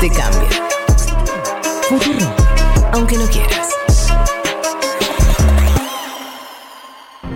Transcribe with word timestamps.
Te 0.00 0.08
cambia. 0.10 0.48
Futurock. 1.82 2.32
Aunque 2.92 3.16
no 3.16 3.26
quieras. 3.26 3.74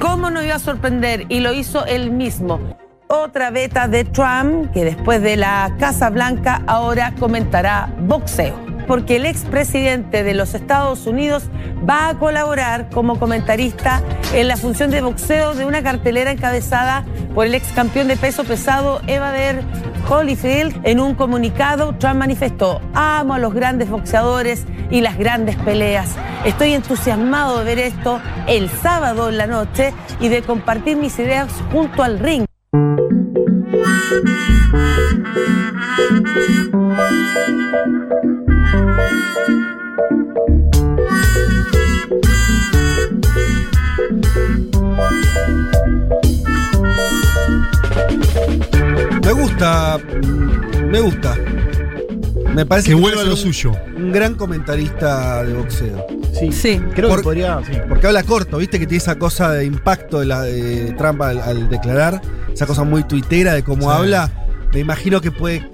¿Cómo 0.00 0.30
no 0.30 0.42
iba 0.42 0.54
a 0.54 0.58
sorprender? 0.58 1.26
Y 1.28 1.40
lo 1.40 1.52
hizo 1.52 1.84
él 1.86 2.12
mismo. 2.12 2.60
Otra 3.08 3.50
beta 3.50 3.88
de 3.88 4.04
Trump, 4.04 4.72
que 4.72 4.84
después 4.84 5.20
de 5.20 5.36
la 5.36 5.74
Casa 5.78 6.08
Blanca 6.10 6.62
ahora 6.66 7.14
comentará 7.18 7.92
boxeo. 7.98 8.61
Porque 8.86 9.16
el 9.16 9.26
expresidente 9.26 10.22
de 10.22 10.34
los 10.34 10.54
Estados 10.54 11.06
Unidos 11.06 11.44
va 11.88 12.08
a 12.08 12.18
colaborar 12.18 12.90
como 12.90 13.18
comentarista 13.18 14.02
en 14.34 14.48
la 14.48 14.56
función 14.56 14.90
de 14.90 15.00
boxeo 15.00 15.54
de 15.54 15.64
una 15.64 15.82
cartelera 15.82 16.30
encabezada 16.30 17.04
por 17.34 17.46
el 17.46 17.54
ex 17.54 17.72
campeón 17.72 18.08
de 18.08 18.16
peso 18.16 18.44
pesado 18.44 19.00
Evander 19.06 19.62
Holyfield. 20.08 20.80
En 20.84 21.00
un 21.00 21.14
comunicado, 21.14 21.94
Trump 21.96 22.16
manifestó: 22.16 22.80
Amo 22.94 23.34
a 23.34 23.38
los 23.38 23.54
grandes 23.54 23.88
boxeadores 23.88 24.66
y 24.90 25.00
las 25.00 25.16
grandes 25.16 25.56
peleas. 25.56 26.10
Estoy 26.44 26.74
entusiasmado 26.74 27.58
de 27.58 27.64
ver 27.64 27.78
esto 27.78 28.20
el 28.46 28.68
sábado 28.68 29.28
en 29.28 29.38
la 29.38 29.46
noche 29.46 29.94
y 30.20 30.28
de 30.28 30.42
compartir 30.42 30.96
mis 30.96 31.18
ideas 31.18 31.48
junto 31.72 32.02
al 32.02 32.18
ring. 32.18 32.44
Me 49.24 49.32
gusta. 49.32 49.98
Me 50.90 51.00
gusta. 51.00 51.36
Me 52.54 52.66
parece 52.66 52.88
Que 52.90 52.92
puede 52.96 53.02
vuelva 53.14 53.22
a 53.22 53.24
lo 53.24 53.30
un- 53.32 53.36
suyo. 53.36 53.72
Un 53.96 54.12
gran 54.12 54.34
comentarista 54.34 55.42
de 55.44 55.54
boxeo. 55.54 56.06
Sí. 56.38 56.52
Sí. 56.52 56.80
Creo 56.94 57.08
Por- 57.08 57.18
que 57.18 57.24
podría. 57.24 57.60
sí. 57.66 57.72
Porque 57.88 58.06
habla 58.06 58.22
corto, 58.24 58.58
viste 58.58 58.78
que 58.78 58.86
tiene 58.86 58.98
esa 59.02 59.18
cosa 59.18 59.52
de 59.52 59.64
impacto 59.64 60.20
de, 60.20 60.26
la, 60.26 60.42
de 60.42 60.92
Trump 60.98 61.22
al, 61.22 61.40
al 61.40 61.68
declarar, 61.68 62.20
esa 62.52 62.66
cosa 62.66 62.84
muy 62.84 63.04
tuitera 63.04 63.54
de 63.54 63.62
cómo 63.62 63.90
Sí. 63.90 63.96
habla. 63.98 64.30
Me 64.72 64.80
imagino 64.80 65.20
que 65.20 65.30
puede 65.30 65.68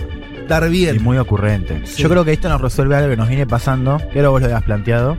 dar 0.48 0.68
bien. 0.68 0.96
Y 0.96 0.98
muy 0.98 1.18
ocurrente. 1.18 1.82
Sí. 1.84 2.02
Yo 2.02 2.08
creo 2.08 2.24
que 2.24 2.32
esto 2.32 2.48
nos 2.48 2.60
resuelve 2.60 2.96
algo 2.96 3.10
que 3.10 3.16
nos 3.16 3.28
viene 3.28 3.46
pasando, 3.46 3.98
que 4.12 4.18
ahora 4.18 4.30
vos 4.30 4.41
lo 4.41 4.46
habías 4.46 4.62
planteado, 4.62 5.16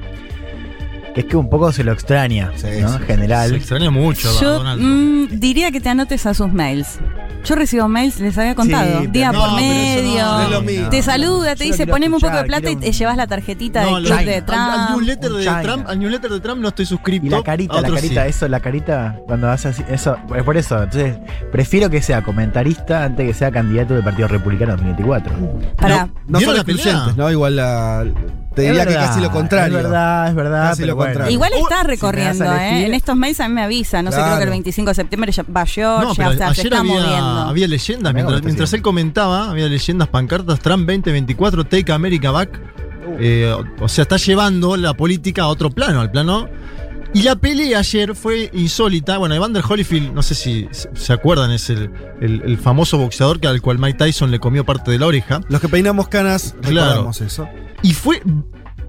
que 1.13 1.21
es 1.21 1.25
que 1.27 1.37
un 1.37 1.49
poco 1.49 1.71
se 1.71 1.83
lo 1.83 1.91
extraña, 1.91 2.51
Sí, 2.55 2.67
¿no? 2.81 2.93
En 2.95 2.99
general. 3.01 3.49
Se 3.51 3.55
extraña 3.57 3.89
mucho 3.91 4.29
Yo 4.41 4.53
Donald. 4.59 4.81
mm, 4.81 5.39
diría 5.39 5.71
que 5.71 5.81
te 5.81 5.89
anotes 5.89 6.25
a 6.25 6.33
sus 6.33 6.51
mails. 6.51 6.99
Yo 7.45 7.55
recibo 7.55 7.87
mails, 7.87 8.19
les 8.19 8.37
había 8.37 8.53
contado, 8.53 8.99
Sí, 9.01 9.07
día 9.07 9.31
por 9.31 9.53
medio. 9.55 10.23
no, 10.25 10.61
no. 10.61 10.89
Te 10.89 11.01
saluda, 11.01 11.55
te 11.55 11.63
dice, 11.63 11.87
poneme 11.87 12.15
un 12.15 12.21
poco 12.21 12.35
de 12.35 12.43
plata 12.43 12.69
y 12.69 12.75
te 12.75 12.91
llevas 12.91 13.15
la 13.15 13.27
tarjetita 13.27 13.83
No, 13.83 13.95
del 13.95 14.05
club 14.05 14.19
de 14.25 14.35
al, 14.35 14.45
Trump. 14.45 14.59
al 14.69 14.91
newsletter 14.91 15.31
un 15.31 15.37
de. 15.39 15.61
Trump, 15.63 15.85
al 15.87 15.99
newsletter 15.99 16.31
de 16.31 16.39
Trump 16.41 16.61
no 16.61 16.67
estoy 16.67 16.85
suscrito. 16.85 17.25
Y 17.25 17.29
la 17.29 17.41
carita, 17.41 17.79
la 17.81 17.89
carita, 17.89 18.23
sí. 18.23 18.29
eso, 18.29 18.47
la 18.49 18.59
carita, 18.59 19.15
cuando 19.25 19.49
hace 19.49 19.69
así, 19.69 19.83
eso, 19.89 20.17
es 20.35 20.43
por 20.43 20.57
eso. 20.57 20.83
Entonces, 20.83 21.17
prefiero 21.49 21.89
que 21.89 22.01
sea 22.01 22.21
comentarista 22.23 23.05
antes 23.05 23.25
que 23.25 23.33
sea 23.33 23.51
candidato 23.51 23.93
del 23.93 24.03
Partido 24.03 24.27
Republicano 24.27 24.73
en 24.73 24.77
2024. 24.95 25.33
Pará, 25.77 26.09
No 26.27 26.39
¿Vieron 26.39 26.57
son 26.57 26.65
excluyentes, 26.69 27.15
¿no? 27.15 27.31
Igual 27.31 27.55
la. 27.55 28.05
Te 28.59 28.65
diría 28.65 28.81
Es 28.81 28.87
que 28.87 28.93
verdad, 28.93 29.07
casi 29.07 29.21
lo 29.21 29.31
contrario. 29.31 29.77
Es 29.77 29.83
verdad, 29.83 30.27
es 30.29 30.35
verdad. 30.35 30.69
Casi 30.69 30.81
pero 30.81 30.87
lo 30.91 30.95
bueno. 30.97 31.09
contrario. 31.11 31.33
igual 31.33 31.51
está 31.53 31.83
recorriendo, 31.83 32.45
¿eh? 32.55 32.85
En 32.85 32.93
estos 32.93 33.15
mails 33.15 33.39
a 33.39 33.47
mí 33.47 33.53
me 33.55 33.63
avisa, 33.63 34.01
no 34.01 34.11
sé, 34.11 34.17
creo 34.17 34.25
que 34.27 34.33
el 34.33 34.37
Claro. 34.39 34.51
25 34.51 34.89
de 34.89 34.95
septiembre 34.95 35.31
ya 35.31 35.43
va 35.43 35.61
No, 35.61 35.65
Georgia, 35.65 36.13
pero 36.17 36.29
o 36.29 36.33
sea, 36.33 36.53
se 36.53 36.61
está 36.63 36.79
había, 36.79 36.93
moviendo. 36.93 37.39
había 37.41 37.67
leyendas. 37.67 38.13
Mientras, 38.13 38.73
él 38.73 38.81
comentaba, 38.81 39.49
había 39.51 39.67
leyendas, 39.67 40.07
pancartas, 40.09 40.59
Trump 40.59 40.85
2024, 40.87 41.63
Take 41.65 41.91
America 41.91 42.31
Back. 42.31 42.59
Uh. 43.07 43.15
Eh, 43.19 43.55
o 43.79 43.87
sea, 43.87 44.01
está 44.01 44.17
llevando 44.17 44.75
la 44.75 44.93
política 44.93 45.43
a 45.43 45.47
otro 45.47 45.69
plano, 45.69 46.01
al 46.01 46.11
plano. 46.11 46.49
Y 47.13 47.23
la 47.23 47.35
pelea 47.35 47.79
ayer 47.79 48.15
fue 48.15 48.51
insólita. 48.53 49.17
Bueno, 49.17 49.33
Evander 49.33 49.63
Holyfield, 49.67 50.13
no 50.13 50.21
sé 50.21 50.35
si 50.35 50.67
se 50.71 51.11
acuerdan, 51.11 51.51
es 51.51 51.69
el, 51.71 51.89
el- 52.21 52.43
el 52.45 52.57
famoso 52.59 52.97
boxeador 52.99 53.39
que 53.39 53.47
al 53.47 53.61
cual 53.61 53.79
Mike 53.79 53.97
Tyson 53.97 54.29
le 54.29 54.39
comió 54.39 54.63
parte 54.63 54.91
de 54.91 54.99
la 54.99 55.07
oreja. 55.07 55.41
Los 55.49 55.59
que 55.59 55.67
peinamos 55.69 56.07
canas, 56.07 56.55
Claro. 56.61 56.87
recordamos 56.89 57.21
eso. 57.21 57.49
Y 57.81 57.93
fue, 57.93 58.21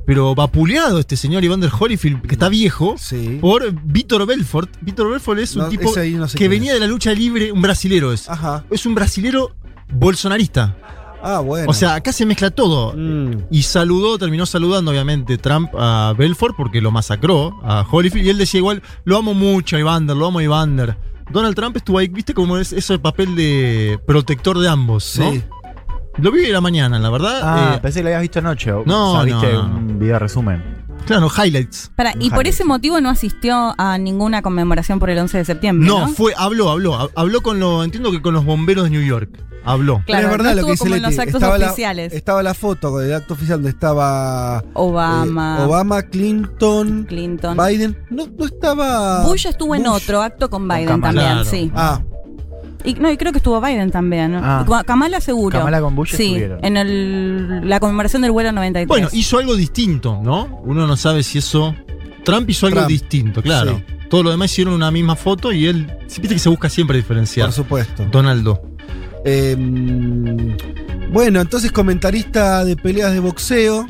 pero 0.06 0.34
vapuleado 0.34 0.98
este 0.98 1.16
señor 1.16 1.44
Evander 1.44 1.70
Holyfield, 1.76 2.20
que 2.22 2.34
está 2.34 2.50
viejo, 2.50 2.96
Sí. 2.98 3.38
por 3.40 3.72
Víctor 3.84 4.26
Belfort. 4.26 4.70
Víctor 4.82 5.10
Belfort 5.10 5.38
es 5.40 5.56
un 5.56 5.62
No, 5.62 5.68
tipo 5.70 5.84
no 5.94 6.28
sé 6.28 6.36
que 6.36 6.48
venía 6.48 6.72
es. 6.72 6.74
de 6.74 6.80
la 6.80 6.86
lucha 6.92 7.12
libre, 7.14 7.50
un 7.52 7.62
brasilero 7.62 8.12
es. 8.12 8.28
Ajá. 8.28 8.64
Es 8.70 8.84
un 8.84 8.94
brasilero 8.94 9.54
bolsonarista. 9.94 10.76
Ah, 11.22 11.40
bueno. 11.40 11.70
O 11.70 11.74
sea, 11.74 11.94
acá 11.96 12.12
se 12.12 12.24
mezcla 12.26 12.50
todo. 12.50 12.92
Mm. 12.96 13.44
Y 13.50 13.62
saludó, 13.62 14.18
terminó 14.18 14.46
saludando 14.46 14.90
obviamente 14.90 15.36
Trump 15.38 15.70
a 15.78 16.14
Belfort 16.16 16.54
porque 16.56 16.80
lo 16.80 16.90
masacró 16.90 17.58
a 17.62 17.84
Holyfield. 17.90 18.26
Y 18.26 18.30
él 18.30 18.38
decía 18.38 18.58
igual, 18.58 18.82
lo 19.04 19.18
amo 19.18 19.34
mucho 19.34 19.76
a 19.76 19.80
Evander, 19.80 20.16
lo 20.16 20.26
amo 20.26 20.38
a 20.38 20.42
Evander. 20.44 20.96
Donald 21.30 21.54
Trump 21.54 21.76
estuvo 21.76 21.98
ahí, 21.98 22.08
viste 22.08 22.34
como 22.34 22.56
es 22.58 22.72
eso 22.72 22.92
el 22.94 23.00
papel 23.00 23.36
de 23.36 24.00
protector 24.06 24.58
de 24.58 24.68
ambos, 24.68 25.16
¿no? 25.18 25.30
Sí. 25.30 25.42
Lo 26.18 26.32
vi 26.32 26.46
en 26.46 26.52
la 26.52 26.60
mañana, 26.60 26.98
la 26.98 27.08
verdad. 27.08 27.40
Ah, 27.42 27.72
eh, 27.76 27.78
pensé 27.80 28.00
que 28.00 28.04
lo 28.04 28.08
habías 28.08 28.22
visto 28.22 28.38
anoche. 28.40 28.72
o- 28.72 28.82
No, 28.84 29.12
o 29.12 29.14
sea, 29.14 29.22
viste 29.24 29.52
no. 29.52 29.60
un 29.64 29.98
video 29.98 30.18
resumen. 30.18 30.79
Claro, 31.06 31.28
highlights. 31.28 31.90
Pará, 31.96 32.12
y 32.18 32.30
por 32.30 32.46
ese 32.46 32.64
motivo 32.64 33.00
no 33.00 33.08
asistió 33.10 33.74
a 33.78 33.98
ninguna 33.98 34.42
conmemoración 34.42 34.98
por 34.98 35.10
el 35.10 35.18
11 35.18 35.38
de 35.38 35.44
septiembre. 35.44 35.88
No, 35.88 36.06
No, 36.06 36.08
fue, 36.08 36.32
habló, 36.36 36.70
habló. 36.70 36.94
ha- 36.94 37.08
Habló 37.16 37.40
con 37.42 37.58
lo, 37.60 37.82
entiendo 37.84 38.10
que 38.10 38.22
con 38.22 38.34
los 38.34 38.44
bomberos 38.44 38.84
de 38.84 38.90
New 38.90 39.02
York. 39.02 39.30
Habló. 39.62 40.02
Claro, 40.06 40.06
Pero 40.06 40.18
es 40.20 40.30
verdad 40.30 40.50
no 40.54 40.60
lo 40.62 40.66
que 40.66 40.72
dice 40.72 40.84
como 40.84 40.94
en 40.96 41.02
Leti. 41.02 41.14
los 41.16 41.18
actos 41.22 41.42
estaba 41.42 41.56
oficiales. 41.66 42.12
La, 42.12 42.18
estaba 42.18 42.42
la 42.42 42.54
foto 42.54 42.96
del 42.98 43.12
acto 43.14 43.34
oficial 43.34 43.58
donde 43.58 43.68
estaba 43.70 44.64
Obama, 44.72 45.58
eh, 45.60 45.64
Obama, 45.64 46.02
Clinton, 46.02 47.04
Clinton. 47.06 47.58
Biden. 47.58 47.98
No, 48.08 48.26
no 48.38 48.46
estaba. 48.46 49.22
Bush 49.24 49.46
estuvo 49.46 49.74
en 49.74 49.86
otro 49.86 50.22
acto 50.22 50.48
con 50.48 50.66
Biden 50.66 50.86
también, 51.02 51.12
Claro. 51.12 51.44
sí. 51.44 51.70
Ah, 51.74 52.00
Y, 52.84 52.94
no, 52.94 53.10
y 53.10 53.16
creo 53.16 53.32
que 53.32 53.38
estuvo 53.38 53.60
Biden 53.60 53.90
también. 53.90 54.32
¿no? 54.32 54.40
Ah. 54.42 54.82
Kamala 54.86 55.20
seguro. 55.20 55.58
Kamala 55.58 55.80
con 55.80 55.94
Bush 55.94 56.14
Sí, 56.14 56.24
estuvieron. 56.26 56.64
en 56.64 56.76
el, 56.76 57.68
la 57.68 57.80
conmemoración 57.80 58.22
del 58.22 58.30
vuelo 58.32 58.52
93. 58.52 58.88
Bueno, 58.88 59.08
hizo 59.12 59.38
algo 59.38 59.54
distinto, 59.56 60.20
¿no? 60.22 60.60
Uno 60.64 60.86
no 60.86 60.96
sabe 60.96 61.22
si 61.22 61.38
eso. 61.38 61.74
Trump 62.24 62.48
hizo 62.50 62.66
algo 62.66 62.80
Trump, 62.80 62.90
distinto, 62.90 63.42
claro. 63.42 63.76
sí. 63.86 63.94
Todo 64.08 64.24
lo 64.24 64.30
demás 64.30 64.50
hicieron 64.50 64.74
una 64.74 64.90
misma 64.90 65.14
foto 65.16 65.52
y 65.52 65.66
él. 65.66 65.86
Viste 66.06 66.28
que 66.28 66.38
se 66.38 66.48
busca 66.48 66.68
siempre 66.68 66.96
diferenciar. 66.96 67.46
por 67.46 67.54
supuesto. 67.54 68.04
Donaldo. 68.10 68.60
Eh, 69.24 69.56
bueno, 71.12 71.40
entonces 71.40 71.72
comentarista 71.72 72.64
de 72.64 72.76
peleas 72.76 73.12
de 73.12 73.20
boxeo. 73.20 73.86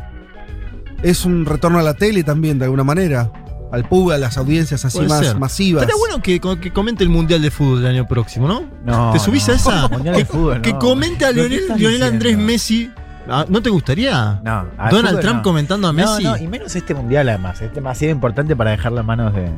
Es 1.03 1.25
un 1.25 1.47
retorno 1.47 1.79
a 1.79 1.83
la 1.83 1.95
tele 1.95 2.23
también, 2.23 2.59
de 2.59 2.67
alguna 2.67 2.85
manera. 2.85 3.33
Al 3.73 3.85
público, 3.85 4.13
a 4.13 4.19
las 4.19 4.37
audiencias 4.37 4.85
así 4.85 5.01
más 5.01 5.21
ser. 5.25 5.39
masivas. 5.39 5.83
Estaría 5.83 5.99
bueno 5.99 6.23
que, 6.23 6.41
que 6.61 6.73
comente 6.73 7.05
el 7.05 7.11
Mundial 7.11 7.41
de 7.41 7.51
Fútbol 7.51 7.83
del 7.83 7.91
año 7.93 8.07
próximo, 8.09 8.49
¿no? 8.49 8.65
No, 8.85 9.13
¿Te 9.13 9.19
subís 9.21 9.47
no. 9.47 9.53
a 9.53 9.57
esa? 9.57 9.89
Mundial 9.89 10.15
que, 10.17 10.21
de 10.23 10.27
fútbol, 10.27 10.63
que 10.63 10.73
no. 10.73 10.79
comente 10.79 11.25
a 11.25 11.29
¿Pero 11.29 11.45
qué 11.49 11.57
Lionel, 11.57 11.79
Lionel 11.79 12.03
Andrés? 12.03 12.37
Messi. 12.39 12.91
Ah, 13.31 13.47
¿No 13.49 13.63
te 13.63 13.71
gustaría? 13.71 14.41
No, 14.45 14.67
al 14.77 14.91
Donald 14.91 15.21
Trump 15.21 15.37
no. 15.37 15.43
comentando 15.43 15.87
a 15.89 15.93
Messi. 15.93 16.25
No, 16.25 16.31
no, 16.33 16.37
y 16.37 16.49
menos 16.49 16.75
este 16.75 16.95
mundial 16.95 17.29
además. 17.29 17.61
Es 17.63 17.73
demasiado 17.75 18.13
importante 18.13 18.57
para 18.57 18.73
dejar 18.73 18.93
las 18.93 19.05
manos 19.05 19.35
de. 19.35 19.49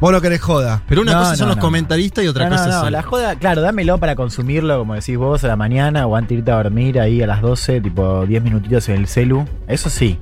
Vos 0.00 0.12
no 0.12 0.20
querés 0.20 0.40
joda. 0.40 0.82
Pero 0.88 1.02
una 1.02 1.12
No, 1.12 1.18
cosa 1.20 1.36
son 1.36 1.48
los 1.48 1.58
comentaristas 1.58 2.24
y 2.24 2.28
otra 2.28 2.48
cosa 2.48 2.66
no, 2.68 2.86
el- 2.86 2.92
la 2.92 3.02
joda, 3.02 3.36
claro, 3.36 3.60
dámelo 3.60 3.98
para 3.98 4.16
consumirlo, 4.16 4.78
como 4.78 4.94
decís 4.94 5.16
vos, 5.16 5.44
a 5.44 5.48
la 5.48 5.56
mañana 5.56 6.06
o 6.06 6.16
antes 6.16 6.30
de 6.30 6.34
irte 6.36 6.50
a 6.50 6.56
dormir 6.62 6.98
ahí 6.98 7.22
a 7.22 7.26
las 7.26 7.40
12, 7.42 7.80
tipo 7.80 8.24
10 8.26 8.42
minutitos 8.42 8.88
en 8.88 8.96
el 8.96 9.06
celu. 9.06 9.44
Eso 9.68 9.90
sí. 9.90 10.18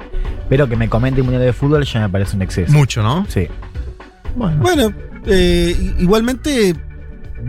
Pero 0.48 0.68
que 0.68 0.76
me 0.76 0.88
comente 0.88 1.20
un 1.20 1.28
mundial 1.28 1.44
de 1.44 1.52
fútbol 1.52 1.84
ya 1.84 2.00
me 2.00 2.08
parece 2.08 2.36
un 2.36 2.42
exceso. 2.42 2.72
Mucho, 2.72 3.02
¿no? 3.02 3.24
Sí. 3.28 3.46
Bueno. 4.36 4.56
Bueno, 4.62 4.92
eh, 5.26 5.94
igualmente 5.98 6.74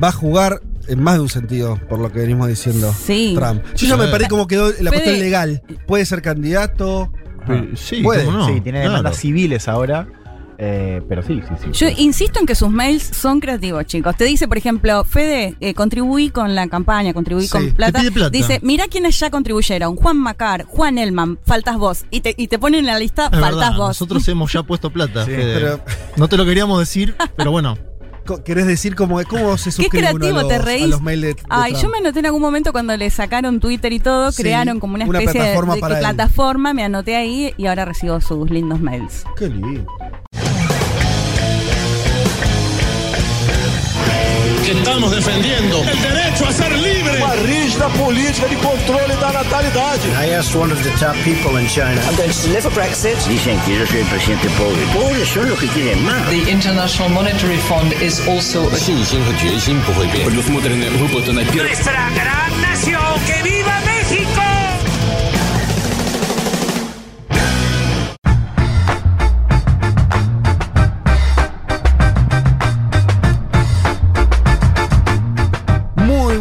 va 0.01 0.09
a 0.09 0.11
jugar 0.11 0.61
en 0.89 1.01
más 1.01 1.15
de 1.15 1.21
un 1.21 1.29
sentido, 1.29 1.79
por 1.89 1.99
lo 1.99 2.11
que 2.11 2.19
venimos 2.19 2.47
diciendo 2.47 2.93
Sí. 3.05 3.33
Trump. 3.35 3.63
Yo 3.75 3.87
ya 3.87 3.97
me 3.97 4.07
paré 4.07 4.27
como 4.27 4.47
quedó 4.47 4.67
la 4.69 4.75
Fede- 4.75 4.89
cuestión 4.91 5.19
legal. 5.19 5.61
Puede 5.87 6.05
ser 6.05 6.21
candidato. 6.21 7.11
Pero- 7.47 7.67
sí, 7.75 8.01
Puede, 8.01 8.25
¿cómo 8.25 8.39
no? 8.39 8.47
sí, 8.47 8.61
tiene 8.61 8.79
Claro. 8.79 8.89
demandas 8.95 9.17
civiles 9.17 9.67
ahora. 9.67 10.07
eh, 10.61 11.01
pero 11.07 11.23
sí, 11.23 11.41
sí, 11.47 11.53
sí. 11.63 11.69
Yo 11.71 11.87
insisto 12.03 12.37
en 12.37 12.45
que 12.45 12.53
sus 12.53 12.69
mails 12.69 13.01
son 13.13 13.39
creativos, 13.39 13.85
chicos. 13.85 14.13
Te 14.17 14.25
dice, 14.25 14.45
por 14.45 14.57
ejemplo, 14.57 15.05
Fede, 15.05 15.55
eh, 15.61 15.73
contribuí 15.73 16.31
con 16.31 16.53
la 16.53 16.67
campaña, 16.67 17.13
contribuí 17.13 17.45
Sí, 17.45 17.49
con 17.49 17.65
te 17.67 17.71
plata. 17.71 18.01
pide 18.01 18.11
plata. 18.11 18.29
Dice, 18.31 18.59
mira 18.61 18.87
quiénes 18.89 19.17
ya 19.17 19.29
contribuyeron. 19.29 19.95
Juan 19.95 20.17
Macar, 20.17 20.65
Juan 20.65 20.97
Elman, 20.97 21.39
faltas 21.45 21.77
vos. 21.77 22.03
Y 22.11 22.19
te, 22.19 22.35
y 22.37 22.47
te 22.49 22.59
ponen 22.59 22.81
en 22.81 22.87
la 22.87 22.99
lista, 22.99 23.27
Es 23.31 23.39
faltas 23.39 23.51
verdad, 23.55 23.77
vos. 23.77 23.87
nosotros 23.87 24.27
hemos 24.27 24.51
ya 24.51 24.61
puesto 24.63 24.89
plata. 24.89 25.23
Sí, 25.23 25.31
Fede. 25.31 25.53
pero- 25.53 25.79
No 26.17 26.27
te 26.27 26.35
lo 26.35 26.43
queríamos 26.43 26.77
decir, 26.77 27.15
pero 27.37 27.51
bueno. 27.51 27.77
¿Querés 28.37 28.67
decir 28.67 28.95
cómo, 28.95 29.19
cómo 29.29 29.57
se 29.57 29.65
Qué 29.65 29.71
suscribe 29.71 30.09
uno 30.11 30.19
creativo, 30.19 30.39
a 30.39 30.41
los, 30.43 30.51
te 30.51 30.57
reís. 30.59 30.83
a 30.83 30.87
los 30.87 31.01
mails 31.01 31.21
de, 31.21 31.27
de 31.33 31.41
Ay, 31.49 31.71
Trump? 31.71 31.83
yo 31.83 31.89
me 31.89 31.97
anoté 31.97 32.19
en 32.19 32.25
algún 32.27 32.41
momento 32.41 32.71
cuando 32.71 32.95
le 32.95 33.09
sacaron 33.09 33.59
Twitter 33.59 33.91
y 33.93 33.99
todo, 33.99 34.31
Sí, 34.31 34.43
crearon 34.43 34.79
como 34.79 34.95
una 34.95 35.05
una 35.05 35.19
especie 35.19 35.39
de- 35.41 35.45
plataforma 35.47 35.73
de, 35.75 35.79
él. 35.93 35.99
plataforma, 35.99 36.73
me 36.73 36.83
anoté 36.83 37.15
ahí 37.15 37.53
y 37.57 37.65
ahora 37.67 37.85
recibo 37.85 38.19
sus 38.21 38.49
lindos 38.49 38.79
mails. 38.79 39.23
Qué 39.37 39.47
lindo. 39.47 39.85
estamos 44.99 45.11
defendiendo 45.11 45.81
el 45.83 46.01
derecho 46.01 46.45
a 46.45 46.51
ser 46.51 46.71
libre. 46.77 47.23
Uma 47.23 47.35
rígida 47.35 47.87
política 47.89 48.47
de 48.47 48.55
controle 48.57 49.15
da 49.15 49.31
natalidade. 49.31 50.09
I 50.19 50.33
asked 50.35 50.55
one 50.55 50.71
of 50.73 50.83
the 50.83 50.91
top 50.99 51.15
people 51.23 51.57
in 51.57 51.67
China. 51.67 52.01
I'm 52.01 52.15
going 52.17 52.29
to 52.29 52.49
live 52.49 52.65
a 52.65 52.69
Brexit. 52.69 53.17
Dicen 53.27 53.57
que 53.61 53.79
yo 53.79 53.87
soy 53.87 53.99
el 53.99 54.07
presidente 54.07 54.49
pobre. 54.57 54.81
Pobres 54.93 55.29
son 55.29 55.49
los 55.49 55.59
que 55.59 55.67
quieren 55.67 56.03
más. 56.03 56.29
The 56.29 56.51
International 56.51 57.09
Monetary 57.09 57.57
Fund 57.59 57.93
is 58.01 58.19
also 58.27 58.67
a... 58.67 58.71
Nuestra 61.55 62.09
gran 62.09 62.61
nación, 62.61 63.01
que 63.25 63.43
viva 63.43 63.79
México. 63.85 63.98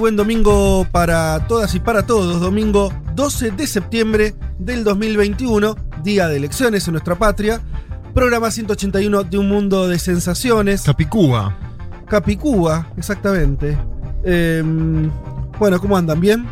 Buen 0.08 0.16
domingo 0.16 0.87
para 0.90 1.46
todas 1.49 1.75
y 1.75 1.81
para 1.81 2.06
todos. 2.06 2.40
Domingo 2.40 2.90
12 3.14 3.50
de 3.50 3.66
septiembre 3.66 4.34
del 4.58 4.82
2021, 4.82 5.76
día 6.02 6.28
de 6.28 6.38
elecciones 6.38 6.88
en 6.88 6.93
nuestra 6.93 7.19
patria. 7.19 7.60
Programa 8.14 8.50
181 8.50 9.25
de 9.25 9.37
Un 9.37 9.50
Mundo 9.50 9.87
de 9.87 9.99
Sensaciones. 9.99 10.81
Capicúa. 10.81 11.55
Capicúa, 12.08 12.87
exactamente. 12.96 13.76
Em, 14.25 15.10
bueno, 15.58 15.78
¿cómo 15.78 15.94
andan? 15.94 16.19
¿Bien? 16.19 16.46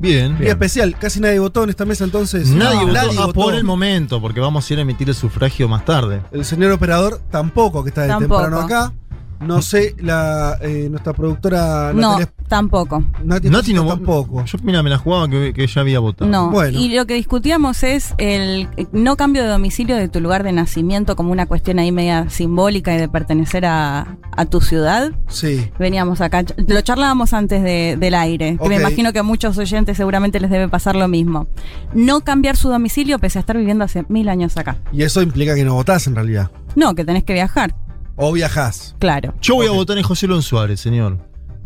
Bien. 0.00 0.36
Día 0.36 0.48
especial. 0.50 0.96
Casi 0.98 1.20
nadie 1.20 1.38
votó 1.38 1.62
en 1.62 1.70
esta 1.70 1.84
mesa 1.84 2.02
entonces. 2.02 2.48
Nadie, 2.48 2.86
No, 2.86 3.06
votó, 3.06 3.22
ah, 3.22 3.32
por 3.32 3.54
el 3.54 3.62
momento, 3.62 4.20
porque 4.20 4.40
vamos 4.40 4.68
a 4.68 4.72
ir 4.72 4.80
a 4.80 4.82
emitir 4.82 5.08
el 5.08 5.14
sufragio 5.14 5.68
más 5.68 5.84
tarde. 5.84 6.22
El 6.32 6.44
señor 6.44 6.72
operador 6.72 7.20
tampoco, 7.30 7.84
que 7.84 7.90
está 7.90 8.02
de 8.02 8.08
Tampoco. 8.08 8.42
temprano 8.42 8.60
acá. 8.64 8.92
No 9.40 9.60
sé, 9.62 9.94
la, 9.98 10.56
eh, 10.62 10.88
nuestra 10.90 11.12
productora 11.12 11.92
No, 11.92 12.12
Natalia 12.12 12.32
tampoco. 12.48 13.02
Nati 13.24 13.50
Nati 13.50 13.72
no 13.74 13.84
tampoco. 13.86 14.44
Yo, 14.44 14.58
mira, 14.62 14.82
me 14.82 14.90
la 14.90 14.98
jugaba 14.98 15.28
que, 15.28 15.52
que 15.52 15.66
ya 15.66 15.80
había 15.80 15.98
votado. 15.98 16.30
No. 16.30 16.50
Bueno. 16.50 16.78
Y 16.78 16.94
lo 16.94 17.06
que 17.06 17.14
discutíamos 17.14 17.82
es 17.82 18.14
el 18.18 18.68
no 18.92 19.16
cambio 19.16 19.42
de 19.42 19.48
domicilio 19.48 19.96
de 19.96 20.08
tu 20.08 20.20
lugar 20.20 20.42
de 20.44 20.52
nacimiento 20.52 21.16
como 21.16 21.32
una 21.32 21.46
cuestión 21.46 21.78
ahí 21.78 21.90
media 21.92 22.30
simbólica 22.30 22.94
y 22.94 22.98
de 22.98 23.08
pertenecer 23.08 23.66
a, 23.66 24.16
a 24.32 24.44
tu 24.46 24.60
ciudad. 24.60 25.12
Sí. 25.28 25.70
Veníamos 25.78 26.20
acá, 26.20 26.44
lo 26.56 26.80
charlábamos 26.82 27.32
antes 27.32 27.62
de- 27.62 27.96
del 27.98 28.14
aire, 28.14 28.58
que 28.62 28.68
me 28.68 28.76
imagino 28.76 29.12
que 29.12 29.18
a 29.18 29.22
muchos 29.24 29.58
oyentes 29.58 29.96
seguramente 29.96 30.38
les 30.40 30.50
debe 30.50 30.68
pasar 30.68 30.94
lo 30.96 31.08
mismo. 31.08 31.46
No 31.94 32.20
cambiar 32.20 32.56
su 32.56 32.68
domicilio 32.68 33.18
pese 33.18 33.38
a 33.38 33.40
estar 33.40 33.56
viviendo 33.56 33.84
hace 33.84 34.04
mil 34.08 34.28
años 34.28 34.56
acá. 34.56 34.76
Y 34.92 35.02
eso 35.02 35.20
implica 35.22 35.54
que 35.54 35.64
no 35.64 35.74
votás 35.74 36.06
en 36.06 36.14
realidad. 36.14 36.50
No, 36.76 36.94
que 36.94 37.04
tenés 37.04 37.24
que 37.24 37.32
viajar, 37.32 37.74
O 38.16 38.32
viajás. 38.32 38.94
claro. 38.98 39.34
Yo 39.42 39.54
voy 39.56 39.66
a 39.66 39.70
votar 39.72 39.96
en 39.98 40.02
José 40.04 40.26
Lon 40.26 40.42
Suárez, 40.42 40.80
señor. 40.80 41.18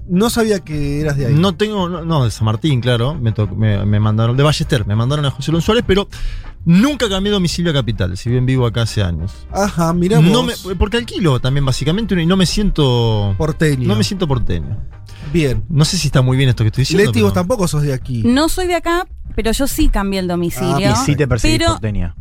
No 0.08 0.28
sabía 0.28 0.58
que 0.58 1.00
eras 1.00 1.16
de 1.16 1.26
ahí. 1.26 1.34
No 1.34 1.54
tengo, 1.54 1.88
no, 1.88 2.04
no, 2.04 2.24
de 2.24 2.32
San 2.32 2.44
Martín, 2.44 2.80
claro. 2.80 3.14
Me, 3.14 3.30
to- 3.30 3.46
me, 3.46 3.84
me 3.86 4.00
mandaron, 4.00 4.36
de 4.36 4.42
Ballester, 4.42 4.84
me 4.84 4.96
mandaron 4.96 5.24
a 5.26 5.30
José 5.30 5.52
Lon 5.52 5.62
Suárez, 5.62 5.84
pero 5.86 6.08
nunca 6.64 7.08
cambié 7.08 7.30
domicilio 7.30 7.70
a 7.70 7.74
capital, 7.74 8.16
si 8.16 8.28
bien 8.28 8.44
vivo 8.44 8.66
acá 8.66 8.82
hace 8.82 9.04
años. 9.04 9.46
Ajá, 9.52 9.92
mirá 9.92 10.20
No 10.20 10.42
vos. 10.42 10.66
me- 10.66 10.74
porque 10.74 10.96
alquilo 10.96 11.38
también, 11.38 11.64
básicamente, 11.64 12.20
y 12.20 12.26
no 12.26 12.36
me 12.36 12.46
siento. 12.46 13.36
Porteño. 13.38 13.86
No 13.86 13.94
me 13.94 14.02
siento 14.02 14.26
porteño. 14.26 14.76
Bien. 15.32 15.62
No 15.68 15.84
sé 15.84 15.96
si 15.96 16.08
está 16.08 16.22
muy 16.22 16.36
bien 16.36 16.48
esto 16.48 16.64
que 16.64 16.68
estoy 16.68 16.82
diciendo. 16.82 17.04
Leti, 17.06 17.22
vos 17.22 17.30
pero- 17.30 17.40
tampoco 17.42 17.68
sos 17.68 17.82
de 17.82 17.92
aquí. 17.92 18.22
No 18.24 18.48
soy 18.48 18.66
de 18.66 18.74
acá, 18.74 19.06
pero 19.36 19.52
yo 19.52 19.68
sí 19.68 19.88
cambié 19.88 20.18
el 20.18 20.26
domicilio. 20.26 20.88
Ah, 20.92 21.02
Y 21.02 21.06
sí 21.06 21.14
te 21.14 21.28
percibís 21.28 21.58
pero 21.58 21.72
porteña. 21.72 22.16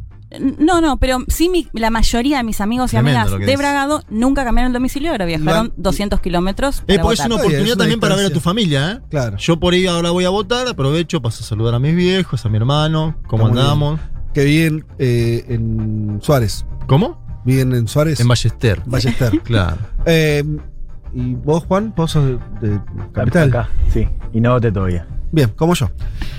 No, 0.59 0.79
no, 0.79 0.97
pero 0.97 1.17
sí 1.27 1.49
mi- 1.49 1.67
la 1.73 1.89
mayoría 1.89 2.37
de 2.37 2.43
mis 2.43 2.61
amigos 2.61 2.91
y 2.93 2.97
Tremendo 2.97 3.21
amigas 3.21 3.47
de. 3.47 3.57
Bragado 3.57 4.03
nunca 4.09 4.43
cambiaron 4.43 4.69
el 4.69 4.73
domicilio, 4.73 5.11
ahora 5.11 5.25
viajaron 5.25 5.67
Igual- 5.67 5.73
200 5.77 6.21
kilómetros. 6.21 6.83
Eh, 6.87 6.99
porque 6.99 7.15
es 7.15 7.25
una 7.25 7.35
oportunidad 7.35 7.61
es 7.65 7.73
una 7.73 7.75
también 7.77 7.99
para 7.99 8.15
ver 8.15 8.25
a 8.27 8.29
tu 8.29 8.39
familia, 8.39 8.91
¿eh? 8.91 8.99
Claro. 9.09 9.37
Yo 9.37 9.59
por 9.59 9.73
ahí 9.73 9.87
ahora 9.87 10.11
voy 10.11 10.25
a 10.25 10.29
votar, 10.29 10.67
aprovecho, 10.67 11.21
paso 11.21 11.43
a 11.43 11.47
saludar 11.47 11.73
a 11.73 11.79
mis 11.79 11.95
viejos, 11.95 12.45
a 12.45 12.49
mi 12.49 12.57
hermano, 12.57 13.15
cómo 13.27 13.47
Está 13.47 13.61
andamos. 13.61 13.99
Que 14.33 14.43
viven 14.43 14.85
eh, 14.99 15.45
en 15.49 16.19
Suárez. 16.21 16.65
¿Cómo? 16.85 17.19
Viven 17.45 17.73
en 17.73 17.87
Suárez. 17.87 18.19
En 18.19 18.27
Ballester. 18.27 18.81
Ballester. 18.85 19.39
Claro. 19.43 19.77
Eh, 20.05 20.43
¿Y 21.13 21.33
vos, 21.33 21.63
Juan? 21.65 21.91
¿Vos 21.97 22.11
sos 22.11 22.39
de, 22.61 22.69
de 22.69 22.79
Capital? 23.13 23.49
Acá, 23.49 23.69
sí. 23.91 24.07
Y 24.31 24.39
no 24.41 24.51
voté 24.53 24.71
todavía. 24.71 25.07
Bien, 25.31 25.49
como 25.55 25.75
yo. 25.75 25.89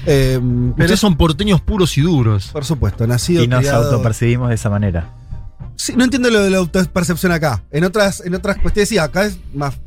Eh, 0.06 0.38
pero, 0.40 0.70
Ustedes 0.78 1.00
son 1.00 1.16
porteños 1.16 1.60
puros 1.60 1.96
y 1.98 2.00
duros. 2.00 2.48
por 2.48 2.64
supuesto, 2.64 3.06
nacido 3.06 3.42
Y 3.44 3.48
nos 3.48 3.60
criado- 3.60 3.84
autopercibimos 3.84 4.48
de 4.48 4.54
esa 4.56 4.70
manera. 4.70 5.10
Sí, 5.76 5.94
no 5.96 6.04
entiendo 6.04 6.30
lo 6.30 6.40
de 6.42 6.50
la 6.50 6.58
autopercepción 6.58 7.32
acá. 7.32 7.62
En 7.70 7.84
otras, 7.84 8.20
en 8.24 8.34
otras 8.34 8.58
cuestiones 8.58 8.88
sí, 8.88 8.98
acá 8.98 9.24
es 9.24 9.38
más. 9.54 9.78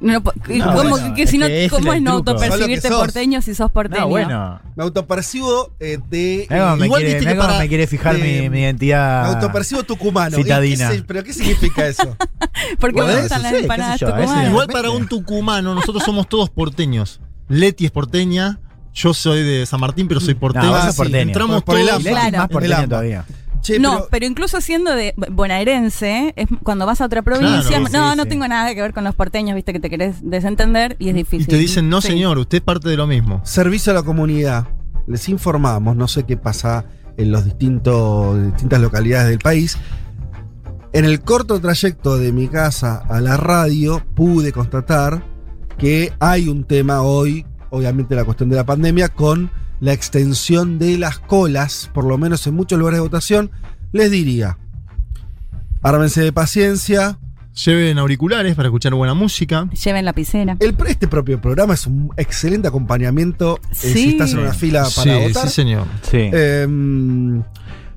No, 0.00 0.22
¿Cómo, 0.22 0.72
bueno, 0.72 1.14
que 1.14 1.22
es 1.24 1.30
si 1.30 1.36
no, 1.38 1.46
que 1.46 1.66
ese 1.66 1.76
¿cómo 1.76 1.92
es 1.92 2.00
no 2.02 2.12
autopercibirte 2.12 2.88
que 2.88 2.94
porteño 2.94 3.42
si 3.42 3.54
sos 3.54 3.70
porteño? 3.70 4.00
No, 4.02 4.08
bueno. 4.08 4.60
Me 4.74 4.82
autopercibo 4.82 5.72
eh, 5.78 5.98
de. 6.08 6.46
Cómo 6.48 6.76
me 6.76 6.86
igual 6.86 7.00
quiere, 7.02 7.14
viste 7.14 7.18
que 7.28 7.34
mirá 7.34 7.36
cómo 7.36 7.48
para- 7.48 7.58
me 7.62 7.68
quiere 7.68 7.86
fijar 7.86 8.16
de- 8.16 8.22
mi, 8.22 8.40
mi 8.42 8.48
Me 8.48 8.60
identidad. 8.62 9.26
autopercibo 9.34 9.82
tucumano. 9.84 10.38
¿Y 10.38 10.42
Citadina. 10.42 10.90
qué 10.90 11.02
¿Pero 11.06 11.22
qué 11.22 11.32
significa 11.34 11.86
eso? 11.86 12.16
Porque 12.80 12.96
Bueno, 12.96 13.12
me 13.14 13.20
gustan 13.20 13.42
las 13.42 13.52
empanadas 13.52 14.00
yo, 14.00 14.06
tucumanas. 14.08 14.48
Igual 14.48 14.66
para 14.68 14.90
un 14.90 15.06
tucumano, 15.06 15.74
nosotros 15.74 16.02
somos 16.02 16.28
todos 16.28 16.48
porteños. 16.50 17.20
Leti 17.48 17.84
es 17.86 17.90
porteña, 17.90 18.60
yo 18.92 19.12
soy 19.14 19.42
de 19.42 19.66
San 19.66 19.80
Martín, 19.80 20.08
pero 20.08 20.20
soy 20.20 20.34
porteño. 20.34 20.66
No, 20.70 20.90
sí, 20.90 20.96
porteño. 20.96 21.18
Entramos 21.20 21.62
Por 21.62 21.78
el 21.78 21.88
es 21.88 21.96
Claro. 21.98 22.38
más 22.38 22.50
AMBA. 22.50 22.86
todavía. 22.88 23.24
Che, 23.60 23.78
no, 23.78 23.92
pero- 23.94 24.08
pero, 24.10 24.26
incluso 24.26 24.60
siendo 24.60 24.94
de 24.94 25.14
bonaerense, 25.30 26.34
es 26.36 26.48
cuando 26.62 26.84
vas 26.84 27.00
a 27.00 27.06
otra 27.06 27.22
provincia, 27.22 27.62
Claro, 27.78 27.82
no, 27.84 28.10
sí, 28.12 28.16
no 28.18 28.22
sí. 28.24 28.28
tengo 28.28 28.46
nada 28.46 28.74
que 28.74 28.80
ver 28.82 28.92
con 28.92 29.04
los 29.04 29.14
porteños, 29.14 29.54
viste 29.54 29.72
que 29.72 29.80
te 29.80 29.88
querés 29.88 30.16
desentender 30.22 30.96
y 30.98 31.08
es 31.08 31.14
difícil. 31.14 31.46
Y 31.46 31.46
te 31.50 31.56
dicen, 31.56 31.88
no 31.88 32.00
Sí. 32.02 32.08
señor, 32.08 32.36
usted 32.38 32.58
es 32.58 32.64
parte 32.64 32.90
de 32.90 32.96
lo 32.98 33.06
mismo. 33.06 33.40
Servicio 33.44 33.92
a 33.92 33.94
la 33.94 34.02
comunidad. 34.02 34.68
Les 35.06 35.28
informamos, 35.30 35.96
no 35.96 36.08
sé 36.08 36.24
qué 36.24 36.36
pasa 36.36 36.84
en 37.16 37.30
los 37.32 37.44
distintos, 37.46 38.42
distintas 38.52 38.80
localidades 38.80 39.28
del 39.30 39.38
país. 39.38 39.78
En 40.92 41.04
el 41.06 41.20
corto 41.22 41.58
trayecto 41.60 42.18
de 42.18 42.32
mi 42.32 42.48
casa 42.48 42.96
a 43.08 43.20
la 43.20 43.36
radio 43.36 44.02
pude 44.14 44.52
constatar 44.52 45.24
que 45.78 46.12
hay 46.20 46.48
un 46.48 46.64
tema 46.64 47.02
hoy, 47.02 47.44
obviamente 47.70 48.14
la 48.14 48.24
cuestión 48.24 48.48
de 48.50 48.56
la 48.56 48.64
pandemia, 48.64 49.08
con 49.08 49.50
la 49.80 49.92
extensión 49.92 50.78
de 50.78 50.96
las 50.98 51.18
colas, 51.18 51.90
por 51.92 52.04
lo 52.04 52.16
menos 52.18 52.46
en 52.46 52.54
muchos 52.54 52.78
lugares 52.78 52.98
de 52.98 53.02
votación. 53.02 53.50
Les 53.92 54.10
diría, 54.10 54.58
ármense 55.82 56.22
de 56.22 56.32
paciencia. 56.32 57.18
Lleven 57.64 57.98
auriculares 57.98 58.56
para 58.56 58.66
escuchar 58.66 58.94
buena 58.94 59.14
música. 59.14 59.68
Lleven 59.84 60.04
lapicera. 60.04 60.56
El, 60.58 60.74
este 60.88 61.06
propio 61.06 61.40
programa 61.40 61.74
es 61.74 61.86
un 61.86 62.10
excelente 62.16 62.66
acompañamiento 62.66 63.60
eh, 63.62 63.74
si 63.74 63.92
Sí. 63.92 64.08
estás 64.10 64.32
en 64.32 64.40
una 64.40 64.52
fila 64.52 64.84
Sí, 64.86 65.00
para 65.08 65.18
votar. 65.18 65.48
sí, 65.48 65.54
señor. 65.54 65.86
Sí. 66.02 66.18
Eh, 66.32 66.66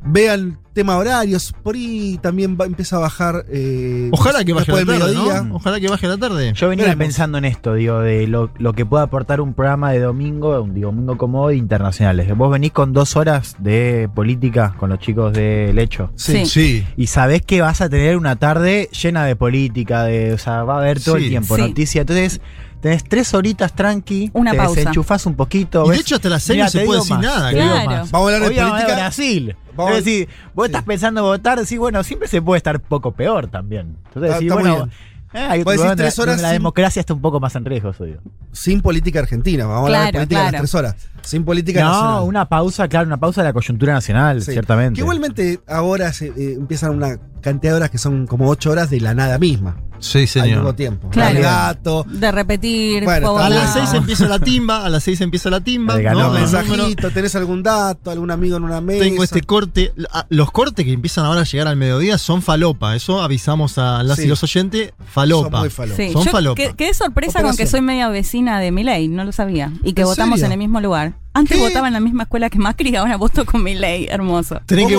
vean 0.05 0.59
tema 0.77 0.95
horarios, 0.97 1.53
por 1.63 1.75
ahí 1.75 2.17
también 2.21 2.57
va, 2.59 2.65
empieza 2.65 2.95
a 2.95 2.99
bajar. 2.99 3.43
eh, 3.49 4.09
Ojalá 4.13 4.45
que 4.45 4.53
baje 4.53 4.71
la 4.71 4.85
tarde. 4.85 5.49
Ojalá 5.51 5.79
que 5.79 5.87
baje 5.89 6.07
la 6.07 6.17
tarde. 6.17 6.53
Yo 6.55 6.69
venía 6.69 6.85
Veremos. 6.85 7.05
pensando 7.05 7.37
en 7.37 7.45
esto, 7.45 7.73
digo, 7.73 7.99
de 7.99 8.27
lo, 8.27 8.49
lo 8.57 8.73
que 8.73 8.85
puede 8.85 9.03
aportar 9.03 9.41
un 9.41 9.53
programa 9.53 9.91
de 9.91 9.99
domingo, 9.99 10.61
un 10.61 10.79
domingo 10.79 11.17
como 11.17 11.41
hoy, 11.41 11.57
internacionales. 11.57 12.33
Vos 12.37 12.51
venís 12.51 12.71
con 12.71 12.93
dos 12.93 13.15
horas 13.17 13.55
de 13.59 14.09
política 14.15 14.73
con 14.77 14.89
los 14.89 14.99
chicos 14.99 15.33
del 15.33 15.77
hecho. 15.79 16.11
Sí. 16.15 16.45
Sí. 16.45 16.45
Sí. 16.45 16.85
Y 16.95 17.07
sabés 17.07 17.41
que 17.41 17.61
vas 17.61 17.81
a 17.81 17.89
tener 17.89 18.15
una 18.17 18.35
tarde 18.37 18.89
llena 18.91 19.25
de 19.25 19.35
política, 19.35 20.03
de, 20.03 20.33
o 20.33 20.37
sea, 20.37 20.63
va 20.63 20.75
a 20.75 20.77
haber 20.79 21.01
todo 21.01 21.17
Sí. 21.17 21.23
el 21.25 21.29
tiempo 21.29 21.55
Sí. 21.55 21.61
noticias. 21.61 22.01
Entonces, 22.03 22.39
tenés 22.81 23.03
tres 23.03 23.33
horitas 23.33 23.73
tranqui, 23.73 24.29
Una 24.33 24.51
te 24.51 24.57
pausa. 24.57 24.75
desenchufás 24.75 25.25
un 25.25 25.35
poquito. 25.35 25.81
Y 25.85 25.89
de 25.89 25.91
ves- 25.91 26.01
hecho 26.01 26.15
hasta 26.15 26.29
las 26.29 26.43
seis 26.43 26.55
Mirá, 26.57 26.65
no 26.65 26.71
se 26.71 26.79
te 26.79 26.85
puede 26.85 26.99
digo 27.01 27.03
decir 27.15 27.15
más, 27.29 27.37
nada. 27.37 27.49
te 27.49 27.55
digo 27.55 27.69
Claro. 27.73 27.89
más. 27.91 28.11
Vamos 28.11 28.13
a 28.13 28.35
hablar 28.35 28.41
de 28.41 28.47
Hoy 28.47 28.55
vamos 28.55 28.71
a 28.71 28.75
política. 28.77 28.95
Brasil. 28.97 29.55
Vamos 29.75 29.91
a- 29.91 29.97
es 29.97 30.05
decir, 30.05 30.29
vos 30.55 30.65
Sí. 30.65 30.71
estás 30.71 30.83
pensando 30.83 31.23
votar, 31.23 31.65
sí, 31.65 31.77
bueno, 31.77 32.03
siempre 32.03 32.27
se 32.27 32.41
puede 32.41 32.57
estar 32.57 32.79
poco 32.79 33.11
peor 33.11 33.47
también. 33.47 33.97
Entonces, 34.07 34.31
decís, 34.33 34.47
está 34.51 34.53
muy 34.61 34.69
bueno, 34.69 34.89
eh, 35.33 35.37
hay 35.39 35.59
Vos 35.59 35.61
otro 35.61 35.71
decís 35.71 35.75
lugar 35.77 35.89
donde, 35.89 36.03
tres 36.03 36.19
horas 36.19 36.35
donde 36.35 36.41
la 36.43 36.49
sin- 36.49 36.55
democracia 36.55 36.99
está 36.99 37.13
un 37.13 37.21
poco 37.21 37.39
más 37.39 37.55
en 37.55 37.65
riesgo, 37.65 37.91
yo 37.97 38.05
digo. 38.05 38.19
Sin 38.53 38.81
política 38.81 39.19
argentina. 39.19 39.65
Vamos 39.65 39.81
a 39.81 39.85
hablar 39.85 40.05
de 40.05 40.11
Claro, 40.11 40.17
política 40.19 40.39
a 40.39 40.43
las 40.43 40.49
claro. 40.51 40.61
tres 40.63 40.75
horas. 40.75 40.95
Sin 41.21 41.43
política 41.43 41.81
No, 41.83 41.89
nacional. 41.91 42.23
una 42.23 42.45
pausa, 42.49 42.87
claro, 42.87 43.05
una 43.07 43.17
pausa 43.17 43.41
de 43.41 43.49
la 43.49 43.53
coyuntura 43.53 43.93
nacional, 43.93 44.41
Sí. 44.41 44.51
ciertamente. 44.53 44.95
Que 44.95 45.01
igualmente 45.01 45.59
ahora 45.67 46.13
se, 46.13 46.27
eh, 46.27 46.53
empiezan 46.53 46.91
una 46.95 47.17
cantidad 47.41 47.73
de 47.73 47.77
horas 47.77 47.89
que 47.91 47.97
son 47.97 48.25
como 48.25 48.49
ocho 48.49 48.71
horas 48.71 48.89
de 48.89 48.99
la 49.01 49.13
nada 49.13 49.37
misma. 49.37 49.77
Sí, 49.99 50.19
Al 50.39 50.47
mismo 50.47 50.59
señor. 50.61 50.75
tiempo. 50.75 51.09
Claro. 51.09 51.35
El 51.37 51.43
gato. 51.43 52.05
De 52.09 52.31
repetir. 52.31 53.03
Bueno, 53.03 53.37
A 53.37 53.49
las 53.49 53.73
seis 53.73 53.93
empieza 53.93 54.27
la 54.27 54.39
timba, 54.39 54.85
a 54.85 54.89
las 54.89 55.03
seis 55.03 55.19
empieza 55.21 55.49
la 55.49 55.61
timba. 55.61 55.97
Mensajito, 55.97 57.11
tenés 57.11 57.35
algún 57.35 57.63
dato, 57.63 58.11
algún 58.11 58.31
amigo 58.31 58.57
en 58.57 58.63
una 58.63 58.81
mesa. 58.81 59.03
Tengo 59.03 59.23
este 59.23 59.41
corte. 59.41 59.93
Ah, 60.11 60.25
Los 60.29 60.51
cortes 60.51 60.85
que 60.85 60.91
empiezan 60.93 61.25
ahora 61.25 61.41
a 61.41 61.43
llegar 61.43 61.67
al 61.67 61.75
mediodía 61.77 62.17
son 62.17 62.41
falopa. 62.41 62.95
Eso 62.95 63.21
avisamos 63.21 63.77
a 63.77 64.03
las 64.03 64.17
Sí. 64.17 64.23
y 64.23 64.27
los 64.27 64.43
oyentes. 64.43 64.93
Son 64.97 65.07
Falopa. 65.07 65.59
muy 65.59 65.69
falopa. 65.69 65.97
Sí, 65.97 66.11
Son 66.11 66.23
yo 66.25 66.31
falopa. 66.31 66.55
que- 66.55 66.73
quedé 66.75 66.93
sorpresa 66.93 67.33
con 67.41 67.51
que 67.51 67.63
Operación. 67.63 67.67
soy 67.69 67.81
media 67.81 68.09
vecina 68.09 68.59
de 68.59 68.71
Milei, 68.71 69.07
no 69.07 69.23
lo 69.23 69.31
sabía. 69.31 69.71
Y 69.83 69.93
que 69.93 70.01
¿En 70.01 70.07
votamos 70.07 70.35
serio? 70.39 70.45
en 70.47 70.51
el 70.53 70.57
mismo 70.57 70.81
lugar. 70.81 71.13
Antes 71.37 71.57
¿Qué? 71.57 71.63
votaba 71.63 71.87
en 71.87 71.93
la 71.93 71.99
misma 71.99 72.23
escuela 72.23 72.49
que 72.49 72.57
Macri, 72.57 72.95
ahora 72.95 73.15
voto 73.17 73.45
con 73.45 73.63
Milei, 73.63 74.07
hermoso. 74.07 74.59
Tenés 74.65 74.87
que, 74.87 74.95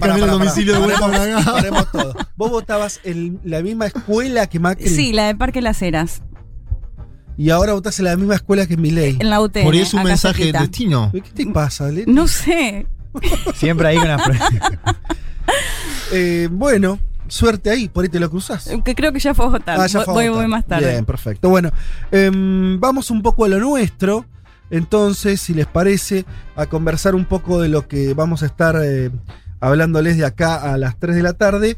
cambiar 0.00 0.18
el 0.20 0.26
domicilio 0.30 0.74
de 0.74 0.78
vuelta 0.78 1.00
para 1.00 1.18
Paremos- 1.18 1.42
acá. 1.42 1.52
paremos 1.52 1.90
todo. 1.90 2.14
Vos 2.36 2.50
votabas 2.50 3.00
en 3.04 3.40
la 3.44 3.60
misma 3.62 3.86
escuela 3.86 4.46
que 4.46 4.60
Macri. 4.60 4.88
Sí, 4.88 5.12
la 5.12 5.26
de 5.26 5.34
Parque 5.34 5.60
Las 5.60 5.82
Heras. 5.82 6.22
y 7.36 7.50
ahora 7.50 7.72
votás 7.72 7.98
en 7.98 8.04
la 8.04 8.16
misma 8.16 8.34
escuela 8.36 8.66
que 8.66 8.76
Milei. 8.76 9.16
En 9.18 9.30
la 9.30 9.40
UTN. 9.40 9.64
Por 9.64 9.74
ahí 9.74 9.80
es 9.80 9.92
un 9.94 10.02
mensaje 10.04 10.36
cerquita. 10.44 10.60
destino. 10.60 11.10
¿Qué 11.12 11.20
te 11.22 11.46
pasa, 11.46 11.88
Leti? 11.88 12.10
No 12.10 12.28
sé. 12.28 12.86
Siempre 13.54 13.88
hay 13.88 13.96
una. 13.98 14.16
Eh, 16.12 16.48
bueno, 16.50 16.98
suerte 17.28 17.70
ahí, 17.70 17.88
por 17.88 18.04
ahí 18.04 18.08
te 18.08 18.18
lo 18.20 18.28
cruzás. 18.30 18.68
Que 18.84 18.94
creo 18.94 19.12
que 19.12 19.20
ya 19.20 19.34
fue 19.34 19.46
a 19.46 19.48
votar. 19.48 19.80
Ah, 19.80 19.86
ya 19.86 20.00
Voy- 20.00 20.04
fue 20.04 20.12
a 20.12 20.14
voy, 20.14 20.28
votar. 20.28 20.42
voy 20.42 20.50
más 20.50 20.66
tarde. 20.66 20.90
Bien, 20.90 21.04
perfecto. 21.04 21.48
Bueno, 21.48 21.70
em, 22.10 22.78
vamos 22.80 23.10
un 23.10 23.22
poco 23.22 23.44
a 23.44 23.48
lo 23.48 23.58
nuestro. 23.60 24.24
Entonces, 24.70 25.40
si 25.40 25.54
les 25.54 25.66
parece, 25.66 26.24
a 26.56 26.66
conversar 26.66 27.14
un 27.14 27.24
poco 27.24 27.60
de 27.60 27.68
lo 27.68 27.88
que 27.88 28.14
vamos 28.14 28.42
a 28.42 28.46
estar 28.46 28.76
eh, 28.82 29.10
hablándoles 29.60 30.16
de 30.16 30.24
acá 30.24 30.72
a 30.72 30.76
las 30.78 30.98
3 30.98 31.16
de 31.16 31.22
la 31.22 31.32
tarde. 31.34 31.76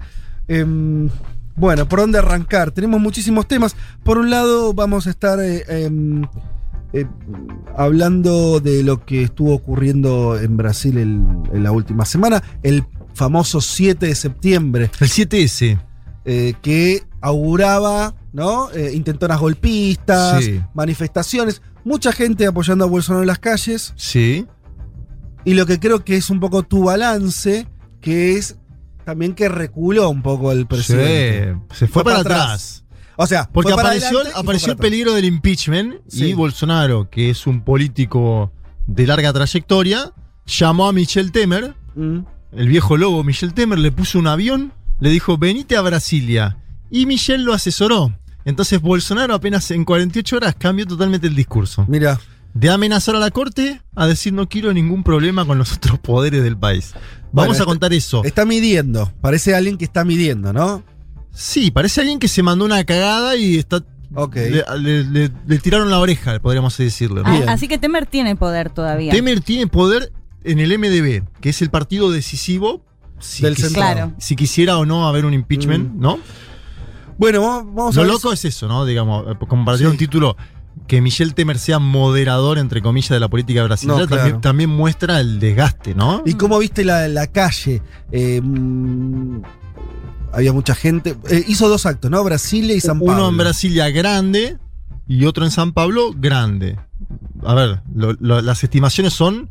Em, 0.48 1.08
bueno, 1.56 1.88
¿por 1.88 2.00
dónde 2.00 2.18
arrancar? 2.18 2.70
Tenemos 2.70 3.00
muchísimos 3.00 3.46
temas. 3.48 3.76
Por 4.04 4.18
un 4.18 4.30
lado, 4.30 4.72
vamos 4.74 5.06
a 5.06 5.10
estar 5.10 5.38
eh, 5.40 5.64
em, 5.68 6.22
eh, 6.92 7.06
hablando 7.76 8.60
de 8.60 8.82
lo 8.82 9.04
que 9.04 9.22
estuvo 9.22 9.54
ocurriendo 9.54 10.38
en 10.38 10.56
Brasil 10.56 10.98
el- 10.98 11.24
en 11.52 11.62
la 11.62 11.72
última 11.72 12.04
semana. 12.04 12.42
El 12.62 12.84
famoso 13.14 13.60
7 13.60 14.06
de 14.06 14.14
septiembre 14.14 14.90
El 15.00 15.08
7S. 15.08 15.78
eh, 16.24 16.54
que 16.62 17.02
auguraba 17.20 18.14
¿no? 18.32 18.70
Eh, 18.72 18.92
intentonas 18.94 19.38
golpistas, 19.40 20.44
Sí. 20.44 20.60
manifestaciones, 20.74 21.62
mucha 21.84 22.12
gente 22.12 22.46
apoyando 22.46 22.84
a 22.84 22.88
Bolsonaro 22.88 23.22
en 23.22 23.28
las 23.28 23.38
calles. 23.38 23.92
Sí. 23.96 24.46
Y 25.44 25.54
lo 25.54 25.66
que 25.66 25.80
creo 25.80 26.04
que 26.04 26.16
es 26.16 26.30
un 26.30 26.40
poco 26.40 26.62
tu 26.62 26.84
balance, 26.84 27.66
que 28.00 28.36
es 28.36 28.56
también 29.04 29.34
que 29.34 29.48
reculó 29.48 30.08
un 30.10 30.22
poco 30.22 30.52
el 30.52 30.66
presidente. 30.66 31.56
Sí, 31.70 31.76
se 31.80 31.88
fue, 31.88 32.04
para, 32.04 32.20
atrás. 32.20 32.84
O 33.16 33.26
sea, 33.26 33.48
Porque 33.52 33.72
apareció, 33.72 34.18
apareció 34.34 34.72
el 34.72 34.78
peligro 34.78 35.12
del 35.12 35.24
impeachment 35.24 35.96
Sí. 36.08 36.26
y 36.26 36.32
Bolsonaro, 36.34 37.10
que 37.10 37.30
es 37.30 37.46
un 37.46 37.62
político 37.62 38.52
de 38.86 39.06
larga 39.06 39.32
trayectoria, 39.32 40.12
llamó 40.46 40.88
a 40.88 40.92
Michel 40.92 41.32
Temer. 41.32 41.74
Mm. 41.94 42.20
el 42.52 42.68
viejo 42.68 42.96
lobo 42.96 43.22
Michel 43.24 43.52
Temer, 43.54 43.78
le 43.78 43.92
puso 43.92 44.18
un 44.18 44.26
avión, 44.26 44.72
le 45.00 45.10
dijo, 45.10 45.36
venite 45.38 45.76
a 45.76 45.80
Brasilia. 45.82 46.58
Y 46.90 47.06
Michel 47.06 47.42
lo 47.44 47.52
asesoró. 47.54 48.14
Entonces 48.44 48.80
Bolsonaro 48.80 49.34
apenas 49.34 49.70
en 49.70 49.84
48 49.84 50.36
horas 50.36 50.54
cambió 50.58 50.86
totalmente 50.86 51.26
el 51.26 51.34
discurso. 51.34 51.84
Mira, 51.88 52.20
De 52.54 52.68
amenazar 52.70 53.16
a 53.16 53.18
la 53.18 53.30
corte 53.30 53.80
a 53.94 54.06
decir 54.06 54.32
no 54.32 54.48
quiero 54.48 54.72
ningún 54.74 55.02
problema 55.04 55.44
con 55.46 55.56
los 55.58 55.72
otros 55.76 55.98
poderes 55.98 56.42
del 56.42 56.56
país. 56.56 56.92
Vamos 56.94 57.30
Bueno, 57.32 57.50
a 57.52 57.54
está- 57.54 57.64
contar 57.64 57.92
eso. 57.94 58.22
está 58.24 58.44
midiendo. 58.44 59.10
Parece 59.22 59.54
alguien 59.54 59.78
que 59.78 59.84
está 59.86 60.04
midiendo, 60.04 60.52
¿no? 60.52 60.82
Sí, 61.32 61.70
parece 61.70 62.00
alguien 62.02 62.18
que 62.18 62.28
se 62.28 62.42
mandó 62.42 62.64
una 62.66 62.84
cagada 62.84 63.36
y 63.36 63.56
está 63.56 63.82
Ok. 64.14 64.36
Le, 64.36 64.62
le- 64.78 65.04
le- 65.04 65.30
le 65.46 65.58
tiraron 65.58 65.88
la 65.90 65.98
oreja, 65.98 66.38
podríamos 66.40 66.76
decirle. 66.76 67.22
¿no? 67.22 67.28
Ah, 67.30 67.52
así 67.52 67.66
que 67.68 67.78
Temer 67.78 68.04
tiene 68.04 68.36
poder 68.36 68.68
todavía. 68.68 69.10
Temer 69.10 69.40
tiene 69.40 69.66
poder 69.66 70.12
en 70.44 70.58
el 70.58 70.76
MDB, 70.78 71.22
que 71.40 71.48
es 71.48 71.62
el 71.62 71.70
partido 71.70 72.10
decisivo 72.10 72.84
si, 73.18 73.42
Del 73.42 73.54
quisi- 73.56 73.60
centro. 73.62 73.80
Claro. 73.80 74.12
si 74.18 74.36
quisiera 74.36 74.76
o 74.76 74.84
no 74.84 75.08
haber 75.08 75.24
un 75.24 75.32
impeachment, 75.32 75.94
Mm. 75.94 76.00
¿no? 76.00 76.18
Bueno, 77.22 77.40
vamos, 77.40 77.74
vamos 77.74 77.96
a 77.96 78.00
Lo 78.00 78.02
ver 78.06 78.12
loco 78.14 78.32
es 78.32 78.44
eso, 78.44 78.66
¿no? 78.66 78.84
Digamos, 78.84 79.24
tirar 79.38 79.86
Sí. 79.86 79.92
un 79.92 79.96
título, 79.96 80.36
que 80.88 81.00
Michel 81.00 81.34
Temer 81.34 81.56
sea 81.58 81.78
moderador, 81.78 82.58
entre 82.58 82.82
comillas, 82.82 83.10
de 83.10 83.20
la 83.20 83.28
política 83.28 83.62
brasileña, 83.62 84.00
No, 84.00 84.06
claro. 84.08 84.22
también, 84.22 84.40
también 84.40 84.70
muestra 84.70 85.20
el 85.20 85.38
desgaste, 85.38 85.94
¿no? 85.94 86.22
¿Y 86.26 86.34
cómo 86.34 86.58
viste 86.58 86.84
la, 86.84 87.06
la 87.08 87.28
calle? 87.28 87.80
Eh, 88.10 88.40
mm, 88.42 89.42
había 90.32 90.52
mucha 90.52 90.74
gente. 90.74 91.16
Eh, 91.30 91.44
hizo 91.46 91.68
dos 91.68 91.86
actos, 91.86 92.10
¿no? 92.10 92.24
Brasilia 92.24 92.74
y 92.74 92.80
San 92.80 92.98
Pablo. 92.98 93.14
Uno 93.14 93.28
en 93.28 93.36
Brasilia 93.36 93.88
grande 93.90 94.58
y 95.06 95.24
otro 95.26 95.44
en 95.44 95.50
San 95.52 95.72
Pablo 95.72 96.12
grande. 96.16 96.76
A 97.44 97.54
ver, 97.54 97.82
lo- 97.94 98.14
lo- 98.18 98.42
las 98.42 98.64
estimaciones 98.64 99.12
son 99.12 99.48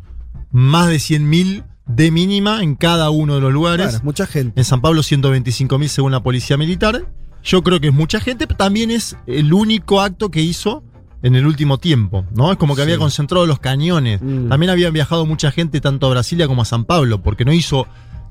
más 0.52 0.90
de 0.90 1.00
100.000 1.00 1.64
de 1.86 2.12
mínima 2.12 2.64
en 2.64 2.76
cada 2.76 3.10
uno 3.12 3.36
de 3.36 3.42
los 3.42 3.54
lugares. 3.54 3.88
Claro, 3.90 4.04
mucha 4.04 4.26
gente. 4.26 4.60
En 4.60 4.66
San 4.66 4.82
Pablo 4.82 5.04
125.000 5.04 5.88
según 5.88 6.12
la 6.12 6.22
policía 6.24 6.58
militar. 6.58 7.06
Yo 7.44 7.64
creo 7.64 7.80
que 7.80 7.88
es 7.88 7.94
mucha 7.94 8.20
gente, 8.20 8.48
pero 8.48 8.58
también 8.58 8.92
es 8.92 9.18
el 9.28 9.54
único 9.54 10.02
acto 10.02 10.30
que 10.30 10.42
hizo 10.42 10.84
en 11.24 11.36
el 11.36 11.46
último 11.46 11.78
tiempo, 11.78 12.26
¿no? 12.36 12.52
Es 12.52 12.58
como 12.58 12.76
que 12.76 12.82
Sí. 12.82 12.84
había 12.84 12.98
concentrado 12.98 13.46
los 13.46 13.60
cañones. 13.60 14.22
Mm. 14.22 14.50
También 14.50 14.70
habían 14.72 14.94
viajado 14.94 15.26
mucha 15.26 15.52
gente 15.52 15.80
tanto 15.82 16.08
a 16.08 16.10
Brasilia 16.10 16.48
como 16.48 16.62
a 16.64 16.66
San 16.66 16.86
Pablo, 16.86 17.22
porque 17.22 17.46
no 17.46 17.54
hizo, 17.54 17.88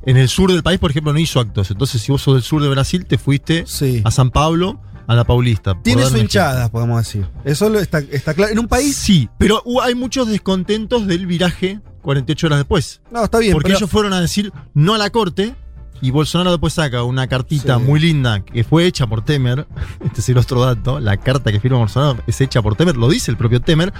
en 0.06 0.16
el 0.16 0.28
sur 0.28 0.50
del 0.52 0.62
país, 0.62 0.78
por 0.80 0.90
ejemplo, 0.90 1.12
no 1.12 1.18
hizo 1.18 1.38
actos. 1.40 1.70
Entonces, 1.70 2.00
si 2.02 2.10
vos 2.10 2.22
sos 2.22 2.34
del 2.34 2.42
sur 2.42 2.62
de 2.62 2.68
Brasil, 2.68 3.04
te 3.06 3.16
fuiste 3.18 3.64
Sí. 3.66 4.02
a 4.04 4.10
San 4.10 4.30
Pablo, 4.30 4.80
a 5.06 5.14
la 5.14 5.24
Paulista. 5.24 5.76
Tiene 5.82 6.04
su 6.06 6.16
hinchada, 6.18 6.70
podemos 6.70 6.98
decir. 6.98 7.26
Eso 7.44 7.68
lo 7.68 7.78
está, 7.80 7.98
está 7.98 8.32
claro. 8.34 8.52
En 8.52 8.58
un 8.60 8.68
país. 8.68 8.96
Sí, 8.96 9.28
pero 9.38 9.62
hay 9.82 9.94
muchos 9.94 10.28
descontentos 10.28 11.06
del 11.06 11.26
viraje 11.26 11.80
48 12.02 12.46
horas 12.46 12.58
después. 12.60 13.02
No, 13.10 13.24
está 13.24 13.38
bien. 13.38 13.52
Porque 13.52 13.66
pero- 13.68 13.78
ellos 13.78 13.90
fueron 13.90 14.12
a 14.12 14.20
decir 14.20 14.52
no 14.74 14.94
a 14.94 14.98
la 14.98 15.10
corte 15.10 15.54
y 16.00 16.10
Bolsonaro 16.10 16.50
después 16.50 16.72
saca 16.74 17.02
una 17.02 17.26
cartita 17.26 17.78
Sí. 17.78 17.82
muy 17.84 18.00
linda 18.00 18.40
que 18.44 18.64
fue 18.64 18.86
hecha 18.86 19.06
por 19.06 19.24
Temer. 19.24 19.66
Este 20.04 20.20
es 20.20 20.28
el 20.28 20.38
otro 20.38 20.60
dato. 20.64 21.00
La 21.00 21.16
carta 21.18 21.52
que 21.52 21.60
firma 21.60 21.78
Bolsonaro 21.78 22.22
es 22.26 22.40
hecha 22.40 22.62
por 22.62 22.76
Temer, 22.76 22.96
lo 22.96 23.08
dice 23.08 23.30
el 23.30 23.36
propio 23.36 23.60
Temer. 23.60 23.92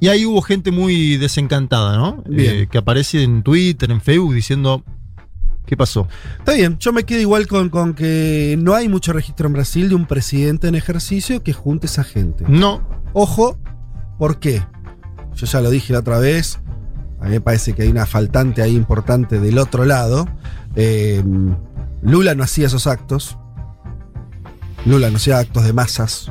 Y 0.00 0.08
ahí 0.08 0.26
hubo 0.26 0.42
gente 0.42 0.70
muy 0.72 1.16
desencantada, 1.16 1.96
¿no? 1.96 2.22
Eh, 2.30 2.66
que 2.70 2.78
aparece 2.78 3.22
en 3.22 3.42
Twitter, 3.42 3.90
en 3.90 4.00
Facebook, 4.00 4.34
diciendo. 4.34 4.82
¿Qué 5.64 5.76
pasó? 5.76 6.06
Está 6.38 6.52
bien, 6.52 6.78
yo 6.78 6.92
me 6.92 7.02
quedo 7.02 7.20
igual 7.20 7.48
con, 7.48 7.70
con 7.70 7.94
que 7.94 8.56
no 8.56 8.74
hay 8.74 8.88
mucho 8.88 9.12
registro 9.12 9.48
en 9.48 9.52
Brasil 9.54 9.88
de 9.88 9.96
un 9.96 10.06
presidente 10.06 10.68
en 10.68 10.76
ejercicio 10.76 11.42
que 11.42 11.52
junte 11.52 11.86
esa 11.86 12.04
gente. 12.04 12.44
No. 12.46 12.86
Ojo, 13.14 13.58
¿por 14.16 14.38
qué? 14.38 14.62
Yo 15.34 15.46
ya 15.46 15.60
lo 15.60 15.70
dije 15.70 15.92
la 15.92 15.98
otra 16.00 16.18
vez. 16.20 16.60
A 17.20 17.24
mí 17.24 17.30
me 17.30 17.40
parece 17.40 17.72
que 17.72 17.82
hay 17.82 17.88
una 17.88 18.06
faltante 18.06 18.62
ahí 18.62 18.76
importante 18.76 19.40
del 19.40 19.58
otro 19.58 19.84
lado. 19.84 20.28
Eh, 20.76 21.22
Lula 22.02 22.34
no 22.34 22.44
hacía 22.44 22.66
esos 22.66 22.86
actos. 22.86 23.36
Lula 24.84 25.10
no 25.10 25.16
hacía 25.16 25.38
actos 25.38 25.64
de 25.64 25.72
masas. 25.72 26.30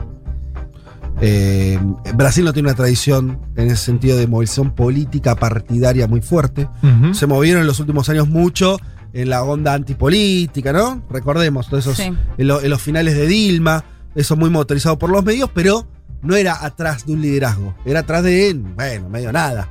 Eh, 1.22 1.80
Brasil 2.16 2.44
no 2.44 2.52
tiene 2.54 2.68
una 2.70 2.76
tradición 2.76 3.40
en 3.56 3.68
ese 3.68 3.78
sentido 3.86 4.18
de 4.18 4.28
movilización 4.28 4.72
política 4.72 5.36
partidaria 5.36 6.08
muy 6.08 6.22
fuerte. 6.22 6.68
Se 7.14 7.26
movieron 7.28 7.62
en 7.62 7.68
los 7.68 7.80
últimos 7.80 8.10
años 8.10 8.28
mucho 8.28 8.78
en 9.14 9.30
la 9.30 9.44
onda 9.44 9.74
antipolítica, 9.74 10.74
¿no? 10.74 11.02
Recordemos 11.10 11.70
todos 11.70 11.86
esos 11.86 11.98
Sí. 11.98 12.14
en, 12.38 12.48
lo- 12.48 12.62
en 12.62 12.70
los 12.70 12.82
finales 12.82 13.16
de 13.16 13.28
Dilma, 13.28 13.84
eso 14.14 14.36
muy 14.36 14.50
motorizado 14.50 15.00
por 15.00 15.10
los 15.10 15.24
medios, 15.24 15.50
pero 15.54 15.88
no 16.22 16.36
era 16.36 16.66
atrás 16.66 17.06
de 17.06 17.14
un 17.14 17.22
liderazgo, 17.22 17.76
era 17.86 18.02
atrás 18.02 18.24
de, 18.24 18.54
bueno, 18.76 19.08
medio 19.10 19.32
nada. 19.32 19.70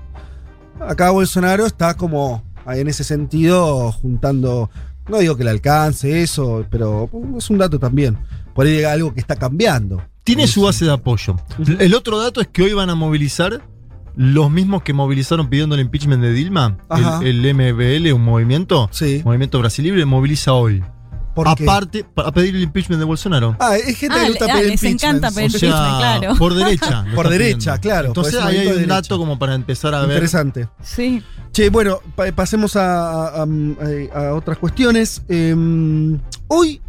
Acá 0.80 1.10
Bolsonaro 1.10 1.66
está 1.66 1.94
como 1.94 2.42
en 2.66 2.88
ese 2.88 3.04
sentido 3.04 3.92
juntando, 3.92 4.70
no 5.08 5.18
digo 5.18 5.36
que 5.36 5.44
le 5.44 5.50
alcance 5.50 6.22
eso, 6.22 6.64
pero 6.70 7.10
es 7.36 7.50
un 7.50 7.58
dato 7.58 7.78
también. 7.78 8.18
Por 8.54 8.66
ahí 8.66 8.84
algo 8.84 9.12
que 9.12 9.20
está 9.20 9.36
cambiando. 9.36 10.02
Tiene 10.22 10.46
su 10.46 10.62
base 10.62 10.84
de 10.84 10.92
apoyo. 10.92 11.36
El 11.78 11.94
otro 11.94 12.18
dato 12.18 12.40
es 12.40 12.48
que 12.48 12.62
hoy 12.62 12.72
van 12.72 12.88
a 12.88 12.94
movilizar 12.94 13.62
los 14.16 14.50
mismos 14.50 14.82
que 14.82 14.92
movilizaron 14.92 15.48
pidiendo 15.48 15.74
el 15.74 15.82
impeachment 15.82 16.22
de 16.22 16.32
Dilma. 16.32 16.78
El, 17.20 17.44
el 17.44 17.54
MBL, 17.54 18.12
un 18.12 18.22
movimiento. 18.22 18.88
Sí. 18.92 19.22
Movimiento 19.24 19.58
Brasil 19.58 19.84
Libre 19.84 20.04
moviliza 20.04 20.52
hoy. 20.52 20.82
Aparte, 21.34 22.04
para 22.04 22.30
pedir 22.32 22.54
el 22.56 22.62
impeachment 22.62 22.98
de 23.00 23.04
Bolsonaro. 23.04 23.56
Ah, 23.58 23.76
es 23.76 23.96
gente 23.98 24.14
Ah, 24.16 24.18
que 24.20 24.24
le 24.24 24.28
gusta 24.30 24.44
ah, 24.44 24.54
pedir 24.56 24.70
les 24.70 24.82
impeachment. 24.82 25.02
encanta 25.22 25.30
pedir 25.34 25.54
O 25.56 25.58
sea, 25.58 25.68
impeachment, 25.68 25.98
claro. 26.20 26.38
por 26.38 26.54
derecha. 26.54 27.04
Por 27.14 27.28
derecha, 27.28 27.58
pidiendo. 27.76 27.80
claro, 27.80 28.06
Entonces 28.08 28.34
por 28.36 28.50
ese 28.50 28.60
ahí 28.60 28.68
hay 28.68 28.76
un 28.82 28.88
dato 28.88 29.18
como 29.18 29.38
para 29.38 29.54
empezar 29.54 29.94
a 29.94 30.00
ver. 30.02 30.10
Interesante. 30.10 30.68
Sí. 30.82 31.22
Che, 31.52 31.68
bueno, 31.70 32.00
pa- 32.16 32.30
pasemos 32.32 32.76
a, 32.76 33.28
a- 33.42 33.42
a- 34.14 34.18
a 34.28 34.34
otras 34.34 34.58
cuestiones. 34.58 35.22
Eh, 35.28 35.54
hoy, 36.48 36.80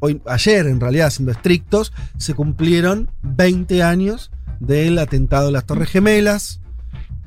hoy, 0.00 0.20
ayer 0.26 0.66
en 0.66 0.80
realidad, 0.80 1.10
siendo 1.10 1.32
estrictos, 1.32 1.92
se 2.16 2.34
cumplieron 2.34 3.10
20 3.22 3.82
años 3.82 4.30
del 4.60 4.98
atentado 4.98 5.46
de 5.46 5.52
las 5.52 5.64
Torres 5.66 5.88
Gemelas. 5.90 6.60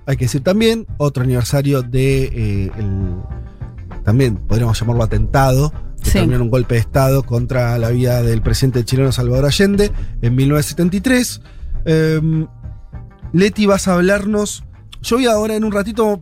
Hay 0.05 0.17
que 0.17 0.25
decir 0.25 0.41
también, 0.43 0.87
otro 0.97 1.23
aniversario 1.23 1.81
de 1.83 2.23
eh, 2.23 2.71
el- 2.77 3.15
también 4.03 4.37
podríamos 4.37 4.79
llamarlo 4.79 5.03
atentado, 5.03 5.71
que 6.01 6.09
Sí. 6.09 6.13
terminó 6.13 6.35
en 6.37 6.41
un 6.43 6.49
golpe 6.49 6.75
de 6.75 6.81
Estado 6.81 7.23
contra 7.23 7.77
la 7.77 7.89
vida 7.89 8.21
del 8.23 8.41
presidente 8.41 8.83
chileno 8.83 9.11
Salvador 9.11 9.45
Allende 9.45 9.91
en 10.21 10.35
1973. 10.35 11.41
Eh, 11.85 12.45
Leti, 13.33 13.65
vas 13.65 13.87
a 13.87 13.93
hablarnos. 13.93 14.63
Yo 15.01 15.17
voy 15.17 15.25
ahora 15.27 15.55
en 15.55 15.63
un 15.63 15.71
ratito 15.71 16.21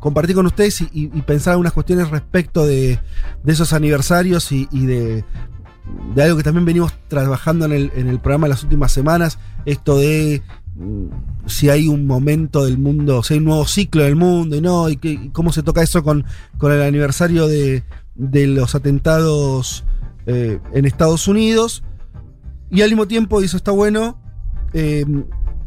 compartir 0.00 0.36
con 0.36 0.46
ustedes 0.46 0.82
y, 0.92 1.08
pensar 1.22 1.52
algunas 1.52 1.72
cuestiones 1.72 2.10
respecto 2.10 2.64
de, 2.66 3.00
de 3.42 3.52
esos 3.52 3.72
aniversarios 3.72 4.52
y, 4.52 4.68
y 4.70 4.86
de, 4.86 5.24
de 6.14 6.22
algo 6.22 6.36
que 6.36 6.42
también 6.44 6.64
venimos 6.64 6.92
trabajando 7.08 7.64
en 7.66 7.72
el, 7.72 7.92
en 7.96 8.08
el 8.08 8.20
programa 8.20 8.46
las 8.48 8.62
últimas 8.62 8.92
semanas, 8.92 9.38
esto 9.64 9.98
de 9.98 10.42
mm, 10.76 11.46
si 11.46 11.70
hay 11.70 11.88
un 11.88 12.06
momento 12.06 12.64
del 12.64 12.78
mundo, 12.78 13.22
si 13.22 13.34
hay 13.34 13.38
un 13.38 13.46
nuevo 13.46 13.66
ciclo 13.66 14.04
del 14.04 14.16
mundo 14.16 14.54
y 14.54 14.60
no, 14.60 14.88
y, 14.88 14.98
y 15.02 15.30
cómo 15.30 15.52
se 15.52 15.62
toca 15.64 15.82
eso 15.82 16.04
con, 16.04 16.24
con 16.58 16.72
el 16.72 16.82
aniversario 16.82 17.48
de, 17.48 17.82
de 18.16 18.46
los 18.46 18.74
atentados 18.74 19.84
eh, 20.26 20.58
en 20.72 20.84
Estados 20.84 21.28
Unidos. 21.28 21.82
Y 22.70 22.82
al 22.82 22.90
mismo 22.90 23.06
tiempo, 23.06 23.40
y 23.40 23.44
eso 23.44 23.56
está 23.56 23.70
bueno, 23.70 24.20
eh, 24.72 25.04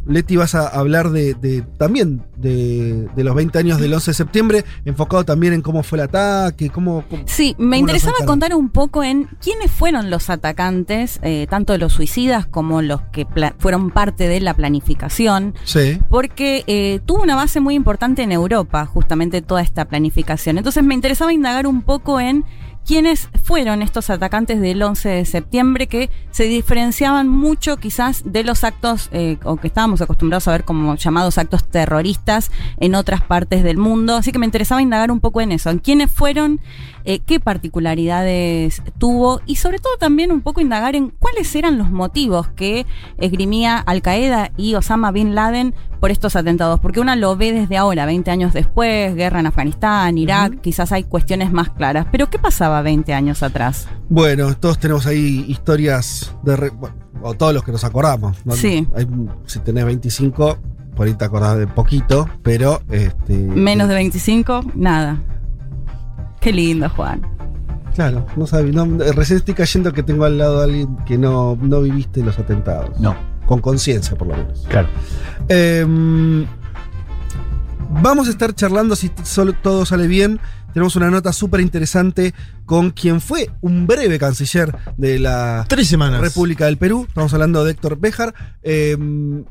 Leti, 0.06 0.38
vas 0.38 0.56
a 0.56 0.68
hablar 0.68 1.10
de, 1.12 1.34
de- 1.36 1.62
también 1.78 2.24
de, 2.38 3.08
de 3.16 3.24
los 3.24 3.36
20 3.36 3.60
años 3.60 3.80
del 3.80 3.94
11 3.94 4.12
de 4.12 4.16
septiembre, 4.16 4.66
enfocado 4.86 5.24
también 5.26 5.54
en 5.54 5.62
cómo 5.62 5.84
fue 5.84 5.98
el 6.00 6.06
ataque, 6.06 6.70
cómo... 6.70 7.04
cómo- 7.10 7.24
Sí, 7.28 7.56
me 7.60 7.78
interesaba 7.78 8.16
contar 8.26 8.56
un 8.56 8.70
poco 8.70 9.04
en 9.04 9.26
quiénes 9.42 9.72
fueron 9.72 10.10
los 10.10 10.30
atacantes, 10.30 11.20
eh, 11.22 11.48
tanto 11.50 11.78
los 11.78 11.94
suicidas 11.94 12.46
como 12.48 12.82
los 12.82 13.02
que 13.12 13.28
fueron 13.60 13.92
parte 13.92 14.28
de 14.28 14.40
la 14.40 14.54
planificación. 14.56 15.54
Sí. 15.64 16.00
Porque 16.10 16.64
eh, 16.68 17.02
tuvo 17.06 17.22
una 17.24 17.36
base 17.36 17.60
muy 17.60 17.76
importante 17.76 18.24
en 18.24 18.32
Europa, 18.32 18.86
justamente 18.86 19.42
toda 19.42 19.62
esta 19.62 19.86
planificación. 19.86 20.58
Entonces 20.58 20.84
me 20.84 20.94
interesaba 20.96 21.34
indagar 21.34 21.68
un 21.68 21.82
poco 21.84 22.20
en 22.20 22.46
quiénes 22.90 23.30
fueron 23.44 23.84
estos 23.84 24.10
atacantes 24.10 24.60
del 24.60 24.82
11 24.82 25.10
de 25.10 25.26
septiembre 25.26 25.86
que 25.86 26.10
se 26.32 26.46
diferenciaban 26.46 27.28
mucho 27.28 27.78
quizás 27.78 28.24
de 28.26 28.44
los 28.44 28.64
actos 28.64 29.10
eh, 29.12 29.38
que 29.62 29.68
estábamos 29.68 30.02
acostumbrados 30.02 30.48
a 30.48 30.54
ver 30.54 30.64
como 30.64 30.96
llamados 30.96 31.38
actos 31.38 31.64
terroristas 31.66 32.50
en 32.80 32.96
otras 32.96 33.22
partes 33.22 33.64
del 33.64 33.78
mundo. 33.78 34.16
Así 34.16 34.32
que 34.32 34.40
me 34.40 34.48
interesaba 34.48 34.82
indagar 34.82 35.12
un 35.12 35.20
poco 35.20 35.40
en 35.40 35.52
eso, 35.52 35.70
en 35.70 35.78
quiénes 35.78 36.12
fueron, 36.12 36.62
eh, 37.06 37.20
qué 37.20 37.40
particularidades 37.40 38.82
tuvo 38.98 39.42
y 39.46 39.58
sobre 39.58 39.78
todo 39.78 39.96
también 40.00 40.32
un 40.32 40.42
poco 40.42 40.60
indagar 40.60 40.96
en 40.96 41.12
cuáles 41.12 41.56
eran 41.56 41.78
los 41.78 41.92
motivos 41.92 42.48
que 42.48 42.88
esgrimía 43.20 43.78
Al 43.78 44.02
Qaeda 44.02 44.52
y 44.58 44.74
Osama 44.74 45.12
Bin 45.12 45.36
Laden 45.36 45.76
por 46.00 46.12
estos 46.12 46.36
atentados, 46.36 46.80
porque 46.80 47.00
uno 47.00 47.16
lo 47.16 47.36
ve 47.36 47.52
desde 47.52 47.78
ahora, 47.78 48.06
20 48.06 48.32
años 48.32 48.54
después, 48.54 49.16
guerra 49.16 49.40
en 49.42 49.48
Afganistán, 49.48 50.18
Irak, 50.18 50.62
quizás 50.62 50.92
hay 50.92 51.04
cuestiones 51.04 51.52
más 51.52 51.70
claras, 51.70 52.08
pero 52.12 52.30
¿qué 52.30 52.40
pasaba 52.40 52.82
20 52.82 53.14
años 53.14 53.44
atrás? 53.44 53.88
Bueno, 54.10 54.54
todos 54.56 54.80
tenemos 54.80 55.06
ahí 55.06 55.46
historias 55.48 56.34
de... 56.44 56.56
re- 56.56 56.70
bueno, 56.70 56.96
o 57.22 57.34
todos 57.34 57.54
los 57.54 57.64
que 57.64 57.72
nos 57.72 57.84
acordamos. 57.84 58.38
¿no? 58.46 58.54
Sí. 58.54 58.88
Hay- 58.96 59.08
si 59.46 59.60
tenés 59.60 59.86
25, 59.86 60.58
por 60.96 61.08
ahí 61.08 61.14
te 61.14 61.26
acordás 61.26 61.58
de 61.58 61.68
poquito, 61.68 62.30
pero... 62.44 62.82
Este, 62.90 63.34
Menos 63.38 63.88
de 63.90 63.96
25, 63.96 64.62
nada. 64.76 65.22
Qué 66.40 66.54
lindo, 66.54 66.90
Juan. 66.90 67.22
Claro, 67.96 68.26
no 68.38 68.48
sabía. 68.48 68.72
no, 68.72 68.86
recién 69.14 69.38
estoy 69.38 69.54
cayendo 69.56 69.92
que 69.92 70.04
tengo 70.04 70.24
al 70.24 70.38
lado 70.38 70.62
a 70.62 70.64
alguien 70.64 70.96
que 71.06 71.18
no, 71.18 71.58
no 71.62 71.82
viviste 71.82 72.24
los 72.24 72.40
atentados. 72.40 72.98
No. 73.00 73.14
Con 73.50 73.62
conciencia, 73.62 74.16
por 74.16 74.28
lo 74.28 74.38
menos. 74.38 74.64
Claro. 74.70 74.88
Em, 75.48 76.46
vamos 77.90 78.28
a 78.28 78.30
estar 78.30 78.54
charlando, 78.54 78.96
si 78.96 79.10
todo 79.64 79.88
sale 79.88 80.06
bien. 80.06 80.40
Tenemos 80.72 80.96
una 80.96 81.10
nota 81.10 81.34
súper 81.34 81.62
interesante 81.62 82.36
con 82.66 82.92
quien 82.92 83.22
fue 83.22 83.50
un 83.62 83.88
breve 83.88 84.20
canciller 84.20 84.78
de 84.98 85.18
la 85.18 85.66
Tres 85.68 85.88
semanas. 85.88 86.22
República 86.22 86.66
del 86.68 86.78
Perú. 86.78 87.06
Estamos 87.08 87.34
hablando 87.34 87.64
de 87.64 87.72
Héctor 87.72 88.00
Béjar. 88.00 88.36
Em, 88.62 89.46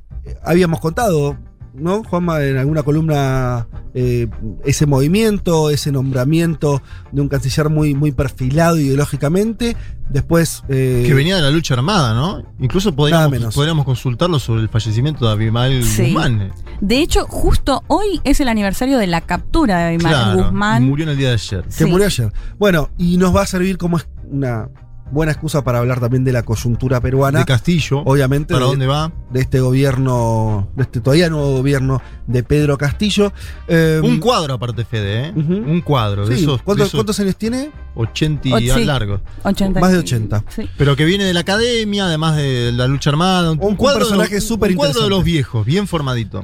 habíamos 0.45 0.79
contado, 0.79 1.37
¿no, 1.79 2.03
Juanma, 2.05 2.43
en 2.45 2.57
alguna 2.59 2.83
columna 2.83 3.67
eh, 3.95 4.29
ese 4.65 4.87
movimiento, 4.87 5.71
ese 5.71 5.93
nombramiento 5.93 6.83
de 7.13 7.21
un 7.21 7.29
canciller 7.29 7.69
muy, 7.71 7.95
muy 7.95 8.13
perfilado 8.13 8.77
ideológicamente. 8.79 9.77
Después. 10.11 10.63
eh, 10.69 11.05
Que 11.07 11.13
venía 11.13 11.37
de 11.37 11.43
la 11.43 11.51
lucha 11.51 11.75
armada, 11.75 12.15
¿no? 12.15 12.43
Incluso 12.61 12.95
podríamos, 12.95 13.31
menos. 13.31 13.55
podríamos 13.55 13.85
consultarlo 13.85 14.39
sobre 14.39 14.63
el 14.63 14.69
fallecimiento 14.71 15.27
de 15.27 15.33
Abimael 15.33 15.85
Sí. 15.85 16.05
Guzmán. 16.13 16.51
De 16.81 17.01
hecho, 17.01 17.27
justo 17.27 17.83
hoy 17.89 18.21
es 18.25 18.41
el 18.41 18.49
aniversario 18.49 18.97
de 18.99 19.07
la 19.07 19.21
captura 19.21 19.79
de 19.79 19.85
Abimael 19.95 20.15
Claro, 20.15 20.43
Guzmán. 20.45 20.85
murió 20.85 21.05
en 21.05 21.11
el 21.11 21.19
día 21.19 21.29
de 21.29 21.35
ayer. 21.35 21.63
que 21.65 21.71
Sí. 21.73 21.85
murió 21.85 22.07
ayer. 22.07 22.33
Bueno, 22.59 22.89
y 22.97 23.19
nos 23.19 23.35
va 23.37 23.43
a 23.43 23.47
servir 23.47 23.77
como 23.77 23.99
es- 23.99 24.09
una 24.31 24.69
buena 25.11 25.33
excusa 25.33 25.63
para 25.65 25.79
hablar 25.79 26.01
también 26.01 26.25
de 26.25 26.33
la 26.33 26.43
coyuntura 26.43 27.01
peruana. 27.01 27.41
De 27.41 27.45
Castillo. 27.45 28.03
Obviamente. 28.05 28.55
¿Para 28.55 28.67
de- 28.67 28.71
dónde 28.73 28.87
va? 28.87 29.13
de 29.31 29.41
este 29.41 29.61
gobierno, 29.61 30.69
de 30.75 30.83
este 30.85 31.01
todavía 31.01 31.29
nuevo 31.29 31.53
gobierno 31.59 32.01
de 32.27 32.43
Pedro 32.43 32.79
Castillo. 32.79 33.33
Eh, 33.69 34.01
Un 34.03 34.21
cuadro 34.21 34.55
aparte, 34.55 34.85
Fede, 34.85 35.27
¿eh? 35.29 35.33
Un 35.37 35.81
cuadro. 35.83 36.27
de 36.27 36.35
esos, 36.35 36.63
¿cuántos, 36.63 36.85
de 36.85 36.89
esos 36.89 36.99
cuántos 36.99 37.21
años 37.21 37.37
tiene? 37.37 37.71
80 37.95 38.49
Oh, 38.55 38.59
y 38.59 38.71
sí. 38.71 38.85
largo. 38.85 39.21
80. 39.45 39.81
Más 39.81 39.93
de 39.93 39.99
80. 39.99 40.45
Sí. 40.49 40.69
Pero 40.79 40.97
que 40.97 41.05
viene 41.05 41.25
de 41.25 41.35
la 41.35 41.41
academia, 41.41 42.07
además 42.07 42.37
de 42.37 42.73
la 42.73 42.87
lucha 42.87 43.11
armada. 43.11 43.51
Un, 43.51 43.59
Un- 43.61 43.67
un 43.71 43.77
cuadro, 43.77 44.01
personaje 44.01 44.37
de, 44.37 44.41
súper 44.41 44.71
un 44.71 44.77
cuadro 44.77 45.03
de 45.03 45.09
los 45.11 45.25
viejos, 45.25 45.67
bien 45.67 45.87
formadito. 45.87 46.43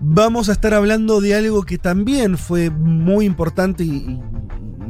Vamos 0.00 0.48
a 0.48 0.52
estar 0.52 0.74
hablando 0.74 1.20
de 1.20 1.34
algo 1.34 1.62
que 1.64 1.76
también 1.78 2.38
fue 2.38 2.70
muy 2.70 3.24
importante 3.24 3.84
y 3.84 4.20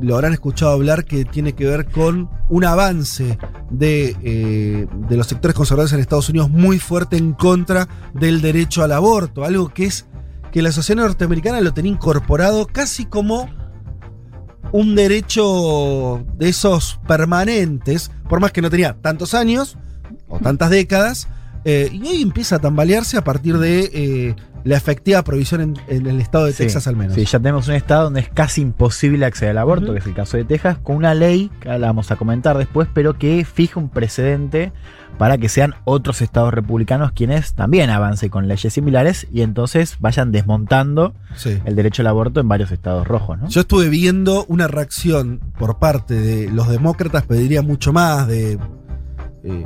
lo 0.00 0.14
habrán 0.14 0.32
escuchado 0.32 0.72
hablar, 0.72 1.04
que 1.04 1.24
tiene 1.24 1.54
que 1.54 1.66
ver 1.66 1.86
con 1.86 2.30
un 2.48 2.64
avance 2.64 3.38
de, 3.70 4.16
eh, 4.22 4.86
de 5.08 5.16
los 5.16 5.26
sectores 5.26 5.54
conservadores 5.54 5.92
en 5.92 6.00
Estados 6.00 6.28
Unidos 6.28 6.50
muy 6.50 6.78
fuerte 6.78 7.16
en 7.16 7.32
contra 7.32 7.88
del 8.14 8.40
derecho 8.40 8.82
al 8.82 8.92
aborto. 8.92 9.44
Algo 9.44 9.68
que 9.68 9.86
es 9.86 10.06
que 10.52 10.62
la 10.62 10.72
sociedad 10.72 11.02
norteamericana 11.02 11.60
lo 11.60 11.74
tenía 11.74 11.92
incorporado 11.92 12.66
casi 12.66 13.04
como 13.04 13.48
un 14.72 14.94
derecho 14.94 16.24
de 16.36 16.48
esos 16.48 17.00
permanentes, 17.06 18.10
por 18.28 18.40
más 18.40 18.52
que 18.52 18.62
no 18.62 18.70
tenía 18.70 18.94
tantos 19.00 19.34
años 19.34 19.78
o 20.28 20.38
tantas 20.38 20.70
décadas, 20.70 21.28
eh, 21.64 21.90
y 21.92 22.06
hoy 22.06 22.22
empieza 22.22 22.56
a 22.56 22.58
tambalearse 22.60 23.16
a 23.16 23.24
partir 23.24 23.58
de 23.58 23.90
eh, 23.92 24.36
la 24.68 24.76
efectiva 24.76 25.22
provisión 25.22 25.60
en, 25.60 25.76
en 25.88 26.06
el 26.06 26.20
estado 26.20 26.44
de 26.46 26.52
Sí, 26.52 26.64
Texas 26.64 26.86
al 26.86 26.96
menos. 26.96 27.14
Sí, 27.14 27.24
ya 27.24 27.38
tenemos 27.38 27.68
un 27.68 27.74
estado 27.74 28.04
donde 28.04 28.20
es 28.20 28.28
casi 28.28 28.60
imposible 28.60 29.24
acceder 29.26 29.50
al 29.52 29.58
aborto, 29.58 29.92
que 29.92 29.98
es 30.00 30.06
el 30.06 30.14
caso 30.14 30.36
de 30.36 30.44
Texas, 30.44 30.78
con 30.82 30.96
una 30.96 31.14
ley, 31.14 31.50
que 31.60 31.68
ahora 31.68 31.78
la 31.78 31.86
vamos 31.88 32.10
a 32.10 32.16
comentar 32.16 32.56
después, 32.58 32.88
pero 32.92 33.18
que 33.18 33.44
fija 33.44 33.80
un 33.80 33.88
precedente 33.88 34.72
para 35.16 35.36
que 35.38 35.48
sean 35.48 35.74
otros 35.84 36.22
estados 36.22 36.54
republicanos 36.54 37.10
quienes 37.12 37.54
también 37.54 37.90
avancen 37.90 38.28
con 38.28 38.46
leyes 38.46 38.72
similares 38.72 39.26
y 39.32 39.40
entonces 39.42 39.96
vayan 39.98 40.30
desmontando 40.30 41.14
Sí. 41.34 41.58
el 41.64 41.74
derecho 41.74 42.02
al 42.02 42.06
aborto 42.08 42.38
en 42.40 42.46
varios 42.48 42.70
estados 42.70 43.06
rojos, 43.08 43.38
¿no? 43.38 43.48
Yo 43.48 43.62
estuve 43.62 43.88
viendo 43.88 44.44
una 44.48 44.68
reacción 44.68 45.40
por 45.58 45.78
parte 45.78 46.14
de 46.14 46.50
los 46.52 46.68
demócratas, 46.68 47.24
pediría 47.26 47.62
mucho 47.62 47.92
más, 47.92 48.28
de 48.28 48.58
eh, 49.48 49.64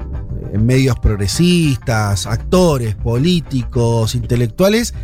en 0.53 0.67
medios 0.67 0.99
progresistas, 0.99 2.27
actores, 2.27 2.95
políticos, 2.95 4.15
intelectuales, 4.15 4.95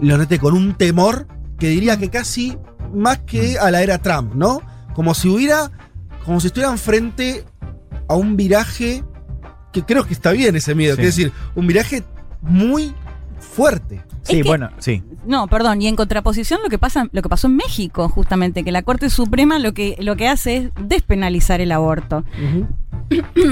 lo 0.00 0.16
noté 0.18 0.38
con 0.38 0.54
un 0.54 0.74
temor 0.74 1.26
que 1.58 1.68
diría 1.68 1.96
que 1.96 2.10
casi 2.10 2.56
más 2.94 3.18
que 3.20 3.58
a 3.58 3.70
la 3.70 3.82
era 3.82 3.98
Trump, 3.98 4.34
¿no? 4.34 4.60
Como 4.94 5.14
si 5.14 5.28
hubiera, 5.28 5.70
como 6.24 6.40
si 6.40 6.48
estuvieran 6.48 6.78
frente 6.78 7.44
a 8.08 8.14
un 8.14 8.36
viraje 8.36 9.02
que 9.72 9.82
creo 9.82 10.06
que 10.06 10.14
está 10.14 10.32
bien 10.32 10.54
ese 10.56 10.74
miedo, 10.74 10.94
Sí. 10.96 11.02
que 11.02 11.08
es 11.08 11.16
decir, 11.16 11.32
un 11.54 11.66
viraje 11.66 12.04
muy 12.40 12.94
fuerte. 13.40 14.02
Sí, 14.26 14.36
Es 14.38 14.42
que- 14.42 14.48
bueno, 14.48 14.70
sí. 14.78 15.02
No, 15.26 15.46
perdón, 15.48 15.80
y 15.82 15.88
en 15.88 15.96
contraposición 15.96 16.60
lo 16.62 16.68
que 16.68 16.78
pasa, 16.78 17.08
lo 17.12 17.22
que 17.22 17.28
pasó 17.28 17.46
en 17.46 17.56
México, 17.56 18.08
justamente, 18.08 18.64
que 18.64 18.72
la 18.72 18.82
Corte 18.82 19.08
Suprema 19.10 19.58
lo 19.58 19.72
que, 19.74 19.96
lo 20.00 20.16
que 20.16 20.28
hace 20.28 20.56
es 20.56 20.70
despenalizar 20.80 21.60
el 21.60 21.72
aborto. 21.72 22.24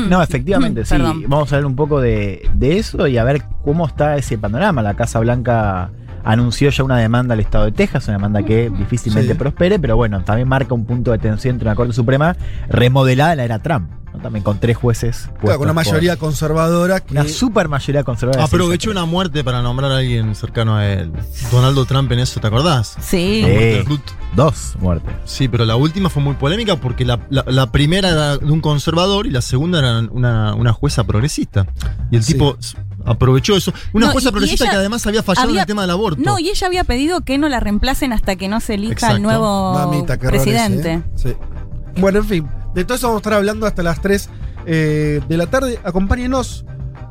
No, 0.09 0.23
efectivamente, 0.23 0.85
sí. 0.85 0.91
Perdón. 0.97 1.25
Vamos 1.29 1.53
a 1.53 1.57
hablar 1.57 1.67
un 1.71 1.77
poco 1.77 2.01
de, 2.01 2.49
de 2.55 2.79
eso 2.79 3.07
y 3.07 3.19
a 3.19 3.25
ver 3.25 3.43
cómo 3.65 3.87
está 3.87 4.17
ese 4.17 4.37
panorama. 4.37 4.83
La 4.83 4.95
Casa 4.95 5.21
Blanca 5.21 5.91
anunció 6.25 6.71
ya 6.71 6.83
una 6.85 6.97
demanda 6.99 7.35
al 7.35 7.41
Estado 7.41 7.67
de 7.67 7.73
Texas, 7.73 8.09
una 8.09 8.17
demanda 8.17 8.43
que 8.43 8.71
difícilmente 8.71 9.33
Sí. 9.35 9.39
prospere, 9.39 9.79
pero 9.79 9.97
bueno, 9.97 10.25
también 10.25 10.49
marca 10.49 10.75
un 10.75 10.85
punto 10.87 11.13
de 11.13 11.19
tensión 11.19 11.55
entre 11.57 11.69
una 11.69 11.77
Corte 11.77 11.93
Suprema 11.93 12.37
remodelada 12.69 13.33
en 13.33 13.39
la 13.39 13.45
era 13.45 13.59
Trump, 13.61 13.91
¿no? 14.15 14.21
también 14.23 14.43
con 14.45 14.59
tres 14.59 14.77
jueces. 14.77 15.29
Claro, 15.41 15.59
con 15.59 15.69
una 15.69 15.75
por- 15.75 15.85
mayoría 15.87 16.17
conservadora 16.17 17.01
que... 17.01 17.13
Una 17.13 17.29
super 17.29 17.69
mayoría 17.69 18.05
conservadora. 18.05 18.45
Aprovechó 18.45 18.91
una 18.91 19.05
muerte 19.05 19.43
para 19.45 19.61
nombrar 19.63 19.91
a 19.93 19.99
alguien 19.99 20.35
cercano 20.35 20.77
a 20.77 20.87
él. 20.87 21.13
Donaldo 21.51 21.85
Trump 21.85 22.11
en 22.13 22.21
eso, 22.21 22.41
¿te 22.41 22.47
acordás? 22.47 22.97
Sí. 23.01 23.43
La 23.43 23.49
muerte 23.49 23.71
Sí. 23.73 23.77
de 23.79 23.83
Ruth. 23.83 24.01
Dos 24.37 24.75
muertes. 24.81 25.15
Sí, 25.25 25.47
pero 25.49 25.65
la 25.65 25.77
última 25.77 26.09
fue 26.11 26.23
muy 26.23 26.35
polémica 26.35 26.77
porque 26.77 27.05
la, 27.05 27.21
la- 27.31 27.45
la 27.47 27.71
primera 27.71 28.09
era 28.09 28.37
de 28.39 28.51
un 28.51 28.61
conservador 28.61 29.27
y 29.27 29.31
la 29.31 29.41
segunda 29.43 29.79
era 29.79 29.99
una, 30.11 30.55
una 30.55 30.73
jueza 30.73 31.05
progresista. 31.05 31.67
Y 32.11 32.17
el 32.17 32.25
Sí. 32.25 32.33
tipo 32.33 32.57
aprovechó 33.07 33.55
eso. 33.57 33.73
Una 33.93 34.07
No, 34.07 34.13
jueza 34.13 34.29
y- 34.29 34.31
y 34.31 34.33
progresista 34.33 34.65
ella 34.65 34.71
que 34.73 34.77
además 34.79 35.07
había 35.07 35.23
fallado 35.23 35.51
en 35.51 35.59
el 35.59 35.67
tema 35.67 35.83
del 35.83 35.91
aborto. 35.91 36.21
No, 36.25 36.39
y 36.39 36.49
ella 36.49 36.67
había 36.67 36.85
pedido 36.85 37.21
que 37.21 37.39
no 37.39 37.49
la 37.49 37.61
reemplacen 37.61 38.13
hasta 38.13 38.35
que 38.37 38.49
no 38.49 38.61
se 38.61 38.75
elija 38.75 38.93
Exacto. 38.95 39.17
el 39.17 39.23
nuevo 39.23 39.75
Mamita, 39.75 40.15
error 40.15 40.31
presidente. 40.31 41.03
ese, 41.15 41.31
¿eh? 41.31 41.37
Sí. 41.95 42.01
Bueno, 42.01 42.19
en 42.21 42.25
fin, 42.25 42.49
de 42.75 42.85
todo 42.85 42.97
eso 42.97 43.07
vamos 43.09 43.21
a 43.21 43.23
estar 43.23 43.33
hablando 43.35 43.67
hasta 43.67 43.83
las 43.83 44.01
3 44.01 44.29
eh, 44.67 45.21
de 45.29 45.37
la 45.37 45.47
tarde. 45.47 45.79
Acompáñenos. 45.85 46.65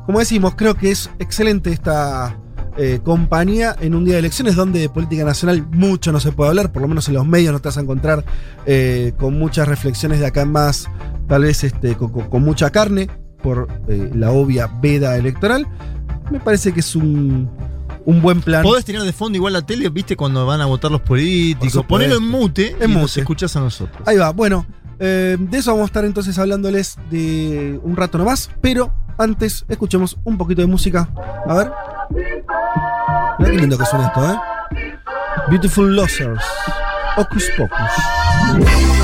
Como 0.06 0.18
decimos, 0.18 0.54
creo 0.56 0.74
que 0.74 0.90
es 0.90 1.10
excelente 1.18 1.70
esta 1.72 2.38
eh, 2.76 3.00
compañía 3.02 3.74
en 3.80 3.94
un 3.94 4.04
día 4.04 4.14
de 4.14 4.18
elecciones 4.20 4.54
donde 4.56 4.80
de 4.80 4.88
política 4.90 5.24
nacional 5.24 5.66
mucho 5.70 6.12
no 6.12 6.20
se 6.20 6.30
puede 6.32 6.50
hablar, 6.50 6.72
por 6.72 6.82
lo 6.82 6.88
menos 6.88 7.08
en 7.08 7.14
los 7.14 7.26
medios 7.26 7.52
no 7.52 7.60
te 7.60 7.68
vas 7.68 7.78
a 7.78 7.80
encontrar 7.80 8.24
eh, 8.66 9.12
con 9.18 9.38
muchas 9.38 9.66
reflexiones 9.68 10.20
de 10.20 10.26
acá 10.26 10.42
en 10.42 10.52
más, 10.52 10.88
tal 11.26 11.42
vez 11.42 11.64
este, 11.64 11.94
con, 11.96 12.10
con- 12.12 12.28
con 12.28 12.42
mucha 12.42 12.70
carne 12.70 13.08
por 13.42 13.68
la 13.88 14.30
obvia 14.30 14.70
veda 14.82 15.16
electoral. 15.16 15.66
Me 16.30 16.40
parece 16.40 16.72
que 16.72 16.80
es 16.80 16.96
un, 16.96 17.48
un 18.04 18.20
buen 18.22 18.40
plan. 18.42 18.62
Podés 18.62 18.84
tener 18.84 19.02
de 19.02 19.12
fondo 19.12 19.36
igual 19.36 19.52
la 19.54 19.62
tele, 19.64 19.88
viste, 19.90 20.16
cuando 20.16 20.44
van 20.44 20.60
a 20.60 20.66
votar 20.66 20.90
los 20.90 21.00
políticos. 21.02 21.84
Ponelo 21.86 22.16
en 22.16 22.28
mute 22.28 22.76
En 22.80 22.90
y 22.90 22.94
nos 22.94 23.02
mute. 23.02 23.20
escuchás 23.20 23.54
a 23.56 23.60
nosotros. 23.60 23.96
Ahí 24.06 24.16
va, 24.18 24.30
bueno, 24.30 24.66
eh, 25.04 25.36
de 25.38 25.58
eso 25.58 25.72
vamos 25.72 25.84
a 25.84 25.86
estar 25.86 26.04
entonces 26.04 26.38
hablándoles 26.38 26.96
de 27.10 27.78
un 27.82 27.96
rato 27.96 28.18
nomás, 28.18 28.50
pero 28.60 28.92
antes, 29.18 29.64
escuchemos 29.68 30.18
un 30.24 30.38
poquito 30.38 30.62
de 30.62 30.66
música. 30.66 31.08
A 31.46 31.54
ver. 31.54 31.70
Mira 33.38 33.50
qué 33.50 33.58
lindo 33.58 33.78
que 33.78 33.86
suena 33.86 34.06
esto, 34.06 34.32
¿eh? 34.32 34.36
Beautiful 35.48 35.94
Losers. 35.94 36.44
Ocus 37.16 37.50
Pocus. 37.56 39.03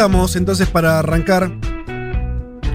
Estamos 0.00 0.34
entonces 0.34 0.66
para 0.66 0.98
arrancar 1.00 1.52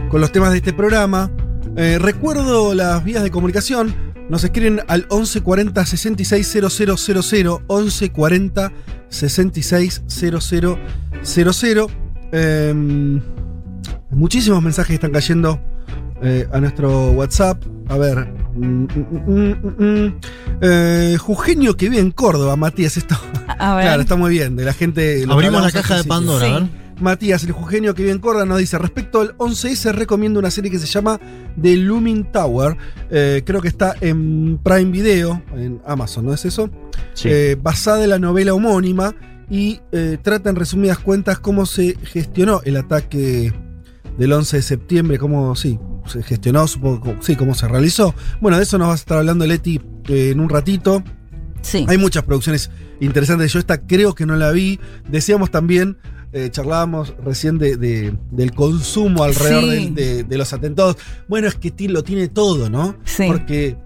con 0.09 0.21
los 0.21 0.31
temas 0.31 0.51
de 0.51 0.57
este 0.57 0.73
programa. 0.73 1.31
Eh, 1.75 1.97
recuerdo 1.99 2.75
las 2.75 3.03
vías 3.03 3.23
de 3.23 3.31
comunicación. 3.31 3.95
Nos 4.29 4.43
escriben 4.43 4.81
al 4.87 5.07
1140 5.09 5.83
660000 5.87 7.61
1140 7.67 8.71
660000. 9.09 11.87
Eh, 12.31 13.19
muchísimos 14.11 14.61
mensajes 14.61 14.93
están 14.93 15.11
cayendo 15.11 15.59
eh, 16.21 16.47
a 16.53 16.59
nuestro 16.59 17.09
WhatsApp. 17.09 17.57
A 17.89 17.97
ver. 17.97 18.19
mm, 18.53 18.83
mm, 18.83 18.87
mm, 19.25 19.55
mm. 19.83 20.13
Eh, 20.61 21.17
Jujeño 21.19 21.73
que 21.73 21.89
vive 21.89 22.03
en 22.03 22.11
Córdoba, 22.11 22.55
Matías. 22.55 22.97
Esto. 22.97 23.15
A 23.47 23.77
ver. 23.77 23.85
Claro, 23.85 24.01
está 24.03 24.15
muy 24.15 24.29
bien. 24.29 24.55
De 24.55 24.63
la 24.63 24.73
gente. 24.73 25.25
Abrimos 25.27 25.63
la 25.63 25.71
caja 25.71 25.97
de. 25.97 26.03
Pandora, 26.03 26.59
Sí. 26.59 26.69
Matías, 26.99 27.43
el 27.43 27.51
jujeño 27.51 27.93
que 27.93 28.03
vive 28.03 28.13
en 28.13 28.19
Córdoba, 28.19 28.45
nos 28.45 28.59
dice: 28.59 28.77
Respecto 28.77 29.21
al 29.21 29.37
11S, 29.37 29.91
recomiendo 29.93 30.39
una 30.39 30.51
serie 30.51 30.71
que 30.71 30.79
se 30.79 30.87
llama 30.87 31.19
The 31.61 31.77
Looming 31.77 32.31
Tower. 32.31 32.77
Eh, 33.09 33.43
creo 33.45 33.61
que 33.61 33.67
está 33.67 33.95
en 34.01 34.59
Prime 34.63 34.91
Video, 34.91 35.41
en 35.55 35.81
Amazon, 35.85 36.25
¿no 36.25 36.33
es 36.33 36.45
eso? 36.45 36.69
Sí. 37.13 37.29
Eh, 37.31 37.57
basada 37.61 38.03
en 38.03 38.09
la 38.11 38.19
novela 38.19 38.53
homónima 38.53 39.13
y 39.49 39.81
eh, 39.91 40.17
trata 40.21 40.49
en 40.49 40.55
resumidas 40.55 40.99
cuentas 40.99 41.39
cómo 41.39 41.65
se 41.65 41.97
gestionó 42.03 42.61
el 42.65 42.77
ataque 42.77 43.53
del 44.17 44.33
11 44.33 44.57
de 44.57 44.63
septiembre, 44.63 45.17
cómo 45.19 45.55
sí, 45.55 45.77
se 46.05 46.23
gestionó, 46.23 46.67
supongo, 46.67 47.15
sí, 47.21 47.35
cómo 47.35 47.53
se 47.53 47.67
realizó. 47.67 48.15
Bueno, 48.41 48.57
de 48.57 48.63
eso 48.63 48.77
nos 48.77 48.87
va 48.87 48.93
a 48.93 48.95
estar 48.95 49.17
hablando 49.17 49.45
Leti 49.45 49.81
en 50.07 50.39
un 50.39 50.49
ratito. 50.49 51.03
Sí. 51.61 51.85
Hay 51.87 51.97
muchas 51.97 52.23
producciones 52.23 52.69
interesantes. 52.99 53.51
Yo 53.51 53.59
esta 53.59 53.79
creo 53.79 54.13
que 54.13 54.25
no 54.25 54.35
la 54.35 54.51
vi. 54.51 54.79
Decíamos 55.09 55.51
también, 55.51 55.97
eh, 56.35 56.49
charlábamos 56.51 57.13
recién 57.23 57.57
de, 57.57 57.77
de- 57.77 58.13
del 58.29 58.51
consumo 58.53 59.23
alrededor 59.23 59.73
Sí. 59.73 59.89
de, 59.89 60.23
de 60.23 60.37
los 60.37 60.51
atentados. 60.53 60.97
Bueno, 61.27 61.47
es 61.47 61.55
que 61.55 61.73
lo 61.87 62.03
tiene 62.03 62.27
todo, 62.27 62.69
¿no? 62.69 62.97
Sí. 63.05 63.23
Porque 63.27 63.77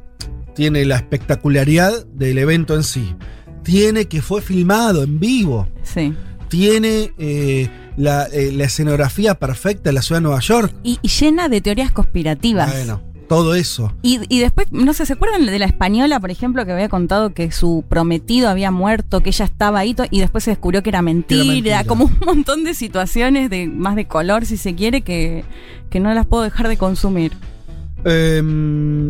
tiene 0.56 0.84
la 0.84 0.96
espectacularidad 0.98 2.06
del 2.08 2.38
evento 2.40 2.76
en 2.76 2.84
sí. 2.84 3.16
Tiene 3.64 4.06
que 4.08 4.22
fue 4.22 4.42
filmado 4.42 5.04
en 5.04 5.20
vivo. 5.20 5.68
Sí. 5.84 6.14
Tiene 6.50 7.14
eh, 7.20 7.70
la, 7.98 8.26
eh, 8.26 8.52
la 8.52 8.64
escenografía 8.66 9.36
perfecta 9.36 9.90
de 9.90 9.94
la 9.94 10.02
ciudad 10.02 10.20
de 10.20 10.24
Nueva 10.24 10.40
York. 10.42 10.74
Y, 10.84 10.98
y 11.04 11.08
llena 11.08 11.48
de 11.50 11.62
teorías 11.62 11.92
conspirativas. 11.92 12.72
Bueno, 12.72 13.02
todo 13.30 13.56
eso. 13.56 13.94
Y, 14.02 14.20
y 14.28 14.40
después, 14.40 14.68
no 14.72 14.92
sé, 14.92 15.06
¿se 15.06 15.14
acuerdan 15.14 15.46
de 15.46 15.58
la 15.58 15.66
española, 15.66 16.20
por 16.20 16.32
ejemplo, 16.32 16.66
que 16.66 16.74
había 16.74 16.90
contado 16.90 17.34
que 17.34 17.52
su 17.52 17.86
prometido 17.88 18.50
había 18.50 18.72
muerto, 18.72 19.22
que 19.22 19.30
ella 19.30 19.46
estaba 19.46 19.80
ahí 19.80 19.96
y 20.12 20.20
después 20.20 20.44
se 20.44 20.52
descubrió 20.52 20.84
que 20.84 20.90
era 20.90 21.02
mentira? 21.02 21.46
mentira. 21.46 21.84
Como 21.86 22.06
un 22.06 22.18
montón 22.26 22.66
de 22.66 22.74
situaciones 22.74 23.50
de 23.50 23.68
más 23.68 23.96
de 23.96 24.06
color, 24.06 24.46
si 24.46 24.58
se 24.58 24.76
quiere, 24.76 25.02
que, 25.02 25.46
que 25.90 26.00
no 26.02 26.14
las 26.14 26.26
puedo 26.26 26.44
dejar 26.44 26.68
de 26.68 26.76
consumir. 26.78 27.32
Eh, 28.06 28.42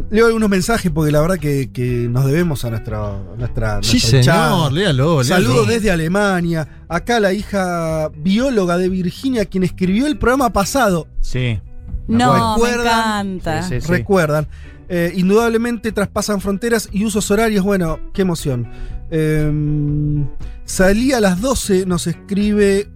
leo 0.09 0.25
algunos 0.25 0.49
mensajes 0.49 0.91
porque 0.91 1.11
la 1.11 1.21
verdad 1.21 1.37
que, 1.37 1.69
que 1.71 2.07
nos 2.09 2.25
debemos 2.25 2.65
a 2.65 2.71
nuestra, 2.71 3.05
a 3.17 3.35
nuestra 3.37 3.79
Sí, 3.83 3.93
nuestro 3.97 4.21
chat. 4.23 4.49
señor, 4.49 4.73
léalo, 4.73 5.21
léalo. 5.21 5.23
Saludos 5.23 5.67
desde 5.67 5.91
Alemania. 5.91 6.67
Acá 6.87 7.19
la 7.19 7.31
hija 7.31 8.09
bióloga 8.17 8.77
de 8.77 8.89
Virginia, 8.89 9.45
quien 9.45 9.63
escribió 9.63 10.07
el 10.07 10.17
programa 10.17 10.51
pasado. 10.51 11.07
Sí. 11.21 11.59
No, 12.07 12.57
me 12.57 12.63
¿Recuerdan? 12.65 13.27
encanta. 13.27 13.63
Sí, 13.63 13.75
sí, 13.75 13.81
sí. 13.81 13.87
Recuerdan. 13.91 14.47
Eh, 14.87 15.13
indudablemente 15.15 15.91
traspasan 15.91 16.41
fronteras 16.41 16.89
y 16.91 17.05
usos 17.05 17.29
horarios. 17.31 17.63
Bueno, 17.63 17.99
qué 18.13 18.23
emoción. 18.23 18.67
Eh, 19.11 20.25
salí 20.65 21.13
a 21.13 21.19
las 21.19 21.41
12, 21.41 21.85
nos 21.85 22.07
escribe 22.07 22.89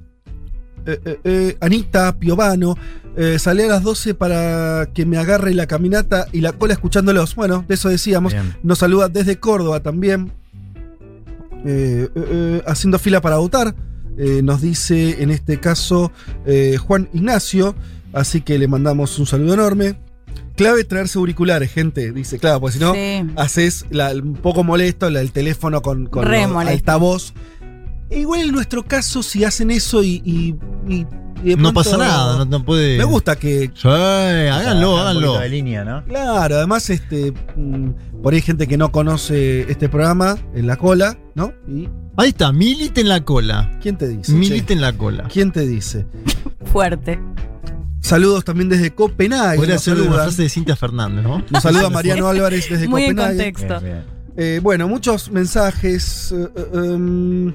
eh, 0.86 1.00
eh, 1.06 1.20
eh, 1.24 1.58
Anita 1.62 2.18
Piovano. 2.18 2.76
Eh, 3.16 3.38
salí 3.38 3.62
a 3.62 3.68
las 3.68 3.84
12 3.84 4.16
para 4.16 4.90
que 4.92 5.06
me 5.06 5.18
agarre 5.18 5.54
la 5.54 5.68
caminata 5.68 6.26
y 6.32 6.42
la 6.42 6.52
cola 6.54 6.74
escuchándolos. 6.74 7.36
Bueno, 7.36 7.64
de 7.68 7.76
eso 7.76 7.90
decíamos. 7.90 8.34
Bien. 8.34 8.56
Nos 8.64 8.80
saluda 8.80 9.08
desde 9.10 9.38
Córdoba 9.38 9.82
también. 9.82 10.32
Eh, 11.66 12.10
eh, 12.10 12.10
eh, 12.16 12.62
haciendo 12.66 12.98
fila 13.00 13.22
para 13.22 13.38
votar. 13.38 13.76
Eh, 14.18 14.42
nos 14.44 14.62
dice 14.62 15.24
en 15.24 15.32
este 15.32 15.60
caso 15.60 16.12
eh, 16.46 16.78
Juan 16.78 17.08
Ignacio. 17.14 17.76
Así 18.14 18.42
que 18.42 18.58
le 18.58 18.68
mandamos 18.68 19.18
un 19.20 19.26
saludo 19.26 19.54
enorme. 19.56 19.96
Clave 20.56 20.84
traerse 20.84 21.18
auriculares, 21.18 21.72
gente. 21.72 22.12
Dice, 22.12 22.38
claro, 22.40 22.60
porque 22.62 22.78
si 22.78 22.80
no, 22.80 22.94
Sí. 22.94 23.24
haces 23.36 23.86
la- 23.90 24.12
un 24.14 24.34
poco 24.36 24.64
molesto 24.64 25.10
la- 25.10 25.22
el 25.22 25.32
teléfono 25.32 25.82
con, 25.82 26.06
con 26.06 26.26
molesto. 26.26 26.60
altavoz. 26.60 27.34
E 28.10 28.20
igual 28.20 28.42
en 28.42 28.52
nuestro 28.52 28.84
caso, 28.84 29.24
si 29.24 29.44
hacen 29.44 29.72
eso 29.72 30.04
y. 30.04 30.22
y- 30.24 30.56
y- 30.88 31.08
y 31.44 31.50
de 31.50 31.58
No 31.58 31.74
pasa 31.74 31.98
nada, 31.98 32.38
no, 32.38 32.46
no 32.46 32.64
puede. 32.64 32.98
Me 33.00 33.04
gusta 33.04 33.36
que. 33.36 33.72
Sí, 33.74 33.88
háganlo, 33.88 34.98
háganlo. 34.98 35.40
de 35.40 35.50
línea, 35.50 35.84
¿no? 35.84 36.06
Claro, 36.06 36.58
además, 36.58 36.90
este. 36.92 37.34
mm, 37.56 37.90
por 38.22 38.34
ahí 38.34 38.38
hay 38.38 38.42
gente 38.44 38.68
que 38.68 38.78
no 38.78 38.92
conoce 38.92 39.70
este 39.72 39.90
programa 39.90 40.38
en 40.54 40.68
la 40.68 40.78
cola, 40.78 41.18
¿no? 41.36 41.52
¿Y 41.68 41.90
Ahí 42.16 42.30
está, 42.30 42.52
milite 42.52 43.02
en 43.02 43.10
la 43.10 43.26
cola. 43.26 43.72
quién 43.82 43.98
te 43.98 44.08
dice? 44.08 44.32
Milite 44.34 44.68
che? 44.68 44.74
en 44.74 44.82
la 44.82 44.94
cola. 44.94 45.24
¿Quién 45.34 45.52
te 45.52 45.62
dice? 45.66 46.06
Fuerte. 46.72 47.20
Saludos 48.04 48.44
también 48.44 48.68
desde 48.70 48.94
Copenhague. 48.94 49.58
Podría 49.58 49.78
ser 49.80 50.00
una 50.00 50.12
frase 50.14 50.44
de 50.44 50.50
Cintia 50.50 50.76
Fernández, 50.76 51.24
¿no? 51.24 51.42
Nos 51.50 51.64
saluda 51.64 51.90
Mariano 51.90 52.28
Álvarez 52.28 52.70
desde 52.70 52.88
Muy 52.88 53.04
en 53.06 53.16
Copenhague. 53.16 53.52
contexto. 53.54 53.80
Bien, 53.80 53.94
bien. 54.04 54.04
Eh, 54.36 54.60
bueno, 54.62 54.88
muchos 54.88 55.32
mensajes. 55.32 56.34
eh, 56.36 56.50
em, 56.74 57.54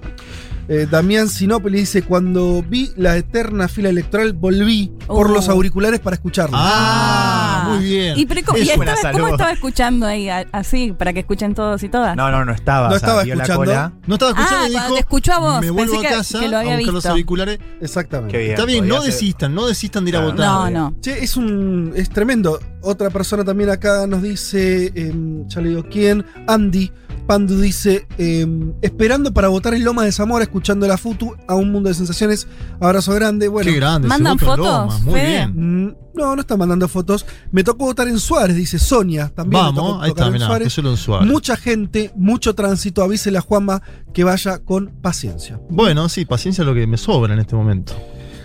eh, 0.68 0.86
Damián 0.90 1.28
Sinopoli 1.28 1.80
dice: 1.80 2.02
Cuando 2.02 2.64
vi 2.66 2.92
la 2.96 3.16
eterna 3.16 3.68
fila 3.68 3.88
electoral, 3.90 4.32
volví 4.32 4.90
por 5.06 5.26
Oh. 5.28 5.34
los 5.34 5.48
auriculares 5.48 6.00
para 6.00 6.14
escucharlo. 6.14 6.56
Ah, 6.58 7.47
muy 7.68 7.84
bien. 7.84 8.18
¿Y, 8.18 8.26
pero, 8.26 8.40
¿cómo- 8.46 8.58
y 8.58 8.62
estaba- 8.62 8.84
cómo 8.84 8.96
salud. 9.02 9.28
estaba 9.30 9.52
escuchando 9.52 10.06
ahí? 10.06 10.28
Así, 10.52 10.92
para 10.92 11.12
que 11.12 11.20
escuchen 11.20 11.54
todos 11.54 11.82
y 11.82 11.88
todas. 11.88 12.16
No, 12.16 12.30
no, 12.30 12.44
no 12.44 12.52
estaba. 12.52 12.88
No 12.88 12.96
estaba 12.96 13.22
escuchando. 13.22 13.56
cola. 13.56 13.92
No 14.06 14.14
estaba 14.14 14.30
escuchando 14.32 14.64
Ah, 14.64 14.68
y 14.68 14.70
dijo, 14.72 14.94
te 14.94 15.00
escuchó 15.00 15.32
a 15.32 15.38
vos, 15.38 15.60
Me 15.60 15.70
vuelvo 15.70 15.92
pensé 15.92 16.06
a 16.06 16.10
casa 16.10 16.40
que 16.40 16.48
lo 16.48 16.58
había 16.58 16.72
a 16.74 16.76
buscar 16.76 16.94
los 16.94 17.06
auriculares. 17.06 17.58
Exactamente. 17.80 18.38
Bien. 18.38 18.50
Está 18.50 18.64
bien, 18.64 18.86
no 18.88 18.96
ser- 19.02 19.12
desistan, 19.12 19.54
no 19.54 19.66
desistan 19.66 20.04
de 20.04 20.10
ir 20.10 20.16
a 20.16 20.20
votar. 20.20 20.38
No, 20.38 20.70
no. 20.70 20.94
Che, 21.00 21.22
es 21.22 21.36
un. 21.36 21.92
es 21.94 22.08
tremendo. 22.10 22.58
Otra 22.82 23.10
persona 23.10 23.44
también 23.44 23.70
acá 23.70 24.06
nos 24.06 24.22
dice, 24.22 24.92
em, 24.94 25.46
ya 25.48 25.60
le 25.60 25.70
digo 25.70 25.84
quién, 25.90 26.24
Andy 26.46 26.90
Pandu 27.26 27.60
dice, 27.60 28.06
em, 28.16 28.72
esperando 28.80 29.34
para 29.34 29.48
votar 29.48 29.74
en 29.74 29.84
Loma 29.84 30.02
de 30.02 30.12
Zamora, 30.12 30.44
escuchando 30.44 30.86
la 30.86 30.96
FUTU, 30.96 31.34
a 31.46 31.56
un 31.56 31.70
mundo 31.70 31.90
de 31.90 31.94
sensaciones. 31.94 32.46
Abrazo 32.80 33.12
grande. 33.12 33.48
Bueno, 33.48 33.70
Qué 33.70 33.76
grande. 33.76 34.08
¿Mandan 34.08 34.38
fotos, 34.38 34.58
Lomas, 34.66 35.02
Muy 35.02 35.12
Fede? 35.12 35.28
bien. 35.28 35.84
mm, 35.88 35.94
no, 36.14 36.34
no 36.34 36.40
están 36.40 36.58
mandando 36.58 36.88
fotos. 36.88 37.26
Me 37.50 37.62
tocó 37.62 37.84
votar 37.84 38.08
en 38.08 38.18
Suárez, 38.18 38.56
dice 38.56 38.78
Sonia. 38.78 39.30
También 39.34 39.62
me 39.62 39.68
tocó 39.74 39.82
Vamos, 39.88 40.02
ahí 40.04 40.08
está, 40.08 40.26
en 40.28 40.32
mirá, 40.32 40.46
Suárez. 40.46 40.66
que 40.68 40.70
solo 40.70 40.90
en 40.90 40.96
Suárez. 40.96 41.28
Mucha 41.28 41.56
gente, 41.58 42.12
mucho 42.16 42.54
tránsito. 42.54 43.02
Avísele 43.02 43.36
a 43.36 43.42
Juanma 43.42 43.82
que 44.14 44.24
vaya 44.24 44.60
con 44.60 44.86
paciencia. 45.02 45.60
Bueno, 45.68 46.08
sí, 46.08 46.24
paciencia 46.24 46.62
es 46.62 46.66
lo 46.66 46.72
que 46.74 46.86
me 46.86 46.96
sobra 46.96 47.34
en 47.34 47.40
este 47.40 47.54
momento. 47.54 47.92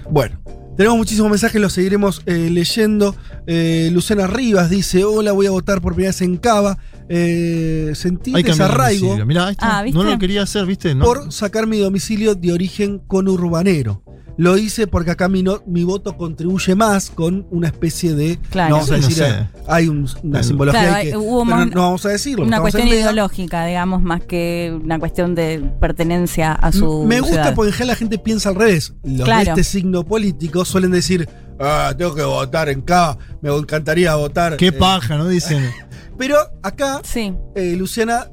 Bueno, 0.09 0.41
tenemos 0.75 0.97
muchísimos 0.97 1.29
mensajes, 1.29 1.61
los 1.61 1.73
seguiremos 1.73 2.21
eh, 2.25 2.49
leyendo. 2.51 3.15
Eh, 3.47 3.89
Lucena 3.91 4.27
Rivas 4.27 4.69
dice: 4.69 5.03
Hola, 5.03 5.31
voy 5.31 5.47
a 5.47 5.51
votar 5.51 5.81
por 5.81 5.93
primera 5.93 6.09
vez 6.09 6.21
en 6.21 6.37
Cava. 6.37 6.77
Eh, 7.09 7.91
sentí 7.95 8.33
Hay 8.35 8.43
de 8.43 8.49
desarraigo 8.49 9.01
domicilio. 9.07 9.25
Mirá, 9.25 9.45
ahí 9.47 9.51
está. 9.51 9.79
Ah, 9.79 9.83
¿viste? 9.83 9.97
no 9.97 10.03
lo 10.03 10.17
quería 10.19 10.43
hacer, 10.43 10.65
¿viste? 10.65 10.95
No. 10.95 11.05
por 11.05 11.31
sacar 11.31 11.67
mi 11.67 11.77
domicilio 11.79 12.35
de 12.35 12.51
origen 12.53 12.99
conurbanero. 13.07 14.01
Lo 14.35 14.57
hice 14.57 14.87
porque 14.87 15.11
acá 15.11 15.29
mi, 15.29 15.43
no- 15.43 15.61
mi 15.67 15.83
voto 15.83 16.17
contribuye 16.17 16.73
más 16.73 17.11
con 17.11 17.45
una 17.51 17.67
especie 17.67 18.15
de. 18.15 18.39
Claro. 18.49 18.69
No 18.71 18.75
vamos 18.77 18.89
a 18.89 18.95
No 18.97 19.07
decir, 19.07 19.23
sé. 19.23 19.47
hay 19.67 19.87
un- 19.87 19.97
una 19.99 20.31
Claro, 20.31 20.43
simbología 20.43 20.81
Claro, 20.81 20.95
ahí 20.95 21.05
hay- 21.05 21.11
que. 21.11 21.17
hubo 21.17 21.43
pero 21.45 21.55
más- 21.57 21.67
no 21.69 21.81
vamos 21.81 22.05
a 22.07 22.09
decirlo. 22.09 22.45
Una 22.45 22.59
cuestión 22.59 22.87
ideológica, 22.87 23.63
digamos, 23.67 24.01
más 24.01 24.23
que 24.23 24.75
una 24.83 24.97
cuestión 24.97 25.35
de 25.35 25.63
pertenencia 25.79 26.51
a 26.53 26.71
su 26.71 27.03
Me 27.05 27.19
gusta 27.19 27.35
ciudad. 27.35 27.53
porque 27.53 27.67
en 27.69 27.73
general 27.73 27.87
la 27.89 27.95
gente 27.95 28.17
piensa 28.17 28.49
al 28.49 28.55
revés. 28.55 28.95
Los 29.03 29.25
Claro. 29.25 29.43
de 29.45 29.49
este 29.51 29.63
signo 29.63 30.03
político 30.03 30.65
suelen 30.65 30.89
decir, 30.89 31.29
ah, 31.63 31.93
tengo 31.97 32.13
que 32.15 32.23
votar 32.23 32.69
en 32.69 32.81
K, 32.81 33.17
me 33.41 33.55
encantaría 33.55 34.15
votar. 34.15 34.57
Qué 34.57 34.67
eh". 34.67 34.71
paja, 34.71 35.17
¿no? 35.17 35.27
Dicen. 35.27 35.63
Pero 36.17 36.37
acá 36.61 37.01
Sí. 37.03 37.33
eh, 37.55 37.75
Luciana 37.77 38.27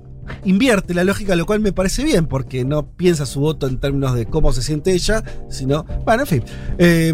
invierte 0.45 0.95
la 0.95 1.03
lógica, 1.03 1.35
lo 1.35 1.45
cual 1.47 1.59
me 1.61 1.73
parece 1.73 2.05
bien, 2.05 2.27
porque 2.27 2.65
no 2.65 2.87
piensa 2.93 3.27
su 3.27 3.41
voto 3.41 3.67
en 3.67 3.79
términos 3.81 4.15
de 4.15 4.27
cómo 4.27 4.53
se 4.53 4.63
siente 4.63 4.93
ella, 4.93 5.25
sino, 5.49 5.85
bueno, 6.05 6.23
en 6.23 6.27
fin, 6.29 6.45
eh, 6.79 7.13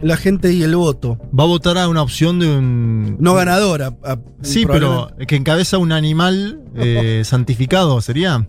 la 0.00 0.16
gente 0.16 0.52
y 0.52 0.62
el 0.62 0.76
voto. 0.76 1.18
Va 1.36 1.44
a 1.44 1.46
votar 1.48 1.78
a 1.78 1.88
una 1.88 2.02
opción 2.02 2.38
de 2.38 2.56
un. 2.56 3.16
No 3.18 3.34
ganadora. 3.34 3.96
a- 4.04 4.18
Sí, 4.42 4.66
pero 4.66 5.08
que 5.26 5.34
encabeza 5.36 5.78
un 5.78 5.90
animal 5.90 6.60
eh, 6.76 7.22
santificado, 7.24 8.00
¿sería? 8.02 8.46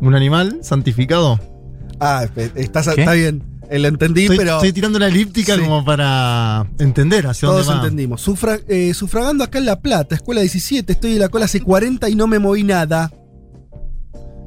¿Un 0.00 0.14
animal 0.14 0.60
santificado? 0.62 1.38
Ah, 1.98 2.24
espe- 2.24 2.52
está, 2.54 2.82
¿Qué? 2.94 3.00
está 3.02 3.12
bien, 3.12 3.42
lo 3.78 3.88
entendí, 3.88 4.22
Estoy, 4.22 4.38
pero 4.38 4.54
estoy 4.56 4.72
tirando 4.72 4.98
la 4.98 5.06
elíptica 5.08 5.54
Sí. 5.54 5.60
como 5.62 5.84
para 5.84 6.66
entender 6.78 7.26
hacia 7.26 7.48
todos 7.48 7.66
dónde 7.66 7.78
va. 7.80 7.84
entendimos. 7.86 8.20
Sufra- 8.26 8.60
eh, 8.68 8.92
sufragando 8.94 9.44
acá 9.44 9.58
en 9.58 9.66
La 9.66 9.80
Plata, 9.80 10.14
escuela 10.14 10.40
17, 10.40 10.92
estoy 10.92 11.12
en 11.12 11.20
la 11.20 11.28
cola 11.28 11.44
hace 11.44 11.60
40 11.60 12.08
y 12.08 12.14
no 12.16 12.26
me 12.26 12.38
moví 12.38 12.64
nada. 12.64 13.12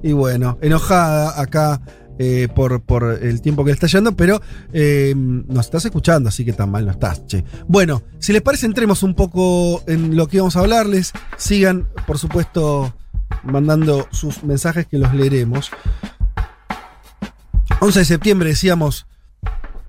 Y 0.04 0.12
bueno, 0.12 0.58
enojada 0.62 1.40
acá 1.42 1.80
eh, 2.20 2.48
por, 2.54 2.82
por 2.84 3.20
el 3.24 3.42
tiempo 3.42 3.64
que 3.64 3.70
le 3.70 3.74
está 3.74 3.88
llevando, 3.88 4.16
pero 4.16 4.42
eh, 4.74 5.14
nos 5.16 5.66
estás 5.66 5.86
escuchando, 5.86 6.30
así 6.30 6.44
que 6.46 6.54
tan 6.54 6.70
mal 6.70 6.86
no 6.86 6.92
estás, 6.92 7.26
che. 7.26 7.44
Bueno, 7.68 8.04
si 8.20 8.34
les 8.34 8.42
parece, 8.42 8.66
entremos 8.66 9.02
un 9.02 9.16
poco 9.16 9.82
en 9.88 10.16
lo 10.18 10.28
que 10.28 10.38
vamos 10.40 10.56
a 10.56 10.60
hablarles. 10.60 11.12
Sigan, 11.38 11.88
por 12.06 12.20
supuesto, 12.20 12.94
mandando 13.44 14.08
sus 14.12 14.44
mensajes 14.44 14.86
que 14.86 14.98
los 15.00 15.14
leeremos. 15.14 15.72
11 17.80 18.00
de 18.00 18.06
septiembre 18.06 18.50
decíamos, 18.50 19.08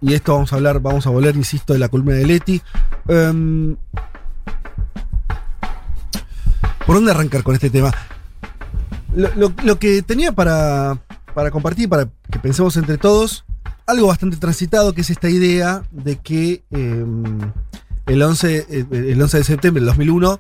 y 0.05 0.13
esto 0.13 0.35
vamos 0.35 0.53
a 0.53 0.57
hablar, 0.57 0.81
vamos 0.81 1.07
a 1.07 1.11
volver, 1.11 1.35
insisto, 1.35 1.73
de 1.73 1.79
la 1.79 1.89
columna 1.89 2.13
de 2.15 2.27
Leti. 2.27 2.61
Em, 3.09 3.75
¿Por 6.87 6.97
dónde 6.97 7.11
arrancar 7.11 7.43
con 7.43 7.55
este 7.55 7.71
tema? 7.71 7.91
Lo, 9.15 9.79
que 9.79 10.03
tenía 10.03 10.33
para, 10.33 10.99
para 11.33 11.51
compartir, 11.51 11.89
para 11.89 12.11
que 12.31 12.39
pensemos 12.39 12.77
entre 12.77 12.99
todos, 12.99 13.47
algo 13.87 14.09
bastante 14.09 14.37
transitado, 14.37 14.93
que 14.93 15.01
es 15.01 15.09
esta 15.09 15.31
idea 15.31 15.83
de 15.91 16.17
que 16.17 16.63
em, 16.71 17.41
el, 18.05 18.23
11, 18.23 18.67
eh, 18.69 18.87
el 18.91 19.23
11 19.23 19.39
de 19.39 19.45
septiembre 19.45 19.81
del 19.81 19.87
2001 19.87 20.39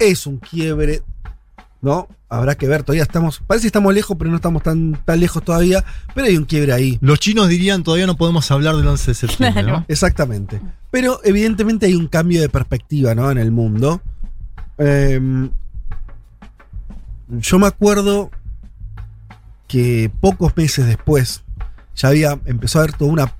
es 0.00 0.26
un 0.26 0.38
quiebre, 0.38 1.02
¿no? 1.82 2.08
Habrá 2.30 2.54
que 2.54 2.66
ver, 2.66 2.82
todavía 2.84 3.02
estamos, 3.02 3.42
parece 3.46 3.64
que 3.64 3.66
estamos 3.66 3.92
lejos, 3.92 4.16
pero 4.16 4.30
no 4.30 4.36
estamos 4.36 4.62
tan, 4.62 4.98
tan 5.04 5.20
lejos 5.20 5.44
todavía, 5.44 5.84
pero 6.14 6.28
hay 6.28 6.36
un 6.38 6.44
quiebre 6.46 6.72
ahí. 6.72 6.96
Los 7.02 7.20
chinos 7.20 7.48
dirían 7.48 7.82
todavía 7.82 8.06
no 8.06 8.16
podemos 8.16 8.50
hablar 8.50 8.76
del 8.76 8.86
11 8.86 9.10
de 9.10 9.14
septiembre, 9.14 9.62
Claro. 9.62 9.78
¿no? 9.80 9.84
Exactamente. 9.88 10.60
Pero 10.90 11.20
evidentemente 11.24 11.84
hay 11.86 11.94
un 11.94 12.06
cambio 12.06 12.40
de 12.40 12.48
perspectiva, 12.48 13.14
¿no? 13.14 13.30
En 13.30 13.36
el 13.38 13.50
mundo. 13.50 14.00
Em, 14.78 15.50
yo 17.28 17.58
me 17.58 17.66
acuerdo 17.66 18.30
que 19.68 20.10
pocos 20.20 20.56
meses 20.56 20.86
después 20.86 21.42
ya 21.94 22.08
había 22.08 22.38
empezó 22.46 22.78
a 22.78 22.82
haber 22.82 22.94
toda 22.94 23.10
una. 23.10 23.34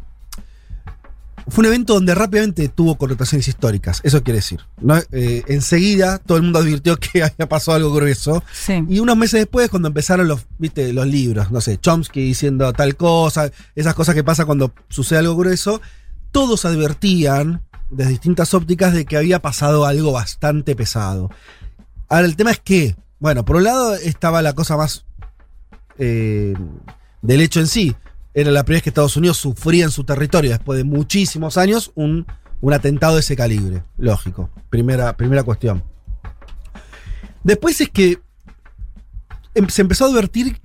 Fue 1.49 1.63
un 1.63 1.67
evento 1.67 1.95
donde 1.95 2.15
rápidamente 2.15 2.69
tuvo 2.69 2.97
connotaciones 2.97 3.49
históricas. 3.49 4.01
Eso 4.05 4.23
quiere 4.23 4.39
decir. 4.39 4.61
¿no? 4.81 4.97
Eh, 5.13 5.43
enseguida 5.49 6.19
todo 6.19 6.37
el 6.39 6.45
mundo 6.45 6.59
advirtió 6.59 6.97
que 7.01 7.23
había 7.23 7.49
pasado 7.49 7.77
algo 7.77 7.93
grueso. 7.93 8.43
Sí. 8.53 8.85
Y 8.89 8.99
unos 9.01 9.17
meses 9.17 9.41
después, 9.41 9.71
cuando 9.71 9.89
empezaron 9.89 10.29
los, 10.29 10.47
viste, 10.59 10.93
los 10.93 11.07
libros, 11.07 11.51
no 11.51 11.61
sé, 11.61 11.79
Chomsky 11.79 12.23
diciendo 12.23 12.73
tal 12.73 12.97
cosa, 12.97 13.51
esas 13.75 13.95
cosas 13.95 14.15
que 14.15 14.25
pasa 14.25 14.45
cuando 14.45 14.73
sucede 14.89 15.21
algo 15.21 15.37
grueso, 15.37 15.81
todos 16.31 16.65
advertían 16.65 17.63
desde 17.91 18.11
distintas 18.11 18.55
ópticas 18.55 18.95
de 18.95 19.05
que 19.05 19.17
había 19.17 19.41
pasado 19.41 19.85
algo 19.85 20.13
bastante 20.13 20.75
pesado. 20.75 21.31
Ahora, 22.09 22.27
el 22.27 22.37
tema 22.37 22.51
es 22.51 22.59
que, 22.59 22.97
bueno, 23.21 23.45
por 23.45 23.57
un 23.57 23.65
lado 23.65 23.95
estaba 23.95 24.43
la 24.43 24.55
cosa 24.55 24.77
más 24.77 25.05
eh, 25.99 26.55
del 27.21 27.41
hecho 27.41 27.61
en 27.61 27.67
sí. 27.67 27.95
Era 28.35 28.51
la 28.51 28.65
primera 28.65 28.77
vez 28.79 28.83
que 28.83 28.91
Estados 28.91 29.17
Unidos 29.17 29.37
sufría 29.37 29.85
en 29.85 29.91
su 29.91 30.05
territorio, 30.05 30.51
después 30.51 30.79
de 30.79 30.85
muchísimos 30.85 31.59
años, 31.59 31.93
un, 31.95 32.27
un 32.61 32.73
atentado 32.73 33.15
de 33.15 33.21
ese 33.21 33.37
calibre. 33.37 33.83
Lógico. 33.99 34.51
Primera, 34.71 35.17
primera 35.17 35.43
cuestión. 35.43 35.85
Después 37.45 37.81
es 37.81 37.91
que 37.91 38.21
em- 39.55 39.69
se 39.69 39.83
empezó 39.83 40.07
a 40.07 40.09
advertir 40.09 40.61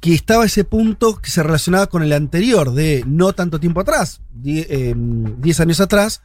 que 0.00 0.14
estaba 0.14 0.44
ese 0.44 0.64
punto 0.64 1.16
que 1.16 1.30
se 1.30 1.42
relacionaba 1.42 1.88
con 1.88 2.02
el 2.02 2.12
anterior, 2.12 2.72
de 2.72 3.02
no 3.06 3.32
tanto 3.32 3.58
tiempo 3.58 3.80
atrás, 3.80 4.20
10 4.34 5.60
años 5.60 5.80
atrás, 5.80 6.22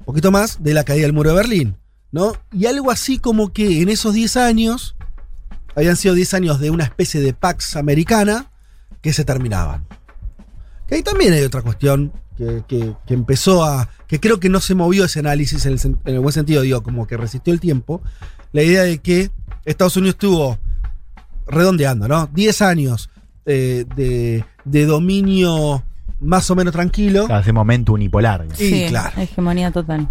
un 0.00 0.06
poquito 0.06 0.30
más, 0.30 0.62
de 0.62 0.74
la 0.74 0.84
caída 0.84 1.02
del 1.02 1.12
muro 1.12 1.30
de 1.30 1.36
Berlín. 1.36 1.76
¿no? 2.10 2.32
Y 2.52 2.66
algo 2.66 2.90
así 2.90 3.18
como 3.18 3.52
que 3.52 3.82
en 3.82 3.88
esos 3.90 4.14
10 4.14 4.36
años, 4.38 4.96
habían 5.74 5.96
sido 5.96 6.14
10 6.14 6.34
años 6.34 6.60
de 6.60 6.70
una 6.70 6.84
especie 6.84 7.20
de 7.20 7.34
Pax 7.34 7.76
americana 7.76 8.50
que 9.06 9.12
se 9.12 9.24
terminaban. 9.24 9.86
Que 10.88 10.96
ahí 10.96 11.02
también 11.02 11.32
hay 11.32 11.42
otra 11.44 11.62
cuestión 11.62 12.12
que, 12.36 12.62
que- 12.66 12.94
que 13.06 13.14
empezó 13.14 13.64
a. 13.64 13.88
que 14.08 14.18
creo 14.20 14.40
que 14.40 14.48
no 14.48 14.60
se 14.60 14.74
movió 14.74 15.04
ese 15.04 15.20
análisis 15.20 15.64
en 15.66 15.72
el, 15.72 15.78
sen- 15.78 15.98
en 16.04 16.14
el 16.14 16.20
buen 16.20 16.32
sentido, 16.32 16.62
digo, 16.62 16.82
como 16.82 17.06
que 17.06 17.16
resistió 17.16 17.52
el 17.52 17.60
tiempo. 17.60 18.02
La 18.52 18.62
idea 18.62 18.82
de 18.82 18.98
que 18.98 19.30
Estados 19.64 19.96
Unidos 19.96 20.14
estuvo 20.14 20.58
redondeando, 21.46 22.08
¿no? 22.08 22.26
10 22.32 22.62
años 22.62 23.10
eh, 23.44 23.84
de, 23.94 24.44
de 24.64 24.86
dominio 24.86 25.84
más 26.20 26.50
o 26.50 26.56
menos 26.56 26.72
tranquilo. 26.72 27.28
Ese 27.28 27.52
momento 27.52 27.92
unipolar. 27.92 28.42
digamos. 28.42 28.60
Y 28.60 28.70
Sí, 28.70 28.86
claro. 28.88 29.20
Hegemonía 29.20 29.70
total. 29.70 30.08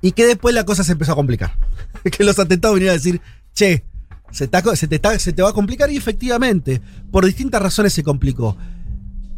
Y 0.00 0.12
que 0.12 0.26
después 0.26 0.54
la 0.54 0.64
cosa 0.64 0.82
se 0.84 0.92
empezó 0.92 1.12
a 1.12 1.16
complicar. 1.16 1.52
que 2.16 2.24
los 2.24 2.38
atentados 2.38 2.74
vinieron 2.74 2.94
a 2.94 2.98
decir, 2.98 3.20
che, 3.54 3.84
se, 4.30 4.44
está 4.44 4.62
co- 4.62 4.76
se 4.76 4.86
te 4.88 4.96
está- 4.96 5.18
se 5.18 5.32
te 5.32 5.42
va 5.42 5.50
a 5.50 5.52
complicar 5.52 5.90
y 5.90 5.96
efectivamente, 5.96 6.80
por 7.10 7.24
distintas 7.24 7.62
razones 7.62 7.92
se 7.92 8.02
complicó. 8.02 8.56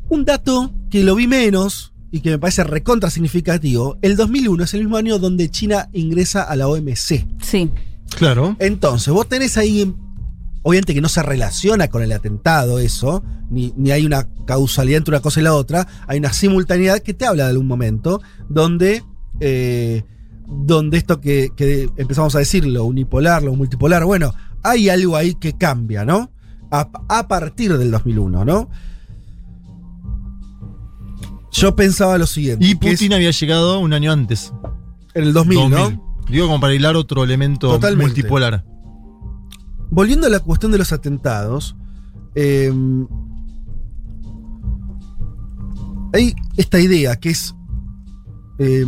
Un 0.09 0.25
dato 0.25 0.73
que 0.91 1.05
lo 1.05 1.15
vi 1.15 1.27
menos 1.27 1.93
y 2.11 2.21
que 2.21 2.31
me 2.31 2.39
parece 2.39 2.65
recontra 2.65 3.09
significativo, 3.11 3.97
el 4.03 4.17
2001 4.17 4.65
es 4.65 4.75
el 4.75 4.81
mismo 4.81 4.97
año 4.97 5.19
donde 5.19 5.49
China 5.49 5.89
ingresa 5.93 6.43
a 6.43 6.57
la 6.57 6.67
OMC. 6.69 7.25
Sí. 7.41 7.71
Claro. 8.17 8.57
Entonces, 8.59 9.15
vos 9.15 9.29
tenés 9.29 9.57
ahí, 9.57 9.95
obviamente 10.63 10.93
que 10.95 11.01
no 11.01 11.09
se 11.09 11.23
relaciona 11.23 11.87
con 11.87 12.03
el 12.03 12.11
atentado 12.11 12.81
eso, 12.81 13.23
ni, 13.51 13.73
ni 13.77 13.93
hay 13.93 14.05
una 14.05 14.27
causalidad 14.47 14.99
entre 14.99 15.15
una 15.15 15.23
cosa 15.23 15.39
y 15.39 15.45
la 15.45 15.55
otra, 15.55 15.87
hay 16.09 16.19
una 16.19 16.33
simultaneidad 16.33 16.99
que 16.99 17.15
te 17.15 17.25
habla 17.27 17.45
de 17.45 17.51
algún 17.51 17.69
momento 17.69 18.21
donde, 18.49 19.05
eh, 19.39 20.03
donde 20.49 20.99
esto 20.99 21.21
que, 21.21 21.51
que 21.57 21.89
empezamos 21.97 22.35
a 22.35 22.41
decir, 22.41 22.67
lo 22.67 22.85
unipolar, 22.85 23.45
lo 23.45 23.55
multipolar, 23.55 24.05
bueno, 24.05 24.35
hay 24.63 24.89
algo 24.89 25.17
ahí 25.17 25.35
que 25.35 25.53
cambia, 25.57 26.05
¿no? 26.05 26.31
A, 26.71 26.89
a 27.09 27.29
partir 27.29 27.77
del 27.79 27.91
2001, 27.91 28.45
¿no? 28.45 28.69
Yo 31.53 31.75
pensaba 31.75 32.17
lo 32.19 32.27
siguiente. 32.27 32.65
Y 32.65 32.71
es 32.73 32.77
Putin 32.79 33.13
había 33.13 33.31
llegado 33.33 33.81
un 33.81 33.93
año 33.93 34.13
antes. 34.13 34.53
en 35.15 35.25
el 35.25 35.33
2000, 35.33 35.71
2000. 35.71 35.79
¿no? 35.99 36.21
Digo, 36.29 36.47
como 36.47 36.61
para 36.61 36.75
hilar 36.75 36.95
otro 36.97 37.25
elemento 37.25 37.69
Totalmente. 37.73 38.05
multipolar. 38.07 38.65
Volviendo 39.91 40.29
a 40.29 40.31
la 40.31 40.39
cuestión 40.39 40.71
de 40.71 40.79
los 40.79 40.93
atentados, 40.93 41.75
eh, 42.37 42.73
hay 46.13 46.35
esta 46.57 46.79
idea 46.81 47.17
que 47.17 47.31
es. 47.31 47.55
eh, 48.59 48.87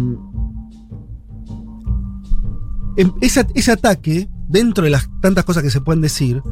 em- 2.97 3.13
ese, 3.21 3.47
ese 3.55 3.73
ataque, 3.73 4.29
dentro 4.53 4.85
de 4.85 4.91
las 4.91 5.09
tantas 5.21 5.45
cosas 5.45 5.63
que 5.63 5.71
se 5.71 5.81
pueden 5.81 6.03
decir, 6.03 6.43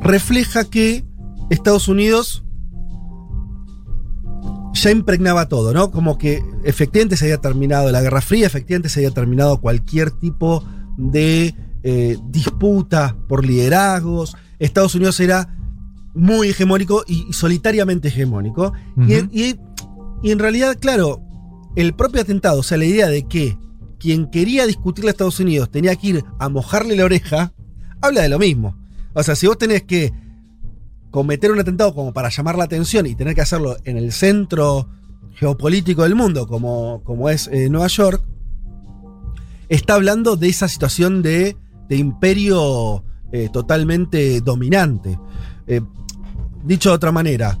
refleja 0.00 0.64
que 0.64 1.04
Estados 1.50 1.88
Unidos 1.88 2.44
ya 4.74 4.90
impregnaba 4.90 5.48
todo, 5.48 5.74
¿no? 5.74 5.90
Como 5.90 6.18
que 6.18 6.42
efectivamente 6.64 7.16
se 7.16 7.24
había 7.24 7.38
terminado 7.38 7.90
la 7.90 8.00
Guerra 8.00 8.20
Fría, 8.20 8.46
efectivamente 8.46 8.88
se 8.88 9.00
había 9.00 9.10
terminado 9.10 9.60
cualquier 9.60 10.12
tipo 10.12 10.64
de 10.96 11.54
eh, 11.82 12.16
disputa 12.28 13.16
por 13.28 13.44
liderazgos. 13.44 14.36
Estados 14.60 14.94
Unidos 14.94 15.18
era 15.20 15.56
muy 16.14 16.50
hegemónico 16.50 17.04
y, 17.06 17.26
y 17.28 17.32
solitariamente 17.32 18.08
hegemónico. 18.08 18.72
Y, 19.06 19.56
y 20.22 20.30
en 20.30 20.38
realidad, 20.38 20.76
claro, 20.80 21.22
el 21.76 21.94
propio 21.94 22.20
atentado, 22.20 22.60
o 22.60 22.62
sea, 22.62 22.78
la 22.78 22.84
idea 22.84 23.08
de 23.08 23.26
que 23.26 23.56
quien 23.98 24.30
quería 24.30 24.66
discutirle 24.66 25.10
a 25.10 25.12
Estados 25.12 25.40
Unidos 25.40 25.70
tenía 25.70 25.96
que 25.96 26.06
ir 26.08 26.24
a 26.38 26.48
mojarle 26.48 26.96
la 26.96 27.04
oreja, 27.04 27.52
habla 28.00 28.22
de 28.22 28.28
lo 28.28 28.38
mismo. 28.38 28.76
O 29.14 29.22
sea, 29.22 29.34
si 29.34 29.46
vos 29.46 29.58
tenés 29.58 29.82
que 29.82 30.12
cometer 31.10 31.50
un 31.50 31.60
atentado 31.60 31.94
como 31.94 32.12
para 32.12 32.28
llamar 32.28 32.56
la 32.56 32.64
atención 32.64 33.06
y 33.06 33.14
tener 33.14 33.34
que 33.34 33.40
hacerlo 33.40 33.76
en 33.84 33.96
el 33.96 34.12
centro 34.12 34.88
geopolítico 35.34 36.02
del 36.02 36.14
mundo, 36.14 36.46
como, 36.46 37.02
como 37.04 37.28
es 37.28 37.48
eh, 37.48 37.68
Nueva 37.68 37.88
York, 37.88 38.22
está 39.68 39.94
hablando 39.94 40.36
de 40.36 40.48
esa 40.48 40.68
situación 40.68 41.22
de, 41.22 41.56
de 41.88 41.96
imperio 41.96 43.04
eh, 43.32 43.48
totalmente 43.52 44.40
dominante. 44.40 45.18
Eh, 45.66 45.80
dicho 46.64 46.90
de 46.90 46.96
otra 46.96 47.12
manera, 47.12 47.58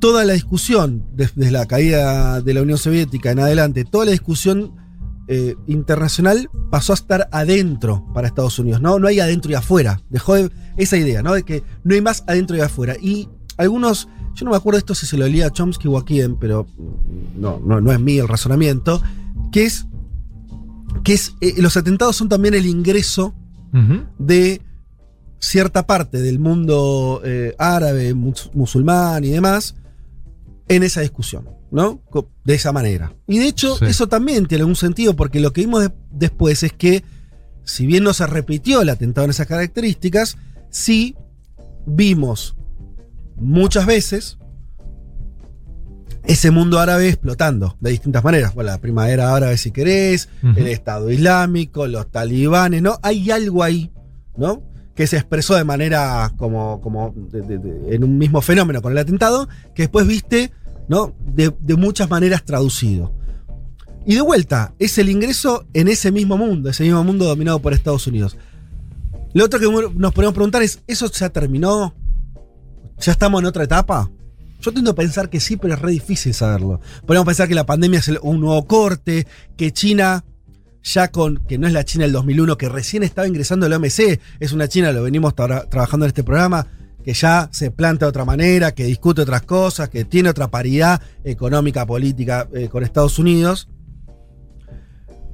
toda 0.00 0.24
la 0.24 0.32
discusión, 0.32 1.06
desde 1.12 1.50
la 1.50 1.66
caída 1.66 2.40
de 2.40 2.54
la 2.54 2.62
Unión 2.62 2.78
Soviética 2.78 3.30
en 3.30 3.40
adelante, 3.40 3.84
toda 3.84 4.06
la 4.06 4.12
discusión 4.12 4.79
eh, 5.32 5.54
internacional 5.68 6.50
pasó 6.72 6.92
a 6.92 6.94
estar 6.94 7.28
adentro 7.30 8.04
para 8.12 8.26
Estados 8.26 8.58
Unidos, 8.58 8.80
¿no? 8.80 8.98
No 8.98 9.06
hay 9.06 9.20
adentro 9.20 9.52
y 9.52 9.54
afuera. 9.54 10.00
Dejó 10.10 10.34
de- 10.34 10.50
esa 10.76 10.96
idea, 10.96 11.22
¿no? 11.22 11.34
De 11.34 11.44
que 11.44 11.62
no 11.84 11.94
hay 11.94 12.00
más 12.00 12.24
adentro 12.26 12.56
y 12.56 12.60
afuera. 12.60 12.96
Y 13.00 13.28
algunos, 13.56 14.08
yo 14.34 14.44
no 14.44 14.50
me 14.50 14.56
acuerdo 14.56 14.78
esto 14.78 14.94
si 14.94 15.06
se 15.06 15.16
lo 15.16 15.26
leía 15.26 15.46
a 15.46 15.50
Chomsky 15.52 15.86
o 15.86 15.96
a 15.98 16.04
quién, 16.04 16.36
pero 16.36 16.66
no, 17.36 17.60
no, 17.64 17.80
no 17.80 17.92
es 17.92 18.00
mío 18.00 18.22
el 18.24 18.28
razonamiento, 18.28 19.00
que 19.52 19.66
es 19.66 19.86
que 21.04 21.12
es, 21.12 21.34
eh, 21.40 21.54
los 21.62 21.76
atentados 21.76 22.16
son 22.16 22.28
también 22.28 22.54
el 22.54 22.66
ingreso 22.66 23.34
de 24.18 24.60
cierta 25.38 25.86
parte 25.86 26.20
del 26.20 26.40
mundo 26.40 27.22
eh, 27.24 27.54
árabe, 27.58 28.14
mus- 28.14 28.50
musulmán 28.52 29.22
y 29.24 29.28
demás 29.28 29.76
en 30.66 30.82
esa 30.82 31.00
discusión, 31.02 31.48
¿no? 31.70 32.00
De 32.44 32.54
esa 32.54 32.72
manera. 32.72 33.14
Y 33.26 33.38
de 33.38 33.46
hecho, 33.48 33.76
Sí. 33.76 33.84
eso 33.86 34.08
también 34.08 34.46
tiene 34.46 34.62
algún 34.62 34.76
sentido, 34.76 35.14
porque 35.16 35.40
lo 35.40 35.52
que 35.52 35.60
vimos 35.62 35.82
de- 35.82 35.92
después 36.10 36.62
es 36.62 36.72
que, 36.72 37.04
si 37.64 37.86
bien 37.86 38.02
no 38.04 38.12
se 38.12 38.26
repitió 38.26 38.82
el 38.82 38.88
atentado 38.88 39.24
en 39.26 39.30
esas 39.30 39.46
características, 39.46 40.36
sí 40.70 41.16
vimos 41.86 42.56
muchas 43.36 43.86
veces 43.86 44.38
ese 46.24 46.50
mundo 46.50 46.78
árabe 46.78 47.08
explotando 47.08 47.76
de 47.80 47.90
distintas 47.90 48.22
maneras. 48.22 48.54
Bueno, 48.54 48.70
la 48.70 48.78
primavera 48.78 49.34
árabe, 49.34 49.56
si 49.56 49.70
querés, 49.70 50.28
el 50.42 50.66
Estado 50.66 51.10
Islámico, 51.10 51.86
los 51.86 52.10
talibanes, 52.10 52.82
¿no? 52.82 52.98
Hay 53.02 53.30
algo 53.30 53.62
ahí, 53.62 53.90
¿no? 54.36 54.62
Que 54.94 55.06
se 55.06 55.16
expresó 55.16 55.54
de 55.54 55.64
manera 55.64 56.32
como, 56.36 56.80
como 56.82 57.14
de- 57.16 57.40
de- 57.42 57.58
de- 57.58 57.94
en 57.94 58.04
un 58.04 58.18
mismo 58.18 58.42
fenómeno 58.42 58.82
con 58.82 58.92
el 58.92 58.98
atentado, 58.98 59.48
que 59.74 59.84
después 59.84 60.06
viste, 60.06 60.52
¿no? 60.90 61.14
De, 61.24 61.52
muchas 61.76 62.10
maneras 62.10 62.44
traducido. 62.44 63.14
Y 64.04 64.16
de 64.16 64.22
vuelta, 64.22 64.74
es 64.80 64.98
el 64.98 65.08
ingreso 65.08 65.64
en 65.72 65.86
ese 65.86 66.10
mismo 66.10 66.36
mundo, 66.36 66.68
ese 66.68 66.82
mismo 66.82 67.04
mundo 67.04 67.26
dominado 67.26 67.60
por 67.60 67.72
Estados 67.72 68.08
Unidos. 68.08 68.36
Lo 69.32 69.44
otro 69.44 69.60
que 69.60 69.66
nos 69.94 70.12
podemos 70.12 70.34
preguntar 70.34 70.62
es, 70.64 70.80
¿eso 70.88 71.08
ya 71.12 71.28
terminó? 71.28 71.94
¿Ya 72.98 73.12
estamos 73.12 73.40
en 73.40 73.46
otra 73.46 73.62
etapa? 73.62 74.10
Yo 74.60 74.72
tiendo 74.72 74.90
a 74.90 74.94
pensar 74.96 75.30
que 75.30 75.38
sí, 75.38 75.56
pero 75.56 75.74
es 75.74 75.80
re 75.80 75.92
difícil 75.92 76.34
saberlo. 76.34 76.80
Podemos 77.06 77.24
pensar 77.24 77.46
que 77.46 77.54
la 77.54 77.66
pandemia 77.66 78.00
es 78.00 78.08
un 78.22 78.40
nuevo 78.40 78.66
corte, 78.66 79.28
que 79.56 79.72
China, 79.72 80.24
ya 80.82 81.12
con, 81.12 81.36
que 81.46 81.56
no 81.56 81.68
es 81.68 81.72
la 81.72 81.84
China 81.84 82.02
del 82.02 82.12
2001, 82.14 82.58
que 82.58 82.68
recién 82.68 83.04
estaba 83.04 83.28
ingresando 83.28 83.66
al 83.66 83.74
OMC, 83.74 84.18
es 84.40 84.52
una 84.52 84.66
China, 84.66 84.90
lo 84.90 85.04
venimos 85.04 85.36
tra- 85.36 85.68
trabajando 85.68 86.04
en 86.06 86.08
este 86.08 86.24
programa, 86.24 86.66
que 87.04 87.12
ya 87.14 87.48
se 87.52 87.70
plantea 87.70 88.06
de 88.06 88.10
otra 88.10 88.24
manera, 88.24 88.72
que 88.74 88.84
discute 88.84 89.22
otras 89.22 89.42
cosas, 89.42 89.88
que 89.88 90.04
tiene 90.04 90.28
otra 90.28 90.48
paridad 90.48 91.00
económica, 91.24 91.86
política 91.86 92.48
eh, 92.54 92.68
con 92.68 92.82
Estados 92.82 93.18
Unidos. 93.18 93.68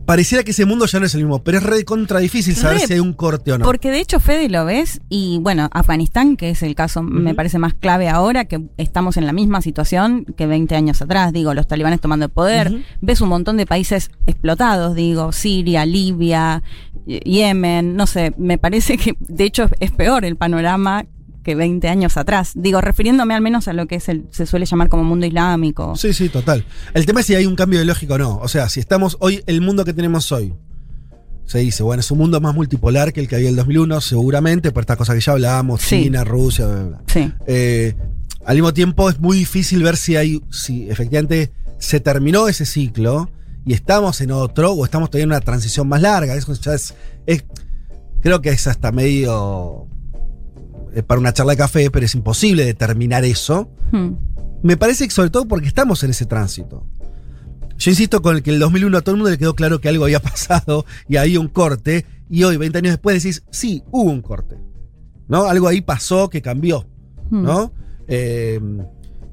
Pareciera 0.04 0.44
que 0.44 0.52
ese 0.52 0.64
mundo 0.66 0.86
ya 0.86 1.00
no 1.00 1.06
es 1.06 1.14
el 1.16 1.22
mismo, 1.22 1.42
pero 1.42 1.58
es 1.58 1.64
re 1.64 1.84
contra 1.84 2.20
difícil 2.20 2.54
saber 2.54 2.78
Re, 2.78 2.86
si 2.86 2.92
hay 2.92 3.00
un 3.00 3.12
corte 3.12 3.50
o 3.52 3.58
no. 3.58 3.64
Porque 3.64 3.90
de 3.90 3.98
hecho, 3.98 4.20
Fede, 4.20 4.48
lo 4.48 4.64
ves, 4.64 5.00
y 5.08 5.40
bueno, 5.40 5.68
Afganistán, 5.72 6.36
que 6.36 6.50
es 6.50 6.62
el 6.62 6.76
caso, 6.76 7.02
me 7.02 7.34
parece 7.34 7.58
más 7.58 7.74
clave 7.74 8.08
ahora, 8.08 8.44
que 8.44 8.62
estamos 8.76 9.16
en 9.16 9.26
la 9.26 9.32
misma 9.32 9.62
situación 9.62 10.24
que 10.36 10.46
20 10.46 10.76
años 10.76 11.02
atrás, 11.02 11.32
digo, 11.32 11.54
los 11.54 11.66
talibanes 11.66 12.00
tomando 12.00 12.26
el 12.26 12.30
poder, 12.30 12.84
ves 13.00 13.20
un 13.20 13.30
montón 13.30 13.56
de 13.56 13.66
países 13.66 14.12
explotados, 14.28 14.94
digo, 14.94 15.32
Siria, 15.32 15.84
Libia, 15.84 16.62
Ye- 17.04 17.18
Yemen, 17.24 17.96
no 17.96 18.06
sé, 18.06 18.32
me 18.38 18.58
parece 18.58 18.98
que 18.98 19.16
de 19.18 19.42
hecho 19.42 19.68
es 19.80 19.90
peor 19.90 20.24
el 20.24 20.36
panorama 20.36 21.04
que 21.46 21.54
20 21.54 21.88
años 21.88 22.16
atrás, 22.16 22.50
digo, 22.56 22.80
refiriéndome 22.80 23.32
al 23.34 23.40
menos 23.40 23.68
a 23.68 23.72
lo 23.72 23.86
que 23.86 23.94
es 23.94 24.08
el, 24.10 24.26
se 24.32 24.44
suele 24.46 24.66
llamar 24.66 24.88
como 24.88 25.04
mundo 25.04 25.24
islámico. 25.26 25.94
Sí, 25.96 26.12
sí, 26.12 26.28
total. 26.28 26.64
El 26.92 27.06
tema 27.06 27.20
es 27.20 27.26
si 27.26 27.34
hay 27.36 27.46
un 27.46 27.54
cambio 27.54 27.78
de 27.78 27.84
lógica 27.84 28.14
o 28.14 28.18
no. 28.18 28.38
O 28.38 28.48
sea, 28.48 28.68
si 28.68 28.80
estamos 28.80 29.16
hoy, 29.20 29.42
el 29.46 29.60
mundo 29.60 29.84
que 29.84 29.94
tenemos 29.94 30.32
hoy, 30.32 30.52
se 31.44 31.60
dice, 31.60 31.84
bueno, 31.84 32.00
es 32.00 32.10
un 32.10 32.18
mundo 32.18 32.40
más 32.40 32.54
multipolar 32.56 33.12
que 33.12 33.20
el 33.20 33.28
que 33.28 33.36
había 33.36 33.46
en 33.48 33.52
el 33.52 33.56
2001, 33.58 34.00
seguramente, 34.00 34.72
por 34.72 34.82
estas 34.82 34.96
cosas 34.96 35.14
que 35.14 35.20
ya 35.20 35.32
hablábamos, 35.32 35.80
Sí. 35.80 36.02
China, 36.02 36.24
Rusia, 36.24 36.66
bla, 36.66 36.82
bla. 36.82 37.02
Sí. 37.06 37.32
Eh, 37.46 37.94
al 38.44 38.56
mismo 38.56 38.74
tiempo 38.74 39.08
es 39.08 39.20
muy 39.20 39.38
difícil 39.38 39.82
ver 39.84 39.96
si 39.96 40.16
hay, 40.16 40.42
si 40.50 40.90
efectivamente 40.90 41.52
se 41.78 42.00
terminó 42.00 42.48
ese 42.48 42.66
ciclo 42.66 43.30
y 43.64 43.72
estamos 43.74 44.20
en 44.20 44.32
otro 44.32 44.72
o 44.72 44.84
estamos 44.84 45.08
todavía 45.10 45.24
en 45.24 45.30
una 45.30 45.40
transición 45.40 45.88
más 45.88 46.02
larga. 46.02 46.34
Eso 46.34 46.52
ya 46.54 46.74
es, 46.74 46.94
es- 47.26 47.44
creo 48.20 48.40
que 48.40 48.48
es 48.50 48.66
hasta 48.66 48.90
medio 48.90 49.86
para 51.02 51.20
una 51.20 51.32
charla 51.32 51.52
de 51.52 51.58
café, 51.58 51.90
pero 51.90 52.04
es 52.06 52.14
imposible 52.14 52.64
determinar 52.64 53.24
eso. 53.24 53.70
Hmm. 53.92 54.12
Me 54.62 54.76
parece 54.76 55.04
que 55.04 55.10
sobre 55.14 55.30
todo 55.30 55.46
porque 55.46 55.68
estamos 55.68 56.02
en 56.04 56.10
ese 56.10 56.26
tránsito. 56.26 56.86
Yo 57.78 57.90
insisto 57.90 58.22
con 58.22 58.36
el 58.36 58.42
que 58.42 58.50
el 58.50 58.58
2001 58.58 58.96
a 58.98 59.00
todo 59.02 59.14
el 59.14 59.18
mundo 59.18 59.30
le 59.30 59.38
quedó 59.38 59.54
claro 59.54 59.80
que 59.80 59.88
algo 59.88 60.04
había 60.04 60.20
pasado 60.22 60.86
y 61.08 61.16
había 61.16 61.40
un 61.40 61.48
corte. 61.48 62.06
Y 62.28 62.42
hoy, 62.44 62.56
20 62.56 62.78
años 62.78 62.92
después, 62.92 63.22
decís, 63.22 63.42
sí, 63.50 63.82
hubo 63.90 64.10
un 64.10 64.22
corte. 64.22 64.56
¿No? 65.28 65.44
Algo 65.44 65.68
ahí 65.68 65.80
pasó 65.80 66.28
que 66.30 66.40
cambió. 66.42 66.86
Hmm. 67.30 67.42
¿No? 67.42 67.72
Eh, 68.08 68.60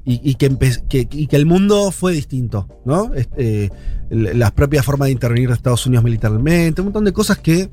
y, 0.04 0.20
y 0.30 0.34
que, 0.34 0.50
empe- 0.50 0.86
que- 0.88 1.08
y 1.10 1.26
que 1.26 1.36
el 1.36 1.46
mundo 1.46 1.90
fue 1.90 2.12
distinto. 2.12 2.68
¿No? 2.84 3.10
L- 3.36 3.70
las 4.10 4.52
propias 4.52 4.84
formas 4.84 5.06
de 5.06 5.12
intervenir 5.12 5.48
de 5.48 5.54
Estados 5.54 5.86
Unidos 5.86 6.04
militarmente, 6.04 6.82
un 6.82 6.86
montón 6.88 7.04
de 7.04 7.12
cosas 7.12 7.38
que, 7.38 7.70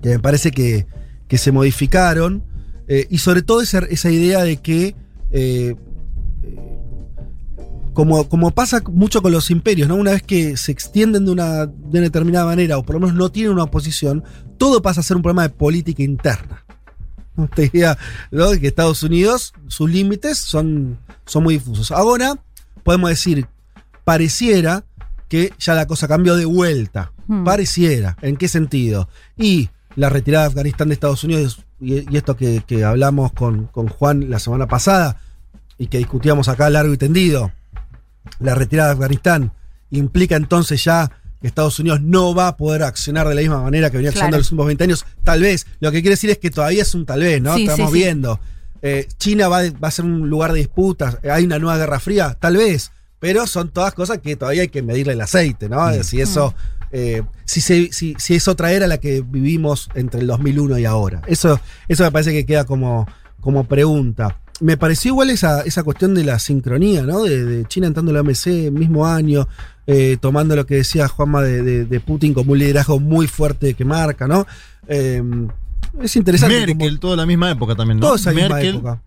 que 0.00 0.08
me 0.08 0.18
parece 0.18 0.50
que, 0.50 0.86
que 1.28 1.36
se 1.38 1.52
modificaron. 1.52 2.42
Eh, 2.88 3.06
y 3.10 3.18
sobre 3.18 3.42
todo 3.42 3.60
esa, 3.60 3.78
esa 3.78 4.10
idea 4.10 4.44
de 4.44 4.58
que 4.58 4.94
eh, 5.30 5.74
como, 7.96 8.28
como 8.28 8.50
pasa 8.50 8.82
mucho 8.92 9.22
con 9.22 9.32
los 9.32 9.50
imperios, 9.50 9.88
¿no? 9.88 9.96
Una 9.96 10.12
vez 10.12 10.22
que 10.22 10.58
se 10.58 10.70
extienden 10.70 11.24
de 11.24 11.32
una, 11.32 11.66
de 11.66 11.72
una 11.90 12.00
determinada 12.02 12.44
manera, 12.44 12.76
o 12.76 12.82
por 12.82 12.94
lo 12.94 13.00
menos 13.00 13.16
no 13.16 13.32
tienen 13.32 13.52
una 13.52 13.64
oposición, 13.64 14.22
todo 14.58 14.82
pasa 14.82 15.00
a 15.00 15.02
ser 15.02 15.16
un 15.16 15.22
problema 15.22 15.44
de 15.44 15.48
política 15.48 16.02
interna. 16.02 16.62
Te 17.54 17.62
diría, 17.62 17.96
¿no? 18.30 18.50
que 18.52 18.66
Estados 18.66 19.02
Unidos, 19.02 19.54
sus 19.66 19.90
límites 19.90 20.36
son, 20.36 20.98
son 21.24 21.42
muy 21.42 21.54
difusos. 21.54 21.90
Ahora, 21.90 22.38
podemos 22.84 23.08
decir, 23.08 23.46
pareciera 24.04 24.84
que 25.28 25.52
ya 25.58 25.74
la 25.74 25.86
cosa 25.86 26.06
cambió 26.06 26.36
de 26.36 26.44
vuelta. 26.44 27.12
Hmm. 27.26 27.44
Pareciera. 27.44 28.16
¿En 28.20 28.36
qué 28.36 28.48
sentido? 28.48 29.08
Y 29.38 29.70
la 29.96 30.10
retirada 30.10 30.44
de 30.44 30.50
Afganistán 30.50 30.88
de 30.88 30.94
Estados 30.94 31.24
Unidos, 31.24 31.64
y, 31.80 32.12
y 32.12 32.16
esto 32.16 32.36
que, 32.36 32.62
que 32.66 32.84
hablamos 32.84 33.32
con, 33.32 33.66
con 33.66 33.88
Juan 33.88 34.30
la 34.30 34.38
semana 34.38 34.66
pasada, 34.66 35.18
y 35.78 35.88
que 35.88 35.98
discutíamos 35.98 36.48
acá 36.48 36.70
largo 36.70 36.92
y 36.92 36.96
tendido, 36.96 37.52
la 38.40 38.54
retirada 38.54 38.88
de 38.88 38.94
Afganistán 38.94 39.52
implica 39.90 40.36
entonces 40.36 40.82
ya 40.82 41.10
que 41.40 41.46
Estados 41.46 41.78
Unidos 41.78 42.00
no 42.00 42.34
va 42.34 42.48
a 42.48 42.56
poder 42.56 42.82
accionar 42.82 43.28
de 43.28 43.34
la 43.34 43.40
misma 43.42 43.62
manera 43.62 43.90
que 43.90 43.98
venía 43.98 44.10
accionando 44.10 44.36
en 44.36 44.40
los 44.40 44.50
últimos 44.52 44.66
20 44.66 44.84
años. 44.84 45.06
Tal 45.22 45.42
vez. 45.42 45.66
Lo 45.80 45.92
que 45.92 46.00
quiere 46.00 46.14
decir 46.14 46.30
es 46.30 46.38
que 46.38 46.50
todavía 46.50 46.82
es 46.82 46.94
un 46.94 47.04
tal 47.04 47.20
vez, 47.20 47.42
¿no? 47.42 47.54
Sí, 47.56 47.66
Estamos 47.66 47.92
sí. 47.92 47.98
viendo. 47.98 48.40
Eh, 48.82 49.06
China 49.18 49.48
va, 49.48 49.62
va 49.70 49.88
a 49.88 49.90
ser 49.90 50.06
un 50.06 50.30
lugar 50.30 50.52
de 50.52 50.60
disputas. 50.60 51.18
Hay 51.30 51.44
una 51.44 51.58
nueva 51.58 51.76
guerra 51.76 52.00
fría, 52.00 52.36
tal 52.40 52.56
vez. 52.56 52.90
Pero 53.18 53.46
son 53.46 53.70
todas 53.70 53.92
cosas 53.94 54.18
que 54.18 54.36
todavía 54.36 54.62
hay 54.62 54.68
que 54.68 54.82
medirle 54.82 55.12
el 55.12 55.20
aceite, 55.20 55.68
¿no? 55.68 55.92
Si 56.02 56.20
eso. 56.20 56.54
Eh, 56.98 57.22
si, 57.44 57.60
se- 57.60 57.92
si, 57.92 58.14
si 58.18 58.34
es 58.34 58.48
otra 58.48 58.72
era 58.72 58.86
la 58.86 58.96
que 58.98 59.20
vivimos 59.22 59.90
entre 59.94 60.20
el 60.20 60.26
2001 60.28 60.78
y 60.78 60.84
ahora. 60.86 61.20
Eso, 61.26 61.60
eso 61.88 62.04
me 62.04 62.10
parece 62.10 62.32
que 62.32 62.46
queda 62.46 62.64
como, 62.64 63.06
como 63.40 63.64
pregunta. 63.64 64.40
Me 64.60 64.78
pareció 64.78 65.10
igual 65.10 65.28
esa, 65.28 65.60
esa 65.60 65.82
cuestión 65.82 66.14
de 66.14 66.24
la 66.24 66.38
sincronía, 66.38 67.02
¿no? 67.02 67.24
De, 67.24 67.44
de 67.44 67.64
China 67.66 67.88
entrando 67.88 68.10
a 68.10 68.14
la 68.14 68.20
OMC 68.22 68.70
mismo 68.72 69.06
año, 69.06 69.46
eh, 69.86 70.16
tomando 70.18 70.56
lo 70.56 70.64
que 70.64 70.76
decía 70.76 71.06
Juanma 71.08 71.42
de, 71.42 71.62
de- 71.62 71.84
de 71.84 72.00
Putin 72.00 72.32
como 72.32 72.52
un 72.52 72.58
liderazgo 72.60 72.98
muy 72.98 73.26
fuerte 73.26 73.74
que 73.74 73.84
marca, 73.84 74.26
¿no? 74.26 74.46
Eh, 74.88 75.22
es 76.00 76.16
interesante. 76.16 76.54
como- 76.66 76.78
Merkel, 76.78 76.98
toda 76.98 77.16
la 77.16 77.26
misma 77.26 77.50
época 77.50 77.74
también, 77.74 77.98
¿no? 78.00 78.06
toda 78.06 78.16
esa 78.16 78.32
misma 78.32 78.54
Merkel, 78.54 78.76
época. 78.76 79.02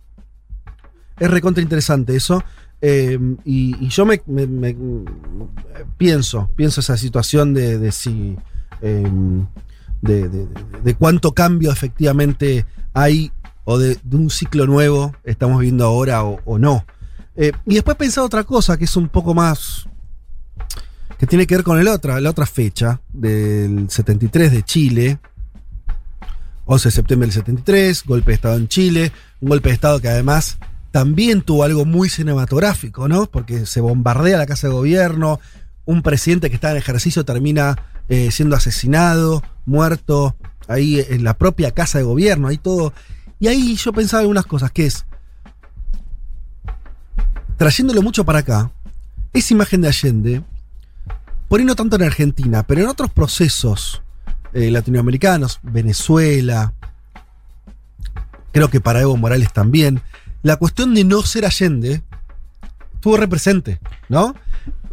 Es 1.20 1.30
recontra 1.32 1.62
interesante 1.64 2.16
eso. 2.16 2.44
Eh, 2.82 3.20
y, 3.46 3.88
yo 3.90 4.06
me, 4.06 4.22
pienso, 5.98 6.50
pienso 6.56 6.80
esa 6.82 6.98
situación 6.98 7.54
de, 7.54 7.78
de 7.78 7.92
si. 7.92 8.38
eh, 8.82 9.12
de, 10.02 10.30
de- 10.30 10.96
cuánto 10.96 11.34
cambio 11.34 11.72
efectivamente 11.74 12.66
hay 12.94 13.32
o 13.66 13.78
de, 13.78 13.98
un 14.12 14.30
ciclo 14.30 14.66
nuevo 14.66 15.14
estamos 15.26 15.60
viendo 15.62 15.86
ahora 15.86 16.24
o, 16.24 16.40
o 16.46 16.58
no. 16.58 16.86
Eh, 17.36 17.52
y 17.66 17.76
después 17.76 17.98
pensaba 17.98 18.26
otra 18.26 18.44
cosa 18.44 18.78
que 18.78 18.86
es 18.86 18.96
un 18.96 19.10
poco 19.10 19.34
más. 19.34 19.88
que 21.18 21.28
tiene 21.28 21.46
que 21.46 21.56
ver 21.56 21.64
con 21.66 21.80
el 21.80 21.88
otra, 21.90 22.20
la 22.22 22.30
otra 22.30 22.46
fecha 22.46 23.02
del 23.12 23.90
73 23.90 24.52
de 24.52 24.64
Chile. 24.64 25.20
11 26.66 26.88
de 26.88 26.92
septiembre 26.92 27.26
del 27.28 27.34
73, 27.34 28.04
golpe 28.06 28.32
de 28.32 28.36
Estado 28.36 28.56
en 28.56 28.68
Chile, 28.68 29.12
un 29.42 29.50
golpe 29.50 29.70
de 29.70 29.76
Estado 29.76 30.00
que 30.00 30.08
además 30.08 30.60
también 30.92 31.42
tuvo 31.42 31.64
algo 31.64 31.86
muy 31.86 32.10
cinematográfico, 32.10 33.08
¿no? 33.08 33.28
Porque 33.28 33.66
se 33.66 33.82
bombardea 33.82 34.38
la 34.38 34.46
Casa 34.46 34.68
de 34.68 34.74
Gobierno, 34.74 35.40
un 35.86 36.02
presidente 36.02 36.50
que 36.50 36.56
está 36.56 36.72
en 36.72 36.78
ejercicio 36.78 37.26
termina 37.26 37.78
eh, 38.10 38.32
siendo 38.32 38.56
asesinado, 38.56 39.44
muerto, 39.66 40.36
ahí 40.68 41.04
en 41.10 41.24
la 41.24 41.36
propia 41.36 41.72
Casa 41.72 42.00
de 42.00 42.04
Gobierno, 42.04 42.48
ahí 42.48 42.58
todo. 42.58 42.94
Y 43.40 43.48
ahí 43.48 43.76
yo 43.76 43.94
pensaba 43.94 44.22
algunas 44.22 44.46
cosas, 44.46 44.72
que 44.72 44.88
es, 44.88 45.06
trayéndolo 47.58 48.02
mucho 48.02 48.26
para 48.26 48.40
acá, 48.40 48.72
esa 49.34 49.54
imagen 49.54 49.82
de 49.82 49.88
Allende, 49.88 50.44
por 51.48 51.60
ahí 51.60 51.66
no 51.66 51.76
tanto 51.76 51.96
en 51.96 52.04
Argentina, 52.04 52.64
pero 52.64 52.82
en 52.82 52.88
otros 52.88 53.12
procesos 53.12 54.02
eh, 54.54 54.72
latinoamericanos, 54.72 55.60
Venezuela, 55.62 56.74
creo 58.52 58.70
que 58.70 58.82
para 58.82 59.02
Evo 59.02 59.18
Morales 59.18 59.54
también, 59.54 60.02
la 60.42 60.56
cuestión 60.58 60.94
de 60.94 61.04
no 61.04 61.22
ser 61.24 61.46
Allende 61.46 62.02
estuvo 62.96 63.18
represente, 63.18 63.80
¿no? 64.10 64.36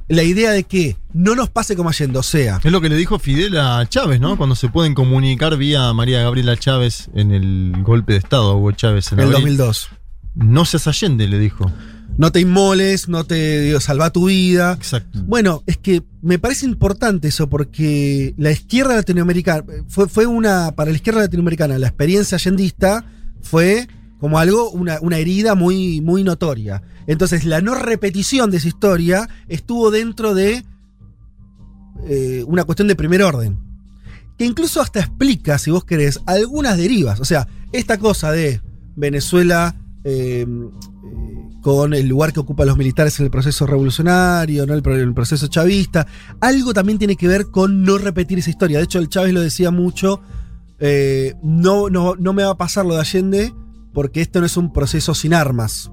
La 0.09 0.23
idea 0.23 0.53
de 0.53 0.63
que 0.63 0.97
no 1.13 1.35
nos 1.35 1.51
pase 1.51 1.75
como 1.75 1.89
Allende, 1.89 2.19
o 2.19 2.23
sea. 2.23 2.61
Es 2.63 2.71
lo 2.71 2.81
que 2.81 2.89
le 2.89 2.97
dijo 2.97 3.19
Fidel 3.19 3.59
a 3.59 3.85
Chávez, 3.89 4.21
¿no? 4.21 4.37
Cuando 4.37 4.55
se 4.55 4.69
pueden 4.69 4.95
comunicar 4.95 5.57
vía 5.57 5.93
María 5.93 6.23
Gabriela 6.23 6.57
Chávez 6.57 7.11
en 7.15 7.33
el 7.33 7.83
golpe 7.83 8.13
de 8.13 8.21
Estado, 8.21 8.53
a 8.53 8.57
Hugo 8.57 8.73
Chávez 8.73 9.13
en 9.13 9.19
el 9.19 9.27
abril. 9.27 9.57
2002. 9.57 9.89
No 10.37 10.65
seas 10.65 10.87
Allende, 10.87 11.27
le 11.27 11.39
dijo. 11.39 11.71
No 12.19 12.33
te 12.33 12.41
inmoles, 12.41 13.09
no 13.09 13.25
te 13.25 13.61
digo, 13.63 13.81
salva 13.81 14.11
tu 14.11 14.27
vida. 14.27 14.75
Exacto. 14.75 15.19
Bueno, 15.25 15.63
es 15.67 15.77
que 15.77 16.03
me 16.23 16.39
parece 16.39 16.65
importante 16.65 17.29
eso 17.29 17.49
porque 17.49 18.35
la 18.39 18.53
izquierda 18.53 18.95
latinoamericana, 18.95 19.65
fue, 19.89 20.09
fue 20.09 20.27
una, 20.27 20.73
para 20.73 20.91
la 20.91 20.97
izquierda 20.97 21.21
latinoamericana, 21.23 21.79
la 21.79 21.89
experiencia 21.89 22.37
allendista 22.37 23.05
fue 23.43 23.89
como 24.19 24.39
algo, 24.39 24.71
una, 24.71 24.99
una 25.01 25.19
herida 25.19 25.55
muy, 25.55 26.01
muy 26.01 26.25
notoria. 26.25 26.83
Entonces, 27.07 27.45
la 27.45 27.61
no 27.61 27.75
repetición 27.75 28.51
de 28.51 28.59
esa 28.59 28.69
historia 28.69 29.29
estuvo 29.49 29.91
dentro 29.91 30.35
de 30.35 30.65
eh, 32.09 32.45
una 32.47 32.65
cuestión 32.65 32.89
de 32.89 32.97
primer 32.97 33.23
orden. 33.23 33.59
Que 34.39 34.45
incluso 34.45 34.81
hasta 34.81 35.01
explica, 35.01 35.59
si 35.59 35.71
vos 35.71 35.85
querés, 35.85 36.21
algunas 36.27 36.77
derivas. 36.77 37.21
O 37.21 37.25
sea, 37.25 37.49
esta 37.73 37.99
cosa 37.99 38.33
de 38.33 38.61
Venezuela 38.95 39.77
eh, 40.05 40.47
eh, 40.47 40.47
con 41.63 41.95
el 41.95 42.07
lugar 42.07 42.33
que 42.33 42.39
ocupan 42.39 42.69
los 42.69 42.77
militares 42.77 43.19
en 43.19 43.25
el 43.25 43.31
proceso 43.33 43.67
revolucionario, 43.67 44.67
¿no? 44.67 44.75
el 44.75 45.15
proceso 45.15 45.49
chavista, 45.49 46.07
algo 46.39 46.73
también 46.73 46.97
tiene 46.97 47.17
que 47.17 47.27
ver 47.27 47.47
con 47.51 47.83
no 47.83 47.99
repetir 47.99 48.39
esa 48.39 48.51
historia. 48.51 48.79
De 48.79 48.85
hecho, 48.85 49.01
el 49.01 49.09
Chávez 49.09 49.35
lo 49.35 49.41
decía 49.41 49.73
mucho, 49.73 50.21
eh, 50.79 51.35
no, 51.43 51.91
no, 51.91 52.15
no 52.15 52.33
me 52.33 52.45
va 52.45 52.51
a 52.51 52.57
pasar 52.57 52.87
lo 52.87 52.95
de 52.95 53.01
Allende 53.01 53.53
porque 53.97 54.21
esto 54.21 54.41
no 54.41 54.47
es 54.47 54.59
un 54.59 54.75
proceso 54.75 55.15
sin 55.15 55.33
armas. 55.33 55.91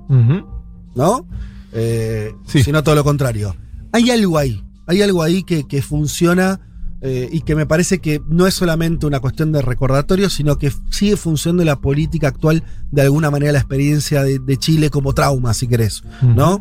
¿no? 0.94 1.26
Eh, 1.72 2.34
Sí. 2.46 2.62
Sino 2.62 2.84
todo 2.84 2.96
lo 2.96 3.04
contrario. 3.06 3.56
Hay 3.94 4.12
algo 4.12 4.38
ahí, 4.38 4.62
hay 4.88 5.02
algo 5.02 5.24
ahí 5.24 5.44
que, 5.44 5.66
que 5.70 5.82
funciona 5.82 6.60
eh, 7.00 7.30
y 7.32 7.40
que 7.44 7.56
me 7.56 7.66
parece 7.66 8.00
que 8.00 8.22
no 8.28 8.46
es 8.46 8.56
solamente 8.56 9.06
una 9.06 9.22
cuestión 9.22 9.54
de 9.54 9.62
recordatorio, 9.62 10.30
sino 10.30 10.58
que 10.58 10.70
sigue 10.90 11.16
funcionando 11.16 11.64
la 11.64 11.80
política 11.80 12.28
actual 12.28 12.66
de 12.92 13.04
alguna 13.04 13.32
manera 13.32 13.54
la 13.54 13.60
experiencia 13.60 14.22
de, 14.22 14.38
de 14.38 14.58
Chile 14.58 14.90
como 14.90 15.14
trauma, 15.14 15.54
si 15.54 15.70
querés, 15.70 16.04
¿no? 16.22 16.60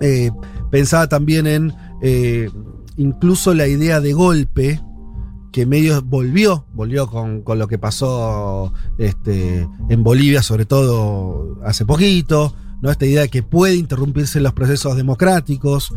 Eh, 0.00 0.30
pensaba 0.70 1.08
también 1.08 1.48
en 1.48 1.74
incluso 2.96 3.52
la 3.52 3.66
idea 3.66 4.00
de 4.00 4.12
golpe 4.12 4.80
que 5.56 5.64
medio 5.64 6.02
volvió, 6.02 6.66
volvió 6.74 7.06
con, 7.06 7.40
con 7.40 7.58
lo 7.58 7.66
que 7.66 7.78
pasó 7.78 8.74
este, 8.98 9.66
en 9.88 10.02
Bolivia, 10.02 10.42
sobre 10.42 10.66
todo 10.66 11.58
hace 11.64 11.86
poquito, 11.86 12.54
¿no? 12.82 12.90
Esta 12.90 13.06
idea 13.06 13.22
de 13.22 13.30
que 13.30 13.42
puede 13.42 13.74
interrumpirse 13.74 14.38
los 14.38 14.52
procesos 14.52 14.98
democráticos. 14.98 15.94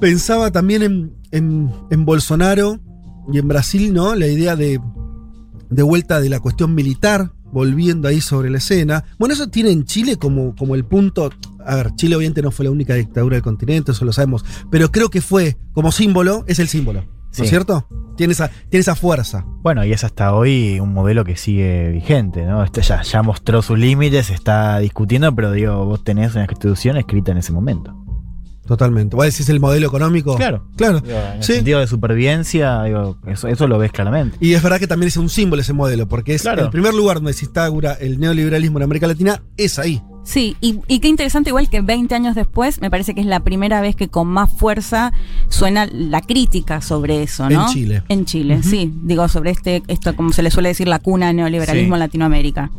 Pensaba 0.00 0.50
también 0.50 0.82
en, 0.82 1.12
en- 1.30 1.70
en 1.92 2.04
Bolsonaro 2.04 2.80
y 3.32 3.38
en 3.38 3.46
Brasil, 3.46 3.94
¿no? 3.94 4.16
La 4.16 4.26
idea 4.26 4.56
de, 4.56 4.80
de 5.70 5.82
vuelta 5.84 6.20
de 6.20 6.28
la 6.28 6.40
cuestión 6.40 6.74
militar, 6.74 7.30
volviendo 7.52 8.08
ahí 8.08 8.20
sobre 8.20 8.50
la 8.50 8.58
escena. 8.58 9.04
Bueno, 9.16 9.34
eso 9.34 9.48
tiene 9.48 9.70
en 9.70 9.84
Chile 9.84 10.16
como, 10.16 10.56
como 10.56 10.74
el 10.74 10.84
punto. 10.84 11.30
A 11.64 11.76
ver, 11.76 11.94
Chile 11.94 12.16
obviamente 12.16 12.42
no 12.42 12.50
fue 12.50 12.64
la 12.64 12.72
única 12.72 12.94
dictadura 12.94 13.36
del 13.36 13.44
continente, 13.44 13.92
eso 13.92 14.04
lo 14.04 14.12
sabemos. 14.12 14.44
Pero 14.72 14.90
creo 14.90 15.08
que 15.08 15.20
fue, 15.20 15.56
como 15.72 15.92
símbolo, 15.92 16.42
es 16.48 16.58
el 16.58 16.66
símbolo. 16.66 17.04
¿No 17.38 17.44
es 17.44 17.50
cierto? 17.50 17.86
Tiene 18.16 18.32
esa, 18.32 18.48
tiene 18.68 18.80
esa 18.80 18.94
fuerza. 18.94 19.44
Bueno, 19.62 19.84
y 19.84 19.92
es 19.92 20.04
hasta 20.04 20.34
hoy 20.34 20.78
un 20.80 20.92
modelo 20.92 21.24
que 21.24 21.36
sigue 21.36 21.88
vigente, 21.90 22.44
¿no? 22.44 22.62
Este 22.64 22.82
ya, 22.82 23.02
ya 23.02 23.22
mostró 23.22 23.62
sus 23.62 23.78
límites, 23.78 24.26
se 24.26 24.34
está 24.34 24.78
discutiendo, 24.78 25.34
pero 25.34 25.52
digo, 25.52 25.84
vos 25.86 26.04
tenés 26.04 26.34
una 26.34 26.46
constitución 26.46 26.96
escrita 26.96 27.32
en 27.32 27.38
ese 27.38 27.52
momento. 27.52 27.96
Totalmente. 28.66 29.16
¿Vos 29.16 29.24
decís 29.24 29.48
el 29.48 29.58
modelo 29.58 29.86
económico? 29.88 30.36
Claro. 30.36 30.66
Claro. 30.76 31.00
Digo, 31.00 31.16
en 31.18 31.38
el 31.38 31.42
Sí. 31.42 31.54
sentido 31.54 31.80
de 31.80 31.86
supervivencia, 31.88 32.82
digo, 32.84 33.16
eso, 33.26 33.48
eso 33.48 33.66
lo 33.66 33.78
ves 33.78 33.90
claramente. 33.90 34.36
Y 34.40 34.52
es 34.54 34.62
verdad 34.62 34.78
que 34.78 34.86
también 34.86 35.08
es 35.08 35.16
un 35.16 35.28
símbolo 35.28 35.62
ese 35.62 35.72
modelo, 35.72 36.06
porque 36.06 36.34
es 36.34 36.42
Claro. 36.42 36.64
el 36.64 36.70
primer 36.70 36.94
lugar 36.94 37.16
donde 37.16 37.32
se 37.32 37.46
instaura 37.46 37.94
el 37.94 38.20
neoliberalismo 38.20 38.78
en 38.78 38.84
América 38.84 39.06
Latina, 39.08 39.42
es 39.56 39.78
ahí. 39.78 40.00
Sí, 40.22 40.56
y, 40.60 40.80
y 40.86 41.00
qué 41.00 41.08
interesante, 41.08 41.50
igual 41.50 41.68
que 41.70 41.80
20 41.80 42.14
años 42.14 42.34
después, 42.34 42.80
me 42.80 42.90
parece 42.90 43.14
que 43.14 43.20
es 43.20 43.26
la 43.26 43.40
primera 43.40 43.80
vez 43.80 43.96
que 43.96 44.08
con 44.08 44.28
más 44.28 44.50
fuerza 44.52 45.12
suena 45.48 45.86
la 45.90 46.20
crítica 46.20 46.82
sobre 46.82 47.22
eso, 47.22 47.48
¿no? 47.48 47.66
En 47.66 47.72
Chile. 47.72 48.02
En 48.08 48.24
Chile, 48.26 48.62
sí. 48.62 48.92
Digo, 49.02 49.26
sobre 49.28 49.50
este, 49.50 49.82
esto, 49.88 50.14
como 50.14 50.32
se 50.32 50.42
le 50.42 50.50
suele 50.50 50.68
decir, 50.68 50.86
la 50.88 50.98
cuna 50.98 51.28
del 51.28 51.36
neoliberalismo 51.36 51.94
Sí. 51.94 51.94
en 51.94 51.98
Latinoamérica. 52.00 52.70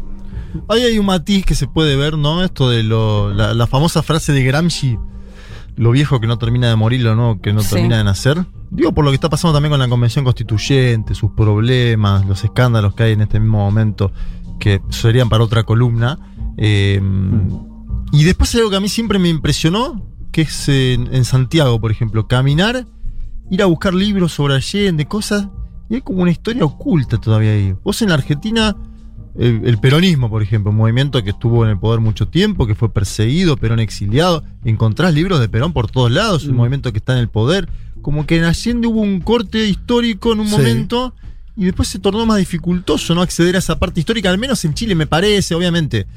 Ahí 0.69 0.81
hay 0.83 0.99
un 0.99 1.05
matiz 1.07 1.45
que 1.45 1.55
se 1.55 1.67
puede 1.67 1.95
ver, 1.95 2.17
¿no? 2.17 2.43
Esto 2.43 2.69
de 2.69 2.83
lo, 2.83 3.33
la, 3.33 3.53
la 3.53 3.67
famosa 3.67 4.03
frase 4.03 4.33
de 4.33 4.43
Gramsci, 4.43 4.97
lo 5.77 5.91
viejo 5.91 6.19
que 6.19 6.27
no 6.27 6.37
termina 6.37 6.69
de 6.69 6.75
morir, 6.75 7.01
lo 7.01 7.15
nuevo 7.15 7.41
que 7.41 7.53
no 7.53 7.61
Sí. 7.61 7.71
termina 7.71 7.97
de 7.97 8.03
nacer. 8.03 8.45
Digo, 8.69 8.93
por 8.93 9.03
lo 9.03 9.11
que 9.11 9.15
está 9.15 9.29
pasando 9.29 9.53
también 9.53 9.71
con 9.71 9.79
la 9.79 9.89
convención 9.89 10.23
constituyente, 10.23 11.15
sus 11.15 11.31
problemas, 11.31 12.25
los 12.25 12.43
escándalos 12.43 12.93
que 12.93 13.03
hay 13.03 13.13
en 13.13 13.21
este 13.21 13.39
mismo 13.39 13.57
momento, 13.57 14.11
que 14.59 14.79
serían 14.89 15.27
para 15.27 15.43
otra 15.43 15.63
columna. 15.63 16.19
Eh, 16.58 17.02
Y 18.14 18.26
después 18.26 18.54
hay 18.54 18.60
algo 18.60 18.72
que 18.72 18.76
a 18.76 18.82
mí 18.82 18.89
siempre 18.89 19.20
me 19.20 19.30
impresionó, 19.30 20.06
que 20.34 20.41
es 20.41 20.68
en, 20.68 21.14
en 21.14 21.24
Santiago, 21.24 21.80
por 21.80 21.91
ejemplo, 21.91 22.28
caminar, 22.28 22.86
ir 23.49 23.62
a 23.62 23.66
buscar 23.68 23.93
libros 23.93 24.34
sobre 24.34 24.56
Allende, 24.56 25.06
cosas, 25.06 25.47
y 25.89 25.95
hay 25.95 26.02
como 26.02 26.22
una 26.22 26.32
historia 26.32 26.66
oculta 26.66 27.18
todavía 27.20 27.52
ahí. 27.52 27.74
Vos 27.86 28.02
en 28.02 28.10
la 28.10 28.16
Argentina 28.16 28.76
el, 29.38 29.62
el 29.66 29.78
peronismo, 29.78 30.30
por 30.30 30.43
ejemplo, 30.43 30.72
un 30.72 30.78
movimiento 30.78 31.24
que 31.24 31.30
estuvo 31.30 31.64
en 31.64 31.70
el 31.72 31.80
poder 31.80 32.02
mucho 32.02 32.28
tiempo, 32.28 32.68
que 32.68 32.76
fue 32.76 32.91
perseguido, 32.93 33.56
Perón 33.56 33.80
exiliado. 33.80 34.43
Encontrás 34.66 35.14
libros 35.14 35.39
de 35.39 35.47
Perón 35.47 35.72
por 35.72 35.89
todos 35.89 36.12
lados, 36.12 36.43
un 36.45 36.54
Mm. 36.56 36.58
movimiento 36.58 36.91
que 36.91 36.97
está 36.97 37.14
en 37.14 37.20
el 37.20 37.30
poder. 37.30 37.70
Como 38.02 38.26
que 38.26 38.38
en 38.39 38.43
Allende 38.43 38.88
hubo 38.88 38.99
un 38.99 39.22
corte 39.22 39.66
histórico 39.70 40.34
en 40.34 40.41
un 40.41 40.47
Sí. 40.47 40.52
momento 40.58 41.14
y 41.56 41.64
después 41.64 41.88
se 41.88 41.99
tornó 41.99 42.26
más 42.26 42.39
dificultoso 42.39 43.16
no 43.16 43.22
acceder 43.22 43.56
a 43.56 43.60
esa 43.60 43.80
parte 43.80 44.02
histórica, 44.02 44.30
al 44.30 44.38
menos 44.38 44.66
en 44.66 44.74
Chile 44.74 44.95
me 44.95 45.08
parece, 45.08 45.56
obviamente. 45.56 46.08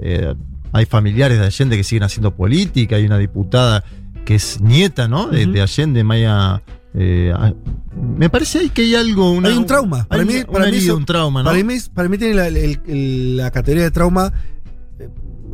Eh, 0.00 0.34
hay 0.72 0.86
familiares 0.86 1.38
de 1.38 1.46
Allende 1.46 1.76
que 1.76 1.84
siguen 1.84 2.04
haciendo 2.04 2.34
política, 2.34 2.96
hay 2.96 3.04
una 3.06 3.18
diputada 3.18 3.84
que 4.24 4.34
es 4.36 4.60
nieta, 4.60 5.08
¿no? 5.08 5.28
De, 5.28 5.60
Allende, 5.60 6.04
Maya. 6.04 6.62
eh, 6.94 7.32
ah, 7.34 7.52
me 7.96 8.28
parece 8.30 8.68
que 8.70 8.82
hay 8.82 8.94
algo. 8.94 9.32
una- 9.32 9.48
hay 9.48 9.56
un 9.56 9.66
trauma. 9.66 10.04
Para 10.08 10.22
hay 10.22 10.28
mí, 10.28 10.34
para 10.50 10.68
eso- 10.68 10.96
un 10.96 11.04
trauma, 11.04 11.42
¿no? 11.42 11.50
Para 11.50 11.62
mí, 11.64 11.74
para 11.94 12.08
mí 12.08 12.18
tiene 12.18 12.34
la, 12.34 12.48
el- 12.48 12.80
el- 12.86 13.36
la 13.36 13.50
categoría 13.50 13.84
de 13.84 13.90
trauma, 13.90 14.32
eh, 14.98 15.08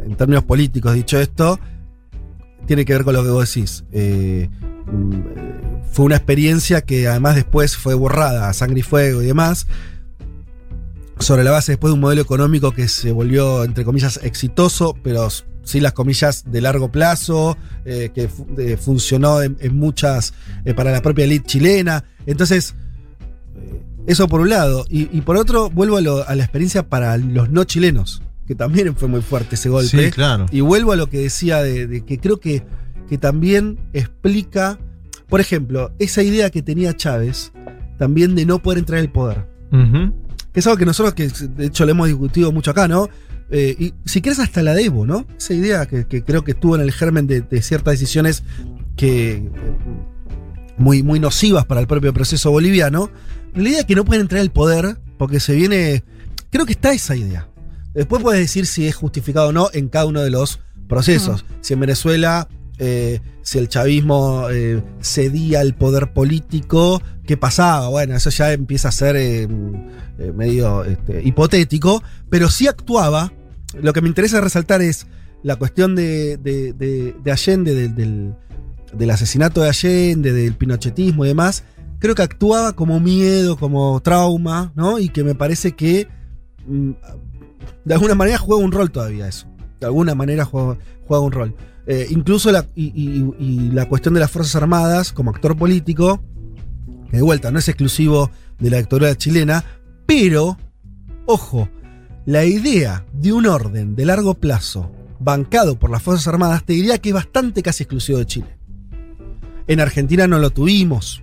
en 0.05 0.15
términos 0.17 0.45
políticos, 0.45 0.95
dicho 0.95 1.19
esto, 1.19 1.59
tiene 2.67 2.85
que 2.85 2.93
ver 2.95 3.05
con 3.05 3.15
lo 3.15 3.23
que 3.23 3.31
vos 3.31 3.49
decís. 3.55 3.85
Mm, 3.91 3.93
eh, 3.93 4.51
fue 5.93 6.05
una 6.05 6.17
experiencia 6.17 6.83
que 6.83 7.09
además 7.09 7.37
después 7.37 7.77
fue 7.77 7.95
borrada 7.95 8.49
a 8.49 8.53
sangre 8.53 8.81
y 8.81 8.83
fuego 8.83 9.23
y 9.23 9.27
demás. 9.27 9.67
Sobre 11.19 11.45
la 11.45 11.51
base 11.51 11.73
después 11.73 11.91
de 11.91 11.95
un 11.95 12.01
modelo 12.01 12.21
económico 12.23 12.73
que 12.73 12.89
se 12.89 13.11
volvió, 13.13 13.65
entre 13.65 13.85
comillas, 13.85 14.21
exitoso, 14.23 14.95
pero 15.03 15.29
sí 15.63 15.81
las 15.81 15.93
comillas 15.95 16.45
de 16.51 16.61
largo 16.61 16.93
plazo, 16.93 17.57
eh, 17.85 18.11
que 18.15 18.29
fu- 18.29 18.47
eh, 18.59 18.77
funcionó 18.77 19.41
en, 19.43 19.57
en 19.61 19.75
muchas, 19.77 20.35
eh, 20.65 20.75
para 20.75 20.93
la 20.93 21.01
propia 21.03 21.25
elite 21.25 21.47
chilena. 21.47 22.05
Entonces, 22.27 22.75
eso 24.07 24.29
por 24.29 24.41
un 24.41 24.51
lado. 24.51 24.85
Y, 24.89 25.09
y 25.17 25.23
por 25.23 25.37
otro, 25.37 25.71
vuelvo 25.71 25.97
a, 25.97 26.01
lo- 26.01 26.29
a 26.29 26.35
la 26.35 26.43
experiencia 26.45 26.89
para 26.89 27.17
los 27.17 27.51
no 27.51 27.65
chilenos, 27.65 28.23
que 28.47 28.55
también 28.55 28.95
fue 28.95 29.09
muy 29.09 29.23
fuerte 29.23 29.55
ese 29.57 29.69
golpe. 29.69 30.05
Sí, 30.07 30.11
claro. 30.11 30.47
Y 30.53 30.61
vuelvo 30.61 30.93
a 30.93 30.97
lo 30.97 31.09
que 31.09 31.19
decía 31.19 31.63
de, 31.63 31.87
de 31.87 32.05
que 32.05 32.19
creo 32.19 32.39
que, 32.39 32.63
que 33.09 33.19
también 33.19 33.79
explica, 33.93 34.79
por 35.29 35.41
ejemplo, 35.41 35.93
esa 35.99 36.23
idea 36.23 36.51
que 36.51 36.63
tenía 36.63 36.95
Chávez 36.95 37.53
también 37.99 38.35
de 38.35 38.45
no 38.47 38.61
poder 38.63 38.79
entrar 38.81 39.01
al 39.01 39.11
poder. 39.11 39.49
Ujú. 39.73 40.13
Que 40.57 40.61
es 40.61 40.67
algo 40.67 40.79
que 40.79 40.87
nosotros, 40.87 41.13
que 41.13 41.29
de 41.29 41.67
hecho 41.67 41.85
lo 41.85 41.91
hemos 41.91 42.07
discutido 42.09 42.51
mucho 42.51 42.71
acá, 42.71 42.89
¿no? 42.89 43.11
Eh, 43.51 43.77
y 43.79 43.95
si 44.07 44.23
quieres 44.23 44.39
hasta 44.39 44.63
la 44.63 44.73
Debo, 44.73 45.05
¿no? 45.05 45.27
Esa 45.37 45.53
idea 45.53 45.85
que, 45.85 46.07
que 46.07 46.25
creo 46.25 46.45
que 46.45 46.53
estuvo 46.53 46.77
en 46.77 46.81
el 46.81 46.93
germen 46.93 47.27
de, 47.27 47.43
de 47.43 47.61
ciertas 47.61 47.93
decisiones 47.93 48.43
que, 48.97 49.51
muy, 50.79 51.03
muy 51.03 51.21
nocivas 51.21 51.67
para 51.67 51.83
el 51.83 51.87
propio 51.87 52.15
proceso 52.15 52.51
boliviano. 52.51 53.11
La 53.55 53.69
idea 53.69 53.81
es 53.81 53.85
que 53.85 53.95
no 53.95 54.07
pueden 54.07 54.23
entrar 54.23 54.41
al 54.41 54.51
poder 54.51 54.99
porque 55.19 55.41
se 55.41 55.55
viene. 55.55 56.05
Creo 56.51 56.65
que 56.65 56.73
está 56.73 56.95
esa 56.95 57.17
idea. 57.17 57.49
Después 57.93 58.23
puedes 58.23 58.41
decir 58.41 58.65
si 58.65 58.87
es 58.87 58.95
justificado 58.95 59.49
o 59.49 59.53
no 59.53 59.69
en 59.75 59.91
cada 59.91 60.07
uno 60.07 60.23
de 60.23 60.31
los 60.31 60.61
procesos. 60.89 61.45
Si 61.61 61.75
en 61.75 61.81
Venezuela, 61.81 62.49
eh, 62.79 63.21
si 63.43 63.59
el 63.59 63.69
chavismo 63.69 64.49
eh, 64.51 64.83
cedía 65.01 65.61
el 65.63 65.75
poder 65.75 66.13
político, 66.13 67.01
¿qué 67.25 67.37
pasaba? 67.37 67.89
Bueno, 67.89 68.15
eso 68.17 68.31
ya 68.31 68.53
empieza 68.53 68.89
a 68.89 68.93
ser 68.93 69.17
eh, 69.17 69.47
medio 70.35 70.85
este, 70.85 71.23
hipotético, 71.27 72.03
pero 72.31 72.49
sí 72.51 72.67
actuaba. 72.67 73.33
Lo 73.81 73.93
que 73.93 74.01
me 74.01 74.09
interesa 74.09 74.41
resaltar 74.41 74.83
es 74.83 75.07
la 75.43 75.57
cuestión 75.57 75.95
de, 75.95 76.37
de- 76.39 76.73
de- 76.73 77.15
de 77.23 77.33
Allende, 77.33 77.89
del, 77.89 79.11
asesinato 79.11 79.61
de 79.63 79.69
Allende, 79.69 80.33
del 80.33 80.55
pinochetismo 80.55 81.25
y 81.25 81.29
demás. 81.29 81.65
Creo 81.99 82.15
que 82.15 82.23
actuaba 82.23 82.73
como 82.75 83.01
miedo, 83.01 83.57
como 83.57 84.01
trauma, 84.01 84.73
¿no? 84.75 84.99
Y 84.99 85.09
que 85.09 85.25
me 85.25 85.35
parece 85.35 85.73
que 85.73 86.09
mm, 86.67 86.91
de 87.85 87.95
alguna 87.95 88.15
manera 88.15 88.39
juega 88.39 88.63
un 88.63 88.73
rol 88.73 88.91
todavía 88.91 89.29
eso. 89.29 89.47
De 89.81 89.87
alguna 89.87 90.15
manera 90.15 90.45
juega 90.45 90.77
un 91.21 91.33
rol. 91.33 91.55
Eh, 91.87 92.07
incluso 92.11 92.51
la, 92.51 92.67
y, 92.75 92.87
y- 92.87 93.35
y 93.39 93.71
la 93.71 93.89
cuestión 93.89 94.15
de 94.15 94.21
las 94.21 94.31
Fuerzas 94.31 94.57
Armadas 94.57 95.13
como 95.13 95.31
actor 95.31 95.57
político, 95.57 96.21
que 97.11 97.19
de 97.19 97.23
vuelta 97.23 97.51
no 97.53 97.59
es 97.61 97.69
exclusivo 97.69 98.31
de 98.59 98.71
la 98.71 98.79
dictadura 98.79 99.15
chilena, 99.17 99.65
pero, 100.07 100.59
ojo, 101.27 101.69
la 102.25 102.45
idea 102.45 103.05
de 103.13 103.33
un 103.33 103.47
orden 103.47 103.95
de 103.95 104.05
largo 104.05 104.35
plazo 104.35 104.91
bancado 105.21 105.79
por 105.79 105.91
las 105.91 106.03
Fuerzas 106.03 106.27
Armadas, 106.29 106.65
te 106.65 106.73
diría 106.73 106.99
que 106.99 107.11
es 107.11 107.15
bastante 107.15 107.63
casi 107.63 107.85
exclusivo 107.85 108.19
de 108.19 108.27
Chile. 108.27 108.57
En 109.69 109.81
Argentina 109.81 110.27
no 110.27 110.39
lo 110.39 110.51
tuvimos, 110.51 111.23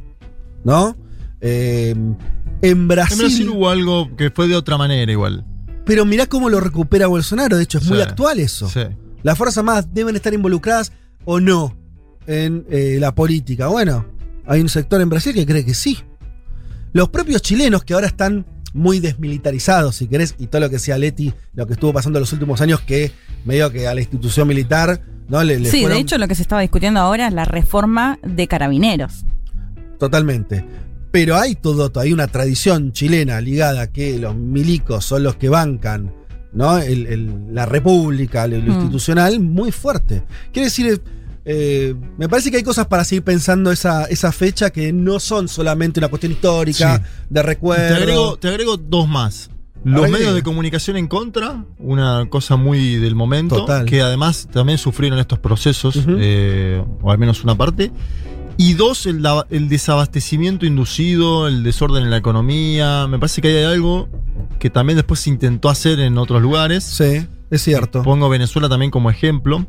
¿no? 0.64 0.96
Eh, 1.42 1.90
en 1.92 2.18
En 2.62 2.88
Brasil. 2.88 3.18
Brasil 3.20 3.50
hubo 3.50 3.70
algo 3.70 4.16
que 4.16 4.32
fue 4.32 4.48
de 4.48 4.56
otra 4.56 4.78
manera 4.78 5.12
igual. 5.12 5.46
Pero 5.86 6.06
mirá 6.06 6.28
cómo 6.28 6.50
lo 6.50 6.62
recupera 6.62 7.08
Bolsonaro, 7.08 7.58
de 7.58 7.64
hecho 7.64 7.78
es 7.80 7.88
muy 7.90 8.00
actual 8.02 8.40
eso. 8.40 8.70
Sí. 8.70 8.82
¿Las 9.24 9.38
Fuerzas 9.38 9.58
Armadas 9.60 9.88
deben 9.94 10.16
estar 10.16 10.34
involucradas 10.34 10.92
o 11.26 11.40
no 11.40 11.76
en 12.28 12.66
eh, 12.70 12.98
la 13.00 13.16
política? 13.16 13.68
Bueno, 13.68 14.06
hay 14.46 14.62
un 14.62 14.70
sector 14.70 15.02
en 15.02 15.10
Brasil 15.10 15.34
que 15.34 15.46
cree 15.46 15.66
que 15.66 15.74
sí. 15.74 15.98
Los 16.92 17.10
propios 17.10 17.42
chilenos 17.42 17.84
que 17.84 17.94
ahora 17.94 18.08
están 18.08 18.46
muy 18.74 19.00
desmilitarizados, 19.00 19.96
si 19.96 20.08
querés, 20.08 20.36
y 20.40 20.48
todo 20.48 20.62
lo 20.62 20.70
que 20.70 20.76
decía 20.76 20.98
Leti, 20.98 21.34
lo 21.54 21.66
que 21.68 21.74
estuvo 21.74 21.94
pasando 21.94 22.20
en 22.20 22.22
los 22.22 22.34
últimos 22.34 22.60
años, 22.62 22.82
que 22.82 23.12
medio 23.46 23.72
que 23.72 23.88
a 23.88 23.94
la 23.94 24.02
institución 24.02 24.48
militar, 24.48 25.02
¿no? 25.30 25.44
Le, 25.44 25.60
le 25.60 25.70
Sí, 25.70 25.82
fueron- 25.82 25.98
de 25.98 26.02
hecho 26.02 26.18
lo 26.18 26.28
que 26.28 26.36
se 26.36 26.42
estaba 26.42 26.62
discutiendo 26.62 27.00
ahora 27.00 27.28
es 27.28 27.34
la 27.34 27.46
reforma 27.46 28.20
de 28.24 28.48
carabineros. 28.48 29.26
Totalmente. 30.00 30.66
Pero 31.12 31.36
hay 31.38 31.56
todo, 31.56 31.92
hay 32.00 32.12
una 32.12 32.28
tradición 32.28 32.92
chilena 32.92 33.40
ligada 33.40 33.82
a 33.84 33.88
que 33.88 34.18
los 34.18 34.36
milicos 34.36 35.06
son 35.06 35.24
los 35.24 35.36
que 35.36 35.50
bancan 35.50 36.12
¿no? 36.54 36.78
El- 36.78 37.08
el- 37.08 37.34
la 37.54 37.66
república, 37.66 38.48
lo, 38.48 38.58
lo 38.58 38.64
Mm. 38.64 38.76
institucional, 38.76 39.40
muy 39.40 39.72
fuerte. 39.72 40.24
Quiere 40.52 40.68
decir, 40.68 41.02
eh, 41.46 41.96
me 42.18 42.30
parece 42.30 42.52
que 42.52 42.58
hay 42.58 42.64
cosas 42.64 42.88
para 42.88 43.04
seguir 43.04 43.24
pensando 43.24 43.72
esa, 43.72 44.06
esa 44.06 44.32
fecha 44.32 44.70
que 44.70 44.94
no 44.94 45.20
son 45.20 45.48
solamente 45.48 46.00
una 46.00 46.08
cuestión 46.08 46.32
histórica, 46.32 46.98
Sí. 46.98 47.04
de 47.30 47.40
Te 47.42 47.44
recuerdo. 47.44 47.96
agrego, 47.96 48.38
te 48.38 48.48
agrego 48.48 48.78
dos 48.78 49.08
más. 49.08 49.50
Los 49.86 50.10
medios 50.10 50.34
de 50.34 50.44
comunicación 50.44 50.96
en 50.96 51.08
contra, 51.08 51.66
una 51.78 52.26
cosa 52.30 52.56
muy 52.56 52.96
del 52.96 53.16
momento, 53.16 53.58
Total. 53.58 53.86
que 53.86 54.02
además 54.02 54.48
también 54.50 54.78
sufrieron 54.78 55.20
estos 55.20 55.40
procesos, 55.40 56.00
eh, 56.08 56.82
o 57.02 57.12
al 57.12 57.18
menos 57.18 57.44
una 57.44 57.56
parte. 57.56 57.92
Y 58.58 58.74
dos, 58.74 59.06
el, 59.06 59.26
el 59.50 59.70
desabastecimiento 59.70 60.66
inducido, 60.66 61.48
el 61.48 61.64
desorden 61.64 62.04
en 62.04 62.12
la 62.12 62.18
economía. 62.18 63.08
Me 63.08 63.20
parece 63.20 63.42
que 63.42 63.48
hay 63.50 63.64
algo 63.64 64.10
que 64.60 64.70
también 64.70 64.98
después 64.98 65.20
se 65.20 65.30
intentó 65.30 65.70
hacer 65.70 66.00
en 66.00 66.18
otros 66.18 66.42
lugares. 66.42 66.84
Sí, 66.84 67.28
es 67.50 67.62
cierto. 67.62 68.04
Pongo 68.04 68.30
Venezuela 68.30 68.70
también 68.70 68.92
como 68.92 69.10
ejemplo. 69.10 69.66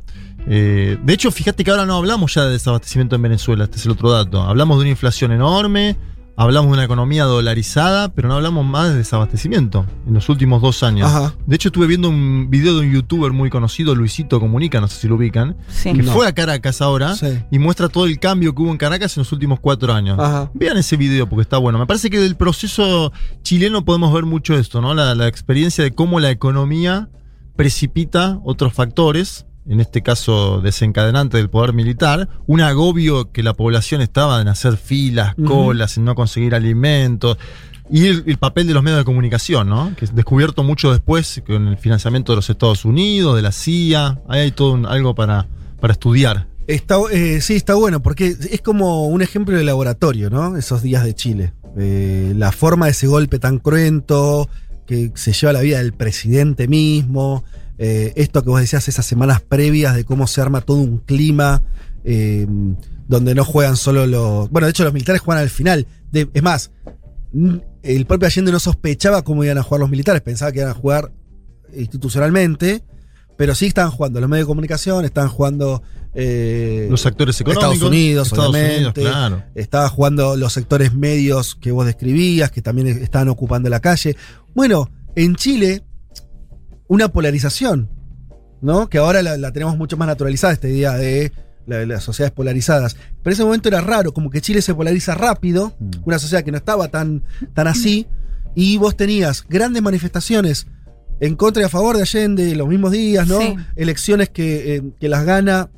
Eh, 0.47 0.99
de 1.03 1.12
hecho, 1.12 1.30
fíjate 1.30 1.64
que 1.64 1.70
ahora 1.70 1.87
no 1.87 1.97
hablamos 1.97 2.35
ya 2.35 2.45
de 2.45 2.53
desabastecimiento 2.53 3.16
en 3.16 3.22
Venezuela, 3.22 3.64
este 3.64 3.78
es 3.78 3.87
el 3.87 3.93
otro 3.93 4.11
dato. 4.11 4.43
Hablamos 4.43 4.76
de 4.76 4.82
una 4.82 4.91
inflación 4.91 5.32
enorme, 5.32 5.97
hablamos 6.37 6.70
de 6.70 6.74
una 6.74 6.85
economía 6.85 7.24
dolarizada, 7.24 8.09
pero 8.09 8.28
no 8.28 8.35
hablamos 8.35 8.64
más 8.66 8.89
de 8.89 8.97
desabastecimiento 8.97 9.87
en 10.07 10.14
los 10.14 10.28
últimos 10.28 10.61
dos 10.61 10.82
años. 10.82 11.09
Ajá. 11.09 11.35
De 11.47 11.55
hecho, 11.57 11.68
estuve 11.68 11.87
viendo 11.87 12.09
un 12.09 12.49
video 12.51 12.74
de 12.74 12.87
un 12.87 12.93
youtuber 12.93 13.32
muy 13.32 13.51
conocido, 13.51 13.95
Luisito 13.95 14.41
Comunica, 14.41 14.80
no 14.80 14.89
sé 14.89 15.01
si 15.01 15.09
lo 15.09 15.14
ubican, 15.14 15.57
Sí. 15.68 15.93
que 15.93 16.03
No. 16.03 16.12
fue 16.12 16.26
a 16.26 16.32
Caracas 16.32 16.80
ahora 16.82 17.14
Sí. 17.14 17.39
y 17.51 17.59
muestra 17.59 17.89
todo 17.89 18.07
el 18.07 18.18
cambio 18.18 18.55
que 18.55 18.62
hubo 18.62 18.70
en 18.72 18.78
Caracas 18.78 19.16
en 19.16 19.20
los 19.20 19.32
últimos 19.32 19.61
cuatro 19.61 19.93
años. 19.93 20.18
Ajá. 20.18 20.51
Vean 20.55 20.76
ese 20.76 20.97
video 20.97 21.28
porque 21.28 21.43
está 21.43 21.59
bueno. 21.59 21.78
Me 21.78 21.87
parece 21.87 22.11
que 22.11 22.18
del 22.18 22.37
proceso 22.37 23.12
chileno 23.43 23.85
podemos 23.85 24.12
ver 24.12 24.24
mucho 24.24 24.55
esto, 24.57 24.80
¿no? 24.80 24.93
La, 24.95 25.14
la 25.14 25.28
experiencia 25.28 25.85
de 25.85 25.93
cómo 25.93 26.18
la 26.20 26.30
economía 26.30 27.09
precipita 27.57 28.41
otros 28.45 28.72
factores, 28.72 29.47
en 29.69 29.81
este 29.81 30.03
caso 30.03 30.61
desencadenante 30.61 31.37
del 31.39 31.49
poder 31.51 31.73
militar, 31.73 32.29
un 32.47 32.61
agobio 32.61 33.33
que 33.33 33.43
la 33.43 33.55
población 33.55 34.01
estaba 34.03 34.41
en 34.41 34.49
hacer 34.49 34.77
filas, 34.77 35.35
colas, 35.47 35.97
en 35.97 36.05
no 36.05 36.15
conseguir 36.15 36.55
alimentos. 36.55 37.39
Y 37.91 38.07
el, 38.07 38.25
el 38.27 38.39
papel 38.39 38.67
de 38.67 38.75
los 38.75 38.83
medios 38.83 38.99
de 38.99 39.05
comunicación, 39.05 39.69
¿no? 39.69 39.95
Que 39.97 40.07
es 40.07 40.15
descubierto 40.15 40.62
mucho 40.62 40.91
después 40.91 41.43
con 41.47 41.69
el 41.69 41.77
financiamiento 41.77 42.33
de 42.33 42.37
los 42.37 42.49
Estados 42.49 42.85
Unidos, 42.87 43.37
de 43.37 43.43
la 43.43 43.53
CIA. 43.53 44.21
Ahí 44.29 44.41
hay 44.41 44.53
todo 44.53 44.73
un- 44.73 44.87
algo 44.87 45.15
para, 45.15 45.47
para 45.81 45.93
estudiar. 45.93 46.47
Está, 46.67 46.97
eh, 47.12 47.43
sí, 47.43 47.55
está 47.57 47.75
bueno, 47.75 48.03
porque 48.03 48.35
es 48.51 48.62
como 48.62 49.07
un 49.09 49.21
ejemplo 49.21 49.55
de 49.57 49.65
laboratorio, 49.65 50.31
¿no? 50.31 50.57
Esos 50.57 50.81
días 50.83 51.05
de 51.05 51.15
Chile. 51.15 51.53
Eh, 51.77 52.33
la 52.37 52.53
forma 52.53 52.87
de 52.87 52.93
ese 52.93 53.07
golpe 53.07 53.39
tan 53.39 53.59
cruento, 53.59 54.49
que 54.87 55.12
se 55.15 55.33
lleva 55.35 55.53
la 55.53 55.61
vida 55.61 55.79
del 55.79 55.93
presidente 55.93 56.67
mismo, 56.69 57.45
eh, 57.79 58.12
esto 58.16 58.43
que 58.43 58.51
vos 58.51 58.61
decías, 58.61 58.89
esas 58.89 59.07
semanas 59.07 59.41
previas 59.41 59.95
de 59.97 60.05
cómo 60.05 60.27
se 60.27 60.41
arma 60.41 60.61
todo 60.61 60.79
un 60.79 60.99
clima, 60.99 61.62
eh, 62.05 62.47
donde 63.09 63.35
no 63.35 63.45
juegan 63.45 63.77
solo 63.77 64.07
los... 64.07 64.51
Bueno, 64.51 64.66
de 64.66 64.70
hecho 64.70 64.85
los 64.85 64.93
militares 64.93 65.20
juegan 65.20 65.43
al 65.43 65.51
final. 65.51 65.87
De- 66.11 66.29
es 66.33 66.43
más, 66.43 66.70
el 67.83 68.07
propio 68.07 68.27
Allende 68.27 68.53
no 68.53 68.61
sospechaba 68.61 69.22
cómo 69.22 69.45
iban 69.45 69.59
a 69.59 69.62
jugar 69.62 69.81
los 69.81 69.91
militares, 69.91 70.22
pensaba 70.22 70.53
que 70.53 70.61
iban 70.61 70.70
a 70.70 70.75
jugar 70.75 71.12
institucionalmente, 71.77 72.83
pero 73.37 73.55
sí 73.55 73.66
estaban 73.66 73.91
jugando 73.91 74.20
los 74.20 74.31
medios 74.31 74.47
de 74.47 74.49
comunicación, 74.49 75.05
estaban 75.05 75.29
jugando... 75.29 75.83
eh, 76.14 76.87
Los 76.89 77.05
actores 77.05 77.41
económicos. 77.41 77.75
Estados 77.75 77.91
Unidos, 77.91 78.29
Estados 78.29 78.51
obviamente. 78.51 79.01
Unidos, 79.01 79.16
claro. 79.16 79.43
Estaba 79.55 79.89
jugando 79.89 80.37
los 80.37 80.53
sectores 80.53 80.95
medios 80.95 81.57
que 81.57 81.72
vos 81.72 81.85
describías, 81.85 82.51
que 82.53 82.62
también 82.62 82.87
estaban 82.87 83.29
ocupando 83.29 83.68
la 83.68 83.81
calle. 83.81 84.16
Bueno, 84.55 84.89
en 85.16 85.35
Chile, 85.35 85.83
una 86.89 87.09
polarización, 87.09 87.89
¿no? 88.61 88.89
Que 88.89 88.99
ahora 88.99 89.22
la, 89.22 89.37
la 89.37 89.53
tenemos 89.53 89.76
mucho 89.76 89.97
más 89.97 90.07
naturalizada, 90.09 90.53
esta 90.53 90.68
idea 90.68 90.95
de 90.95 91.32
la- 91.66 91.87
las 91.87 92.03
sociedades 92.05 92.35
polarizadas. 92.35 92.95
Pero 93.22 93.30
en 93.30 93.32
ese 93.32 93.45
momento 93.45 93.68
era 93.68 93.80
raro, 93.80 94.12
como 94.12 94.30
que 94.30 94.41
Chile 94.41 94.61
se 94.62 94.74
polariza 94.74 95.14
rápido, 95.14 95.72
Mm. 95.80 95.91
una 96.05 96.18
sociedad 96.18 96.45
que 96.45 96.51
no 96.53 96.59
estaba 96.59 96.89
tan, 96.89 97.22
tan 97.55 97.66
así, 97.66 98.07
y 98.55 98.76
vos 98.76 98.97
tenías 98.97 99.45
grandes 99.49 99.82
manifestaciones 99.82 100.66
en 101.20 101.37
contra 101.37 101.62
y 101.62 101.66
a 101.66 101.68
favor 101.68 101.97
de 101.97 102.03
Allende 102.03 102.55
los 102.55 102.68
mismos 102.68 102.93
días, 102.93 103.26
¿no? 103.26 103.41
Sí. 103.41 103.57
Elecciones 103.76 104.28
que, 104.30 104.76
eh, 104.76 104.82
que 105.01 105.09
las 105.09 105.24
gana 105.24 105.70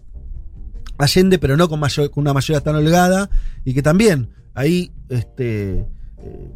Allende, 0.98 1.38
pero 1.38 1.56
no 1.56 1.68
con, 1.68 1.78
mayor- 1.78 2.10
con 2.10 2.22
una 2.22 2.32
mayoría 2.32 2.60
tan 2.62 2.74
holgada, 2.74 3.28
y 3.64 3.74
que 3.74 3.82
también 3.82 4.30
ahí 4.54 4.92
este, 5.10 5.80
eh, 6.18 6.50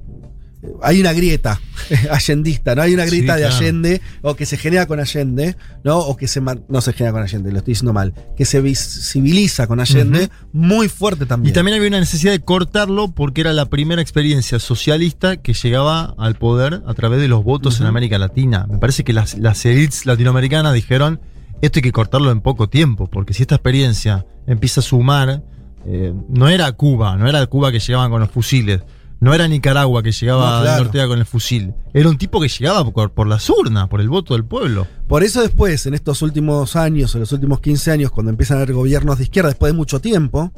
hay 0.82 1.00
una 1.00 1.12
grieta 1.12 1.60
allendista, 2.10 2.74
¿no? 2.74 2.82
Hay 2.82 2.94
una 2.94 3.04
Sí, 3.04 3.10
grieta 3.10 3.36
de 3.36 3.42
claro. 3.42 3.56
Allende, 3.56 4.00
o 4.22 4.34
que 4.36 4.46
se 4.46 4.56
genera 4.56 4.86
con 4.86 5.00
Allende, 5.00 5.56
¿no? 5.84 5.98
O 5.98 6.16
que 6.16 6.28
se 6.28 6.40
no 6.40 6.80
se 6.80 6.92
genera 6.92 7.12
con 7.12 7.22
Allende, 7.22 7.50
lo 7.50 7.58
estoy 7.58 7.72
diciendo 7.72 7.92
mal, 7.92 8.14
que 8.36 8.44
se 8.44 8.60
visibiliza 8.60 9.66
con 9.66 9.80
Allende 9.80 10.30
muy 10.52 10.88
fuerte 10.88 11.26
también. 11.26 11.50
Y 11.50 11.54
también 11.54 11.76
había 11.76 11.88
una 11.88 12.00
necesidad 12.00 12.32
de 12.32 12.40
cortarlo 12.40 13.12
porque 13.12 13.40
era 13.40 13.52
la 13.52 13.66
primera 13.66 14.02
experiencia 14.02 14.58
socialista 14.58 15.36
que 15.38 15.54
llegaba 15.54 16.14
al 16.18 16.34
poder 16.36 16.82
a 16.86 16.94
través 16.94 17.20
de 17.20 17.28
los 17.28 17.44
votos 17.44 17.80
en. 17.80 17.86
América 17.86 18.18
Latina. 18.18 18.66
Me 18.70 18.78
parece 18.78 19.02
que 19.02 19.12
las, 19.12 19.36
las 19.38 19.64
elites 19.66 20.06
latinoamericanas 20.06 20.74
dijeron, 20.74 21.20
esto 21.60 21.78
hay 21.78 21.82
que 21.82 21.92
cortarlo 21.92 22.30
en 22.30 22.40
poco 22.40 22.68
tiempo, 22.68 23.08
porque 23.08 23.34
si 23.34 23.42
esta 23.42 23.56
experiencia 23.56 24.26
empieza 24.46 24.80
a 24.80 24.82
sumar, 24.84 25.42
eh, 25.86 26.12
no 26.28 26.48
era 26.48 26.70
Cuba, 26.72 27.16
no 27.16 27.28
era 27.28 27.44
Cuba 27.46 27.72
que 27.72 27.80
llegaban 27.80 28.10
con 28.10 28.20
los 28.20 28.30
fusiles, 28.30 28.80
no 29.20 29.34
era 29.34 29.46
Nicaragua 29.48 30.02
que 30.02 30.12
llegaba 30.12 30.56
No, 30.58 30.62
claro. 30.62 30.82
Ortega 30.84 31.06
con 31.06 31.18
el 31.18 31.26
fusil, 31.26 31.74
era 31.94 32.08
un 32.08 32.16
tipo 32.18 32.40
que 32.40 32.48
llegaba 32.48 32.90
por, 32.90 33.12
por 33.12 33.26
las 33.26 33.48
urnas, 33.50 33.88
por 33.88 34.00
el 34.00 34.08
voto 34.08 34.34
del 34.34 34.44
pueblo. 34.44 34.86
Por 35.08 35.22
eso 35.22 35.42
después, 35.42 35.84
en 35.86 35.94
estos 35.94 36.22
últimos 36.22 36.74
años, 36.76 37.14
en 37.14 37.20
los 37.20 37.32
últimos 37.32 37.60
15 37.60 37.90
años, 37.90 38.10
cuando 38.10 38.30
empiezan 38.30 38.56
a 38.58 38.62
haber 38.62 38.74
gobiernos 38.74 39.18
de 39.18 39.24
izquierda, 39.24 39.50
después 39.50 39.72
de 39.72 39.76
mucho 39.76 40.00
tiempo, 40.00 40.52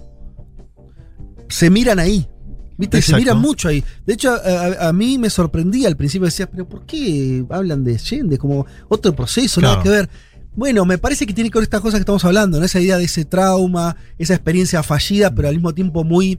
se 1.49 1.71
miran 1.71 1.99
ahí. 1.99 2.27
¿Viste? 2.79 3.03
Se 3.03 3.15
miran 3.17 3.39
mucho 3.39 3.69
ahí. 3.69 3.85
De 4.07 4.15
hecho, 4.15 4.33
a, 4.33 4.37
a- 4.37 4.89
a 4.89 4.93
mí 4.93 5.19
me 5.19 5.29
sorprendía 5.31 5.89
al 5.89 5.97
principio, 5.97 6.25
decía, 6.25 6.51
pero 6.51 6.67
¿por 6.69 6.85
qué 6.87 7.45
hablan 7.51 7.85
de 7.85 7.95
Allende? 7.95 8.39
Como 8.39 8.67
otro 8.89 9.15
proceso, 9.15 9.61
nada 9.61 9.83
que 9.83 9.89
ver. 9.91 10.09
Bueno, 10.55 10.85
me 10.85 10.99
parece 10.99 11.27
que 11.27 11.33
tiene 11.33 11.51
que 11.51 11.59
ver 11.59 11.65
estas 11.65 11.81
cosas 11.81 11.99
que 11.99 12.03
estamos 12.03 12.25
hablando, 12.25 12.59
¿no? 12.59 12.65
Esa 12.65 12.81
idea 12.81 12.97
de 12.99 13.05
ese 13.05 13.25
trauma, 13.25 13.97
esa 14.19 14.35
experiencia 14.35 14.83
fallida, 14.83 15.35
pero 15.35 15.49
al 15.49 15.55
mismo 15.55 15.73
tiempo 15.75 16.03
muy 16.05 16.39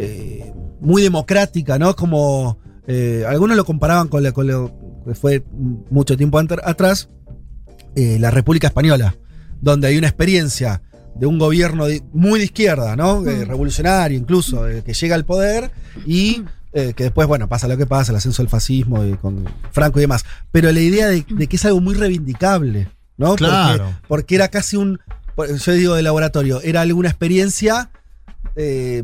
eh, 0.00 0.52
muy 0.80 1.02
democrática, 1.02 1.78
¿no? 1.78 1.94
Como 1.96 2.58
eh, 2.86 3.24
algunos 3.28 3.56
lo 3.56 3.64
comparaban 3.64 4.08
con, 4.08 4.22
la- 4.22 4.32
con 4.32 4.46
lo 4.46 4.72
que 5.06 5.14
fue 5.14 5.44
mucho 5.90 6.16
tiempo 6.16 6.38
atrás, 6.38 7.08
eh, 7.94 8.18
la 8.18 8.30
República 8.30 8.66
Española, 8.68 9.14
donde 9.60 9.88
hay 9.88 9.98
una 9.98 10.06
experiencia 10.08 10.82
de 11.14 11.26
un 11.26 11.38
gobierno 11.38 11.86
de- 11.86 12.02
muy 12.12 12.38
de 12.38 12.46
izquierda, 12.46 12.96
¿no? 12.96 13.26
Eh, 13.26 13.44
revolucionario 13.44 14.16
incluso, 14.18 14.68
eh, 14.68 14.82
que 14.84 14.94
llega 14.94 15.14
al 15.14 15.24
poder 15.24 15.70
y 16.06 16.42
eh, 16.72 16.92
que 16.94 17.02
después, 17.04 17.26
bueno, 17.26 17.48
pasa 17.48 17.66
lo 17.66 17.76
que 17.76 17.84
pasa, 17.86 18.12
el 18.12 18.16
ascenso 18.16 18.42
del 18.42 18.48
fascismo 18.48 19.04
y 19.04 19.14
con 19.14 19.44
Franco 19.72 19.98
y 19.98 20.02
demás. 20.02 20.24
Pero 20.52 20.70
la 20.70 20.78
idea 20.80 21.08
de, 21.08 21.26
de 21.28 21.46
que 21.48 21.56
es 21.56 21.64
algo 21.64 21.80
muy 21.80 21.94
reivindicable, 21.94 22.88
¿no? 23.16 23.30
Porque- 23.30 23.44
Claro. 23.44 23.90
Porque, 24.06 24.34
era 24.36 24.48
casi 24.48 24.76
un, 24.76 25.00
yo 25.64 25.72
digo 25.72 25.94
de 25.96 26.02
laboratorio, 26.02 26.60
era 26.62 26.80
alguna 26.82 27.08
experiencia, 27.08 27.90
eh, 28.54 29.02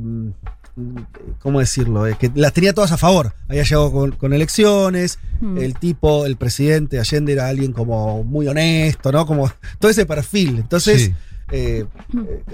¿cómo 1.40 1.60
decirlo? 1.60 2.06
Eh, 2.06 2.16
que 2.18 2.30
las 2.34 2.52
tenía 2.52 2.72
todas 2.74 2.92
a 2.92 2.96
favor. 2.96 3.34
Había 3.48 3.62
llegado 3.62 3.90
con, 3.92 4.12
con 4.12 4.32
elecciones, 4.32 5.18
Mm. 5.40 5.58
el 5.58 5.74
tipo, 5.74 6.24
el 6.24 6.36
presidente 6.36 6.98
Allende 6.98 7.34
era 7.34 7.48
alguien 7.48 7.72
como 7.72 8.24
muy 8.24 8.48
honesto, 8.48 9.12
¿no? 9.12 9.26
Como 9.26 9.52
todo 9.78 9.90
ese 9.90 10.06
perfil. 10.06 10.56
Entonces, 10.58 11.02
Sí. 11.02 11.14
Eh, 11.50 11.86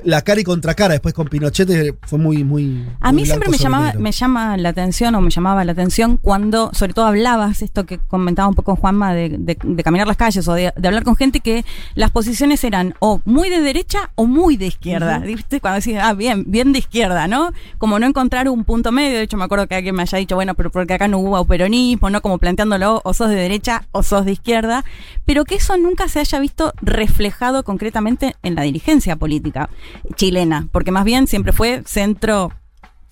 la 0.04 0.22
cara 0.22 0.40
y 0.40 0.44
contra 0.44 0.74
cara 0.74 0.92
después 0.92 1.14
con 1.14 1.26
Pinochet 1.28 1.68
eh, 1.70 1.94
fue 2.02 2.18
muy, 2.18 2.44
muy. 2.44 2.86
A 3.00 3.12
muy 3.12 3.22
mí 3.22 3.26
siempre 3.26 3.48
me 3.48 3.56
llamaba, 3.56 3.86
negro. 3.86 4.00
me 4.00 4.12
llama 4.12 4.56
la 4.58 4.68
atención 4.68 5.14
o 5.14 5.20
me 5.20 5.30
llamaba 5.30 5.64
la 5.64 5.72
atención 5.72 6.18
cuando, 6.18 6.70
sobre 6.74 6.92
todo 6.92 7.06
hablabas, 7.06 7.62
esto 7.62 7.86
que 7.86 7.98
comentaba 7.98 8.48
un 8.48 8.54
poco 8.54 8.76
Juanma, 8.76 9.14
de, 9.14 9.30
de- 9.30 9.56
de 9.62 9.82
caminar 9.82 10.06
las 10.06 10.16
calles 10.18 10.46
o 10.46 10.52
de, 10.54 10.72
de 10.76 10.88
hablar 10.88 11.04
con 11.04 11.16
gente 11.16 11.40
que 11.40 11.64
las 11.94 12.10
posiciones 12.10 12.62
eran 12.64 12.94
o 12.98 13.20
muy 13.24 13.48
de 13.48 13.60
derecha 13.62 14.10
o 14.14 14.26
muy 14.26 14.56
de 14.58 14.66
izquierda. 14.66 15.18
¿Viste? 15.20 15.60
Cuando 15.60 15.76
decías, 15.76 16.04
ah, 16.04 16.12
bien, 16.12 16.44
bien 16.46 16.72
de 16.72 16.80
izquierda, 16.80 17.26
¿no? 17.28 17.52
Como 17.78 17.98
no 17.98 18.06
encontrar 18.06 18.48
un 18.50 18.64
punto 18.64 18.92
medio. 18.92 19.16
De 19.16 19.22
hecho, 19.22 19.38
me 19.38 19.44
acuerdo 19.44 19.66
que 19.68 19.76
alguien 19.76 19.94
me 19.94 20.02
haya 20.02 20.18
dicho, 20.18 20.34
bueno, 20.34 20.54
pero 20.54 20.70
porque 20.70 20.92
acá 20.94 21.08
no 21.08 21.18
hubo 21.18 21.42
peronismo, 21.46 22.10
¿no? 22.10 22.20
Como 22.20 22.36
planteándolo, 22.36 23.00
o 23.04 23.14
sos 23.14 23.30
de 23.30 23.36
derecha 23.36 23.84
o 23.92 24.02
sos 24.02 24.26
de 24.26 24.32
izquierda. 24.32 24.84
Pero 25.24 25.44
que 25.46 25.54
eso 25.54 25.78
nunca 25.78 26.08
se 26.08 26.20
haya 26.20 26.38
visto 26.40 26.74
reflejado 26.82 27.62
concretamente 27.64 28.36
en 28.42 28.54
la 28.54 28.62
dirigencia 28.62 28.81
política 29.18 29.68
chilena. 30.16 30.68
Porque 30.72 30.90
más 30.90 31.04
bien 31.04 31.26
siempre 31.26 31.52
fue 31.52 31.82
centro 31.86 32.52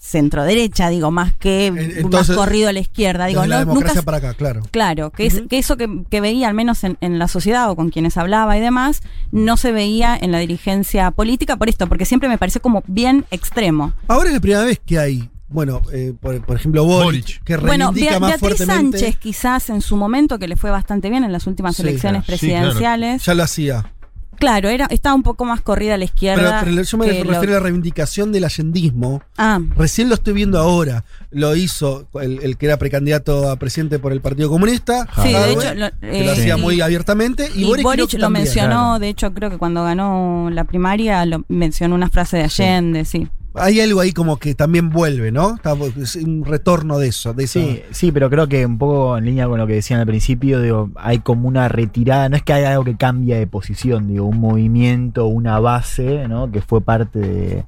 centro 0.03 0.45
derecha, 0.45 0.89
digo, 0.89 1.11
más 1.11 1.35
que 1.35 1.67
entonces, 1.67 2.31
más 2.31 2.37
corrido 2.39 2.71
a 2.71 2.73
la 2.73 2.81
izquierda, 2.81 3.27
digo, 3.27 3.43
Desde 3.43 3.51
la 3.51 3.57
no, 3.57 3.61
nunca 3.67 3.71
democracia 3.75 4.01
se- 4.01 4.05
para 4.07 4.17
acá, 4.17 4.33
claro. 4.33 4.63
Claro, 4.71 5.11
que, 5.11 5.27
es, 5.27 5.43
que 5.51 5.59
eso 5.59 5.77
que, 5.77 6.05
que 6.09 6.23
veía 6.23 6.49
al 6.49 6.55
menos 6.55 6.85
en, 6.85 6.97
en 7.03 7.19
la 7.19 7.29
sociedad 7.29 7.69
o 7.71 7.77
con 7.77 7.91
quienes 7.91 8.17
hablaba 8.17 8.57
y 8.57 8.61
demás, 8.63 9.03
no 9.31 9.59
se 9.59 9.73
veía 9.73 10.17
en 10.19 10.33
la 10.33 10.39
dirigencia 10.39 11.11
política 11.11 11.57
por 11.57 11.69
esto, 11.69 11.87
porque 11.87 12.07
siempre 12.07 12.31
me 12.31 12.39
pareció 12.39 12.63
como 12.63 12.83
bien 12.87 13.27
extremo. 13.31 13.93
Ahora 14.09 14.29
es 14.31 14.35
la 14.35 14.41
primera 14.41 14.65
vez 14.65 14.81
que 14.87 14.99
hay, 14.99 15.29
bueno, 15.49 15.83
eh, 15.93 16.15
por, 16.19 16.41
por 16.47 16.57
ejemplo, 16.57 16.83
Boric, 16.87 17.05
Boric. 17.05 17.45
que 17.45 17.57
Bueno, 17.59 17.89
reivindica 17.93 18.13
Bea- 18.13 18.21
más 18.21 18.31
Beatriz 18.41 18.57
fuertemente. 18.57 18.99
Sánchez 19.01 19.17
quizás 19.19 19.69
en 19.69 19.83
su 19.83 19.97
momento, 19.99 20.39
que 20.39 20.49
le 20.49 20.57
fue 20.57 20.71
bastante 20.71 21.11
bien 21.11 21.25
en 21.25 21.33
las 21.33 21.47
últimas 21.47 21.77
Sí, 21.77 21.83
elecciones 21.83 22.25
claro. 22.25 22.39
Sí, 22.39 22.47
claro. 22.47 22.63
presidenciales. 22.63 23.23
Ya 23.27 23.35
lo 23.35 23.43
hacía. 23.43 23.93
Claro, 24.41 24.69
era, 24.69 24.87
estaba 24.87 25.15
un 25.15 25.23
poco 25.23 25.45
más 25.45 25.61
corrida 25.61 25.95
a 25.95 25.99
la 25.99 26.07
Pero, 26.07 26.15
izquierda. 26.15 26.61
pero 26.65 26.83
yo 26.83 26.99
me 26.99 27.07
lo- 27.07 27.13
refiero 27.31 27.53
a 27.53 27.59
la 27.59 27.61
reivindicación 27.61 28.33
del 28.33 28.45
allendismo. 28.45 29.23
Ah, 29.39 29.61
Recién 29.77 30.09
lo 30.09 30.15
estoy 30.17 30.33
viendo 30.33 30.59
ahora. 30.59 31.05
Lo 31.31 31.55
hizo 31.55 32.09
el, 32.21 32.41
el 32.43 32.57
que 32.57 32.67
era 32.67 32.77
precandidato 32.79 33.49
a 33.51 33.57
presidente 33.57 33.99
por 34.01 34.13
el 34.13 34.21
Partido 34.21 34.49
Comunista. 34.49 35.07
sí, 35.23 35.33
de 35.33 35.53
hecho, 35.53 35.75
lo, 35.75 35.91
que 36.01 36.07
lo 36.25 36.31
eh, 36.31 36.31
hacía 36.33 36.57
y- 36.57 36.61
muy 36.61 36.81
abiertamente. 36.81 37.49
Y, 37.55 37.63
Y, 37.63 37.83
Boric, 37.83 38.13
lo 38.15 38.19
también. 38.19 38.45
mencionó, 38.45 38.69
claro. 38.71 38.99
de 38.99 39.09
hecho 39.09 39.33
creo 39.35 39.51
que 39.51 39.59
cuando 39.59 39.85
ganó 39.85 40.49
la 40.51 40.65
primaria 40.65 41.25
lo 41.27 41.45
mencionó 41.49 41.95
una 41.95 42.09
frase 42.09 42.39
de 42.39 42.45
Allende, 42.45 43.05
sí. 43.05 43.29
Hay 43.55 43.81
algo 43.81 44.01
ahí 44.01 44.13
como 44.13 44.37
que 44.37 44.55
también 44.55 44.91
vuelve, 44.91 45.33
¿no? 45.33 45.57
Es 46.01 46.15
un 46.17 46.45
retorno 46.45 46.99
de 46.99 47.09
eso. 47.09 47.35
De 47.35 47.45
esa- 47.45 47.61
Sí, 47.61 47.83
sí, 47.91 48.13
pero 48.13 48.31
creo 48.31 48.47
que 48.49 48.65
un 48.65 48.79
poco 48.79 49.19
en 49.19 49.25
línea 49.25 49.49
con 49.49 49.59
lo 49.59 49.67
que 49.67 49.73
decían 49.75 49.99
al 50.01 50.07
principio, 50.07 50.61
digo, 50.61 50.91
hay 50.97 51.19
como 51.19 51.49
una 51.49 51.69
retirada, 51.69 52.29
no 52.29 52.37
es 52.37 52.43
que 52.45 52.53
haya 52.53 52.71
algo 52.71 52.85
que 52.85 52.97
cambia 52.97 53.39
de 53.39 53.47
posición, 53.49 54.07
digo, 54.09 54.27
un 54.27 54.39
movimiento, 54.39 55.27
una 55.27 55.59
base, 55.59 56.29
¿no? 56.29 56.51
Que 56.53 56.61
fue 56.63 56.81
parte 56.81 57.19
de- 57.19 57.65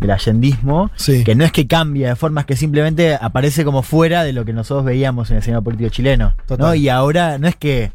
del 0.00 0.10
allendismo, 0.10 0.90
Sí. 0.96 1.24
que 1.24 1.34
no 1.34 1.44
es 1.44 1.52
que 1.52 1.66
cambia 1.66 2.08
de 2.10 2.16
formas 2.16 2.46
que 2.46 2.56
simplemente 2.56 3.16
aparece 3.20 3.64
como 3.64 3.82
fuera 3.82 4.24
de 4.24 4.32
lo 4.32 4.44
que 4.46 4.52
nosotros 4.54 4.84
veíamos 4.86 5.30
en 5.30 5.36
el 5.36 5.40
escenario 5.42 5.62
político 5.62 5.90
chileno, 5.90 6.30
¿no? 6.38 6.44
Total. 6.46 6.76
Y 6.76 6.88
ahora 6.88 7.36
no 7.38 7.48
es 7.48 7.56
que 7.56 7.92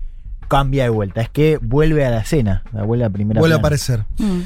cambia 0.57 0.83
de 0.83 0.89
vuelta, 0.89 1.21
es 1.21 1.29
que 1.29 1.57
vuelve 1.61 2.05
a 2.05 2.11
la 2.11 2.19
escena, 2.19 2.63
vuelve 2.85 3.05
a 3.05 3.09
primera 3.09 3.39
Vuelve 3.39 3.55
a 3.55 3.59
aparecer. 3.59 4.03
Mm. 4.19 4.41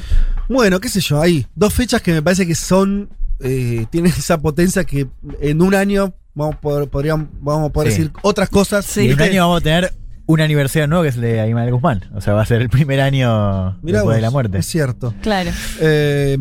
Bueno, 0.52 0.80
qué 0.80 0.88
sé 0.88 1.00
yo, 1.00 1.20
ahí. 1.20 1.46
Dos 1.54 1.74
fechas 1.74 2.00
que 2.02 2.12
me 2.12 2.22
parece 2.22 2.46
que 2.46 2.54
son. 2.54 3.10
eh, 3.40 3.86
tienen 3.90 4.10
esa 4.16 4.38
potencia 4.40 4.82
que 4.84 5.06
en 5.40 5.62
un 5.62 5.74
año 5.74 6.12
vamos 6.34 6.56
a 6.56 6.60
poder, 6.60 6.88
podríamos, 6.88 7.28
vamos 7.40 7.68
a 7.68 7.72
poder 7.72 7.92
Sí. 7.92 7.98
decir 7.98 8.12
otras 8.22 8.48
cosas. 8.48 8.84
Sí. 8.86 9.02
Y 9.02 9.08
en 9.10 9.14
un 9.14 9.22
año 9.22 9.42
vamos 9.42 9.60
a 9.60 9.64
tener 9.64 9.92
un 10.26 10.40
aniversario 10.40 10.86
nuevo 10.88 11.02
que 11.04 11.08
es 11.10 11.14
el 11.14 11.20
de 11.22 11.40
Aymar 11.40 11.70
Guzmán. 11.70 12.04
O 12.14 12.20
sea, 12.20 12.34
va 12.34 12.42
a 12.42 12.46
ser 12.46 12.60
el 12.62 12.68
primer 12.68 13.00
año 13.00 13.78
Mirá 13.82 13.98
después 13.98 14.04
vos, 14.04 14.14
de 14.16 14.20
la 14.20 14.30
muerte. 14.30 14.58
Es 14.58 14.66
cierto. 14.66 15.14
Claro. 15.22 15.50
Eh, 15.80 16.36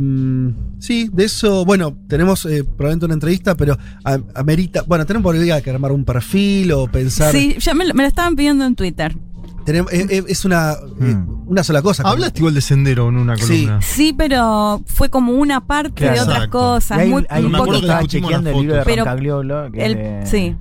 sí, 0.80 1.10
de 1.14 1.24
eso, 1.26 1.66
bueno, 1.66 1.96
tenemos 2.08 2.46
eh, 2.46 2.64
probablemente 2.64 3.06
una 3.06 3.14
entrevista, 3.14 3.56
pero 3.56 3.78
amerita, 4.36 4.82
bueno, 4.88 5.06
tenemos 5.06 5.24
por 5.24 5.36
ahí 5.36 5.62
que 5.62 5.70
armar 5.70 5.92
un 5.92 6.04
perfil 6.04 6.72
o 6.74 6.88
pensar. 6.88 7.32
Sí, 7.32 7.56
ya 7.60 7.74
me, 7.74 7.86
lo- 7.86 7.94
me 7.94 8.04
lo 8.04 8.08
estaban 8.08 8.36
pidiendo 8.36 8.66
en 8.66 8.76
Twitter. 8.76 9.16
Tenemos- 9.68 9.92
eh, 9.92 10.08
eh, 10.10 10.24
es 10.30 10.46
una, 10.46 10.72
eh, 10.72 11.14
Hmm. 11.14 11.44
una 11.50 11.62
sola 11.62 11.82
cosa. 11.82 12.04
Hablaste 12.04 12.40
igual 12.40 12.54
de 12.54 12.62
sendero 12.62 13.10
en 13.10 13.18
una 13.18 13.36
Sí. 13.36 13.44
columna. 13.66 13.82
Sí, 13.82 14.16
pero 14.18 14.82
fue 14.86 15.10
como 15.10 15.34
una 15.34 15.60
parte 15.68 15.92
Claro. 15.92 16.14
de 16.16 16.22
otras 16.22 16.38
Exacto. 16.38 16.58
cosas. 16.58 16.98
Hay, 17.00 17.10
muy, 17.10 17.26
hay 17.30 17.44
un 17.44 17.52
poco 17.52 17.72
que 17.72 17.78
estaba 17.80 18.06
chequeando 18.08 18.50
el 18.52 18.58
libro 18.62 18.76
de. 18.78 18.84
Pero 18.84 19.04
Roncagliolo, 19.04 19.70
que, 19.74 19.86
el- 19.86 19.92
es 19.98 19.98
de, 19.98 20.26
sí. 20.26 20.56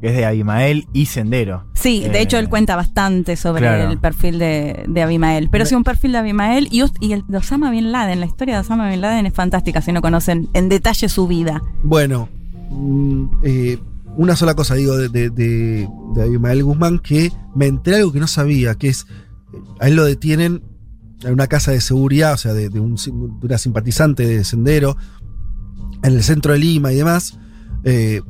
que 0.00 0.08
es 0.08 0.16
de 0.16 0.24
Abimael 0.26 0.88
y 0.92 1.06
Sendero. 1.06 1.66
Sí, 1.74 2.00
de 2.00 2.20
hecho 2.20 2.36
él 2.36 2.48
cuenta 2.48 2.74
bastante 2.74 3.36
sobre 3.36 3.62
claro. 3.62 3.92
el 3.92 3.98
perfil 3.98 4.40
de, 4.40 4.84
de 4.88 5.02
Abimael. 5.02 5.48
Pero 5.52 5.64
sí, 5.64 5.76
un 5.76 5.84
perfil 5.84 6.10
de 6.10 6.18
Abimael 6.18 6.66
y, 6.72 6.80
el 7.12 7.24
de 7.28 7.38
Osama 7.38 7.70
Bin 7.70 7.92
Laden. 7.92 8.18
La 8.18 8.26
historia 8.26 8.54
de 8.56 8.60
Osama 8.62 8.90
Bin 8.90 9.00
Laden 9.00 9.24
es 9.26 9.34
fantástica 9.34 9.80
si 9.82 9.92
no 9.92 10.02
conocen 10.02 10.48
en 10.52 10.68
detalle 10.68 11.08
su 11.08 11.28
vida. 11.28 11.62
Bueno, 11.84 12.28
mm, 12.70 13.24
eh, 13.44 13.78
una 14.18 14.36
sola 14.36 14.54
cosa 14.54 14.74
digo 14.74 14.96
de, 14.96 15.08
de, 15.08 15.30
de, 15.30 15.88
de 16.14 16.22
Abimael 16.22 16.62
Guzmán 16.64 16.98
que 16.98 17.32
me 17.54 17.66
enteré 17.66 17.96
algo 17.98 18.12
que 18.12 18.20
no 18.20 18.26
sabía, 18.26 18.74
que 18.74 18.88
es, 18.88 19.06
a 19.80 19.88
él 19.88 19.96
lo 19.96 20.04
detienen 20.04 20.62
en 21.22 21.32
una 21.32 21.46
casa 21.46 21.70
de 21.70 21.80
seguridad, 21.80 22.34
o 22.34 22.36
sea, 22.36 22.52
de, 22.52 22.68
de 22.68 22.80
un 22.80 22.96
una 23.42 23.58
simpatizante 23.58 24.26
de 24.26 24.44
Sendero, 24.44 24.96
en 26.02 26.12
el 26.14 26.22
centro 26.22 26.52
de 26.52 26.58
Lima 26.58 26.92
y 26.92 26.96
demás. 26.96 27.38
eh, 27.84 28.20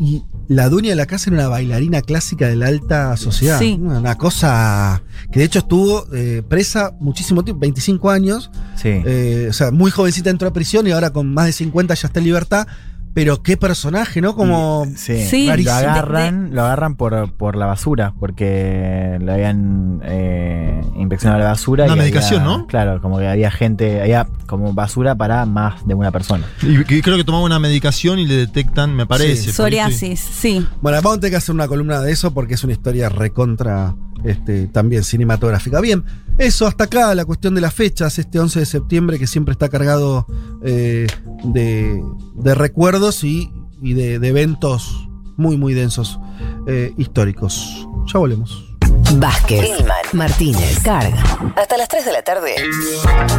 y 0.00 0.24
la 0.48 0.68
dueña 0.68 0.90
de 0.90 0.96
la 0.96 1.06
casa 1.06 1.30
era 1.30 1.38
una 1.38 1.48
bailarina 1.48 2.02
clásica 2.02 2.48
de 2.48 2.56
la 2.56 2.66
alta 2.66 3.16
sociedad. 3.16 3.58
Sí. 3.58 3.78
Una, 3.80 4.00
una 4.00 4.18
cosa 4.18 5.02
que 5.30 5.38
de 5.38 5.44
hecho 5.46 5.60
estuvo 5.60 6.06
eh, 6.12 6.42
presa 6.48 6.92
muchísimo 6.98 7.44
tiempo, 7.44 7.60
25 7.60 8.10
años. 8.10 8.50
Sí. 8.74 8.88
Eh, 8.90 9.46
o 9.48 9.52
sea, 9.52 9.70
muy 9.70 9.90
jovencita 9.90 10.30
entró 10.30 10.48
a 10.48 10.52
prisión 10.52 10.86
y 10.86 10.90
ahora 10.90 11.12
con 11.12 11.32
más 11.32 11.46
de 11.46 11.52
50 11.52 11.94
ya 11.94 12.06
está 12.08 12.18
en 12.18 12.24
libertad. 12.26 12.66
Pero 13.14 13.42
qué 13.42 13.56
personaje, 13.56 14.20
¿no? 14.20 14.34
Como. 14.34 14.86
Sí, 14.96 15.26
Sí, 15.26 15.46
lo 15.62 15.72
agarran, 15.72 16.54
lo 16.54 16.62
agarran 16.62 16.96
por, 16.96 17.32
por 17.32 17.56
la 17.56 17.66
basura, 17.66 18.14
porque 18.18 19.18
le 19.20 19.32
habían 19.32 20.00
eh, 20.04 20.80
inspeccionado 20.96 21.42
la 21.42 21.50
basura. 21.50 21.84
Una 21.84 21.94
y 21.94 21.98
medicación, 21.98 22.42
había- 22.42 22.56
¿no? 22.58 22.66
Claro, 22.66 23.02
como 23.02 23.18
que 23.18 23.28
había 23.28 23.50
gente, 23.50 24.00
había 24.00 24.26
como 24.46 24.72
basura 24.72 25.14
para 25.14 25.44
más 25.46 25.86
de 25.86 25.94
una 25.94 26.10
persona. 26.10 26.46
Y, 26.62 26.82
creo 27.02 27.16
que 27.16 27.24
tomaba 27.24 27.44
una 27.44 27.58
medicación 27.58 28.18
y 28.18 28.26
le 28.26 28.36
detectan, 28.36 28.94
me 28.96 29.06
parece. 29.06 29.48
ahí 29.48 29.52
Psoriasis, 29.52 30.20
sí. 30.20 30.66
Bueno, 30.80 30.98
vamos 31.02 31.18
a 31.18 31.20
tener 31.20 31.32
que 31.32 31.36
hacer 31.36 31.54
una 31.54 31.68
columna 31.68 32.00
de 32.00 32.12
eso 32.12 32.32
porque 32.32 32.54
es 32.54 32.64
una 32.64 32.72
historia 32.72 33.08
recontra 33.08 33.94
este, 34.24 34.66
también 34.68 35.04
cinematográfica. 35.04 35.80
Bien, 35.80 36.04
eso 36.38 36.66
hasta 36.66 36.84
acá, 36.84 37.14
la 37.14 37.24
cuestión 37.24 37.54
de 37.54 37.60
las 37.60 37.74
fechas, 37.74 38.18
este 38.18 38.38
11 38.38 38.60
de 38.60 38.66
septiembre 38.66 39.18
que 39.18 39.26
siempre 39.26 39.52
está 39.52 39.68
cargado 39.68 40.26
eh, 40.62 41.06
de, 41.44 42.02
de 42.34 42.54
recuerdos 42.54 43.24
y, 43.24 43.50
y 43.80 43.94
de, 43.94 44.18
de 44.18 44.28
eventos 44.28 45.08
muy, 45.36 45.56
muy 45.56 45.74
densos 45.74 46.18
eh, 46.66 46.92
históricos. 46.96 47.88
Ya 48.12 48.18
volvemos. 48.18 48.68
Vázquez, 49.14 49.68
Martínez, 50.12 50.80
Carga. 50.82 51.22
Hasta 51.56 51.76
las 51.76 51.88
3 51.88 52.04
de 52.04 52.12
la 52.12 52.22
tarde. 52.22 52.54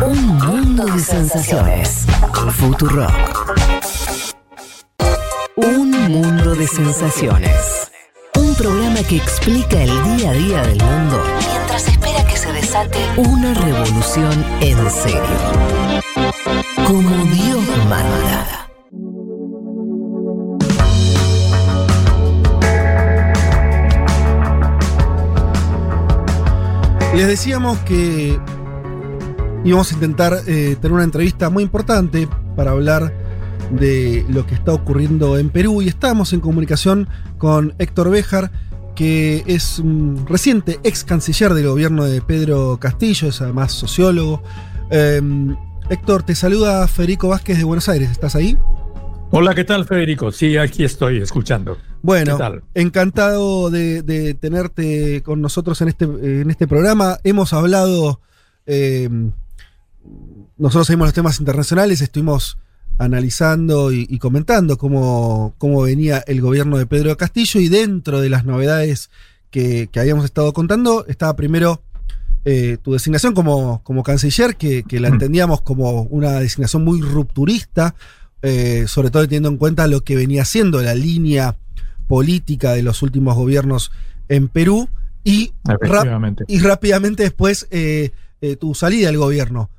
Un 0.06 0.38
mundo 0.38 0.86
de 0.86 1.00
sensaciones. 1.00 2.06
Futurock. 2.52 3.12
Un 5.56 5.92
mundo 5.92 6.56
de 6.56 6.68
sensaciones. 6.68 7.93
Un 8.54 8.60
programa 8.60 9.02
que 9.02 9.16
explica 9.16 9.82
el 9.82 9.90
día 9.90 10.30
a 10.30 10.34
día 10.34 10.62
del 10.62 10.78
mundo 10.84 11.24
mientras 11.40 11.88
espera 11.88 12.24
que 12.24 12.38
se 12.38 12.52
desate 12.54 13.00
una 13.18 13.52
revolución 13.52 14.46
en 14.62 14.78
serio. 14.92 15.24
Como 16.86 17.10
Dios 17.34 17.64
manda. 17.90 18.70
Les 27.16 27.28
decíamos 27.28 27.80
que 27.80 28.40
íbamos 29.64 29.92
a 29.92 29.96
intentar 29.96 30.38
eh, 30.46 30.76
tener 30.80 30.92
una 30.94 31.06
entrevista 31.06 31.50
muy 31.50 31.64
importante 31.64 32.28
para 32.56 32.70
hablar 32.70 33.23
de 33.72 34.26
lo 34.30 34.46
que 34.46 34.56
está 34.56 34.74
ocurriendo 34.74 35.38
en 35.38 35.50
Perú 35.50 35.82
y 35.82 35.88
estamos 35.88 36.34
en 36.34 36.40
comunicación 36.40 37.08
con 37.38 37.74
Héctor 37.80 38.10
Béjar, 38.10 38.52
que 38.96 39.44
es 39.48 39.80
un 39.80 40.26
reciente 40.28 40.80
ex 40.84 41.04
canciller 41.04 41.54
del 41.54 41.68
gobierno 41.68 42.06
de 42.06 42.22
Pedro 42.22 42.78
Castillo, 42.80 43.30
es 43.30 43.42
además 43.42 43.72
sociólogo. 43.72 44.44
Eh, 44.92 45.22
Héctor, 45.90 46.24
te 46.24 46.36
saluda 46.36 46.88
Federico 46.88 47.28
Vázquez 47.30 47.58
de 47.58 47.64
Buenos 47.64 47.90
Aires, 47.90 48.12
¿estás 48.12 48.36
ahí? 48.36 48.58
Hola, 49.32 49.56
¿qué 49.56 49.64
tal 49.64 49.86
Federico? 49.86 50.32
Sí, 50.32 50.58
aquí 50.58 50.84
estoy 50.84 51.18
escuchando. 51.18 51.78
Bueno, 52.04 52.38
encantado 52.76 53.70
de, 53.70 54.04
de, 54.04 54.36
tenerte 54.36 55.24
con 55.24 55.42
nosotros 55.42 55.82
en 55.82 55.88
este, 55.88 56.06
en 56.06 56.52
este 56.52 56.68
programa. 56.68 57.18
Hemos 57.24 57.52
hablado, 57.54 58.22
eh, 58.68 59.10
nosotros 60.58 60.86
seguimos 60.86 61.08
los 61.08 61.14
temas 61.14 61.40
internacionales, 61.40 62.02
estuvimos 62.02 62.58
analizando 62.98 63.92
y, 63.92 64.08
y 64.10 64.20
comentando 64.20 64.78
cómo, 64.78 65.56
cómo, 65.58 65.82
venía 65.82 66.24
el 66.28 66.42
gobierno 66.42 66.78
de 66.78 66.86
Pedro 66.86 67.18
Castillo 67.18 67.60
y 67.60 67.70
dentro 67.70 68.22
de 68.22 68.30
las 68.30 68.46
novedades 68.46 69.10
que, 69.50 69.88
que 69.92 70.00
habíamos 70.00 70.26
estado 70.26 70.54
contando 70.54 71.06
estaba 71.08 71.36
primero 71.36 71.82
eh, 72.46 72.78
tu 72.82 72.94
designación 72.94 73.34
como, 73.34 73.82
como 73.84 74.04
canciller, 74.04 74.56
que, 74.56 74.84
que, 74.84 75.00
la 75.00 75.08
entendíamos 75.08 75.62
como 75.62 76.04
una 76.04 76.40
designación 76.40 76.84
muy 76.84 77.02
rupturista, 77.02 77.96
eh, 78.42 78.86
sobre 78.88 79.12
todo 79.12 79.24
teniendo 79.24 79.50
en 79.50 79.58
cuenta 79.58 79.88
lo 79.88 80.02
que 80.02 80.16
venía 80.16 80.44
siendo 80.44 80.82
la 80.82 80.94
línea 80.94 81.56
política 82.08 82.74
de 82.74 82.84
los 82.84 83.02
últimos 83.02 83.36
gobiernos 83.36 83.92
en 84.28 84.50
Perú 84.50 84.90
y, 85.24 85.54
y 86.48 86.60
rápidamente 86.60 87.24
después 87.24 87.68
eh, 87.72 88.12
eh, 88.42 88.56
tu 88.58 88.76
salida 88.76 89.08
del 89.08 89.18
gobierno. 89.18 89.70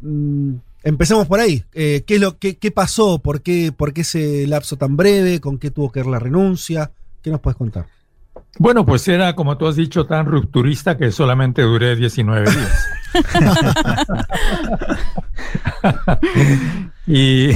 Mm, 0.00 0.54
empecemos 0.86 1.26
por 1.26 1.40
ahí. 1.40 1.64
Eh, 1.74 2.04
¿qué, 2.06 2.14
es 2.14 2.20
lo, 2.20 2.38
qué, 2.38 2.56
¿Qué 2.56 2.70
pasó? 2.70 3.18
¿Por 3.18 3.42
qué, 3.42 3.72
¿Por 3.76 3.92
qué 3.92 4.02
ese 4.02 4.46
lapso 4.46 4.76
tan 4.76 4.96
breve? 4.96 5.40
¿Con 5.40 5.58
qué 5.58 5.70
tuvo 5.70 5.90
que 5.90 6.00
ver 6.00 6.06
la 6.06 6.18
renuncia? 6.18 6.92
¿Qué 7.22 7.30
nos 7.30 7.40
puedes 7.40 7.56
contar? 7.56 7.86
Bueno, 8.58 8.86
pues 8.86 9.06
era, 9.08 9.34
como 9.34 9.58
tú 9.58 9.66
has 9.66 9.76
dicho, 9.76 10.06
tan 10.06 10.26
rupturista 10.26 10.96
que 10.96 11.10
solamente 11.10 11.62
duré 11.62 11.96
19 11.96 12.50
días. 12.50 12.86
y 17.06 17.50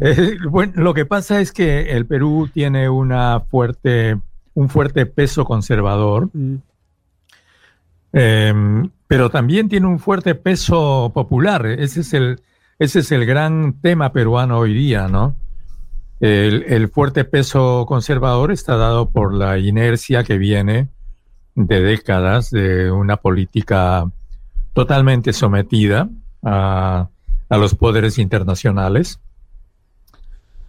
eh, 0.00 0.38
bueno, 0.48 0.72
lo 0.76 0.94
que 0.94 1.04
pasa 1.04 1.40
es 1.40 1.52
que 1.52 1.90
el 1.90 2.06
Perú 2.06 2.48
tiene 2.52 2.88
una 2.88 3.40
fuerte, 3.40 4.18
un 4.54 4.68
fuerte 4.68 5.04
peso 5.04 5.44
conservador, 5.44 6.30
mm. 6.32 6.56
Eh, 8.12 8.52
pero 9.06 9.30
también 9.30 9.68
tiene 9.68 9.86
un 9.86 9.98
fuerte 9.98 10.34
peso 10.34 11.10
popular. 11.14 11.66
Ese 11.66 12.00
es 12.00 12.12
el, 12.14 12.42
ese 12.78 13.00
es 13.00 13.12
el 13.12 13.26
gran 13.26 13.80
tema 13.80 14.12
peruano 14.12 14.58
hoy 14.58 14.74
día, 14.74 15.08
¿no? 15.08 15.36
El, 16.20 16.64
el, 16.64 16.88
fuerte 16.88 17.24
peso 17.24 17.86
conservador 17.88 18.52
está 18.52 18.76
dado 18.76 19.10
por 19.10 19.32
la 19.32 19.58
inercia 19.58 20.22
que 20.22 20.36
viene 20.36 20.88
de 21.54 21.80
décadas 21.80 22.50
de 22.50 22.90
una 22.90 23.16
política 23.16 24.10
totalmente 24.74 25.32
sometida 25.32 26.10
a, 26.42 27.08
a 27.48 27.56
los 27.56 27.74
poderes 27.74 28.18
internacionales 28.18 29.18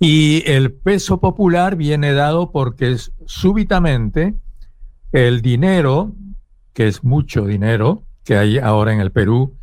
y 0.04 0.42
el 0.50 0.72
peso 0.74 1.20
popular 1.20 1.76
viene 1.76 2.14
dado 2.14 2.52
porque 2.52 2.98
súbitamente 3.28 4.34
el 5.12 5.44
dinero, 5.44 6.16
que 6.74 6.88
es 6.88 7.04
mucho 7.04 7.46
dinero 7.46 8.04
que 8.24 8.38
hay 8.38 8.58
ahora 8.58 8.94
en 8.94 9.00
el 9.00 9.12
Perú, 9.12 9.56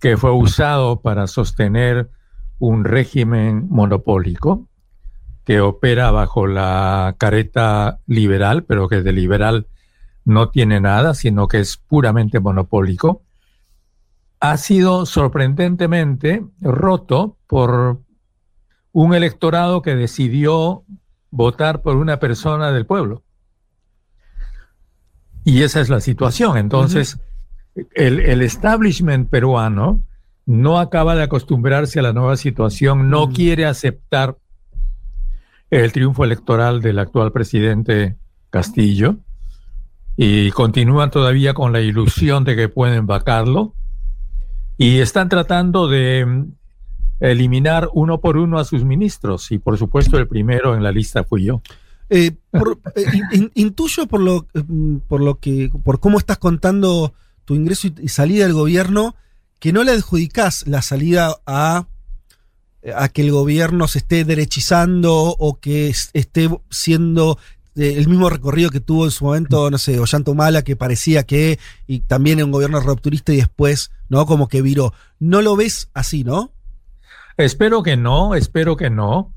que 0.00 0.16
fue 0.16 0.30
usado 0.30 1.00
para 1.00 1.26
sostener 1.26 2.10
un 2.58 2.84
régimen 2.84 3.68
monopólico 3.68 4.68
que 5.44 5.60
opera 5.60 6.10
bajo 6.10 6.46
la 6.46 7.14
careta 7.18 8.00
liberal, 8.06 8.64
pero 8.64 8.88
que 8.88 9.02
de 9.02 9.12
liberal 9.12 9.66
no 10.24 10.50
tiene 10.50 10.78
nada, 10.78 11.14
sino 11.14 11.48
que 11.48 11.60
es 11.60 11.78
puramente 11.78 12.38
monopólico, 12.38 13.22
ha 14.40 14.56
sido 14.58 15.06
sorprendentemente 15.06 16.44
roto 16.60 17.38
por 17.46 18.00
un 18.92 19.14
electorado 19.14 19.80
que 19.80 19.96
decidió 19.96 20.84
votar 21.30 21.82
por 21.82 21.96
una 21.96 22.18
persona 22.20 22.70
del 22.70 22.86
pueblo. 22.86 23.22
Y 25.44 25.62
esa 25.62 25.80
es 25.80 25.88
la 25.88 26.00
situación. 26.00 26.58
Entonces, 26.58 27.18
el, 27.94 28.20
el, 28.20 28.42
establishment 28.42 29.28
peruano 29.30 30.02
no 30.46 30.78
acaba 30.78 31.14
de 31.14 31.22
acostumbrarse 31.22 31.98
a 31.98 32.02
la 32.02 32.12
nueva 32.12 32.36
situación, 32.36 33.10
no 33.10 33.30
quiere 33.30 33.66
aceptar 33.66 34.36
el 35.70 35.92
triunfo 35.92 36.24
electoral 36.24 36.80
del 36.80 36.98
actual 36.98 37.32
presidente 37.32 38.16
Castillo 38.50 39.16
y 40.16 40.50
continúan 40.50 41.10
todavía 41.10 41.54
con 41.54 41.72
la 41.72 41.80
ilusión 41.80 42.44
de 42.44 42.56
que 42.56 42.68
pueden 42.68 43.06
vacarlo 43.06 43.74
y 44.76 44.98
están 44.98 45.28
tratando 45.28 45.86
de 45.86 46.46
eliminar 47.20 47.88
uno 47.92 48.20
por 48.20 48.36
uno 48.36 48.58
a 48.58 48.64
sus 48.64 48.84
ministros 48.84 49.50
y 49.52 49.58
por 49.58 49.76
supuesto 49.76 50.18
el 50.18 50.28
primero 50.28 50.74
en 50.74 50.82
la 50.82 50.92
lista 50.92 51.24
fui 51.24 51.44
yo. 51.44 51.62
Eh, 52.10 52.36
eh, 52.94 53.50
intuyo 53.54 54.06
por 54.06 54.20
lo, 54.20 54.46
mm, 54.54 54.98
por 55.08 55.20
lo 55.20 55.38
que, 55.38 55.70
por 55.84 56.00
cómo 56.00 56.18
estás 56.18 56.38
contando 56.38 57.14
tu 57.44 57.54
ingreso 57.54 57.88
y, 57.88 58.08
salida 58.08 58.44
del 58.44 58.54
gobierno, 58.54 59.14
que 59.58 59.72
no 59.72 59.84
le 59.84 59.92
adjudicás 59.92 60.66
la 60.66 60.82
salida 60.82 61.36
a, 61.46 61.86
a 62.94 63.08
que 63.08 63.22
el 63.22 63.32
gobierno 63.32 63.88
se 63.88 63.98
esté 63.98 64.24
derechizando 64.24 65.14
o 65.38 65.58
que 65.60 65.88
esté 65.88 66.48
siendo 66.70 67.38
eh, 67.78 67.94
el 67.96 68.08
mismo 68.08 68.28
recorrido 68.28 68.70
que 68.70 68.80
tuvo 68.80 69.04
en 69.04 69.12
su 69.12 69.24
momento, 69.24 69.70
no 69.70 69.78
sé, 69.78 70.00
Ollanta 70.00 70.32
Humala, 70.32 70.62
que 70.62 70.74
parecía 70.74 71.24
que, 71.24 71.60
y 71.86 72.00
también 72.00 72.42
un 72.42 72.50
gobierno 72.50 72.80
rupturista 72.80 73.32
y 73.32 73.36
después, 73.36 73.92
¿no? 74.08 74.26
Como 74.26 74.48
que 74.48 74.62
viró. 74.62 74.92
No 75.20 75.42
lo 75.42 75.54
ves 75.54 75.88
así, 75.94 76.24
¿no? 76.24 76.52
Espero 77.36 77.84
que 77.84 77.96
no, 77.96 78.34
espero 78.34 78.76
que 78.76 78.90
no. 78.90 79.32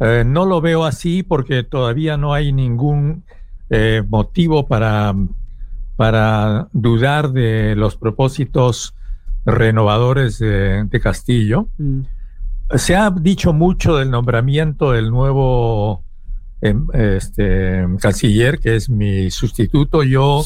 Eh, 0.00 0.24
no 0.26 0.46
lo 0.46 0.60
veo 0.60 0.84
así 0.84 1.22
porque 1.22 1.64
todavía 1.64 2.16
no 2.16 2.32
hay 2.32 2.52
ningún 2.52 3.24
eh, 3.70 4.02
motivo 4.08 4.66
para, 4.66 5.14
para 5.96 6.68
dudar 6.72 7.32
de 7.32 7.74
los 7.74 7.96
propósitos 7.96 8.94
renovadores 9.44 10.38
de, 10.38 11.00
Castillo. 11.02 11.68
Mm. 11.78 12.00
Se 12.76 12.94
ha 12.94 13.10
dicho 13.10 13.52
mucho 13.52 13.96
del 13.96 14.10
nombramiento 14.10 14.92
del 14.92 15.10
nuevo 15.10 16.04
em, 16.60 16.86
este, 16.92 17.84
canciller, 18.00 18.58
que 18.58 18.76
es 18.76 18.90
mi 18.90 19.30
sustituto. 19.30 20.02
Yo 20.02 20.44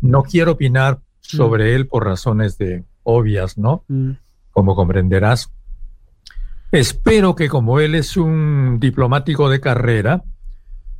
no 0.00 0.22
quiero 0.22 0.52
opinar 0.52 0.96
mm. 0.96 1.00
sobre 1.20 1.74
él 1.74 1.86
por 1.88 2.04
razones 2.04 2.58
de 2.58 2.84
obvias, 3.02 3.58
¿no? 3.58 3.84
Mm. 3.88 4.12
Como 4.50 4.76
comprenderás. 4.76 5.50
Espero 6.72 7.36
que 7.36 7.50
como 7.50 7.80
él 7.80 7.94
es 7.94 8.16
un 8.16 8.78
diplomático 8.80 9.50
de 9.50 9.60
carrera, 9.60 10.24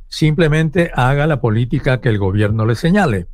simplemente 0.07 0.91
haga 0.93 1.25
la 1.25 1.41
política 1.41 1.99
que 1.99 2.09
el 2.09 2.19
gobierno 2.19 2.67
le 2.67 2.75
señale. 2.75 3.25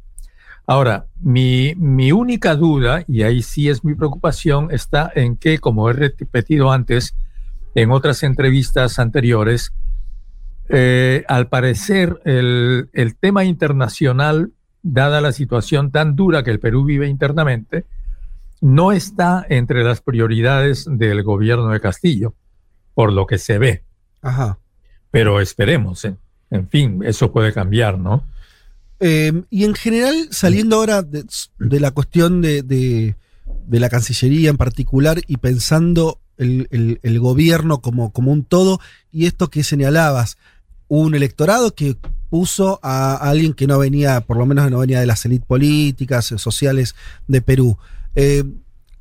Ahora, 0.66 1.08
mi, 1.20 1.74
mi 1.76 2.14
única 2.14 2.56
duda, 2.56 3.04
y 3.10 3.24
ahí 3.24 3.42
sí 3.42 3.68
es 3.68 3.84
mi 3.84 3.94
preocupación, 3.94 4.70
está 4.72 5.12
en 5.14 5.36
que, 5.36 5.60
como 5.60 5.90
he 5.90 5.94
repetido 5.94 6.72
antes 6.72 7.14
en 7.76 7.92
otras 7.92 8.24
entrevistas 8.24 9.00
anteriores, 9.00 9.74
eh, 10.70 11.26
al 11.28 11.50
parecer 11.50 12.22
el, 12.24 12.90
el 12.94 13.18
tema 13.18 13.44
internacional, 13.44 14.54
dada 14.82 15.20
la 15.20 15.34
situación 15.34 15.92
tan 15.92 16.16
dura 16.16 16.44
que 16.44 16.52
el 16.52 16.62
Perú 16.62 16.86
vive 16.86 17.10
internamente, 17.10 17.84
no 18.62 18.92
está 18.92 19.46
entre 19.50 19.84
las 19.84 20.02
prioridades 20.02 20.86
del 20.90 21.24
gobierno 21.24 21.70
de 21.70 21.80
Castillo, 21.80 22.34
por 22.94 23.14
lo 23.14 23.26
que 23.26 23.38
se 23.38 23.58
ve. 23.58 23.84
Ajá. 24.22 24.60
Pero 25.12 25.40
esperemos, 25.42 26.06
¿eh? 26.06 26.16
en 26.52 26.68
fin, 26.68 27.02
eso 27.04 27.32
puede 27.32 27.54
cambiar, 27.54 27.98
¿no? 27.98 28.26
Eh, 29.00 29.44
y 29.50 29.64
en 29.64 29.76
general, 29.76 30.28
saliendo 30.32 30.76
ahora 30.76 31.02
de, 31.02 31.24
la 31.80 31.92
cuestión 31.92 32.42
de, 32.42 32.64
de, 32.64 33.16
la 33.70 33.90
Cancillería 33.90 34.50
en 34.50 34.58
particular 34.58 35.22
y 35.26 35.38
pensando 35.38 36.20
el, 36.38 37.00
el, 37.02 37.20
gobierno 37.20 37.80
como, 37.82 38.12
como 38.12 38.32
un 38.32 38.44
todo, 38.44 38.80
y 39.12 39.26
esto 39.26 39.50
que 39.50 39.64
señalabas, 39.64 40.38
un 40.90 41.16
electorado 41.16 41.74
que 41.74 41.96
puso 42.30 42.80
a, 42.84 43.16
alguien 43.16 43.54
que 43.54 43.68
no 43.68 43.80
venía, 43.80 44.22
por 44.22 44.38
lo 44.38 44.46
menos 44.46 44.70
no 44.70 44.80
venía 44.80 45.00
de 45.00 45.06
las 45.06 45.26
élites 45.26 45.48
políticas, 45.48 46.26
sociales 46.26 46.96
de 47.28 47.42
Perú. 47.42 47.78
Eh, 48.16 48.44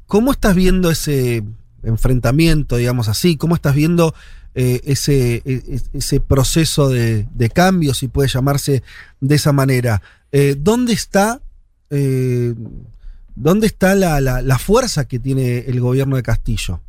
¿Cómo 0.07 0.33
estás 0.33 0.55
viendo 0.55 0.91
ese 0.91 1.45
enfrentamiento, 1.83 2.77
digamos 2.77 3.09
así? 3.09 3.37
¿Cómo 3.37 3.55
estás 3.55 3.75
viendo 3.75 4.15
eh, 4.55 4.81
ese, 4.85 5.43
e, 5.45 5.81
ese 5.93 6.21
proceso 6.21 6.89
de, 6.89 7.51
cambio, 7.55 7.93
si 7.95 8.09
puede 8.09 8.29
llamarse 8.29 8.83
de 9.21 9.35
esa 9.35 9.53
manera? 9.53 10.01
Eh, 10.33 10.57
¿Dónde 10.59 10.93
está, 10.95 11.43
dónde 11.91 13.67
está 13.67 13.95
la, 13.95 14.59
fuerza 14.59 15.07
que 15.07 15.19
tiene 15.19 15.59
el 15.61 15.81
gobierno 15.81 16.17
de 16.17 16.23
Castillo? 16.23 16.81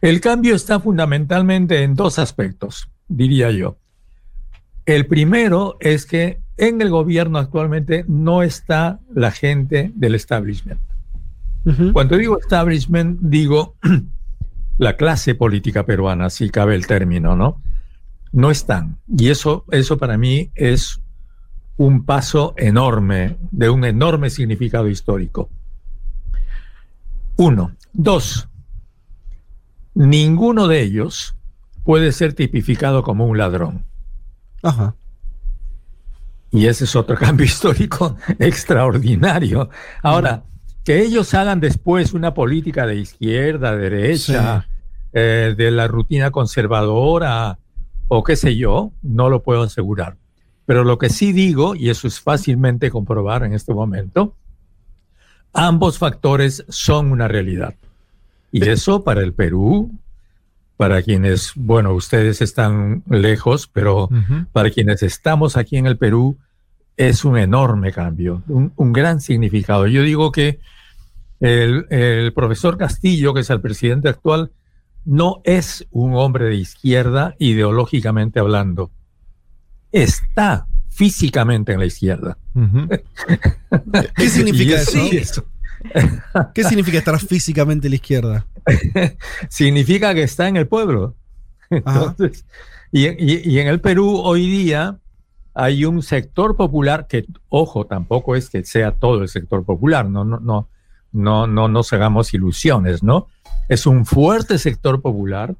El 0.00 0.20
cambio 0.20 0.54
está 0.54 0.80
fundamentalmente 0.80 1.82
en 1.82 1.94
dos 1.94 2.18
aspectos, 2.18 2.88
diría 3.08 3.50
yo. 3.50 3.76
El 4.84 5.06
primero 5.06 5.76
es 5.80 6.06
que 6.06 6.40
en 6.56 6.80
el 6.80 6.90
gobierno 6.90 7.38
actualmente 7.38 8.04
no 8.08 8.42
está 8.42 9.00
la 9.14 9.30
gente 9.30 9.92
del 9.94 10.14
establishment. 10.14 10.80
Cuando 11.92 12.16
digo 12.16 12.38
establishment, 12.38 13.20
digo 13.20 13.76
la 14.78 14.96
clase 14.96 15.34
política 15.34 15.86
peruana, 15.86 16.30
si 16.30 16.50
cabe 16.50 16.74
el 16.74 16.86
término, 16.86 17.36
¿no? 17.36 17.60
No 18.32 18.50
están. 18.50 18.98
Y 19.06 19.28
eso, 19.28 19.64
eso 19.70 19.98
para 19.98 20.18
mí 20.18 20.50
es 20.54 21.00
un 21.76 22.04
paso 22.04 22.54
enorme, 22.56 23.36
de 23.50 23.70
un 23.70 23.84
enorme 23.84 24.30
significado 24.30 24.88
histórico. 24.88 25.50
Uno. 27.36 27.72
Dos. 27.92 28.48
Ninguno 29.94 30.68
de 30.68 30.80
ellos 30.80 31.36
puede 31.84 32.12
ser 32.12 32.32
tipificado 32.32 33.02
como 33.02 33.26
un 33.26 33.38
ladrón. 33.38 33.84
Ajá. 34.62 34.94
Y 36.50 36.66
ese 36.66 36.84
es 36.84 36.96
otro 36.96 37.16
cambio 37.18 37.46
histórico 37.46 38.16
extraordinario. 38.38 39.68
Ahora, 40.02 40.44
que 40.84 41.02
ellos 41.02 41.32
hagan 41.34 41.60
después 41.60 42.12
una 42.12 42.34
política 42.34 42.86
de 42.86 42.96
izquierda, 42.96 43.76
derecha, 43.76 44.66
eh, 45.12 45.54
de 45.56 45.70
la 45.70 45.88
rutina 45.88 46.30
conservadora 46.30 47.58
o 48.08 48.24
qué 48.24 48.36
sé 48.36 48.56
yo, 48.56 48.92
no 49.02 49.28
lo 49.28 49.42
puedo 49.42 49.62
asegurar. 49.62 50.16
Pero 50.66 50.84
lo 50.84 50.98
que 50.98 51.08
sí 51.08 51.32
digo, 51.32 51.74
y 51.74 51.90
eso 51.90 52.06
es 52.06 52.20
fácilmente 52.20 52.90
comprobar 52.90 53.42
en 53.44 53.54
este 53.54 53.74
momento, 53.74 54.34
ambos 55.52 55.98
factores 55.98 56.64
son 56.68 57.10
una 57.10 57.28
realidad. 57.28 57.74
Y 58.50 58.68
eso 58.68 59.02
para 59.02 59.22
el 59.22 59.32
Perú, 59.32 59.90
para 60.76 61.02
quienes, 61.02 61.52
bueno, 61.54 61.94
ustedes 61.94 62.42
están 62.42 63.02
lejos, 63.08 63.66
pero 63.66 64.08
para 64.52 64.70
quienes 64.70 65.02
estamos 65.02 65.56
aquí 65.56 65.76
en 65.76 65.86
el 65.86 65.96
Perú, 65.96 66.36
es 66.96 67.24
un 67.24 67.38
enorme 67.38 67.92
cambio, 67.92 68.42
un, 68.48 68.72
un 68.76 68.92
gran 68.92 69.20
significado. 69.20 69.86
Yo 69.86 70.02
digo 70.02 70.32
que 70.32 70.60
el, 71.40 71.86
el, 71.90 72.32
profesor 72.32 72.78
Castillo, 72.78 73.34
que 73.34 73.40
es 73.40 73.50
el 73.50 73.60
presidente 73.60 74.08
actual, 74.08 74.52
no 75.04 75.40
es 75.44 75.86
un 75.90 76.14
hombre 76.14 76.46
de 76.46 76.56
izquierda 76.56 77.34
ideológicamente 77.38 78.38
hablando. 78.38 78.90
Está 79.90 80.66
físicamente 80.90 81.72
en 81.72 81.80
la 81.80 81.86
izquierda. 81.86 82.38
¿Qué 84.16 84.28
significa 84.28 84.80
eso? 84.80 85.46
¿Qué 86.54 86.64
significa 86.64 86.98
estar 86.98 87.18
físicamente 87.18 87.88
en 87.88 87.92
la 87.92 87.96
izquierda? 87.96 88.46
significa 89.48 90.14
que 90.14 90.22
está 90.22 90.48
en 90.48 90.56
el 90.56 90.68
pueblo. 90.68 91.16
Entonces, 91.70 92.44
y, 92.92 93.06
y, 93.06 93.42
y, 93.44 93.58
en 93.58 93.68
el 93.68 93.80
Perú 93.80 94.20
hoy 94.22 94.48
día 94.48 94.98
hay 95.54 95.84
un 95.84 96.02
sector 96.02 96.56
popular 96.56 97.06
que, 97.06 97.26
ojo, 97.48 97.86
tampoco 97.86 98.36
es 98.36 98.48
que 98.48 98.64
sea 98.64 98.92
todo 98.92 99.22
el 99.22 99.28
sector 99.28 99.64
popular, 99.64 100.08
no, 100.08 100.24
no, 100.24 100.40
no, 100.40 100.68
no, 101.12 101.46
no 101.46 101.68
nos 101.68 101.92
hagamos 101.92 102.32
ilusiones, 102.34 103.02
¿no? 103.02 103.26
Es 103.68 103.86
un 103.86 104.06
fuerte 104.06 104.58
sector 104.58 105.02
popular, 105.02 105.54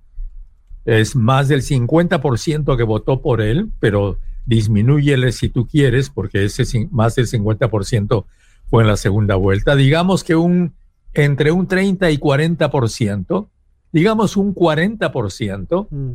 es 0.85 1.15
más 1.15 1.49
del 1.49 1.63
50% 1.63 2.77
que 2.77 2.83
votó 2.83 3.23
por 3.23 3.41
él, 3.41 3.71
pero 3.79 4.19
disminúyele 4.47 5.33
si 5.33 5.49
tú 5.49 5.67
quieres, 5.67 6.11
porque 6.11 6.45
ese 6.45 6.89
más 6.91 7.15
del 7.15 7.27
50% 7.27 8.25
fue 8.69 8.83
en 8.83 8.89
la 8.89 8.97
segunda 8.97 9.37
vuelta. 9.37 9.77
Digamos 9.77 10.25
que 10.25 10.35
un 10.35 10.75
entre 11.15 11.53
un 11.53 11.67
30 11.67 12.11
y 12.11 12.19
40%, 12.19 13.49
digamos 13.93 14.37
un 14.37 14.55
40% 14.55 15.89
mm. 15.91 16.13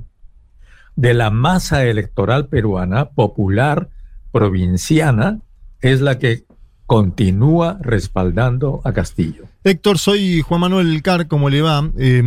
De 0.97 1.13
la 1.13 1.29
masa 1.29 1.85
electoral 1.85 2.47
peruana, 2.47 3.11
popular, 3.11 3.89
provinciana, 4.31 5.39
es 5.79 6.01
la 6.01 6.17
que 6.17 6.43
continúa 6.87 7.77
respaldando 7.81 8.81
a 8.83 8.93
Castillo. 8.93 9.43
Héctor, 9.63 9.99
soy 9.99 10.41
Juan 10.41 10.61
Manuel 10.61 11.01
Car, 11.03 11.27
¿cómo 11.27 11.49
le 11.49 11.61
va? 11.61 11.87
Eh, 11.97 12.23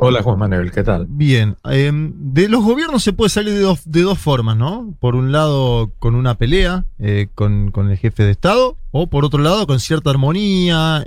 Hola 0.00 0.22
Juan 0.22 0.38
Manuel, 0.38 0.72
¿qué 0.72 0.82
tal? 0.82 1.06
Bien, 1.08 1.56
eh, 1.70 1.92
de 1.92 2.48
los 2.48 2.64
gobiernos 2.64 3.04
se 3.04 3.12
puede 3.12 3.28
salir 3.28 3.54
de 3.54 3.60
dos, 3.60 3.82
de 3.84 4.02
dos, 4.02 4.18
formas, 4.18 4.56
¿no? 4.56 4.92
Por 4.98 5.14
un 5.14 5.30
lado, 5.30 5.92
con 5.98 6.16
una 6.16 6.36
pelea 6.36 6.86
eh, 6.98 7.28
con, 7.34 7.70
con, 7.70 7.90
el 7.90 7.98
jefe 7.98 8.24
de 8.24 8.32
Estado, 8.32 8.76
o 8.90 9.08
por 9.08 9.24
otro 9.24 9.40
lado, 9.42 9.66
con 9.66 9.78
cierta 9.78 10.10
armonía. 10.10 11.04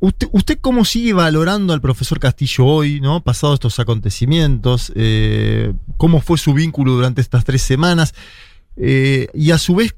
¿Usted, 0.00 0.28
¿Usted 0.32 0.58
cómo 0.60 0.86
sigue 0.86 1.12
valorando 1.12 1.74
al 1.74 1.82
profesor 1.82 2.18
Castillo 2.18 2.64
hoy, 2.64 3.00
¿no? 3.00 3.22
Pasados 3.22 3.54
estos 3.54 3.78
acontecimientos, 3.78 4.90
eh, 4.96 5.74
¿cómo 5.98 6.22
fue 6.22 6.38
su 6.38 6.54
vínculo 6.54 6.92
durante 6.92 7.20
estas 7.20 7.44
tres 7.44 7.60
semanas? 7.60 8.14
Eh, 8.76 9.28
y 9.34 9.50
a 9.50 9.58
su 9.58 9.74
vez, 9.74 9.94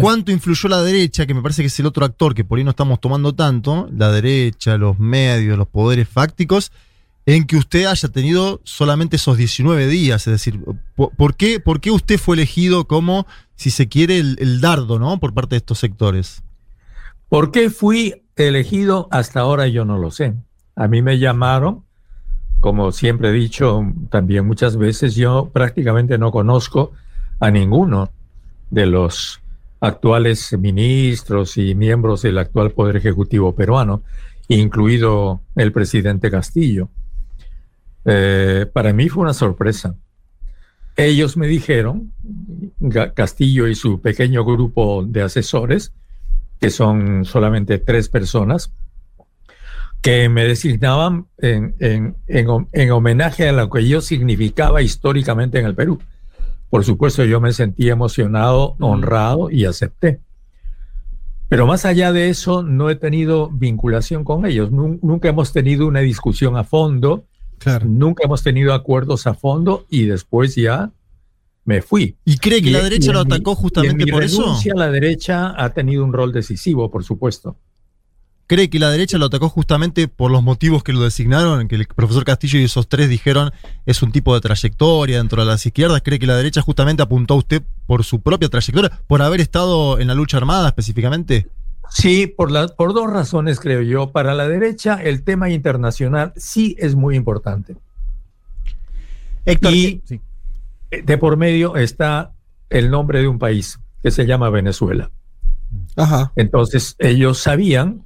¿Cuánto 0.00 0.32
influyó 0.32 0.68
la 0.70 0.82
derecha, 0.82 1.26
que 1.26 1.34
me 1.34 1.42
parece 1.42 1.62
que 1.62 1.66
es 1.66 1.78
el 1.78 1.86
otro 1.86 2.06
actor 2.06 2.34
que 2.34 2.44
por 2.44 2.56
ahí 2.56 2.64
no 2.64 2.70
estamos 2.70 3.00
tomando 3.00 3.34
tanto, 3.34 3.90
la 3.94 4.10
derecha, 4.10 4.78
los 4.78 4.98
medios, 4.98 5.58
los 5.58 5.68
poderes 5.68 6.08
fácticos, 6.08 6.72
en 7.26 7.44
que 7.44 7.56
usted 7.56 7.84
haya 7.84 8.08
tenido 8.08 8.62
solamente 8.64 9.16
esos 9.16 9.36
19 9.36 9.86
días? 9.88 10.26
Es 10.26 10.32
decir, 10.32 10.60
¿por 10.94 11.36
qué, 11.36 11.60
por 11.60 11.80
qué 11.80 11.90
usted 11.90 12.18
fue 12.18 12.36
elegido 12.36 12.86
como, 12.86 13.26
si 13.54 13.70
se 13.70 13.88
quiere, 13.88 14.18
el, 14.18 14.36
el 14.40 14.60
dardo, 14.62 14.98
¿no? 14.98 15.20
Por 15.20 15.34
parte 15.34 15.56
de 15.56 15.58
estos 15.58 15.78
sectores. 15.78 16.42
¿Por 17.28 17.50
qué 17.50 17.68
fui 17.68 18.21
elegido? 18.36 19.08
Hasta 19.10 19.40
ahora 19.40 19.68
yo 19.68 19.84
no 19.84 19.98
lo 19.98 20.10
sé. 20.10 20.34
A 20.76 20.88
mí 20.88 21.02
me 21.02 21.18
llamaron, 21.18 21.84
como 22.60 22.92
siempre 22.92 23.30
he 23.30 23.32
dicho 23.32 23.82
también 24.10 24.46
muchas 24.46 24.76
veces, 24.76 25.14
yo 25.14 25.50
prácticamente 25.52 26.18
no 26.18 26.30
conozco 26.30 26.92
a 27.40 27.50
ninguno 27.50 28.10
de 28.70 28.86
los 28.86 29.40
actuales 29.80 30.56
ministros 30.58 31.56
y 31.58 31.74
miembros 31.74 32.22
del 32.22 32.38
actual 32.38 32.70
Poder 32.70 32.96
Ejecutivo 32.96 33.54
peruano, 33.54 34.02
incluido 34.48 35.40
el 35.56 35.72
presidente 35.72 36.30
Castillo. 36.30 36.88
Eh, 38.04 38.66
para 38.72 38.92
mí 38.92 39.08
fue 39.08 39.24
una 39.24 39.34
sorpresa. 39.34 39.96
Ellos 40.96 41.36
me 41.36 41.46
dijeron, 41.46 42.12
Castillo 43.14 43.66
y 43.66 43.74
su 43.74 44.00
pequeño 44.00 44.44
grupo 44.44 45.04
de 45.04 45.22
asesores, 45.22 45.92
que 46.62 46.70
son 46.70 47.24
solamente 47.24 47.78
tres 47.78 48.08
personas, 48.08 48.72
que 50.00 50.28
me 50.28 50.44
designaban 50.44 51.26
en, 51.38 51.74
en, 51.80 52.16
en, 52.28 52.68
en 52.70 52.90
homenaje 52.92 53.48
a 53.48 53.52
lo 53.52 53.68
que 53.68 53.88
yo 53.88 54.00
significaba 54.00 54.80
históricamente 54.80 55.58
en 55.58 55.66
el 55.66 55.74
Perú. 55.74 55.98
Por 56.70 56.84
supuesto, 56.84 57.24
yo 57.24 57.40
me 57.40 57.52
sentí 57.52 57.90
emocionado, 57.90 58.76
honrado 58.78 59.50
y 59.50 59.64
acepté. 59.64 60.20
Pero 61.48 61.66
más 61.66 61.84
allá 61.84 62.12
de 62.12 62.28
eso, 62.28 62.62
no 62.62 62.90
he 62.90 62.94
tenido 62.94 63.50
vinculación 63.50 64.22
con 64.22 64.46
ellos. 64.46 64.70
Nunca 64.70 65.30
hemos 65.30 65.52
tenido 65.52 65.88
una 65.88 65.98
discusión 65.98 66.56
a 66.56 66.62
fondo. 66.62 67.24
Claro. 67.58 67.86
Nunca 67.88 68.24
hemos 68.24 68.44
tenido 68.44 68.72
acuerdos 68.72 69.26
a 69.26 69.34
fondo 69.34 69.84
y 69.90 70.06
después 70.06 70.54
ya 70.54 70.92
me 71.64 71.82
fui. 71.82 72.16
¿Y 72.24 72.38
cree 72.38 72.62
que 72.62 72.70
y, 72.70 72.72
la 72.72 72.82
derecha 72.82 73.12
lo 73.12 73.20
atacó 73.20 73.54
justamente 73.54 74.06
por 74.06 74.22
eso? 74.22 74.56
La 74.74 74.90
derecha 74.90 75.54
ha 75.56 75.70
tenido 75.70 76.04
un 76.04 76.12
rol 76.12 76.32
decisivo, 76.32 76.90
por 76.90 77.04
supuesto. 77.04 77.56
¿Cree 78.46 78.68
que 78.68 78.78
la 78.78 78.90
derecha 78.90 79.16
lo 79.16 79.26
atacó 79.26 79.48
justamente 79.48 80.08
por 80.08 80.30
los 80.30 80.42
motivos 80.42 80.82
que 80.82 80.92
lo 80.92 81.00
designaron? 81.00 81.68
Que 81.68 81.76
el 81.76 81.86
profesor 81.86 82.24
Castillo 82.24 82.58
y 82.58 82.64
esos 82.64 82.88
tres 82.88 83.08
dijeron 83.08 83.50
es 83.86 84.02
un 84.02 84.12
tipo 84.12 84.34
de 84.34 84.40
trayectoria 84.40 85.18
dentro 85.18 85.42
de 85.42 85.48
las 85.48 85.64
izquierdas. 85.64 86.02
¿Cree 86.02 86.18
que 86.18 86.26
la 86.26 86.36
derecha 86.36 86.60
justamente 86.60 87.02
apuntó 87.02 87.34
a 87.34 87.38
usted 87.38 87.62
por 87.86 88.04
su 88.04 88.20
propia 88.20 88.48
trayectoria, 88.48 88.90
por 89.06 89.22
haber 89.22 89.40
estado 89.40 89.98
en 90.00 90.08
la 90.08 90.14
lucha 90.14 90.36
armada 90.36 90.68
específicamente? 90.68 91.46
Sí, 91.88 92.26
por, 92.26 92.50
la, 92.50 92.68
por 92.68 92.92
dos 92.92 93.10
razones 93.10 93.60
creo 93.60 93.82
yo. 93.82 94.12
Para 94.12 94.34
la 94.34 94.48
derecha 94.48 95.02
el 95.02 95.22
tema 95.22 95.48
internacional 95.48 96.32
sí 96.36 96.76
es 96.78 96.94
muy 96.94 97.16
importante. 97.16 97.76
Héctor, 99.46 99.72
y 99.72 100.02
sí. 100.04 100.20
De 101.00 101.18
por 101.18 101.36
medio 101.36 101.76
está 101.76 102.32
el 102.70 102.90
nombre 102.90 103.20
de 103.20 103.28
un 103.28 103.38
país 103.38 103.80
que 104.02 104.10
se 104.10 104.26
llama 104.26 104.50
Venezuela. 104.50 105.10
Ajá. 105.96 106.32
Entonces 106.36 106.96
ellos 106.98 107.38
sabían 107.38 108.04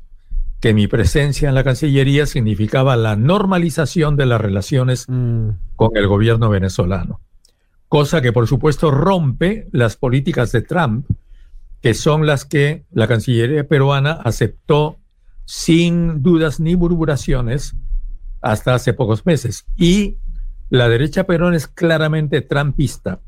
que 0.60 0.72
mi 0.72 0.86
presencia 0.86 1.48
en 1.48 1.54
la 1.54 1.64
Cancillería 1.64 2.26
significaba 2.26 2.96
la 2.96 3.16
normalización 3.16 4.16
de 4.16 4.26
las 4.26 4.40
relaciones 4.40 5.06
mm. 5.08 5.48
con 5.76 5.96
el 5.96 6.06
gobierno 6.06 6.48
venezolano, 6.48 7.20
cosa 7.88 8.20
que 8.20 8.32
por 8.32 8.46
supuesto 8.46 8.90
rompe 8.90 9.68
las 9.72 9.96
políticas 9.96 10.52
de 10.52 10.62
Trump, 10.62 11.06
que 11.82 11.94
son 11.94 12.26
las 12.26 12.44
que 12.44 12.84
la 12.90 13.06
Cancillería 13.06 13.68
peruana 13.68 14.12
aceptó 14.12 14.98
sin 15.44 16.22
dudas 16.22 16.58
ni 16.58 16.74
murmuraciones 16.74 17.76
hasta 18.40 18.74
hace 18.74 18.92
pocos 18.92 19.26
meses. 19.26 19.66
Y 19.76 20.16
la 20.70 20.88
derecha 20.88 21.24
peruana 21.24 21.56
es 21.56 21.66
claramente 21.66 22.40
trumpista. 22.40 23.20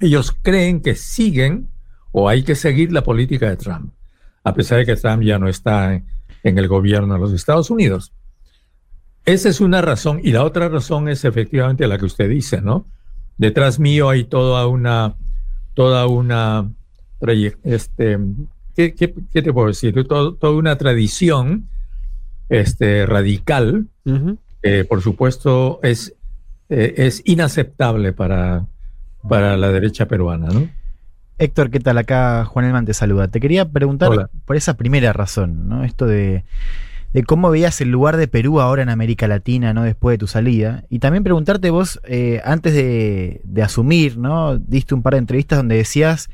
Ellos 0.00 0.36
creen 0.42 0.80
que 0.80 0.94
siguen 0.94 1.68
o 2.12 2.28
hay 2.28 2.42
que 2.42 2.54
seguir 2.54 2.92
la 2.92 3.02
política 3.02 3.48
de 3.48 3.56
Trump, 3.56 3.92
a 4.44 4.52
pesar 4.54 4.78
de 4.78 4.86
que 4.86 4.96
Trump 4.96 5.22
ya 5.22 5.38
no 5.38 5.48
está 5.48 5.94
en, 5.94 6.06
en 6.42 6.58
el 6.58 6.68
gobierno 6.68 7.14
de 7.14 7.20
los 7.20 7.32
Estados 7.32 7.70
Unidos. 7.70 8.12
esa 9.24 9.48
es 9.48 9.60
una 9.60 9.80
razón. 9.80 10.20
Y 10.22 10.32
la 10.32 10.44
otra 10.44 10.68
razón 10.68 11.08
es 11.08 11.24
efectivamente 11.24 11.86
la 11.86 11.98
que 11.98 12.06
usted 12.06 12.28
dice, 12.28 12.60
¿no? 12.60 12.86
Detrás 13.38 13.78
mío 13.78 14.08
hay 14.08 14.24
toda 14.24 14.66
una, 14.66 15.14
toda 15.74 16.06
una, 16.06 16.70
este, 17.62 18.18
¿qué, 18.74 18.94
qué, 18.94 19.14
qué 19.32 19.42
te 19.42 19.52
puedo 19.52 19.68
decir? 19.68 19.94
toda 20.06 20.50
una 20.50 20.76
tradición 20.76 21.68
este, 22.48 23.06
radical, 23.06 23.86
por 24.88 25.00
supuesto 25.02 25.80
es, 25.82 26.14
eh, 26.72 26.94
es 27.06 27.22
inaceptable 27.26 28.14
para, 28.14 28.64
para 29.28 29.58
la 29.58 29.70
derecha 29.70 30.06
peruana, 30.08 30.48
¿no? 30.48 30.70
Héctor, 31.36 31.70
¿qué 31.70 31.80
tal? 31.80 31.98
Acá 31.98 32.46
Juan 32.46 32.64
Elman 32.64 32.86
te 32.86 32.94
saluda. 32.94 33.28
Te 33.28 33.40
quería 33.40 33.68
preguntar 33.68 34.30
por 34.46 34.56
esa 34.56 34.78
primera 34.78 35.12
razón, 35.12 35.68
¿no? 35.68 35.84
Esto 35.84 36.06
de, 36.06 36.44
cómo 37.26 37.50
veías 37.50 37.78
el 37.82 37.90
lugar 37.90 38.16
de 38.16 38.26
Perú 38.26 38.58
ahora 38.58 38.82
en 38.82 38.88
América 38.88 39.28
Latina, 39.28 39.74
¿no? 39.74 39.82
Después 39.82 40.14
de 40.14 40.18
tu 40.18 40.26
salida. 40.26 40.84
Y 40.88 40.98
también 41.00 41.24
preguntarte 41.24 41.68
vos, 41.68 42.00
eh, 42.04 42.40
antes 42.42 42.72
de, 42.72 43.42
de, 43.44 43.62
asumir, 43.62 44.16
¿no? 44.16 44.56
Diste 44.56 44.94
un 44.94 45.02
par 45.02 45.12
de 45.12 45.18
entrevistas 45.18 45.58
donde 45.58 45.76
decías 45.76 46.30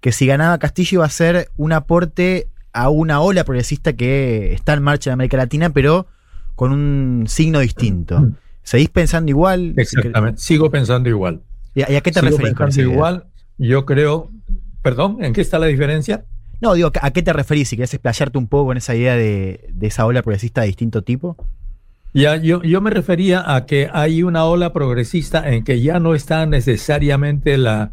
que 0.00 0.12
si 0.12 0.24
ganaba 0.24 0.58
Castillo 0.58 0.98
iba 0.98 1.04
a 1.04 1.10
ser 1.10 1.50
un 1.56 1.72
aporte 1.72 2.46
a 2.72 2.90
una 2.90 3.20
ola 3.20 3.42
progresista 3.42 3.94
que 3.94 4.52
está 4.52 4.74
en 4.74 4.84
marcha 4.84 5.10
en 5.10 5.14
América 5.14 5.36
Latina, 5.36 5.70
pero 5.70 6.06
con 6.54 6.70
un 6.70 7.24
signo 7.26 7.58
distinto. 7.58 8.30
¿Seguís 8.62 8.88
pensando 8.88 9.30
igual? 9.30 9.74
Exactamente, 9.76 10.40
sigo 10.40 10.70
pensando 10.70 11.08
igual. 11.08 11.42
¿Y 11.74 11.82
a, 11.82 12.00
qué 12.00 12.12
te 12.12 12.20
sigo 12.20 12.30
referís? 12.30 12.54
Pensando 12.54 12.92
igual, 12.92 13.24
yo 13.58 13.86
creo, 13.86 14.30
perdón, 14.82 15.18
¿en 15.20 15.32
qué 15.32 15.40
está 15.40 15.58
la 15.58 15.66
diferencia? 15.66 16.24
No, 16.60 16.74
digo, 16.74 16.90
¿a 17.00 17.10
qué 17.10 17.22
te 17.22 17.32
referís? 17.32 17.68
Si 17.68 17.76
querés 17.76 17.94
explayarte 17.94 18.36
un 18.36 18.46
poco 18.46 18.72
en 18.72 18.78
esa 18.78 18.94
idea 18.94 19.16
de, 19.16 19.72
esa 19.80 20.04
ola 20.04 20.22
progresista 20.22 20.60
de 20.60 20.68
distinto 20.68 21.02
tipo. 21.02 21.36
Ya, 22.12 22.36
yo, 22.36 22.62
yo 22.62 22.80
me 22.80 22.90
refería 22.90 23.54
a 23.54 23.66
que 23.66 23.88
hay 23.92 24.22
una 24.22 24.44
ola 24.44 24.72
progresista 24.72 25.48
en 25.48 25.64
que 25.64 25.80
ya 25.80 26.00
no 26.00 26.14
está 26.14 26.44
necesariamente 26.44 27.56
la, 27.56 27.92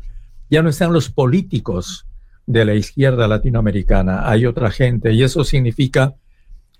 ya 0.50 0.64
no 0.64 0.70
están 0.70 0.92
los 0.92 1.10
políticos 1.10 2.08
de 2.46 2.66
la 2.66 2.74
izquierda 2.74 3.28
latinoamericana, 3.28 4.30
hay 4.30 4.46
otra 4.46 4.72
gente 4.72 5.12
y 5.14 5.22
eso 5.22 5.44
significa 5.44 6.16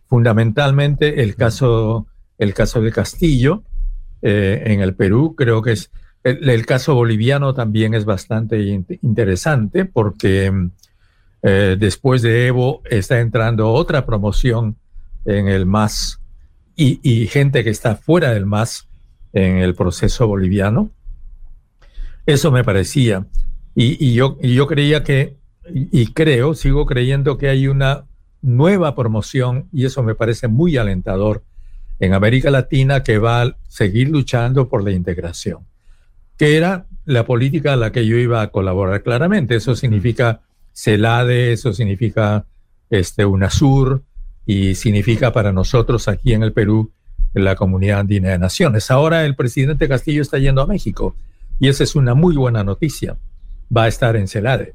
fundamentalmente 0.08 1.22
el 1.22 1.36
caso, 1.36 2.08
el 2.38 2.54
caso 2.54 2.82
de 2.82 2.92
Castillo 2.92 3.64
eh, 4.22 4.64
en 4.66 4.82
el 4.82 4.96
Perú, 4.96 5.36
creo 5.36 5.62
que 5.62 5.74
es 5.74 5.92
el, 6.24 6.66
caso 6.66 6.94
boliviano 6.94 7.54
también 7.54 7.94
es 7.94 8.04
bastante 8.04 8.60
interesante 9.02 9.86
porque 9.86 10.52
eh, 11.42 11.78
después 11.80 12.22
de 12.22 12.48
Evo 12.48 12.82
está 12.90 13.20
entrando 13.20 13.72
otra 13.72 14.06
promoción 14.06 14.76
en 15.26 15.48
el 15.48 15.66
MAS 15.66 16.20
y, 16.76 17.28
gente 17.28 17.64
que 17.64 17.72
está 17.72 17.96
fuera 17.96 18.32
del 18.34 18.46
MAS 18.46 18.88
en 19.34 19.58
el 19.58 19.74
proceso 19.74 20.28
boliviano. 20.28 20.92
Eso 22.26 22.52
me 22.52 22.64
parecía. 22.64 23.26
Y, 23.74 24.14
yo, 24.14 24.38
y 24.42 24.54
yo 24.54 24.68
creía 24.68 25.04
que, 25.04 25.38
y, 25.74 26.14
creo, 26.14 26.54
sigo 26.54 26.86
creyendo 26.86 27.38
que 27.38 27.50
hay 27.50 27.68
una 27.68 28.06
nueva 28.42 28.96
promoción, 28.96 29.68
y 29.72 29.86
eso 29.86 30.04
me 30.04 30.14
parece 30.14 30.48
muy 30.48 30.78
alentador, 30.78 31.44
en 32.00 32.14
América 32.14 32.52
Latina 32.52 33.04
que 33.04 33.18
va 33.18 33.42
a 33.42 33.58
seguir 33.68 34.10
luchando 34.10 34.70
por 34.70 34.84
la 34.84 34.92
integración, 34.92 35.60
que 36.38 36.58
era 36.58 36.86
la 37.06 37.26
política 37.26 37.74
a 37.74 37.78
la 37.78 37.92
que 37.92 38.06
yo 38.06 38.18
iba 38.18 38.42
a 38.42 38.50
colaborar 38.50 39.02
claramente. 39.04 39.56
Eso 39.56 39.76
significa 39.76 40.42
CELADE, 40.74 41.54
eso 41.54 41.74
significa 41.74 42.46
este, 42.90 43.26
UNASUR 43.26 44.04
y 44.46 44.76
significa 44.76 45.34
para 45.34 45.52
nosotros 45.52 46.08
aquí 46.08 46.34
en 46.34 46.44
el 46.44 46.54
Perú 46.54 46.92
la 47.34 47.56
Comunidad 47.56 48.00
Andina 48.00 48.30
de 48.30 48.40
Naciones. 48.40 48.92
Ahora 48.92 49.26
el 49.26 49.36
presidente 49.36 49.88
Castillo 49.88 50.22
está 50.22 50.38
yendo 50.38 50.62
a 50.62 50.68
México 50.68 51.16
y 51.60 51.68
esa 51.68 51.84
es 51.84 51.96
una 51.96 52.14
muy 52.14 52.36
buena 52.36 52.64
noticia 52.64 53.18
va 53.76 53.84
a 53.84 53.88
estar 53.88 54.16
en 54.16 54.28
Celade. 54.28 54.74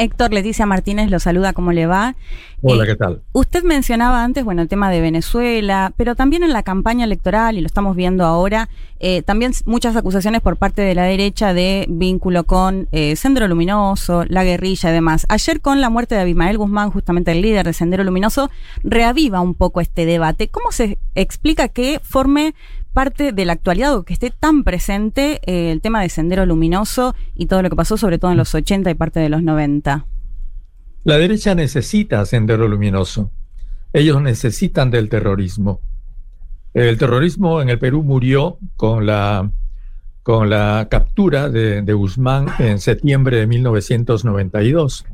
Héctor 0.00 0.32
Leticia 0.32 0.64
Martínez 0.64 1.10
lo 1.10 1.20
saluda, 1.20 1.52
¿cómo 1.52 1.72
le 1.72 1.84
va? 1.84 2.14
Hola, 2.62 2.84
eh, 2.84 2.86
¿qué 2.86 2.96
tal? 2.96 3.20
Usted 3.32 3.62
mencionaba 3.64 4.24
antes, 4.24 4.44
bueno, 4.44 4.62
el 4.62 4.68
tema 4.68 4.90
de 4.90 5.02
Venezuela, 5.02 5.92
pero 5.98 6.14
también 6.14 6.42
en 6.42 6.54
la 6.54 6.62
campaña 6.62 7.04
electoral, 7.04 7.58
y 7.58 7.60
lo 7.60 7.66
estamos 7.66 7.94
viendo 7.94 8.24
ahora, 8.24 8.70
eh, 8.98 9.20
también 9.20 9.52
muchas 9.66 9.96
acusaciones 9.96 10.40
por 10.40 10.56
parte 10.56 10.80
de 10.80 10.94
la 10.94 11.02
derecha 11.02 11.52
de 11.52 11.84
vínculo 11.90 12.44
con 12.44 12.88
eh, 12.92 13.14
Sendero 13.14 13.46
Luminoso, 13.46 14.24
la 14.26 14.42
guerrilla 14.42 14.88
y 14.88 14.92
demás. 14.94 15.26
Ayer 15.28 15.60
con 15.60 15.82
la 15.82 15.90
muerte 15.90 16.14
de 16.14 16.22
Abimael 16.22 16.56
Guzmán, 16.56 16.90
justamente 16.90 17.32
el 17.32 17.42
líder 17.42 17.66
de 17.66 17.74
Sendero 17.74 18.02
Luminoso, 18.02 18.50
reaviva 18.82 19.42
un 19.42 19.52
poco 19.52 19.82
este 19.82 20.06
debate. 20.06 20.48
¿Cómo 20.48 20.72
se 20.72 20.96
explica 21.14 21.68
que 21.68 22.00
forme 22.02 22.54
parte 22.92 23.32
de 23.32 23.44
la 23.44 23.52
actualidad 23.52 23.94
o 23.96 24.04
que 24.04 24.12
esté 24.12 24.30
tan 24.30 24.64
presente 24.64 25.40
eh, 25.46 25.72
el 25.72 25.80
tema 25.80 26.02
de 26.02 26.08
Sendero 26.08 26.46
Luminoso 26.46 27.14
y 27.34 27.46
todo 27.46 27.62
lo 27.62 27.70
que 27.70 27.76
pasó, 27.76 27.96
sobre 27.96 28.18
todo 28.18 28.30
en 28.30 28.36
los 28.36 28.54
80 28.54 28.90
y 28.90 28.94
parte 28.94 29.20
de 29.20 29.28
los 29.28 29.42
90? 29.42 30.06
La 31.04 31.18
derecha 31.18 31.54
necesita 31.54 32.24
Sendero 32.26 32.68
Luminoso. 32.68 33.30
Ellos 33.92 34.20
necesitan 34.20 34.90
del 34.90 35.08
terrorismo. 35.08 35.80
El 36.74 36.98
terrorismo 36.98 37.60
en 37.62 37.68
el 37.68 37.78
Perú 37.78 38.02
murió 38.02 38.58
con 38.76 39.06
la, 39.06 39.50
con 40.22 40.50
la 40.50 40.86
captura 40.90 41.48
de, 41.48 41.92
Guzmán 41.92 42.46
en 42.58 42.78
septiembre 42.78 43.38
de 43.38 43.46
1992. 43.46 45.06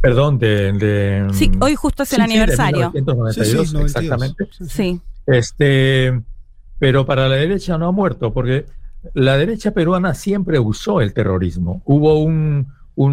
Perdón, 0.00 0.38
de, 0.38 1.28
Sí, 1.32 1.50
hoy 1.60 1.76
justo 1.76 2.02
es 2.02 2.12
el 2.12 2.22
aniversario. 2.22 2.90
De 2.90 3.00
1992, 3.00 3.74
exactamente. 3.84 4.48
Sí. 4.68 5.00
Este, 5.26 6.20
pero 6.82 7.06
para 7.06 7.28
la 7.28 7.36
derecha 7.36 7.78
no 7.78 7.86
ha 7.86 7.92
muerto, 7.92 8.32
porque 8.32 8.66
la 9.14 9.36
derecha 9.36 9.70
peruana 9.70 10.14
siempre 10.14 10.58
usó 10.58 11.00
el 11.00 11.14
terrorismo. 11.14 11.80
Hubo 11.84 12.18
un, 12.18 12.66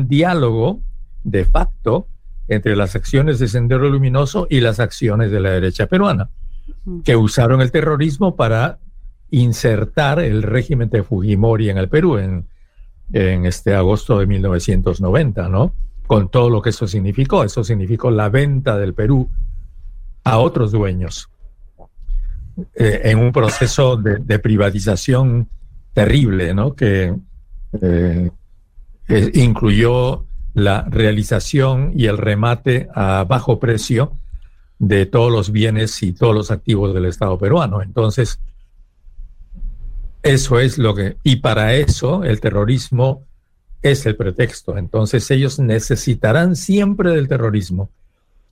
diálogo 0.07 0.82
de 1.24 1.45
facto 1.45 2.07
entre 2.47 2.76
las 2.76 2.95
acciones 2.95 3.38
de 3.38 3.47
Sendero 3.47 3.88
Luminoso 3.88 4.47
y 4.49 4.61
las 4.61 4.80
acciones 4.80 5.30
de 5.30 5.39
la 5.39 5.51
derecha 5.51 5.86
peruana, 5.86 6.32
que 7.03 7.15
usaron 7.15 7.61
el 7.61 7.72
terrorismo 7.72 8.36
para 8.36 8.80
insertar 9.30 10.20
el 10.20 10.41
régimen 10.41 10.89
de 10.89 11.03
Fujimori 11.03 11.70
en 11.70 11.78
el 11.78 11.89
Perú 11.89 12.17
en, 12.17 12.47
en 13.13 13.45
este 13.45 13.76
agosto 13.76 14.17
de 14.17 14.26
1990, 14.26 15.47
¿no? 15.47 15.76
Con 16.07 16.30
todo 16.30 16.49
lo 16.49 16.63
que 16.63 16.72
eso 16.72 16.88
significó. 16.88 17.43
Eso 17.43 17.63
significó 17.63 18.09
la 18.09 18.30
venta 18.30 18.80
del 18.80 18.95
Perú 18.95 19.30
a 20.24 20.39
otros 20.39 20.72
dueños. 20.72 21.30
Eh, 22.76 23.01
en 23.05 23.20
un 23.20 23.32
proceso 23.32 23.97
de, 23.97 24.39
privatización 24.39 25.49
terrible, 25.93 26.53
¿no? 26.53 26.76
Que 26.76 27.16
eh, 27.82 28.32
incluyó 29.34 30.26
la 30.53 30.86
realización 30.89 31.91
y 31.95 32.05
el 32.05 32.18
remate 32.18 32.88
a 32.93 33.24
bajo 33.24 33.60
precio 33.60 34.14
de 34.80 35.05
todos 35.05 35.32
los 35.32 35.51
bienes 35.51 36.01
y 36.03 36.14
todos 36.14 36.34
los 36.34 36.51
activos 36.51 36.93
del 36.93 37.05
Estado 37.05 37.38
peruano. 37.38 37.82
Entonces, 37.82 38.39
eso 40.24 40.60
es 40.60 40.78
lo 40.78 40.95
que, 40.95 41.18
y 41.24 41.38
para 41.38 41.74
eso 41.74 42.24
el 42.24 42.39
terrorismo 42.39 43.26
es 43.82 44.05
el 44.05 44.16
pretexto. 44.16 44.78
Entonces 44.78 45.30
ellos 45.32 45.60
necesitarán 45.60 46.55
siempre 46.55 47.12
del 47.12 47.28
terrorismo 47.28 47.89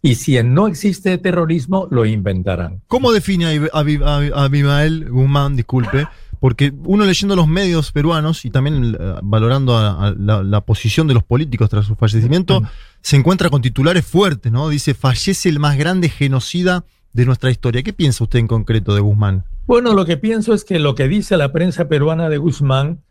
y 0.02 0.16
si 0.16 0.42
no 0.44 0.68
existe 0.68 1.18
terrorismo, 1.18 1.88
lo 1.90 2.06
inventarán. 2.06 2.82
¿Cómo 2.88 3.12
define 3.12 3.70
a 3.74 4.44
Abimael 4.44 5.10
Guzmán, 5.10 5.56
disculpe? 5.56 6.08
Porque 6.40 6.72
uno 6.84 7.04
leyendo 7.04 7.36
los 7.36 7.48
medios 7.48 7.92
peruanos 7.92 8.46
y 8.46 8.52
también 8.52 8.96
eh, 9.00 9.16
valorando 9.24 9.74
la, 10.18 10.62
posición 10.62 11.08
de 11.08 11.16
los 11.16 11.24
políticos 11.24 11.70
tras 11.70 11.86
su 11.86 11.96
fallecimiento, 11.96 12.62
se 13.02 13.16
encuentra 13.16 13.50
con 13.50 13.62
titulares 13.62 14.06
fuertes, 14.06 14.52
¿no? 14.52 14.70
Dice, 14.70 14.94
fallece 14.94 15.50
el 15.50 15.60
más 15.60 15.78
grande 15.78 16.10
genocida 16.10 16.86
de 17.14 17.26
nuestra 17.26 17.50
historia. 17.50 17.82
¿Qué 17.82 17.94
piensa 17.94 18.24
usted 18.24 18.38
en 18.38 18.48
concreto 18.48 18.94
de 18.94 19.02
Guzmán? 19.02 19.46
Bueno, 19.66 19.94
lo 19.94 20.06
que 20.06 20.18
pienso 20.18 20.54
es 20.54 20.64
que 20.64 20.78
lo 20.78 20.94
que 20.94 21.08
dice 21.08 21.38
la 21.38 21.52
prensa 21.52 21.88
peruana 21.88 22.30
de 22.30 22.38
Guzmán 22.38 23.02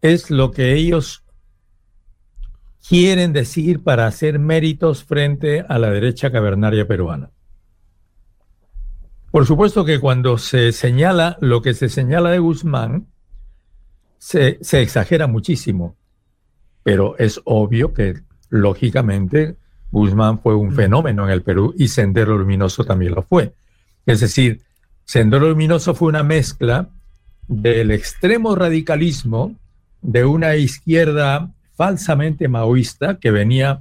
es 0.00 0.30
lo 0.30 0.50
que 0.50 0.74
ellos 0.74 1.21
quieren 2.86 3.32
decir 3.32 3.82
para 3.82 4.06
hacer 4.06 4.38
méritos 4.38 5.04
frente 5.04 5.64
a 5.68 5.78
la 5.78 5.90
derecha 5.90 6.30
cavernaria 6.30 6.86
peruana. 6.86 7.30
Por 9.30 9.46
supuesto 9.46 9.84
que 9.84 9.98
cuando 9.98 10.36
se 10.36 10.72
señala 10.72 11.38
lo 11.40 11.62
que 11.62 11.74
se 11.74 11.88
señala 11.88 12.30
de 12.30 12.38
Guzmán, 12.38 13.06
se, 14.18 14.58
exagera 14.82 15.26
muchísimo, 15.26 15.96
pero 16.82 17.16
es 17.18 17.40
obvio 17.44 17.92
que, 17.92 18.20
lógicamente, 18.50 19.56
Guzmán 19.90 20.40
fue 20.40 20.54
un 20.54 20.72
fenómeno 20.72 21.24
en 21.24 21.30
el 21.30 21.42
Perú 21.42 21.74
y 21.76 21.88
Sendero 21.88 22.36
Luminoso 22.36 22.84
también 22.84 23.14
lo 23.14 23.22
fue. 23.22 23.54
Es 24.06 24.20
decir, 24.20 24.60
Sendero 25.04 25.48
Luminoso 25.48 25.94
fue 25.94 26.08
una 26.08 26.22
mezcla 26.22 26.90
del 27.48 27.90
extremo 27.90 28.54
radicalismo 28.54 29.56
de 30.02 30.24
una 30.24 30.56
izquierda 30.56 31.50
falsamente 31.76 32.48
maoísta 32.48 33.18
que 33.18 33.30
venía 33.30 33.80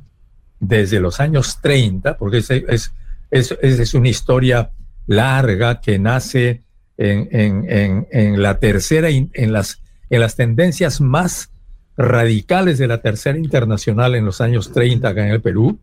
desde 0.60 1.00
los 1.00 1.20
años 1.20 1.60
30, 1.62 2.18
porque 2.18 2.38
esa 2.38 2.56
es, 2.56 2.94
es, 3.32 3.58
es, 3.62 3.94
una 3.94 4.10
historia 4.10 4.72
larga 5.08 5.82
que 5.82 5.98
nace 6.00 6.64
en, 6.98 7.28
en, 7.32 7.66
en, 7.70 8.08
en 8.12 8.42
la 8.42 8.60
tercera, 8.60 9.10
en 9.10 9.54
las, 9.54 9.82
en 10.10 10.20
las 10.22 10.36
tendencias 10.36 11.02
más 11.02 11.52
radicales 11.98 12.78
de 12.78 12.88
la 12.88 13.02
tercera 13.02 13.38
internacional 13.38 14.16
en 14.16 14.26
los 14.26 14.42
años 14.42 14.72
30 14.72 15.08
acá 15.08 15.26
en 15.26 15.32
el 15.34 15.42
Perú 15.42 15.80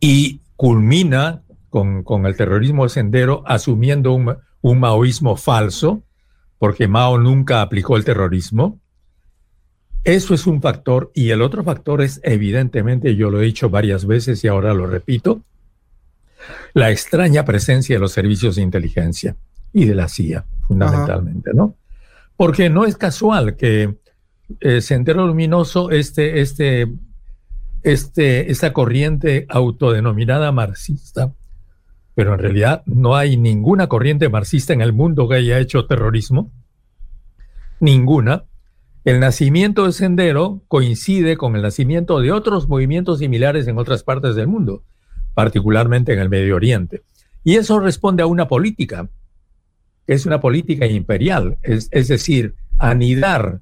y 0.00 0.40
culmina 0.56 1.42
con, 1.70 2.02
con 2.02 2.26
el 2.26 2.36
terrorismo 2.36 2.84
de 2.84 2.90
sendero 2.90 3.42
asumiendo 3.46 4.12
un, 4.12 4.36
un 4.60 4.80
maoísmo 4.80 5.36
falso, 5.36 6.02
porque 6.58 6.88
Mao 6.88 7.18
nunca 7.18 7.62
aplicó 7.62 7.96
el 7.96 8.04
terrorismo. 8.04 8.80
Eso 10.04 10.34
es 10.34 10.46
un 10.46 10.60
factor 10.60 11.12
y 11.14 11.30
el 11.30 11.42
otro 11.42 11.62
factor 11.62 12.02
es 12.02 12.20
evidentemente, 12.24 13.14
yo 13.14 13.30
lo 13.30 13.40
he 13.40 13.44
dicho 13.44 13.70
varias 13.70 14.04
veces 14.04 14.42
y 14.42 14.48
ahora 14.48 14.74
lo 14.74 14.86
repito, 14.86 15.42
la 16.74 16.90
extraña 16.90 17.44
presencia 17.44 17.96
de 17.96 18.00
los 18.00 18.12
servicios 18.12 18.56
de 18.56 18.62
inteligencia 18.62 19.36
y 19.72 19.84
de 19.84 19.94
la 19.94 20.08
CIA, 20.08 20.44
fundamentalmente, 20.66 21.52
¿no? 21.54 21.76
Porque 22.36 22.68
no 22.68 22.84
es 22.84 22.96
casual 22.96 23.56
que 23.56 23.94
eh, 24.60 24.80
Sendero 24.80 25.26
Luminoso, 25.26 25.90
este, 25.90 26.40
este, 26.40 26.92
este, 27.82 28.50
esta 28.50 28.72
corriente 28.72 29.46
autodenominada 29.48 30.50
marxista, 30.52 31.32
pero 32.14 32.34
en 32.34 32.40
realidad 32.40 32.82
no 32.86 33.16
hay 33.16 33.36
ninguna 33.36 33.86
corriente 33.86 34.28
marxista 34.28 34.72
en 34.72 34.80
el 34.80 34.92
mundo 34.92 35.28
que 35.28 35.36
haya 35.36 35.58
hecho 35.58 35.86
terrorismo, 35.86 36.50
ninguna. 37.80 38.44
El 39.04 39.18
nacimiento 39.18 39.86
de 39.86 39.92
Sendero 39.92 40.62
coincide 40.68 41.36
con 41.36 41.56
el 41.56 41.62
nacimiento 41.62 42.20
de 42.20 42.30
otros 42.30 42.68
movimientos 42.68 43.18
similares 43.18 43.66
en 43.66 43.76
otras 43.78 44.04
partes 44.04 44.36
del 44.36 44.46
mundo, 44.46 44.84
particularmente 45.34 46.12
en 46.12 46.20
el 46.20 46.28
Medio 46.28 46.54
Oriente. 46.54 47.02
Y 47.42 47.56
eso 47.56 47.80
responde 47.80 48.22
a 48.22 48.26
una 48.26 48.46
política, 48.46 49.08
que 50.06 50.14
es 50.14 50.24
una 50.24 50.40
política 50.40 50.86
imperial, 50.86 51.58
es, 51.62 51.88
es 51.90 52.06
decir, 52.06 52.54
anidar 52.78 53.60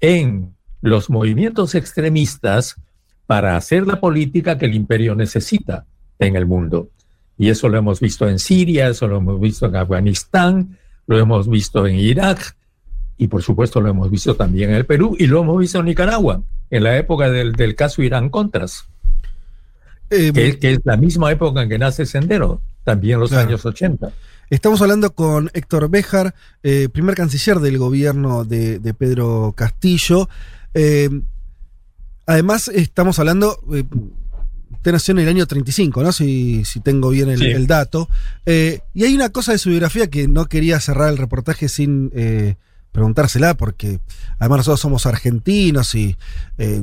en 0.00 0.54
los 0.82 1.10
movimientos 1.10 1.74
extremistas 1.74 2.80
para 3.26 3.56
hacer 3.56 3.88
la 3.88 3.98
política 3.98 4.56
que 4.56 4.66
el 4.66 4.74
imperio 4.76 5.16
necesita 5.16 5.84
en 6.20 6.36
el 6.36 6.46
mundo. 6.46 6.90
Y 7.36 7.48
eso 7.50 7.68
lo 7.68 7.76
hemos 7.76 7.98
visto 7.98 8.28
en 8.28 8.38
Siria, 8.38 8.88
eso 8.88 9.08
lo 9.08 9.16
hemos 9.16 9.40
visto 9.40 9.66
en 9.66 9.74
Afganistán, 9.74 10.78
lo 11.08 11.18
hemos 11.18 11.48
visto 11.48 11.88
en 11.88 11.96
Irak 11.96 12.55
y 13.18 13.28
por 13.28 13.42
supuesto 13.42 13.80
lo 13.80 13.88
hemos 13.88 14.10
visto 14.10 14.34
también 14.34 14.70
en 14.70 14.76
el 14.76 14.86
Perú 14.86 15.16
y 15.18 15.26
lo 15.26 15.40
hemos 15.40 15.58
visto 15.58 15.78
en 15.78 15.86
Nicaragua, 15.86 16.42
en 16.70 16.84
la 16.84 16.96
época 16.96 17.30
del, 17.30 17.74
caso 17.74 18.02
Irán-Contras, 18.02 18.86
eh, 20.10 20.32
que, 20.60 20.72
es 20.72 20.80
la 20.84 20.96
misma 20.96 21.32
época 21.32 21.62
en 21.62 21.68
que 21.68 21.78
nace 21.78 22.06
Sendero, 22.06 22.60
también 22.84 23.18
los 23.18 23.32
años 23.32 23.64
80. 23.64 24.12
Estamos 24.50 24.80
hablando 24.80 25.12
con 25.12 25.50
Héctor 25.54 25.88
Béjar, 25.90 26.34
eh, 26.62 26.88
primer 26.92 27.16
canciller 27.16 27.58
del 27.58 27.78
gobierno 27.78 28.44
de, 28.44 28.94
Pedro 28.96 29.54
Castillo. 29.56 30.28
Eh, 30.74 31.08
además, 32.26 32.68
estamos 32.68 33.18
hablando, 33.18 33.58
usted 33.66 34.92
nació 34.92 35.12
en 35.12 35.18
el 35.20 35.28
año 35.28 35.46
35, 35.46 36.02
¿no? 36.02 36.12
Si, 36.12 36.64
si 36.64 36.78
tengo 36.80 37.10
bien 37.10 37.30
el, 37.30 37.66
dato. 37.66 38.08
y 38.44 39.04
hay 39.04 39.14
una 39.14 39.30
cosa 39.30 39.52
de 39.52 39.58
su 39.58 39.70
biografía 39.70 40.08
que 40.08 40.28
no 40.28 40.46
quería 40.46 40.78
cerrar 40.78 41.08
el 41.08 41.18
reportaje 41.18 41.68
sin 41.68 42.12
preguntársela, 42.96 43.54
porque 43.54 44.00
además 44.38 44.58
nosotros 44.58 44.80
somos 44.80 45.06
argentinos 45.06 45.94
y 45.94 46.16
eh, 46.58 46.82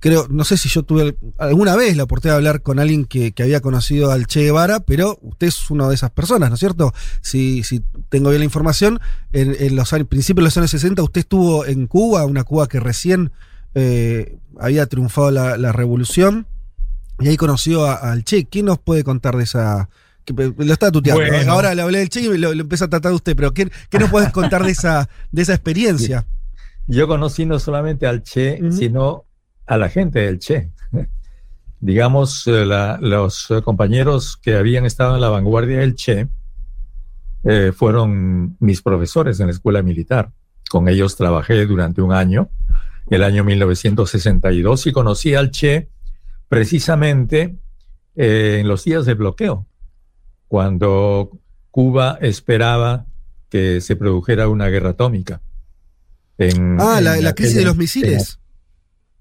creo, 0.00 0.26
no 0.30 0.44
sé 0.44 0.56
si 0.56 0.68
yo 0.68 0.82
tuve 0.82 1.16
alguna 1.38 1.76
vez 1.76 1.96
la 1.96 2.04
oportunidad 2.04 2.34
de 2.34 2.38
hablar 2.38 2.62
con 2.62 2.78
alguien 2.78 3.04
que, 3.04 3.34
había 3.38 3.60
conocido 3.60 4.10
al 4.10 4.26
Che 4.26 4.40
Guevara, 4.40 4.80
pero 4.80 5.18
usted 5.22 5.48
es 5.48 5.70
una 5.70 5.88
de 5.88 5.94
esas 5.94 6.10
personas, 6.10 6.48
¿no 6.48 6.54
es 6.54 6.60
cierto? 6.60 6.94
Si, 7.20 7.62
si 7.62 7.82
tengo 8.08 8.30
bien 8.30 8.40
la 8.40 8.46
información, 8.46 8.98
en, 9.32 9.76
los 9.76 9.92
años, 9.92 10.08
principios 10.08 10.42
de 10.42 10.46
los 10.46 10.56
años 10.56 10.70
60 10.70 11.02
usted 11.02 11.20
estuvo 11.20 11.66
en 11.66 11.86
Cuba, 11.86 12.24
una 12.24 12.44
Cuba 12.44 12.66
que 12.66 12.80
recién 12.80 13.32
eh, 13.74 14.38
había 14.58 14.86
triunfado 14.86 15.30
la, 15.30 15.72
revolución, 15.72 16.46
y 17.20 17.28
ahí 17.28 17.36
conoció 17.36 17.86
al 17.86 18.24
Che. 18.24 18.46
¿Quién 18.46 18.66
nos 18.66 18.78
puede 18.78 19.04
contar 19.04 19.36
de 19.36 19.44
esa, 19.44 19.88
lo 20.26 20.72
está 20.72 20.90
tuteando. 20.90 21.22
Ahora 21.50 21.74
le 21.74 21.82
hablé 21.82 21.98
del 21.98 22.08
Che 22.08 22.20
y 22.20 22.38
lo, 22.38 22.54
lo, 22.54 22.62
empieza 22.62 22.86
a 22.86 22.88
tratar 22.88 23.12
usted, 23.12 23.34
pero 23.36 23.52
¿qué, 23.52 23.70
qué 23.90 23.98
nos 23.98 24.10
puedes 24.10 24.30
contar 24.32 24.64
de 24.64 24.70
esa, 24.70 25.08
de 25.30 25.42
esa 25.42 25.54
experiencia? 25.54 26.26
Yo 26.86 27.06
conocí 27.06 27.46
no 27.46 27.58
solamente 27.58 28.06
al 28.06 28.22
Che, 28.22 28.60
sino 28.70 29.24
a 29.66 29.76
la 29.76 29.88
gente 29.88 30.20
del 30.20 30.38
Che. 30.38 30.70
Digamos, 31.80 32.46
eh, 32.46 32.64
los 33.00 33.48
compañeros 33.64 34.36
que 34.36 34.56
habían 34.56 34.84
estado 34.84 35.14
en 35.14 35.20
la 35.20 35.28
vanguardia 35.28 35.78
del 35.78 35.94
Che 35.94 36.28
eh, 37.44 37.72
fueron 37.74 38.56
mis 38.60 38.82
profesores 38.82 39.40
en 39.40 39.46
la 39.46 39.52
escuela 39.52 39.82
militar. 39.82 40.30
Con 40.68 40.88
ellos 40.88 41.16
trabajé 41.16 41.66
durante 41.66 42.02
un 42.02 42.12
año, 42.12 42.50
el 43.10 43.22
año 43.22 43.44
1962, 43.44 44.86
y 44.86 44.92
conocí 44.92 45.34
al 45.34 45.50
Che 45.50 45.88
precisamente 46.48 47.56
eh, 48.14 48.58
en 48.60 48.68
los 48.68 48.84
días 48.84 49.06
de 49.06 49.14
bloqueo 49.14 49.66
cuando 50.52 51.30
Cuba 51.70 52.18
esperaba 52.20 53.06
que 53.48 53.80
se 53.80 53.96
produjera 53.96 54.48
una 54.48 54.68
guerra 54.68 54.90
atómica. 54.90 55.40
ah, 56.78 57.00
la, 57.00 57.32
crisis 57.34 57.54
de 57.56 57.64
los 57.64 57.74
misiles. 57.78 58.38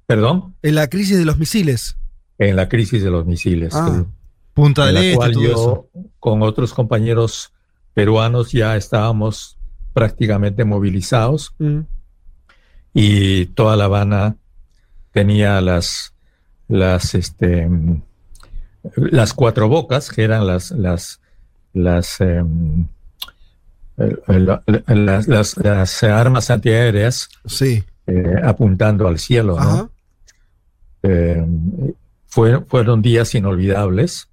¿Perdón? 0.05 0.57
En 0.61 0.75
la 0.75 0.89
crisis 0.89 1.17
de 1.17 1.23
los 1.23 1.37
misiles. 1.37 1.95
En 2.37 2.57
la 2.57 2.67
crisis 2.67 3.01
de 3.01 3.09
los 3.09 3.25
misiles. 3.25 3.73
Ah, 3.73 4.03
Punta 4.53 4.85
de 4.85 4.91
la 4.91 5.15
cual 5.15 5.33
yo, 5.39 5.87
con 6.19 6.41
otros 6.41 6.73
compañeros 6.73 7.53
peruanos, 7.93 8.51
ya 8.51 8.75
estábamos 8.75 9.57
prácticamente 9.93 10.65
movilizados. 10.65 11.55
Mm. 11.59 11.79
Y 12.93 13.45
toda 13.45 13.77
La 13.77 13.85
Habana 13.85 14.35
tenía 15.13 15.61
las, 15.61 16.13
las, 16.67 17.15
este, 17.15 17.69
las 18.95 19.33
cuatro 19.33 19.69
bocas, 19.69 20.09
que 20.09 20.23
eran 20.23 20.45
las, 20.45 20.71
las, 20.71 21.20
las, 21.73 22.19
em, 22.21 22.87
las, 23.97 25.57
las, 25.57 26.03
armas 26.03 26.49
antiaéreas 26.49 27.29
sí. 27.45 27.83
Eh, 28.07 28.35
apuntando 28.43 29.07
al 29.07 29.19
cielo. 29.19 29.89
Em, 31.03 31.93
fueron 32.27 33.01
días 33.01 33.35
inolvidables. 33.35 34.27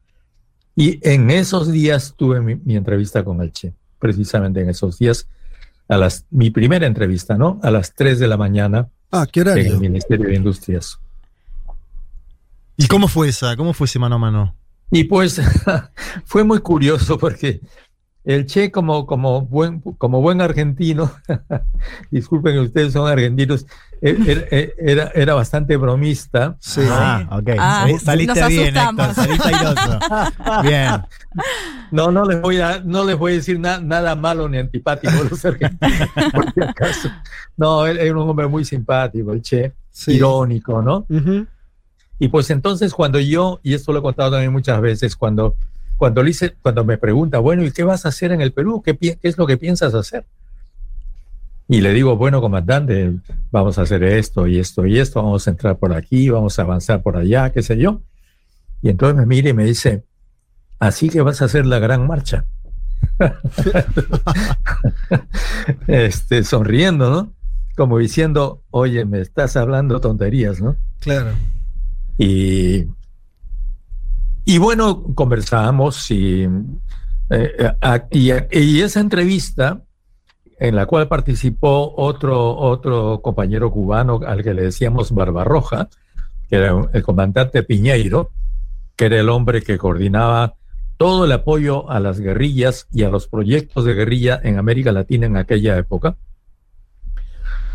Y 0.76 1.00
en 1.02 1.30
esos 1.30 1.72
días 1.72 2.14
tuve 2.16 2.40
mi, 2.40 2.76
entrevista 2.76 3.24
con 3.24 3.40
el 3.42 3.52
Che, 3.52 3.72
precisamente 3.98 4.60
en 4.60 4.70
esos 4.70 4.98
días, 4.98 5.28
a 5.88 5.96
las, 5.96 6.24
mi 6.30 6.50
primera 6.50 6.86
entrevista, 6.86 7.36
¿no? 7.36 7.58
A 7.64 7.70
las 7.70 7.94
3 7.94 8.20
de 8.20 8.28
la 8.28 8.36
mañana. 8.36 8.88
Ah, 9.10 9.26
¿qué 9.30 9.40
En 9.40 9.58
el 9.58 9.80
Ministerio 9.80 10.28
de 10.28 10.36
Industrias. 10.36 11.00
¿Y 12.76 12.86
cómo 12.86 13.08
fue 13.08 13.28
esa? 13.28 13.56
¿Cómo 13.56 13.72
fue 13.72 13.86
ese 13.86 13.98
mano 13.98 14.14
a 14.14 14.18
mano? 14.18 14.54
Y 14.90 15.04
pues 15.04 15.40
fue 16.24 16.44
muy 16.44 16.60
curioso 16.60 17.18
porque 17.18 17.60
el 18.24 18.44
Che 18.44 18.70
como, 18.70 19.06
como, 19.06 19.42
buen, 19.42 19.80
como 19.80 20.20
buen 20.20 20.42
argentino, 20.42 21.10
disculpen 22.10 22.54
que 22.54 22.60
ustedes 22.60 22.92
son 22.92 23.10
argentinos, 23.10 23.66
e, 24.02 24.44
e, 24.50 24.74
era, 24.78 25.10
era, 25.14 25.34
bastante 25.34 25.76
bromista. 25.78 26.54
Sí. 26.60 26.82
Ah, 26.84 27.26
ok. 27.32 27.50
Ah, 27.58 27.86
saliste 28.02 28.46
bien, 28.46 28.76
Héctor, 28.76 29.14
saliste 29.14 29.48
airoso. 29.48 29.98
bien. 30.62 31.02
No, 31.90 32.12
no 32.12 32.24
les 32.26 32.40
voy 32.40 32.60
a, 32.60 32.80
no 32.84 33.04
les 33.04 33.16
voy 33.16 33.32
a 33.32 33.34
decir 33.36 33.58
nada 33.58 34.14
malo 34.14 34.46
ni 34.46 34.58
antipático 34.58 35.12
a 35.18 35.24
los 35.24 35.42
argentinos, 35.44 36.08
por 36.32 36.52
si 36.52 36.60
acaso. 36.60 37.08
No, 37.56 37.86
él 37.86 37.98
era 37.98 38.12
un 38.12 38.28
hombre 38.28 38.46
muy 38.46 38.64
simpático, 38.64 39.32
el 39.32 39.40
Che, 39.40 39.72
irónico, 40.06 40.82
¿no? 40.82 41.06
Y 42.18 42.28
pues 42.28 42.50
entonces 42.50 42.94
cuando 42.94 43.20
yo, 43.20 43.60
y 43.62 43.74
esto 43.74 43.92
lo 43.92 44.00
he 44.00 44.02
contado 44.02 44.32
también 44.32 44.52
muchas 44.52 44.80
veces, 44.80 45.16
cuando, 45.16 45.54
cuando, 45.96 46.22
le 46.22 46.30
hice, 46.30 46.56
cuando 46.62 46.84
me 46.84 46.98
pregunta, 46.98 47.38
bueno, 47.38 47.64
¿y 47.64 47.70
qué 47.70 47.84
vas 47.84 48.06
a 48.06 48.08
hacer 48.08 48.32
en 48.32 48.40
el 48.40 48.52
Perú? 48.52 48.82
¿Qué, 48.84 48.96
¿Qué 48.96 49.18
es 49.22 49.38
lo 49.38 49.46
que 49.46 49.56
piensas 49.56 49.94
hacer? 49.94 50.24
Y 51.68 51.82
le 51.82 51.92
digo, 51.92 52.16
bueno, 52.16 52.40
comandante, 52.40 53.12
vamos 53.52 53.78
a 53.78 53.82
hacer 53.82 54.02
esto 54.02 54.46
y 54.46 54.58
esto 54.58 54.86
y 54.86 54.98
esto, 54.98 55.22
vamos 55.22 55.46
a 55.46 55.50
entrar 55.50 55.76
por 55.76 55.92
aquí, 55.92 56.30
vamos 56.30 56.58
a 56.58 56.62
avanzar 56.62 57.02
por 57.02 57.18
allá, 57.18 57.50
qué 57.50 57.62
sé 57.62 57.76
yo. 57.76 58.00
Y 58.80 58.88
entonces 58.88 59.16
me 59.16 59.26
mira 59.26 59.50
y 59.50 59.52
me 59.52 59.64
dice, 59.64 60.04
así 60.78 61.10
que 61.10 61.20
vas 61.20 61.42
a 61.42 61.44
hacer 61.44 61.66
la 61.66 61.78
gran 61.78 62.06
marcha. 62.06 62.46
este, 65.86 66.42
sonriendo, 66.42 67.10
¿no? 67.10 67.32
Como 67.76 67.98
diciendo, 67.98 68.62
oye, 68.70 69.04
me 69.04 69.20
estás 69.20 69.56
hablando 69.56 70.00
tonterías, 70.00 70.60
¿no? 70.60 70.76
Claro. 71.00 71.32
Y, 72.18 72.86
y 74.44 74.58
bueno, 74.58 75.04
conversamos 75.14 76.10
y, 76.10 76.48
eh, 77.30 77.72
y, 78.10 78.80
esa 78.80 79.00
entrevista 79.00 79.82
en 80.58 80.74
la 80.74 80.86
cual 80.86 81.06
participó 81.06 81.94
otro, 81.96 82.56
otro 82.56 83.20
compañero 83.22 83.70
cubano 83.70 84.20
al 84.26 84.42
que 84.42 84.54
le 84.54 84.62
decíamos 84.62 85.12
Barbarroja, 85.12 85.88
que 86.48 86.56
era 86.56 86.74
el 86.92 87.02
comandante 87.02 87.62
Piñeiro, 87.62 88.30
que 88.96 89.06
era 89.06 89.20
el 89.20 89.28
hombre 89.28 89.62
que 89.62 89.78
coordinaba 89.78 90.56
todo 90.96 91.26
el 91.26 91.32
apoyo 91.32 91.88
a 91.88 92.00
las 92.00 92.18
guerrillas 92.18 92.88
y 92.92 93.04
a 93.04 93.08
los 93.08 93.28
proyectos 93.28 93.84
de 93.84 93.94
guerrilla 93.94 94.40
en 94.42 94.58
América 94.58 94.90
Latina 94.90 95.26
en 95.26 95.36
aquella 95.36 95.78
época. 95.78 96.16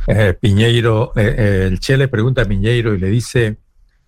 Eh, 0.08 0.34
Piñeiro, 0.34 1.14
eh, 1.16 1.36
eh, 1.38 1.68
el 1.68 1.80
Che 1.80 1.96
le 1.96 2.10
pregunta 2.10 2.42
a 2.42 2.46
Piñeiro 2.46 2.94
y 2.94 3.00
le 3.00 3.08
dice, 3.08 3.58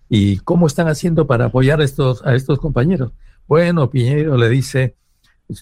¿y 0.08 0.38
cómo 0.38 0.66
están 0.66 0.88
haciendo 0.88 1.26
para 1.26 1.46
apoyar 1.46 1.80
a 1.80 1.84
estos, 1.84 2.24
a 2.24 2.34
estos 2.34 2.58
compañeros? 2.58 3.12
Bueno, 3.46 3.90
Piñeiro 3.90 4.36
le 4.36 4.48
dice, 4.48 4.96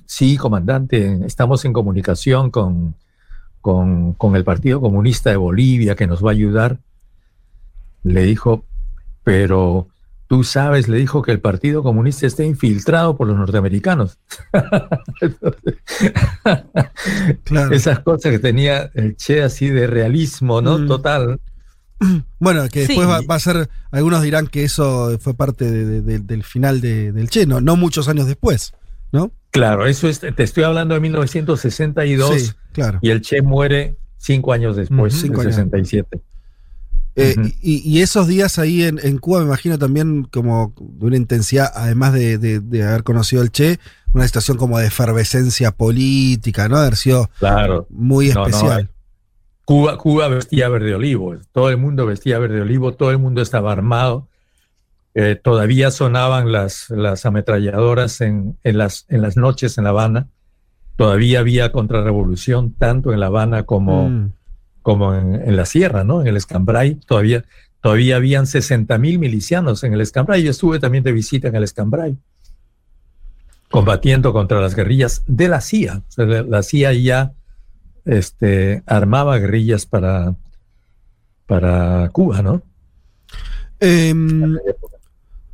sí, 0.07 0.37
comandante, 0.37 1.21
estamos 1.27 1.65
en 1.65 1.73
comunicación 1.73 2.51
con, 2.51 2.95
con, 3.61 4.15
con 4.15 4.37
el 4.37 4.45
Partido 4.45 4.81
Comunista 4.81 5.31
de 5.31 5.37
Bolivia 5.37 5.95
que 5.95 6.07
nos 6.07 6.25
va 6.25 6.31
a 6.31 6.33
ayudar. 6.33 6.79
Le 8.03 8.23
dijo, 8.23 8.65
pero 9.23 9.89
Tú 10.27 10.43
sabes, 10.43 10.89
le 10.89 10.97
dijo 10.97 11.21
que 11.21 11.33
el 11.33 11.41
Partido 11.41 11.83
Comunista 11.83 12.27
está 12.27 12.45
infiltrado 12.45 13.15
por 13.17 13.29
los 13.29 13.37
norteamericanos. 13.37 14.19
Esas 17.71 18.01
cosas 18.01 18.33
que 18.33 18.39
tenía 18.39 18.91
el 18.95 19.17
Che 19.17 19.43
así 19.43 19.69
de 19.69 19.87
realismo, 19.87 20.63
¿no? 20.63 20.79
Mm. 20.79 20.89
Total. 20.89 21.41
Bueno, 22.39 22.69
que 22.69 22.81
después 22.81 23.07
Sí. 23.07 23.13
va, 23.13 23.21
va 23.23 23.35
a 23.37 23.41
ser, 23.41 23.69
algunos 23.91 24.23
dirán 24.23 24.47
que 24.49 24.65
eso 24.65 25.17
fue 25.21 25.35
parte 25.35 25.71
de- 25.71 25.85
de- 25.85 26.03
de- 26.03 26.19
del 26.19 26.43
final 26.45 26.81
de- 26.81 27.13
del 27.13 27.29
Che, 27.31 27.47
no, 27.47 27.61
no 27.61 27.77
muchos 27.77 28.09
años 28.09 28.27
después, 28.27 28.75
¿no? 29.13 29.33
Claro, 29.51 29.87
eso 29.87 30.09
es, 30.09 30.21
te 30.21 30.43
estoy 30.43 30.65
hablando 30.65 30.95
de 30.95 31.01
1962 31.01 32.41
Sí, 32.41 32.53
claro. 32.73 32.99
y 33.03 33.11
el 33.11 33.21
Che 33.23 33.41
muere 33.43 33.97
cinco 34.19 34.53
años 34.53 34.77
después, 34.77 35.15
Ujú, 35.15 35.23
cinco 35.23 35.41
en 35.43 35.47
años. 35.49 35.55
67. 35.57 36.21
Eh, 37.17 37.37
y, 37.63 37.89
y 37.89 38.03
esos 38.03 38.27
días 38.27 38.59
ahí 38.59 38.83
en, 38.83 38.99
en 39.01 39.19
Cuba, 39.19 39.39
me 39.39 39.47
imagino 39.47 39.79
también 39.79 40.25
como 40.25 40.75
de 40.81 41.07
una 41.07 41.17
intensidad, 41.17 41.71
además 41.75 42.13
de, 42.13 42.39
de- 42.39 42.59
de 42.59 42.83
haber 42.83 43.05
conocido 43.05 43.41
el 43.43 43.53
Che, 43.53 43.79
una 44.13 44.27
situación 44.27 44.57
como 44.57 44.79
de 44.81 44.87
efervescencia 44.89 45.71
política, 45.71 46.69
¿no? 46.69 46.77
De 46.77 46.83
haber 46.87 46.97
sido 46.97 47.31
Claro. 47.39 47.87
muy 47.91 48.29
No, 48.31 48.35
no, 48.35 48.47
especial. 48.49 48.91
Cuba, 49.65 49.97
Cuba 49.99 50.29
vestía 50.29 50.69
verde 50.69 50.95
olivo, 50.95 51.37
todo 51.53 51.71
el 51.71 51.79
mundo 51.79 52.05
vestía 52.07 52.39
verde 52.39 52.61
olivo, 52.61 52.93
todo 52.95 53.11
el 53.11 53.19
mundo 53.19 53.41
estaba 53.41 53.73
armado. 53.73 54.29
Eh, 55.15 55.37
todavía 55.43 55.91
sonaban 55.91 56.53
las, 56.53 56.91
las 56.91 57.25
ametralladoras 57.25 58.21
en, 58.21 58.59
en 58.65 58.79
las, 58.79 59.07
en 59.09 59.23
las 59.23 59.37
noches 59.37 59.79
en 59.79 59.85
La 59.85 59.91
Habana. 59.91 60.27
Todavía 60.97 61.41
había 61.41 61.73
contrarrevolución 61.73 62.73
tanto 62.73 63.13
en 63.13 63.21
La 63.21 63.27
Habana 63.27 63.63
como, 63.63 64.09
Mm. 64.09 64.33
como 64.83 65.15
en, 65.15 65.35
en 65.37 65.57
la 65.57 65.65
sierra, 65.67 66.05
¿no? 66.05 66.21
En 66.21 66.27
el 66.27 66.37
Escambray. 66.37 66.97
Todavía, 66.97 67.45
todavía 67.81 68.17
habían 68.17 68.47
60 68.47 68.99
mil 68.99 69.19
milicianos 69.19 69.83
en 69.85 69.95
el 69.95 70.01
Escambray. 70.03 70.43
Yo 70.43 70.51
estuve 70.51 70.79
también 70.79 71.05
de 71.05 71.13
visita 71.13 71.49
en 71.49 71.55
el 71.57 71.63
Escambray, 71.65 72.17
combatiendo 73.71 74.33
contra 74.33 74.61
las 74.61 74.75
guerrillas 74.75 75.23
de 75.27 75.49
la 75.49 75.61
CIA. 75.61 76.03
O 76.09 76.11
sea, 76.13 76.27
la- 76.27 76.43
la 76.43 76.63
CIA 76.63 76.93
ya 76.93 77.33
este, 78.05 78.83
armaba 78.87 79.39
guerrillas 79.39 79.87
para, 79.87 80.35
para 81.47 82.09
Cuba, 82.11 82.43
¿no? 82.43 82.63
Em, 83.81 84.57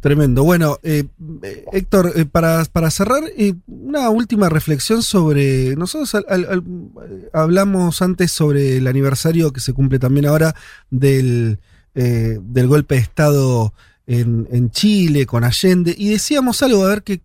Tremendo. 0.01 0.45
Bueno, 0.45 0.79
eh, 0.83 1.05
eh, 1.43 1.65
Héctor, 1.73 2.13
eh, 2.17 2.25
para, 2.25 2.65
para 2.65 2.91
cerrar, 2.91 3.23
una 3.67 4.09
última 4.09 4.49
reflexión 4.49 5.03
sobre. 5.03 5.77
Nosotros 5.77 6.15
al- 6.15 6.25
al- 6.27 6.47
al- 6.47 7.29
hablamos 7.35 8.01
antes 8.01 8.33
sobre 8.33 8.79
el 8.79 8.87
aniversario 8.87 9.53
que 9.53 9.61
se 9.61 9.75
cumple 9.75 9.99
también 9.99 10.25
ahora 10.25 10.55
del, 10.91 11.59
del 11.93 12.67
golpe 12.67 12.95
de 12.95 13.01
Estado 13.03 13.75
en, 14.07 14.49
en 14.51 14.71
Chile 14.71 15.27
con 15.27 15.45
Allende 15.45 15.95
y 15.99 16.09
decíamos 16.09 16.63
algo, 16.63 16.87
a 16.87 16.89
ver 16.89 17.03
qué, 17.03 17.21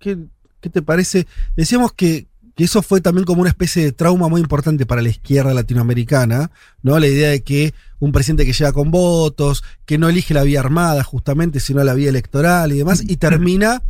qué- 0.00 0.18
qué 0.60 0.68
te 0.70 0.82
parece. 0.82 1.28
Decíamos 1.56 1.92
que, 1.92 2.26
que 2.56 2.64
eso 2.64 2.82
fue 2.82 3.02
también 3.02 3.26
como 3.26 3.42
una 3.42 3.50
especie 3.50 3.84
de 3.84 3.92
trauma 3.92 4.28
muy 4.28 4.40
importante 4.40 4.86
para 4.86 5.02
la 5.02 5.10
izquierda 5.10 5.52
latinoamericana, 5.52 6.50
¿no? 6.82 6.98
La 6.98 7.06
idea 7.06 7.28
de 7.28 7.42
que 7.42 7.74
un 7.98 8.12
presidente 8.12 8.46
que 8.46 8.54
llega 8.54 8.72
con 8.72 8.90
votos, 8.90 9.62
que 9.84 9.98
no 9.98 10.08
elige 10.08 10.32
la 10.32 10.42
vía 10.42 10.60
armada 10.60 11.04
justamente, 11.04 11.60
sino 11.60 11.84
la 11.84 11.92
vía 11.92 12.08
electoral 12.08 12.72
y 12.72 12.78
demás, 12.78 13.02
y 13.06 13.18
termina 13.18 13.82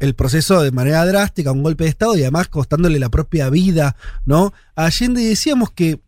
el 0.00 0.14
proceso 0.14 0.62
de 0.62 0.70
manera 0.70 1.04
drástica, 1.04 1.52
un 1.52 1.62
golpe 1.62 1.84
de 1.84 1.90
Estado 1.90 2.16
y 2.16 2.22
además 2.22 2.48
costándole 2.48 2.98
la 2.98 3.10
propia 3.10 3.50
vida, 3.50 3.96
¿no? 4.24 4.54
A 4.74 4.86
Allende 4.86 5.22
decíamos 5.22 5.70
que 5.70 6.00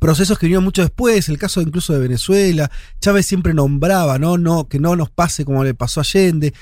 procesos 0.00 0.36
que 0.36 0.46
vinieron 0.46 0.64
mucho 0.64 0.82
después, 0.82 1.28
el 1.28 1.38
caso 1.38 1.60
incluso 1.60 1.92
de 1.92 2.00
Venezuela, 2.00 2.72
Chávez 3.00 3.26
siempre 3.26 3.54
nombraba, 3.54 4.18
¿no? 4.18 4.36
no 4.36 4.66
que 4.66 4.80
no 4.80 4.96
nos 4.96 5.10
pase 5.10 5.44
como 5.44 5.62
le 5.62 5.74
pasó 5.74 6.00
a 6.00 6.02
Allende. 6.02 6.54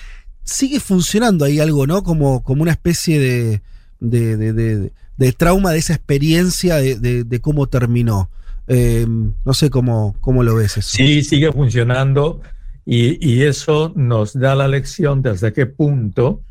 Sigue 0.44 0.78
funcionando 0.78 1.46
ahí 1.46 1.58
algo, 1.58 1.86
¿no? 1.86 2.02
Como, 2.02 2.42
como 2.42 2.62
una 2.62 2.72
especie 2.72 3.18
de, 3.18 3.62
de, 4.00 4.36
de- 4.36 4.52
de- 4.52 4.92
de 5.16 5.32
trauma 5.32 5.72
de 5.72 5.78
esa 5.78 5.94
experiencia 5.94 6.76
de, 6.76 7.40
cómo 7.40 7.66
terminó. 7.66 8.30
Eh, 8.68 9.06
no 9.08 9.54
sé 9.54 9.68
cómo, 9.70 10.14
cómo 10.20 10.42
lo 10.42 10.54
ves 10.54 10.76
eso. 10.76 10.90
Sí, 10.96 11.22
sigue 11.24 11.50
funcionando 11.52 12.40
y, 12.84 13.18
y 13.26 13.42
eso 13.42 13.92
nos 13.96 14.32
da 14.38 14.54
la 14.54 14.68
lección 14.68 15.22
de 15.22 15.30
hasta 15.30 15.52
qué 15.52 15.66
punto 15.66 16.42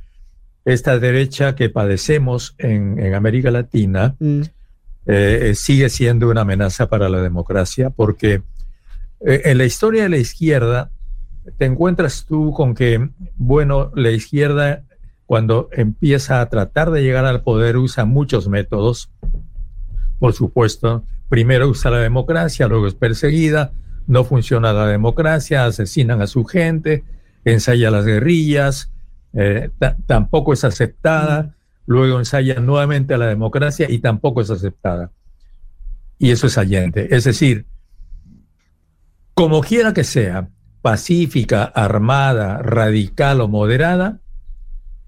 esta 0.66 1.00
derecha 1.00 1.56
que 1.56 1.70
padecemos 1.70 2.56
en, 2.58 3.00
en 3.00 3.14
América 3.14 3.52
Latina 3.52 4.16
Mm, 4.20 4.42
eh, 5.06 5.54
sigue 5.56 5.90
siendo 5.90 6.30
una 6.30 6.42
amenaza 6.42 6.90
para 6.90 7.08
la 7.08 7.22
democracia, 7.22 7.90
porque 7.92 8.42
eh, 9.26 9.42
en 9.46 9.58
la 9.60 9.64
historia 9.64 10.04
de 10.04 10.10
la 10.10 10.18
izquierda 10.18 10.92
te 11.58 11.64
encuentras 11.66 12.26
tú 12.28 12.52
con 12.52 12.76
que, 12.76 13.10
bueno, 13.38 13.92
la 13.96 14.12
izquierda 14.12 14.84
cuando 15.28 15.70
empieza 15.74 16.42
a 16.42 16.50
tratar 16.50 16.90
de 16.90 17.04
llegar 17.04 17.26
al 17.26 17.44
poder 17.44 17.78
usa 17.78 18.06
muchos 18.06 18.48
métodos, 18.48 19.12
por 20.20 20.34
supuesto, 20.34 21.04
primero 21.30 21.68
usa 21.68 21.92
la 21.92 22.00
democracia, 22.00 22.68
luego 22.68 22.88
es 22.88 22.96
perseguida, 22.96 23.74
no 24.08 24.24
funciona 24.24 24.74
la 24.74 24.88
democracia, 24.88 25.66
asesinan 25.66 26.22
a 26.22 26.28
su 26.28 26.46
gente, 26.46 27.04
ensaya 27.44 27.92
las 27.92 28.06
guerrillas, 28.06 28.92
eh, 29.34 29.70
ta- 29.78 29.98
tampoco 30.08 30.54
es 30.54 30.64
aceptada, 30.64 31.56
luego 31.86 32.18
ensaya 32.18 32.60
nuevamente 32.62 33.14
a 33.14 33.18
la 33.18 33.28
democracia 33.28 33.88
y 33.90 34.00
tampoco 34.00 34.42
es 34.42 34.50
aceptada. 34.50 35.12
Y 36.18 36.32
eso 36.32 36.48
es 36.48 36.58
Allende. 36.58 37.10
Es 37.12 37.26
decir, 37.26 37.66
como 39.34 39.62
quiera 39.62 39.94
que 39.94 40.04
sea, 40.04 40.50
pacífica, 40.82 41.66
armada, 41.66 42.60
radical 42.64 43.42
o 43.42 43.48
moderada, 43.48 44.20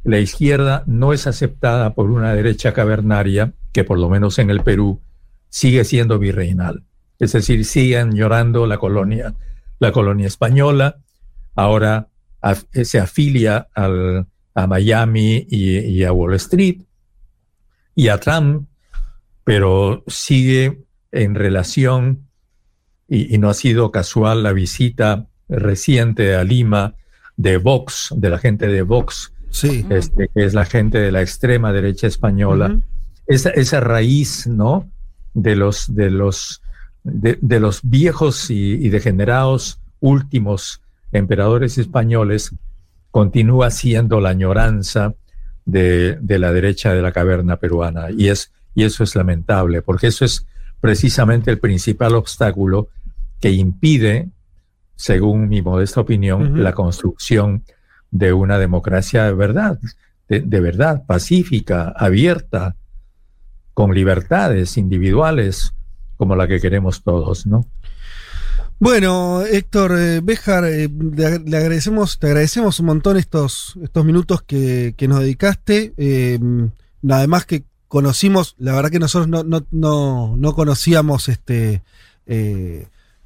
la 0.03 0.19
izquierda 0.19 0.83
no 0.87 1.13
es 1.13 1.27
aceptada 1.27 1.93
por 1.93 2.09
una 2.09 2.33
derecha 2.33 2.73
cavernaria 2.73 3.53
que 3.71 3.83
por 3.83 3.99
lo 3.99 4.09
menos 4.09 4.39
en 4.39 4.49
el 4.49 4.61
Perú 4.61 5.01
sigue 5.49 5.83
siendo 5.83 6.19
virreinal. 6.19 6.83
Es 7.19 7.33
decir, 7.33 7.65
siguen 7.65 8.13
llorando 8.15 8.65
la 8.65 8.77
colonia, 8.77 9.35
la 9.79 9.91
colonia 9.91 10.27
española, 10.27 10.97
ahora 11.55 12.07
af- 12.41 12.65
se 12.85 12.99
afilia 12.99 13.67
al- 13.73 14.25
a 14.55 14.67
Miami 14.67 15.45
y, 15.49 15.79
y 15.79 16.03
a 16.03 16.11
Wall 16.13 16.33
Street 16.35 16.81
y 17.95 18.07
a 18.07 18.17
Trump, 18.19 18.67
pero 19.43 20.03
sigue 20.07 20.83
en 21.11 21.35
relación, 21.35 22.27
y, 23.07 23.33
y 23.33 23.37
no 23.37 23.49
ha 23.49 23.53
sido 23.53 23.91
casual 23.91 24.43
la 24.43 24.53
visita 24.53 25.27
reciente 25.49 26.35
a 26.35 26.43
Lima 26.43 26.95
de 27.35 27.57
Vox, 27.57 28.13
de 28.15 28.29
la 28.29 28.37
gente 28.37 28.67
de 28.67 28.81
Vox, 28.83 29.33
Sí. 29.49 29.85
este, 29.89 30.29
que 30.33 30.45
es 30.45 30.53
la 30.53 30.65
gente 30.65 30.99
de 30.99 31.11
la 31.11 31.21
extrema 31.21 31.73
derecha 31.73 32.07
española, 32.07 32.79
esa, 33.27 33.49
esa 33.49 33.79
raíz, 33.79 34.47
¿no? 34.47 34.89
De 35.33 35.55
los, 35.55 35.93
de 35.93 36.09
los, 36.09 36.61
de, 37.03 37.37
de 37.41 37.59
los 37.59 37.81
viejos 37.83 38.49
y, 38.49 38.73
y 38.73 38.89
degenerados 38.89 39.79
últimos 39.99 40.81
emperadores 41.11 41.77
españoles, 41.77 42.55
continúa 43.11 43.71
siendo 43.71 44.19
la 44.19 44.29
añoranza 44.29 45.13
de, 45.65 46.17
de 46.21 46.39
la 46.39 46.53
derecha 46.53 46.93
de 46.93 47.01
la 47.01 47.11
caverna 47.11 47.57
peruana. 47.57 48.11
Y, 48.11 48.29
es, 48.29 48.51
y 48.75 48.83
eso 48.83 49.03
es 49.03 49.15
lamentable, 49.15 49.81
porque 49.81 50.07
eso 50.07 50.25
es 50.25 50.45
precisamente 50.79 51.51
el 51.51 51.59
principal 51.59 52.15
obstáculo 52.15 52.89
que 53.39 53.51
impide, 53.51 54.29
según 54.95 55.49
mi 55.49 55.61
modesta 55.61 56.01
opinión, 56.01 56.63
la 56.63 56.73
construcción 56.73 57.63
de 58.11 58.33
una 58.33 58.57
democracia 58.57 59.25
de 59.25 59.33
verdad, 59.33 59.79
de, 60.27 60.41
de 60.41 60.59
verdad, 60.59 61.05
pacífica, 61.05 61.93
abierta, 61.95 62.75
con 63.73 63.93
libertades 63.93 64.77
individuales, 64.77 65.73
como 66.17 66.35
la 66.35 66.47
que 66.47 66.59
queremos 66.59 67.01
todos, 67.01 67.45
¿no? 67.45 67.65
Bueno, 68.81 69.41
Héctor 69.43 69.99
eh, 69.99 70.21
Béjar, 70.23 70.63
eh, 70.63 70.89
le, 70.89 71.25
agradecemos, 71.25 72.17
te 72.17 72.27
agradecemos 72.27 72.79
un 72.79 72.85
montón 72.85 73.17
estos, 73.17 73.77
estos 73.83 74.05
minutos 74.05 74.41
que, 74.41 74.95
que 74.95 75.09
nos 75.09 75.19
dedicaste. 75.19 75.93
Eh, 75.97 76.39
además 77.09 77.45
que 77.45 77.65
conocimos, 77.89 78.55
la 78.57 78.73
verdad 78.73 78.89
que 78.89 78.99
nosotros 78.99 79.27
no, 79.27 79.43
no, 79.43 79.65
no, 79.71 80.35
no 80.37 80.55
conocíamos 80.55 81.27
este. 81.27 81.81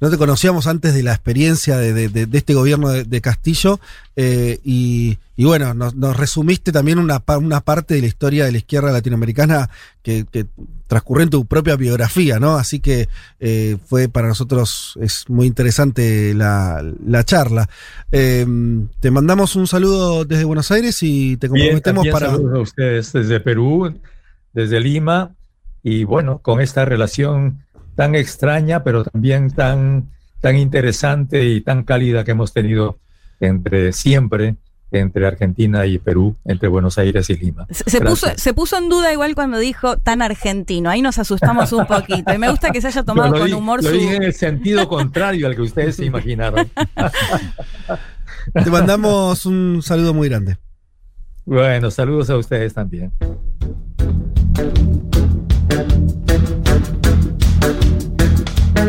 No 0.04 0.10
te 0.10 0.18
conocíamos 0.18 0.66
antes 0.66 0.92
de 0.94 1.02
la 1.02 1.12
experiencia 1.14 1.78
de, 1.78 1.92
de- 1.94 2.08
de- 2.10 2.26
de 2.26 2.38
este 2.38 2.52
gobierno 2.52 2.90
de, 2.90 3.20
Castillo 3.22 3.80
eh, 4.16 4.58
y, 4.62 5.18
y 5.36 5.44
bueno, 5.44 5.72
nos, 5.72 5.94
nos 5.94 6.14
resumiste 6.16 6.72
también 6.72 6.98
una, 6.98 7.20
pa- 7.20 7.38
una 7.38 7.62
parte 7.62 7.94
de 7.94 8.02
la 8.02 8.06
historia 8.06 8.44
de 8.44 8.52
la 8.52 8.58
izquierda 8.58 8.92
latinoamericana 8.92 9.70
que, 10.02 10.26
que 10.30 10.44
transcurrió 10.88 11.24
en 11.24 11.30
tu 11.30 11.46
propia 11.46 11.76
biografía, 11.76 12.38
¿no? 12.38 12.56
Así 12.56 12.80
que 12.80 13.08
eh, 13.40 13.78
fue 13.86 14.08
para 14.08 14.28
nosotros 14.28 14.98
es 15.00 15.24
muy 15.28 15.46
interesante 15.46 16.34
la, 16.34 16.84
la 17.06 17.24
charla. 17.24 17.70
Eh, 18.12 18.46
te 19.00 19.10
mandamos 19.10 19.56
un 19.56 19.66
saludo 19.66 20.24
desde 20.26 20.44
Buenos 20.44 20.70
Aires 20.70 21.02
y 21.02 21.38
te 21.38 21.48
comprometemos 21.48 22.06
para... 22.08 22.26
saludos 22.32 22.54
a 22.58 22.60
ustedes 22.60 23.12
desde 23.12 23.40
Perú, 23.40 23.94
desde 24.52 24.80
Lima, 24.80 25.34
y 25.82 26.04
bueno, 26.04 26.38
con 26.38 26.60
esta 26.60 26.84
relación 26.84 27.64
tan 27.94 28.14
extraña, 28.14 28.82
pero 28.84 29.04
también 29.04 29.50
tan, 29.50 30.10
tan 30.40 30.56
interesante 30.56 31.44
y 31.44 31.60
tan 31.60 31.84
cálida 31.84 32.24
que 32.24 32.32
hemos 32.32 32.52
tenido 32.52 32.98
entre 33.40 33.92
siempre, 33.92 34.56
entre 34.90 35.26
Argentina 35.26 35.86
y 35.86 35.98
Perú, 35.98 36.36
entre 36.44 36.68
Buenos 36.68 36.98
Aires 36.98 37.28
y 37.28 37.34
Lima. 37.36 37.66
Se, 37.70 38.00
puso, 38.00 38.28
se 38.36 38.54
puso 38.54 38.78
en 38.78 38.88
duda 38.88 39.12
igual 39.12 39.34
cuando 39.34 39.58
dijo 39.58 39.96
tan 39.98 40.22
argentino. 40.22 40.88
Ahí 40.88 41.02
nos 41.02 41.18
asustamos 41.18 41.72
un 41.72 41.84
poquito. 41.86 42.32
Y 42.32 42.38
me 42.38 42.48
gusta 42.48 42.70
que 42.70 42.80
se 42.80 42.86
haya 42.88 43.02
tomado 43.02 43.32
con 43.36 43.46
di- 43.46 43.52
humor 43.52 43.82
lo 43.82 43.90
su. 43.90 43.96
dije 43.96 44.14
en 44.16 44.22
el 44.22 44.34
sentido 44.34 44.88
contrario 44.88 45.48
al 45.48 45.56
que 45.56 45.62
ustedes 45.62 45.96
se 45.96 46.04
imaginaron. 46.04 46.70
Te 48.52 48.70
mandamos 48.70 49.46
un 49.46 49.80
saludo 49.82 50.14
muy 50.14 50.28
grande. 50.28 50.58
Bueno, 51.44 51.90
saludos 51.90 52.30
a 52.30 52.36
ustedes 52.36 52.72
también. 52.72 53.12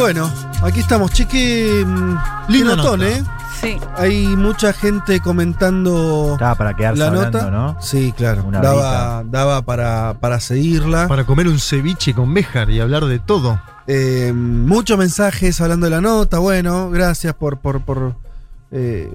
Bueno, 0.00 0.32
aquí 0.62 0.80
estamos, 0.80 1.12
cheque. 1.12 1.84
Linda 2.48 2.74
notón, 2.74 3.00
nota. 3.00 3.10
¿eh? 3.12 3.22
Sí. 3.60 3.78
Hay 3.98 4.28
mucha 4.34 4.72
gente 4.72 5.20
comentando 5.20 6.30
Estaba 6.32 6.54
para 6.54 6.74
quedarse 6.74 7.00
la 7.00 7.06
hablando, 7.08 7.38
nota. 7.38 7.50
¿no? 7.50 7.76
Sí, 7.82 8.14
claro. 8.16 8.44
Una 8.46 8.62
Daba, 8.62 9.22
daba 9.26 9.60
para, 9.60 10.16
para 10.18 10.40
seguirla. 10.40 11.06
Para 11.06 11.24
comer 11.26 11.48
un 11.48 11.58
ceviche 11.58 12.14
con 12.14 12.32
Béjar 12.32 12.70
y 12.70 12.80
hablar 12.80 13.04
de 13.04 13.18
todo. 13.18 13.60
Eh, 13.86 14.32
muchos 14.34 14.96
mensajes 14.96 15.60
hablando 15.60 15.84
de 15.84 15.90
la 15.90 16.00
nota. 16.00 16.38
Bueno, 16.38 16.88
gracias 16.88 17.34
por. 17.34 17.58
por, 17.58 17.82
por, 17.82 18.14
eh, 18.72 19.12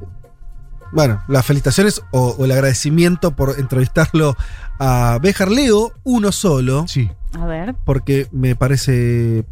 bueno, 0.91 1.23
las 1.27 1.43
felicitaciones 1.47 2.03
o, 2.11 2.35
o 2.37 2.45
el 2.45 2.51
agradecimiento 2.51 3.31
por 3.31 3.59
entrevistarlo 3.59 4.37
a 4.77 5.17
Béjar 5.19 5.49
Leo, 5.49 5.93
uno 6.03 6.31
solo. 6.31 6.85
Sí. 6.87 7.09
A 7.37 7.45
ver. 7.45 7.75
porque 7.83 8.29
me 8.31 8.55
parece 8.55 9.43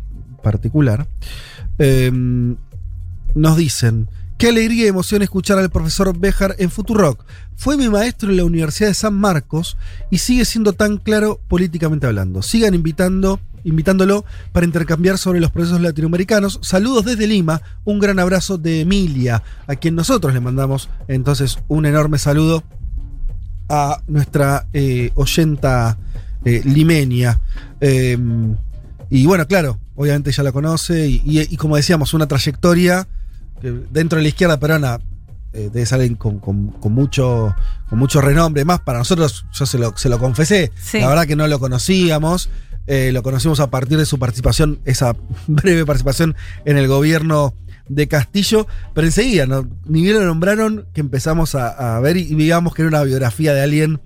particular. 0.43 1.07
Eh, 1.79 2.11
nos 3.33 3.57
dicen, 3.57 4.09
qué 4.37 4.49
alegría 4.49 4.85
y 4.85 4.89
emoción 4.89 5.21
escuchar 5.21 5.57
al 5.57 5.71
profesor 5.71 6.17
Bejar 6.17 6.55
en 6.59 6.69
Futurock. 6.69 7.23
Fue 7.55 7.77
mi 7.77 7.89
maestro 7.89 8.29
en 8.29 8.37
la 8.37 8.45
Universidad 8.45 8.89
de 8.89 8.93
San 8.93 9.13
Marcos 9.13 9.77
y 10.11 10.19
sigue 10.19 10.45
siendo 10.45 10.73
tan 10.73 10.97
claro 10.97 11.39
políticamente 11.47 12.07
hablando. 12.07 12.41
Sigan 12.41 12.73
invitando, 12.73 13.39
invitándolo 13.63 14.25
para 14.51 14.65
intercambiar 14.65 15.17
sobre 15.17 15.39
los 15.39 15.51
procesos 15.51 15.81
latinoamericanos. 15.81 16.59
Saludos 16.61 17.05
desde 17.05 17.25
Lima, 17.25 17.61
un 17.85 17.99
gran 17.99 18.19
abrazo 18.19 18.57
de 18.57 18.81
Emilia, 18.81 19.43
a 19.65 19.75
quien 19.75 19.95
nosotros 19.95 20.33
le 20.33 20.41
mandamos 20.41 20.89
entonces 21.07 21.59
un 21.67 21.85
enorme 21.85 22.17
saludo 22.17 22.63
a 23.69 24.01
nuestra 24.07 24.67
eh, 24.73 25.11
oyenta. 25.15 25.97
Eh, 26.45 28.17
y 29.21 29.25
bueno, 29.25 29.47
claro, 29.47 29.79
obviamente 29.95 30.31
ya 30.31 30.43
la 30.43 30.51
conoce 30.51 31.07
y, 31.07 31.21
y- 31.25 31.41
y 31.53 31.57
como 31.57 31.75
decíamos, 31.75 32.13
una 32.13 32.27
trayectoria 32.27 33.07
que 33.61 33.71
dentro 33.91 34.17
de 34.17 34.23
la 34.23 34.29
izquierda 34.29 34.59
peruana 34.59 34.99
eh, 35.53 35.69
debe 35.71 35.85
ser 35.85 35.99
alguien 35.99 36.15
con, 36.15 36.39
con- 36.39 36.69
con 36.69 36.93
mucho, 36.93 37.55
con 37.89 37.99
mucho 37.99 38.21
renombre. 38.21 38.65
Más 38.65 38.79
para 38.81 38.97
nosotros, 38.99 39.45
yo 39.53 39.65
se 39.65 39.77
lo, 39.77 39.95
se 39.97 40.09
lo 40.09 40.17
confesé, 40.19 40.71
Sí. 40.81 40.99
la 40.99 41.07
verdad 41.09 41.27
que 41.27 41.35
no 41.35 41.47
lo 41.47 41.59
conocíamos. 41.59 42.49
eh, 42.87 43.11
lo 43.13 43.23
conocimos 43.23 43.59
a 43.61 43.69
partir 43.69 43.97
de 43.97 44.05
su 44.05 44.19
participación, 44.19 44.79
esa 44.83 45.15
breve 45.47 45.85
participación 45.85 46.35
en 46.65 46.77
el 46.77 46.87
gobierno 46.87 47.53
de 47.87 48.07
Castillo, 48.07 48.65
pero 48.93 49.05
enseguida, 49.07 49.45
¿no? 49.45 49.67
ni 49.85 50.01
bien 50.01 50.15
lo 50.15 50.25
nombraron, 50.25 50.85
que 50.93 51.01
empezamos 51.01 51.53
a, 51.55 51.95
a 51.97 51.99
ver 52.01 52.17
y, 52.17 52.21
y 52.21 52.35
digamos 52.35 52.73
que 52.73 52.81
era 52.81 52.89
una 52.89 53.03
biografía 53.03 53.53
de 53.53 53.61
alguien 53.61 54.01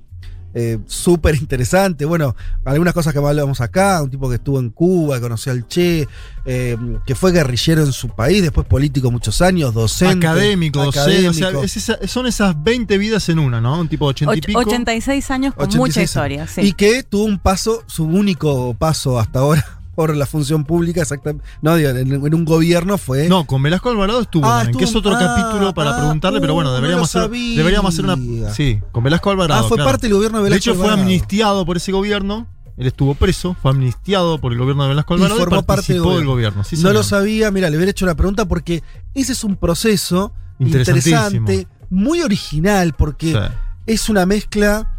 eh, 0.60 0.80
súper 0.88 1.36
interesante. 1.36 2.04
Bueno, 2.06 2.36
algunas 2.66 2.94
cosas 2.96 3.14
que 3.14 3.20
hablamos 3.20 3.62
acá, 3.62 4.02
un 4.02 4.10
tipo 4.10 4.28
que 4.28 4.36
estuvo 4.36 4.60
en 4.60 4.72
Cuba, 4.72 5.20
conoció 5.20 5.52
al 5.52 5.68
Che, 5.68 6.08
eh, 6.46 6.78
que 7.06 7.14
fue 7.14 7.32
guerrillero 7.32 7.84
en 7.84 7.92
su 7.92 8.10
país, 8.10 8.42
después 8.42 8.66
político 8.66 9.12
muchos 9.12 9.42
años, 9.44 9.74
docente. 9.74 10.26
Académico, 10.26 10.84
docente. 10.84 11.30
O 11.30 11.34
sea, 11.34 11.50
académico. 11.50 11.64
es 11.64 11.78
esa- 11.78 12.08
son 12.08 12.26
esas 12.26 12.62
20 12.64 12.98
vidas 12.98 13.30
en 13.30 13.38
una, 13.38 13.62
¿no? 13.62 13.80
Un 13.80 13.88
tipo 13.88 14.06
de 14.08 14.10
80 14.12 14.36
y 14.38 14.42
pico. 14.42 14.60
86 14.60 15.30
años 15.30 15.54
con 15.54 15.66
86 15.68 15.80
mucha 15.80 16.00
años. 16.00 16.10
historia. 16.10 16.48
Sí. 16.48 16.62
Y 16.62 16.74
que 16.74 17.04
tuvo 17.04 17.26
un 17.26 17.38
paso, 17.38 17.84
su 17.86 18.06
único 18.06 18.74
paso 18.74 19.20
hasta 19.20 19.40
ahora 19.40 19.77
por 19.98 20.16
la 20.16 20.28
función 20.28 20.64
pública, 20.64 21.02
exactamente. 21.02 21.44
No, 21.64 21.76
digo, 21.76 21.90
en, 21.90 22.14
en 22.14 22.36
un 22.36 22.46
gobierno 22.46 23.00
fue. 23.00 23.28
No, 23.28 23.48
con 23.48 23.64
Velasco 23.64 23.90
Alvarado 23.90 24.22
estuvo, 24.22 24.46
Ah, 24.46 24.64
que 24.78 24.84
es 24.84 24.96
otro 24.96 25.16
ah, 25.16 25.18
capítulo 25.18 25.74
para 25.74 25.96
ah, 25.96 25.98
preguntarle, 25.98 26.40
pero 26.40 26.54
bueno, 26.54 26.70
uh, 26.70 26.74
no 26.74 26.76
deberíamos, 26.76 27.16
hacer, 27.16 27.32
deberíamos 27.32 27.96
hacer 27.96 28.06
una. 28.06 28.54
Sí, 28.54 28.80
con 28.92 29.04
Velasco 29.04 29.32
Alvarado. 29.32 29.66
Ah, 29.66 29.68
fue 29.68 29.78
claro. 29.78 29.90
parte 29.90 30.06
del 30.06 30.14
gobierno 30.14 30.38
de 30.38 30.44
Velasco 30.44 30.70
De 30.70 30.72
hecho, 30.72 30.80
fue 30.80 30.94
amnistiado 30.94 31.66
por 31.66 31.78
ese 31.78 31.92
gobierno. 31.92 32.46
Él 32.78 32.86
estuvo 32.86 33.16
preso, 33.16 33.56
fue 33.60 33.72
amnistiado 33.72 34.40
por 34.40 34.52
el 34.52 34.60
gobierno 34.60 34.84
de 34.84 34.90
Velasco 34.90 35.16
Y 35.16 35.18
Alvarado 35.18 35.40
y, 35.40 35.44
formó 35.44 35.64
parte 35.64 35.94
del 35.94 36.02
gobierno. 36.04 36.20
del 36.20 36.28
gobierno. 36.28 36.64
Sí, 36.64 36.76
no 36.76 36.82
señor. 36.82 36.94
lo 36.94 37.02
sabía, 37.02 37.50
mira, 37.50 37.72
le 37.72 37.78
hubiera 37.78 37.90
hecho 37.90 38.06
una 38.06 38.14
pregunta 38.14 38.46
porque 38.46 38.84
ese 39.16 39.32
es 39.32 39.44
un 39.44 39.56
proceso 39.56 40.32
interesante, 40.60 41.68
muy 41.90 42.22
original, 42.22 42.94
porque 42.94 43.32
Sí, 43.32 43.40
es 43.88 44.10
una 44.10 44.28
mezcla 44.28 44.94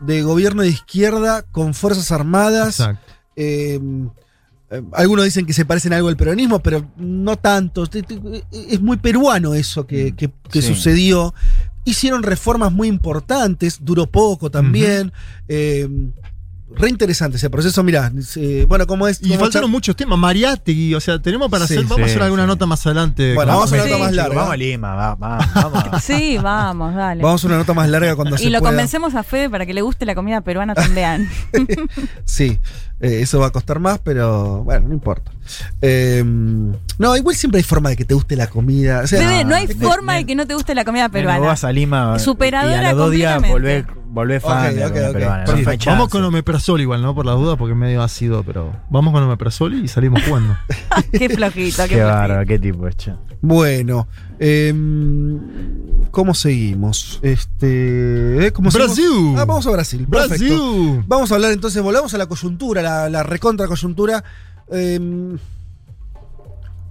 de 0.00 0.22
gobierno 0.22 0.62
de 0.62 0.70
izquierda 0.70 1.42
con 1.52 1.72
Fuerzas 1.72 2.10
Armadas. 2.10 2.80
exacto. 2.80 3.12
Eh, 3.36 3.78
algunos 4.92 5.24
dicen 5.24 5.46
que 5.46 5.52
se 5.52 5.64
parecen 5.64 5.92
algo 5.92 6.08
al 6.08 6.16
peronismo, 6.16 6.60
pero 6.60 6.84
no 6.96 7.36
tanto. 7.36 7.84
Es 8.52 8.80
muy 8.80 8.96
peruano 8.96 9.54
eso 9.54 9.86
que, 9.86 10.14
que- 10.16 10.30
que 10.50 10.62
Sí. 10.62 10.68
sucedió. 10.74 11.34
Hicieron 11.84 12.22
reformas 12.22 12.72
muy 12.72 12.88
importantes, 12.88 13.78
duró 13.82 14.06
poco 14.06 14.50
también. 14.50 15.12
Eh, 15.48 15.88
re 16.76 16.88
interesante 16.88 17.36
ese 17.36 17.50
proceso. 17.50 17.82
Mirá, 17.82 18.10
eh, 18.36 18.66
bueno, 18.68 18.86
¿cómo 18.86 19.06
es? 19.08 19.20
Y 19.22 19.28
¿Cómo 19.28 19.40
faltaron 19.40 19.70
muchos 19.70 19.94
temas. 19.96 20.18
Mariátegui, 20.18 20.94
o 20.94 21.00
sea, 21.00 21.20
tenemos 21.20 21.50
para 21.50 21.66
Sí, 21.66 21.74
hacer. 21.74 21.84
Vamos 21.86 22.02
a 22.02 22.04
hacer 22.06 22.22
alguna 22.22 22.42
sí. 22.44 22.48
nota 22.48 22.66
más 22.66 22.84
adelante. 22.86 23.34
Bueno, 23.34 23.52
vamos 23.54 23.72
a 23.72 23.74
una 23.74 23.84
Sí. 23.84 23.90
nota 23.90 24.02
más 24.04 24.12
larga. 24.14 24.34
Vamos 24.36 24.52
a 24.52 24.56
Lima, 24.56 24.94
va- 24.94 25.14
va- 25.14 25.38
vamos. 25.54 26.04
Sí, 26.04 26.38
vamos, 26.42 26.94
dale. 26.94 27.22
Vamos 27.22 27.44
a 27.44 27.46
una 27.46 27.56
nota 27.58 27.74
más 27.74 27.88
larga 27.88 28.16
cuando 28.16 28.36
se 28.36 28.44
y 28.44 28.50
lo 28.50 28.58
pueda. 28.60 28.70
convencemos 28.72 29.14
a 29.14 29.22
Fede 29.22 29.48
para 29.50 29.66
que 29.66 29.74
le 29.74 29.82
guste 29.82 30.04
la 30.06 30.14
comida 30.14 30.40
peruana 30.40 30.74
también. 30.74 31.28
Sí, 32.24 32.58
eh, 33.00 33.20
eso 33.22 33.38
va 33.38 33.46
a 33.46 33.50
costar 33.50 33.78
más, 33.78 33.98
pero 34.00 34.64
bueno, 34.64 34.88
no 34.88 34.94
importa. 34.94 35.30
Eh, 35.82 36.22
no, 36.24 37.16
igual 37.16 37.36
siempre 37.36 37.58
hay 37.58 37.64
forma 37.64 37.90
de 37.90 37.96
que 37.96 38.04
te 38.04 38.14
guste 38.14 38.34
la 38.36 38.46
comida. 38.48 39.00
O 39.04 39.06
sea, 39.06 39.20
Fede, 39.20 39.44
no 39.44 39.54
hay 39.54 39.66
me- 39.68 39.74
forma 39.74 40.14
de 40.14 40.24
que 40.24 40.34
no 40.34 40.46
te 40.46 40.54
guste 40.54 40.74
la 40.74 40.84
comida 40.84 41.08
peruana. 41.08 41.38
vas 41.40 41.64
a 41.64 41.72
Lima 41.72 42.18
Superadora 42.18 42.82
y 42.82 42.84
a 42.86 42.88
los 42.90 42.98
dos 42.98 43.10
días 43.12 43.42
completamente. 43.42 44.03
Volvés 44.14 44.42
fan 44.42 44.68
Ok, 44.68 44.74
de 44.74 44.80
la 44.80 44.86
ok, 44.86 44.92
comida 44.92 45.08
ok. 45.08 45.12
peruana, 45.12 45.44
Vamos 45.86 46.08
con 46.08 46.24
Omeprazol 46.24 46.80
igual, 46.80 47.02
¿no? 47.02 47.14
Por 47.14 47.26
las 47.26 47.34
dudas, 47.36 47.56
porque 47.58 47.72
es 47.72 47.78
medio 47.78 48.02
ácido, 48.02 48.44
pero 48.44 48.72
vamos 48.88 49.12
con 49.12 49.22
Omeprazol 49.24 49.74
y 49.74 49.88
salimos 49.88 50.22
jugando. 50.24 50.56
qué 51.12 51.28
flojito, 51.28 51.82
qué, 51.82 51.88
Qué 51.96 52.02
bárbaro, 52.02 52.46
qué 52.46 52.58
tipo, 52.58 52.88
che. 52.90 53.12
Bueno, 53.42 54.08
em, 54.38 55.38
¿cómo 56.10 56.32
seguimos? 56.32 57.18
Este, 57.22 58.46
¿eh? 58.46 58.52
Brasil. 58.56 59.34
Ah, 59.36 59.44
vamos 59.44 59.66
a 59.66 59.70
Brasil. 59.70 60.06
Perfecto. 60.06 60.44
Brasil. 60.44 61.04
Vamos 61.06 61.32
a 61.32 61.34
hablar 61.34 61.52
entonces, 61.52 61.82
volvamos 61.82 62.14
a 62.14 62.18
la 62.18 62.26
coyuntura, 62.26 62.80
la, 62.80 63.10
la 63.10 63.22
recontra 63.22 63.66
coyuntura. 63.66 64.22
Em, 64.70 65.36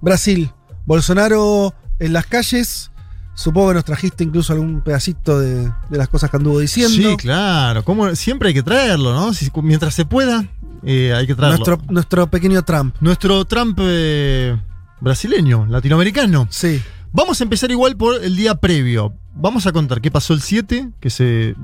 Brasil, 0.00 0.50
Bolsonaro 0.84 1.74
en 1.98 2.12
las 2.12 2.26
calles. 2.26 2.90
Supongo 3.34 3.68
que 3.68 3.74
nos 3.74 3.84
trajiste 3.84 4.22
incluso 4.24 4.52
algún 4.52 4.80
pedacito 4.80 5.38
de, 5.40 5.64
de 5.88 5.98
las 5.98 6.08
cosas 6.08 6.30
que 6.30 6.36
anduvo 6.36 6.60
diciendo. 6.60 7.10
Sí, 7.10 7.16
claro. 7.16 7.84
¿Cómo? 7.84 8.14
Siempre 8.14 8.48
hay 8.48 8.54
que 8.54 8.62
traerlo, 8.62 9.12
¿no? 9.12 9.34
Si- 9.34 9.50
mientras 9.62 9.92
se 9.94 10.04
pueda, 10.04 10.44
eh, 10.84 11.12
hay 11.14 11.26
que 11.26 11.34
traerlo. 11.34 11.58
nuestro, 11.64 11.92
nuestro 11.92 12.26
pequeño 12.28 12.62
Trump. 12.62 12.94
Nuestro 13.00 13.44
Trump, 13.44 13.78
eh, 13.82 14.56
brasileño, 15.00 15.66
latinoamericano. 15.66 16.46
Sí. 16.50 16.80
Vamos 17.12 17.40
a 17.40 17.44
empezar 17.44 17.70
igual 17.70 17.96
por 17.96 18.22
el 18.22 18.36
día 18.36 18.54
previo. 18.56 19.12
Vamos 19.34 19.66
a 19.66 19.72
contar 19.72 20.00
qué 20.00 20.10
pasó 20.10 20.32
el 20.34 20.40
7, 20.40 20.90
que 21.00 21.10
se... 21.10 21.54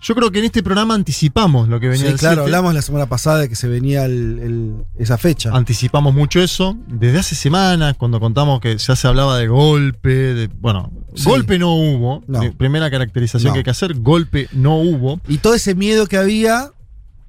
Yo 0.00 0.14
creo 0.14 0.30
que 0.30 0.38
en 0.40 0.44
este 0.44 0.62
programa 0.62 0.94
anticipamos 0.94 1.68
lo 1.68 1.80
que 1.80 1.88
venía 1.88 2.06
Sí, 2.06 2.12
el 2.12 2.18
claro, 2.18 2.42
7. 2.42 2.44
hablamos 2.44 2.74
la 2.74 2.82
semana 2.82 3.06
pasada 3.06 3.38
de 3.38 3.48
que 3.48 3.56
se 3.56 3.66
venía 3.66 4.04
el- 4.04 4.38
el- 4.40 4.74
esa 4.98 5.16
fecha. 5.18 5.50
Anticipamos 5.52 6.14
mucho 6.14 6.40
eso. 6.40 6.76
Desde 6.86 7.18
hace 7.18 7.34
semanas, 7.34 7.96
cuando 7.98 8.20
contamos 8.20 8.60
que 8.60 8.76
ya 8.76 8.94
se 8.94 9.08
hablaba 9.08 9.38
de 9.38 9.48
golpe, 9.48 10.08
de, 10.10 10.48
bueno, 10.48 10.92
Sí. 11.14 11.24
golpe 11.28 11.58
no 11.58 11.74
hubo. 11.74 12.22
No. 12.28 12.40
Primera 12.56 12.90
caracterización 12.90 13.48
No. 13.48 13.52
que 13.54 13.58
hay 13.60 13.64
que 13.64 13.70
hacer, 13.70 13.94
golpe 13.94 14.48
no 14.52 14.76
hubo. 14.78 15.20
Y 15.28 15.38
todo 15.38 15.54
ese 15.54 15.74
miedo 15.74 16.06
que 16.06 16.18
había 16.18 16.70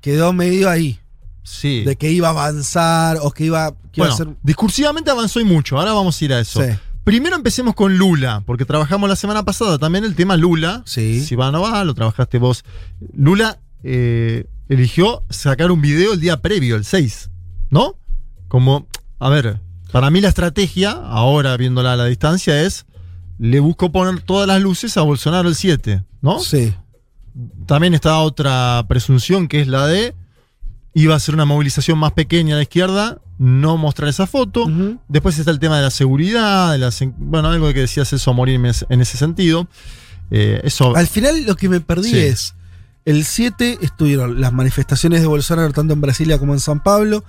quedó 0.02 0.34
medio 0.34 0.70
ahí. 0.70 1.00
Sí. 1.44 1.84
De 1.86 1.96
que 1.96 2.12
iba 2.12 2.28
a 2.28 2.32
avanzar 2.32 3.18
o 3.22 3.32
que 3.32 3.46
iba, 3.46 3.72
que 3.92 4.02
iba 4.02 4.08
bueno, 4.08 4.14
a 4.14 4.18
ser. 4.18 4.28
discursivamente 4.44 5.10
avanzó 5.10 5.40
y 5.40 5.46
mucho. 5.46 5.80
Ahora 5.80 5.94
vamos 5.94 6.22
a 6.22 6.26
ir 6.26 6.34
a 6.34 6.40
eso. 6.42 6.62
Sí. 6.62 6.70
Primero 7.08 7.38
empecemos 7.38 7.74
con 7.74 7.98
Lula, 7.98 8.44
porque 8.46 8.66
trabajamos 8.66 9.08
la 9.08 9.16
semana 9.16 9.46
pasada 9.46 9.78
también 9.78 10.04
el 10.04 10.14
tema 10.14 10.36
Lula. 10.36 10.84
Sí. 10.86 11.22
Si 11.22 11.36
va 11.38 11.48
o 11.48 11.52
no 11.54 11.62
va, 11.62 11.86
lo 11.86 11.94
trabajaste 11.94 12.38
vos. 12.38 12.66
Lula 13.16 13.60
eh, 13.82 14.46
eligió 14.68 15.24
sacar 15.30 15.72
un 15.72 15.80
video 15.80 16.12
el 16.12 16.20
día 16.20 16.42
previo, 16.42 16.76
el 16.76 16.84
6, 16.84 17.30
¿no? 17.70 17.96
Como, 18.50 18.88
a 19.20 19.30
ver, 19.30 19.62
para 19.94 20.10
mí 20.10 20.20
la 20.20 20.28
estrategia, 20.28 20.92
ahora 20.92 21.56
viéndola 21.56 21.94
a 21.94 21.96
la 21.96 22.04
distancia, 22.08 22.62
es 22.62 22.86
le 23.40 23.62
busco 23.62 23.90
poner 23.90 24.20
todas 24.20 24.46
las 24.46 24.62
luces 24.62 24.98
a 24.98 25.02
Bolsonaro 25.04 25.48
el 25.48 25.56
7, 25.56 26.04
¿no? 26.22 26.42
Sí. 26.42 26.74
También 27.68 27.94
está 27.94 28.20
otra 28.20 28.84
presunción 28.90 29.48
que 29.48 29.62
es 29.62 29.70
la 29.70 29.88
de 29.88 30.14
iba 31.02 31.16
a 31.16 31.20
ser 31.20 31.36
una 31.36 31.46
movilización 31.46 31.98
más 32.00 32.12
pequeña 32.14 32.56
la 32.56 32.64
izquierda, 32.64 33.20
no 33.38 33.78
mostrar 33.78 34.10
esa 34.10 34.26
foto. 34.28 34.66
Después 35.08 35.38
está 35.38 35.52
el 35.52 35.60
tema 35.60 35.78
de 35.78 35.84
la 35.84 35.92
seguridad, 35.92 36.72
de 36.72 36.78
las, 36.80 37.00
bueno, 37.18 37.50
algo 37.50 37.68
que 37.74 37.82
decía 37.82 38.04
Celso 38.06 38.34
Morín 38.34 38.62
en 38.62 38.66
ese- 38.68 38.86
en 38.90 39.02
ese 39.02 39.18
sentido. 39.18 39.68
Eh, 40.32 40.60
eso. 40.64 40.96
Al 40.96 41.08
final 41.08 41.46
lo 41.46 41.56
que 41.56 41.70
me 41.70 41.80
perdí 41.82 42.10
Sí. 42.10 42.18
es. 42.20 42.56
El 43.06 43.24
7 43.24 43.78
estuvieron 43.82 44.42
las 44.42 44.52
manifestaciones 44.54 45.22
de 45.22 45.28
Bolsonaro 45.28 45.72
tanto 45.72 45.94
en 45.94 46.02
Brasilia 46.02 46.40
como 46.40 46.54
en 46.54 46.60
San 46.60 46.82
Pablo. 46.84 47.24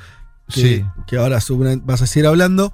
Que, 0.53 0.61
Sí. 0.61 0.85
que 1.07 1.17
ahora 1.19 1.39
vas 1.85 2.03
a 2.03 2.07
seguir 2.07 2.27
hablando. 2.27 2.73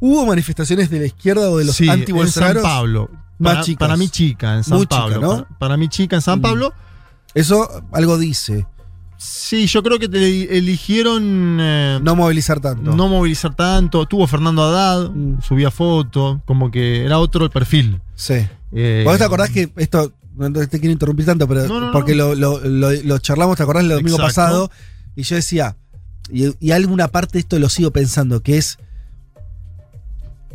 ¿Hubo 0.00 0.26
manifestaciones 0.26 0.90
de 0.90 0.98
la 1.00 1.06
izquierda 1.06 1.48
o 1.50 1.56
de 1.58 1.64
los 1.64 1.76
Sí, 1.76 1.88
anti 1.88 2.12
en 2.12 2.28
San 2.28 2.56
Pablo. 2.60 3.08
Para, 3.40 3.96
mí 3.96 4.08
chica, 4.08 4.56
en 4.56 4.64
San 4.64 4.76
Muy 4.78 4.86
chica, 4.86 4.96
Pablo. 5.02 5.20
¿no? 5.20 5.28
para, 5.44 5.58
para 5.58 5.76
mí 5.76 5.88
chica 5.88 6.16
en 6.16 6.22
San 6.22 6.40
Mm. 6.40 6.42
Pablo. 6.42 6.74
Eso 7.34 7.84
algo 7.92 8.18
dice. 8.18 8.66
Sí, 9.18 9.66
yo 9.66 9.82
creo 9.82 9.98
que 9.98 10.08
te 10.08 10.58
eligieron 10.58 11.58
eh, 11.60 11.98
No 12.02 12.14
movilizar 12.16 12.60
tanto. 12.60 12.94
no 12.94 13.08
movilizar 13.08 13.54
tanto. 13.54 14.04
Tuvo 14.06 14.26
Fernando 14.26 14.62
Haddad, 14.62 15.10
Mm. 15.10 15.40
subía 15.42 15.70
foto, 15.70 16.42
como 16.44 16.70
que 16.70 17.04
era 17.04 17.18
otro 17.18 17.44
el 17.44 17.50
perfil. 17.50 18.00
Sí. 18.14 18.46
Eh, 18.72 19.02
¿Vos 19.06 19.16
te 19.18 19.24
acordás 19.24 19.50
que 19.50 19.70
esto, 19.76 20.12
no 20.36 20.52
te 20.52 20.68
quiero 20.78 20.92
interrumpir 20.92 21.24
tanto, 21.24 21.48
pero 21.48 21.66
No, 21.66 21.80
no, 21.80 21.92
porque 21.92 22.14
no. 22.14 22.34
Lo, 22.34 22.60
lo- 22.60 22.68
lo- 22.68 23.02
lo 23.02 23.18
charlamos, 23.18 23.56
¿te 23.56 23.62
acordás 23.62 23.84
el 23.84 23.88
domingo 23.90 24.16
Exacto. 24.16 24.26
pasado? 24.26 24.70
Y 25.14 25.22
yo 25.22 25.36
decía, 25.36 25.76
y, 26.30 26.52
y 26.60 26.72
alguna 26.72 27.08
parte 27.08 27.34
de 27.34 27.38
esto 27.40 27.58
lo 27.58 27.68
sigo 27.70 27.90
pensando, 27.92 28.42
que 28.42 28.58
es, 28.58 28.78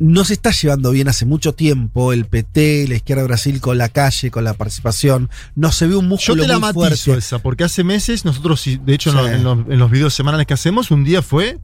no 0.01 0.23
se 0.25 0.33
está 0.33 0.51
llevando 0.51 0.91
bien 0.91 1.07
hace 1.07 1.25
mucho 1.25 1.53
tiempo 1.53 2.11
el 2.11 2.25
PT, 2.25 2.87
la 2.89 2.95
izquierda 2.95 3.21
de 3.21 3.27
Brasil 3.27 3.61
con 3.61 3.77
la 3.77 3.87
calle, 3.89 4.31
con 4.31 4.43
la 4.43 4.53
participación. 4.55 5.29
No 5.55 5.71
se 5.71 5.85
ve 5.87 5.95
un 5.95 6.05
Yo 6.05 6.09
músculo 6.09 6.41
te 6.43 6.47
la 6.47 6.55
muy 6.55 6.61
matizo 6.73 7.05
fuerte. 7.05 7.19
esa, 7.19 7.39
porque 7.39 7.63
hace 7.63 7.83
meses 7.83 8.25
nosotros, 8.25 8.63
de 8.83 8.93
hecho, 8.93 9.11
en, 9.11 9.15
los, 9.15 9.29
en 9.29 9.43
los- 9.43 9.59
en 9.69 9.79
los 9.79 9.91
videos 9.91 10.13
semanales 10.13 10.47
que 10.47 10.53
hacemos, 10.55 10.89
un 10.91 11.03
día 11.03 11.21
fue 11.21 11.59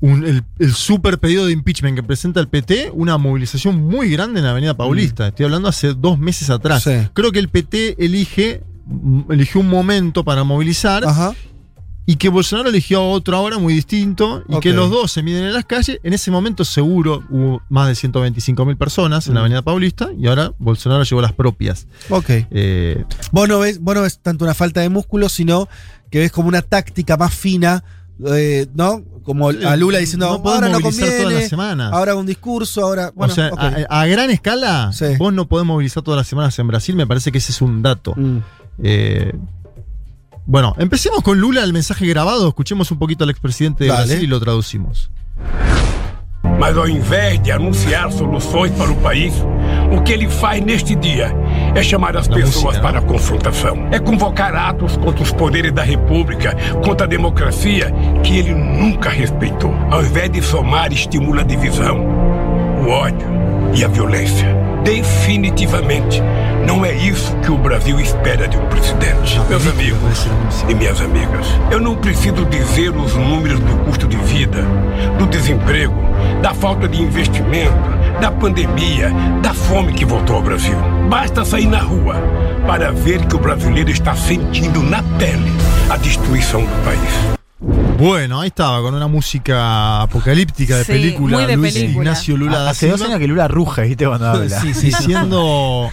un- 0.00 0.24
el, 0.24 0.42
el 0.58 0.72
super 0.74 1.18
pedido 1.18 1.46
de 1.46 1.52
impeachment 1.52 1.96
que 1.96 2.02
presenta 2.02 2.40
el 2.40 2.48
PT, 2.48 2.90
una 2.94 3.18
movilización 3.18 3.76
muy 3.82 4.10
grande 4.10 4.38
en 4.40 4.44
la 4.46 4.52
Avenida 4.52 4.74
Paulista. 4.76 5.28
Estoy 5.28 5.44
hablando 5.46 5.68
hace 5.68 5.94
dos 5.94 6.18
meses 6.18 6.50
atrás. 6.50 6.86
Mm. 6.86 6.90
Sí. 6.90 7.08
Creo 7.14 7.32
que 7.32 7.38
el 7.40 7.48
PT 7.48 7.96
elige, 8.04 8.62
mm, 8.86 9.30
eligió 9.32 9.60
un 9.60 9.68
momento 9.68 10.24
para 10.24 10.44
movilizar 10.44 11.04
Ajá. 11.04 11.34
Y 12.04 12.16
que 12.16 12.28
Bolsonaro 12.28 12.68
eligió 12.70 13.08
otro 13.08 13.36
ahora 13.36 13.58
muy 13.58 13.74
distinto 13.74 14.42
y 14.48 14.58
que 14.60 14.72
los 14.72 14.90
dos 14.90 15.12
se 15.12 15.22
miden 15.22 15.44
en 15.44 15.52
las 15.52 15.64
calles. 15.64 16.00
En 16.02 16.12
ese 16.12 16.30
momento 16.30 16.64
seguro 16.64 17.22
hubo 17.30 17.62
más 17.68 17.86
de 17.88 17.94
125 17.94 18.64
mil 18.64 18.76
personas 18.76 19.28
en 19.28 19.34
la 19.34 19.40
Mm. 19.40 19.42
Avenida 19.42 19.62
Paulista 19.62 20.10
y 20.18 20.26
ahora 20.26 20.52
Bolsonaro 20.58 21.04
llevó 21.04 21.20
las 21.22 21.32
propias. 21.32 21.86
Ok. 22.10 22.28
Eh, 22.50 23.04
Vos 23.30 23.48
no, 23.48 23.60
ves, 23.60 23.80
vos 23.80 23.94
no 23.94 24.02
ves 24.02 24.18
tanto 24.18 24.44
una 24.44 24.54
falta 24.54 24.80
de 24.80 24.88
músculo, 24.88 25.28
sino 25.28 25.68
que 26.10 26.18
ves 26.18 26.32
como 26.32 26.48
una 26.48 26.62
táctica 26.62 27.16
más 27.16 27.32
fina, 27.34 27.84
eh, 28.26 28.66
¿no? 28.74 29.02
Como 29.22 29.50
a 29.50 29.76
Lula 29.76 29.98
diciendo, 29.98 30.26
no 30.42 30.50
ahora 30.50 30.68
no 30.68 30.80
conviene, 30.80 31.12
todas 31.22 31.32
las 31.34 31.48
semanas. 31.48 31.92
ahora 31.92 32.16
un 32.16 32.26
discurso, 32.26 32.82
ahora... 32.84 33.12
Bueno, 33.14 33.32
o 33.32 33.36
sea, 33.36 33.50
a, 33.56 34.00
a 34.00 34.06
gran 34.06 34.30
escala, 34.30 34.90
Sí. 34.92 35.04
vos 35.16 35.32
no 35.32 35.46
podés 35.46 35.64
movilizar 35.64 36.02
todas 36.02 36.18
las 36.18 36.26
semanas 36.26 36.58
en 36.58 36.66
Brasil, 36.66 36.96
me 36.96 37.06
parece 37.06 37.30
que 37.30 37.38
ese 37.38 37.52
es 37.52 37.62
un 37.62 37.82
dato. 37.82 38.14
Mm. 38.16 38.38
Eh, 38.82 39.32
bueno, 40.46 40.74
empecemos 40.78 41.22
con 41.22 41.40
Lula, 41.40 41.62
el 41.62 41.72
mensaje 41.72 42.06
grabado, 42.06 42.48
escuchemos 42.48 42.90
un 42.90 42.98
poquito 42.98 43.24
al 43.24 43.30
expresidente 43.30 43.84
de 43.84 43.90
Dale. 43.90 44.06
Brasil 44.06 44.24
y 44.24 44.26
lo 44.26 44.40
traducimos. 44.40 45.10
Mas 46.58 46.76
ao 46.76 46.86
invés 46.88 47.42
de 47.42 47.50
anunciar 47.50 48.12
soluções 48.12 48.70
para 48.72 48.90
o 48.90 48.96
país, 48.96 49.34
o 49.90 50.02
que 50.02 50.12
ele 50.12 50.28
faz 50.28 50.64
neste 50.64 50.94
dia 50.94 51.34
é 51.74 51.82
chamar 51.82 52.16
as 52.16 52.28
pessoas 52.28 52.64
música, 52.64 52.82
para 52.82 52.98
a 52.98 53.02
confrontação. 53.02 53.88
É 53.90 53.98
convocar 53.98 54.54
atos 54.54 54.96
contra 54.96 55.22
os 55.22 55.32
poderes 55.32 55.72
da 55.72 55.82
República, 55.82 56.56
contra 56.84 57.06
a 57.06 57.08
democracia 57.08 57.92
que 58.22 58.38
ele 58.38 58.54
nunca 58.54 59.10
respeitou. 59.10 59.74
Ao 59.90 60.02
invés 60.02 60.30
de 60.30 60.42
somar, 60.42 60.92
estimula 60.92 61.40
a 61.40 61.44
divisão, 61.44 61.98
o 62.84 62.88
ódio 62.88 63.26
e 63.74 63.84
a 63.84 63.88
violência. 63.88 64.54
Definitivamente, 64.84 66.20
não 66.66 66.84
é 66.84 66.94
isso 66.94 67.34
que 67.36 67.50
o 67.50 67.58
Brasil 67.58 67.98
espera 68.00 68.46
de 68.48 68.56
um 68.56 68.66
presidente. 68.68 69.40
Meus 69.48 69.66
amigos 69.66 70.26
e 70.68 70.74
minhas 70.74 71.00
amigas, 71.00 71.46
eu 71.70 71.80
não 71.80 71.96
preciso 71.96 72.44
dizer 72.46 72.90
os 72.90 73.14
números 73.14 73.60
do 73.60 73.76
custo 73.84 74.06
de 74.06 74.16
vida, 74.18 74.62
do 75.18 75.26
desemprego, 75.26 75.94
da 76.42 76.54
falta 76.54 76.88
de 76.88 77.00
investimento, 77.02 77.74
da 78.20 78.30
pandemia, 78.30 79.10
da 79.42 79.52
fome 79.54 79.92
que 79.92 80.04
voltou 80.04 80.36
ao 80.36 80.42
Brasil. 80.42 80.76
Basta 81.08 81.44
sair 81.44 81.66
na 81.66 81.80
rua 81.80 82.16
para 82.66 82.92
ver 82.92 83.26
que 83.26 83.36
o 83.36 83.38
brasileiro 83.38 83.90
está 83.90 84.14
sentindo 84.14 84.82
na 84.82 85.02
pele 85.18 85.52
a 85.90 85.96
destruição 85.96 86.60
do 86.62 86.84
país. 86.84 87.32
Bueno, 87.98 88.40
ahí 88.40 88.48
estaba, 88.48 88.80
con 88.82 88.94
una 88.94 89.06
música 89.06 90.02
apocalíptica 90.02 90.76
de 90.78 90.84
Sí, 90.84 90.92
película, 90.92 91.38
muy 91.38 91.46
de 91.46 91.56
Luis 91.56 91.74
película. 91.74 92.04
Ignacio 92.04 92.36
Lula 92.36 92.58
da 92.58 92.70
Hace 92.70 92.88
dos 92.88 92.96
Silva, 92.98 93.14
años 93.14 93.20
que 93.20 93.28
Lula 93.28 93.46
ruge, 93.48 93.82
¿viste? 93.82 94.06
Cuando 94.06 94.26
habla. 94.30 94.60
Sí, 94.60 94.74
sí, 94.74 94.90
sí. 94.90 94.96
diciendo, 94.98 95.90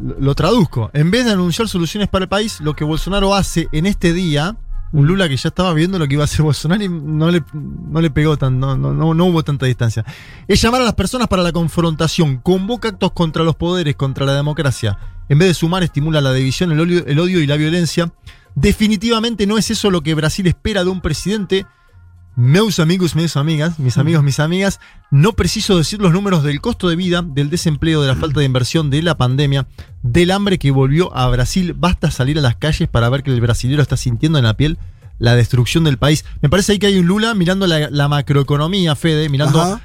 lo 0.00 0.34
traduzco, 0.34 0.90
en 0.94 1.10
vez 1.10 1.24
de 1.24 1.32
anunciar 1.32 1.68
soluciones 1.68 2.08
para 2.08 2.24
el 2.24 2.28
país, 2.28 2.60
lo 2.60 2.74
que 2.74 2.84
Bolsonaro 2.84 3.34
hace 3.34 3.68
en 3.72 3.86
este 3.86 4.12
día, 4.12 4.56
un 4.92 5.06
Lula 5.06 5.28
que 5.28 5.36
ya 5.36 5.48
estaba 5.48 5.72
viendo 5.72 5.98
lo 5.98 6.08
que 6.08 6.14
iba 6.14 6.22
a 6.22 6.24
hacer 6.24 6.42
Bolsonaro 6.42 6.82
y 6.82 6.88
no 6.88 7.30
le, 7.30 7.44
no 7.52 8.00
le 8.00 8.10
pegó 8.10 8.36
tan, 8.36 8.58
no, 8.58 8.76
no, 8.76 8.92
no, 8.92 9.14
no 9.14 9.24
hubo 9.26 9.42
tanta 9.44 9.66
distancia. 9.66 10.04
Es 10.48 10.60
llamar 10.60 10.80
a 10.82 10.84
las 10.84 10.94
personas 10.94 11.28
para 11.28 11.42
la 11.42 11.52
confrontación, 11.52 12.38
convoca 12.38 12.88
actos 12.88 13.12
contra 13.12 13.44
los 13.44 13.56
poderes, 13.56 13.96
contra 13.96 14.26
la 14.26 14.34
democracia. 14.34 14.98
En 15.28 15.38
vez 15.38 15.48
de 15.48 15.54
sumar, 15.54 15.82
estimula 15.82 16.20
la 16.20 16.32
división, 16.32 16.72
el 16.72 16.80
odio, 16.80 17.06
el 17.06 17.18
odio 17.20 17.40
y 17.40 17.46
la 17.46 17.56
violencia. 17.56 18.12
Definitivamente 18.56 19.46
no 19.46 19.58
es 19.58 19.70
eso 19.70 19.90
lo 19.90 20.02
que 20.02 20.14
Brasil 20.14 20.46
espera 20.46 20.82
de 20.82 20.90
un 20.90 21.00
presidente. 21.00 21.66
Meus 22.36 22.78
amigos, 22.78 23.16
mis 23.16 23.36
amigas, 23.36 23.78
mis 23.78 23.98
amigos, 23.98 24.22
mis 24.22 24.40
amigas, 24.40 24.80
no 25.10 25.32
preciso 25.32 25.76
decir 25.76 26.00
los 26.00 26.12
números 26.12 26.42
del 26.42 26.60
costo 26.60 26.88
de 26.88 26.96
vida, 26.96 27.22
del 27.22 27.50
desempleo, 27.50 28.00
de 28.00 28.08
la 28.08 28.16
falta 28.16 28.40
de 28.40 28.46
inversión, 28.46 28.88
de 28.88 29.02
la 29.02 29.16
pandemia, 29.16 29.66
del 30.02 30.30
hambre 30.30 30.58
que 30.58 30.70
volvió 30.70 31.14
a 31.14 31.28
Brasil. 31.28 31.74
Basta 31.76 32.10
salir 32.10 32.38
a 32.38 32.42
las 32.42 32.56
calles 32.56 32.88
para 32.88 33.08
ver 33.10 33.22
que 33.22 33.30
el 33.32 33.40
brasilero 33.40 33.82
está 33.82 33.96
sintiendo 33.96 34.38
en 34.38 34.44
la 34.44 34.54
piel 34.56 34.78
la 35.18 35.34
destrucción 35.34 35.84
del 35.84 35.98
país. 35.98 36.24
Me 36.40 36.48
parece 36.48 36.72
ahí 36.72 36.78
que 36.78 36.86
hay 36.86 36.98
un 36.98 37.06
Lula 37.06 37.34
mirando 37.34 37.66
la, 37.66 37.90
la 37.90 38.08
macroeconomía, 38.08 38.96
Fede, 38.96 39.28
mirando 39.28 39.60
Ajá. 39.60 39.80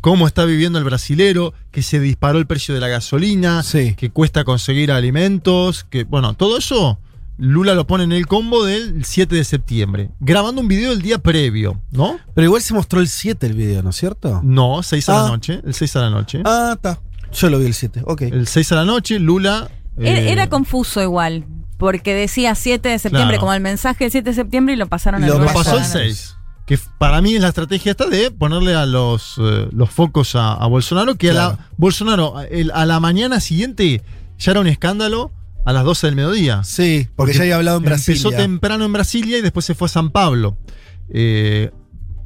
cómo 0.00 0.26
está 0.26 0.44
viviendo 0.46 0.78
el 0.80 0.84
brasilero, 0.84 1.54
que 1.70 1.82
se 1.82 2.00
disparó 2.00 2.38
el 2.38 2.46
precio 2.46 2.74
de 2.74 2.80
la 2.80 2.88
gasolina, 2.88 3.62
Sí. 3.62 3.94
que 3.94 4.10
cuesta 4.10 4.42
conseguir 4.42 4.90
alimentos, 4.90 5.84
que 5.84 6.02
bueno, 6.02 6.34
todo 6.34 6.58
eso 6.58 6.98
Lula 7.36 7.74
lo 7.74 7.86
pone 7.86 8.04
en 8.04 8.12
el 8.12 8.26
combo 8.26 8.64
del 8.64 9.04
7 9.04 9.34
de 9.34 9.44
septiembre, 9.44 10.10
grabando 10.20 10.60
un 10.60 10.68
video 10.68 10.92
el 10.92 11.02
día 11.02 11.18
previo, 11.18 11.80
¿no? 11.90 12.18
Pero 12.34 12.44
igual 12.46 12.62
se 12.62 12.74
mostró 12.74 13.00
el 13.00 13.08
7 13.08 13.46
el 13.46 13.54
video, 13.54 13.82
¿no 13.82 13.90
es 13.90 13.96
cierto? 13.96 14.40
No, 14.44 14.82
6 14.82 15.08
a 15.08 15.20
Ah. 15.20 15.22
la 15.24 15.28
noche, 15.30 15.60
el 15.64 15.74
6 15.74 15.96
a 15.96 16.00
la 16.02 16.10
noche. 16.10 16.42
Ah, 16.44 16.72
está. 16.76 17.00
Yo 17.32 17.50
lo 17.50 17.58
vi 17.58 17.66
el 17.66 17.74
7, 17.74 18.02
ok. 18.04 18.22
El 18.22 18.46
6 18.46 18.70
a 18.72 18.74
la 18.76 18.84
noche, 18.84 19.18
Lula... 19.18 19.68
Era, 19.98 20.20
eh, 20.20 20.30
era 20.32 20.48
confuso 20.48 21.02
igual, 21.02 21.44
porque 21.78 22.14
decía 22.14 22.54
7 22.54 22.88
de 22.88 22.98
septiembre, 23.00 23.34
Claro. 23.34 23.40
como 23.40 23.52
el 23.54 23.60
mensaje 23.60 24.04
del 24.04 24.12
7 24.12 24.30
de 24.30 24.34
septiembre 24.34 24.74
y 24.74 24.76
lo 24.76 24.86
pasaron 24.86 25.20
Lo 25.20 25.26
al 25.26 25.32
Lo 25.38 25.44
resto 25.44 25.58
pasó 25.58 25.70
el 25.72 25.82
la 25.82 25.88
noche. 25.88 25.98
6. 26.14 26.36
Que 26.66 26.78
para 26.98 27.20
mí 27.20 27.34
es 27.34 27.42
la 27.42 27.48
estrategia 27.48 27.90
esta 27.90 28.06
de 28.06 28.30
ponerle 28.30 28.74
a 28.76 28.86
los, 28.86 29.36
eh, 29.38 29.68
los 29.72 29.90
focos 29.90 30.34
a, 30.36 30.54
a 30.54 30.66
Bolsonaro, 30.66 31.16
que 31.16 31.30
a 31.30 31.32
Claro. 31.32 31.56
la, 31.58 31.68
Bolsonaro 31.76 32.40
el- 32.42 32.70
a 32.72 32.86
la 32.86 33.00
mañana 33.00 33.40
siguiente 33.40 34.02
ya 34.38 34.52
era 34.52 34.60
un 34.60 34.66
escándalo 34.68 35.30
a 35.64 35.72
las 35.72 35.84
12 35.84 36.06
del 36.08 36.16
mediodía. 36.16 36.62
Sí, 36.64 37.08
porque, 37.16 37.32
ya 37.34 37.42
había 37.42 37.56
hablado 37.56 37.78
en 37.78 37.84
Brasil. 37.84 38.16
Empezó 38.16 38.30
temprano 38.30 38.84
en 38.84 38.92
Brasilia 38.92 39.38
y 39.38 39.40
después 39.40 39.64
se 39.64 39.74
fue 39.74 39.86
a 39.86 39.88
San 39.88 40.10
Pablo. 40.10 40.56
Eh, 41.08 41.70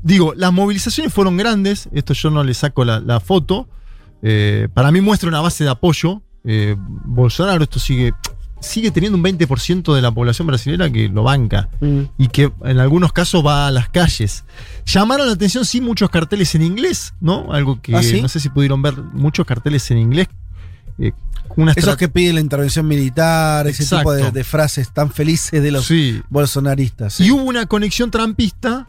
digo, 0.02 0.34
las 0.36 0.52
movilizaciones 0.52 1.12
fueron 1.12 1.36
grandes, 1.36 1.88
esto 1.92 2.14
yo 2.14 2.30
no 2.30 2.42
le 2.44 2.54
saco 2.54 2.84
la, 2.84 3.00
la 3.00 3.20
foto, 3.20 3.68
eh, 4.22 4.68
para 4.74 4.90
mí 4.90 5.00
muestra 5.00 5.28
una 5.28 5.40
base 5.40 5.64
de 5.64 5.70
apoyo. 5.70 6.22
eh, 6.44 6.76
Bolsonaro 6.78 7.62
esto 7.64 7.78
sigue, 7.80 8.12
sigue 8.60 8.90
teniendo 8.90 9.16
un 9.18 9.24
20% 9.24 9.94
de 9.94 10.00
la 10.02 10.10
población 10.12 10.46
brasileña 10.46 10.90
que 10.90 11.08
lo 11.08 11.22
banca 11.24 11.68
Mm. 11.80 12.00
y 12.16 12.28
que 12.28 12.50
en 12.64 12.78
algunos 12.78 13.12
casos 13.12 13.44
va 13.44 13.66
a 13.66 13.70
las 13.70 13.88
calles. 13.88 14.44
Llamaron 14.86 15.26
la 15.26 15.32
atención, 15.34 15.64
sí, 15.64 15.80
muchos 15.80 16.10
carteles 16.10 16.54
en 16.54 16.62
inglés, 16.62 17.12
¿no? 17.20 17.52
Algo 17.52 17.80
que 17.82 17.94
¿Ah, 17.94 18.02
sí? 18.02 18.22
no 18.22 18.28
sé 18.28 18.40
si 18.40 18.48
pudieron 18.48 18.80
ver, 18.82 18.96
muchos 19.12 19.44
carteles 19.46 19.90
en 19.90 19.98
inglés. 19.98 20.28
Eh, 20.98 21.12
Esos 21.76 21.96
que 21.96 22.08
piden 22.08 22.34
la 22.36 22.40
intervención 22.40 22.86
militar, 22.86 23.66
ese 23.66 23.84
tipo 23.96 24.12
de, 24.12 24.30
de 24.30 24.44
frases 24.44 24.92
tan 24.92 25.10
felices 25.10 25.62
de 25.62 25.70
los 25.70 25.86
Sí. 25.86 26.20
bolsonaristas. 26.28 27.14
sí. 27.14 27.24
Y 27.26 27.30
hubo 27.30 27.42
una 27.42 27.66
conexión 27.66 28.10
trampista 28.10 28.88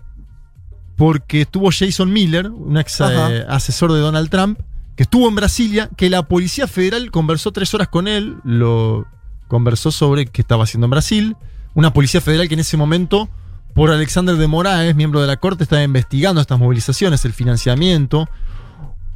porque 0.95 1.41
estuvo 1.41 1.69
Jason 1.72 2.11
Miller, 2.11 2.48
un 2.49 2.77
ex 2.77 2.99
eh, 3.02 3.45
asesor 3.48 3.94
de 3.94 3.99
Donald 3.99 4.30
Trump, 4.30 4.60
que 4.98 5.03
estuvo 5.03 5.30
en 5.30 5.36
Brasilia, 5.36 5.90
que 5.95 6.10
la 6.10 6.23
Policía 6.23 6.68
Federal 6.68 7.10
conversó 7.11 7.52
tres 7.53 7.73
horas 7.73 7.88
con 7.88 8.07
él, 8.10 8.36
lo 8.44 9.07
conversó 9.48 9.91
sobre 9.91 10.26
qué 10.26 10.41
estaba 10.41 10.65
haciendo 10.65 10.86
en 10.86 10.91
Brasil. 10.91 11.38
Una 11.73 11.94
Policía 11.94 12.19
Federal 12.19 12.49
que 12.49 12.56
en 12.56 12.60
ese 12.60 12.76
momento, 12.76 13.30
por 13.73 13.91
Alexander 13.91 14.36
de 14.36 14.48
Moraes, 14.48 14.94
miembro 14.95 15.22
de 15.22 15.27
la 15.27 15.38
Corte, 15.38 15.64
estaba 15.64 15.81
investigando 15.84 16.41
estas 16.41 16.60
movilizaciones, 16.60 17.23
el 17.23 17.31
financiamiento. 17.34 18.27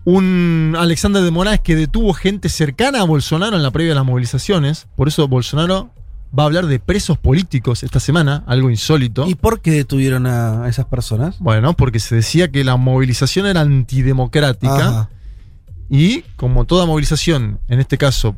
Un 0.06 0.76
Alexander 0.78 1.22
de 1.22 1.32
Moraes 1.32 1.62
que 1.62 1.76
detuvo 1.76 2.14
gente 2.14 2.50
cercana 2.50 3.02
a 3.02 3.04
Bolsonaro 3.04 3.56
en 3.56 3.64
la 3.64 3.72
previa 3.72 3.92
de 3.92 3.96
las 3.96 4.06
movilizaciones. 4.06 4.88
Por 4.96 5.08
eso 5.08 5.28
Bolsonaro 5.28 5.92
va 6.38 6.44
a 6.44 6.46
hablar 6.48 6.66
de 6.66 6.80
presos 6.80 7.18
políticos 7.18 7.84
esta 7.84 8.00
semana, 8.00 8.44
algo 8.48 8.70
insólito. 8.70 9.28
¿Y 9.28 9.36
por 9.36 9.62
qué 9.62 9.72
detuvieron 9.72 10.26
a, 10.26 10.68
esas 10.68 10.86
personas? 10.86 11.38
Bueno, 11.40 11.74
porque 11.74 12.00
se 12.00 12.16
decía 12.16 12.52
que 12.52 12.64
la 12.64 12.76
movilización 12.76 13.46
era 13.46 13.62
antidemocrática 13.62 14.88
Ajá. 14.88 15.10
y 15.90 16.22
como 16.36 16.66
toda 16.66 16.86
movilización, 16.86 17.60
en 17.68 17.80
este 17.80 17.98
caso 17.98 18.36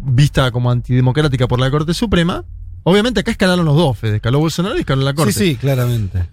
vista 0.00 0.50
como 0.50 0.70
antidemocrática 0.70 1.46
por 1.46 1.60
la 1.60 1.70
Corte 1.70 1.94
Suprema, 1.94 2.44
obviamente 2.82 3.20
acá 3.20 3.30
escalaron 3.30 3.64
los 3.64 3.76
dos, 3.76 3.96
Fede, 3.96 4.16
escaló 4.16 4.40
Bolsonaro 4.40 4.76
y 4.76 4.80
escaló 4.80 5.02
la 5.02 5.14
Corte. 5.14 5.32
Sí, 5.32 5.50
sí, 5.50 5.56
claramente. 5.56 6.26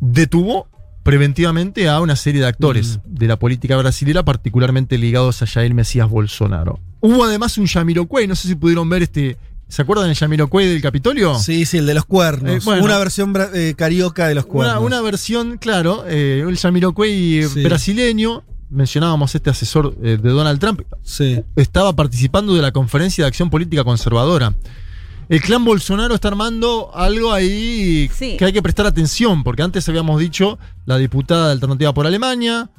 Detuvo 0.00 0.68
preventivamente 1.08 1.88
a 1.88 2.02
una 2.02 2.16
serie 2.16 2.42
de 2.42 2.46
actores 2.48 3.00
de 3.06 3.26
la 3.26 3.38
política 3.38 3.78
brasileña, 3.78 4.26
particularmente 4.26 4.98
ligados 4.98 5.40
a 5.40 5.46
Jair 5.46 5.72
Mesías 5.72 6.06
Bolsonaro. 6.06 6.80
Hubo 7.00 7.24
además 7.24 7.56
un 7.56 7.64
Yamiroquai, 7.64 8.26
no 8.26 8.36
sé 8.36 8.48
si 8.48 8.54
pudieron 8.54 8.86
ver 8.90 9.02
este... 9.04 9.38
¿Se 9.68 9.80
acuerdan 9.80 10.06
del 10.08 10.16
Yamiroquai 10.16 10.66
del 10.66 10.82
Capitolio? 10.82 11.38
Sí, 11.38 11.64
sí, 11.64 11.78
el 11.78 11.86
de 11.86 11.94
los 11.94 12.04
cuernos. 12.04 12.52
Eh, 12.52 12.60
bueno. 12.62 12.84
una 12.84 12.98
versión 12.98 13.34
eh, 13.54 13.72
carioca 13.74 14.28
de 14.28 14.34
los 14.34 14.44
cuernos. 14.44 14.76
Una, 14.76 14.86
una 14.86 15.00
versión, 15.00 15.56
claro, 15.56 16.04
eh, 16.06 16.44
el 16.46 16.56
Yamiroquai 16.56 17.42
Sí. 17.48 17.62
brasileño. 17.62 18.44
Mencionábamos 18.68 19.34
este 19.34 19.48
asesor 19.48 19.96
de 19.96 20.18
Donald 20.18 20.60
Trump. 20.60 20.82
Sí. 21.02 21.40
Estaba 21.56 21.96
participando 21.96 22.54
de 22.54 22.60
la 22.60 22.72
conferencia 22.72 23.24
de 23.24 23.28
acción 23.28 23.48
política 23.48 23.82
conservadora. 23.82 24.54
El 25.28 25.40
clan 25.42 25.64
Bolsonaro 25.64 26.14
está 26.14 26.28
armando 26.28 26.90
algo 26.94 27.32
ahí 27.32 28.08
Sí. 28.14 28.36
que 28.38 28.44
hay 28.46 28.52
que 28.52 28.62
prestar 28.62 28.86
atención, 28.86 29.44
porque 29.44 29.62
antes 29.62 29.86
habíamos 29.88 30.18
dicho 30.20 30.58
la 30.86 30.96
diputada 30.96 31.46
de 31.46 31.52
Alternativa 31.52 31.92
por 31.92 32.06
Alemania, 32.06 32.70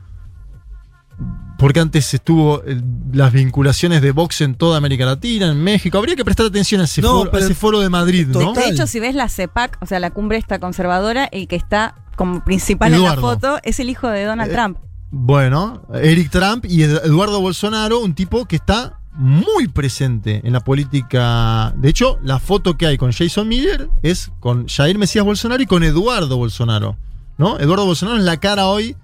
porque 1.58 1.80
antes 1.82 2.14
estuvo 2.14 2.64
las 3.12 3.34
vinculaciones 3.34 4.02
de 4.02 4.12
Vox 4.14 4.42
en 4.42 4.56
toda 4.56 4.78
América 4.78 5.06
Latina, 5.06 5.52
en 5.52 5.62
México. 5.62 5.98
Habría 5.98 6.16
que 6.16 6.24
prestar 6.24 6.46
atención 6.46 6.80
a 6.82 6.86
ese, 6.86 7.02
No, 7.02 7.10
foro, 7.20 7.30
a 7.30 7.32
pero- 7.34 7.46
ese 7.46 7.54
foro 7.56 7.80
de 7.82 7.90
Madrid, 7.90 8.28
¿no? 8.28 8.54
De 8.54 8.70
hecho, 8.70 8.88
si 8.88 9.00
ves 9.00 9.14
la 9.14 9.28
CEPAC, 9.28 9.78
o 9.82 9.86
sea, 9.86 10.00
la 10.00 10.12
cumbre 10.12 10.38
esta 10.38 10.60
conservadora, 10.60 11.26
el 11.26 11.48
que 11.48 11.58
está 11.58 11.96
como 12.16 12.44
principal 12.46 12.94
en 12.94 13.04
la 13.04 13.16
foto 13.18 13.60
es 13.64 13.80
el 13.80 13.90
hijo 13.90 14.08
de 14.08 14.24
Donald 14.24 14.52
Eh, 14.52 14.54
Trump. 14.56 14.78
Bueno, 15.12 15.84
Eric 15.94 16.30
Trump 16.30 16.66
y 16.66 16.84
Ed- 16.84 17.02
Eduardo 17.04 17.42
Bolsonaro, 17.42 18.00
un 18.00 18.14
tipo 18.14 18.46
que 18.46 18.56
está 18.56 18.99
muy 19.20 19.68
presente 19.68 20.40
en 20.46 20.54
la 20.54 20.62
política. 20.62 21.74
De 21.76 21.90
hecho, 21.90 22.18
la 22.24 22.40
foto 22.40 22.78
que 22.78 22.88
hay 22.88 22.98
con 22.98 23.12
Jason 23.12 23.50
Miller 23.50 23.90
es 24.02 24.32
con 24.40 24.68
Jair 24.68 24.98
Mesías 24.98 25.26
Bolsonaro 25.26 25.62
y 25.62 25.66
con 25.66 25.84
Eduardo 25.84 26.38
Bolsonaro. 26.38 26.96
¿No? 27.38 27.60
Eduardo 27.60 27.86
Bolsonaro 27.86 28.18
es 28.18 28.24
la 28.24 28.38
cara 28.38 28.68
hoy 28.68 28.96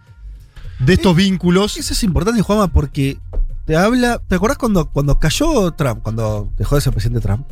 de 0.79 0.93
estos 0.93 1.15
vínculos. 1.17 1.75
Eso 1.77 1.93
es 1.93 2.03
importante, 2.03 2.41
Juanma, 2.41 2.69
porque 2.69 3.19
te 3.65 3.75
habla. 3.75 4.21
¿Te 4.25 4.35
acuerdas 4.35 4.57
cuando, 4.57 4.89
cuando 4.89 5.19
cayó 5.19 5.71
Trump, 5.71 6.01
cuando 6.01 6.49
dejó 6.57 6.75
de 6.75 6.81
ser 6.81 6.93
presidente 6.93 7.19
Trump? 7.19 7.45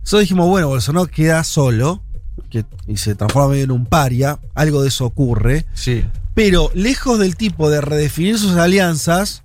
Nosotros 0.00 0.22
dijimos, 0.22 0.48
bueno, 0.48 0.68
Bolsonaro 0.68 1.06
queda 1.06 1.44
solo 1.44 2.02
que, 2.50 2.64
y 2.88 2.96
se 2.96 3.14
transforma 3.14 3.50
medio 3.50 3.64
en 3.64 3.70
un 3.70 3.86
paria. 3.86 4.40
Algo 4.54 4.82
de 4.82 4.88
eso 4.88 5.04
ocurre. 5.04 5.64
Sí. 5.74 6.04
Pero 6.34 6.72
lejos 6.74 7.20
del 7.20 7.36
tipo 7.36 7.70
de 7.70 7.80
redefinir 7.80 8.36
sus 8.36 8.56
alianzas, 8.56 9.43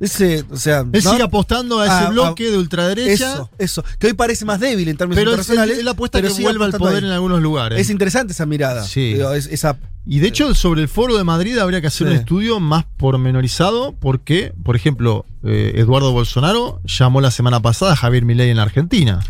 ese, 0.00 0.44
o 0.50 0.56
sea. 0.56 0.80
Él 0.80 1.02
¿no? 1.04 1.10
sigue 1.12 1.22
apostando 1.22 1.78
a 1.80 1.84
ese 1.84 1.94
Ah, 1.94 2.08
bloque 2.10 2.46
ah, 2.48 2.50
de 2.52 2.58
ultraderecha. 2.58 3.32
Eso, 3.34 3.50
eso. 3.58 3.84
Que 3.98 4.08
hoy 4.08 4.12
parece 4.14 4.44
más 4.44 4.58
débil 4.58 4.88
en 4.88 4.96
términos 4.96 5.18
Pero 5.20 5.30
internacionales. 5.32 5.78
él 5.78 5.86
apuesta 5.88 6.18
pero 6.20 6.34
que 6.34 6.42
vuelva 6.42 6.66
al 6.66 6.72
poder 6.72 7.02
ahí. 7.04 7.08
en 7.08 7.14
algunos 7.14 7.40
lugares. 7.42 7.78
Es 7.80 7.90
interesante 7.90 8.32
esa 8.32 8.46
mirada. 8.46 8.82
Sí. 8.84 9.14
Digo, 9.14 9.32
es- 9.32 9.46
esa, 9.46 9.76
Y 10.06 10.20
de 10.20 10.28
hecho, 10.28 10.54
sobre 10.54 10.80
el 10.80 10.88
foro 10.88 11.16
de 11.18 11.24
Madrid 11.24 11.58
habría 11.58 11.80
que 11.82 11.86
hacer 11.88 12.06
Sí. 12.08 12.12
un 12.14 12.18
estudio 12.18 12.58
más 12.58 12.86
pormenorizado, 12.96 13.94
porque, 14.00 14.52
por 14.64 14.74
ejemplo, 14.74 15.26
eh, 15.44 15.72
Eduardo 15.76 16.10
Bolsonaro 16.12 16.80
llamó 16.86 17.20
la 17.20 17.30
semana 17.30 17.60
pasada 17.60 17.92
a 17.92 17.96
Javier 17.96 18.24
Milei 18.24 18.48
en 18.50 18.56
la 18.56 18.62
Argentina. 18.64 19.20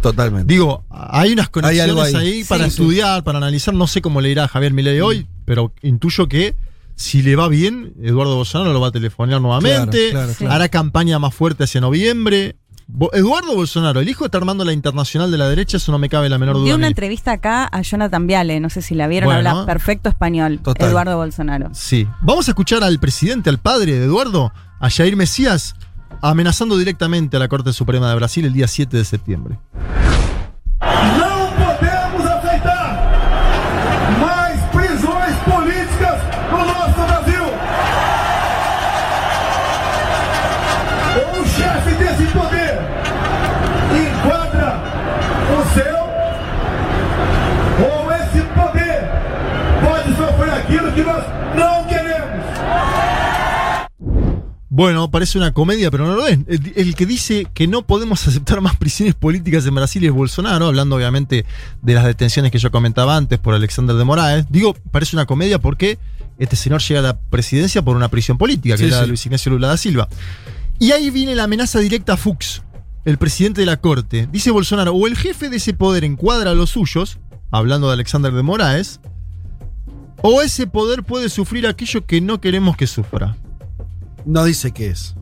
totalmente. 0.00 0.52
Digo, 0.52 0.84
hay 0.90 1.32
unas 1.32 1.46
Hay 1.46 1.50
conexiones 1.50 2.14
ahí. 2.14 2.44
para 2.44 2.64
sí. 2.64 2.68
estudiar, 2.70 3.24
para 3.24 3.38
analizar. 3.38 3.74
No 3.74 3.86
sé 3.88 4.00
cómo 4.00 4.20
le 4.20 4.30
irá 4.30 4.44
a 4.44 4.48
Javier 4.48 4.72
Milei 4.72 5.00
hoy, 5.00 5.26
pero 5.44 5.72
intuyo 5.82 6.28
que 6.28 6.54
si 6.98 7.22
le 7.22 7.36
va 7.36 7.46
bien, 7.46 7.94
Eduardo 8.02 8.34
Bolsonaro 8.34 8.72
lo 8.72 8.80
va 8.80 8.88
a 8.88 8.90
telefonear 8.90 9.40
nuevamente. 9.40 10.10
Claro, 10.10 10.26
claro, 10.26 10.32
claro. 10.36 10.52
Hará 10.52 10.68
campaña 10.68 11.20
más 11.20 11.32
fuerte 11.32 11.62
hacia 11.62 11.80
noviembre. 11.80 12.56
Eduardo 13.12 13.54
Bolsonaro, 13.54 14.00
el 14.00 14.08
hijo 14.08 14.24
está 14.24 14.38
armando 14.38 14.64
la 14.64 14.72
internacional 14.72 15.30
de 15.30 15.38
la 15.38 15.48
derecha, 15.48 15.76
eso 15.76 15.92
no 15.92 15.98
me 15.98 16.08
cabe 16.08 16.28
la 16.28 16.38
menor 16.38 16.56
duda. 16.56 16.64
Dio 16.64 16.74
a 16.74 16.76
una 16.78 16.88
entrevista 16.88 17.30
acá 17.32 17.68
a 17.70 17.82
Jonathan 17.82 18.26
Viale, 18.26 18.58
no 18.58 18.68
sé 18.68 18.82
si 18.82 18.96
la 18.96 19.06
vieron, 19.06 19.32
Bueno. 19.32 19.48
habla 19.50 19.64
perfecto 19.64 20.08
español, 20.08 20.58
Total. 20.58 20.88
Eduardo 20.88 21.16
Bolsonaro. 21.18 21.68
Sí. 21.72 22.08
Vamos 22.20 22.48
a 22.48 22.50
escuchar 22.50 22.82
al 22.82 22.98
presidente, 22.98 23.48
al 23.48 23.58
padre 23.58 23.92
de 23.92 24.04
Eduardo, 24.06 24.52
a 24.80 24.90
Jair 24.90 25.14
Mesías, 25.16 25.76
amenazando 26.20 26.76
directamente 26.76 27.36
a 27.36 27.40
la 27.40 27.46
Corte 27.46 27.72
Suprema 27.72 28.08
de 28.08 28.16
Brasil 28.16 28.44
el 28.44 28.54
día 28.54 28.66
7 28.66 28.96
de 28.96 29.04
septiembre. 29.04 29.58
Bueno, 54.78 55.10
parece 55.10 55.38
una 55.38 55.52
comedia, 55.52 55.90
pero 55.90 56.06
no 56.06 56.14
lo 56.14 56.28
es. 56.28 56.38
El, 56.46 56.72
el 56.76 56.94
que 56.94 57.04
dice 57.04 57.48
que 57.52 57.66
no 57.66 57.82
podemos 57.82 58.24
aceptar 58.28 58.60
más 58.60 58.76
prisiones 58.76 59.16
políticas 59.16 59.66
en 59.66 59.74
Brasil 59.74 60.04
es 60.04 60.12
Bolsonaro, 60.12 60.68
hablando 60.68 60.94
obviamente 60.94 61.44
de 61.82 61.94
las 61.94 62.04
detenciones 62.04 62.52
que 62.52 62.60
yo 62.60 62.70
comentaba 62.70 63.16
antes 63.16 63.40
por 63.40 63.54
Alexander 63.54 63.96
de 63.96 64.04
Moraes. 64.04 64.46
Digo, 64.50 64.76
parece 64.92 65.16
una 65.16 65.26
comedia 65.26 65.58
porque 65.58 65.98
este 66.38 66.54
señor 66.54 66.80
llega 66.80 67.00
a 67.00 67.02
la 67.02 67.18
presidencia 67.18 67.82
por 67.82 67.96
una 67.96 68.08
prisión 68.08 68.38
política, 68.38 68.76
que 68.76 68.84
Sí, 68.84 68.88
era 68.88 69.02
sí. 69.02 69.08
Luis 69.08 69.26
Ignacio 69.26 69.50
Lula 69.50 69.66
da 69.66 69.76
Silva. 69.76 70.08
Y 70.78 70.92
ahí 70.92 71.10
viene 71.10 71.34
la 71.34 71.42
amenaza 71.42 71.80
directa 71.80 72.12
a 72.12 72.16
Fuchs, 72.16 72.62
el 73.04 73.18
presidente 73.18 73.62
de 73.62 73.66
la 73.66 73.78
corte. 73.78 74.28
Dice 74.30 74.52
Bolsonaro, 74.52 74.92
o 74.92 75.08
el 75.08 75.16
jefe 75.16 75.48
de 75.48 75.56
ese 75.56 75.74
poder 75.74 76.04
encuadra 76.04 76.52
a 76.52 76.54
los 76.54 76.70
suyos, 76.70 77.18
hablando 77.50 77.88
de 77.88 77.94
Alexander 77.94 78.32
de 78.32 78.44
Moraes, 78.44 79.00
o 80.22 80.40
ese 80.40 80.68
poder 80.68 81.02
puede 81.02 81.30
sufrir 81.30 81.66
aquello 81.66 82.06
que 82.06 82.20
no 82.20 82.40
queremos 82.40 82.76
que 82.76 82.86
sufra. 82.86 83.36
No 84.28 84.44
dice 84.44 84.72
qué 84.72 84.88
es. 84.90 85.14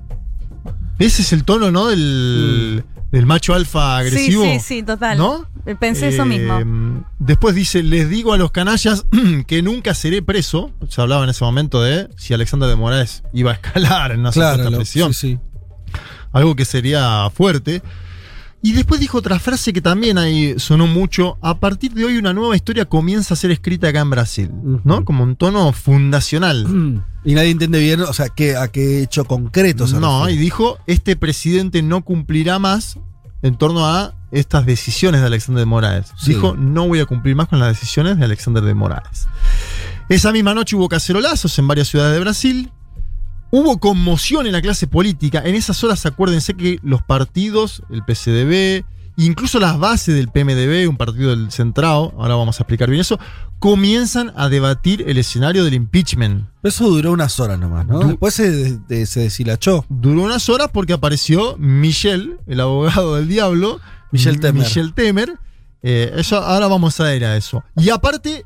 Ese 0.98 1.22
es 1.22 1.32
el 1.32 1.44
tono, 1.44 1.70
¿no? 1.70 1.86
Del, 1.86 2.84
del 3.12 3.26
macho 3.26 3.54
alfa 3.54 3.98
agresivo. 3.98 4.42
Sí, 4.44 4.50
sí, 4.54 4.60
sí, 4.60 4.82
total. 4.82 5.16
¿No? 5.18 5.46
Pensé 5.78 6.08
eso 6.08 6.22
Eh, 6.22 6.26
mismo. 6.26 7.04
Después 7.18 7.54
dice, 7.54 7.82
les 7.82 8.08
digo 8.10 8.32
a 8.32 8.36
los 8.36 8.50
canallas 8.50 9.06
que 9.46 9.62
nunca 9.62 9.94
seré 9.94 10.22
preso. 10.22 10.72
Se 10.88 11.00
hablaba 11.00 11.24
en 11.24 11.30
ese 11.30 11.44
momento 11.44 11.82
de 11.82 12.08
si 12.16 12.34
Alexander 12.34 12.68
de 12.68 12.76
Moraes 12.76 13.22
iba 13.32 13.50
a 13.52 13.54
escalar 13.54 14.12
en 14.12 14.20
una 14.20 14.32
Claro, 14.32 14.70
presión. 14.70 15.12
sí, 15.14 15.34
sí. 15.34 15.38
Algo 16.32 16.56
que 16.56 16.64
sería 16.64 17.30
fuerte. 17.30 17.82
Y 18.62 18.72
después 18.72 18.98
dijo 19.00 19.18
otra 19.18 19.38
frase 19.38 19.72
que 19.72 19.80
también 19.80 20.18
ahí 20.18 20.54
sonó 20.58 20.86
mucho. 20.88 21.38
A 21.42 21.58
partir 21.60 21.92
de 21.92 22.04
hoy 22.04 22.16
una 22.16 22.32
nueva 22.32 22.56
historia 22.56 22.86
comienza 22.86 23.34
a 23.34 23.36
ser 23.36 23.50
escrita 23.52 23.88
acá 23.88 24.00
en 24.00 24.10
Brasil. 24.10 24.50
¿No? 24.84 25.04
Como 25.04 25.22
un 25.22 25.36
tono 25.36 25.72
fundacional. 25.72 27.02
Y 27.26 27.34
nadie 27.34 27.50
entiende 27.50 27.80
bien, 27.80 28.00
o 28.02 28.12
sea, 28.12 28.28
qué, 28.28 28.56
a 28.56 28.68
qué 28.68 29.02
hecho 29.02 29.24
concreto 29.24 29.88
se 29.88 29.98
No, 29.98 30.30
y 30.30 30.36
dijo, 30.36 30.78
este 30.86 31.16
presidente 31.16 31.82
no 31.82 32.04
cumplirá 32.04 32.60
más 32.60 33.00
en 33.42 33.56
torno 33.58 33.84
a 33.84 34.14
estas 34.30 34.64
decisiones 34.64 35.20
de 35.20 35.26
Alexander 35.26 35.60
de 35.60 35.66
Moraes. 35.66 36.12
Sí. 36.16 36.34
Dijo, 36.34 36.54
no 36.54 36.86
voy 36.86 37.00
a 37.00 37.04
cumplir 37.06 37.34
más 37.34 37.48
con 37.48 37.58
las 37.58 37.68
decisiones 37.68 38.16
de 38.16 38.24
Alexander 38.24 38.62
de 38.62 38.74
Moraes. 38.74 39.26
Esa 40.08 40.30
misma 40.30 40.54
noche 40.54 40.76
hubo 40.76 40.88
cacerolazos 40.88 41.58
en 41.58 41.66
varias 41.66 41.88
ciudades 41.88 42.14
de 42.14 42.20
Brasil. 42.20 42.70
Hubo 43.50 43.78
conmoción 43.78 44.46
en 44.46 44.52
la 44.52 44.62
clase 44.62 44.86
política. 44.86 45.42
En 45.44 45.56
esas 45.56 45.82
horas 45.82 46.06
acuérdense 46.06 46.54
que 46.54 46.78
los 46.84 47.02
partidos, 47.02 47.82
el 47.90 48.04
PCDB, 48.04 48.84
incluso 49.16 49.58
las 49.60 49.78
bases 49.78 50.14
del 50.14 50.28
PMDB, 50.28 50.88
un 50.88 50.96
partido 50.96 51.30
del 51.30 51.50
Centrado, 51.50 52.12
ahora 52.18 52.34
vamos 52.34 52.58
a 52.60 52.62
explicar 52.62 52.88
bien 52.90 53.00
eso, 53.00 53.18
comienzan 53.58 54.32
a 54.36 54.48
debatir 54.48 55.04
el 55.08 55.16
escenario 55.18 55.64
del 55.64 55.74
impeachment. 55.74 56.46
Eso 56.62 56.88
duró 56.88 57.12
unas 57.12 57.38
horas 57.40 57.58
nomás, 57.58 57.86
¿no? 57.86 58.00
Du- 58.00 58.08
Después 58.08 58.34
se, 58.34 58.78
de- 58.78 59.06
se 59.06 59.20
deshilachó. 59.20 59.86
Duró 59.88 60.22
unas 60.22 60.48
horas 60.48 60.68
porque 60.72 60.92
apareció 60.92 61.56
Michel, 61.58 62.38
el 62.46 62.60
abogado 62.60 63.16
del 63.16 63.28
diablo. 63.28 63.80
Michel 64.12 64.40
Temer. 64.40 64.62
Michel 64.64 64.92
Temer. 64.94 65.38
Eh, 65.82 66.12
eso, 66.16 66.36
ahora 66.38 66.66
vamos 66.66 67.00
a 67.00 67.14
ir 67.14 67.24
a 67.24 67.36
eso. 67.36 67.62
Y 67.76 67.90
aparte, 67.90 68.44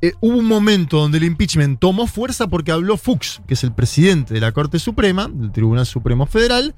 eh, 0.00 0.12
hubo 0.20 0.38
un 0.38 0.44
momento 0.46 0.98
donde 0.98 1.18
el 1.18 1.24
impeachment 1.24 1.78
tomó 1.80 2.06
fuerza 2.06 2.46
porque 2.46 2.72
habló 2.72 2.96
Fuchs, 2.96 3.42
que 3.46 3.54
es 3.54 3.64
el 3.64 3.72
presidente 3.72 4.34
de 4.34 4.40
la 4.40 4.52
Corte 4.52 4.78
Suprema, 4.78 5.28
del 5.32 5.50
Tribunal 5.52 5.84
Supremo 5.86 6.26
Federal, 6.26 6.74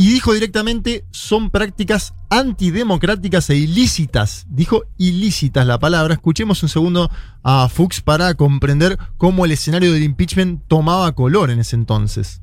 y 0.00 0.12
dijo 0.12 0.32
directamente 0.32 1.04
son 1.10 1.50
prácticas 1.50 2.14
antidemocráticas 2.30 3.50
e 3.50 3.56
ilícitas. 3.56 4.46
Dijo 4.48 4.84
ilícitas 4.96 5.66
la 5.66 5.80
palabra. 5.80 6.14
Escuchemos 6.14 6.62
un 6.62 6.68
segundo 6.68 7.10
a 7.42 7.68
Fuchs 7.68 8.00
para 8.00 8.32
comprender 8.34 8.96
cómo 9.16 9.44
el 9.44 9.50
escenario 9.50 9.92
del 9.92 10.04
impeachment 10.04 10.62
tomaba 10.68 11.10
color 11.16 11.50
en 11.50 11.58
ese 11.58 11.74
entonces. 11.74 12.40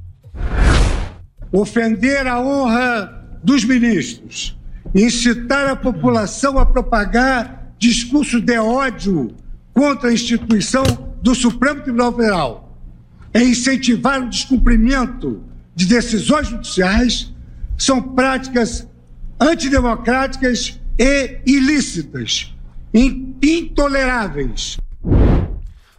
ofender 1.53 2.27
a 2.27 2.41
honra 2.41 3.39
dos 3.41 3.63
ministros, 3.63 4.57
incitar 4.93 5.69
a 5.69 5.77
população 5.77 6.59
a 6.59 6.65
propagar 6.65 7.73
discursos 7.79 8.41
de 8.41 8.59
ódio 8.59 9.33
contra 9.73 10.09
a 10.09 10.13
instituição 10.13 10.83
do 11.21 11.33
Supremo 11.33 11.81
Tribunal 11.81 12.13
Federal, 12.13 12.77
e 13.33 13.39
incentivar 13.43 14.21
o 14.21 14.29
descumprimento 14.29 15.41
de 15.73 15.85
decisões 15.85 16.49
judiciais 16.49 17.33
são 17.77 18.01
práticas 18.01 18.87
antidemocráticas 19.39 20.79
e 20.97 21.39
ilícitas, 21.45 22.53
in- 22.93 23.35
intoleráveis. 23.43 24.77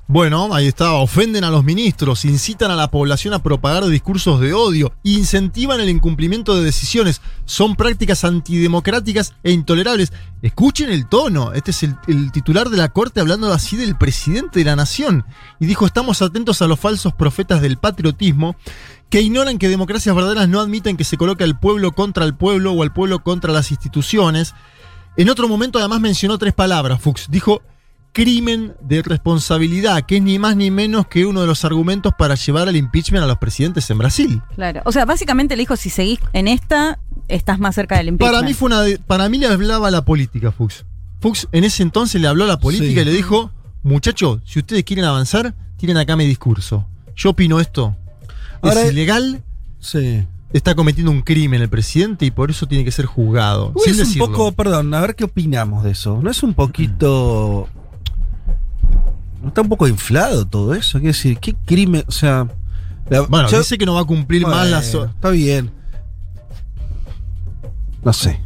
Bueno, 0.08 0.54
ahí 0.54 0.68
está, 0.68 0.92
ofenden 0.92 1.42
a 1.42 1.50
los 1.50 1.64
ministros, 1.64 2.24
incitan 2.24 2.70
a 2.70 2.76
la 2.76 2.92
población 2.92 3.34
a 3.34 3.42
propagar 3.42 3.84
discursos 3.86 4.40
de 4.40 4.54
odio, 4.54 4.92
incentivan 5.02 5.80
el 5.80 5.88
incumplimiento 5.88 6.54
de 6.54 6.62
decisiones, 6.62 7.20
son 7.44 7.74
prácticas 7.74 8.22
antidemocráticas 8.22 9.34
e 9.42 9.50
intolerables. 9.50 10.12
Escuchen 10.42 10.90
el 10.90 11.08
tono, 11.08 11.54
este 11.54 11.72
es 11.72 11.82
el, 11.82 11.96
el 12.06 12.30
titular 12.30 12.68
de 12.70 12.76
la 12.76 12.90
corte 12.90 13.18
hablando 13.18 13.52
así 13.52 13.76
del 13.76 13.96
presidente 13.96 14.60
de 14.60 14.64
la 14.64 14.76
nación. 14.76 15.24
Y 15.58 15.66
dijo, 15.66 15.86
estamos 15.86 16.22
atentos 16.22 16.62
a 16.62 16.68
los 16.68 16.78
falsos 16.78 17.12
profetas 17.12 17.60
del 17.60 17.76
patriotismo 17.76 18.54
que 19.10 19.22
ignoran 19.22 19.58
que 19.58 19.68
democracias 19.68 20.14
verdaderas 20.14 20.48
no 20.48 20.60
admiten 20.60 20.96
que 20.96 21.02
se 21.02 21.16
coloque 21.16 21.42
al 21.42 21.58
pueblo 21.58 21.90
contra 21.90 22.24
el 22.24 22.36
pueblo 22.36 22.70
o 22.74 22.84
al 22.84 22.92
pueblo 22.92 23.24
contra 23.24 23.52
las 23.52 23.72
instituciones. 23.72 24.54
En 25.16 25.30
otro 25.30 25.48
momento 25.48 25.80
además 25.80 26.00
mencionó 26.00 26.38
tres 26.38 26.54
palabras, 26.54 27.00
Fuchs. 27.00 27.28
Dijo 27.28 27.60
crimen 28.16 28.72
de 28.80 29.02
responsabilidad, 29.02 30.02
que 30.06 30.16
es 30.16 30.22
ni 30.22 30.38
más 30.38 30.56
ni 30.56 30.70
menos 30.70 31.06
que 31.06 31.26
uno 31.26 31.42
de 31.42 31.46
los 31.46 31.66
argumentos 31.66 32.14
para 32.18 32.34
llevar 32.34 32.66
al 32.66 32.74
impeachment 32.74 33.22
a 33.22 33.26
los 33.26 33.36
presidentes 33.36 33.90
en 33.90 33.98
Brasil. 33.98 34.40
Claro. 34.54 34.80
O 34.86 34.92
sea, 34.92 35.04
básicamente 35.04 35.54
le 35.54 35.60
dijo, 35.64 35.76
si 35.76 35.90
seguís 35.90 36.18
en 36.32 36.48
esta, 36.48 36.98
estás 37.28 37.58
más 37.58 37.74
cerca 37.74 37.98
del 37.98 38.08
impeachment. 38.08 38.34
Para 38.34 38.46
mí 38.48 38.54
fue 38.54 38.66
una 38.68 38.80
de- 38.80 38.98
para 38.98 39.28
mí 39.28 39.36
le 39.36 39.48
hablaba 39.48 39.88
a 39.88 39.90
la 39.90 40.02
política, 40.06 40.50
Fuchs. 40.50 40.86
Fuchs 41.20 41.46
en 41.52 41.64
ese 41.64 41.82
entonces 41.82 42.18
le 42.18 42.26
habló 42.26 42.44
a 42.44 42.46
la 42.46 42.58
política 42.58 42.94
Sí. 42.94 43.00
y 43.00 43.04
le 43.04 43.12
dijo, 43.12 43.50
muchachos, 43.82 44.40
si 44.46 44.60
ustedes 44.60 44.82
quieren 44.84 45.04
avanzar, 45.04 45.54
tienen 45.76 45.98
acá 45.98 46.16
mi 46.16 46.24
discurso. 46.26 46.86
Yo 47.16 47.30
opino 47.30 47.60
esto. 47.60 47.94
Ahora- 48.62 48.80
es 48.84 48.92
ilegal, 48.92 49.42
Sí. 49.78 50.24
está 50.54 50.74
cometiendo 50.74 51.10
un 51.10 51.20
crimen 51.20 51.60
el 51.60 51.68
presidente 51.68 52.24
y 52.24 52.30
por 52.30 52.50
eso 52.50 52.66
tiene 52.66 52.82
que 52.82 52.92
ser 52.92 53.04
juzgado. 53.04 53.72
Uy, 53.74 53.82
sin 53.84 53.92
es 53.92 53.98
un 53.98 54.04
decirlo. 54.06 54.26
poco, 54.28 54.52
perdón, 54.52 54.94
a 54.94 55.00
ver 55.02 55.14
qué 55.16 55.24
opinamos 55.24 55.84
de 55.84 55.90
eso. 55.90 56.18
¿No 56.22 56.30
es 56.30 56.42
un 56.42 56.54
poquito. 56.54 57.68
¿No 59.42 59.48
está 59.48 59.60
un 59.62 59.68
poco 59.68 59.86
inflado 59.88 60.46
todo 60.46 60.74
eso? 60.74 60.98
Quiero 60.98 61.12
decir, 61.12 61.38
¿qué 61.38 61.54
crimen? 61.66 62.04
O 62.06 62.12
sea. 62.12 62.46
la- 63.08 63.20
Bueno, 63.22 63.48
yo- 63.48 63.58
dice 63.58 63.78
que 63.78 63.86
no 63.86 63.94
va 63.94 64.00
a 64.00 64.04
cumplir 64.04 64.42
más 64.42 64.68
Bueno, 64.68 64.70
las... 64.76 64.94
Está 64.94 65.30
bien. 65.30 65.70
No 68.02 68.12
sé. 68.12 68.40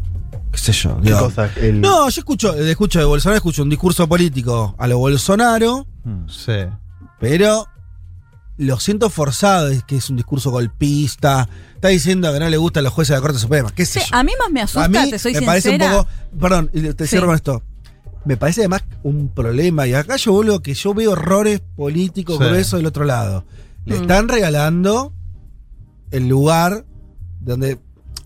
¿Qué 0.52 0.58
sé 0.58 0.72
yo? 0.72 1.00
¿Qué 1.00 1.12
cosa? 1.12 1.50
El- 1.56 1.80
No, 1.80 2.08
yo 2.08 2.20
escucho, 2.20 2.54
escucho 2.56 2.98
de 2.98 3.04
Bolsonaro, 3.04 3.36
escucho 3.36 3.62
un 3.62 3.68
discurso 3.70 4.08
político 4.08 4.74
a 4.78 4.86
lo 4.88 4.98
Bolsonaro, 4.98 5.86
Mm. 6.04 6.28
Sí. 6.28 6.52
pero 7.20 7.66
lo 8.56 8.80
siento 8.80 9.08
forzado, 9.10 9.68
es 9.68 9.84
que 9.84 9.96
es 9.96 10.10
un 10.10 10.16
discurso 10.16 10.50
golpista. 10.50 11.48
Está 11.74 11.88
diciendo 11.88 12.32
que 12.32 12.40
no 12.40 12.48
le 12.48 12.56
gustan 12.56 12.84
los 12.84 12.92
jueces 12.92 13.10
de 13.10 13.16
la 13.16 13.20
Corte 13.22 13.38
Suprema. 13.38 13.70
¿Qué 13.74 13.86
sé 13.86 14.00
Sí, 14.00 14.06
yo? 14.10 14.16
a 14.16 14.22
mí 14.24 14.32
más 14.38 14.50
me 14.50 14.60
asusta, 14.62 14.84
a 14.84 14.88
mí 14.88 15.10
te 15.10 15.18
soy 15.18 15.32
me 15.34 15.38
sincera. 15.40 15.46
parece 15.46 15.70
un 15.70 15.78
poco. 15.78 16.08
Perdón, 16.40 16.68
te 16.68 17.04
Sí. 17.04 17.10
cierro 17.10 17.26
con 17.28 17.36
esto. 17.36 17.62
Me 18.24 18.36
parece 18.36 18.60
además 18.62 18.84
un 19.02 19.28
problema, 19.28 19.86
y 19.86 19.94
acá 19.94 20.16
yo 20.16 20.32
vuelvo 20.32 20.60
que 20.60 20.74
yo 20.74 20.92
veo 20.94 21.12
errores 21.14 21.60
políticos 21.76 22.36
Sí. 22.38 22.44
gruesos 22.44 22.78
del 22.78 22.86
otro 22.86 23.05
lado. 23.05 23.44
Le 23.86 23.97
Mm. 23.98 24.02
están 24.02 24.28
regalando 24.28 25.12
el 26.10 26.28
lugar 26.28 26.84
donde 27.40 27.78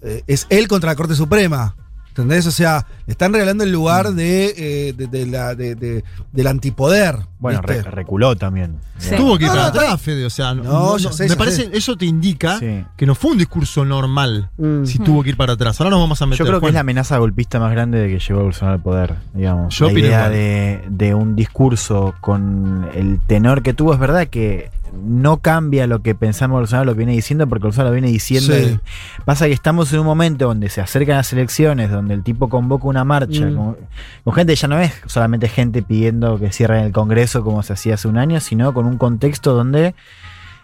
eh, 0.03 0.23
es 0.27 0.47
él 0.51 0.69
contra 0.69 0.91
la 0.91 0.97
Corte 0.97 1.15
Suprema. 1.15 1.77
¿Entendés? 2.17 2.47
O 2.47 2.53
sea, 2.53 2.87
le 3.07 3.11
están 3.11 3.33
regalando 3.33 3.65
el 3.65 3.73
lugar 3.73 4.13
Mm. 4.13 4.15
de, 4.15 4.55
eh, 4.57 4.93
de- 4.93 5.09
de 5.09 5.27
la, 5.27 5.57
de- 5.57 5.75
de- 5.75 6.05
del 6.31 6.47
antipoder. 6.47 7.19
Bueno, 7.41 7.61
reculó 7.61 8.37
también. 8.37 8.77
Sí. 8.99 9.17
Tuvo 9.17 9.37
que 9.37 9.47
ir 9.47 9.51
para 9.51 9.67
atrás, 9.67 10.01
Fede. 10.01 10.25
O 10.25 10.31
sea, 10.31 10.55
no, 10.55 10.63
No, 10.63 10.99
sé, 11.01 11.29
me 11.29 11.35
parece, 11.37 11.65
sé. 11.65 11.71
eso 11.77 11.97
te 11.97 12.07
indica 12.07 12.61
Sí. 12.61 12.85
que 12.97 13.05
no 13.05 13.17
fue 13.17 13.33
un 13.33 13.39
discurso 13.39 13.85
normal 13.85 14.49
Mm. 14.57 14.85
si 14.85 15.01
tuvo 15.01 15.25
que 15.25 15.31
ir 15.31 15.37
para 15.37 15.55
atrás. 15.55 15.81
Ahora 15.81 15.91
nos 15.91 15.99
vamos 16.01 16.23
a 16.23 16.27
meter. 16.27 16.39
Yo 16.39 16.45
creo 16.45 16.61
que 16.61 16.67
Juan. 16.67 16.71
es 16.71 16.75
la 16.75 16.81
amenaza 16.83 17.19
golpista 17.19 17.59
más 17.59 17.73
grande 17.73 17.99
de 17.99 18.09
que 18.09 18.21
llegó 18.21 18.45
Bolsonaro 18.45 18.77
al 18.77 18.83
poder, 18.83 19.15
digamos. 19.35 19.75
Yo 19.77 19.91
la 19.91 19.99
idea 19.99 20.29
de 20.31 21.15
un 21.15 21.35
discurso 21.35 22.15
con 22.21 22.89
el 22.95 23.19
tenor 23.27 23.63
que 23.63 23.75
tuvo, 23.75 23.93
es 23.93 23.99
verdad 23.99 24.29
que 24.29 24.71
no 25.03 25.39
cambia 25.39 25.87
lo 25.87 26.03
que 26.03 26.15
pensamos 26.15 26.61
Bolsonaro 26.61 26.85
lo 26.87 26.93
que 26.93 26.99
viene 26.99 27.13
diciendo, 27.13 27.47
porque 27.49 27.65
Bolsonaro 27.65 27.91
lo 27.91 27.95
viene 27.95 28.09
diciendo. 28.09 28.53
Sí. 28.55 28.79
y 29.19 29.23
pasa 29.25 29.47
que 29.47 29.53
estamos 29.53 29.93
en 29.93 30.01
un 30.01 30.07
momento 30.07 30.47
donde 30.47 30.69
se 30.69 30.81
acercan 30.81 31.17
las 31.17 31.33
elecciones, 31.33 31.91
donde 31.91 32.15
el 32.15 32.23
tipo 32.23 32.49
convoca 32.49 32.87
una 32.87 33.05
marcha 33.05 33.47
Mm. 33.47 33.57
con, 33.57 33.77
con 34.25 34.35
gente, 34.35 34.55
ya 34.55 34.69
no 34.69 34.79
es 34.79 34.93
solamente 35.07 35.49
gente 35.49 35.83
pidiendo 35.83 36.39
que 36.39 36.53
cierren 36.53 36.85
el 36.85 36.93
Congreso 36.93 37.43
como 37.43 37.63
se 37.63 37.73
hacía 37.73 37.95
hace 37.95 38.09
un 38.09 38.19
año, 38.19 38.41
sino 38.41 38.73
con 38.75 38.87
un 38.87 38.99
contexto 38.99 39.55
donde 39.55 39.95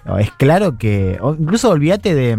no, 0.04 0.18
es 0.18 0.30
claro 0.32 0.78
que, 0.78 1.18
incluso 1.38 1.68
olvídate 1.70 2.14
de, 2.14 2.38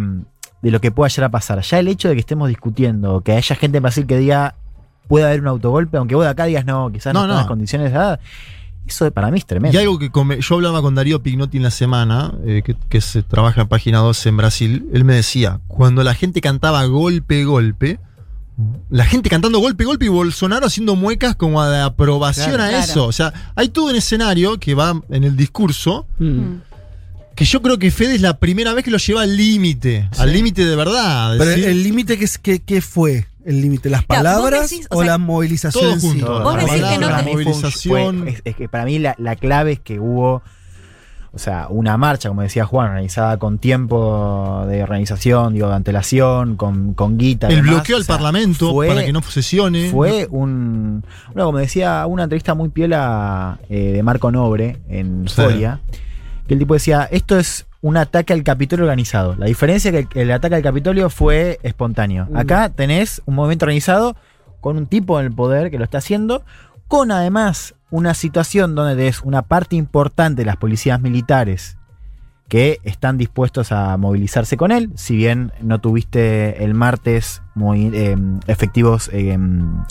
de 0.61 0.71
lo 0.71 0.81
que 0.81 0.91
pueda 0.91 1.09
llegar 1.09 1.25
a 1.25 1.31
pasar. 1.31 1.61
Ya 1.61 1.79
el 1.79 1.87
hecho 1.87 2.07
de 2.09 2.15
que 2.15 2.21
estemos 2.21 2.49
discutiendo, 2.49 3.21
que 3.21 3.33
haya 3.33 3.55
gente 3.55 3.77
en 3.77 3.83
Brasil 3.83 4.05
que 4.07 4.17
diga 4.17 4.55
puede 5.07 5.25
haber 5.25 5.41
un 5.41 5.47
autogolpe, 5.47 5.97
aunque 5.97 6.15
vos 6.15 6.23
de 6.23 6.31
acá 6.31 6.45
digas 6.45 6.65
no, 6.65 6.89
quizás 6.91 7.13
no, 7.13 7.21
No, 7.21 7.27
no. 7.27 7.33
las 7.35 7.45
condiciones 7.47 7.91
dadas, 7.91 8.19
eso 8.87 9.09
para 9.11 9.31
mí 9.31 9.37
es 9.39 9.45
tremendo. 9.45 9.77
Y 9.77 9.81
algo 9.81 9.97
que 9.99 10.09
come- 10.11 10.39
yo 10.41 10.55
hablaba 10.55 10.81
con 10.81 10.95
Darío 10.95 11.21
Pignotti 11.23 11.57
en 11.57 11.63
la 11.63 11.71
semana, 11.71 12.33
eh, 12.45 12.61
que, 12.65 12.75
que 12.89 13.01
se 13.01 13.23
trabaja 13.23 13.61
en 13.61 13.67
página 13.67 13.99
12 13.99 14.29
en 14.29 14.37
Brasil. 14.37 14.85
Él 14.93 15.03
me 15.05 15.13
decía: 15.15 15.59
cuando 15.67 16.03
la 16.03 16.13
gente 16.13 16.41
cantaba 16.41 16.83
golpe, 16.85 17.43
golpe, 17.45 17.99
la 18.89 19.05
gente 19.05 19.29
cantando 19.29 19.59
golpe, 19.59 19.85
golpe 19.85 20.05
y 20.05 20.09
Bolsonaro 20.09 20.65
haciendo 20.67 20.95
muecas 20.95 21.35
como 21.35 21.63
de 21.65 21.79
aprobación 21.81 22.47
Claro, 22.49 22.63
a 22.63 22.67
claro. 22.69 22.83
eso. 22.83 23.05
O 23.05 23.11
sea, 23.11 23.33
hay 23.55 23.69
todo 23.69 23.85
un 23.85 23.95
escenario 23.95 24.59
que 24.59 24.73
va 24.75 25.01
en 25.09 25.23
el 25.23 25.35
discurso. 25.37 26.05
Mm. 26.19 26.55
Que 27.33 27.45
yo 27.45 27.61
creo 27.61 27.79
que 27.79 27.89
Fede 27.91 28.15
es 28.15 28.21
la 28.21 28.37
primera 28.37 28.73
vez 28.73 28.83
que 28.83 28.91
lo 28.91 28.97
lleva 28.97 29.21
al 29.21 29.35
límite, 29.37 30.09
al 30.17 30.33
límite 30.33 30.65
de 30.65 30.75
verdad. 30.75 31.35
Pero 31.37 31.49
decir- 31.49 31.65
el 31.65 31.81
límite, 31.81 32.17
¿qué, 32.17 32.25
es- 32.25 32.37
qué, 32.37 32.59
qué 32.61 32.81
fue? 32.81 33.25
¿El 33.45 33.61
límite? 33.61 33.89
¿Las 33.89 34.03
palabras 34.05 34.69
decís, 34.69 34.87
o 34.91 34.97
o, 34.97 35.01
sea, 35.01 35.11
la 35.13 35.17
movilización 35.17 35.83
todo 35.83 35.99
sí? 35.99 36.07
junto. 36.09 36.43
Vos 36.43 36.55
La 36.55 36.61
decís 36.63 36.73
que 36.75 36.79
no 36.81 36.87
palabra, 36.87 37.17
te- 37.19 37.25
la 37.25 37.31
movilización. 37.31 38.19
Fue- 38.19 38.29
es, 38.31 38.41
es 38.45 38.55
que 38.55 38.69
para 38.69 38.85
mí 38.85 38.99
la, 38.99 39.15
la 39.17 39.35
clave 39.35 39.71
es 39.73 39.79
que 39.79 39.99
hubo, 39.99 40.41
o 41.33 41.39
sea, 41.39 41.67
una 41.69 41.97
marcha, 41.97 42.29
como 42.29 42.41
decía 42.41 42.65
Juan, 42.65 42.89
organizada 42.89 43.37
con 43.39 43.57
tiempo 43.57 44.65
de 44.67 44.83
organización, 44.83 45.53
digo, 45.53 45.69
de 45.69 45.75
antelación, 45.75 46.55
con, 46.57 46.93
con 46.93 47.17
guita. 47.17 47.47
y 47.49 47.53
el 47.53 47.61
demás, 47.61 47.75
bloqueo 47.75 47.95
o 47.95 47.99
al 47.99 48.03
sea, 48.05 48.15
Parlamento 48.15 48.71
fue- 48.71 48.87
para 48.89 49.05
que 49.05 49.13
no 49.13 49.21
sesione. 49.23 49.89
Fue 49.89 50.27
un. 50.29 51.03
Bueno, 51.33 51.45
como 51.45 51.57
decía, 51.57 52.05
una 52.07 52.23
entrevista 52.23 52.53
muy 52.53 52.69
piola 52.69 53.59
eh, 53.69 53.91
de 53.93 54.03
Marco 54.03 54.29
Nobre 54.31 54.79
en 54.89 55.27
Sí. 55.27 55.35
Folia, 55.41 55.79
que 56.51 56.55
el 56.55 56.59
tipo 56.59 56.73
decía: 56.73 57.07
Esto 57.09 57.39
es 57.39 57.65
un 57.79 57.95
ataque 57.95 58.33
al 58.33 58.43
Capitolio 58.43 58.83
organizado. 58.83 59.37
La 59.37 59.45
diferencia 59.45 59.89
es 59.89 60.05
que 60.05 60.21
el, 60.21 60.31
ataque 60.31 60.55
al 60.55 60.61
Capitolio 60.61 61.09
fue 61.09 61.61
espontáneo. 61.63 62.27
Mm. 62.29 62.35
Acá 62.35 62.67
tenés 62.67 63.21
un 63.25 63.35
movimiento 63.35 63.63
organizado 63.63 64.17
con 64.59 64.75
un 64.75 64.85
tipo 64.85 65.17
en 65.21 65.27
el 65.27 65.31
poder 65.31 65.71
que 65.71 65.77
lo 65.77 65.85
está 65.85 65.99
haciendo, 65.99 66.43
con 66.89 67.09
además 67.09 67.75
una 67.89 68.13
situación 68.13 68.75
donde 68.75 68.97
tenés 68.97 69.21
una 69.21 69.43
parte 69.43 69.77
importante 69.77 70.41
de 70.41 70.45
las 70.45 70.57
policías 70.57 70.99
militares 70.99 71.77
que 72.49 72.79
están 72.83 73.17
dispuestos 73.17 73.71
a 73.71 73.95
movilizarse 73.95 74.57
con 74.57 74.73
él. 74.73 74.91
Si 74.95 75.15
bien 75.15 75.53
no 75.61 75.79
tuviste 75.79 76.65
el 76.65 76.73
martes 76.73 77.41
muy 77.53 77.91
eh, 77.93 78.15
efectivos 78.47 79.09
eh, 79.13 79.37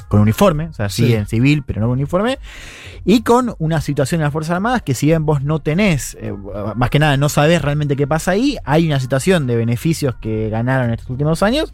con 0.09 0.21
uniforme, 0.21 0.67
o 0.67 0.73
sea, 0.73 0.89
sí, 0.89 1.07
Sí. 1.07 1.15
en 1.15 1.27
civil, 1.27 1.63
pero 1.67 1.81
no 1.81 1.89
con 1.89 1.99
uniforme, 1.99 2.39
y 3.05 3.23
con 3.23 3.55
una 3.59 3.81
situación 3.81 4.21
en 4.21 4.25
las 4.25 4.33
Fuerzas 4.33 4.57
Armadas 4.57 4.83
que 4.83 4.95
si 4.95 5.07
bien 5.07 5.27
vos 5.27 5.43
no 5.43 5.59
tenés, 5.61 6.17
eh, 6.21 6.33
más 6.77 6.91
que 6.91 6.99
nada 6.99 7.17
no 7.17 7.29
sabés 7.29 7.63
realmente 7.63 7.97
qué 7.97 8.07
pasa 8.07 8.33
ahí, 8.33 8.57
hay 8.65 8.87
una 8.87 9.01
situación 9.01 9.47
de 9.47 9.57
beneficios 9.57 10.15
que 10.17 10.49
ganaron 10.51 10.91
estos 10.93 11.11
últimos 11.11 11.43
años 11.43 11.73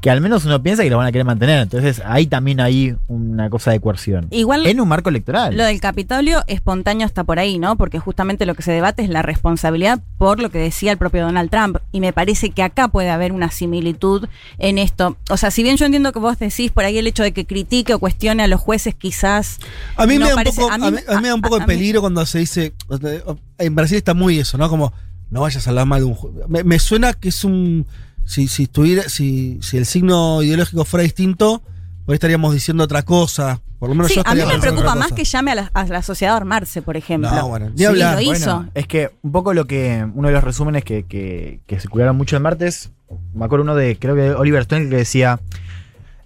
que 0.00 0.10
al 0.10 0.20
menos 0.20 0.44
uno 0.44 0.62
piensa 0.62 0.82
que 0.82 0.90
lo 0.90 0.98
van 0.98 1.06
a 1.06 1.12
querer 1.12 1.24
mantener. 1.24 1.60
Entonces 1.60 2.02
ahí 2.04 2.26
también 2.26 2.60
hay 2.60 2.96
una 3.08 3.50
cosa 3.50 3.70
de 3.70 3.80
coerción. 3.80 4.28
Igual 4.30 4.66
en 4.66 4.80
un 4.80 4.88
marco 4.88 5.08
electoral. 5.08 5.56
Lo 5.56 5.64
del 5.64 5.80
Capitolio 5.80 6.42
espontáneo 6.46 7.06
está 7.06 7.24
por 7.24 7.38
ahí, 7.38 7.58
¿no? 7.58 7.76
Porque 7.76 7.98
justamente 7.98 8.46
lo 8.46 8.54
que 8.54 8.62
se 8.62 8.72
debate 8.72 9.02
es 9.02 9.08
la 9.08 9.22
responsabilidad 9.22 10.00
por 10.16 10.40
lo 10.40 10.50
que 10.50 10.58
decía 10.58 10.92
el 10.92 10.98
propio 10.98 11.22
Donald 11.22 11.50
Trump. 11.50 11.78
Y 11.92 12.00
me 12.00 12.12
parece 12.12 12.50
que 12.50 12.62
acá 12.62 12.88
puede 12.88 13.10
haber 13.10 13.32
una 13.32 13.50
similitud 13.50 14.28
en 14.58 14.78
esto. 14.78 15.16
O 15.30 15.36
sea, 15.36 15.50
si 15.50 15.62
bien 15.62 15.76
yo 15.76 15.84
entiendo 15.84 16.12
que 16.12 16.18
vos 16.18 16.38
decís 16.38 16.70
por 16.72 16.84
ahí 16.84 16.96
el 16.98 17.06
hecho 17.06 17.22
de 17.22 17.32
que 17.32 17.44
critique 17.44 17.92
o 17.94 17.98
cuestione 17.98 18.42
a 18.42 18.46
los 18.48 18.60
jueces, 18.60 18.94
quizás. 18.94 19.58
A 19.96 20.06
mí, 20.06 20.14
no 20.14 20.20
me, 20.20 20.26
da 20.30 20.34
un 20.34 20.36
parece- 20.36 20.60
poco, 20.62 20.72
a 20.72 20.78
mí, 20.78 20.86
a 20.86 21.14
mí 21.16 21.22
me 21.22 21.28
da 21.28 21.34
un 21.34 21.42
poco 21.42 21.56
a- 21.56 21.60
de 21.60 21.66
peligro 21.66 22.00
cuando 22.00 22.24
se 22.24 22.38
dice. 22.38 22.72
En 23.58 23.74
Brasil 23.74 23.98
está 23.98 24.14
muy 24.14 24.38
eso, 24.38 24.56
¿no? 24.56 24.68
Como 24.70 24.92
no 25.30 25.42
vayas 25.42 25.66
a 25.66 25.70
hablar 25.70 25.84
mal 25.86 26.00
de 26.00 26.06
un 26.06 26.14
juez. 26.14 26.34
Me, 26.48 26.64
me 26.64 26.78
suena 26.78 27.12
que 27.12 27.28
es 27.28 27.44
un. 27.44 27.86
Si, 28.24 28.46
si 28.48 28.64
estuviera, 28.64 29.08
si, 29.08 29.58
si 29.62 29.76
el 29.78 29.86
signo 29.86 30.42
ideológico 30.42 30.84
fuera 30.84 31.02
distinto, 31.02 31.62
hoy 32.08 32.14
estaríamos 32.14 32.52
diciendo 32.54 32.82
otra 32.84 33.02
cosa. 33.02 33.60
Por 33.78 33.90
lo 33.90 33.94
menos 33.94 34.08
Sí, 34.10 34.16
yo 34.16 34.22
a 34.24 34.34
mí 34.34 34.42
me 34.44 34.58
preocupa 34.58 34.96
más 34.96 35.12
que 35.12 35.22
llame 35.24 35.52
a 35.52 35.54
la, 35.54 35.70
a 35.72 35.84
la 35.86 36.02
sociedad 36.02 36.34
a 36.34 36.38
armarse, 36.38 36.82
por 36.82 36.96
ejemplo. 36.96 37.30
No, 37.30 37.48
bueno, 37.48 37.70
ni 37.70 37.78
Sí, 37.78 37.84
hablar. 37.84 38.14
lo 38.16 38.20
hizo. 38.22 38.54
Bueno, 38.56 38.70
es 38.74 38.86
que 38.88 39.12
un 39.22 39.30
poco 39.30 39.54
lo 39.54 39.66
que. 39.66 40.04
Uno 40.14 40.26
de 40.28 40.34
los 40.34 40.42
resúmenes 40.42 40.82
que, 40.84 41.04
que, 41.04 41.60
que 41.66 41.78
circularon 41.78 42.16
mucho 42.16 42.34
el 42.36 42.42
martes. 42.42 42.90
Me 43.34 43.44
acuerdo 43.44 43.62
uno 43.62 43.76
de, 43.76 43.96
creo 43.98 44.16
que 44.16 44.30
Oliver 44.32 44.62
Stone, 44.62 44.88
que 44.88 44.96
decía. 44.96 45.38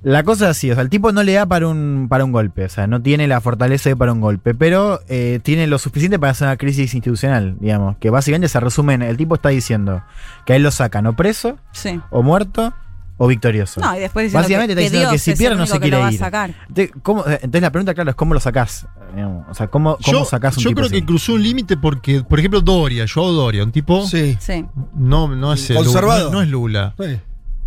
La 0.05 0.25
cosa 0.25 0.47
es 0.47 0.51
así, 0.57 0.69
o 0.69 0.75
sea, 0.75 0.83
el 0.83 0.91
tipo 0.91 1.13
no 1.13 1.23
le 1.23 1.35
da 1.35 1.47
para 1.47 1.69
un, 1.69 2.09
para 2.11 2.25
un 2.25 2.33
golpe, 2.33 2.65
o 2.65 2.69
sea, 2.69 2.89
no 2.89 3.01
tiene 3.01 3.29
la 3.29 3.41
fortaleza 3.41 3.89
de 3.89 3.95
para 3.95 4.13
un 4.13 4.21
golpe, 4.21 4.53
pero 4.53 4.99
eh, 5.09 5.39
tiene 5.45 5.69
lo 5.69 5.79
suficiente 5.79 6.19
para 6.19 6.33
hacer 6.33 6.49
una 6.49 6.57
crisis 6.57 6.93
institucional, 6.93 7.57
digamos, 7.61 7.99
que 7.99 8.11
básicamente 8.11 8.49
se 8.49 8.59
resume 8.59 8.95
en, 8.95 9.03
el 9.03 9.17
tipo 9.17 9.37
está 9.37 9.51
diciendo 9.51 10.03
que 10.45 10.55
a 10.55 10.57
él 10.57 10.65
lo 10.65 10.73
sacan 10.73 11.07
o 11.07 11.15
preso, 11.15 11.57
Sí. 11.71 12.01
o 12.11 12.25
muerto, 12.25 12.75
o 13.19 13.27
victorioso. 13.29 13.81
No, 13.81 13.95
y 13.97 14.01
después 14.01 14.25
diciendo 14.25 14.43
Básicamente 14.43 14.75
que- 14.75 14.81
está 14.81 14.81
que 14.81 14.85
diciendo 14.85 15.09
que, 15.09 15.13
Dios 15.15 15.23
si 15.23 15.35
pierde 15.35 15.57
no 15.57 15.67
se 15.67 15.81
quiere 15.81 16.13
ir. 16.13 16.19
sacar. 16.19 16.55
Entonces, 16.69 16.91
¿cómo- 17.03 17.25
entonces 17.27 17.63
la 17.63 17.71
pregunta, 17.71 17.95
claro, 17.95 18.11
es 18.11 18.17
cómo 18.17 18.35
lo 18.35 18.41
sacás. 18.41 18.87
digamos, 19.15 19.45
O 19.51 19.55
sea, 19.55 19.69
¿cómo, 19.69 19.99
cómo 20.05 20.19
Yo, 20.21 20.25
sacás 20.25 20.57
un 20.57 20.63
yo 20.65 20.71
tipo 20.71 20.77
creo 20.81 20.87
así? 20.87 21.01
que 21.01 21.07
cruzó 21.07 21.35
un 21.35 21.43
límite 21.43 21.77
porque, 21.77 22.23
por 22.23 22.39
ejemplo, 22.39 22.61
Doria, 22.63 23.05
Joao 23.13 23.31
Doria, 23.33 23.63
un 23.63 23.71
tipo. 23.73 24.07
Sí. 24.07 24.37
Sí. 24.41 24.65
No, 24.95 25.29
no 25.29 25.53
es 25.53 25.69
el 25.71 25.77
Conservador. 25.77 26.25
Lula, 26.25 26.33
no 26.35 26.43
es 26.43 26.49
Lula. 26.49 26.95
Sí. 26.99 27.19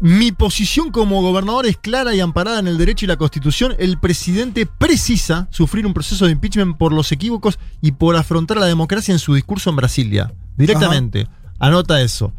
Mi 0.01 0.31
posición 0.33 0.91
como 0.91 1.21
gobernador 1.21 1.65
es 1.67 1.77
clara 1.77 2.13
y 2.13 2.19
amparada 2.19 2.59
en 2.59 2.67
el 2.67 2.77
derecho 2.77 3.05
y 3.05 3.07
la 3.07 3.15
constitución. 3.15 3.75
El 3.79 3.97
presidente 3.97 4.65
precisa 4.65 5.47
sufrir 5.51 5.85
un 5.85 5.93
proceso 5.93 6.25
de 6.25 6.31
impeachment 6.33 6.77
por 6.77 6.91
los 6.91 7.11
equívocos 7.13 7.59
y 7.79 7.93
por 7.93 8.17
afrontar 8.17 8.57
la 8.57 8.65
democracia 8.65 9.13
en 9.13 9.19
su 9.19 9.33
discurso 9.35 9.69
en 9.69 9.77
Brasilia. 9.77 10.33
Directamente. 10.57 11.27
Anota 11.59 12.01
eso. 12.01 12.33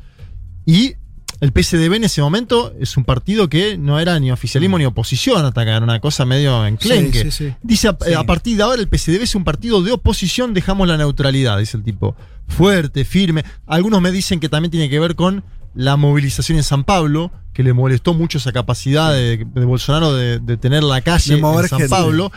Y 0.66 0.94
el 1.40 1.52
PSDB 1.52 1.94
en 1.94 2.04
ese 2.04 2.22
momento 2.22 2.72
es 2.80 2.96
un 2.96 3.04
partido 3.04 3.48
que 3.48 3.76
no 3.76 4.00
era 4.00 4.18
ni 4.18 4.30
oficialismo 4.30 4.78
ni 4.78 4.84
oposición 4.86 5.52
era 5.56 5.78
una 5.82 6.00
cosa 6.00 6.24
medio 6.24 6.64
enclenque. 6.66 7.24
Sí, 7.24 7.30
sí, 7.30 7.44
sí. 7.48 7.54
Dice, 7.62 7.88
a, 7.88 7.96
Sí. 8.00 8.14
a 8.14 8.24
partir 8.24 8.56
de 8.56 8.62
ahora 8.62 8.80
el 8.80 8.88
PSDB 8.88 9.22
es 9.22 9.34
un 9.34 9.44
partido 9.44 9.82
de 9.82 9.92
oposición, 9.92 10.54
dejamos 10.54 10.88
la 10.88 10.96
neutralidad, 10.96 11.58
dice 11.58 11.76
el 11.76 11.82
tipo. 11.82 12.16
Fuerte, 12.48 13.04
firme. 13.04 13.44
Algunos 13.66 14.00
me 14.00 14.12
dicen 14.12 14.40
que 14.40 14.48
también 14.48 14.70
tiene 14.70 14.88
que 14.88 14.98
ver 15.00 15.14
con 15.14 15.44
la 15.74 15.96
movilización 15.96 16.56
en 16.58 16.64
San 16.64 16.84
Pablo, 16.84 17.30
que 17.52 17.62
le 17.62 17.72
molestó 17.72 18.14
mucho 18.14 18.38
esa 18.38 18.52
capacidad 18.52 19.12
de, 19.12 19.38
de 19.44 19.64
Bolsonaro 19.64 20.14
de, 20.14 20.38
de 20.38 20.56
tener 20.56 20.82
la 20.82 21.00
calle 21.02 21.34
en 21.34 21.40
San 21.42 21.68
gente. 21.80 21.88
Pablo. 21.88 22.32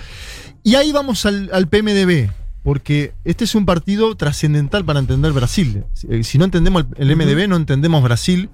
Y 0.64 0.76
ahí 0.76 0.92
vamos 0.92 1.26
al, 1.26 1.50
al 1.54 1.68
PMDB, 1.68 2.30
porque 2.64 3.14
este 3.24 3.46
es 3.46 3.56
un 3.56 3.66
partido 3.66 4.16
trascendental 4.16 4.84
para 4.84 5.00
entender 5.00 5.32
Brasil. 5.32 5.84
Si, 5.94 6.08
eh, 6.10 6.24
si 6.24 6.38
no 6.38 6.46
entendemos 6.46 6.86
el 6.98 7.16
MDB, 7.16 7.48
no 7.48 7.56
entendemos 7.56 8.04
Brasil. 8.04 8.50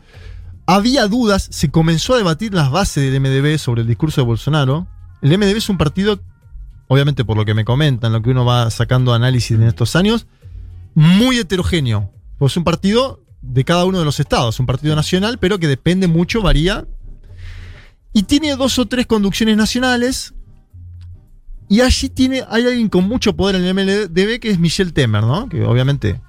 Había 0.68 1.08
dudas, 1.08 1.48
se 1.52 1.70
comenzó 1.70 2.16
a 2.16 2.18
debatir 2.18 2.54
las 2.54 2.72
bases 2.72 3.12
del 3.12 3.22
MDB 3.22 3.60
sobre 3.60 3.82
el 3.82 3.88
discurso 3.88 4.22
de 4.22 4.26
Bolsonaro. 4.26 4.88
El 5.22 5.38
MDB 5.38 5.58
es 5.58 5.70
un 5.70 5.78
partido, 5.78 6.20
obviamente 6.88 7.24
por 7.24 7.38
lo 7.38 7.46
que 7.46 7.54
me 7.54 7.66
comentan, 7.66 8.14
lo 8.14 8.22
que 8.22 8.32
uno 8.32 8.46
va 8.46 8.70
sacando 8.72 9.14
análisis 9.14 9.52
en 9.52 9.64
estos 9.64 9.96
años, 9.96 10.26
muy 10.96 11.38
heterogéneo. 11.38 12.12
Pues 12.40 12.54
es 12.54 12.58
un 12.58 12.64
partido 12.64 13.22
de 13.42 13.64
cada 13.64 13.86
uno 13.86 14.00
de 14.00 14.06
los 14.06 14.20
estados, 14.20 14.60
un 14.60 14.66
partido 14.66 14.96
nacional, 14.96 15.38
pero 15.38 15.60
que 15.60 15.68
depende 15.68 16.08
mucho, 16.08 16.42
varía. 16.42 16.88
Y 18.12 18.24
tiene 18.24 18.56
dos 18.56 18.80
o 18.80 18.88
tres 18.88 19.06
conducciones 19.06 19.58
nacionales. 19.58 20.34
Y 21.68 21.82
allí 21.82 22.10
tiene, 22.10 22.44
hay 22.50 22.66
alguien 22.66 22.90
con 22.90 23.08
mucho 23.08 23.36
poder 23.36 23.56
en 23.56 23.66
el 23.66 23.74
MLDB 23.74 24.40
que 24.40 24.50
es 24.50 24.60
Michel 24.60 24.94
Temer, 24.94 25.24
¿no? 25.24 25.48
Que 25.48 25.64
obviamente 25.64 26.22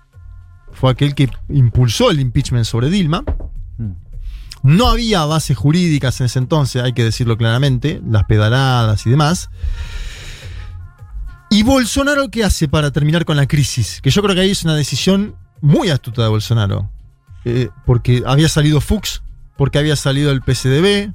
fue 0.72 0.90
aquel 0.90 1.14
que 1.14 1.30
impulsó 1.48 2.10
el 2.10 2.20
impeachment 2.20 2.66
sobre 2.66 2.90
Dilma. 2.90 3.24
No 4.66 4.88
había 4.88 5.24
bases 5.24 5.56
jurídicas 5.56 6.18
en 6.20 6.26
ese 6.26 6.40
entonces, 6.40 6.82
hay 6.82 6.92
que 6.92 7.04
decirlo 7.04 7.36
claramente, 7.36 8.02
las 8.04 8.24
pedaladas 8.24 9.06
y 9.06 9.10
demás. 9.10 9.48
¿Y 11.50 11.62
Bolsonaro 11.62 12.28
qué 12.30 12.42
hace 12.42 12.66
para 12.66 12.90
terminar 12.90 13.24
con 13.24 13.36
la 13.36 13.46
crisis? 13.46 14.00
Que 14.02 14.10
yo 14.10 14.22
creo 14.22 14.34
que 14.34 14.40
ahí 14.40 14.50
es 14.50 14.64
una 14.64 14.74
decisión 14.74 15.36
muy 15.60 15.90
astuta 15.90 16.22
de 16.22 16.28
Bolsonaro. 16.28 16.90
Eh, 17.44 17.68
porque 17.84 18.24
había 18.26 18.48
salido 18.48 18.80
Fuchs, 18.80 19.22
porque 19.56 19.78
había 19.78 19.94
salido 19.94 20.32
el 20.32 20.42
PCDB. 20.42 21.12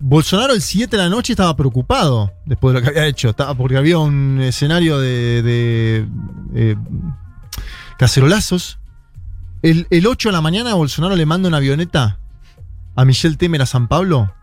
Bolsonaro 0.00 0.52
el 0.52 0.60
7 0.60 0.96
de 0.96 1.02
la 1.04 1.08
noche 1.08 1.34
estaba 1.34 1.54
preocupado 1.54 2.32
después 2.46 2.74
de 2.74 2.80
lo 2.80 2.84
que 2.84 2.90
había 2.90 3.06
hecho, 3.06 3.32
porque 3.56 3.76
había 3.76 3.98
un 3.98 4.40
escenario 4.40 4.98
de, 4.98 5.42
de, 5.42 6.08
eh, 6.56 6.76
cacerolazos. 7.96 8.80
El, 9.62 9.86
el 9.90 10.04
8 10.04 10.30
de 10.30 10.32
la 10.32 10.40
mañana 10.40 10.74
Bolsonaro 10.74 11.14
le 11.14 11.26
manda 11.26 11.46
una 11.46 11.58
avioneta 11.58 12.18
a 12.94 13.04
Michel 13.04 13.38
Temer 13.38 13.62
a 13.62 13.66
San 13.66 13.88
Pablo, 13.88 14.34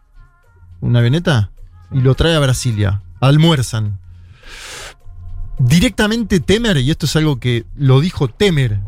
una 0.81 0.99
avioneta, 0.99 1.51
y 1.91 2.01
lo 2.01 2.15
trae 2.15 2.35
a 2.35 2.39
Brasilia. 2.39 3.01
Almuerzan. 3.19 3.99
Directamente 5.59 6.39
Temer, 6.39 6.77
y 6.77 6.89
esto 6.91 7.05
es 7.05 7.15
algo 7.15 7.39
que 7.39 7.65
lo 7.75 7.99
dijo 7.99 8.27
Temer 8.27 8.79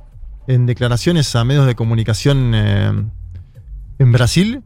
en 0.48 0.66
declaraciones 0.66 1.36
a 1.36 1.44
medios 1.44 1.66
de 1.66 1.76
comunicación 1.76 2.54
eh, 2.56 2.92
en 4.00 4.12
Brasil, 4.12 4.64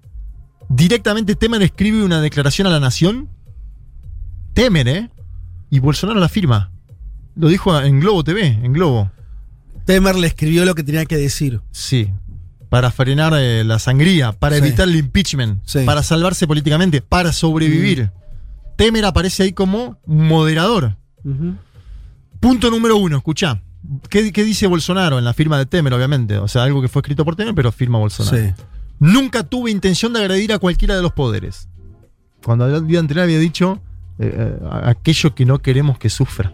directamente 0.69 1.35
Temer 1.35 1.61
escribe 1.61 2.03
una 2.03 2.21
declaración 2.21 2.67
a 2.67 2.71
la 2.71 2.79
nación. 2.79 3.29
Temer, 4.53 4.87
¿eh? 4.87 5.09
Y 5.69 5.79
Bolsonaro 5.79 6.19
la 6.19 6.29
firma. 6.29 6.71
Lo 7.35 7.49
dijo 7.49 7.77
en 7.81 7.99
Globo 7.99 8.23
TV, 8.23 8.47
en 8.47 8.71
Globo. 8.71 9.11
Temer 9.85 10.15
le 10.15 10.27
escribió 10.27 10.63
lo 10.63 10.73
que 10.73 10.83
tenía 10.83 11.05
que 11.05 11.17
decir. 11.17 11.61
Sí. 11.71 12.11
Para 12.69 12.91
frenar 12.91 13.33
eh, 13.37 13.63
la 13.63 13.79
sangría, 13.79 14.31
para 14.31 14.57
Sí. 14.57 14.63
evitar 14.63 14.87
el 14.87 14.95
impeachment, 14.95 15.61
Sí. 15.65 15.79
para 15.85 16.03
salvarse 16.03 16.47
políticamente, 16.47 17.01
para 17.01 17.31
sobrevivir. 17.31 18.11
Temer 18.75 19.05
aparece 19.05 19.43
ahí 19.43 19.53
como 19.53 19.97
moderador. 20.05 20.97
Punto 22.39 22.69
número 22.69 22.97
uno, 22.97 23.17
escuchá. 23.17 23.61
¿Qué, 24.09 24.31
qué 24.33 24.43
dice 24.43 24.67
Bolsonaro 24.67 25.19
en 25.19 25.25
la 25.25 25.33
firma 25.33 25.57
de 25.57 25.65
Temer, 25.65 25.93
obviamente? 25.93 26.37
O 26.37 26.47
sea, 26.47 26.63
algo 26.63 26.81
que 26.81 26.87
fue 26.87 27.01
escrito 27.01 27.23
por 27.23 27.35
Temer, 27.35 27.53
pero 27.55 27.71
firma 27.71 27.99
Bolsonaro. 27.99 28.37
Sí. 28.37 28.53
Nunca 28.99 29.43
tuve 29.43 29.71
intención 29.71 30.13
de 30.13 30.19
agredir 30.21 30.53
a 30.53 30.59
cualquiera 30.59 30.95
de 30.95 31.01
los 31.01 31.11
poderes. 31.11 31.69
Cuando 32.43 32.65
el 32.73 32.87
día 32.87 32.99
anterior 32.99 33.23
había 33.23 33.39
dicho 33.39 33.79
eh, 34.19 34.33
eh, 34.37 34.59
aquello 34.83 35.35
que 35.35 35.45
no 35.45 35.59
queremos 35.59 35.97
que 35.97 36.09
sufra. 36.09 36.53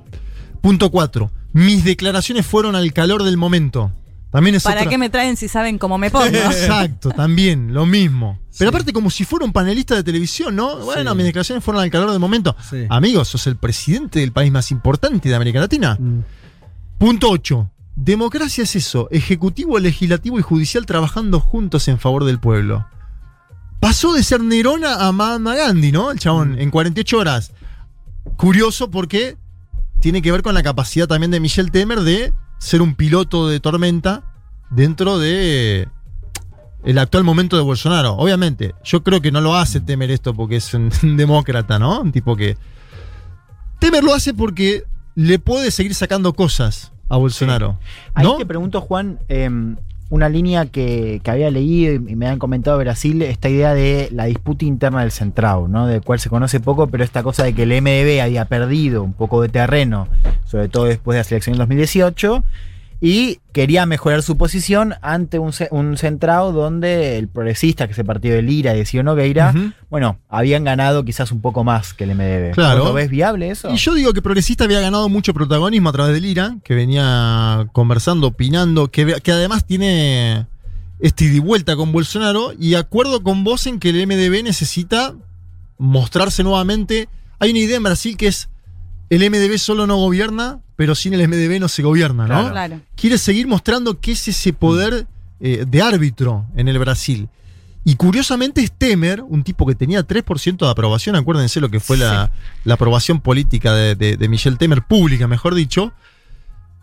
Punto 0.62 0.90
4. 0.92 1.32
Mis 1.54 1.84
declaraciones 1.84 2.46
fueron 2.46 2.76
al 2.76 2.92
calor 2.94 3.24
del 3.24 3.38
momento. 3.38 3.92
También 4.32 4.56
es 4.56 4.64
¿Para 4.64 4.82
otra- 4.82 4.90
qué 4.90 4.98
me 4.98 5.10
traen 5.10 5.36
si 5.36 5.48
saben 5.48 5.78
cómo 5.78 5.98
me 5.98 6.10
pongo? 6.10 6.26
Exacto, 6.34 7.10
también, 7.12 7.74
lo 7.74 7.86
mismo. 7.86 8.40
Pero 8.58 8.70
aparte, 8.70 8.94
como 8.94 9.10
si 9.10 9.26
fuera 9.26 9.46
un 9.46 9.52
panelista 9.52 9.94
de 9.96 10.04
televisión, 10.04 10.56
¿no? 10.56 10.78
Bueno, 10.78 11.12
Sí. 11.12 11.18
mis 11.18 11.26
declaraciones 11.26 11.64
fueron 11.64 11.84
al 11.84 11.90
calor 11.92 12.12
del 12.12 12.20
momento. 12.20 12.56
Sí. 12.70 12.86
Amigos, 12.90 13.28
sos 13.28 13.46
el 13.48 13.58
presidente 13.58 14.20
del 14.20 14.32
país 14.32 14.52
más 14.52 14.72
importante 14.72 15.28
de 15.30 15.36
América 15.36 15.60
Latina. 15.60 15.98
Mm. 16.00 16.20
Punto 16.98 17.30
8. 17.30 17.70
Democracia 17.96 18.64
es 18.64 18.76
eso, 18.76 19.10
ejecutivo, 19.12 19.78
legislativo 19.80 20.40
y 20.40 20.42
judicial 20.42 20.86
trabajando 20.86 21.40
juntos 21.42 21.88
en 21.90 22.00
favor 22.00 22.24
del 22.24 22.40
pueblo. 22.40 22.88
Pasó 23.82 24.14
de 24.14 24.24
ser 24.24 24.42
Nerona 24.42 25.08
a 25.08 25.12
Mahatma 25.12 25.56
Gandhi, 25.56 25.92
¿no? 25.92 26.12
El 26.12 26.20
chabón, 26.20 26.58
en 26.60 26.72
48 26.72 27.18
horas. 27.18 27.52
Curioso 28.38 28.90
porque 28.92 29.38
tiene 30.00 30.22
que 30.22 30.32
ver 30.32 30.42
con 30.42 30.54
la 30.54 30.64
capacidad 30.64 31.08
también 31.08 31.32
de 31.32 31.40
Michel 31.40 31.72
Temer 31.72 32.02
de 32.02 32.32
ser 32.62 32.84
un 32.84 32.94
piloto 32.94 33.50
de 33.50 33.60
tormenta 33.60 34.22
dentro 34.70 35.18
de 35.18 35.90
el 36.84 36.98
actual 37.00 37.24
momento 37.24 37.58
de 37.58 37.64
Bolsonaro. 37.64 38.14
Obviamente, 38.14 38.76
yo 38.84 39.04
creo 39.04 39.20
que 39.20 39.32
no 39.32 39.42
lo 39.42 39.56
hace 39.56 39.82
Temer 39.82 40.12
esto 40.12 40.36
porque 40.36 40.58
es 40.58 40.72
un 40.76 40.92
demócrata, 41.18 41.80
¿no? 41.80 42.00
Un 42.00 42.12
tipo 42.12 42.36
que... 42.36 42.58
Temer 43.80 44.04
lo 44.04 44.14
hace 44.14 44.36
porque 44.36 44.84
le 45.16 45.40
puede 45.40 45.72
seguir 45.72 45.96
sacando 45.96 46.34
cosas 46.34 46.92
a 47.10 47.18
Bolsonaro. 47.18 47.80
Ahí 48.14 48.26
¿no? 48.26 48.38
te 48.38 48.46
pregunto, 48.46 48.80
Juan, 48.80 49.20
eh, 49.28 49.50
una 50.12 50.28
línea 50.28 50.66
que, 50.66 51.22
que 51.24 51.32
había 51.32 51.50
leído 51.50 51.94
y 51.94 52.16
me 52.18 52.28
han 52.28 52.38
comentado 52.38 52.78
Brasil, 52.78 53.22
esta 53.22 53.48
idea 53.48 53.74
de 53.74 54.10
la 54.12 54.26
disputa 54.26 54.66
interna 54.66 55.02
del 55.02 55.12
Centrao, 55.12 55.70
¿no? 55.70 55.88
De 55.88 56.02
cual 56.02 56.20
se 56.20 56.30
conoce 56.30 56.60
poco, 56.60 56.88
pero 56.88 57.06
esta 57.06 57.24
cosa 57.24 57.46
de 57.46 57.54
que 57.54 57.64
el 57.64 57.82
MDB 57.82 58.22
había 58.22 58.44
perdido 58.44 59.04
un 59.04 59.14
poco 59.14 59.42
de 59.42 59.48
terreno, 59.48 60.10
sobre 60.46 60.68
todo 60.68 60.84
después 60.86 61.16
de 61.16 61.22
la 61.22 61.24
selección 61.24 61.54
del 61.54 61.60
2018, 61.60 62.44
y 63.04 63.40
quería 63.52 63.88
mejorar 63.88 64.22
su 64.22 64.38
posición 64.38 64.94
ante 65.02 65.40
un, 65.40 65.52
un 65.72 65.98
centrado 65.98 66.52
donde 66.52 67.18
el 67.18 67.28
progresista, 67.28 67.88
que 67.88 67.94
es 67.94 68.00
el 68.00 68.06
partido 68.06 68.36
de 68.36 68.44
Lira 68.44 68.76
y 68.76 68.78
de 68.78 68.86
Ciro 68.86 69.02
Nogueira, 69.02 69.54
Ujú. 69.56 69.72
bueno, 69.90 70.20
habían 70.30 70.64
ganado 70.64 71.04
quizás 71.04 71.32
un 71.32 71.42
poco 71.42 71.64
más 71.64 71.96
que 71.96 72.04
el 72.04 72.14
MDB. 72.14 72.52
Claro. 72.54 72.82
¿Vos 72.82 72.88
¿Lo 72.90 72.94
ves 72.94 73.10
viable 73.10 73.50
eso? 73.50 73.74
Y 73.74 73.78
yo 73.78 73.96
digo 73.96 74.14
que 74.14 74.22
Progresista 74.22 74.66
había 74.66 74.82
ganado 74.82 75.10
mucho 75.10 75.34
protagonismo 75.34 75.90
a 75.90 75.94
través 75.94 76.14
de 76.14 76.22
Lira, 76.22 76.58
que 76.64 76.76
venía 76.76 77.68
conversando, 77.74 78.28
opinando, 78.28 78.92
que, 78.92 79.16
que 79.24 79.32
además 79.32 79.66
tiene 79.66 80.46
este 81.00 81.26
y 81.26 81.40
vuelta 81.40 81.76
con 81.76 81.92
Bolsonaro. 81.92 82.54
Y 82.60 82.76
acuerdo 82.76 83.24
con 83.24 83.44
vos 83.44 83.66
en 83.66 83.80
que 83.80 83.90
el 83.90 84.06
MDB 84.06 84.44
necesita 84.44 85.16
mostrarse 85.80 86.44
nuevamente. 86.44 87.10
Hay 87.40 87.50
una 87.50 87.60
idea 87.60 87.78
en 87.78 87.84
Brasil 87.84 88.16
que 88.16 88.28
es 88.28 88.48
el 89.12 89.30
MDB 89.30 89.58
solo 89.60 89.86
no 89.86 89.98
gobierna, 89.98 90.62
pero 90.76 90.96
sin 90.96 91.14
el 91.14 91.28
MDB 91.28 91.60
no 91.60 91.68
se 91.68 91.84
gobierna, 91.84 92.24
¿no? 92.24 92.34
Claro. 92.40 92.52
Claro. 92.52 92.82
Quiere 92.96 93.18
seguir 93.20 93.46
mostrando 93.46 94.00
qué 94.00 94.14
es 94.14 94.28
ese 94.28 94.54
poder 94.54 95.06
eh, 95.40 95.66
de 95.68 95.82
árbitro 95.82 96.46
en 96.56 96.68
el 96.68 96.80
Brasil. 96.80 97.30
Y 97.84 97.96
curiosamente 97.96 98.62
es 98.62 98.72
Temer, 98.72 99.22
un 99.24 99.44
tipo 99.44 99.66
que 99.66 99.76
tenía 99.76 100.06
3% 100.08 100.58
de 100.66 100.70
aprobación, 100.70 101.16
acuérdense 101.16 101.60
lo 101.60 101.70
que 101.70 101.80
fue 101.80 101.98
la, 101.98 102.32
la 102.64 102.76
aprobación 102.76 103.20
política 103.22 103.74
de, 103.74 103.96
de- 103.96 104.18
de 104.18 104.30
Michel 104.30 104.58
Temer, 104.58 104.84
pública 104.84 105.28
mejor 105.28 105.56
dicho, 105.56 105.92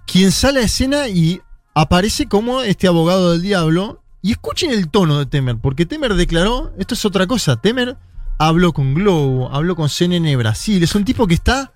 quien 0.07 0.33
sale 0.33 0.61
a 0.61 0.65
escena 0.65 1.09
y 1.09 1.41
aparece 1.75 2.27
como 2.27 2.63
este 2.63 2.89
abogado 2.89 3.33
del 3.33 3.43
diablo. 3.43 4.03
Y 4.21 4.33
escuchen 4.33 4.71
el 4.73 4.89
tono 4.89 5.19
de 5.21 5.27
Temer, 5.27 5.57
porque 5.59 5.87
Temer 5.87 6.15
declaró, 6.15 6.73
esto 6.79 6.95
es 6.95 7.05
otra 7.05 7.27
cosa, 7.29 7.57
Temer 7.61 7.97
habló 8.39 8.73
con 8.73 8.93
Globo, 8.95 9.49
habló 9.55 9.77
con 9.77 9.89
CNN 9.89 10.37
Brasil, 10.37 10.83
es 10.83 10.95
un 10.97 11.05
tipo 11.05 11.27
que 11.29 11.35
está 11.35 11.73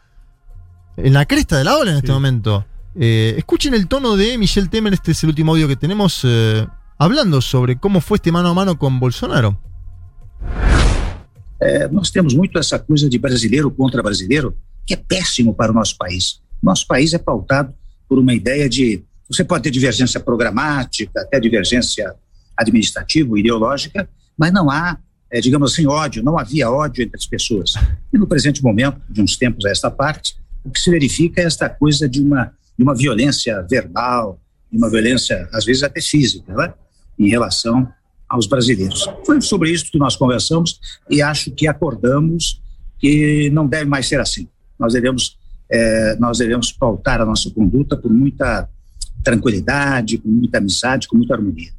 en 0.96 1.12
la 1.12 1.26
cresta 1.26 1.58
de 1.58 1.64
la 1.64 1.76
ola 1.76 1.92
en 1.92 1.96
este 1.98 2.12
momento. 2.12 2.64
Eh, 2.94 3.34
escuchen 3.38 3.74
el 3.74 3.88
tono 3.88 4.16
de 4.16 4.36
Michel 4.36 4.68
Temer, 4.68 4.92
este 4.92 5.12
es 5.12 5.22
el 5.22 5.30
último 5.30 5.52
audio 5.52 5.66
que 5.66 5.76
tenemos, 5.76 6.20
eh, 6.24 6.66
hablando 6.98 7.40
sobre 7.40 7.76
cómo 7.76 8.00
fue 8.00 8.16
este 8.16 8.30
mano 8.30 8.50
a 8.50 8.54
mano 8.54 8.78
con 8.78 9.00
Bolsonaro. 9.00 9.58
É, 11.60 11.86
nós 11.88 12.10
temos 12.10 12.34
muito 12.34 12.58
essa 12.58 12.76
coisa 12.76 13.08
de 13.08 13.18
brasileiro 13.18 13.70
contra 13.70 14.02
brasileiro, 14.02 14.56
que 14.84 14.94
é 14.94 14.96
péssimo 14.96 15.54
para 15.54 15.70
o 15.70 15.74
nosso 15.74 15.96
país. 15.96 16.40
Nosso 16.60 16.84
país 16.88 17.14
é 17.14 17.18
pautado 17.18 17.72
por 18.08 18.18
uma 18.18 18.34
ideia 18.34 18.68
de. 18.68 19.04
Você 19.30 19.44
pode 19.44 19.62
ter 19.62 19.70
divergência 19.70 20.18
programática, 20.18 21.20
até 21.20 21.38
divergência 21.38 22.14
administrativa, 22.56 23.38
ideológica, 23.38 24.08
mas 24.36 24.52
não 24.52 24.70
há, 24.70 24.98
é, 25.30 25.40
digamos 25.40 25.72
assim, 25.72 25.86
ódio, 25.86 26.22
não 26.22 26.36
havia 26.36 26.68
ódio 26.68 27.04
entre 27.04 27.16
as 27.16 27.26
pessoas. 27.26 27.74
E 28.12 28.18
no 28.18 28.26
presente 28.26 28.62
momento, 28.62 29.00
de 29.08 29.22
uns 29.22 29.36
tempos 29.36 29.64
a 29.64 29.70
esta 29.70 29.88
parte, 29.88 30.34
o 30.64 30.70
que 30.70 30.80
se 30.80 30.90
verifica 30.90 31.40
é 31.40 31.44
esta 31.44 31.68
coisa 31.68 32.08
de 32.08 32.20
uma, 32.20 32.52
de 32.76 32.82
uma 32.82 32.94
violência 32.94 33.64
verbal, 33.68 34.40
de 34.70 34.78
uma 34.78 34.88
violência, 34.90 35.48
às 35.52 35.64
vezes 35.64 35.82
até 35.82 36.00
física, 36.00 36.54
né, 36.54 36.72
em 37.18 37.28
relação 37.28 37.88
aos 38.28 38.46
brasileiros. 38.46 39.06
Foi 39.26 39.40
sobre 39.40 39.70
isso 39.70 39.90
que 39.90 39.98
nós 39.98 40.16
conversamos 40.16 40.80
e 41.10 41.20
acho 41.20 41.50
que 41.50 41.68
acordamos 41.68 42.62
que 42.98 43.50
não 43.50 43.66
deve 43.66 43.84
mais 43.84 44.08
ser 44.08 44.20
assim. 44.20 44.48
Nós 44.78 44.94
devemos, 44.94 45.36
eh, 45.70 46.16
nós 46.18 46.38
devemos 46.38 46.72
pautar 46.72 47.20
a 47.20 47.26
nossa 47.26 47.50
conduta 47.50 47.96
por 47.96 48.10
muita 48.10 48.68
tranquilidade, 49.22 50.18
com 50.18 50.28
muita 50.28 50.58
amizade, 50.58 51.08
com 51.08 51.16
muita 51.16 51.34
harmonia. 51.34 51.72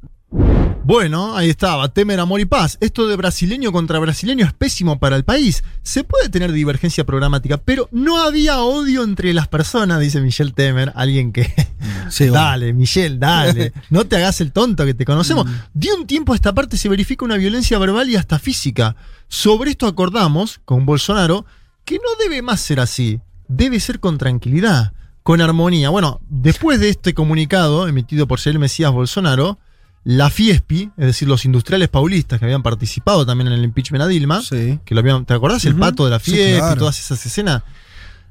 Bueno, 0.85 1.37
ahí 1.37 1.49
estaba, 1.49 1.87
Temer, 1.93 2.19
amor 2.19 2.41
y 2.41 2.45
paz. 2.45 2.77
Esto 2.81 3.07
de 3.07 3.15
brasileño 3.15 3.71
contra 3.71 3.99
brasileño 3.99 4.45
es 4.45 4.51
pésimo 4.51 4.99
para 4.99 5.15
el 5.15 5.23
país. 5.23 5.63
Se 5.81 6.03
puede 6.03 6.27
tener 6.27 6.51
divergencia 6.51 7.05
programática, 7.05 7.57
pero 7.57 7.87
no 7.91 8.21
había 8.21 8.61
odio 8.61 9.03
entre 9.03 9.33
las 9.33 9.47
personas, 9.47 10.01
dice 10.01 10.19
Michel 10.19 10.53
Temer, 10.53 10.91
alguien 10.95 11.31
que... 11.31 11.53
dale, 12.31 12.73
Michel, 12.73 13.17
dale. 13.17 13.71
No 13.89 14.05
te 14.05 14.17
hagas 14.17 14.41
el 14.41 14.51
tonto 14.51 14.85
que 14.85 14.93
te 14.93 15.05
conocemos. 15.05 15.47
De 15.73 15.93
un 15.93 16.05
tiempo 16.05 16.33
a 16.33 16.35
esta 16.35 16.53
parte 16.53 16.75
se 16.75 16.89
verifica 16.89 17.23
una 17.23 17.37
violencia 17.37 17.79
verbal 17.79 18.09
y 18.09 18.17
hasta 18.17 18.37
física. 18.37 18.97
Sobre 19.29 19.71
esto 19.71 19.87
acordamos 19.87 20.59
con 20.65 20.85
Bolsonaro 20.85 21.45
que 21.85 21.95
no 21.95 22.09
debe 22.19 22.41
más 22.41 22.59
ser 22.59 22.81
así. 22.81 23.21
Debe 23.47 23.79
ser 23.79 24.01
con 24.01 24.17
tranquilidad, 24.17 24.93
con 25.21 25.39
armonía. 25.39 25.89
Bueno, 25.89 26.19
después 26.27 26.81
de 26.81 26.89
este 26.89 27.13
comunicado 27.13 27.87
emitido 27.87 28.27
por 28.27 28.39
Jair 28.39 28.59
Mesías 28.59 28.91
Bolsonaro, 28.91 29.59
la 30.05 30.29
Fiespi, 30.29 30.91
es 30.97 31.05
decir, 31.05 31.27
los 31.27 31.45
industriales 31.45 31.87
paulistas 31.89 32.37
que 32.39 32.45
habían 32.45 32.61
participado 32.63 33.25
también 33.25 33.47
en 33.47 33.53
el 33.53 33.63
impeachment 33.63 34.03
a 34.03 34.07
Dilma, 34.07 34.41
que 34.49 34.93
lo 34.95 34.99
habían, 34.99 35.25
¿te 35.25 35.33
acordás? 35.33 35.63
El 35.65 35.75
pato 35.75 36.05
de 36.05 36.11
la 36.11 36.19
Sí, 36.19 36.31
Fiespi, 36.31 36.57
claro. 36.59 36.79
todas 36.79 36.99
esas 36.99 37.25
escenas. 37.25 37.63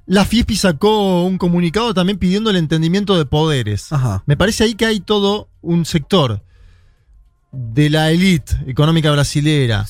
La 0.04 0.24
Fiespi 0.24 0.56
sacó 0.56 1.22
un 1.24 1.38
comunicado 1.38 1.94
también 1.94 2.18
pidiendo 2.18 2.50
el 2.50 2.56
entendimiento 2.56 3.16
de 3.16 3.24
poderes. 3.24 3.88
Me 4.26 4.36
parece 4.36 4.64
ahí 4.64 4.74
que 4.74 4.84
hay 4.84 5.00
todo 5.00 5.48
un 5.62 5.84
sector 5.86 6.42
de 7.52 7.88
la 7.90 8.10
élite 8.10 8.54
económica 8.66 9.10
brasilera, 9.10 9.86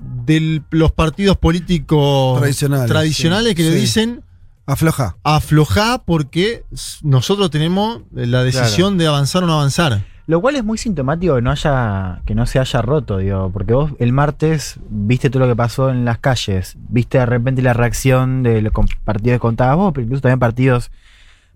de 0.00 0.62
los 0.70 0.92
partidos 0.92 1.36
políticos 1.36 2.38
Tradicionales, 2.40 2.88
tradicionales 2.88 3.48
sí, 3.50 3.54
que 3.54 3.62
le 3.64 3.74
dicen 3.74 4.22
Afloja. 4.66 5.16
aflojá 5.22 6.02
porque 6.04 6.64
nosotros 7.02 7.50
tenemos 7.50 8.02
la 8.12 8.42
decisión 8.44 8.96
de 8.98 9.06
avanzar 9.06 9.44
o 9.44 9.46
no 9.46 9.54
avanzar. 9.54 10.04
Lo 10.32 10.40
cual 10.40 10.56
es 10.56 10.64
muy 10.64 10.78
sintomático 10.78 11.34
que 11.34 11.42
no 11.42 11.50
haya, 11.50 12.22
que 12.24 12.34
no 12.34 12.46
se 12.46 12.58
haya 12.58 12.80
roto, 12.80 13.18
digo, 13.18 13.50
porque 13.52 13.74
vos 13.74 13.92
el 13.98 14.14
martes 14.14 14.80
viste 14.88 15.28
todo 15.28 15.40
lo 15.40 15.46
que 15.50 15.54
pasó 15.56 15.90
en 15.90 16.06
las 16.06 16.16
calles, 16.16 16.78
viste 16.88 17.18
de 17.18 17.26
repente 17.26 17.60
la 17.60 17.74
reacción 17.74 18.42
de 18.42 18.62
los 18.62 18.72
partidos 19.04 19.34
que 19.36 19.40
contabas 19.40 19.76
vos, 19.76 19.92
pero 19.92 20.04
incluso 20.06 20.22
también 20.22 20.38
partidos 20.38 20.90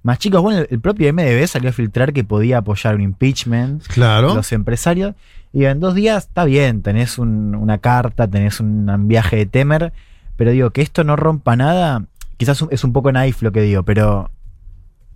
más 0.02 0.18
chicos. 0.18 0.42
Bueno, 0.42 0.62
el, 0.68 0.78
propio 0.78 1.10
MDB 1.10 1.46
salió 1.46 1.70
a 1.70 1.72
filtrar 1.72 2.12
que 2.12 2.22
podía 2.22 2.58
apoyar 2.58 2.94
un 2.96 3.00
impeachment. 3.00 3.82
Claro. 3.86 4.34
Los 4.34 4.52
empresarios. 4.52 5.14
Y 5.54 5.64
en 5.64 5.80
dos 5.80 5.94
días 5.94 6.26
está 6.26 6.44
bien, 6.44 6.82
tenés 6.82 7.16
un- 7.16 7.54
una 7.54 7.78
carta, 7.78 8.28
tenés 8.28 8.60
un, 8.60 8.90
un 8.90 9.08
viaje 9.08 9.36
de 9.36 9.46
Temer, 9.46 9.94
pero 10.36 10.50
digo, 10.50 10.68
que 10.68 10.82
esto 10.82 11.02
no 11.02 11.16
rompa 11.16 11.56
nada, 11.56 12.02
quizás 12.36 12.62
es 12.70 12.84
un 12.84 12.92
poco 12.92 13.10
naif 13.10 13.40
lo 13.40 13.52
que 13.52 13.62
digo, 13.62 13.84
pero 13.84 14.30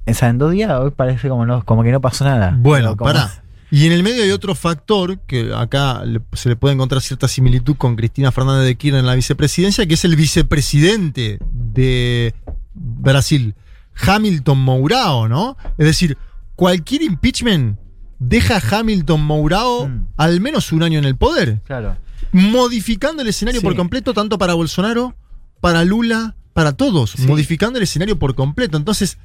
en 0.06 0.38
dos 0.38 0.50
días 0.50 0.70
hoy 0.72 0.92
parece 0.92 1.28
como, 1.28 1.44
no, 1.44 1.62
como 1.66 1.82
que 1.82 1.92
no 1.92 2.00
pasó 2.00 2.24
nada. 2.24 2.54
Bueno, 2.58 2.96
como- 2.96 3.12
pará. 3.12 3.30
Y 3.70 3.86
en 3.86 3.92
el 3.92 4.02
medio 4.02 4.22
hay 4.24 4.30
otro 4.32 4.54
factor 4.54 5.20
que 5.20 5.52
acá 5.54 6.02
se 6.32 6.48
le 6.48 6.56
puede 6.56 6.74
encontrar 6.74 7.02
cierta 7.02 7.28
similitud 7.28 7.76
con 7.76 7.94
Cristina 7.96 8.32
Fernández 8.32 8.66
de 8.66 8.74
Kirchner 8.76 9.00
en 9.00 9.06
la 9.06 9.14
vicepresidencia, 9.14 9.86
que 9.86 9.94
es 9.94 10.04
el 10.04 10.16
vicepresidente 10.16 11.38
de 11.52 12.34
Brasil, 12.74 13.54
Hamilton 13.94 14.58
Mourao, 14.58 15.28
¿no? 15.28 15.56
Es 15.78 15.86
decir, 15.86 16.18
cualquier 16.56 17.02
impeachment 17.02 17.78
deja 18.18 18.56
a 18.56 18.78
Hamilton 18.80 19.22
Mourao 19.24 19.90
al 20.16 20.40
menos 20.40 20.72
un 20.72 20.82
año 20.82 20.98
en 20.98 21.04
el 21.04 21.16
poder, 21.16 21.60
Claro. 21.64 21.96
modificando 22.32 23.22
el 23.22 23.28
escenario 23.28 23.60
Sí. 23.60 23.64
por 23.66 23.76
completo, 23.76 24.12
tanto 24.14 24.36
para 24.36 24.54
Bolsonaro, 24.54 25.14
para 25.60 25.84
Lula, 25.84 26.34
para 26.54 26.72
todos, 26.72 27.18
modificando 27.20 27.78
el 27.78 27.84
escenario 27.84 28.18
por 28.18 28.34
completo. 28.34 28.76
Entonces, 28.76 29.18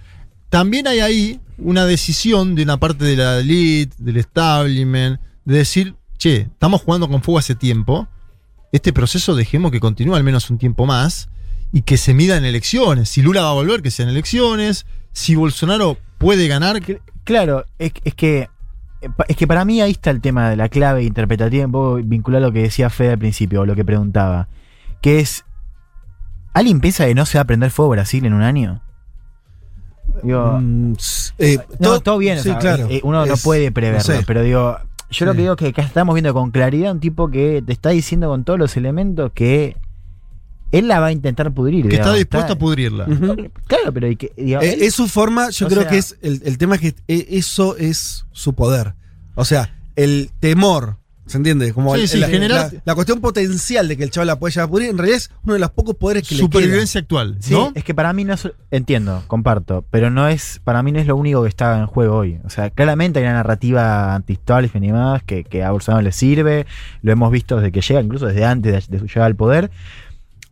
también 0.49 0.87
hay 0.87 0.99
ahí 0.99 1.39
una 1.57 1.85
decisión 1.85 2.55
de 2.55 2.63
una 2.63 2.77
parte 2.77 3.05
de 3.05 3.15
la 3.15 3.39
elite, 3.39 3.95
del 3.97 4.17
establishment, 4.17 5.19
de 5.45 5.57
decir, 5.57 5.95
che, 6.17 6.41
estamos 6.41 6.81
jugando 6.81 7.07
con 7.07 7.21
fuego 7.21 7.39
hace 7.39 7.55
tiempo, 7.55 8.07
este 8.71 8.91
proceso 8.91 9.35
dejemos 9.35 9.71
que 9.71 9.79
continúe 9.79 10.15
al 10.15 10.23
menos 10.23 10.49
un 10.49 10.57
tiempo 10.57 10.85
más 10.85 11.29
y 11.71 11.83
que 11.83 11.97
se 11.97 12.13
mida 12.13 12.35
en 12.35 12.45
elecciones. 12.45 13.09
Si 13.09 13.21
Lula 13.21 13.41
va 13.41 13.51
a 13.51 13.53
volver, 13.53 13.81
que 13.81 13.91
sean 13.91 14.09
elecciones. 14.09 14.85
Si 15.13 15.35
Bolsonaro 15.35 15.97
puede 16.17 16.47
ganar. 16.47 16.81
Claro, 17.23 17.65
es, 17.79 17.93
que 17.93 18.49
eh, 19.01 19.09
es 19.27 19.37
que 19.37 19.47
para 19.47 19.65
mí 19.65 19.81
ahí 19.81 19.91
está 19.91 20.11
el 20.11 20.21
tema 20.21 20.49
de 20.49 20.57
la 20.57 20.69
clave 20.69 21.03
interpretativa, 21.03 21.65
un 21.65 21.71
poco 21.71 21.95
vincular 21.95 22.41
lo 22.41 22.51
que 22.51 22.63
decía 22.63 22.89
Fede 22.89 23.11
al 23.11 23.17
principio, 23.17 23.61
o 23.61 23.65
lo 23.65 23.75
que 23.75 23.85
preguntaba, 23.85 24.49
que 25.01 25.19
es, 25.19 25.45
¿alguien 26.53 26.81
piensa 26.81 27.05
que 27.05 27.15
no 27.15 27.25
se 27.25 27.37
va 27.37 27.43
a 27.43 27.47
prender 27.47 27.71
fuego 27.71 27.91
Brasil 27.91 28.25
en 28.25 28.33
un 28.33 28.41
año? 28.41 28.81
Digo, 30.23 30.59
eh, 31.37 31.57
no, 31.79 31.89
todo- 31.89 31.99
todo, 31.99 32.17
bien, 32.17 32.37
o 32.39 32.41
sí, 32.41 32.49
sea, 32.49 32.57
claro. 32.59 32.87
eh, 32.89 33.01
uno 33.03 33.25
no 33.25 33.33
Es- 33.33 33.43
puede 33.43 33.71
preverlo, 33.71 34.13
no 34.13 34.19
sé. 34.19 34.23
pero 34.25 34.41
digo, 34.43 34.77
yo 35.11 35.25
lo 35.25 35.33
que 35.33 35.39
digo 35.41 35.53
es 35.53 35.57
que 35.59 35.67
acá 35.67 35.81
estamos 35.83 36.15
viendo 36.15 36.33
con 36.33 36.51
claridad 36.51 36.91
un 36.91 36.99
tipo 36.99 37.29
que 37.29 37.61
te 37.65 37.73
está 37.73 37.89
diciendo 37.89 38.27
con 38.29 38.43
todos 38.43 38.57
los 38.57 38.75
elementos 38.77 39.31
que 39.33 39.75
él 40.71 40.87
la 40.87 40.99
va 40.99 41.07
a 41.07 41.11
intentar 41.11 41.53
pudrir. 41.53 41.83
Que 41.87 41.95
está 41.95 42.13
digamos, 42.13 42.17
dispuesto 42.19 42.53
a 42.53 42.57
pudrirla. 42.57 43.05
Claro, 43.67 43.93
pero 43.93 44.07
y 44.07 44.15
que, 44.15 44.27
Eh, 44.35 44.57
él- 44.61 44.81
es 44.81 44.93
su 44.95 45.07
forma, 45.07 45.49
yo 45.51 45.67
creo 45.67 45.81
sea- 45.83 45.91
que 45.91 45.97
es 45.97 46.17
el, 46.21 46.41
el 46.43 46.57
tema 46.57 46.75
es 46.75 46.81
que 46.81 46.87
eh, 47.07 47.27
eso 47.31 47.77
es 47.77 48.25
su 48.31 48.53
poder. 48.53 48.93
O 49.35 49.45
sea, 49.45 49.75
el 49.95 50.31
temor 50.39 50.97
¿Se 51.27 51.37
entiende? 51.37 51.73
Como 51.73 51.95
Sí, 51.95 52.01
el- 52.01 52.07
sí, 52.07 52.17
la, 52.19 52.27
generar- 52.27 52.71
la- 52.73 52.81
la 52.85 52.93
cuestión 52.95 53.19
potencial 53.19 53.87
de 53.87 53.97
que 53.97 54.03
el 54.03 54.11
chaval 54.11 54.27
la 54.27 54.37
puede 54.37 54.51
llegar 54.51 54.67
a 54.67 54.69
pudrir, 54.69 54.89
en 54.91 54.97
realidad 54.99 55.17
es 55.17 55.31
uno 55.43 55.53
de 55.55 55.59
los 55.59 55.71
pocos 55.71 55.95
poderes 55.95 56.27
que 56.27 56.35
Supervivencia 56.35 57.01
actual, 57.01 57.37
Sí, 57.39 57.51
¿no? 57.53 57.71
es 57.73 57.83
que 57.83 57.95
para 57.95 58.13
mí 58.13 58.23
no 58.25 58.33
es, 58.35 58.47
entiendo, 58.69 59.23
comparto, 59.25 59.83
pero 59.89 60.11
no 60.11 60.27
es, 60.27 60.61
para 60.63 60.83
mí 60.83 60.91
no 60.91 60.99
es 60.99 61.07
lo 61.07 61.15
único 61.15 61.41
que 61.41 61.49
está 61.49 61.79
en 61.79 61.87
juego 61.87 62.17
hoy. 62.17 62.39
O 62.45 62.49
sea, 62.51 62.69
claramente 62.69 63.17
hay 63.19 63.25
una 63.25 63.33
narrativa 63.33 64.13
anti-Stalin 64.13 64.69
y 64.83 64.87
demás 64.87 65.23
que, 65.23 65.43
que 65.43 65.63
a 65.63 65.71
Bolsonaro 65.71 66.03
le 66.03 66.11
sirve, 66.11 66.67
lo 67.01 67.11
hemos 67.11 67.31
visto 67.31 67.55
desde 67.55 67.71
que 67.71 67.81
llega, 67.81 68.01
incluso 68.01 68.27
desde 68.27 68.45
antes 68.45 68.87
de, 68.87 68.97
de 68.97 68.99
su 68.99 69.07
llegada 69.07 69.25
al 69.25 69.35
poder. 69.35 69.71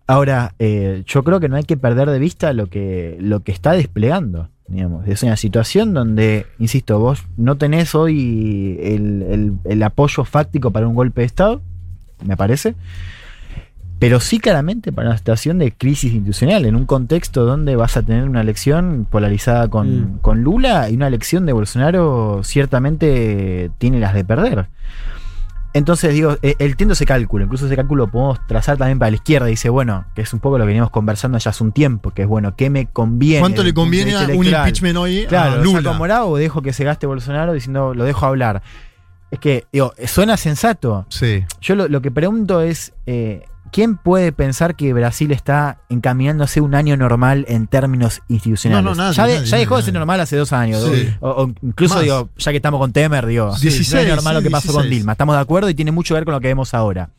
Ahora, 0.07 0.53
eh, 0.59 1.03
yo 1.07 1.23
creo 1.23 1.39
que 1.39 1.47
no 1.49 1.55
hay 1.55 1.63
que 1.63 1.77
perder 1.77 2.09
de 2.09 2.19
vista 2.19 2.51
lo 2.51 2.67
que, 2.67 3.15
lo 3.21 3.41
que 3.41 3.51
está 3.51 3.71
desplegando. 3.71 4.49
Digamos. 4.67 5.07
Es 5.07 5.23
una 5.23 5.35
situación 5.37 5.93
donde, 5.93 6.45
insisto, 6.57 6.97
vos 6.99 7.23
no 7.37 7.57
tenés 7.57 7.95
hoy 7.95 8.77
el, 8.81 9.21
el- 9.23 9.53
el 9.65 9.83
apoyo 9.83 10.23
fáctico 10.23 10.71
para 10.71 10.87
un 10.87 10.95
golpe 10.95 11.21
de 11.21 11.27
Estado, 11.27 11.61
me 12.25 12.37
parece 12.37 12.75
pero 13.99 14.19
sí 14.19 14.37
claramente 14.39 14.91
para 14.91 15.09
una 15.09 15.17
situación 15.17 15.59
de 15.59 15.71
crisis 15.71 16.11
institucional, 16.11 16.65
en 16.65 16.75
un 16.75 16.85
contexto 16.85 17.45
donde 17.45 17.77
vas 17.77 17.95
a 17.95 18.01
tener 18.01 18.27
una 18.27 18.41
elección 18.41 19.07
polarizada 19.09 19.69
con, 19.69 20.15
Mm. 20.15 20.17
con 20.21 20.43
Lula 20.43 20.89
y 20.89 20.95
una 20.95 21.07
elección 21.07 21.45
de 21.45 21.53
Bolsonaro 21.53 22.41
ciertamente 22.43 23.71
tiene 23.77 24.01
las 24.01 24.13
de 24.13 24.25
perder. 24.25 24.65
Entonces, 25.75 26.13
digo, 26.13 26.37
eh, 26.43 26.55
entiendo 26.59 26.93
ese 26.93 27.05
cálculo, 27.05 27.45
incluso 27.45 27.65
ese 27.65 27.75
cálculo 27.75 28.05
lo 28.05 28.11
podemos 28.11 28.45
trazar 28.47 28.77
también 28.77 28.99
para 28.99 29.09
la 29.09 29.15
izquierda, 29.15 29.47
dice, 29.47 29.69
bueno, 29.69 30.05
que 30.13 30.21
es 30.21 30.31
un 30.33 30.39
poco 30.39 30.57
lo 30.59 30.65
que 30.65 30.67
venimos 30.67 30.91
conversando 30.91 31.37
ya 31.39 31.49
hace 31.49 31.63
un 31.63 31.71
tiempo, 31.71 32.11
que 32.11 32.21
es, 32.23 32.27
bueno, 32.27 32.55
¿qué 32.55 32.69
me 32.69 32.85
conviene? 32.85 33.39
¿Cuánto 33.39 33.63
le 33.63 33.69
el 33.69 33.75
conviene 33.75 34.15
a 34.15 34.27
un 34.27 34.45
impeachment 34.45 34.97
hoy 34.97 35.25
Claro, 35.27 35.53
a 35.53 35.55
¿lo 35.57 35.63
Lula? 35.63 35.81
saco 35.81 35.95
morado 35.95 36.27
o 36.27 36.37
dejo 36.37 36.61
que 36.61 36.73
se 36.73 36.83
gaste 36.83 37.07
Bolsonaro 37.07 37.53
diciendo, 37.53 37.93
lo 37.95 38.03
dejo 38.03 38.25
hablar? 38.25 38.61
Es 39.31 39.39
que, 39.39 39.65
digo, 39.73 39.93
suena 40.05 40.37
sensato. 40.37 41.07
Sí. 41.09 41.43
Yo 41.59 41.75
lo, 41.75 41.87
lo 41.87 42.01
que 42.03 42.11
pregunto 42.11 42.61
es, 42.61 42.93
eh, 43.07 43.43
¿quién 43.73 43.97
puede 43.97 44.31
pensar 44.31 44.75
que 44.75 44.93
Brasil 44.93 45.31
está 45.33 45.79
encaminándose 45.89 46.61
un 46.61 46.75
año 46.75 46.95
normal 46.95 47.43
en 47.49 47.67
términos 47.67 48.21
institucionales? 48.29 48.83
No, 48.85 48.91
no, 48.91 48.95
nadie, 48.95 49.15
ya, 49.15 49.25
de- 49.27 49.33
nadie, 49.39 49.47
ya 49.49 49.57
dejó 49.57 49.75
de 49.77 49.83
ser 49.83 49.93
normal 49.95 50.21
hace 50.21 50.37
dos 50.37 50.53
años. 50.53 50.81
Sí. 50.93 51.09
O, 51.19 51.29
o 51.43 51.53
incluso, 51.61 51.95
Más. 51.95 52.03
digo, 52.03 52.29
ya 52.37 52.51
que 52.51 52.57
estamos 52.57 52.79
con 52.79 52.93
Temer, 52.93 53.25
digo, 53.25 53.47
no 53.47 53.57
16, 53.59 53.93
es 54.03 54.07
normal 54.15 54.35
lo 54.35 54.41
que 54.41 54.49
pasó 54.51 54.67
con 54.71 54.83
16. 54.83 54.99
Dilma. 55.01 55.11
Estamos 55.11 55.35
de 55.35 55.41
acuerdo 55.41 55.69
y 55.69 55.73
tiene 55.73 55.91
mucho 55.91 56.13
que 56.13 56.19
ver 56.19 56.25
con 56.25 56.33
lo 56.35 56.39
que 56.39 56.47
vemos 56.47 56.73
ahora. 56.73 57.09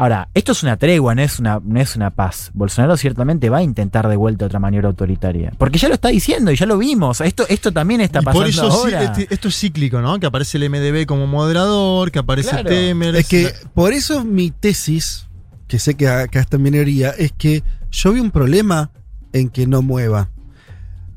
Ahora, 0.00 0.28
esto 0.32 0.52
es 0.52 0.62
una 0.62 0.76
tregua, 0.76 1.16
no 1.16 1.22
es 1.22 1.40
una, 1.40 1.60
no 1.60 1.80
es 1.80 1.96
una 1.96 2.10
paz. 2.10 2.52
Bolsonaro 2.54 2.96
ciertamente 2.96 3.50
va 3.50 3.58
a 3.58 3.62
intentar 3.62 4.06
de 4.06 4.14
vuelta 4.14 4.46
otra 4.46 4.60
maniobra 4.60 4.90
autoritaria. 4.90 5.52
Porque 5.58 5.76
ya 5.80 5.88
lo 5.88 5.94
está 5.94 6.10
diciendo 6.10 6.52
y 6.52 6.56
ya 6.56 6.66
lo 6.66 6.78
vimos. 6.78 7.20
Esto, 7.20 7.44
esto 7.48 7.72
también 7.72 8.00
está 8.00 8.20
Y 8.20 8.24
pasando 8.24 8.40
por 8.40 8.48
eso 8.48 8.70
sí, 8.70 8.76
ahora. 8.94 9.02
este- 9.02 9.34
esto 9.34 9.48
es 9.48 9.56
cíclico, 9.58 10.00
¿no? 10.00 10.20
Que 10.20 10.26
aparece 10.26 10.56
el 10.58 10.70
MDB 10.70 11.04
como 11.04 11.26
moderador, 11.26 12.12
que 12.12 12.20
aparece 12.20 12.50
Claro. 12.50 12.68
Temer. 12.70 13.16
Es 13.16 13.26
que 13.26 13.52
por 13.74 13.92
eso 13.92 14.24
mi 14.24 14.52
tesis, 14.52 15.26
que 15.68 15.78
sé 15.78 15.94
que 15.94 16.08
acá 16.08 16.40
está 16.40 16.56
en 16.56 16.62
minería, 16.62 17.10
es 17.10 17.32
que 17.32 17.62
yo 17.90 18.12
vi 18.12 18.20
un 18.20 18.30
problema 18.30 18.90
en 19.32 19.48
que 19.50 19.66
no 19.66 19.82
mueva. 19.82 20.30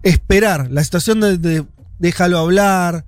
Esperar, 0.03 0.69
la 0.71 0.83
situación 0.83 1.19
de, 1.21 1.37
de 1.37 1.65
déjalo 1.99 2.37
hablar. 2.39 3.05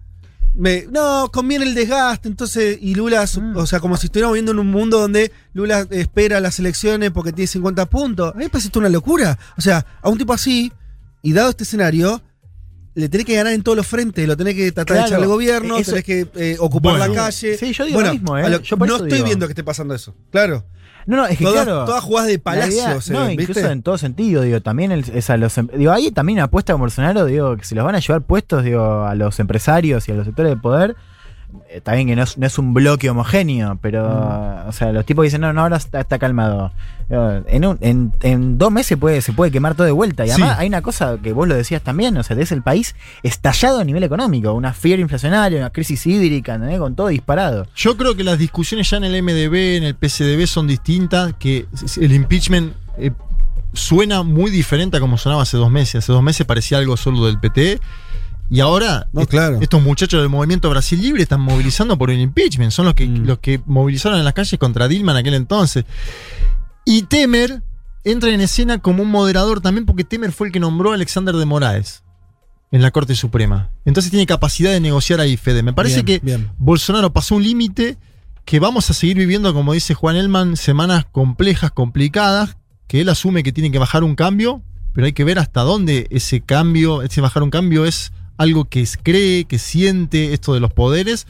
me- 0.56 0.86
no, 0.92 1.32
conviene 1.34 1.66
el 1.66 1.74
desgaste, 1.74 2.28
entonces, 2.28 2.78
y 2.80 2.94
Lula, 2.94 3.26
Mm. 3.26 3.58
o 3.58 3.66
sea, 3.66 3.80
como 3.80 3.98
si 3.98 4.06
estuviéramos 4.06 4.36
viviendo 4.36 4.52
en 4.52 4.60
un 4.60 4.68
mundo 4.70 5.00
donde 5.00 5.32
Lula 5.54 5.88
espera 5.90 6.40
las 6.40 6.60
elecciones 6.60 7.10
porque 7.10 7.32
tiene 7.34 7.48
50 7.48 7.88
puntos. 7.88 8.32
A 8.36 8.38
mí 8.38 8.44
me 8.44 8.50
parece 8.52 8.68
esto 8.68 8.78
una 8.78 8.90
locura. 8.90 9.40
O 9.58 9.62
sea, 9.62 9.84
a 10.00 10.10
un 10.10 10.18
tipo 10.20 10.32
así, 10.32 10.72
y 11.24 11.34
dado 11.34 11.50
este 11.50 11.64
escenario, 11.64 12.22
le 12.94 13.10
tenés 13.10 13.26
que 13.26 13.36
ganar 13.36 13.52
en 13.54 13.64
todos 13.64 13.76
los 13.76 13.88
frentes, 13.88 14.28
lo 14.28 14.38
tenés 14.38 14.54
que 14.54 14.72
tratar 14.72 14.86
Claro, 14.98 15.02
de 15.02 15.08
echarle 15.08 15.26
gobierno, 15.26 15.78
eso- 15.80 15.90
tenés 15.94 16.06
que 16.06 16.28
eh, 16.36 16.58
ocupar 16.60 17.00
Bueno. 17.00 17.08
la 17.16 17.20
calle. 17.24 17.58
Sí, 17.58 17.74
yo 17.74 17.86
digo 17.86 17.96
Bueno, 17.96 18.10
lo 18.10 18.14
mismo, 18.14 18.38
¿eh? 18.38 18.48
lo- 18.52 18.62
Yo 18.62 18.76
no 18.78 18.86
estoy 18.98 19.12
digo. 19.12 19.26
viendo 19.26 19.48
que 19.48 19.54
esté 19.54 19.64
pasando 19.64 19.96
eso. 19.96 20.14
Claro. 20.30 20.64
No, 21.06 21.18
no, 21.18 21.26
es 21.26 21.38
que 21.38 21.44
Todas, 21.44 21.66
claro. 21.66 21.86
todas 21.86 22.04
jugadas 22.04 22.28
de 22.30 22.38
La 22.38 22.44
palacio. 22.44 23.02
se 23.02 23.14
no, 23.14 23.22
ven, 23.22 23.32
incluso 23.32 23.54
¿viste? 23.60 23.72
en 23.72 23.82
todo 23.84 23.98
sentido, 23.98 24.42
digo, 24.44 24.62
también 24.62 24.92
el- 24.92 25.06
es 25.14 25.30
a 25.30 25.38
los, 25.38 25.58
em- 25.58 25.68
digo, 25.76 25.92
hay 25.92 26.12
también 26.12 26.40
apuesta 26.40 26.74
con 26.74 26.82
Bolsonaro, 26.82 27.26
digo, 27.26 27.58
que 27.58 27.64
se 27.66 27.76
los 27.76 27.84
van 27.84 27.96
a 27.96 28.00
llevar 28.00 28.22
puestos, 28.22 28.64
digo, 28.64 29.04
a 29.04 29.14
los 29.16 29.40
empresarios 29.40 30.08
y 30.08 30.12
a 30.12 30.16
los 30.16 30.26
sectores 30.26 30.52
de 30.52 30.58
poder. 30.58 30.96
Eh, 31.70 31.78
Está 31.78 31.94
bien 31.94 32.08
que 32.08 32.16
no 32.16 32.24
es, 32.24 32.38
no 32.38 32.46
es 32.48 32.58
un 32.58 32.74
bloque 32.74 33.10
homogéneo, 33.10 33.78
pero, 33.82 34.04
Mm. 34.08 34.70
o 34.70 34.72
sea, 34.72 34.92
los 34.92 35.06
tipos 35.06 35.24
dicen, 35.24 35.42
no, 35.42 35.52
no, 35.54 35.62
ahora 35.62 35.78
está, 35.78 36.00
está 36.02 36.20
calmado. 36.20 36.72
Digo, 37.10 37.44
En, 37.48 37.66
un- 37.66 37.78
en, 37.82 38.14
en 38.22 38.58
dos 38.58 38.72
meses 38.72 38.98
puede, 38.98 39.22
se 39.22 39.34
puede 39.34 39.52
quemar 39.52 39.76
todo 39.76 39.86
de 39.86 39.92
vuelta. 39.92 40.26
Y 40.26 40.30
Sí. 40.30 40.34
además 40.42 40.60
hay 40.60 40.68
una 40.68 40.82
cosa 40.82 41.18
que 41.22 41.34
vos 41.34 41.48
lo 41.48 41.56
decías 41.56 41.82
también, 41.82 42.16
o 42.18 42.24
sea, 42.24 42.38
es 42.40 42.52
el 42.52 42.62
país 42.62 42.96
estallado 43.24 43.80
a 43.80 43.84
nivel 43.84 44.04
económico, 44.04 44.54
una 44.54 44.74
fiebre 44.74 45.02
inflacionaria, 45.02 45.60
una 45.60 45.70
crisis 45.72 46.06
hídrica, 46.08 46.60
con 46.78 46.96
todo 46.96 47.08
disparado. 47.08 47.68
Yo 47.76 47.98
creo 47.98 48.16
que 48.16 48.24
las 48.24 48.38
discusiones 48.40 48.90
ya 48.90 48.98
en 48.98 49.04
el 49.04 49.16
MDB, 49.22 49.78
en 49.78 49.84
el 49.84 49.96
PCDB 49.96 50.48
son 50.48 50.68
distintas, 50.68 51.34
que 51.38 51.66
el 52.00 52.14
impeachment 52.14 52.74
eh, 52.98 53.12
suena 53.74 54.22
muy 54.24 54.52
diferente 54.52 54.98
a 54.98 55.00
como 55.00 55.18
sonaba 55.18 55.42
hace 55.44 55.58
dos 55.58 55.72
meses. 55.72 55.96
Hace 56.04 56.12
dos 56.14 56.22
meses 56.24 56.46
parecía 56.46 56.78
algo 56.78 56.96
solo 56.96 57.26
del 57.26 57.40
PT. 57.40 57.80
Y 58.50 58.60
ahora 58.60 59.08
No, 59.14 59.22
est- 59.22 59.30
claro. 59.32 59.60
estos 59.62 59.82
muchachos 59.82 60.22
del 60.22 60.30
movimiento 60.30 60.70
Brasil 60.70 61.02
Libre 61.02 61.24
están 61.24 61.42
movilizando 61.42 61.98
por 61.98 62.12
el 62.12 62.20
impeachment. 62.20 62.72
Son 62.72 62.86
los 62.86 62.94
que, 62.94 63.08
Mm. 63.08 63.26
los 63.26 63.40
que 63.40 63.62
movilizaron 63.66 64.20
en 64.20 64.26
las 64.26 64.34
calles 64.34 64.60
contra 64.60 64.88
Dilma 64.88 65.12
en 65.14 65.18
aquel 65.20 65.34
entonces. 65.34 65.86
Y 66.86 67.04
Temer 67.04 67.64
entra 68.04 68.30
en 68.30 68.42
escena 68.42 68.80
como 68.80 69.04
un 69.04 69.10
moderador 69.10 69.62
también 69.62 69.86
porque 69.86 70.04
Temer 70.04 70.32
fue 70.32 70.48
el 70.48 70.54
que 70.54 70.60
nombró 70.60 70.92
a 70.92 70.96
Alexander 70.96 71.36
de 71.36 71.46
Moraes 71.46 72.04
en 72.72 72.82
la 72.82 72.92
Corte 72.92 73.16
Suprema. 73.16 73.70
Entonces 73.86 74.12
tiene 74.12 74.26
capacidad 74.26 74.72
de 74.72 74.80
negociar 74.80 75.20
ahí, 75.20 75.38
Fede. 75.38 75.64
Me 75.64 75.74
parece 75.74 76.04
Bien, 76.04 76.20
que 76.20 76.26
bien. 76.26 76.50
Bolsonaro 76.58 77.14
pasó 77.14 77.36
un 77.36 77.44
límite 77.44 77.98
que 78.46 78.60
vamos 78.60 78.90
a 78.90 78.94
seguir 78.94 79.18
viviendo, 79.18 79.54
como 79.54 79.74
dice 79.74 79.94
Juan 79.94 80.16
Elman, 80.18 80.58
semanas 80.58 81.06
complejas, 81.12 81.72
complicadas, 81.72 82.58
que 82.88 83.00
él 83.00 83.10
asume 83.10 83.42
que 83.44 83.54
tiene 83.54 83.72
que 83.72 83.80
bajar 83.80 84.04
un 84.04 84.16
cambio, 84.16 84.62
pero 84.94 85.06
hay 85.06 85.14
que 85.14 85.24
ver 85.24 85.40
hasta 85.40 85.62
dónde 85.62 86.08
ese 86.12 86.42
cambio, 86.42 87.02
ese 87.04 87.22
bajar 87.22 87.42
un 87.42 87.50
cambio 87.52 87.86
es 87.86 88.12
algo 88.38 88.66
que 88.66 88.88
cree, 89.02 89.46
que 89.46 89.60
siente 89.60 90.34
esto 90.34 90.54
de 90.54 90.60
los 90.60 90.74
poderes, 90.74 91.28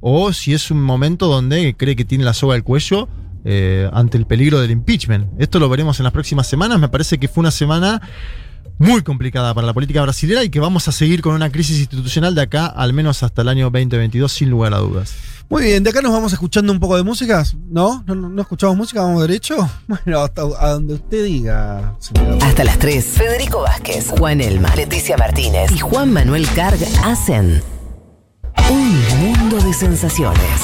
o 0.00 0.32
si 0.32 0.54
es 0.54 0.70
un 0.70 0.82
momento 0.82 1.26
donde 1.26 1.74
cree 1.74 1.96
que 1.96 2.04
tiene 2.04 2.24
la 2.24 2.34
soga 2.34 2.54
al 2.54 2.64
cuello 2.64 3.08
eh, 3.44 3.88
ante 3.92 4.18
el 4.18 4.26
peligro 4.26 4.60
del 4.60 4.70
impeachment. 4.70 5.28
Esto 5.38 5.58
lo 5.58 5.68
veremos 5.68 6.00
en 6.00 6.04
las 6.04 6.12
próximas 6.12 6.46
semanas. 6.46 6.80
Me 6.80 6.88
parece 6.88 7.18
que 7.18 7.28
fue 7.28 7.42
una 7.42 7.50
semana 7.50 8.02
muy 8.78 9.02
complicada 9.02 9.54
para 9.54 9.66
la 9.66 9.72
política 9.74 10.02
brasileña 10.02 10.44
y 10.44 10.50
que 10.50 10.60
vamos 10.60 10.86
a 10.88 10.92
seguir 10.92 11.22
con 11.22 11.34
una 11.34 11.50
crisis 11.50 11.78
institucional 11.78 12.34
de 12.34 12.42
acá 12.42 12.66
al 12.66 12.92
menos 12.92 13.22
hasta 13.22 13.42
el 13.42 13.48
año 13.48 13.70
2022 13.70 14.30
sin 14.32 14.50
lugar 14.50 14.74
a 14.74 14.78
dudas. 14.78 15.14
Muy 15.48 15.62
bien, 15.62 15.84
de 15.84 15.90
acá 15.90 16.02
nos 16.02 16.12
vamos 16.12 16.32
escuchando 16.32 16.72
un 16.72 16.80
poco 16.80 16.96
de 16.96 17.04
música. 17.04 17.44
¿No? 17.68 18.02
¿No, 18.06 18.14
no, 18.16 18.28
no 18.28 18.42
escuchamos 18.42 18.76
música? 18.76 19.02
¿Vamos 19.02 19.22
derecho? 19.22 19.56
Bueno, 19.86 20.20
hasta 20.20 20.42
a 20.42 20.70
donde 20.72 20.94
usted 20.94 21.24
diga. 21.24 21.94
señora. 22.00 22.44
Hasta 22.44 22.64
las 22.64 22.78
3. 22.78 23.04
Federico 23.04 23.60
Vázquez, 23.62 24.10
Juan 24.18 24.40
Elma, 24.40 24.74
Leticia 24.74 25.16
Martínez 25.16 25.70
y 25.72 25.78
Juan 25.78 26.12
Manuel 26.12 26.46
Carg 26.54 26.78
hacen 27.04 27.62
un 28.68 29.00
mundo 29.20 29.58
de 29.60 29.72
sensaciones. 29.72 30.60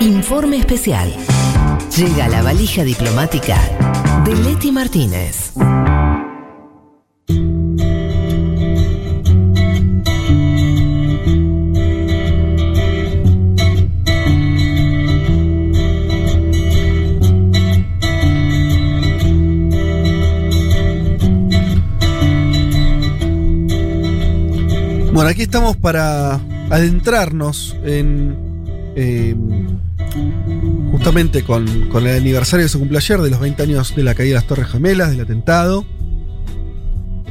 Informe 0.00 0.58
especial. 0.58 1.12
Llega 1.96 2.28
la 2.28 2.42
valija 2.42 2.84
diplomática 2.84 3.60
de 4.24 4.34
Leti 4.36 4.70
Martínez. 4.70 5.52
Bueno, 25.12 25.28
aquí 25.28 25.42
estamos 25.42 25.76
para 25.76 26.40
adentrarnos 26.70 27.76
en. 27.84 28.34
eh, 28.96 29.34
justamente 30.90 31.42
con, 31.42 31.88
con 31.88 32.06
el 32.06 32.16
aniversario 32.16 32.64
que 32.66 32.68
se 32.70 32.78
cumple 32.78 32.98
ayer 32.98 33.20
de 33.20 33.30
los 33.30 33.40
20 33.40 33.62
años 33.62 33.94
de 33.94 34.02
la 34.02 34.14
caída 34.14 34.30
de 34.30 34.34
las 34.36 34.46
Torres 34.46 34.68
Gemelas, 34.68 35.10
del 35.10 35.20
atentado. 35.20 35.84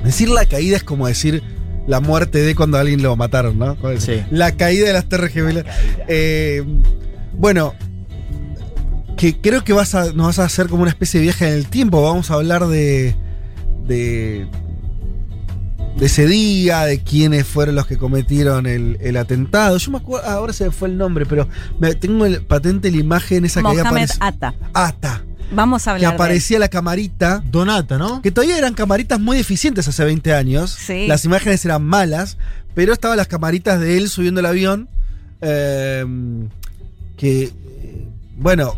Decir 0.04 0.30
la 0.30 0.46
caída 0.46 0.78
es 0.78 0.84
como 0.84 1.08
decir 1.08 1.44
la 1.88 2.00
muerte 2.00 2.40
de 2.40 2.56
cuando 2.56 2.78
a 2.78 2.82
alguien 2.82 3.02
lo 3.02 3.16
mataron, 3.16 3.58
¿no? 3.58 3.78
Sí. 3.98 4.22
La 4.32 4.52
caída 4.54 4.88
de 4.88 4.94
las 4.94 5.06
Torres 5.06 5.32
Gemelas. 5.34 5.66
Eh, 6.08 6.64
bueno, 7.34 7.74
que 9.18 9.40
creo 9.40 9.64
que 9.64 9.74
vas 9.74 9.94
a, 9.96 10.12
nos 10.14 10.28
vas 10.28 10.40
a 10.40 10.46
hacer 10.46 10.68
como 10.68 10.84
una 10.84 10.92
especie 10.92 11.20
de 11.20 11.26
viaje 11.26 11.48
en 11.48 11.54
el 11.54 11.68
tiempo. 11.68 12.02
Vamos 12.04 12.32
a 12.32 12.36
hablar 12.36 12.68
de. 12.68 13.16
de 13.88 14.48
de 15.98 16.06
ese 16.06 16.26
día, 16.26 16.82
de 16.86 17.00
quiénes 17.00 17.46
fueron 17.46 17.76
los 17.76 17.86
que 17.88 17.98
cometieron 17.98 18.66
el, 18.66 18.98
el 19.02 19.18
atentado. 19.18 19.78
Yo 19.78 19.92
me 19.92 19.98
acuerdo, 19.98 20.28
ah, 20.28 20.34
ahora 20.34 20.54
se 20.54 20.66
me 20.66 20.72
fue 20.72 20.88
el 20.90 20.98
nombre, 20.98 21.26
pero 21.26 21.48
me- 21.80 21.94
tengo 21.96 22.26
el, 22.26 22.42
patente 22.44 22.90
la 22.92 22.98
imagen 22.98 23.46
esa 23.46 23.60
que 23.60 23.64
Mohamed 23.64 23.82
aparece. 23.86 24.14
Atta. 24.20 24.54
Ata. 24.74 25.24
Vamos 25.54 25.82
a 25.84 25.92
Que 25.92 25.96
hablar 25.96 26.12
de 26.12 26.16
él. 26.16 26.22
aparecía 26.22 26.60
la 26.60 26.70
camarita. 26.70 27.44
Donata, 27.52 27.98
¿no? 27.98 28.22
Que 28.22 28.32
todavía 28.32 28.58
eran 28.58 28.74
camaritas 28.74 29.20
muy 29.20 29.36
deficientes 29.38 29.86
hace 29.88 30.04
20 30.06 30.34
años. 30.34 30.72
Sí. 30.72 31.08
Las 31.08 31.26
imágenes 31.26 31.66
eran 31.66 31.84
malas, 31.84 32.38
pero 32.74 32.94
estaban 32.94 33.18
las 33.18 33.28
camaritas 33.28 33.80
de 33.82 33.98
él 33.98 34.08
subiendo 34.10 34.40
el 34.40 34.46
avión. 34.46 34.88
eh, 35.42 36.06
que, 37.18 37.44
eh, 37.44 38.08
bueno, 38.38 38.78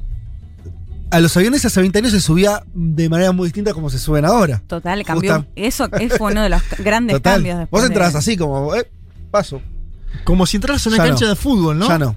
a 1.14 1.20
los 1.20 1.36
aviones 1.38 1.64
hace 1.66 1.80
20 1.80 2.00
años 2.00 2.12
se 2.12 2.20
subía 2.22 2.64
de 2.74 3.08
manera 3.10 3.32
muy 3.32 3.46
distinta 3.48 3.74
como 3.74 3.90
se 3.90 4.00
suben 4.00 4.26
ahora. 4.26 4.62
Total, 4.68 5.04
cambió. 5.06 5.36
Justa- 5.36 5.52
Eso 5.56 5.90
es 6.00 6.14
uno 6.20 6.42
de 6.42 6.50
los 6.50 6.62
grandes 6.80 7.16
Total. 7.18 7.36
cambios. 7.36 7.60
después 7.60 7.82
Vos 7.82 7.90
de- 7.90 7.94
entras 7.96 8.16
así 8.16 8.36
como, 8.38 8.76
eh, 8.76 8.90
paso. 9.32 9.62
Como 10.24 10.46
si 10.46 10.58
entras 10.58 10.86
a 10.86 10.90
una 10.90 10.98
Ya 10.98 11.04
cancha 11.06 11.26
no. 11.26 11.30
de 11.30 11.36
fútbol, 11.36 11.78
¿no? 11.80 11.88
Ya 11.88 11.98
no. 12.00 12.16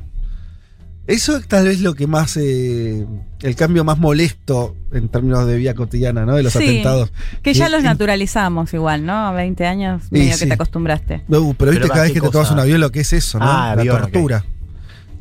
Eso 1.07 1.37
es 1.37 1.47
tal 1.47 1.67
vez 1.67 1.81
lo 1.81 1.95
que 1.95 2.09
más, 2.09 2.37
eh, 2.37 3.07
el 3.43 3.55
cambio 3.55 3.85
más 3.85 3.97
molesto 3.97 4.75
en 4.93 5.09
términos 5.09 5.47
de 5.47 5.57
vida 5.57 5.73
cotidiana, 5.75 6.27
¿no? 6.27 6.35
De 6.35 6.43
los 6.43 6.53
Sí, 6.53 6.59
atentados. 6.59 7.13
Que 7.43 7.55
ya 7.55 7.69
Y- 7.69 7.71
los 7.71 7.85
naturalizamos 7.85 8.75
igual, 8.75 9.07
¿no? 9.07 9.13
A 9.29 9.31
20 9.33 9.67
años, 9.67 10.03
medio 10.11 10.33
sí. 10.35 10.41
que 10.41 10.47
te 10.47 10.55
acostumbraste. 10.55 11.23
No, 11.29 11.55
pero 11.57 11.71
viste 11.71 11.83
Pero 11.85 11.89
cada 11.95 12.03
vez 12.03 12.11
¿qué 12.13 12.21
que 12.21 12.27
te 12.27 12.33
tomas 12.33 12.51
un 12.51 12.59
avión 12.59 12.81
lo 12.81 12.91
que 12.91 13.01
es 13.01 13.13
eso, 13.13 13.39
¿no? 13.39 13.45
Ah, 13.49 13.75
La 13.77 13.83
avión, 13.83 14.01
tortura. 14.01 14.45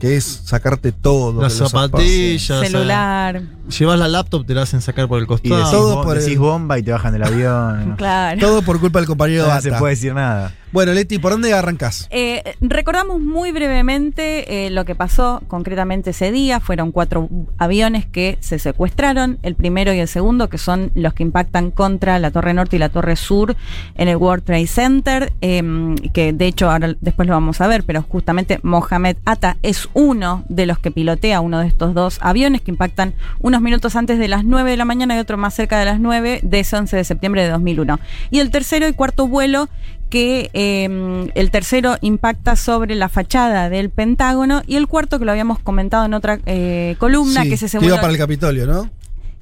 Que 0.05 0.17
es 0.17 0.41
sacarte 0.45 0.91
todo. 0.91 1.41
Las 1.41 1.53
zapatillas. 1.53 2.59
Celular. 2.59 3.41
Llevas 3.79 3.97
la 3.97 4.07
laptop, 4.07 4.45
te 4.45 4.53
la 4.53 4.61
hacen 4.61 4.79
sacar 4.79 5.07
por 5.07 5.17
el 5.17 5.23
Y 5.23 5.27
costado. 5.27 5.55
decís, 5.57 5.71
todo 5.71 6.03
por 6.03 6.19
decís 6.19 6.33
el- 6.33 6.37
bomba 6.39 6.77
y 6.77 6.83
te 6.83 6.91
bajan 6.91 7.11
del 7.11 7.23
avión. 7.23 7.95
Claro. 7.97 8.39
Todo 8.39 8.61
por 8.61 8.79
culpa 8.79 8.99
del 8.99 9.07
compañero 9.07 9.47
No 9.47 9.59
se 9.61 9.71
puede 9.71 9.95
decir 9.95 10.13
nada. 10.13 10.53
Bueno, 10.75 10.91
Leti, 10.91 11.19
¿por 11.19 11.31
dónde 11.31 11.53
arrancás? 11.53 12.09
Eh, 12.11 12.43
recordamos 12.59 13.21
muy 13.21 13.53
brevemente 13.53 14.65
eh, 14.65 14.69
lo 14.71 14.83
que 14.83 14.93
pasó 14.93 15.41
concretamente 15.47 16.09
ese 16.09 16.33
día. 16.33 16.59
Fueron 16.59 16.91
cuatro 16.91 17.29
aviones 17.57 18.05
que 18.05 18.37
se 18.41 18.59
secuestraron, 18.59 19.39
el 19.41 19.55
primero 19.55 19.93
y 19.93 19.99
el 19.99 20.09
segundo, 20.09 20.49
que 20.49 20.57
son 20.57 20.91
los 20.93 21.13
que 21.13 21.23
impactan 21.23 21.71
contra 21.71 22.19
la 22.19 22.29
Torre 22.29 22.53
Norte 22.53 22.75
y 22.75 22.79
la 22.79 22.89
Torre 22.89 23.15
Sur 23.15 23.55
en 23.95 24.09
el 24.09 24.17
World 24.17 24.43
Trade 24.43 24.67
Center, 24.67 25.31
eh, 25.39 25.63
que 26.11 26.33
de 26.33 26.45
hecho 26.45 26.69
ahora 26.69 26.93
después 26.99 27.25
lo 27.25 27.35
vamos 27.35 27.61
a 27.61 27.67
ver, 27.67 27.85
pero 27.85 28.01
justamente 28.01 28.59
Mohamed 28.61 29.15
Atta 29.23 29.55
es 29.61 29.87
uno 29.93 30.43
de 30.49 30.65
los 30.65 30.77
que 30.79 30.91
pilotea 30.91 31.39
uno 31.39 31.59
de 31.59 31.67
estos 31.67 31.93
dos 31.93 32.19
aviones 32.19 32.59
que 32.59 32.71
impactan 32.71 33.13
unos 33.39 33.61
minutos 33.61 33.95
antes 33.95 34.19
de 34.19 34.27
las 34.27 34.43
9 34.43 34.71
de 34.71 34.75
la 34.75 34.83
mañana 34.83 35.15
y 35.15 35.19
otro 35.19 35.37
más 35.37 35.53
cerca 35.53 35.79
de 35.79 35.85
las 35.85 36.01
9 36.01 36.41
de 36.43 36.59
ese 36.59 36.75
11 36.75 36.97
de 36.97 37.03
septiembre 37.05 37.43
de 37.43 37.51
2001. 37.51 37.97
Y 38.29 38.39
el 38.39 38.51
tercero 38.51 38.89
y 38.89 38.91
cuarto 38.91 39.29
vuelo 39.29 39.69
que 40.09 40.49
eh, 40.53 41.29
el 41.35 41.51
tercero 41.51 41.97
impacta 42.01 42.55
sobre 42.55 42.95
la 42.95 43.09
fachada 43.09 43.69
del 43.69 43.89
Pentágono 43.89 44.61
y 44.65 44.75
el 44.75 44.87
cuarto 44.87 45.19
que 45.19 45.25
lo 45.25 45.31
habíamos 45.31 45.59
comentado 45.59 46.05
en 46.05 46.13
otra 46.13 46.39
eh, 46.45 46.95
columna, 46.99 47.43
Sí, 47.43 47.49
que 47.49 47.55
ese 47.55 47.79
que 47.79 47.85
iba 47.85 47.97
para 47.97 48.11
el 48.11 48.17
Capitolio, 48.17 48.65
¿no? 48.65 48.89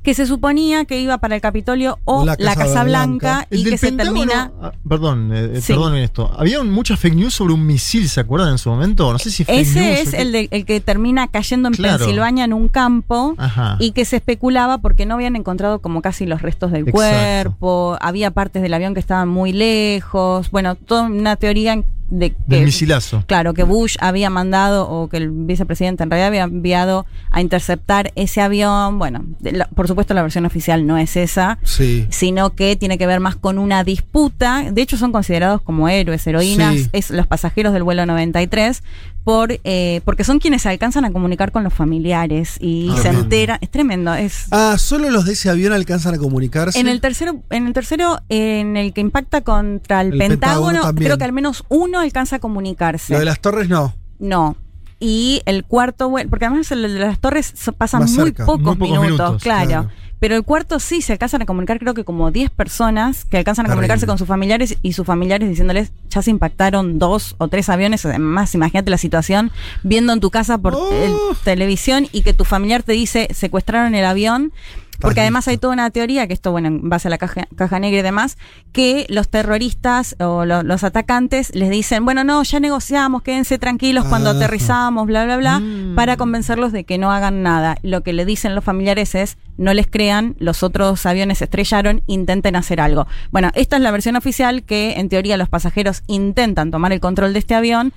Que 0.04 0.14
se 0.14 0.26
suponía 0.26 0.86
que 0.86 1.00
iba 1.00 1.18
para 1.18 1.36
el 1.36 1.42
Capitolio 1.42 1.98
o 2.06 2.26
La 2.26 2.36
la 2.38 2.56
Casa 2.56 2.84
Blanca. 2.84 3.38
Blanca, 3.38 3.48
El 3.50 3.60
y 3.60 3.64
que 3.64 3.78
se 3.78 3.92
termina... 3.94 4.52
ah, 4.62 4.74
perdón, 4.88 5.32
eh, 5.34 5.52
eh, 5.56 5.62
Sí. 5.62 5.74
perdón 5.74 5.96
en 5.96 6.04
esto. 6.04 6.30
Había 6.38 6.62
muchas 6.64 7.00
fake 7.00 7.16
news 7.16 7.34
sobre 7.34 7.54
un 7.54 7.66
misil, 7.66 8.10
¿se 8.10 8.20
acuerdan 8.20 8.50
en 8.50 8.58
su 8.58 8.70
momento? 8.70 9.12
No 9.14 9.18
sé 9.20 9.32
si 9.32 9.46
fake 9.46 9.60
Ese 9.62 10.02
es 10.02 10.14
el, 10.14 10.32
de- 10.34 10.50
el 10.52 10.66
que 10.66 10.82
termina 10.82 11.28
cayendo 11.30 11.70
en 11.70 11.74
Claro. 11.76 12.00
Pensilvania 12.00 12.44
en 12.44 12.52
un 12.54 12.68
campo 12.68 13.34
Ajá. 13.38 13.78
y 13.80 13.92
que 13.92 14.04
se 14.06 14.18
especulaba 14.18 14.80
porque 14.80 15.06
no 15.06 15.16
habían 15.16 15.36
encontrado 15.38 15.80
como 15.80 16.02
casi 16.02 16.26
los 16.26 16.42
restos 16.42 16.72
del 16.72 16.88
Exacto. 16.88 16.98
cuerpo, 16.98 17.98
había 18.02 18.32
partes 18.32 18.62
del 18.62 18.74
avión 18.74 18.94
que 18.94 19.00
estaban 19.00 19.30
muy 19.30 19.54
lejos, 19.54 20.52
bueno, 20.52 20.76
toda 20.76 21.04
una 21.04 21.38
teoría 21.38 21.82
de 22.14 22.30
que... 22.32 22.38
Del 22.48 22.66
misilazo. 22.66 23.24
Claro, 23.28 23.54
que 23.54 23.64
Bush 23.64 23.96
había 24.00 24.30
mandado 24.30 24.88
o 24.90 25.10
que 25.10 25.18
el 25.18 25.32
vicepresidente 25.32 26.04
en 26.04 26.10
realidad 26.12 26.28
había 26.28 26.44
enviado 26.44 27.06
a 27.32 27.42
interceptar 27.42 28.12
ese 28.16 28.40
avión. 28.42 29.00
Bueno, 29.00 29.26
la- 29.42 29.68
por 29.68 29.88
supuesto 29.88 30.14
la 30.14 30.22
versión 30.22 30.46
oficial 30.46 30.86
no 30.86 30.98
es 30.98 31.16
esa, 31.18 31.58
Sí. 31.64 32.06
sino 32.12 32.52
que 32.56 32.76
tiene 32.76 32.98
que 32.98 33.08
ver 33.08 33.20
más 33.20 33.36
con 33.36 33.58
una 33.58 33.84
disputa. 33.84 34.64
De 34.72 34.82
hecho, 34.82 34.98
son 34.98 35.12
considerados 35.12 35.62
como 35.62 35.90
héroes, 35.90 36.26
heroínas, 36.28 36.76
Sí. 36.76 36.90
es 36.94 37.10
los 37.10 37.26
pasajeros 37.28 37.74
del 37.74 37.84
vuelo 37.84 38.06
93, 38.06 38.84
por, 39.24 39.58
eh, 39.64 40.02
porque 40.06 40.24
son 40.24 40.40
quienes 40.40 40.64
se 40.64 40.70
alcanzan 40.70 41.06
a 41.06 41.12
comunicar 41.14 41.52
con 41.52 41.64
los 41.64 41.74
familiares 41.74 42.58
y 42.60 42.90
Ah, 42.92 42.98
se 43.02 43.10
bien. 43.10 43.22
enteran. 43.24 43.58
Es 43.62 43.70
tremendo. 43.72 44.14
Es, 44.14 44.48
Ah, 44.52 44.76
solo 44.78 45.10
los 45.10 45.26
de 45.26 45.34
ese 45.34 45.50
avión 45.50 45.72
alcanzan 45.74 46.16
a 46.16 46.18
comunicarse. 46.18 46.80
en 46.80 46.88
el 46.88 47.00
tercero, 47.02 47.42
en 47.50 47.68
el 47.68 47.74
tercero, 47.74 48.20
en 48.30 48.76
el 48.78 48.94
que 48.94 49.02
impacta 49.02 49.42
contra 49.42 50.02
el, 50.02 50.14
El 50.14 50.18
Pentágono 50.20 50.94
creo 50.96 51.18
que 51.18 51.24
al 51.24 51.34
menos 51.34 51.64
uno 51.70 52.00
alcanza 52.00 52.38
a 52.38 52.40
comunicarse. 52.40 53.14
Lo 53.14 53.20
de 53.20 53.26
las 53.26 53.40
torres 53.40 53.70
no. 53.70 53.96
No. 54.20 54.58
Y 55.00 55.42
el 55.46 55.66
cuarto, 55.66 56.10
bueno, 56.10 56.30
porque 56.30 56.46
además 56.46 56.72
el 56.72 56.82
de 56.84 56.88
las 57.00 57.20
torres 57.20 57.54
pasan 57.78 58.06
muy 58.06 58.32
pocos, 58.32 58.60
muy 58.60 58.64
pocos 58.64 58.78
minutos, 58.80 59.04
minutos, 59.06 59.44
claro. 59.44 59.68
claro. 59.68 59.90
Pero 60.24 60.38
el 60.38 60.44
cuarto 60.44 60.80
sí 60.80 61.02
se 61.02 61.12
alcanzan 61.12 61.42
a 61.42 61.46
comunicar, 61.46 61.80
creo 61.80 61.94
que 61.94 62.06
como 62.06 62.32
10 62.32 62.50
personas 62.50 63.26
que 63.26 63.36
alcanzan 63.36 63.66
a 63.66 63.70
comunicarse 63.70 64.08
con 64.08 64.18
sus 64.18 64.26
familiares 64.26 64.78
y 64.82 64.94
sus 64.94 65.06
familiares 65.06 65.50
diciéndoles, 65.50 65.92
ya 66.10 66.22
se 66.22 66.32
impactaron 66.32 66.98
dos 66.98 67.36
o 67.40 67.50
tres 67.50 67.68
aviones. 67.68 68.06
Además, 68.06 68.56
imagínate 68.56 68.90
la 68.90 68.98
situación 68.98 69.52
viendo 69.84 70.14
en 70.14 70.22
tu 70.22 70.32
casa 70.32 70.58
por 70.58 70.76
Oh. 70.76 70.94
el- 70.94 71.14
televisión 71.44 72.08
y 72.14 72.22
que 72.22 72.34
tu 72.34 72.46
familiar 72.46 72.84
te 72.84 72.94
dice, 72.94 73.28
secuestraron 73.34 73.96
el 73.96 74.06
avión. 74.06 74.54
Porque 75.04 75.22
además 75.22 75.48
hay 75.48 75.58
toda 75.58 75.74
una 75.74 75.90
teoría, 75.92 76.26
que 76.28 76.34
esto, 76.34 76.52
bueno, 76.52 76.68
en 76.70 76.90
base 76.90 77.08
a 77.08 77.12
la 77.12 77.18
caja, 77.20 77.48
caja 77.56 77.78
negra 77.80 78.00
y 78.00 78.02
demás, 78.02 78.38
que 78.72 79.06
los 79.10 79.30
terroristas 79.30 80.16
o 80.20 80.46
lo- 80.46 80.64
los 80.64 80.84
atacantes 80.84 81.54
les 81.54 81.70
dicen, 81.70 82.06
bueno, 82.06 82.24
no, 82.24 82.42
ya 82.44 82.60
negociamos, 82.60 83.22
quédense 83.22 83.60
tranquilos 83.60 84.06
cuando 84.06 84.32
Ah. 84.32 84.34
aterrizamos, 84.34 85.06
bla, 85.06 85.26
bla, 85.26 85.38
bla, 85.38 85.60
Mm. 85.60 85.96
para 85.96 86.18
convencerlos 86.18 86.72
de 86.72 86.84
que 86.86 86.98
no 86.98 87.12
hagan 87.12 87.44
nada. 87.44 87.78
Lo 87.84 88.02
que 88.02 88.14
le 88.14 88.26
dicen 88.26 88.56
los 88.56 88.64
familiares 88.64 89.14
es, 89.14 89.38
no 89.58 89.74
les 89.74 89.86
crean, 89.88 90.36
los 90.40 90.64
otros 90.64 91.06
aviones 91.06 91.38
se 91.40 91.44
estrellaron, 91.44 92.02
intenten 92.08 92.56
hacer 92.56 92.82
algo. 92.82 93.06
Bueno, 93.32 93.52
esta 93.54 93.76
es 93.76 93.82
la 93.84 93.92
versión 93.92 94.16
oficial 94.16 94.64
que 94.64 94.94
en 94.94 95.10
teoría 95.10 95.38
los 95.38 95.50
pasajeros 95.50 96.02
intentan 96.08 96.72
tomar 96.72 96.92
el 96.94 97.00
control 97.00 97.34
de 97.34 97.40
este 97.40 97.54
avión. 97.54 97.94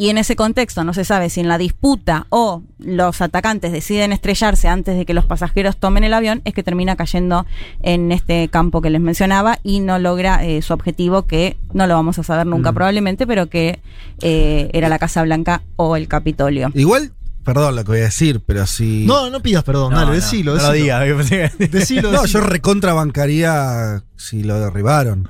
Y 0.00 0.08
en 0.08 0.16
ese 0.16 0.34
contexto 0.34 0.82
no 0.82 0.94
se 0.94 1.04
sabe 1.04 1.28
si 1.28 1.40
en 1.40 1.48
la 1.48 1.58
disputa 1.58 2.26
o 2.30 2.62
los 2.78 3.20
atacantes 3.20 3.70
deciden 3.70 4.12
estrellarse 4.12 4.66
antes 4.66 4.96
de 4.96 5.04
que 5.04 5.12
los 5.12 5.26
pasajeros 5.26 5.76
tomen 5.76 6.04
el 6.04 6.14
avión, 6.14 6.40
es 6.46 6.54
que 6.54 6.62
termina 6.62 6.96
cayendo 6.96 7.44
en 7.82 8.10
este 8.10 8.48
campo 8.48 8.80
que 8.80 8.88
les 8.88 9.02
mencionaba 9.02 9.58
y 9.62 9.80
no 9.80 9.98
logra 9.98 10.42
eh, 10.42 10.62
su 10.62 10.72
objetivo, 10.72 11.26
que 11.26 11.58
no 11.74 11.86
lo 11.86 11.92
vamos 11.96 12.18
a 12.18 12.22
saber 12.22 12.46
nunca 12.46 12.72
Mm. 12.72 12.74
probablemente, 12.76 13.26
pero 13.26 13.48
que 13.50 13.80
eh, 14.22 14.70
era 14.72 14.88
la 14.88 14.98
Casa 14.98 15.22
Blanca 15.22 15.60
o 15.76 15.96
el 15.96 16.08
Capitolio. 16.08 16.70
Igual, 16.74 17.12
perdón 17.44 17.76
lo 17.76 17.84
que 17.84 17.90
voy 17.92 18.00
a 18.00 18.04
decir, 18.04 18.40
pero 18.46 18.66
si. 18.66 19.04
No, 19.04 19.28
no 19.28 19.40
pidas 19.42 19.64
perdón, 19.64 19.92
No, 19.92 19.98
dale, 19.98 20.12
no, 20.12 20.14
decilo. 20.14 20.54
No 20.56 20.62
lo 20.62 20.72
decilo. 20.72 20.94
No, 21.60 21.66
decilo. 21.68 22.24
yo 22.24 22.40
recontrabancaría 22.40 24.02
si 24.16 24.44
lo 24.44 24.58
derribaron. 24.60 25.28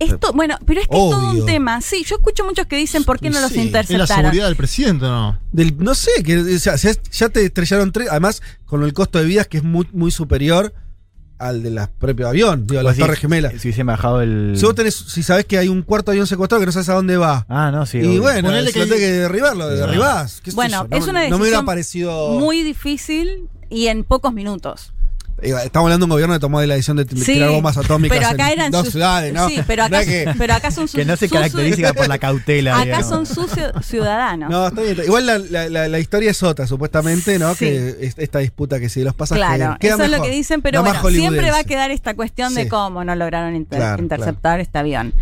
Esto, 0.00 0.32
bueno, 0.32 0.56
pero 0.66 0.80
es 0.80 0.88
que 0.88 0.96
es 0.96 1.10
todo 1.10 1.30
un 1.30 1.46
tema. 1.46 1.80
Sí, 1.80 2.04
yo 2.06 2.16
escucho 2.16 2.44
muchos 2.44 2.66
que 2.66 2.76
dicen 2.76 3.04
por 3.04 3.18
qué 3.20 3.30
no 3.30 3.40
los 3.40 3.50
Sí, 3.52 3.60
es 3.60 3.70
la 3.72 3.80
Es 3.80 3.90
la 3.90 3.96
interceptaron. 3.96 4.24
seguridad 4.24 4.46
del 4.46 4.56
presidente, 4.56 5.04
¿no? 5.04 5.38
Del, 5.52 5.76
no 5.78 5.94
sé, 5.94 6.10
que 6.24 6.38
o 6.38 6.58
sea, 6.58 6.76
ya, 6.76 7.28
te 7.28 7.44
estrellaron 7.44 7.92
tres. 7.92 8.08
Además, 8.10 8.42
con 8.64 8.82
el 8.82 8.92
costo 8.92 9.18
de 9.18 9.26
vidas 9.26 9.46
que 9.46 9.58
es 9.58 9.62
muy, 9.64 9.86
muy 9.92 10.10
superior 10.10 10.72
al 11.38 11.62
de 11.62 11.70
la 11.70 11.90
propio 11.90 12.28
avión, 12.28 12.66
digo, 12.66 12.82
las 12.82 12.96
Vos 12.98 13.06
Torres 13.06 13.18
Gemelas. 13.18 13.52
Si 13.54 13.68
hubiesen 13.68 13.86
bajado 13.86 14.20
el. 14.20 14.54
Si 14.56 14.64
vos 14.66 14.74
tenés, 14.74 14.94
si 14.94 15.22
sabés 15.22 15.44
que 15.46 15.56
hay 15.58 15.68
un 15.68 15.82
cuarto 15.82 16.10
avión 16.10 16.26
secuestrado 16.26 16.60
que 16.60 16.66
no 16.66 16.72
sabes 16.72 16.88
a 16.90 16.94
dónde 16.94 17.16
va. 17.16 17.46
Ah, 17.48 17.70
no, 17.70 17.86
sí. 17.86 17.98
y 17.98 18.02
obvio. 18.06 18.22
bueno, 18.22 18.48
Ponele 18.48 18.68
si 18.68 18.74
que- 18.74 18.80
tenés 18.86 18.98
que 19.00 19.12
derribarlo, 19.12 19.70
Sí. 19.70 19.76
derribás. 19.76 20.40
qué 20.42 20.50
Bueno, 20.52 20.86
no, 20.90 20.96
es 20.96 21.04
una 21.06 21.20
no 21.28 21.36
me 21.38 21.42
hubiera 21.42 21.58
decisión 21.58 21.66
parecido. 21.66 22.30
Muy 22.40 22.62
difícil 22.62 23.48
y 23.70 23.86
en 23.86 24.04
pocos 24.04 24.32
minutos. 24.34 24.92
Estamos 25.42 25.86
hablando 25.86 26.04
de 26.04 26.04
un 26.04 26.10
gobierno 26.10 26.34
que 26.34 26.40
tomó 26.40 26.60
la 26.62 26.74
decisión 26.74 26.96
de 26.96 27.04
Sí, 27.04 27.32
tirar 27.34 27.50
bombas 27.50 27.76
atómicas 27.76 28.18
pero 28.18 28.30
acá 28.30 28.48
en 28.52 28.58
eran 28.60 28.70
dos 28.72 28.84
sus- 28.84 28.92
ciudades, 28.92 29.32
¿no? 29.32 29.48
Sí, 29.48 29.60
pero 29.66 29.84
acá, 29.84 29.96
No 29.96 30.00
es 30.02 30.06
que- 30.08 30.34
pero 30.38 30.54
acá 30.54 30.70
son 30.70 30.86
sus 30.88 30.98
Que 30.98 31.04
no 31.04 31.16
se 31.16 31.28
caracteriza 31.28 31.92
por 31.94 32.08
la 32.08 32.18
cautela. 32.18 32.74
Acá 32.76 32.84
digamos. 32.84 33.08
son 33.08 33.26
sus 33.26 33.50
ciu- 33.52 33.82
ciudadanos. 33.82 34.50
No, 34.50 34.66
está 34.68 34.82
bien. 34.82 34.96
Igual 35.04 35.26
la, 35.26 35.38
la- 35.38 35.68
la- 35.68 35.88
la 35.88 35.98
historia 35.98 36.30
es 36.30 36.42
otra, 36.42 36.66
supuestamente, 36.66 37.38
¿no? 37.38 37.54
Sí. 37.54 37.66
Que 37.66 37.96
es- 38.00 38.14
esta 38.18 38.38
disputa 38.40 38.78
que 38.80 38.88
si 38.88 39.02
los 39.02 39.14
pasajeros. 39.14 39.54
Claro, 39.56 39.76
queda 39.80 39.94
eso 39.94 40.04
es 40.04 40.10
lo 40.10 40.22
que 40.22 40.30
dicen, 40.30 40.62
pero 40.62 40.82
bueno, 40.82 41.00
siempre 41.10 41.50
va 41.50 41.58
a 41.60 41.64
quedar 41.64 41.90
esta 41.90 42.14
cuestión 42.14 42.54
de 42.54 42.68
cómo 42.68 43.04
no 43.04 43.14
lograron 43.16 43.54
inter- 43.56 43.78
Claro, 43.78 44.02
interceptar 44.02 44.60
este 44.60 44.78
avión. 44.78 45.14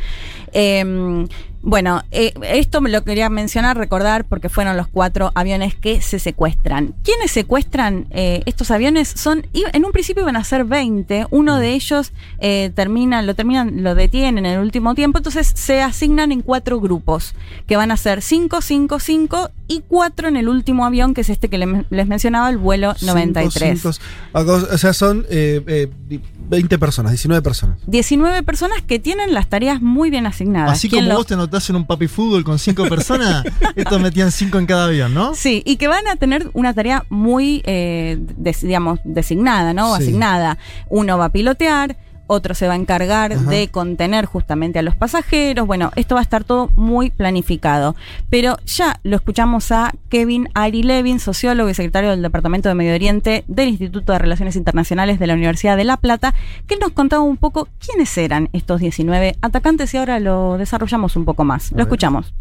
Eh, 0.52 1.26
bueno, 1.68 2.02
eh, 2.12 2.32
esto 2.44 2.80
me 2.80 2.88
lo 2.88 3.04
quería 3.04 3.28
mencionar, 3.28 3.76
recordar, 3.76 4.24
porque 4.24 4.48
fueron 4.48 4.78
los 4.78 4.88
cuatro 4.88 5.32
aviones 5.34 5.74
que 5.74 6.00
se 6.00 6.18
secuestran. 6.18 6.94
¿Quiénes 7.04 7.30
secuestran 7.30 8.06
eh, 8.10 8.40
estos 8.46 8.70
aviones? 8.70 9.08
Son, 9.08 9.46
en 9.52 9.84
un 9.84 9.92
principio 9.92 10.22
iban 10.22 10.36
a 10.36 10.44
ser 10.44 10.64
20, 10.64 11.26
uno 11.30 11.58
de 11.58 11.74
ellos 11.74 12.12
eh, 12.38 12.72
termina, 12.74 13.20
lo 13.20 13.34
terminan, 13.34 13.82
lo 13.82 13.94
detienen 13.94 14.46
en 14.46 14.52
el 14.54 14.60
último 14.60 14.94
tiempo, 14.94 15.18
entonces 15.18 15.52
se 15.54 15.82
asignan 15.82 16.32
en 16.32 16.40
cuatro 16.40 16.80
grupos, 16.80 17.34
que 17.66 17.76
van 17.76 17.90
a 17.90 17.98
ser 17.98 18.22
5, 18.22 18.62
5, 18.62 18.98
5 18.98 19.50
y 19.68 19.82
4 19.86 20.28
en 20.28 20.36
el 20.36 20.48
último 20.48 20.84
avión, 20.86 21.14
que 21.14 21.20
es 21.20 21.28
este 21.30 21.48
que 21.48 21.58
le- 21.58 21.84
les 21.90 22.06
mencionaba, 22.08 22.48
el 22.50 22.56
vuelo 22.56 22.94
Cinco, 22.98 23.12
93. 23.12 23.80
cinco, 23.80 23.90
o 24.32 24.78
sea, 24.78 24.92
son 24.92 25.26
eh, 25.30 25.62
eh, 25.66 26.20
20 26.48 26.78
personas, 26.78 27.12
19 27.12 27.42
personas. 27.42 27.78
19 27.86 28.42
personas 28.42 28.80
que 28.82 28.98
tienen 28.98 29.34
las 29.34 29.48
tareas 29.48 29.82
muy 29.82 30.10
bien 30.10 30.26
asignadas. 30.26 30.72
Así 30.72 30.88
¿Quién 30.88 31.02
como 31.04 31.10
lo- 31.12 31.18
vos 31.18 31.26
te 31.26 31.34
anotás 31.34 31.68
en 31.70 31.76
un 31.76 31.86
papi 31.86 32.08
fútbol 32.08 32.42
con 32.44 32.58
cinco 32.58 32.88
personas, 32.88 33.44
estos 33.76 34.00
metían 34.00 34.32
cinco 34.32 34.58
en 34.58 34.66
cada 34.66 34.86
avión, 34.86 35.12
¿no? 35.12 35.34
Sí, 35.34 35.62
y 35.66 35.76
que 35.76 35.88
van 35.88 36.08
a 36.08 36.16
tener 36.16 36.50
una 36.54 36.72
tarea 36.72 37.04
muy, 37.10 37.62
eh, 37.66 38.18
des- 38.36 38.62
digamos, 38.62 38.98
designada, 39.04 39.74
¿no? 39.74 39.94
Sí. 39.96 40.04
asignada. 40.04 40.56
Uno 40.88 41.18
va 41.18 41.26
a 41.26 41.32
pilotear, 41.32 41.96
otro 42.28 42.54
se 42.54 42.68
va 42.68 42.74
a 42.74 42.76
encargar 42.76 43.36
de 43.36 43.68
contener 43.68 44.26
justamente 44.26 44.78
a 44.78 44.82
los 44.82 44.94
pasajeros. 44.94 45.66
Bueno, 45.66 45.90
esto 45.96 46.14
va 46.14 46.20
a 46.20 46.22
estar 46.22 46.44
todo 46.44 46.70
muy 46.76 47.10
planificado. 47.10 47.96
Pero 48.30 48.56
ya 48.64 49.00
lo 49.02 49.16
escuchamos 49.16 49.72
a 49.72 49.92
Kevin 50.08 50.48
Ari 50.54 50.84
Levin, 50.84 51.18
sociólogo 51.18 51.68
y 51.68 51.74
secretario 51.74 52.10
del 52.10 52.22
Departamento 52.22 52.68
de 52.68 52.76
Medio 52.76 52.94
Oriente 52.94 53.44
del 53.48 53.68
Instituto 53.68 54.12
de 54.12 54.20
Relaciones 54.20 54.54
Internacionales 54.54 55.18
de 55.18 55.26
la 55.26 55.34
Universidad 55.34 55.76
de 55.76 55.84
La 55.84 55.96
Plata, 55.96 56.34
que 56.66 56.76
nos 56.76 56.92
contaba 56.92 57.22
un 57.22 57.36
poco 57.36 57.68
quiénes 57.84 58.16
eran 58.16 58.48
estos 58.52 58.80
19 58.80 59.34
atacantes 59.42 59.92
y 59.94 59.96
ahora 59.96 60.20
lo 60.20 60.58
desarrollamos 60.58 61.16
un 61.16 61.24
poco 61.24 61.44
más. 61.44 61.72
Lo 61.72 61.82
escuchamos. 61.82 62.34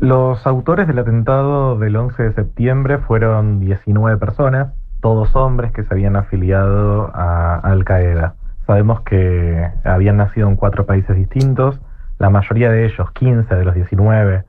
Los 0.00 0.46
autores 0.46 0.86
del 0.86 0.98
atentado 0.98 1.78
del 1.78 1.94
11 1.94 2.22
de 2.22 2.32
septiembre 2.32 2.98
fueron 2.98 3.60
19 3.60 4.16
personas, 4.16 4.72
todos 5.00 5.34
hombres 5.34 5.72
que 5.72 5.84
se 5.84 5.94
habían 5.94 6.16
afiliado 6.16 7.10
a 7.14 7.56
Al 7.56 7.84
Qaeda. 7.84 8.34
Sabemos 8.66 9.00
que 9.00 9.68
habían 9.84 10.16
nacido 10.18 10.48
en 10.48 10.56
cuatro 10.56 10.86
países 10.86 11.16
distintos, 11.16 11.80
la 12.18 12.30
mayoría 12.30 12.70
de 12.70 12.84
ellos, 12.84 13.10
15 13.12 13.54
de 13.54 13.64
los 13.64 13.74
19, 13.74 14.44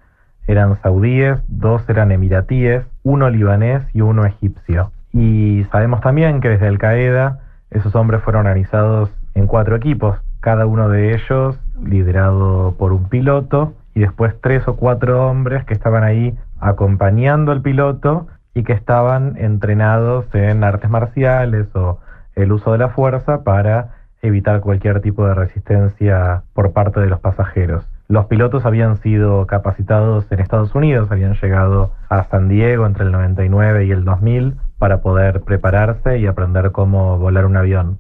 eran 0.48 0.82
saudíes, 0.82 1.40
dos 1.48 1.88
eran 1.90 2.12
emiratíes, 2.12 2.86
uno 3.04 3.30
libanés 3.30 3.84
y 3.94 4.02
uno 4.02 4.26
egipcio. 4.26 4.92
Y 5.14 5.66
sabemos 5.72 6.02
también 6.02 6.42
que 6.42 6.50
desde 6.50 6.68
Al 6.68 6.78
Qaeda 6.78 7.40
esos 7.70 7.96
hombres 7.96 8.22
fueron 8.22 8.46
organizados 8.46 9.10
en 9.34 9.48
cuatro 9.48 9.76
equipos, 9.76 10.18
cada 10.42 10.66
uno 10.66 10.90
de 10.90 11.14
ellos 11.14 11.58
liderado 11.82 12.76
por 12.78 12.92
un 12.92 13.08
piloto 13.08 13.74
y 13.94 14.02
después 14.02 14.34
tres 14.42 14.68
o 14.68 14.76
cuatro 14.76 15.28
hombres 15.28 15.64
que 15.66 15.74
estaban 15.74 16.04
ahí 16.04 16.38
acompañando 16.60 17.52
al 17.52 17.62
piloto 17.62 18.28
y 18.54 18.64
que 18.64 18.74
estaban 18.74 19.38
entrenados 19.38 20.26
en 20.34 20.64
artes 20.64 20.90
marciales 20.90 21.68
o 21.76 22.00
el 22.36 22.52
uso 22.52 22.72
de 22.72 22.78
la 22.78 22.90
fuerza 22.90 23.44
para 23.44 23.96
evitar 24.22 24.62
cualquier 24.62 25.02
tipo 25.02 25.26
de 25.26 25.34
resistencia 25.34 26.44
por 26.54 26.74
parte 26.74 27.00
de 27.00 27.08
los 27.08 27.20
pasajeros. 27.20 27.88
Los 28.08 28.26
pilotos 28.26 28.66
habían 28.66 28.98
sido 28.98 29.48
capacitados 29.48 30.30
en 30.32 30.40
Estados 30.40 30.76
Unidos, 30.76 31.12
habían 31.12 31.36
llegado 31.36 31.92
a 32.10 32.24
San 32.26 32.50
Diego 32.50 32.86
entre 32.86 33.06
el 33.06 33.12
99 33.12 33.86
y 33.86 33.92
el 33.92 34.04
2000 34.04 34.58
para 34.78 35.02
poder 35.02 35.42
prepararse 35.42 36.20
y 36.20 36.28
aprender 36.28 36.72
cómo 36.72 37.18
volar 37.18 37.46
un 37.46 37.58
avión 37.58 38.00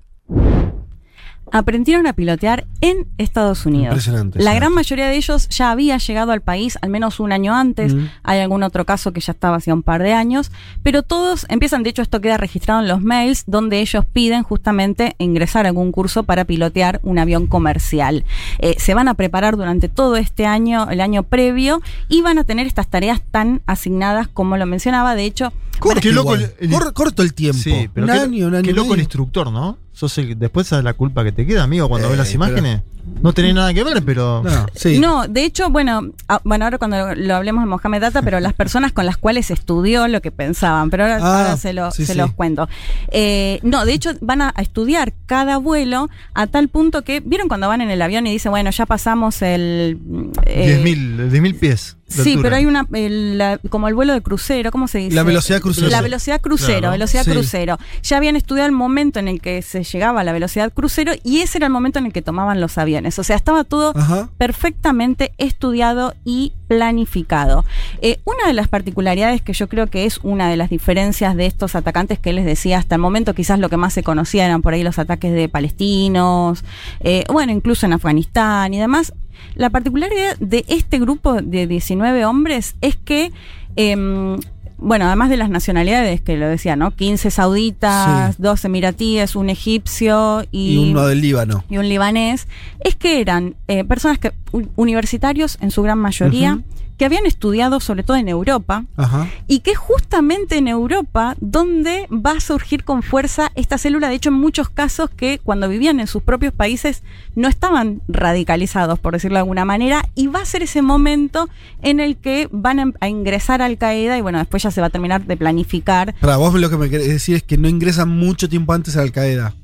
aprendieron 1.52 2.08
a 2.08 2.14
pilotear 2.14 2.66
en 2.82 3.08
Estados 3.18 3.66
Unidos. 3.66 3.88
Impresionante. 3.94 4.40
La 4.42 4.54
gran 4.54 4.74
mayoría 4.74 5.08
de 5.08 5.16
ellos 5.18 5.48
ya 5.50 5.72
había 5.72 5.98
llegado 5.98 6.32
al 6.32 6.42
país 6.42 6.78
al 6.82 6.90
menos 6.90 7.20
un 7.20 7.32
año 7.32 7.54
antes. 7.56 7.94
Mm. 7.94 8.08
Hay 8.24 8.40
algún 8.40 8.64
otro 8.64 8.86
caso 8.86 9.12
que 9.14 9.22
ya 9.22 9.34
estaba 9.34 9.58
hace 9.58 9.72
un 9.74 9.84
par 9.84 10.02
de 10.02 10.14
años. 10.14 10.52
Pero 10.84 11.04
todos 11.04 11.46
empiezan, 11.50 11.84
de 11.84 11.90
hecho, 11.92 12.02
esto 12.02 12.22
queda 12.22 12.38
registrado 12.38 12.82
en 12.82 12.88
los 12.88 13.02
mails 13.02 13.44
donde 13.48 13.80
ellos 13.82 14.06
piden 14.06 14.44
justamente 14.44 15.16
ingresar 15.20 15.66
a 15.66 15.70
algún 15.70 15.92
curso 15.92 16.24
para 16.24 16.46
pilotear 16.46 17.00
un 17.04 17.20
avión 17.20 17.48
comercial. 17.48 18.26
Eh, 18.60 18.76
se 18.80 18.94
van 18.94 19.08
a 19.08 19.14
preparar 19.14 19.58
durante 19.58 19.90
todo 19.90 20.16
este 20.18 20.46
año, 20.46 20.90
el 20.90 21.02
año 21.02 21.24
previo, 21.24 21.82
y 22.10 22.22
van 22.22 22.38
a 22.38 22.44
tener 22.44 22.68
estas 22.68 22.88
tareas 22.88 23.22
tan 23.32 23.62
asignadas 23.66 24.28
como 24.28 24.58
lo 24.58 24.66
mencionaba. 24.66 25.16
De 25.16 25.26
hecho, 25.26 25.52
Corto, 25.80 26.00
Qué 26.02 26.12
loco 26.12 26.36
igual. 26.36 26.54
el- 26.60 26.70
Cor- 26.70 26.94
corto 26.94 27.24
el 27.24 27.34
tiempo. 27.34 27.58
Sí, 27.60 27.90
pero 27.92 28.06
un 28.06 28.14
qué, 28.14 28.20
año, 28.20 28.48
un 28.48 28.54
año 28.54 28.64
qué 28.64 28.72
loco 28.74 28.94
el 28.94 29.00
instructor, 29.00 29.52
¿no? 29.52 29.80
Sos 30.02 30.18
el- 30.18 30.40
después 30.40 30.66
sabes 30.66 30.84
la 30.84 30.96
culpa 30.96 31.24
que 31.24 31.32
te 31.32 31.46
queda, 31.46 31.62
amigo, 31.62 31.88
cuando 31.88 32.08
Eh, 32.08 32.10
ves 32.10 32.18
las 32.18 32.34
imágenes. 32.34 32.82
No 33.22 33.34
tenés 33.34 33.54
nada 33.54 33.74
que 33.74 33.84
ver, 33.84 34.04
pero. 34.04 34.42
No, 34.44 34.66
sí. 34.74 35.00
No, 35.00 35.28
de 35.28 35.44
hecho, 35.46 35.70
bueno, 35.70 36.12
ah, 36.28 36.42
bueno, 36.44 36.66
ahora 36.66 36.78
cuando 36.78 37.14
lo 37.16 37.36
hablemos 37.36 37.64
de 37.64 37.68
Mohamed 37.68 38.02
Data, 38.02 38.22
pero 38.22 38.40
las 38.40 38.54
personas 38.54 38.92
con 38.92 39.06
las 39.06 39.18
cuales 39.18 39.52
estudió 39.52 40.08
lo 40.08 40.22
que 40.22 40.32
pensaban, 40.32 40.90
pero 40.90 41.04
ahora, 41.04 41.20
Ah, 41.22 41.38
ahora 41.44 41.58
se, 41.58 41.74
lo- 41.74 41.92
sí, 41.92 42.06
se 42.06 42.14
sí. 42.14 42.18
los 42.20 42.32
cuento. 42.34 42.68
Eh, 43.12 43.60
no, 43.64 43.86
de 43.86 43.94
hecho, 43.94 44.12
van 44.22 44.42
a, 44.42 44.54
a 44.56 44.62
estudiar 44.62 45.14
cada 45.26 45.58
vuelo 45.58 46.10
a 46.34 46.48
tal 46.48 46.68
punto 46.70 47.04
que, 47.04 47.20
¿vieron 47.20 47.48
cuando 47.48 47.68
van 47.68 47.82
en 47.82 47.92
el 47.92 48.02
avión 48.02 48.26
y 48.28 48.32
dicen, 48.32 48.52
bueno, 48.52 48.70
ya 48.72 48.86
pasamos 48.86 49.42
el... 49.42 49.98
eh, 50.46 50.82
10.000 50.84 51.30
10.000 51.32 51.60
pies. 51.60 51.98
Sí, 52.08 52.32
altura. 52.32 52.42
pero 52.44 52.56
hay 52.58 52.66
una, 52.66 52.86
el- 52.92 53.38
la- 53.38 53.58
como 53.70 53.88
el 53.88 53.94
vuelo 53.96 54.12
de 54.12 54.20
crucero, 54.22 54.70
¿cómo 54.72 54.90
se 54.90 54.98
dice? 54.98 55.16
La 55.16 55.24
velocidad 55.24 55.62
crucero. 55.62 55.88
La 55.88 56.02
velocidad 56.02 56.42
crucero, 56.42 56.80
Claro. 56.80 56.92
velocidad 56.92 57.24
Sí. 57.24 57.32
crucero. 57.32 57.78
Ya 58.04 58.18
habían 58.18 58.36
estudiado 58.36 58.66
el 58.68 58.74
momento 58.74 59.20
en 59.20 59.30
el 59.30 59.40
que 59.40 59.62
se 59.62 59.84
llegaba 59.86 60.20
a 60.20 60.24
la 60.26 60.34
velocidad 60.34 60.74
crucero 60.74 61.14
y 61.24 61.40
ese 61.40 61.60
era 61.60 61.68
el 61.68 61.72
momento 61.74 62.00
en 62.00 62.08
el 62.08 62.12
que 62.14 62.22
tomaban 62.22 62.60
los 62.60 62.78
aviones. 62.78 62.91
O 63.20 63.24
sea, 63.24 63.36
estaba 63.36 63.64
todo 63.64 63.94
Ajá. 63.96 64.30
perfectamente 64.38 65.32
estudiado 65.38 66.14
y 66.26 66.54
planificado. 66.68 67.66
Eh, 68.02 68.20
una 68.26 68.48
de 68.48 68.54
las 68.54 68.68
particularidades 68.68 69.42
que 69.42 69.54
yo 69.54 69.68
creo 69.68 69.88
que 69.88 70.06
es 70.06 70.20
una 70.24 70.50
de 70.50 70.58
las 70.58 70.70
diferencias 70.70 71.36
de 71.36 71.46
estos 71.46 71.76
atacantes 71.76 72.20
que 72.20 72.34
les 72.34 72.46
decía 72.46 72.78
hasta 72.78 72.96
el 72.96 73.02
momento, 73.02 73.34
quizás 73.34 73.60
lo 73.60 73.70
que 73.70 73.78
más 73.78 73.94
se 73.94 74.04
conocía 74.04 74.46
eran 74.46 74.62
por 74.62 74.74
ahí 74.74 74.84
los 74.84 75.00
ataques 75.00 75.34
de 75.34 75.50
palestinos, 75.50 76.64
eh, 77.00 77.24
bueno, 77.32 77.52
incluso 77.52 77.86
en 77.86 77.94
Afganistán 77.94 78.74
y 78.74 78.80
demás. 78.80 79.14
La 79.56 79.70
particularidad 79.70 80.38
de 80.40 80.66
este 80.68 81.00
grupo 81.00 81.42
de 81.42 81.68
19 81.68 82.26
hombres 82.26 82.76
es 82.82 82.96
que 82.96 83.32
em, 83.76 84.38
bueno, 84.82 85.06
además 85.06 85.30
de 85.30 85.38
las 85.38 85.50
nacionalidades 85.50 86.20
que 86.22 86.36
lo 86.38 86.48
decía, 86.50 86.76
¿no? 86.76 86.92
15 86.92 87.32
sauditas, 87.32 88.36
Sí. 88.36 88.42
2 88.42 88.66
emiratíes, 88.66 89.36
un 89.36 89.50
egipcio 89.50 90.44
y, 90.52 90.74
Y 90.74 90.92
uno 90.92 91.06
del 91.08 91.22
Líbano. 91.22 91.64
y 91.70 91.78
un 91.78 91.88
libanés, 91.88 92.48
es 92.82 92.96
que 92.96 93.22
eran 93.22 93.56
eh, 93.68 93.84
personas 93.86 94.18
que 94.20 94.34
universitarios 94.76 95.58
en 95.62 95.72
su 95.72 95.82
gran 95.84 96.00
mayoría. 96.00 96.60
Que 97.02 97.06
habían 97.06 97.26
estudiado 97.26 97.80
sobre 97.80 98.04
todo 98.04 98.18
en 98.18 98.28
Europa 98.28 98.86
Ajá. 98.96 99.28
y 99.48 99.62
que 99.62 99.74
justamente 99.74 100.58
en 100.58 100.68
Europa 100.68 101.36
donde 101.40 102.08
va 102.12 102.34
a 102.34 102.40
surgir 102.40 102.84
con 102.84 103.02
fuerza 103.02 103.52
esta 103.56 103.80
célula, 103.80 104.08
de 104.08 104.14
hecho 104.14 104.30
en 104.30 104.36
muchos 104.36 104.70
casos 104.70 105.10
que 105.10 105.40
cuando 105.40 105.68
vivían 105.68 106.00
en 106.00 106.06
sus 106.06 106.22
propios 106.22 106.54
países 106.54 107.02
no 107.34 107.48
estaban 107.48 108.04
radicalizados, 108.08 109.00
por 109.00 109.14
decirlo 109.14 109.38
de 109.38 109.40
alguna 109.40 109.66
manera, 109.66 110.08
y 110.14 110.28
va 110.28 110.42
a 110.42 110.46
ser 110.46 110.62
ese 110.62 110.84
momento 110.84 111.50
en 111.82 112.00
el 112.00 112.18
que 112.18 112.48
van 112.52 112.80
a, 112.80 112.94
a 113.00 113.10
ingresar 113.10 113.64
a 113.64 113.66
Al 113.66 113.80
Qaeda 113.80 114.20
y 114.20 114.22
bueno, 114.22 114.38
después 114.38 114.62
ya 114.62 114.70
se 114.70 114.80
va 114.80 114.86
a 114.86 114.92
terminar 114.92 115.26
de 115.26 115.38
planificar 115.38 116.14
Para 116.22 116.38
vos 116.38 116.54
lo 116.54 116.70
que 116.70 116.78
me 116.78 116.92
querés 116.92 117.08
decir 117.08 117.38
es 117.38 117.42
que 117.42 117.58
no 117.58 117.68
ingresan 117.68 118.10
mucho 118.10 118.48
tiempo 118.48 118.74
antes 118.74 118.96
a 118.96 119.02
Al 119.02 119.12
Qaeda. 119.12 119.56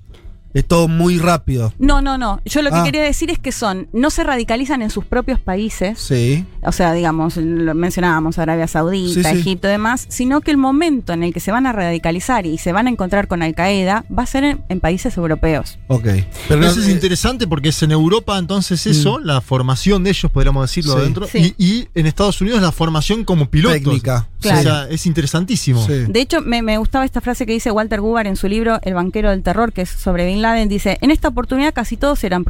Es 0.54 0.66
todo 0.66 0.88
muy 0.88 1.18
rápido. 1.20 1.74
No, 1.78 2.02
no, 2.02 2.18
no. 2.18 2.42
Yo 2.46 2.62
lo 2.62 2.72
que 2.72 2.78
Ah. 2.78 2.84
quería 2.84 3.04
decir 3.04 3.30
es 3.30 3.38
que 3.38 3.52
son, 3.52 3.88
no 3.94 4.10
se 4.10 4.24
radicalizan 4.24 4.82
en 4.82 4.90
sus 4.90 5.06
propios 5.06 5.40
países. 5.40 6.00
Sí. 6.00 6.46
O 6.64 6.72
sea, 6.72 6.94
digamos, 6.94 7.38
lo 7.38 7.76
mencionábamos 7.76 8.40
Arabia 8.40 8.68
Saudita, 8.68 9.30
Sí, 9.30 9.36
sí. 9.36 9.40
Egipto 9.42 9.68
y 9.68 9.72
demás, 9.72 10.06
sino 10.10 10.42
que 10.42 10.52
el 10.52 10.58
momento 10.58 11.14
en 11.14 11.24
el 11.24 11.34
que 11.34 11.40
se 11.40 11.52
van 11.52 11.68
a 11.68 11.74
radicalizar 11.74 12.46
y 12.46 12.58
se 12.58 12.72
van 12.72 12.88
a 12.88 12.90
encontrar 12.90 13.28
con 13.28 13.44
Al 13.44 13.54
Qaeda 13.54 14.06
va 14.16 14.24
a 14.24 14.26
ser 14.26 14.44
en, 14.44 14.62
en 14.70 14.80
países 14.80 15.16
europeos. 15.18 15.78
Ok. 15.88 16.08
Pero 16.48 16.66
eso 16.66 16.80
es 16.82 16.88
eh, 16.88 16.92
interesante 16.92 17.48
porque 17.48 17.70
es 17.70 17.84
en 17.84 17.92
Europa, 17.92 18.38
entonces 18.38 18.88
eso, 18.88 19.20
la 19.20 19.42
formación 19.42 20.04
de 20.04 20.10
ellos, 20.12 20.32
podríamos 20.32 20.64
decirlo 20.70 20.94
Sí. 20.94 21.00
adentro, 21.00 21.28
Sí. 21.28 21.56
y, 21.58 21.66
y 21.66 21.88
en 21.94 22.06
Estados 22.08 22.42
Unidos 22.42 22.62
la 22.62 22.72
formación 22.72 23.26
como 23.26 23.50
pilotos. 23.50 23.78
Técnica. 23.80 24.28
O 24.40 24.44
sea, 24.44 24.88
es 24.90 25.06
interesantísimo. 25.06 25.86
Sí. 25.86 26.06
De 26.08 26.22
hecho, 26.22 26.42
me, 26.42 26.62
me 26.62 26.78
gustaba 26.78 27.06
esta 27.06 27.22
frase 27.22 27.46
que 27.46 27.54
dice 27.54 27.72
Walter 27.72 28.02
Gubar 28.02 28.28
en 28.28 28.36
su 28.36 28.48
libro 28.48 28.80
El 28.84 28.94
banquero 28.94 29.32
del 29.32 29.44
terror, 29.44 29.74
que 29.74 29.82
es 29.82 29.90
sobre 29.90 30.26
Bin 30.26 30.42
Laden. 30.42 30.70
Dice, 30.70 30.98
en 31.02 31.12
esta 31.12 31.28
oportunidad 31.28 31.74
casi 31.74 31.98
todos 31.98 32.24
eran 32.24 32.44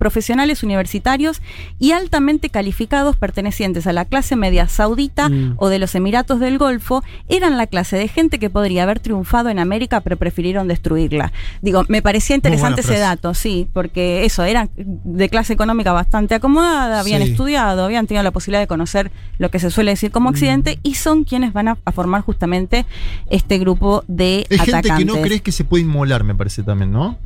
profesionales 0.00 0.62
universitarios 0.62 1.42
y 1.78 1.92
altamente 1.92 2.48
calificados 2.48 3.16
pertenecientes 3.16 3.86
a 3.86 3.92
la 3.92 4.06
clase 4.06 4.34
media 4.34 4.66
saudita 4.66 5.28
Mm. 5.28 5.54
o 5.58 5.68
de 5.68 5.78
los 5.78 5.94
Emiratos 5.94 6.40
del 6.40 6.56
Golfo. 6.56 7.04
Eran 7.28 7.58
la 7.58 7.66
clase 7.66 7.98
de 7.98 8.08
gente 8.08 8.38
que 8.38 8.48
podría 8.48 8.84
haber 8.84 8.98
triunfado 8.98 9.50
en 9.50 9.58
América, 9.58 10.00
pero 10.00 10.16
prefirieron 10.16 10.66
destruirla. 10.68 11.32
Digo, 11.60 11.84
me 11.88 12.00
parecía 12.00 12.34
interesante 12.34 12.80
ese 12.80 12.98
dato, 12.98 13.34
sí, 13.34 13.68
porque 13.74 14.24
eso, 14.24 14.42
eran 14.44 14.70
de 14.74 15.28
clase 15.28 15.52
económica 15.52 15.92
bastante 15.92 16.34
acomodada, 16.34 17.00
habían 17.00 17.22
Sí. 17.22 17.32
estudiado, 17.32 17.84
habían 17.84 18.06
tenido 18.06 18.22
la 18.22 18.30
posibilidad 18.30 18.60
de 18.62 18.66
conocer 18.66 19.10
lo 19.36 19.50
que 19.50 19.58
se 19.58 19.70
suele 19.70 19.90
decir 19.92 20.08
Mm. 20.08 20.12
como 20.14 20.30
Occidente 20.30 20.78
y 20.82 20.94
son 20.94 21.24
quienes 21.24 21.52
van 21.52 21.68
a, 21.68 21.76
a 21.84 21.92
formar 21.92 22.22
justamente 22.22 22.86
este 23.28 23.58
grupo 23.58 24.02
de 24.08 24.46
Es 24.48 24.62
gente 24.62 24.88
que 24.96 25.04
no 25.04 25.20
crees 25.20 25.42
que 25.42 25.52
se 25.52 25.64
puede 25.64 25.82
inmolar, 25.84 26.24
me 26.24 26.34
parece 26.34 26.62
también, 26.62 26.90
¿no? 26.90 27.18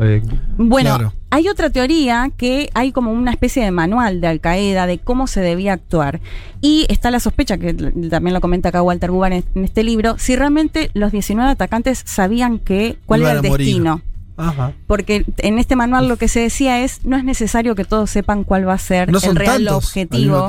Eh, 0.00 0.22
Bueno, 0.56 0.96
Claro. 0.96 1.12
hay 1.30 1.48
otra 1.48 1.68
teoría 1.70 2.30
que 2.36 2.70
hay 2.74 2.92
como 2.92 3.12
una 3.12 3.30
especie 3.30 3.62
de 3.64 3.70
manual 3.70 4.20
de 4.20 4.26
Al 4.28 4.40
Qaeda 4.40 4.86
de 4.86 4.98
cómo 4.98 5.26
se 5.26 5.40
debía 5.40 5.74
actuar. 5.74 6.20
Y 6.60 6.86
está 6.88 7.10
la 7.10 7.20
sospecha, 7.20 7.58
que 7.58 7.74
también 7.74 8.32
lo 8.34 8.40
comenta 8.40 8.70
acá 8.70 8.82
Walter 8.82 9.10
Guban 9.10 9.32
en, 9.34 9.44
en 9.54 9.64
este 9.64 9.84
libro, 9.84 10.16
si 10.18 10.34
realmente 10.36 10.90
los 10.94 11.12
19 11.12 11.50
atacantes 11.50 12.02
sabían 12.06 12.58
que 12.58 12.96
cuál 13.06 13.20
Iban 13.20 13.30
era 13.32 13.40
el 13.40 13.48
morir. 13.50 13.66
destino. 13.66 14.00
Ajá. 14.38 14.72
Porque 14.86 15.26
en 15.38 15.58
este 15.58 15.76
manual 15.76 16.08
lo 16.08 16.16
que 16.16 16.26
se 16.28 16.40
decía 16.40 16.82
es, 16.82 17.04
no 17.04 17.16
es 17.18 17.24
necesario 17.24 17.74
que 17.74 17.84
todos 17.84 18.08
sepan 18.10 18.44
cuál 18.44 18.66
va 18.66 18.72
a 18.72 18.78
ser 18.78 19.12
No 19.12 19.18
el 19.22 19.36
real 19.36 19.68
objetivo. 19.68 20.48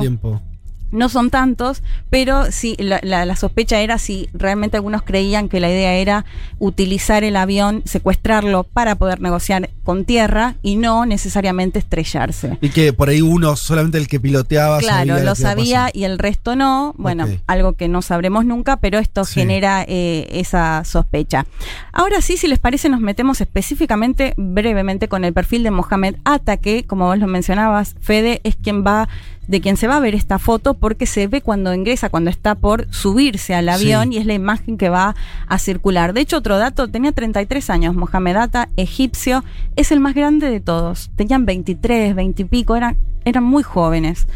No 0.94 1.08
son 1.10 1.28
tantos, 1.28 1.82
pero 2.08 2.50
sí, 2.50 2.76
la, 2.78 3.00
la- 3.02 3.26
la 3.26 3.36
sospecha 3.36 3.80
era 3.80 3.98
si 3.98 4.28
realmente 4.32 4.76
algunos 4.78 5.02
creían 5.02 5.48
que 5.48 5.60
la 5.60 5.68
idea 5.68 5.94
era 5.94 6.24
utilizar 6.58 7.24
el 7.24 7.36
avión, 7.36 7.82
secuestrarlo 7.84 8.64
para 8.64 8.94
poder 8.94 9.20
negociar 9.20 9.68
con 9.82 10.04
tierra 10.04 10.54
y 10.62 10.76
no 10.76 11.04
necesariamente 11.04 11.78
estrellarse. 11.78 12.58
Y 12.62 12.70
que 12.70 12.92
por 12.92 13.08
ahí 13.08 13.20
uno, 13.20 13.56
solamente 13.56 13.98
el 13.98 14.08
que 14.08 14.20
piloteaba, 14.20 14.78
Claro, 14.78 15.08
sabía 15.14 15.24
lo 15.24 15.34
sabía 15.34 15.90
y 15.92 16.04
el 16.04 16.18
resto 16.18 16.56
no. 16.56 16.94
Bueno, 16.96 17.26
algo 17.46 17.72
que 17.74 17.88
no 17.88 18.00
sabremos 18.00 18.44
nunca, 18.46 18.76
pero 18.78 18.98
esto 18.98 19.24
Sí. 19.24 19.40
genera 19.40 19.84
eh, 19.86 20.28
esa 20.30 20.84
sospecha. 20.84 21.44
Ahora 21.92 22.20
sí, 22.20 22.36
si 22.36 22.46
les 22.46 22.58
parece, 22.58 22.88
nos 22.88 23.00
metemos 23.00 23.40
específicamente, 23.40 24.34
brevemente, 24.36 25.08
con 25.08 25.24
el 25.24 25.32
perfil 25.32 25.62
de 25.64 25.70
Mohamed 25.70 26.16
Atta, 26.24 26.56
que, 26.58 26.84
como 26.84 27.06
vos 27.06 27.18
lo 27.18 27.26
mencionabas, 27.26 27.94
Fede, 28.00 28.40
es 28.44 28.56
quien 28.56 28.84
va 28.86 29.08
de 29.48 29.60
quien 29.60 29.76
se 29.76 29.86
va 29.88 29.96
a 29.96 30.00
ver 30.00 30.14
esta 30.14 30.38
foto 30.38 30.74
porque 30.74 31.06
se 31.06 31.26
ve 31.26 31.40
cuando 31.40 31.74
ingresa, 31.74 32.08
cuando 32.08 32.30
está 32.30 32.54
por 32.54 32.86
subirse 32.92 33.54
al 33.54 33.68
avión 33.68 34.08
Sí. 34.10 34.14
y 34.14 34.18
es 34.18 34.26
la 34.26 34.34
imagen 34.34 34.76
que 34.78 34.88
va 34.88 35.14
a 35.46 35.58
circular. 35.58 36.12
De 36.12 36.20
hecho, 36.20 36.38
otro 36.38 36.58
dato, 36.58 36.88
tenía 36.88 37.12
33 37.12 37.70
años, 37.70 37.94
Mohamed 37.94 38.36
Atta, 38.36 38.68
egipcio, 38.76 39.44
es 39.76 39.92
el 39.92 40.00
más 40.00 40.14
grande 40.14 40.50
de 40.50 40.60
todos. 40.60 41.10
Tenían 41.16 41.46
23, 41.46 42.14
20 42.14 42.42
y 42.42 42.44
pico, 42.46 42.76
eran, 42.76 42.96
eran 43.24 43.44
muy 43.44 43.62
jóvenes. 43.62 44.26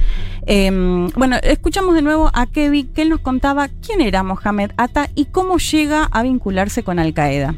Eh, 0.47 0.71
bueno, 1.17 1.37
escuchamos 1.43 1.95
de 1.95 2.03
nuevo 2.03 2.31
a 2.35 2.47
Kevin, 2.47 2.89
que 2.89 3.03
él 3.03 3.09
nos 3.11 3.21
contaba 3.21 3.69
quién 3.85 4.01
era 4.01 4.23
Mohamed 4.23 4.71
Atta 4.77 5.09
y 5.15 5.27
cómo 5.27 5.59
llega 5.59 6.05
a 6.05 6.23
vincularse 6.23 6.83
con 6.83 6.99
Al 6.99 7.13
Qaeda. 7.15 7.55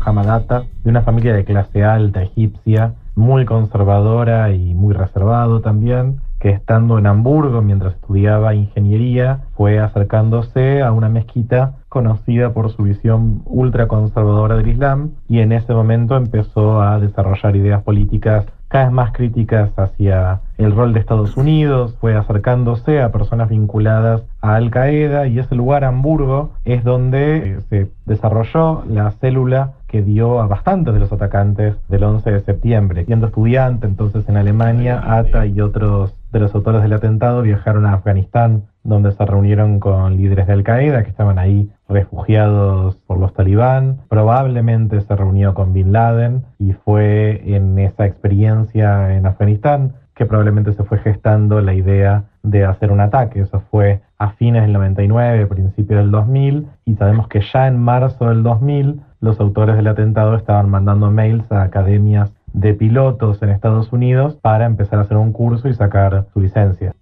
Hamadata, 0.00 0.66
de 0.82 0.90
una 0.90 1.02
familia 1.02 1.32
de 1.32 1.44
clase 1.44 1.82
alta 1.82 2.22
egipcia, 2.22 2.94
muy 3.14 3.44
conservadora 3.44 4.52
y 4.52 4.74
muy 4.74 4.94
reservado 4.94 5.60
también, 5.60 6.20
que 6.40 6.50
estando 6.50 6.98
en 6.98 7.06
Hamburgo 7.06 7.62
mientras 7.62 7.94
estudiaba 7.94 8.54
ingeniería, 8.54 9.44
fue 9.56 9.78
acercándose 9.78 10.82
a 10.82 10.92
una 10.92 11.08
mezquita 11.08 11.76
conocida 11.88 12.52
por 12.52 12.70
su 12.70 12.82
visión 12.82 13.42
ultraconservadora 13.46 14.56
del 14.56 14.68
Islam 14.68 15.12
y 15.28 15.38
en 15.38 15.52
ese 15.52 15.72
momento 15.72 16.16
empezó 16.16 16.82
a 16.82 16.98
desarrollar 16.98 17.56
ideas 17.56 17.82
políticas 17.82 18.46
cada 18.74 18.86
vez 18.86 18.92
más 18.92 19.12
críticas 19.12 19.70
hacia 19.76 20.40
el 20.58 20.74
rol 20.74 20.92
de 20.92 20.98
Estados 20.98 21.36
Unidos, 21.36 21.96
fue 22.00 22.16
acercándose 22.16 23.00
a 23.00 23.12
personas 23.12 23.48
vinculadas 23.48 24.24
a 24.40 24.56
Al 24.56 24.70
Qaeda 24.70 25.28
y 25.28 25.38
ese 25.38 25.54
lugar, 25.54 25.84
Hamburgo, 25.84 26.50
es 26.64 26.82
donde 26.82 27.36
eh, 27.36 27.60
se 27.70 27.90
desarrolló 28.04 28.82
la 28.88 29.12
célula 29.12 29.74
que 29.94 30.02
dio 30.02 30.40
a 30.40 30.48
bastantes 30.48 30.92
de 30.92 30.98
los 30.98 31.12
atacantes 31.12 31.76
del 31.88 32.02
11 32.02 32.28
de 32.28 32.40
septiembre. 32.40 33.04
Siendo 33.04 33.28
estudiante 33.28 33.86
entonces 33.86 34.28
en 34.28 34.36
Alemania, 34.36 35.00
Ata 35.06 35.46
y 35.46 35.60
otros 35.60 36.12
de 36.32 36.40
los 36.40 36.52
autores 36.52 36.82
del 36.82 36.94
atentado 36.94 37.42
viajaron 37.42 37.86
a 37.86 37.92
Afganistán, 37.92 38.64
donde 38.82 39.12
se 39.12 39.24
reunieron 39.24 39.78
con 39.78 40.16
líderes 40.16 40.48
de 40.48 40.52
Al 40.52 40.64
Qaeda 40.64 41.04
que 41.04 41.10
estaban 41.10 41.38
ahí 41.38 41.70
refugiados 41.88 42.96
por 43.06 43.20
los 43.20 43.34
talibán. 43.34 44.00
Probablemente 44.08 45.00
se 45.00 45.14
reunió 45.14 45.54
con 45.54 45.72
Bin 45.72 45.92
Laden 45.92 46.42
y 46.58 46.72
fue 46.72 47.54
en 47.54 47.78
esa 47.78 48.04
experiencia 48.04 49.14
en 49.14 49.26
Afganistán 49.26 49.92
que 50.16 50.26
probablemente 50.26 50.72
se 50.72 50.82
fue 50.82 50.98
gestando 50.98 51.60
la 51.60 51.74
idea 51.74 52.24
de 52.42 52.64
hacer 52.64 52.90
un 52.90 53.00
ataque. 53.00 53.40
Eso 53.40 53.62
fue 53.70 54.00
a 54.18 54.30
fines 54.30 54.62
del 54.62 54.72
99, 54.72 55.46
principio 55.46 55.98
del 55.98 56.10
2000, 56.10 56.66
y 56.84 56.94
sabemos 56.94 57.28
que 57.28 57.42
ya 57.52 57.66
en 57.66 57.78
marzo 57.78 58.28
del 58.28 58.42
2000 58.42 59.00
los 59.24 59.40
autores 59.40 59.76
del 59.76 59.86
atentado 59.86 60.36
estaban 60.36 60.68
mandando 60.68 61.10
mails 61.10 61.50
a 61.50 61.62
academias 61.62 62.30
de 62.52 62.74
pilotos 62.74 63.42
en 63.42 63.48
Estados 63.48 63.90
Unidos 63.90 64.36
para 64.40 64.66
empezar 64.66 64.98
a 64.98 65.02
hacer 65.02 65.16
un 65.16 65.32
curso 65.32 65.66
y 65.66 65.74
sacar 65.74 66.26
su 66.34 66.40
licencia. 66.40 66.94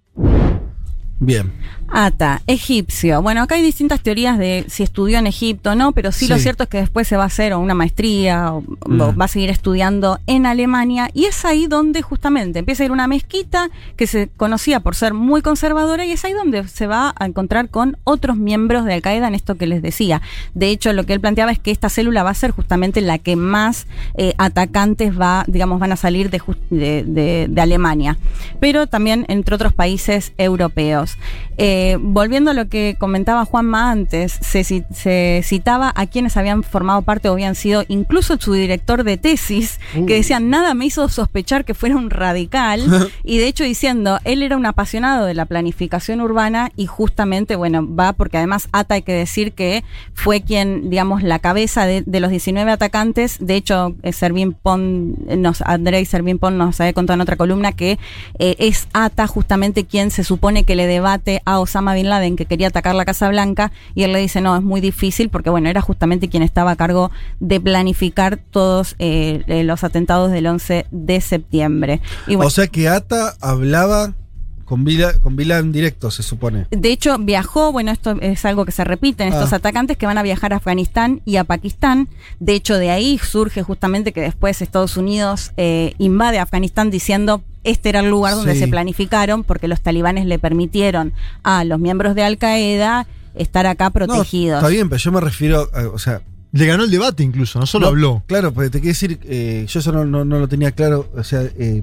Bien. 1.24 1.52
Ata, 1.94 2.40
egipcio. 2.46 3.20
Bueno, 3.20 3.42
acá 3.42 3.56
hay 3.56 3.62
distintas 3.62 4.00
teorías 4.00 4.38
de 4.38 4.64
si 4.68 4.82
estudió 4.82 5.18
en 5.18 5.26
Egipto 5.26 5.72
o 5.72 5.74
no, 5.74 5.92
pero 5.92 6.10
sí, 6.10 6.26
lo 6.26 6.38
cierto 6.38 6.62
es 6.62 6.70
que 6.70 6.78
después 6.78 7.06
se 7.06 7.18
va 7.18 7.24
a 7.24 7.26
hacer 7.26 7.52
o 7.52 7.60
una 7.60 7.74
maestría 7.74 8.50
o, 8.54 8.62
Mm. 8.86 9.00
o 9.00 9.14
va 9.14 9.26
a 9.26 9.28
seguir 9.28 9.50
estudiando 9.50 10.18
en 10.26 10.46
Alemania 10.46 11.10
y 11.12 11.26
es 11.26 11.44
ahí 11.44 11.66
donde 11.66 12.00
justamente 12.00 12.60
empieza 12.60 12.82
a 12.82 12.86
ir 12.86 12.92
una 12.92 13.06
mezquita 13.08 13.68
que 13.96 14.06
se 14.06 14.28
conocía 14.28 14.80
por 14.80 14.94
ser 14.94 15.12
muy 15.12 15.42
conservadora 15.42 16.06
y 16.06 16.12
es 16.12 16.24
ahí 16.24 16.32
donde 16.32 16.66
se 16.66 16.86
va 16.86 17.14
a 17.18 17.26
encontrar 17.26 17.68
con 17.68 17.98
otros 18.04 18.38
miembros 18.38 18.86
de 18.86 18.94
Al 18.94 19.02
Qaeda 19.02 19.28
en 19.28 19.34
esto 19.34 19.56
que 19.56 19.66
les 19.66 19.82
decía. 19.82 20.22
De 20.54 20.70
hecho, 20.70 20.94
lo 20.94 21.04
que 21.04 21.12
él 21.12 21.20
planteaba 21.20 21.52
es 21.52 21.58
que 21.58 21.70
esta 21.72 21.90
célula 21.90 22.22
va 22.22 22.30
a 22.30 22.34
ser 22.34 22.52
justamente 22.52 23.02
la 23.02 23.18
que 23.18 23.36
más 23.36 23.86
eh, 24.16 24.32
atacantes 24.38 25.12
va, 25.20 25.44
digamos, 25.46 25.78
van 25.78 25.92
a 25.92 25.96
salir 25.96 26.30
de, 26.30 26.40
de, 26.70 27.04
de- 27.06 27.46
de 27.50 27.60
Alemania, 27.60 28.16
pero 28.60 28.86
también 28.86 29.26
entre 29.28 29.54
otros 29.54 29.74
países 29.74 30.32
europeos. 30.38 31.11
Eh, 31.58 31.98
volviendo 32.00 32.50
a 32.50 32.54
lo 32.54 32.68
que 32.68 32.96
comentaba 32.98 33.44
Juanma 33.44 33.90
antes, 33.90 34.32
se, 34.40 34.60
ci- 34.62 34.86
se 34.92 35.42
citaba 35.44 35.92
a 35.94 36.06
quienes 36.06 36.36
habían 36.38 36.62
formado 36.62 37.02
parte 37.02 37.28
o 37.28 37.32
habían 37.32 37.54
sido 37.54 37.84
incluso 37.88 38.38
su 38.40 38.54
director 38.54 39.04
de 39.04 39.18
tesis, 39.18 39.78
que 40.06 40.14
decían, 40.14 40.48
nada 40.48 40.72
me 40.72 40.86
hizo 40.86 41.08
sospechar 41.10 41.64
que 41.66 41.74
fuera 41.74 41.96
un 41.96 42.08
radical, 42.08 43.10
y 43.24 43.36
de 43.38 43.48
hecho 43.48 43.64
diciendo, 43.64 44.18
él 44.24 44.42
era 44.42 44.56
un 44.56 44.64
apasionado 44.64 45.26
de 45.26 45.34
la 45.34 45.44
planificación 45.44 46.20
urbana 46.22 46.70
y 46.74 46.86
justamente, 46.86 47.54
bueno, 47.56 47.86
va 47.94 48.14
porque 48.14 48.38
además 48.38 48.68
Ata 48.72 48.94
hay 48.94 49.02
que 49.02 49.12
decir 49.12 49.52
que 49.52 49.84
fue 50.14 50.40
quien, 50.40 50.88
digamos, 50.88 51.22
la 51.22 51.38
cabeza 51.38 51.84
de, 51.84 52.02
de 52.06 52.20
los 52.20 52.30
19 52.30 52.70
atacantes, 52.70 53.36
de 53.40 53.56
hecho, 53.56 53.94
eh, 54.02 54.12
Servín 54.14 54.54
Pon, 54.54 55.16
eh, 55.28 55.36
nos, 55.36 55.60
Andrei 55.62 56.06
Servín 56.06 56.38
Pon 56.38 56.56
nos 56.56 56.80
había 56.80 56.94
contado 56.94 57.16
en 57.16 57.20
otra 57.20 57.36
columna 57.36 57.72
que 57.72 57.98
eh, 58.38 58.56
es 58.58 58.88
Ata 58.94 59.26
justamente 59.26 59.84
quien 59.84 60.10
se 60.10 60.24
supone 60.24 60.64
que 60.64 60.76
le 60.76 60.86
a 61.44 61.60
Osama 61.60 61.94
Bin 61.94 62.08
Laden 62.08 62.36
que 62.36 62.46
quería 62.46 62.68
atacar 62.68 62.94
la 62.94 63.04
Casa 63.04 63.28
Blanca 63.28 63.72
y 63.94 64.04
él 64.04 64.12
le 64.12 64.18
dice 64.18 64.40
no, 64.40 64.56
es 64.56 64.62
muy 64.62 64.80
difícil 64.80 65.28
porque 65.28 65.50
bueno, 65.50 65.68
era 65.68 65.80
justamente 65.80 66.28
quien 66.28 66.42
estaba 66.42 66.72
a 66.72 66.76
cargo 66.76 67.10
de 67.40 67.60
planificar 67.60 68.38
todos 68.50 68.94
eh, 68.98 69.42
eh, 69.46 69.64
los 69.64 69.84
atentados 69.84 70.30
del 70.30 70.46
11 70.46 70.86
de 70.90 71.20
septiembre. 71.20 72.00
Y 72.26 72.36
o 72.36 72.50
sea 72.50 72.66
que 72.66 72.88
Ata 72.88 73.34
hablaba 73.40 74.14
con 74.72 74.84
Vila, 74.84 75.18
con 75.20 75.36
Vila 75.36 75.58
en 75.58 75.70
directo, 75.70 76.10
se 76.10 76.22
supone. 76.22 76.66
De 76.70 76.90
hecho, 76.90 77.18
viajó, 77.18 77.72
bueno, 77.72 77.90
esto 77.90 78.16
es 78.22 78.42
algo 78.46 78.64
que 78.64 78.72
se 78.72 78.84
repite 78.84 79.22
en 79.22 79.34
estos 79.34 79.52
Ah. 79.52 79.56
atacantes 79.56 79.98
que 79.98 80.06
van 80.06 80.16
a 80.16 80.22
viajar 80.22 80.54
a 80.54 80.56
Afganistán 80.56 81.20
y 81.26 81.36
a 81.36 81.44
Pakistán. 81.44 82.08
De 82.40 82.54
hecho, 82.54 82.78
de 82.78 82.88
ahí 82.88 83.18
surge 83.18 83.62
justamente 83.62 84.12
que 84.14 84.22
después 84.22 84.62
Estados 84.62 84.96
Unidos 84.96 85.52
eh, 85.58 85.92
invade 85.98 86.38
Afganistán 86.38 86.90
diciendo 86.90 87.42
este 87.64 87.90
era 87.90 88.00
el 88.00 88.08
lugar 88.08 88.34
donde 88.34 88.54
Sí. 88.54 88.60
se 88.60 88.68
planificaron 88.68 89.44
porque 89.44 89.68
los 89.68 89.82
talibanes 89.82 90.24
le 90.24 90.38
permitieron 90.38 91.12
a 91.42 91.64
los 91.64 91.78
miembros 91.78 92.14
de 92.14 92.24
Al 92.24 92.38
Qaeda 92.38 93.06
estar 93.34 93.66
acá 93.66 93.90
protegidos. 93.90 94.52
No, 94.62 94.66
está 94.66 94.68
bien, 94.68 94.88
pero 94.88 95.00
yo 95.00 95.12
me 95.12 95.20
refiero, 95.20 95.68
a- 95.74 95.88
o 95.88 95.98
sea... 95.98 96.22
Le 96.54 96.66
ganó 96.66 96.84
el 96.84 96.90
debate 96.90 97.22
incluso, 97.22 97.58
no 97.58 97.64
solo 97.66 97.86
No, 97.86 97.88
habló. 97.88 98.22
Claro, 98.26 98.52
pero 98.52 98.70
te 98.70 98.78
quiero 98.80 98.92
decir, 98.92 99.18
eh, 99.24 99.64
yo 99.66 99.80
eso 99.80 99.90
no, 99.90 100.04
no- 100.04 100.22
no 100.26 100.38
lo 100.38 100.48
tenía 100.48 100.70
claro, 100.72 101.08
o 101.16 101.24
sea, 101.24 101.42
eh, 101.58 101.82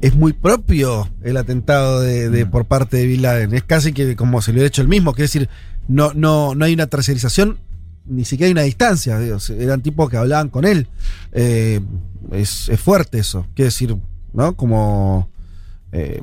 es 0.00 0.14
muy 0.14 0.32
propio 0.32 1.08
el 1.22 1.36
atentado 1.36 2.00
de, 2.00 2.30
de- 2.30 2.46
por 2.46 2.64
parte 2.66 2.96
de 2.98 3.06
Bin 3.06 3.22
Laden, 3.22 3.54
es 3.54 3.62
casi 3.64 3.92
que 3.92 4.16
como 4.16 4.40
se 4.42 4.52
lo 4.52 4.62
ha 4.62 4.64
hecho 4.66 4.82
el 4.82 4.88
mismo, 4.88 5.12
quiere 5.12 5.24
decir, 5.26 5.48
no, 5.88 6.12
no, 6.14 6.54
no 6.54 6.64
hay 6.64 6.72
una 6.74 6.86
tercerización, 6.86 7.58
ni 8.06 8.24
siquiera 8.24 8.46
hay 8.48 8.52
una 8.52 8.62
distancia, 8.62 9.18
eran 9.58 9.82
tipos 9.82 10.08
que 10.10 10.16
hablaban 10.16 10.48
con 10.48 10.64
él, 10.64 10.86
Eh, 11.32 11.80
es, 12.32 12.68
es 12.68 12.80
fuerte 12.80 13.18
eso, 13.18 13.46
quiere 13.54 13.66
decir, 13.66 13.96
¿no? 14.32 14.54
Como... 14.56 15.28
eh, 15.92 16.22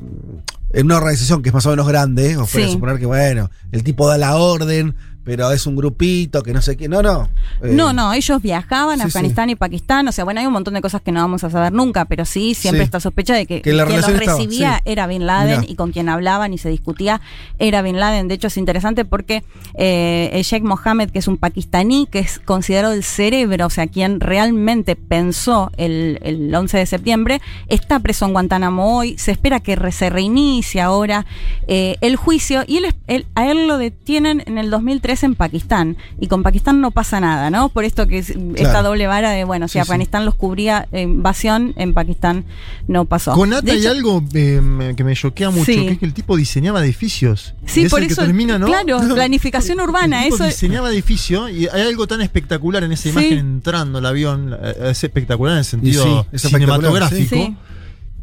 en 0.72 0.84
una 0.86 0.96
organización 0.98 1.42
que 1.42 1.48
es 1.48 1.54
más 1.54 1.64
o 1.66 1.70
menos 1.70 1.88
grande, 1.88 2.36
os 2.36 2.50
puede 2.50 2.66
Sí. 2.66 2.72
suponer 2.72 2.98
que, 2.98 3.06
bueno, 3.06 3.50
el 3.72 3.82
tipo 3.84 4.06
da 4.06 4.18
la 4.18 4.36
orden, 4.36 4.94
pero 5.28 5.52
es 5.52 5.66
un 5.66 5.76
grupito 5.76 6.42
que 6.42 6.54
no 6.54 6.62
sé 6.62 6.74
qué. 6.78 6.88
No, 6.88 7.02
no. 7.02 7.28
Eh, 7.62 7.70
No, 7.74 7.92
no, 7.92 8.14
ellos 8.14 8.40
viajaban 8.40 8.98
a 8.98 9.04
sí, 9.04 9.08
Afganistán 9.08 9.50
y 9.50 9.56
Pakistán, 9.56 10.08
o 10.08 10.12
sea, 10.12 10.24
bueno, 10.24 10.40
hay 10.40 10.46
un 10.46 10.54
montón 10.54 10.72
de 10.72 10.80
cosas 10.80 11.02
que 11.02 11.12
no 11.12 11.20
vamos 11.20 11.44
a 11.44 11.50
saber 11.50 11.70
nunca, 11.70 12.06
pero 12.06 12.24
sí, 12.24 12.54
siempre 12.54 12.80
Sí. 12.80 12.84
esta 12.86 12.98
sospecha 12.98 13.34
de 13.34 13.44
que, 13.44 13.60
quien 13.60 13.76
los 13.76 13.90
estaba, 13.90 14.16
recibía 14.16 14.80
era 14.86 15.06
Bin 15.06 15.26
Laden 15.26 15.60
Mirá. 15.60 15.70
y 15.70 15.74
con 15.74 15.92
quien 15.92 16.08
hablaban 16.08 16.54
y 16.54 16.58
se 16.58 16.70
discutía 16.70 17.20
era 17.58 17.82
Bin 17.82 18.00
Laden. 18.00 18.26
De 18.26 18.34
hecho, 18.36 18.46
es 18.46 18.56
interesante 18.56 19.04
porque 19.04 19.44
eh, 19.74 20.40
Sheikh 20.42 20.62
Mohammed, 20.64 21.10
que 21.10 21.18
es 21.18 21.28
un 21.28 21.36
pakistaní, 21.36 22.06
que 22.10 22.20
es 22.20 22.38
considerado 22.38 22.94
el 22.94 23.04
cerebro, 23.04 23.66
o 23.66 23.70
sea, 23.70 23.86
quien 23.86 24.20
realmente 24.20 24.96
pensó 24.96 25.70
el, 25.76 26.18
el 26.22 26.54
11 26.54 26.78
de 26.78 26.86
septiembre, 26.86 27.40
está 27.68 27.98
preso 28.00 28.24
en 28.24 28.32
Guantánamo 28.32 28.96
hoy, 28.96 29.18
se 29.18 29.30
espera 29.32 29.60
que 29.60 29.76
re- 29.76 29.92
se 29.92 30.08
reinicie 30.08 30.80
ahora 30.80 31.26
eh, 31.66 31.96
el 32.00 32.16
juicio 32.16 32.64
y 32.66 32.78
él, 32.78 32.94
él- 33.08 33.26
a 33.34 33.50
él 33.50 33.66
lo 33.68 33.76
detienen 33.76 34.42
en 34.46 34.56
el 34.56 34.70
2003 35.18 35.22
en 35.24 35.34
Pakistán 35.34 35.96
y 36.20 36.26
con 36.28 36.42
Pakistán 36.42 36.80
no 36.80 36.90
pasa 36.90 37.20
nada, 37.20 37.50
¿no? 37.50 37.68
Por 37.68 37.84
esto 37.84 38.06
que 38.06 38.18
es 38.18 38.30
esta 38.56 38.82
doble 38.82 39.06
vara 39.06 39.30
de, 39.30 39.44
bueno, 39.44 39.66
si 39.68 39.72
Sí, 39.72 39.78
sí. 39.78 39.80
Afganistán 39.80 40.24
los 40.24 40.34
cubría 40.34 40.88
eh, 40.92 41.02
invasión, 41.02 41.74
en 41.76 41.94
Pakistán 41.94 42.44
no 42.86 43.04
pasó. 43.04 43.32
Con 43.32 43.52
Ata 43.52 43.62
De 43.62 43.72
hay 43.72 43.78
hecho- 43.80 43.90
algo 43.90 44.24
eh, 44.34 44.94
que 44.96 45.04
me 45.04 45.14
choquea 45.14 45.50
mucho, 45.50 45.64
Sí. 45.66 45.74
que 45.86 45.92
es 45.92 45.98
que 45.98 46.06
el 46.06 46.14
tipo 46.14 46.36
diseñaba 46.36 46.82
edificios. 46.84 47.54
Sí, 47.66 47.84
es 47.84 47.90
por 47.90 48.00
el 48.00 48.06
que 48.08 48.12
eso, 48.14 48.22
termina, 48.22 48.58
¿no? 48.58 48.66
claro, 48.66 48.98
planificación 49.14 49.80
urbana, 49.80 50.18
El 50.24 50.32
tipo 50.32 50.36
eso 50.36 50.44
diseñaba 50.46 50.90
edificio 50.90 51.48
y 51.48 51.66
hay 51.68 51.82
algo 51.82 52.06
tan 52.06 52.20
espectacular 52.20 52.82
en 52.84 52.92
esa 52.92 53.04
Sí. 53.04 53.08
imagen 53.10 53.38
entrando 53.38 53.98
el 53.98 54.06
avión, 54.06 54.54
eh, 54.60 54.74
es 54.90 55.04
espectacular 55.04 55.52
en 55.54 55.58
el 55.58 55.64
sentido 55.64 56.02
sí, 56.04 56.10
es 56.32 56.44
espectacular, 56.44 56.80
cinematográfico. 56.80 57.56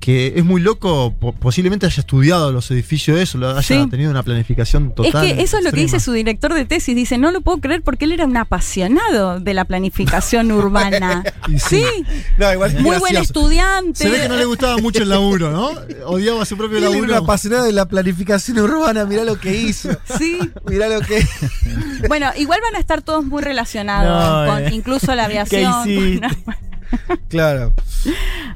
Que 0.05 0.33
es 0.35 0.45
muy 0.45 0.61
loco, 0.61 1.15
po- 1.19 1.33
posiblemente 1.33 1.87
haya 1.87 1.99
estudiado 1.99 2.51
los 2.51 2.69
edificios 2.69 3.17
de 3.17 3.23
eso, 3.23 3.39
lo 3.39 3.49
haya 3.49 3.61
Sí. 3.63 3.87
tenido 3.89 4.11
una 4.11 4.21
planificación 4.21 4.93
total. 4.93 5.25
es 5.25 5.33
que 5.33 5.41
eso 5.41 5.57
es 5.57 5.63
lo 5.63 5.71
que 5.71 5.79
dice 5.81 5.99
su 5.99 6.11
director 6.11 6.53
de 6.53 6.63
tesis. 6.65 6.95
Dice, 6.95 7.17
no 7.17 7.31
lo 7.31 7.41
puedo 7.41 7.57
creer 7.57 7.81
porque 7.81 8.05
él 8.05 8.11
era 8.11 8.25
un 8.25 8.37
apasionado 8.37 9.39
de 9.39 9.53
la 9.55 9.65
planificación 9.65 10.51
urbana. 10.51 11.23
Y 11.47 11.57
sí. 11.57 11.83
No, 12.37 12.53
igual 12.53 12.75
es 12.75 12.81
Muy 12.83 12.97
buen 12.99 13.15
estudiante. 13.17 14.03
Se 14.03 14.09
ve 14.11 14.21
que 14.21 14.29
no 14.29 14.35
le 14.37 14.45
gustaba 14.45 14.77
mucho 14.77 15.01
el 15.01 15.09
laburo, 15.09 15.49
¿no? 15.49 15.71
Odiaba 16.05 16.45
su 16.45 16.55
propio 16.55 16.77
Él 16.77 16.83
era 16.83 16.91
laburo. 16.91 17.11
un 17.11 17.23
apasionado 17.23 17.65
de 17.65 17.71
la 17.71 17.85
planificación 17.87 18.59
urbana, 18.59 19.05
mirá 19.05 19.23
lo 19.23 19.39
que 19.39 19.57
hizo. 19.57 19.89
Sí. 20.19 20.37
Mirá 20.67 20.87
lo 20.87 21.01
que. 21.01 21.25
Bueno, 22.07 22.29
igual 22.37 22.59
van 22.63 22.75
a 22.75 22.79
estar 22.79 23.01
todos 23.01 23.25
muy 23.25 23.41
relacionados 23.41 24.47
No, 24.47 24.53
con 24.53 24.63
eh. 24.65 24.69
incluso 24.75 25.15
la 25.15 25.25
aviación. 25.25 26.21
Claro. 27.29 27.73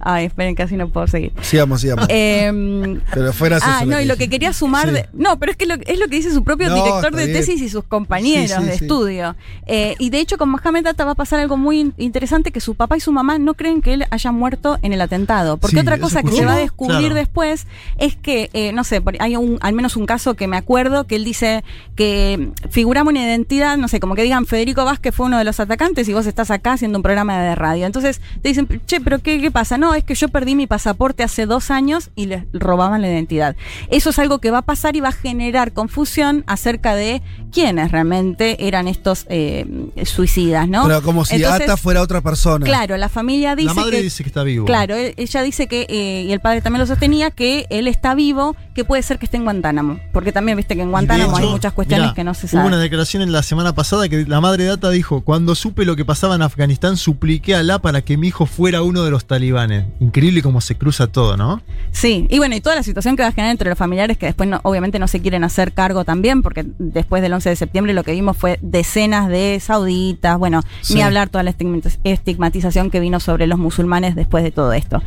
Ay, 0.01 0.25
esperen, 0.25 0.55
casi 0.55 0.75
no 0.77 0.89
puedo 0.89 1.07
seguir. 1.07 1.31
Sigamos, 1.41 1.81
sigamos. 1.81 2.05
Eh, 2.09 2.99
Pero 3.13 3.33
fue 3.33 3.49
gracioso 3.49 3.73
Ah, 3.81 3.85
no, 3.85 3.99
y 3.99 4.05
lo 4.05 4.15
que 4.17 4.29
quería 4.29 4.53
sumar. 4.53 4.87
Sí. 4.87 4.93
de- 4.93 5.09
no, 5.13 5.37
pero 5.39 5.51
es 5.51 5.57
que 5.57 5.65
lo, 5.65 5.75
es 5.75 5.99
lo 5.99 6.07
que 6.07 6.15
dice 6.17 6.31
su 6.31 6.43
propio 6.43 6.69
No, 6.69 6.75
director 6.75 7.15
de 7.15 7.25
bien. 7.25 7.37
tesis 7.37 7.61
y 7.61 7.69
sus 7.69 7.83
compañeros 7.83 8.51
Sí, 8.51 8.57
sí, 8.57 8.63
de 8.65 8.77
sí. 8.77 8.83
estudio. 8.85 9.35
Eh, 9.65 9.95
y 9.99 10.09
de 10.11 10.19
hecho, 10.19 10.37
con 10.37 10.49
Mohamed 10.49 10.85
Atta 10.87 11.05
va 11.05 11.11
a 11.11 11.15
pasar 11.15 11.39
algo 11.39 11.57
muy 11.57 11.79
in- 11.79 11.93
interesante: 11.97 12.51
que 12.51 12.59
su 12.61 12.75
papá 12.75 12.97
y 12.97 12.99
su 12.99 13.11
mamá 13.11 13.37
no 13.39 13.53
creen 13.55 13.81
que 13.81 13.93
él 13.93 14.05
haya 14.11 14.31
muerto 14.31 14.77
en 14.81 14.93
el 14.93 15.01
atentado. 15.01 15.57
Porque 15.57 15.75
Sí, 15.77 15.81
otra 15.81 15.97
cosa 15.99 16.23
que 16.23 16.31
se 16.31 16.45
va 16.45 16.53
a 16.53 16.57
descubrir 16.57 16.99
Claro. 16.99 17.15
después 17.15 17.65
es 17.97 18.15
que, 18.15 18.49
eh, 18.53 18.71
no 18.73 18.83
sé, 18.83 19.01
hay 19.19 19.35
un, 19.35 19.57
al 19.61 19.73
menos 19.73 19.95
un 19.95 20.05
caso 20.05 20.35
que 20.35 20.47
me 20.47 20.57
acuerdo 20.57 21.05
que 21.07 21.15
él 21.15 21.23
dice 21.25 21.63
que 21.95 22.49
figuramos 22.69 23.11
una 23.11 23.23
identidad, 23.25 23.77
no 23.77 23.87
sé, 23.87 23.99
como 23.99 24.15
que 24.15 24.23
digan 24.23 24.45
Federico 24.45 24.85
Vázquez 24.85 25.13
fue 25.15 25.25
uno 25.25 25.37
de 25.37 25.43
los 25.43 25.59
atacantes 25.59 26.07
y 26.07 26.13
vos 26.13 26.25
estás 26.25 26.51
acá 26.51 26.73
haciendo 26.73 26.97
un 26.99 27.03
programa 27.03 27.39
de 27.41 27.55
radio. 27.55 27.85
Entonces 27.85 28.18
te 28.41 28.49
dicen, 28.49 28.67
che, 28.85 29.01
pero 29.01 29.19
¿qué, 29.19 29.39
qué 29.41 29.51
pasa? 29.51 29.77
No, 29.77 29.93
es 29.95 30.03
que 30.03 30.15
yo 30.15 30.29
perdí 30.29 30.55
mi 30.55 30.67
pasaporte 30.67 31.23
hace 31.23 31.45
dos 31.45 31.71
años 31.71 32.09
y 32.15 32.25
les 32.27 32.43
robaban 32.53 33.01
la 33.01 33.07
identidad. 33.09 33.55
Eso 33.89 34.09
es 34.11 34.19
algo 34.19 34.39
que 34.39 34.51
va 34.51 34.59
a 34.59 34.61
pasar 34.63 34.95
y 34.95 34.99
va 35.01 35.09
a 35.09 35.13
generar 35.13 35.73
confusión 35.73 36.43
acerca 36.47 36.95
de 36.95 37.21
quiénes 37.51 37.91
realmente 37.91 38.67
eran 38.67 38.87
estos 38.87 39.25
eh, 39.29 39.65
suicidas, 40.05 40.67
¿no? 40.67 40.85
Pero 40.87 41.01
como 41.01 41.25
si 41.25 41.35
Entonces, 41.35 41.61
Ata 41.63 41.77
fuera 41.77 42.01
otra 42.01 42.21
persona. 42.21 42.65
Claro, 42.65 42.97
la 42.97 43.09
familia 43.09 43.55
dice 43.55 43.67
La 43.67 43.73
madre 43.73 43.97
que, 43.97 44.03
dice 44.03 44.23
que 44.23 44.29
está 44.29 44.43
vivo. 44.43 44.65
Claro, 44.65 44.95
él- 44.95 45.13
ella 45.17 45.41
dice 45.43 45.67
que, 45.67 45.85
eh, 45.89 46.23
y 46.27 46.31
el 46.31 46.39
padre 46.39 46.61
también 46.61 46.81
lo 46.81 46.87
sostenía, 46.87 47.31
que 47.31 47.65
él 47.69 47.87
está 47.87 48.15
vivo, 48.15 48.55
que 48.75 48.83
puede 48.85 49.03
ser 49.03 49.19
que 49.19 49.25
esté 49.25 49.37
en 49.37 49.43
Guantánamo. 49.43 49.99
Porque 50.13 50.31
también 50.31 50.57
viste 50.57 50.75
que 50.75 50.81
en 50.81 50.91
Guantánamo 50.91 51.35
hay 51.37 51.47
muchas 51.47 51.73
cuestiones 51.73 52.07
mirá, 52.07 52.13
que 52.15 52.23
no 52.23 52.33
se 52.33 52.45
Hubo 52.47 52.61
una 52.61 52.71
saben. 52.71 52.81
declaración 52.81 53.23
en 53.23 53.31
la 53.31 53.43
semana 53.43 53.73
pasada 53.73 54.07
que 54.09 54.25
la 54.25 54.41
madre 54.41 54.63
de 54.63 54.69
Data 54.69 54.89
dijo: 54.89 55.21
Cuando 55.21 55.55
supe 55.55 55.85
lo 55.85 55.95
que 55.95 56.05
pasaba 56.05 56.35
en 56.35 56.41
Afganistán, 56.41 56.97
supliqué 56.97 57.55
a 57.55 57.59
Alá 57.59 57.79
para 57.79 58.01
que 58.01 58.08
mi 58.17 58.27
hijo 58.27 58.45
fuera 58.45 58.81
uno 58.81 59.03
de 59.03 59.11
los 59.11 59.25
talibanes. 59.25 59.85
Increíble 59.99 60.41
cómo 60.41 60.61
se 60.61 60.75
cruza 60.75 61.07
todo, 61.07 61.37
¿no? 61.37 61.61
Sí, 61.91 62.27
y 62.29 62.37
bueno, 62.37 62.55
y 62.55 62.61
toda 62.61 62.75
la 62.75 62.83
situación 62.83 63.15
que 63.15 63.23
va 63.23 63.29
a 63.29 63.31
generar 63.31 63.51
entre 63.51 63.69
los 63.69 63.77
familiares 63.77 64.17
que 64.17 64.25
después 64.27 64.47
no- 64.49 64.59
obviamente 64.63 64.99
no 64.99 65.07
se 65.07 65.21
quieren 65.21 65.43
hacer 65.43 65.73
cargo 65.73 66.05
también, 66.05 66.41
porque 66.41 66.65
después 66.77 67.21
del 67.21 67.33
11 67.33 67.49
de 67.49 67.55
septiembre 67.55 67.93
lo 67.93 68.03
que 68.03 68.11
vimos 68.11 68.37
fue 68.37 68.59
decenas 68.61 69.27
de 69.29 69.59
sauditas, 69.59 70.37
bueno, 70.37 70.61
Sí. 70.81 70.95
ni 70.95 71.01
hablar 71.01 71.29
toda 71.29 71.43
la 71.43 71.51
estigmatiz- 71.51 71.97
estigmatización 72.03 72.89
que 72.91 72.99
vino 72.99 73.19
sobre 73.19 73.47
los 73.47 73.57
musulmanes 73.59 74.15
después 74.15 74.43
de 74.43 74.51
todo 74.51 74.73
esto. 74.73 75.01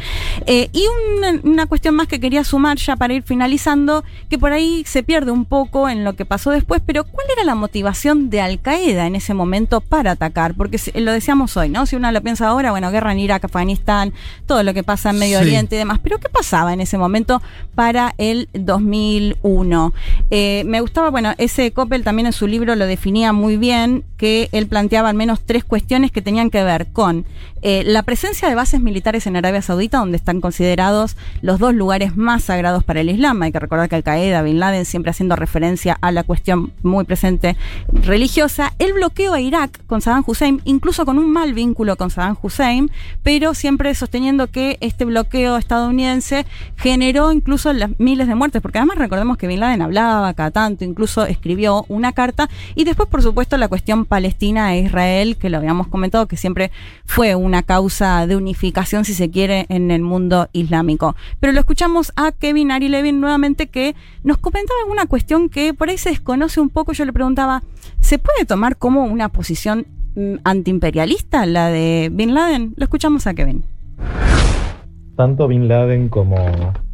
Eh, 0.46 0.68
y 0.72 0.84
una, 1.18 1.40
una 1.44 1.66
cuestión 1.66 1.94
más 1.94 2.08
que 2.08 2.20
quería 2.20 2.44
sumar 2.44 2.76
ya 2.78 2.96
para 2.96 3.14
ir 3.14 3.22
finalizando, 3.22 4.04
que 4.28 4.38
por 4.38 4.52
ahí 4.52 4.82
se 4.86 5.02
pierde 5.02 5.30
un 5.30 5.44
poco 5.44 5.88
en 5.88 6.04
lo 6.04 6.14
que 6.14 6.24
pasó 6.24 6.50
después, 6.50 6.82
pero 6.84 7.04
¿cuál 7.04 7.26
era 7.32 7.44
la 7.44 7.54
motivación 7.54 8.30
de 8.30 8.40
Al 8.40 8.60
Qaeda 8.60 9.06
en 9.06 9.14
ese 9.16 9.34
momento 9.34 9.80
para 9.80 10.12
atacar? 10.12 10.54
Porque 10.54 10.78
lo 10.94 11.12
decíamos 11.12 11.56
hoy, 11.56 11.68
¿no? 11.68 11.86
Si 11.86 11.96
uno 11.96 12.10
lo 12.12 12.20
piensa 12.22 12.48
ahora, 12.48 12.70
bueno, 12.70 12.90
guerra 12.92 13.10
en 13.12 13.18
Irak, 13.18 13.44
Afganistán, 13.44 14.12
todo 14.46 14.62
lo 14.62 14.72
que 14.74 14.84
pasa 14.84 15.10
en 15.10 15.18
Medio 15.18 15.38
Sí. 15.40 15.44
Oriente 15.46 15.74
y 15.74 15.78
demás, 15.78 15.98
pero 16.02 16.18
¿qué 16.18 16.28
pasaba 16.28 16.72
en 16.72 16.80
ese 16.80 16.98
momento 16.98 17.42
para 17.74 18.14
el 18.18 18.48
2001? 18.52 19.92
Eh, 20.30 20.62
me 20.66 20.80
gustaba, 20.80 21.10
bueno, 21.10 21.32
ese 21.38 21.72
Coppel 21.72 22.04
también 22.04 22.26
en 22.26 22.32
su 22.32 22.46
libro 22.46 22.74
lo 22.76 22.86
definía 22.86 23.32
muy 23.32 23.56
bien, 23.56 24.04
que 24.16 24.48
él 24.52 24.66
planteaba 24.68 25.08
al 25.08 25.16
menos 25.16 25.40
tres 25.44 25.64
cuestiones 25.64 26.12
que 26.12 26.22
tenían 26.22 26.50
que 26.50 26.62
ver 26.62 26.86
con 26.92 27.24
eh, 27.62 27.82
la 27.86 28.02
presencia 28.02 28.48
de 28.48 28.54
bases 28.54 28.80
militares 28.80 29.26
en 29.26 29.36
Arabia 29.36 29.62
Saudita, 29.62 29.98
donde 29.98 30.16
están 30.16 30.40
considerados 30.40 31.16
los 31.40 31.58
dos 31.58 31.74
lugares 31.74 32.16
más 32.16 32.44
sagrados 32.44 32.84
para 32.84 33.00
el 33.00 33.08
Islam. 33.08 33.40
Hay 33.42 33.52
que 33.52 33.60
recordar 33.60 33.88
que 33.88 33.96
Al 33.96 34.02
Qaeda, 34.02 34.42
Bin 34.42 34.58
Laden, 34.58 34.84
siempre 34.84 35.10
haciendo 35.10 35.36
referencia 35.36 35.96
a 36.00 36.12
la 36.12 36.24
cuestión 36.24 36.72
muy 36.82 37.04
presente 37.04 37.56
religiosa. 37.92 38.72
El 38.78 38.92
bloqueo 38.92 39.32
a 39.34 39.40
Irak 39.40 39.84
con 39.86 40.00
Saddam 40.00 40.24
Hussein, 40.26 40.60
incluso 40.64 41.04
con 41.04 41.18
un 41.18 41.30
mal 41.30 41.54
vínculo 41.54 41.96
con 41.96 42.10
Saddam 42.10 42.36
Hussein, 42.42 42.90
pero 43.22 43.54
siempre 43.54 43.94
sosteniendo 43.94 44.48
que 44.48 44.76
este 44.80 45.04
bloqueo 45.04 45.56
estadounidense 45.56 46.46
generó 46.76 47.32
incluso 47.32 47.72
las 47.72 47.90
miles 47.98 48.26
de 48.28 48.34
muertes, 48.34 48.60
porque 48.60 48.78
además 48.78 48.98
recordemos 48.98 49.36
que 49.36 49.46
Bin 49.46 49.60
Laden 49.60 49.82
hablaba 49.82 50.34
cada 50.34 50.50
tanto, 50.50 50.84
incluso 50.84 51.24
escribió 51.26 51.84
una 51.88 52.12
carta, 52.12 52.48
y 52.74 52.84
después, 52.84 53.08
por 53.08 53.22
supuesto, 53.22 53.56
la 53.56 53.68
cuestión 53.68 54.04
Palestina 54.04 54.74
e 54.74 54.80
Israel, 54.80 55.36
que 55.36 55.50
lo 55.50 55.58
habíamos 55.58 55.88
comentado, 55.88 56.26
que 56.26 56.36
siempre 56.36 56.70
fue 57.04 57.34
una 57.52 57.62
causa 57.62 58.26
de 58.26 58.34
unificación, 58.34 59.04
si 59.04 59.12
se 59.12 59.30
quiere, 59.30 59.66
en 59.68 59.90
el 59.90 60.00
mundo 60.00 60.48
islámico. 60.54 61.14
Pero 61.38 61.52
lo 61.52 61.60
escuchamos 61.60 62.10
a 62.16 62.32
Kevin 62.32 62.70
Ari 62.70 62.88
Levin 62.88 63.20
nuevamente, 63.20 63.66
que 63.66 63.94
nos 64.24 64.38
comentaba 64.38 64.78
una 64.90 65.04
cuestión 65.04 65.50
que 65.50 65.74
por 65.74 65.90
ahí 65.90 65.98
se 65.98 66.08
desconoce 66.08 66.62
un 66.62 66.70
poco. 66.70 66.94
Yo 66.94 67.04
le 67.04 67.12
preguntaba, 67.12 67.62
¿se 68.00 68.18
puede 68.18 68.46
tomar 68.46 68.78
como 68.78 69.04
una 69.04 69.28
posición 69.28 69.84
mm, 70.14 70.36
antiimperialista 70.44 71.44
la 71.44 71.68
de 71.68 72.08
Bin 72.10 72.32
Laden? 72.32 72.72
Lo 72.74 72.84
escuchamos 72.84 73.26
a 73.26 73.34
Kevin. 73.34 73.64
Tanto 75.14 75.46
Bin 75.46 75.68
Laden 75.68 76.08
como 76.08 76.36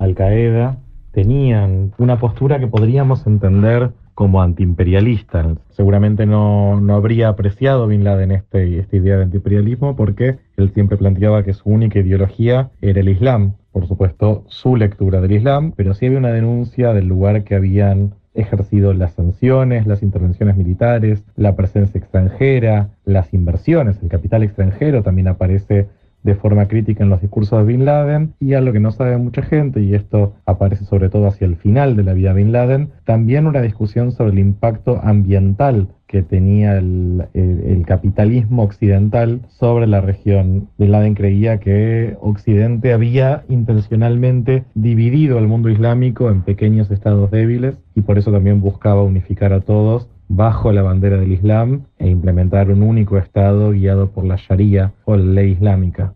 Al 0.01 0.15
Qaeda 0.17 0.77
tenían 1.13 1.93
una 1.99 2.19
postura 2.19 2.59
que 2.59 2.67
podríamos 2.67 3.25
entender 3.29 3.93
como 4.19 4.43
antiimperialista. 4.43 5.55
Seguramente 5.71 6.27
no, 6.27 6.81
no 6.81 6.97
habría 6.97 7.29
apreciado 7.29 7.87
Bin 7.87 8.03
Laden 8.03 8.33
este, 8.33 8.81
esta 8.81 8.97
idea 8.97 9.17
de 9.17 9.23
antiimperialismo 9.23 9.95
porque 9.95 10.39
él 10.57 10.73
siempre 10.75 10.97
planteaba 10.97 11.45
que 11.45 11.55
su 11.55 11.71
única 11.71 12.01
ideología 12.01 12.71
era 12.81 12.99
el 12.99 13.11
Islam. 13.11 13.53
Por 13.71 13.87
supuesto, 13.87 14.43
su 14.49 14.75
lectura 14.75 15.21
del 15.21 15.31
Islam, 15.31 15.73
pero 15.77 15.95
sí 15.95 16.07
había 16.07 16.19
una 16.19 16.33
denuncia 16.33 16.93
del 16.95 17.07
lugar 17.07 17.45
que 17.45 17.55
habían 17.55 18.15
ejercido 18.35 18.93
las 18.93 19.13
sanciones, 19.13 19.87
las 19.87 20.03
intervenciones 20.03 20.57
militares, 20.57 21.23
la 21.37 21.55
presencia 21.55 22.01
extranjera, 22.01 22.89
las 23.05 23.33
inversiones, 23.33 24.03
el 24.03 24.09
capital 24.09 24.43
extranjero 24.43 25.05
también 25.05 25.29
aparece 25.29 25.87
de 26.23 26.35
forma 26.35 26.67
crítica 26.67 27.05
en 27.05 27.11
los 27.11 27.21
discursos 27.21 27.59
de 27.59 27.65
Bin 27.73 27.85
Laden 27.85 28.35
y 28.41 28.55
algo 28.55 28.73
que 28.73 28.81
no 28.81 28.91
sabe 28.91 29.17
mucha 29.19 29.43
gente, 29.43 29.81
y 29.81 29.95
esto 29.95 30.35
aparece 30.47 30.85
sobre 30.85 31.09
todo 31.09 31.27
hacia 31.27 31.47
el 31.47 31.57
final 31.57 31.97
de 31.97 32.05
la 32.05 32.13
vida 32.13 32.35
de 32.35 32.43
Bin 32.43 32.53
Laden, 32.53 32.91
también 33.05 33.47
una 33.47 33.63
discusión 33.63 34.13
sobre 34.13 34.33
el 34.33 34.39
impacto 34.39 35.01
ambiental 35.03 35.89
que 36.07 36.23
tenía 36.23 36.79
el 36.79 37.85
capitalismo 37.87 38.63
occidental 38.63 39.43
sobre 39.49 39.87
la 39.87 40.01
región. 40.01 40.69
Bin 40.79 40.93
Laden 40.93 41.15
creía 41.15 41.61
que 41.61 42.17
Occidente 42.21 42.95
había 42.95 43.45
intencionalmente 43.51 44.65
dividido 44.75 45.37
al 45.37 45.49
mundo 45.49 45.69
islámico 45.69 46.31
en 46.31 46.43
pequeños 46.43 46.91
estados 46.91 47.31
débiles 47.31 47.77
y 47.95 48.01
por 48.01 48.17
eso 48.17 48.33
también 48.33 48.63
buscaba 48.63 49.03
unificar 49.03 49.53
a 49.53 49.61
todos 49.61 50.09
bajo 50.29 50.73
la 50.73 50.83
bandera 50.83 51.17
del 51.17 51.33
Islam 51.33 51.85
e 51.99 52.09
implementar 52.09 52.71
un 52.71 52.83
único 52.83 53.19
Estado 53.19 53.71
guiado 53.73 54.11
por 54.11 54.25
la 54.25 54.37
Sharia 54.37 54.93
o 55.05 55.17
la 55.17 55.25
ley 55.25 55.53
islámica. 55.53 56.15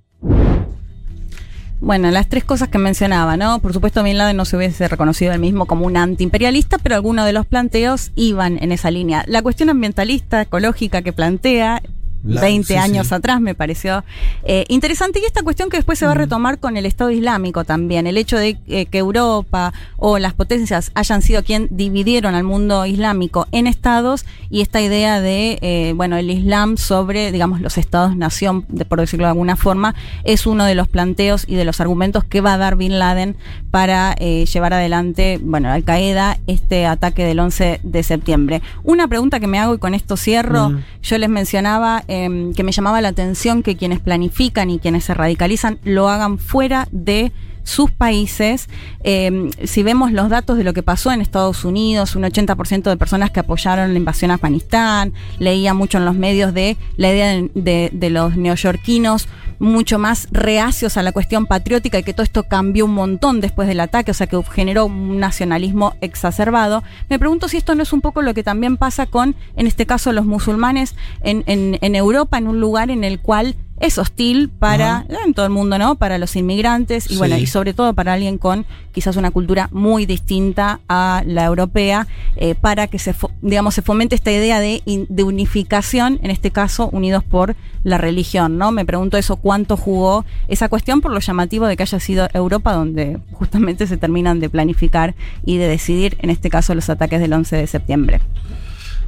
Bueno, 1.80 2.12
las 2.12 2.28
tres 2.28 2.44
cosas 2.44 2.68
que 2.68 2.78
mencionaba, 2.78 3.36
¿no? 3.36 3.58
Por 3.58 3.72
supuesto, 3.72 4.04
Bin 4.04 4.16
Laden 4.16 4.36
no 4.36 4.44
se 4.44 4.56
hubiese 4.56 4.86
reconocido 4.86 5.32
él 5.32 5.40
mismo 5.40 5.66
como 5.66 5.84
un 5.84 5.96
antiimperialista, 5.96 6.78
pero 6.78 6.94
algunos 6.94 7.26
de 7.26 7.32
los 7.32 7.44
planteos 7.44 8.12
iban 8.14 8.62
en 8.62 8.70
esa 8.70 8.92
línea. 8.92 9.24
La 9.26 9.42
cuestión 9.42 9.68
ambientalista, 9.68 10.42
ecológica 10.42 11.02
que 11.02 11.12
plantea, 11.12 11.82
La- 12.24 12.40
20 12.40 12.66
sí, 12.66 12.74
años 12.78 13.08
sí. 13.08 13.14
atrás 13.14 13.40
me 13.40 13.54
pareció 13.54 14.04
eh, 14.44 14.64
interesante. 14.68 15.20
Y 15.20 15.24
esta 15.24 15.42
cuestión 15.42 15.68
que 15.70 15.76
después 15.78 15.98
se 15.98 16.06
va 16.06 16.12
a 16.12 16.14
retomar 16.14 16.58
con 16.58 16.76
el 16.76 16.86
Estado 16.86 17.10
Islámico 17.10 17.64
también. 17.64 18.06
El 18.06 18.16
hecho 18.16 18.36
de 18.38 18.56
eh, 18.68 18.86
que 18.86 18.98
Europa 18.98 19.72
o 19.96 20.18
las 20.18 20.32
potencias 20.34 20.90
hayan 20.94 21.22
sido 21.22 21.42
quien 21.42 21.68
dividieron 21.70 22.34
al 22.34 22.44
mundo 22.44 22.86
islámico 22.86 23.46
en 23.52 23.66
estados 23.66 24.24
y 24.50 24.60
esta 24.60 24.80
idea 24.80 25.20
de, 25.20 25.58
eh, 25.62 25.92
bueno, 25.96 26.16
el 26.16 26.30
Islam 26.30 26.76
sobre, 26.76 27.32
digamos, 27.32 27.60
los 27.60 27.78
estados-nación, 27.78 28.64
de- 28.68 28.84
por 28.84 29.00
decirlo 29.00 29.26
de 29.26 29.30
alguna 29.30 29.56
forma, 29.56 29.94
es 30.24 30.46
uno 30.46 30.64
de 30.64 30.74
los 30.74 30.88
planteos 30.88 31.44
y 31.48 31.54
de 31.54 31.64
los 31.64 31.80
argumentos 31.80 32.24
que 32.24 32.40
va 32.40 32.54
a 32.54 32.58
dar 32.58 32.76
Bin 32.76 32.98
Laden 32.98 33.36
para 33.70 34.14
eh, 34.18 34.44
llevar 34.46 34.74
adelante, 34.74 35.38
bueno, 35.42 35.70
Al 35.70 35.84
Qaeda, 35.84 36.38
este 36.46 36.86
ataque 36.86 37.24
del 37.24 37.40
11 37.40 37.80
de 37.82 38.02
septiembre. 38.02 38.62
Una 38.84 39.08
pregunta 39.08 39.40
que 39.40 39.46
me 39.46 39.58
hago 39.58 39.74
y 39.74 39.78
con 39.78 39.94
esto 39.94 40.16
cierro, 40.16 40.70
Mm. 40.70 40.82
yo 41.02 41.18
les 41.18 41.28
mencionaba 41.30 42.04
em, 42.12 42.52
que 42.52 42.62
me 42.62 42.72
llamaba 42.72 43.00
la 43.00 43.08
atención 43.08 43.62
que 43.62 43.74
quienes 43.74 44.00
planifican 44.00 44.68
y 44.68 44.78
quienes 44.78 45.04
se 45.04 45.14
radicalizan 45.14 45.78
lo 45.82 46.10
hagan 46.10 46.38
fuera 46.38 46.86
de 46.92 47.32
sus 47.64 47.90
países. 47.90 48.68
Eh, 49.04 49.50
si 49.64 49.82
vemos 49.82 50.12
los 50.12 50.28
datos 50.28 50.56
de 50.56 50.64
lo 50.64 50.72
que 50.72 50.82
pasó 50.82 51.12
en 51.12 51.20
Estados 51.20 51.64
Unidos, 51.64 52.16
un 52.16 52.22
80% 52.22 52.82
de 52.82 52.96
personas 52.96 53.30
que 53.30 53.40
apoyaron 53.40 53.92
la 53.92 53.98
invasión 53.98 54.30
a 54.30 54.34
Afganistán, 54.34 55.12
leía 55.38 55.74
mucho 55.74 55.98
en 55.98 56.04
los 56.04 56.14
medios 56.14 56.54
de 56.54 56.76
la 56.96 57.12
idea 57.12 57.42
de, 57.54 58.10
los 58.10 58.36
neoyorquinos 58.36 59.28
mucho 59.58 59.98
más 59.98 60.26
reacios 60.32 60.96
a 60.96 61.04
la 61.04 61.12
cuestión 61.12 61.46
patriótica 61.46 61.98
y 61.98 62.02
que 62.02 62.12
todo 62.12 62.24
esto 62.24 62.42
cambió 62.42 62.84
un 62.84 62.94
montón 62.94 63.40
después 63.40 63.68
del 63.68 63.78
ataque, 63.78 64.10
o 64.10 64.14
sea 64.14 64.26
que 64.26 64.42
generó 64.50 64.86
un 64.86 65.20
nacionalismo 65.20 65.94
exacerbado. 66.00 66.82
Me 67.08 67.18
pregunto 67.20 67.46
si 67.46 67.58
esto 67.58 67.76
no 67.76 67.84
es 67.84 67.92
un 67.92 68.00
poco 68.00 68.22
lo 68.22 68.34
que 68.34 68.42
también 68.42 68.76
pasa 68.76 69.06
con, 69.06 69.36
en 69.56 69.68
este 69.68 69.86
caso, 69.86 70.12
los 70.12 70.26
musulmanes 70.26 70.96
en 71.22 71.94
Europa, 71.94 72.38
en 72.38 72.48
un 72.48 72.60
lugar 72.60 72.90
en 72.90 73.04
el 73.04 73.20
cual 73.20 73.54
es 73.82 73.98
hostil 73.98 74.48
para, 74.48 75.04
en 75.26 75.34
todo 75.34 75.44
el 75.44 75.50
mundo, 75.50 75.76
¿no? 75.76 75.96
Para 75.96 76.16
los 76.16 76.36
inmigrantes 76.36 77.06
y 77.06 77.14
Sí. 77.14 77.18
bueno, 77.18 77.36
y 77.36 77.46
sobre 77.46 77.74
todo 77.74 77.92
para 77.94 78.12
alguien 78.12 78.38
con 78.38 78.64
quizás 78.92 79.16
una 79.16 79.32
cultura 79.32 79.68
muy 79.72 80.06
distinta 80.06 80.80
a 80.88 81.24
la 81.26 81.44
europea, 81.44 82.06
eh, 82.36 82.54
para 82.54 82.86
que 82.86 83.00
se, 83.00 83.12
digamos, 83.40 83.74
se 83.74 83.82
fomente 83.82 84.14
esta 84.14 84.30
idea 84.30 84.60
de, 84.60 84.82
de 84.86 85.22
unificación, 85.24 86.20
en 86.22 86.30
este 86.30 86.52
caso, 86.52 86.90
unidos 86.92 87.24
por 87.24 87.56
la 87.82 87.98
religión, 87.98 88.56
¿no? 88.56 88.70
Me 88.70 88.84
pregunto 88.84 89.18
eso, 89.18 89.34
cuánto 89.34 89.76
jugó 89.76 90.24
esa 90.46 90.68
cuestión 90.68 91.00
por 91.00 91.12
lo 91.12 91.18
llamativo 91.18 91.66
de 91.66 91.76
que 91.76 91.82
haya 91.82 91.98
sido 91.98 92.28
Europa 92.34 92.72
donde 92.74 93.18
justamente 93.32 93.88
se 93.88 93.96
terminan 93.96 94.38
de 94.38 94.48
planificar 94.48 95.16
y 95.44 95.56
de 95.56 95.66
decidir, 95.66 96.16
en 96.20 96.30
este 96.30 96.50
caso, 96.50 96.72
los 96.76 96.88
ataques 96.88 97.20
del 97.20 97.32
11 97.32 97.56
de 97.56 97.66
septiembre. 97.66 98.20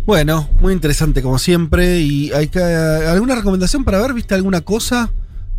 Bueno, 0.06 0.48
muy 0.60 0.72
interesante 0.72 1.22
como 1.22 1.38
siempre. 1.38 2.00
¿Y 2.00 2.30
hay 2.32 2.48
que, 2.48 2.60
alguna 2.60 3.34
recomendación 3.34 3.84
para 3.84 4.00
ver? 4.00 4.12
¿Viste 4.12 4.34
alguna 4.34 4.60
cosa 4.60 5.10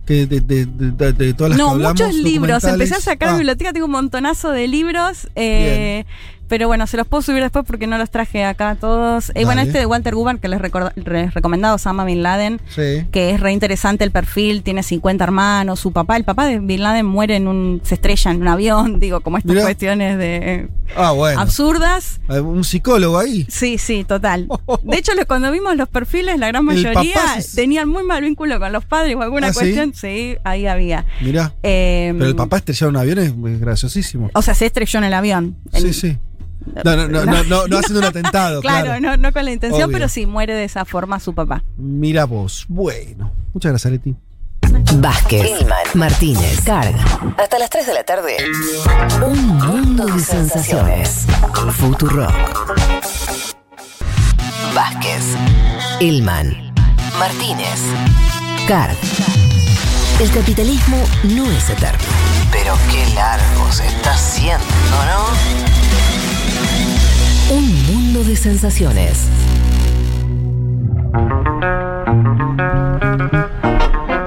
que 0.06 0.28
de, 0.28 0.40
de- 0.40 0.68
de- 0.68 0.92
de- 0.92 1.14
de 1.14 1.34
todas 1.34 1.50
las 1.52 1.58
no, 1.58 1.66
que 1.70 1.72
hablamos? 1.74 2.00
muchos 2.02 2.16
libros. 2.16 2.64
Empecé 2.64 2.96
a 2.96 3.02
sacar 3.02 3.30
Ah, 3.30 3.38
biblioteca, 3.38 3.74
tengo 3.74 3.88
un 3.88 3.92
montonazo 3.92 4.52
de 4.52 4.68
libros. 4.68 5.28
eh, 5.36 6.06
pero 6.48 6.68
bueno, 6.68 6.86
se 6.88 6.98
los 6.98 7.08
puedo 7.08 7.22
subir 7.22 7.42
después 7.42 7.66
porque 7.66 7.88
no 7.88 7.98
los 7.98 8.10
traje 8.10 8.44
acá 8.44 8.76
todos. 8.76 9.32
Eh, 9.36 9.46
bueno, 9.46 9.62
este 9.62 9.80
de 9.80 9.86
Walter 9.86 10.16
Guban 10.16 10.38
que 10.38 10.48
les, 10.48 10.60
les 11.06 11.34
recomendaba 11.34 11.76
Osama 11.76 12.06
Bin 12.06 12.24
Laden, 12.24 12.60
Sí. 12.70 13.06
que 13.12 13.32
es 13.32 13.40
re 13.40 13.52
interesante 13.52 14.04
el 14.04 14.12
perfil, 14.12 14.64
tiene 14.64 14.84
50 14.84 15.24
hermanos, 15.24 15.80
su 15.80 15.92
papá, 15.92 16.18
el 16.18 16.24
papá 16.24 16.46
de 16.48 16.60
Bin 16.60 16.84
Laden 16.84 17.06
muere 17.06 17.36
en 17.36 17.48
un, 17.48 17.82
se 17.84 17.96
estrella 17.96 18.32
en 18.32 18.42
un 18.42 18.48
avión, 18.48 19.00
digo, 19.00 19.22
como 19.22 19.38
estas 19.38 19.52
Mirá. 19.54 19.64
cuestiones 19.64 20.18
de 20.18 20.70
Ah, 20.96 21.12
bueno. 21.12 21.40
absurdas. 21.42 22.20
Un 22.30 22.64
psicólogo 22.64 23.18
ahí. 23.18 23.46
Sí, 23.50 23.78
sí, 23.78 24.04
total. 24.04 24.48
De 24.84 24.98
hecho, 24.98 25.12
cuando 25.28 25.52
vimos 25.52 25.76
los 25.76 25.90
perfiles, 25.90 26.38
la 26.40 26.48
gran 26.48 26.64
mayoría 26.64 27.22
tenían 27.56 27.90
muy 27.90 28.04
mal 28.04 28.22
vínculo 28.22 28.60
con 28.60 28.72
los 28.72 28.86
padres 28.86 29.16
o 29.16 29.22
alguna 29.22 29.48
¿Ah, 29.48 29.54
sí? 29.54 29.60
cuestión. 29.60 29.94
Sí, 29.94 30.38
ahí 30.44 30.68
había. 30.68 31.06
Mirá. 31.22 31.54
Eh, 31.64 32.14
Pero 32.18 32.30
el 32.30 32.36
papá 32.36 32.58
estrellado 32.58 32.90
en 32.90 32.96
un 32.96 33.02
avión 33.02 33.20
es 33.20 33.34
es 33.56 33.60
graciosísimo. 33.60 34.30
O 34.34 34.42
sea, 34.42 34.54
se 34.54 34.66
estrelló 34.68 35.00
en 35.00 35.06
el 35.06 35.14
avión. 35.14 35.56
Sí, 35.74 35.94
sí. 35.94 36.18
No, 36.84 36.96
no, 36.96 37.08
no, 37.08 37.26
no, 37.26 37.44
no, 37.44 37.68
no 37.68 37.78
haciendo 37.78 38.00
un 38.00 38.06
atentado, 38.06 38.62
Claro, 38.62 38.86
claro. 38.86 39.02
No, 39.02 39.18
no 39.18 39.32
con 39.32 39.46
la 39.46 39.52
intención, 39.52 39.84
Obvio. 39.84 39.94
pero 39.98 40.10
sí 40.10 40.26
muere 40.26 40.54
de 40.54 40.64
esa 40.64 40.86
forma 40.86 41.20
su 41.20 41.34
papá. 41.34 41.64
Mira 41.78 42.26
vos. 42.26 42.66
Bueno. 42.68 43.32
Muchas 43.54 43.72
gracias, 43.72 43.92
Leti. 43.92 44.16
Vázquez, 44.96 45.66
Martínez, 45.94 46.62
Carga. 46.62 47.04
Hasta 47.38 47.60
las 47.60 47.70
3 47.70 47.88
de 47.88 47.94
la 47.94 48.04
tarde. 48.04 48.38
Un 49.26 49.48
mundo 49.58 50.06
de 50.06 50.20
sensaciones. 50.20 51.26
Futurock. 51.72 52.34
Vázquez, 54.74 55.24
Ilman, 56.00 56.74
Martínez, 57.20 57.80
Carg. 58.68 58.98
El 60.20 60.32
capitalismo 60.32 60.98
no 61.24 61.50
es 61.52 61.70
eterno. 61.70 62.00
Pero 62.52 62.74
qué 62.92 63.14
largo 63.16 63.72
se 63.72 63.86
está 63.88 64.14
haciendo, 64.14 64.66
¿no? 65.06 65.85
Un 67.52 67.86
mundo 67.86 68.24
de 68.24 68.36
sensaciones. 68.36 69.20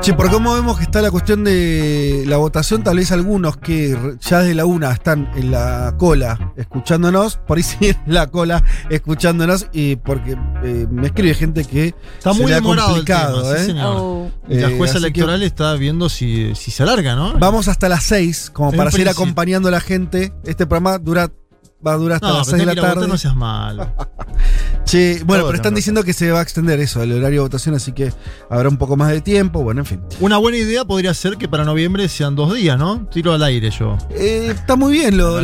Che, 0.00 0.14
por 0.14 0.30
cómo 0.30 0.54
vemos 0.54 0.78
que 0.78 0.84
está 0.84 1.02
la 1.02 1.10
cuestión 1.10 1.42
de 1.44 2.22
la 2.26 2.36
votación, 2.36 2.82
tal 2.84 2.96
vez 2.96 3.10
algunos 3.12 3.56
que 3.56 3.98
ya 4.20 4.38
desde 4.40 4.54
la 4.54 4.64
una 4.64 4.92
están 4.92 5.30
en 5.34 5.50
la 5.50 5.94
cola 5.98 6.52
escuchándonos, 6.56 7.36
por 7.36 7.58
ahí 7.58 7.62
sí 7.64 7.76
en 7.88 7.96
la 8.06 8.28
cola 8.28 8.62
escuchándonos, 8.88 9.66
y 9.72 9.96
porque 9.96 10.36
eh, 10.64 10.86
me 10.90 11.08
escribe 11.08 11.34
gente 11.34 11.64
que 11.64 11.94
Está 12.16 12.32
se 12.32 12.40
muy 12.40 12.50
le 12.52 12.56
ha 12.58 12.60
complicado, 12.62 13.42
tema, 13.54 13.80
¿eh? 13.80 13.84
Oh. 13.84 14.30
La 14.48 14.68
Eh, 14.70 14.76
jueza 14.78 14.94
que- 14.94 14.98
electoral 15.00 15.42
está 15.42 15.74
viendo 15.74 16.08
si, 16.08 16.54
si 16.54 16.70
se 16.70 16.84
alarga, 16.84 17.16
¿no? 17.16 17.34
Vamos 17.38 17.66
hasta 17.68 17.88
las 17.88 18.04
6, 18.04 18.50
como 18.54 18.70
para 18.72 18.90
seguir 18.92 19.06
principio. 19.06 19.24
acompañando 19.24 19.68
a 19.68 19.72
la 19.72 19.80
gente. 19.80 20.32
Este 20.44 20.64
programa 20.66 20.96
dura, 20.98 21.28
va 21.86 21.92
a 21.92 21.96
durar 21.96 22.14
hasta 22.16 22.28
No, 22.28 22.38
las 22.38 22.46
pero 22.46 22.56
6 22.58 22.66
de 22.68 22.74
la 22.74 22.80
tarde. 22.80 22.94
votar, 22.96 23.08
no 23.08 23.18
seas 23.18 23.34
malo. 23.36 23.92
Che, 24.84 25.22
bueno, 25.26 25.44
pero 25.44 25.56
están 25.56 25.74
diciendo 25.74 26.02
que 26.02 26.14
se 26.14 26.30
va 26.30 26.38
a 26.38 26.42
extender 26.42 26.80
eso, 26.80 27.02
el 27.02 27.12
horario 27.12 27.40
de 27.40 27.48
votación, 27.48 27.74
así 27.74 27.92
que 27.92 28.10
habrá 28.48 28.70
un 28.70 28.78
poco 28.78 28.96
más 28.96 29.10
de 29.10 29.20
tiempo. 29.20 29.62
Bueno, 29.62 29.82
en 29.82 29.86
fin. 29.86 30.00
Una 30.18 30.38
buena 30.38 30.56
idea 30.56 30.82
podría 30.86 31.12
ser 31.12 31.36
que 31.36 31.46
para 31.46 31.62
noviembre 31.64 32.08
sean 32.08 32.34
dos 32.34 32.54
días, 32.54 32.78
¿no? 32.78 33.06
Tiro 33.08 33.34
al 33.34 33.42
aire 33.42 33.70
yo. 33.70 33.98
Eh, 34.08 34.48
está 34.54 34.76
muy 34.76 34.92
bien 34.94 35.18
lo. 35.18 35.40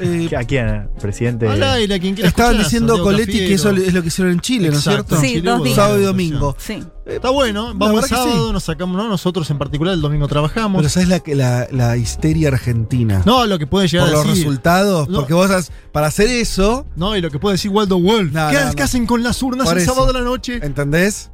eh, 0.00 0.30
¿A 0.34 0.44
quién? 0.44 0.88
¿Presidente? 0.98 1.46
Al 1.46 1.62
aire, 1.62 1.94
a 1.94 1.98
quien 1.98 2.14
quiera 2.14 2.28
Estaban 2.30 2.52
escuchar, 2.52 2.70
diciendo 2.70 3.02
Coletti 3.02 3.32
que 3.32 3.52
eso 3.54 3.70
es 3.70 3.92
lo 3.92 4.00
que 4.00 4.08
hicieron 4.08 4.32
en 4.32 4.40
Chile, 4.40 4.70
¿no 4.70 4.78
es 4.78 4.84
cierto? 4.84 5.20
Sí, 5.20 5.28
Chile 5.34 5.50
dos 5.50 5.62
días. 5.62 5.76
Sábado 5.76 6.00
y 6.00 6.04
domingo. 6.04 6.56
Sí. 6.58 6.82
Está 7.06 7.30
bueno, 7.30 7.72
vamos 7.74 8.02
el 8.02 8.08
sábado, 8.08 8.46
sí. 8.48 8.52
nos 8.52 8.64
sacamos, 8.64 8.96
¿no? 8.96 9.08
Nosotros 9.08 9.48
en 9.50 9.58
particular 9.58 9.94
el 9.94 10.00
domingo 10.00 10.26
trabajamos. 10.26 10.80
Pero 10.80 10.88
¿sabes 10.88 11.08
la, 11.08 11.22
la, 11.36 11.68
la 11.70 11.96
histeria 11.96 12.48
argentina? 12.48 13.22
no, 13.24 13.46
lo 13.46 13.60
que 13.60 13.66
puede 13.68 13.86
llegar 13.86 14.08
por 14.08 14.14
a 14.14 14.18
los 14.18 14.26
decir. 14.26 14.44
resultados. 14.44 15.08
No. 15.08 15.18
Porque 15.18 15.32
vos 15.32 15.48
has- 15.52 15.70
para 15.92 16.08
hacer 16.08 16.28
eso, 16.28 16.84
No, 16.96 17.16
y 17.16 17.20
lo 17.20 17.30
que 17.30 17.38
puede 17.38 17.54
decir 17.54 17.70
Waldo 17.70 18.00
Wolf. 18.00 18.32
No, 18.32 18.48
¿Qué, 18.50 18.56
no, 18.60 18.72
qué 18.72 18.82
hacen 18.82 19.06
con 19.06 19.22
las 19.22 19.40
urnas 19.40 19.68
Por 19.68 19.76
el 19.76 19.84
eso. 19.84 19.94
sábado 19.94 20.12
de 20.12 20.18
la 20.18 20.24
noche? 20.24 20.58
¿entendés? 20.60 21.30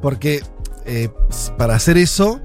Porque 0.00 0.42
eh, 0.86 1.08
para 1.58 1.74
hacer 1.74 1.96
eso, 1.96 2.40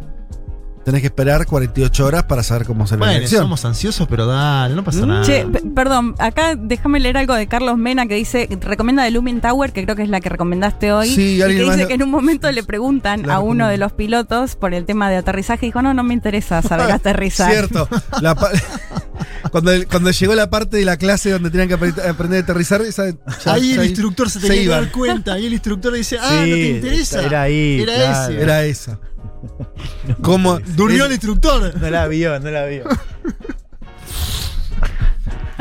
tenés 0.90 1.02
que 1.02 1.08
esperar 1.08 1.46
48 1.46 2.06
horas 2.06 2.24
para 2.24 2.44
saber 2.44 2.66
cómo 2.66 2.88
será 2.88 3.00
la 3.00 3.06
Bueno, 3.06 3.18
elección. 3.20 3.42
somos 3.44 3.64
ansiosos, 3.66 4.08
pero 4.08 4.26
dale, 4.26 4.76
no 4.76 4.84
pasa 4.84 5.06
nada. 5.06 5.24
Che, 5.26 5.46
pe- 5.46 5.62
perdón, 5.76 6.16
acá 6.20 6.56
déjame 6.56 7.00
leer 7.00 7.18
algo 7.18 7.34
de 7.36 7.48
Carlos 7.48 7.78
Mena 7.78 8.06
que 8.08 8.16
dice, 8.16 8.48
recomienda 8.62 9.04
de 9.04 9.12
Lumen 9.12 9.42
Tower, 9.42 9.72
que 9.72 9.84
creo 9.84 9.96
que 9.96 10.04
es 10.04 10.10
la 10.10 10.20
que 10.22 10.30
recomendaste 10.30 10.92
hoy. 10.92 11.10
Sí, 11.10 11.36
y 11.36 11.38
que 11.38 11.44
alguien 11.44 11.66
más 11.68 11.76
dice 11.76 11.84
lo- 11.84 11.88
que 11.90 11.94
en 11.96 12.04
un 12.04 12.10
momento 12.12 12.52
le 12.52 12.64
preguntan 12.64 13.26
La 13.28 13.36
a 13.36 13.40
uno 13.40 13.68
de 13.68 13.78
los 13.78 13.92
pilotos 13.94 14.56
por 14.56 14.74
el 14.74 14.86
tema 14.86 15.10
de 15.10 15.18
aterrizaje 15.18 15.66
y 15.66 15.70
dijo, 15.70 15.82
no, 15.82 15.94
no 15.94 16.04
me 16.04 16.14
interesa 16.14 16.62
saber 16.62 16.92
aterrizar. 16.92 17.52
Cierto. 17.52 17.88
La 18.22 18.36
pa- 18.36 18.52
cuando, 19.52 19.72
cuando 19.90 20.12
llegó 20.12 20.36
la 20.36 20.50
parte 20.50 20.78
de 20.78 20.86
la 20.86 20.98
clase 20.98 21.32
donde 21.32 21.50
tenían 21.50 21.68
que 21.68 21.78
apre- 21.78 22.08
aprender 22.10 22.40
a 22.40 22.44
aterrizar, 22.44 22.82
esa, 22.82 23.10
ya- 23.10 23.54
ahí 23.54 23.76
ya 23.76 23.82
el 23.82 23.88
instructor 23.90 24.30
se 24.30 24.40
tenía 24.40 24.56
que 24.56 24.64
iban. 24.64 24.82
dar 24.84 24.92
cuenta. 24.92 25.34
Ahí 25.34 25.46
el 25.46 25.54
instructor 25.54 25.94
dice, 25.94 26.18
ah, 26.20 26.30
no 26.40 26.44
te 26.46 26.70
interesa. 26.70 27.24
era 27.24 27.42
ahí, 27.44 27.82
Era 27.82 27.94
claro. 27.96 28.34
ese. 28.34 28.42
Era 28.44 28.66
esa. 28.66 29.00
¿Cómo? 30.22 30.60
Durmió 30.60 31.06
el 31.06 31.12
instructor. 31.12 31.80
No 31.80 31.90
la 31.90 32.08
vio, 32.08 32.40
no 32.40 32.52
la 32.52 32.66
vio. 32.66 32.84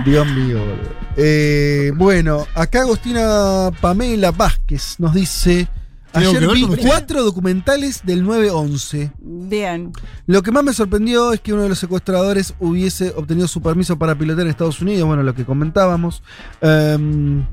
Dios 0.04 0.26
mío, 0.28 0.60
boludo. 0.60 0.98
Eh, 1.16 1.92
bueno, 1.96 2.46
acá 2.54 2.82
Agostina 2.82 3.70
Pamela 3.80 4.30
Vázquez 4.30 4.96
nos 4.98 5.14
dice. 5.14 5.68
¿Tiene 6.12 6.38
algo 6.38 6.52
Ayer 6.52 6.68
vi 6.68 6.76
cuatro 6.82 7.22
documentales 7.22 8.00
del 8.04 8.24
9-11. 8.24 9.12
Bien. 9.18 9.92
Lo 10.26 10.42
que 10.42 10.50
más 10.50 10.64
me 10.64 10.72
sorprendió 10.72 11.32
es 11.32 11.40
que 11.40 11.52
uno 11.52 11.64
de 11.64 11.68
los 11.68 11.78
secuestradores 11.78 12.54
hubiese 12.60 13.12
obtenido 13.14 13.46
su 13.46 13.60
permiso 13.60 13.98
para 13.98 14.16
pilotar 14.16 14.44
en 14.44 14.50
Estados 14.50 14.80
Unidos, 14.80 15.06
bueno, 15.06 15.22
lo 15.22 15.34
que 15.34 15.44
comentábamos. 15.44 16.22
Em, 16.62 17.44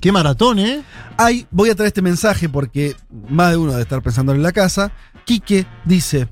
Qué 0.00 0.12
maratón, 0.12 0.58
¿eh? 0.58 0.82
voy 1.50 1.68
a 1.68 1.74
traer 1.74 1.88
este 1.88 2.00
mensaje 2.00 2.48
porque 2.48 2.96
más 3.28 3.50
de 3.50 3.58
uno 3.58 3.72
debe 3.72 3.82
estar 3.82 4.00
pensando 4.00 4.32
en 4.32 4.42
la 4.42 4.52
casa. 4.52 4.92
Quique 5.26 5.66
dice: 5.84 6.26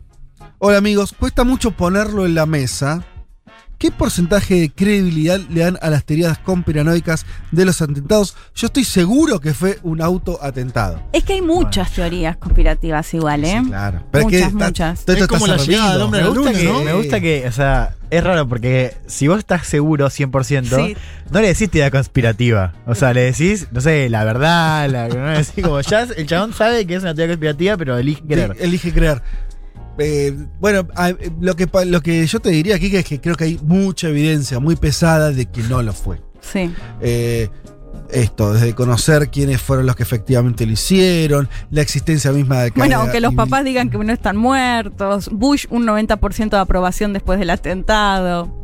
Hola 0.58 0.78
amigos, 0.78 1.14
cuesta 1.16 1.44
mucho 1.44 1.72
ponerlo 1.72 2.24
en 2.24 2.34
la 2.34 2.46
mesa. 2.46 3.04
¿Qué 3.78 3.92
porcentaje 3.92 4.54
de 4.60 4.70
credibilidad 4.70 5.38
le 5.50 5.60
dan 5.60 5.78
a 5.80 5.88
las 5.88 6.04
teorías 6.04 6.36
conspiranoicas 6.38 7.24
de 7.52 7.64
los 7.64 7.80
atentados? 7.80 8.34
Yo 8.56 8.66
estoy 8.66 8.82
seguro 8.82 9.38
que 9.38 9.54
fue 9.54 9.78
un 9.84 10.02
autoatentado. 10.02 11.00
Es 11.12 11.22
que 11.22 11.34
hay 11.34 11.42
muchas 11.42 11.92
teorías 11.92 12.36
conspirativas 12.38 13.14
igual, 13.14 13.44
¿eh? 13.44 13.62
Claro. 13.64 14.02
Pero 14.10 14.24
muchas, 14.24 14.40
es 14.40 14.46
que 14.48 14.52
está- 14.52 14.66
muchas. 14.66 14.98
esto 14.98 15.12
Es 15.12 15.26
como 15.28 15.46
está 15.46 15.56
la 15.58 15.62
llegada 15.62 15.84
del 15.92 16.00
servido. 16.00 16.04
hombre 16.06 16.20
Me 16.22 16.28
gusta, 16.28 16.40
luna, 16.50 16.58
que, 16.58 16.64
¿no? 16.64 16.80
me 16.82 16.92
gusta 16.94 17.20
que, 17.20 17.46
o 17.46 17.52
sea, 17.52 17.94
es 18.10 18.24
raro 18.24 18.48
porque 18.48 18.96
si 19.06 19.28
vos 19.28 19.38
estás 19.38 19.64
seguro 19.68 20.10
100%, 20.10 20.76
Sí. 20.76 20.96
no 21.30 21.40
le 21.40 21.46
decís 21.46 21.70
teoría 21.70 21.92
conspirativa. 21.92 22.72
O 22.84 22.96
sea, 22.96 23.14
le 23.14 23.20
decís, 23.22 23.68
no 23.70 23.80
sé, 23.80 24.08
la 24.08 24.24
verdad, 24.24 24.88
la, 24.90 25.06
no 25.06 25.30
le 25.30 25.38
decís 25.38 25.62
como 25.62 25.80
ya 25.82 26.02
el 26.02 26.26
chabón 26.26 26.52
sabe 26.52 26.84
que 26.84 26.96
es 26.96 27.02
una 27.02 27.14
teoría 27.14 27.34
conspirativa, 27.36 27.76
pero 27.76 27.96
elige 27.96 28.22
creer. 28.26 28.54
Sí, 28.58 28.64
elige 28.64 28.92
creer. 28.92 29.22
Eh, 29.98 30.32
bueno, 30.60 30.86
a- 30.94 31.10
eh, 31.10 31.30
lo 31.40 31.56
que, 31.56 31.68
lo 31.86 32.00
que 32.00 32.26
yo 32.26 32.40
te 32.40 32.50
diría 32.50 32.76
aquí 32.76 32.94
es 32.94 33.04
que 33.04 33.20
creo 33.20 33.34
que 33.34 33.44
hay 33.44 33.60
mucha 33.62 34.08
evidencia 34.08 34.58
muy 34.60 34.76
pesada 34.76 35.30
de 35.30 35.46
que 35.46 35.62
no 35.62 35.82
lo 35.82 35.92
fue. 35.92 36.20
Sí. 36.40 36.72
Eh, 37.00 37.48
esto, 38.10 38.54
desde 38.54 38.74
conocer 38.74 39.28
quiénes 39.28 39.60
fueron 39.60 39.84
los 39.84 39.94
que 39.96 40.02
efectivamente 40.02 40.64
lo 40.64 40.72
hicieron, 40.72 41.48
la 41.70 41.82
existencia 41.82 42.32
misma 42.32 42.62
de 42.62 42.70
Bueno, 42.70 43.10
que 43.10 43.20
los 43.20 43.34
papás 43.34 43.64
digan 43.64 43.90
que 43.90 43.98
no 43.98 44.12
están 44.12 44.36
muertos. 44.36 45.28
Bush, 45.30 45.66
un 45.68 45.84
90% 45.86 46.50
de 46.56 46.62
aprobación 46.62 47.12
después 47.12 47.38
del 47.38 47.50
atentado. 47.50 48.54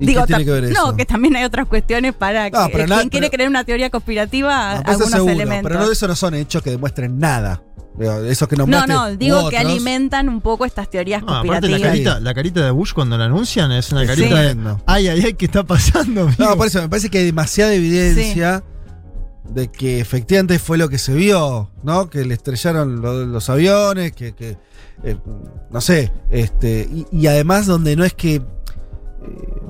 ¿Y 0.00 0.14
qué 0.14 0.22
tiene 0.26 0.44
que 0.44 0.50
ver 0.50 0.64
No, 0.64 0.68
eso? 0.88 0.96
que 0.96 1.04
también 1.06 1.36
hay 1.36 1.44
otras 1.44 1.66
cuestiones 1.66 2.14
para 2.14 2.50
que 2.50 2.86
No, 2.86 2.96
quien 2.98 3.08
quiere 3.08 3.30
creer 3.30 3.48
una 3.48 3.64
teoría 3.64 3.88
conspirativa, 3.90 4.72
algunos 4.78 5.10
seguro, 5.10 5.32
elementos. 5.32 5.70
Pero 5.70 5.84
no, 5.84 5.90
eso 5.92 6.06
no 6.06 6.14
son 6.14 6.34
hechos 6.34 6.62
que 6.62 6.70
demuestren 6.70 7.18
nada. 7.18 7.62
Esos 7.98 8.46
que 8.48 8.56
nos 8.56 8.68
no, 8.68 8.86
no, 8.86 9.16
digo 9.16 9.48
que 9.48 9.56
alimentan 9.58 10.28
un 10.28 10.40
poco 10.42 10.64
estas 10.66 10.90
teorías 10.90 11.22
No, 11.22 11.34
aparte 11.36 11.68
la 11.68 11.80
carita, 11.80 12.20
la 12.20 12.34
carita 12.34 12.64
de 12.64 12.70
Bush 12.70 12.92
cuando 12.92 13.16
la 13.16 13.24
anuncian 13.24 13.72
es 13.72 13.90
una 13.92 14.02
Es 14.02 14.08
carita 14.10 14.28
tremendo. 14.36 14.74
de 14.76 14.82
ay, 14.86 15.08
ay, 15.08 15.22
ay, 15.26 15.34
¿qué 15.34 15.46
está 15.46 15.62
pasando? 15.64 16.24
No, 16.38 16.44
amigo?" 16.44 16.56
por 16.58 16.66
eso 16.66 16.82
me 16.82 16.88
parece 16.88 17.08
que 17.08 17.18
hay 17.18 17.24
demasiada 17.26 17.72
evidencia 17.74 18.62
de 19.48 19.68
que 19.68 20.00
efectivamente 20.00 20.58
fue 20.58 20.76
lo 20.76 20.88
que 20.88 20.98
se 20.98 21.14
vio, 21.14 21.70
¿no? 21.84 22.10
Que 22.10 22.24
le 22.24 22.34
estrellaron 22.34 23.00
lo- 23.00 23.24
los 23.24 23.48
aviones, 23.48 24.12
que, 24.12 24.34
que, 24.34 24.58
eh, 25.04 25.16
no 25.70 25.80
sé, 25.80 26.12
este, 26.30 26.88
y, 26.92 27.06
y 27.12 27.26
además 27.28 27.66
donde 27.66 27.94
no 27.96 28.04
es 28.04 28.12
que 28.12 28.34
eh, 28.34 28.42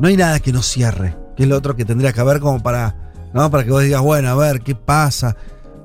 no 0.01 0.09
hay 0.09 0.17
nada 0.17 0.41
que 0.41 0.51
no 0.53 0.63
cierre, 0.63 1.15
que 1.37 1.43
es 1.43 1.49
lo 1.49 1.57
otro 1.59 1.77
que 1.77 1.85
tendría 1.85 2.13
que 2.15 2.21
haber 2.21 2.41
como 2.41 2.63
para, 2.63 3.13
¿no? 3.35 3.51
Para 3.51 3.65
que 3.65 3.71
vos 3.71 3.83
digas, 3.83 4.01
bueno, 4.01 4.31
a 4.31 4.35
ver, 4.35 4.63
¿qué 4.63 4.75
pasa? 4.75 5.37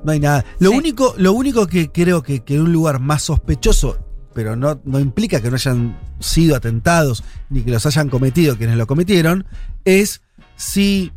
No 0.04 0.12
hay 0.12 0.20
nada. 0.20 0.44
Lo 0.60 0.72
único, 0.72 1.14
lo 1.18 1.34
único 1.34 1.68
que 1.68 1.92
creo 1.92 2.24
que, 2.24 2.44
que 2.44 2.56
en 2.56 2.62
un 2.62 2.74
lugar 2.74 3.00
más 3.00 3.24
sospechoso, 3.24 3.98
pero 4.34 4.56
no, 4.56 4.82
no 4.86 5.00
implica 5.00 5.42
que 5.42 5.50
no 5.50 5.56
hayan 5.56 6.00
sido 6.20 6.56
atentados 6.56 7.24
ni 7.50 7.62
que 7.64 7.72
los 7.72 7.86
hayan 7.86 8.10
cometido 8.10 8.58
quienes 8.58 8.78
lo 8.78 8.88
cometieron, 8.88 9.46
es 9.86 10.22
si 10.56 11.12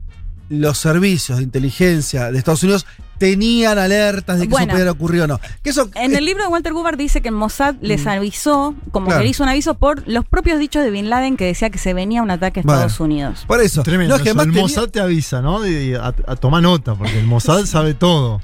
los 0.51 0.77
servicios 0.78 1.39
de 1.39 1.44
inteligencia 1.44 2.31
de 2.31 2.39
Estados 2.39 2.62
Unidos 2.62 2.86
tenían 3.19 3.78
alertas 3.78 4.39
de 4.40 4.47
que 4.47 4.51
Bueno. 4.51 4.65
eso 4.66 4.73
pudiera 4.73 4.90
ocurrir 4.90 5.23
o 5.23 5.27
no. 5.28 5.40
Que 5.62 5.70
eso, 5.70 5.89
En 5.94 6.15
el 6.15 6.24
libro 6.24 6.43
de 6.43 6.48
Walter 6.48 6.73
Gubar 6.73 6.97
dice 6.97 7.23
que 7.23 7.31
Mossad 7.31 7.77
les 7.81 8.06
avisó, 8.06 8.74
como. 8.90 9.06
Claro. 9.06 9.20
que 9.20 9.24
le 9.24 9.31
hizo 9.31 9.43
un 9.44 9.48
aviso 9.48 9.74
por 9.74 10.06
los 10.09 10.24
propios 10.27 10.59
dichos 10.59 10.82
de 10.82 10.90
Bin 10.90 11.09
Laden 11.09 11.36
que 11.36 11.44
decía 11.47 11.70
que 11.70 11.78
se 11.78 11.94
venía 11.94 12.23
un 12.23 12.31
ataque 12.31 12.61
a 12.61 12.62
Bueno. 12.65 12.81
Estados 12.81 13.01
Unidos. 13.01 13.44
por 13.47 13.61
eso. 13.62 13.82
Tremendo. 13.85 14.15
No, 14.15 14.16
es 14.16 14.23
que 14.23 14.31
eso, 14.31 14.40
el 14.43 14.47
tenía- 14.48 14.62
Mossad 14.62 14.89
te 14.89 15.01
avisa, 15.01 15.40
¿no? 15.40 15.66
Y- 15.66 15.70
y 15.90 15.94
a, 15.94 16.06
a 16.09 16.36
tomar 16.36 16.62
nota, 16.62 16.94
porque 16.94 17.19
el 17.19 17.27
Mossad 17.27 17.65
sabe 17.66 17.94
todo. 17.94 18.40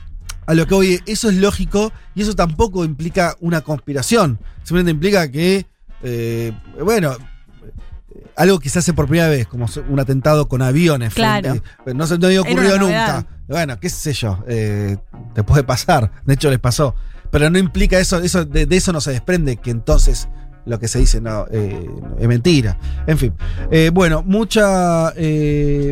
A 0.50 0.54
lo 0.54 0.66
que 0.66 0.74
voy, 0.74 1.00
eso 1.06 1.28
es 1.30 1.36
lógico 1.36 1.92
y 2.14 2.22
eso 2.22 2.34
tampoco 2.34 2.84
implica 2.84 3.36
una 3.40 3.60
conspiración. 3.60 4.38
Simplemente 4.64 4.90
implica 4.90 5.30
que, 5.30 5.66
eh, 6.02 6.52
bueno, 6.82 7.12
eh, 7.12 8.24
algo 8.36 8.58
que 8.58 8.68
se 8.68 8.80
hace 8.80 8.92
por 8.92 9.06
primera 9.06 9.28
vez, 9.28 9.46
como 9.46 9.66
un 9.88 10.00
atentado 10.00 10.48
con 10.48 10.60
aviones. 10.62 11.14
Claro. 11.14 11.50
frente- 11.84 11.94
no 11.94 12.06
se 12.06 12.18
no 12.18 12.26
había 12.26 12.40
ocurrido 12.40 12.78
nunca. 12.78 13.26
Bueno, 13.48 13.78
qué 13.78 13.88
sé 13.88 14.12
yo, 14.12 14.42
eh, 14.48 14.96
te 15.34 15.42
puede 15.44 15.62
pasar. 15.62 16.10
De 16.24 16.34
hecho, 16.34 16.50
les 16.50 16.58
pasó. 16.58 16.94
Pero 17.30 17.48
no 17.48 17.58
implica 17.58 17.98
eso, 18.00 18.18
eso 18.18 18.44
de, 18.44 18.66
de 18.66 18.76
eso 18.76 18.92
no 18.92 19.00
se 19.00 19.12
desprende 19.12 19.56
que 19.56 19.70
entonces 19.70 20.28
lo 20.66 20.78
que 20.80 20.88
se 20.88 20.98
dice 20.98 21.20
no, 21.20 21.46
eh, 21.52 21.88
es 22.18 22.26
mentira. 22.28 22.76
En 23.06 23.18
fin. 23.18 23.32
Eh, 23.70 23.90
bueno, 23.94 24.24
mucha, 24.26 25.12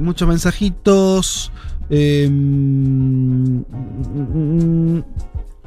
muchos 0.02 0.26
mensajitos. 0.28 1.52
Eh, 1.90 2.28
mm, 2.30 3.62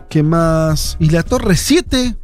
¿Qué 0.09 0.23
más? 0.23 0.97
¿Y 0.99 1.09
la 1.09 1.23
Torre 1.23 1.55
7? 1.55 2.15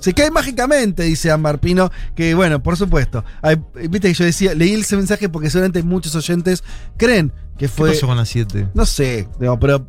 Se 0.00 0.14
cae 0.14 0.30
mágicamente, 0.30 1.02
dice 1.02 1.30
Ámbar 1.30 1.58
Pino, 1.58 1.90
que 2.14 2.34
bueno, 2.34 2.62
por 2.62 2.76
supuesto. 2.76 3.24
Ay, 3.42 3.56
Viste 3.88 4.08
que 4.08 4.14
yo 4.14 4.24
decía, 4.24 4.54
leí 4.54 4.74
ese 4.74 4.96
mensaje 4.96 5.28
porque 5.28 5.50
seguramente 5.50 5.82
muchos 5.82 6.14
oyentes 6.14 6.62
creen 6.96 7.32
que 7.56 7.66
¿Qué 7.66 7.68
fue. 7.68 7.90
pasó 7.90 8.06
con 8.06 8.16
las 8.16 8.28
7? 8.28 8.68
No 8.74 8.86
sé, 8.86 9.28
digo, 9.40 9.58
pero 9.58 9.84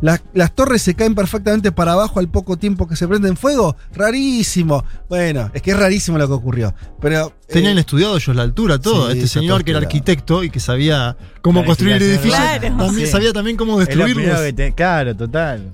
las, 0.00 0.22
las 0.34 0.54
torres 0.54 0.82
se 0.82 0.94
caen 0.94 1.14
perfectamente 1.14 1.72
para 1.72 1.92
abajo 1.92 2.20
al 2.20 2.28
poco 2.28 2.56
tiempo 2.56 2.88
que 2.88 2.96
se 2.96 3.06
prenden 3.06 3.36
fuego. 3.36 3.76
Rarísimo. 3.92 4.84
Bueno, 5.08 5.50
es 5.54 5.62
que 5.62 5.70
es 5.72 5.78
rarísimo 5.78 6.18
lo 6.18 6.26
que 6.26 6.34
ocurrió. 6.34 6.74
Pero. 7.00 7.32
Tenían 7.48 7.76
eh, 7.78 7.80
estudiado 7.80 8.16
ellos 8.16 8.34
la 8.36 8.42
altura, 8.42 8.78
todo. 8.78 9.10
Sí, 9.10 9.18
este 9.18 9.28
señor 9.28 9.58
todo 9.58 9.64
que 9.64 9.70
era 9.72 9.80
arquitecto 9.80 10.44
y 10.44 10.50
que 10.50 10.60
sabía 10.60 11.16
cómo 11.42 11.64
construir 11.64 11.96
edificios, 12.02 12.36
también 12.60 13.06
Sí. 13.06 13.06
sabía 13.06 13.32
también 13.32 13.56
cómo 13.56 13.78
destruirlos. 13.78 14.54
te- 14.54 14.72
claro, 14.72 15.14
total. 15.16 15.70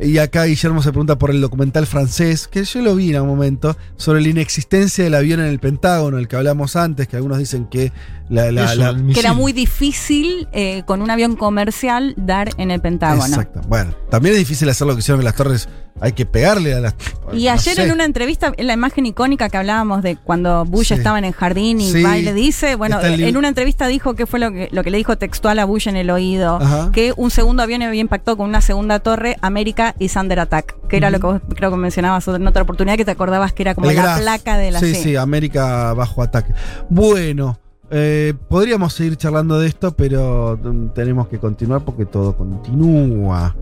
Y 0.00 0.18
acá 0.18 0.44
Guillermo 0.44 0.80
se 0.80 0.90
pregunta 0.90 1.18
por 1.18 1.30
el 1.30 1.40
documental 1.40 1.84
francés, 1.84 2.46
que 2.46 2.62
yo 2.64 2.80
lo 2.82 2.94
vi 2.94 3.10
en 3.12 3.20
un 3.22 3.26
momento, 3.28 3.76
sobre 3.96 4.20
la 4.20 4.28
inexistencia 4.28 5.02
del 5.02 5.14
avión 5.16 5.40
en 5.40 5.46
el 5.46 5.58
Pentágono, 5.58 6.18
el 6.18 6.28
que 6.28 6.36
hablamos 6.36 6.76
antes, 6.76 7.08
que 7.08 7.16
algunos 7.16 7.38
dicen 7.38 7.66
que 7.66 7.92
la. 8.28 8.50
la- 8.52 8.64
Eso, 8.64 8.74
la- 8.76 8.88
el 8.90 9.12
Que 9.12 9.20
era 9.20 9.32
muy 9.32 9.52
difícil 9.52 10.48
eh, 10.52 10.82
con 10.86 11.02
un 11.02 11.10
avión 11.10 11.36
comercial 11.36 12.14
dar 12.16 12.50
en 12.58 12.70
el 12.70 12.80
Pentágono. 12.80 13.24
Exacto. 13.26 13.60
Bueno, 13.68 13.94
también 14.10 14.34
es 14.34 14.38
difícil 14.40 14.68
hacer 14.68 14.86
lo 14.86 14.94
que 14.94 15.00
hicieron 15.00 15.20
en 15.20 15.24
las 15.24 15.34
torres. 15.34 15.68
Hay 16.00 16.12
que 16.12 16.26
pegarle 16.26 16.74
a 16.74 16.80
las. 16.80 16.94
Y 17.32 17.46
no 17.46 17.52
ayer 17.52 17.74
sé. 17.74 17.82
en 17.82 17.90
una 17.90 18.04
entrevista, 18.04 18.52
en 18.56 18.68
la 18.68 18.72
imagen 18.74 19.04
icónica 19.04 19.48
que 19.48 19.56
hablábamos 19.56 20.00
de 20.04 20.16
cuando 20.16 20.64
Bush 20.64 20.88
Sí. 20.88 20.94
estaba 20.94 21.18
en 21.18 21.24
el 21.24 21.32
jardín 21.32 21.80
y 21.80 21.90
Sí. 21.90 22.02
va 22.04 22.16
y 22.16 22.22
le 22.22 22.32
dice, 22.34 22.76
bueno, 22.76 23.00
en 23.02 23.36
una 23.36 23.48
entrevista 23.48 23.88
dijo 23.88 24.14
que 24.14 24.24
fue 24.24 24.38
lo 24.38 24.52
que, 24.52 24.68
lo 24.70 24.84
que 24.84 24.92
le 24.92 24.98
dijo 24.98 25.18
textual 25.18 25.58
a 25.58 25.64
Bush 25.64 25.88
en 25.88 25.96
el 25.96 26.10
oído, 26.10 26.60
Ajá. 26.62 26.90
que 26.92 27.12
un 27.16 27.32
segundo 27.32 27.64
avión 27.64 27.82
había 27.82 28.00
impactado 28.00 28.36
con 28.36 28.48
una 28.48 28.60
segunda 28.60 29.00
torre, 29.00 29.38
América 29.40 29.96
y 29.98 30.08
Thunder 30.08 30.38
Attack, 30.38 30.76
que 30.88 30.98
era 30.98 31.10
lo 31.10 31.18
que 31.18 31.26
vos 31.26 31.40
creo 31.56 31.70
que 31.72 31.76
mencionabas 31.76 32.28
en 32.28 32.46
otra 32.46 32.62
oportunidad, 32.62 32.96
que 32.96 33.04
te 33.04 33.10
acordabas 33.10 33.52
que 33.52 33.64
era 33.64 33.74
como 33.74 33.90
El 33.90 33.96
la 33.96 34.02
Graf. 34.02 34.20
placa 34.20 34.56
de 34.56 34.70
la 34.70 34.78
Sí, 34.78 34.94
C. 34.94 35.02
sí, 35.02 35.16
América 35.16 35.94
bajo 35.94 36.22
ataque. 36.22 36.52
Bueno, 36.90 37.58
eh, 37.90 38.34
podríamos 38.48 38.92
seguir 38.92 39.16
charlando 39.16 39.58
de 39.58 39.68
esto, 39.68 39.92
pero 39.96 40.58
mm, 40.62 40.88
tenemos 40.94 41.28
que 41.28 41.38
continuar 41.38 41.84
porque 41.84 42.04
todo 42.06 42.36
continúa. 42.36 43.54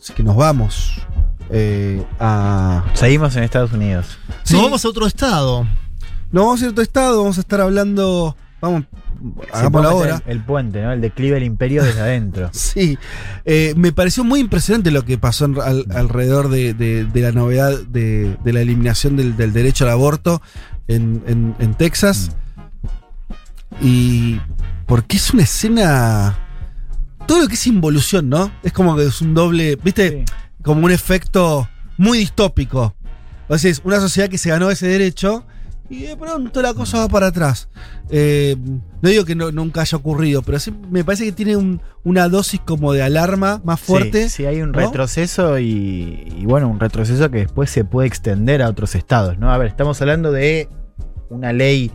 Así 0.00 0.12
que 0.12 0.22
nos 0.22 0.36
vamos 0.36 1.00
eh, 1.50 2.04
a. 2.20 2.84
Seguimos 2.94 3.34
en 3.36 3.42
Estados 3.44 3.72
Unidos. 3.72 4.18
Sí. 4.44 4.54
Nos 4.54 4.62
vamos 4.64 4.84
a 4.84 4.88
otro 4.88 5.06
estado. 5.06 5.64
Nos 6.30 6.44
vamos 6.44 6.60
a 6.60 6.64
ir 6.64 6.68
a 6.68 6.70
otro 6.72 6.82
estado, 6.82 7.18
vamos 7.22 7.38
a 7.38 7.40
estar 7.40 7.60
hablando. 7.60 8.36
Vamos, 8.60 8.84
puede 9.72 9.86
ahora. 9.86 10.14
meter 10.16 10.30
El, 10.32 10.44
puente, 10.44 10.82
¿no? 10.82 10.92
El 10.92 11.00
declive 11.00 11.34
del 11.34 11.44
imperio 11.44 11.82
desde 11.84 12.00
adentro. 12.00 12.50
Sí, 12.52 12.98
eh, 13.44 13.72
me 13.76 13.92
pareció 13.92 14.24
muy 14.24 14.40
impresionante 14.40 14.90
lo 14.90 15.04
que 15.04 15.16
pasó 15.16 15.44
en- 15.46 15.60
al- 15.60 15.86
alrededor 15.94 16.48
de, 16.48 16.74
de- 16.74 17.04
de 17.04 17.20
la 17.20 17.30
novedad 17.32 17.78
de, 17.88 18.36
de 18.44 18.52
la 18.52 18.60
eliminación 18.60 19.16
del, 19.16 19.36
del 19.36 19.52
derecho 19.52 19.84
al 19.84 19.90
aborto 19.92 20.42
en, 20.88 21.22
en- 21.26 21.54
en 21.60 21.74
Texas. 21.74 22.32
Y 23.80 24.40
porque 24.86 25.16
es 25.16 25.32
una 25.32 25.42
escena... 25.42 26.38
Todo 27.26 27.42
lo 27.42 27.48
que 27.48 27.54
es 27.54 27.66
involución, 27.66 28.28
¿no? 28.30 28.50
Es 28.62 28.72
como 28.72 28.96
que 28.96 29.04
es 29.04 29.20
un 29.20 29.34
doble, 29.34 29.76
¿viste? 29.76 30.24
Como 30.62 30.86
un 30.86 30.90
efecto 30.90 31.68
muy 31.98 32.18
distópico. 32.18 32.94
O 33.48 33.58
sea, 33.58 33.70
es 33.70 33.82
una 33.84 34.00
sociedad 34.00 34.30
que 34.30 34.38
se 34.38 34.48
ganó 34.48 34.70
ese 34.70 34.86
derecho 34.88 35.44
y 35.90 36.04
de 36.04 36.16
pronto 36.16 36.62
la 36.62 36.72
cosa 36.72 36.98
va 37.00 37.08
para 37.08 37.26
atrás. 37.26 37.68
Eh, 38.10 38.56
no 39.02 39.08
digo 39.10 39.26
que 39.26 39.34
no- 39.34 39.50
nunca 39.52 39.82
haya 39.82 39.96
ocurrido, 39.98 40.40
pero 40.42 40.58
sí 40.58 40.72
me 40.90 41.04
parece 41.04 41.24
que 41.26 41.32
tiene 41.32 41.56
un- 41.56 41.82
una 42.02 42.28
dosis 42.30 42.60
como 42.60 42.94
de 42.94 43.02
alarma 43.02 43.60
más 43.62 43.78
fuerte. 43.80 44.24
Sí, 44.24 44.36
sí, 44.36 44.46
hay 44.46 44.62
un 44.62 44.72
¿no? 44.72 44.78
retroceso 44.78 45.58
y, 45.58 46.32
y 46.38 46.44
bueno, 46.46 46.68
un 46.68 46.80
retroceso 46.80 47.30
que 47.30 47.38
después 47.40 47.68
se 47.70 47.84
puede 47.84 48.08
extender 48.08 48.62
a 48.62 48.68
otros 48.70 48.94
estados, 48.94 49.38
¿no? 49.38 49.50
A 49.52 49.58
ver, 49.58 49.68
estamos 49.68 50.00
hablando 50.00 50.32
de 50.32 50.68
una 51.30 51.52
ley 51.52 51.90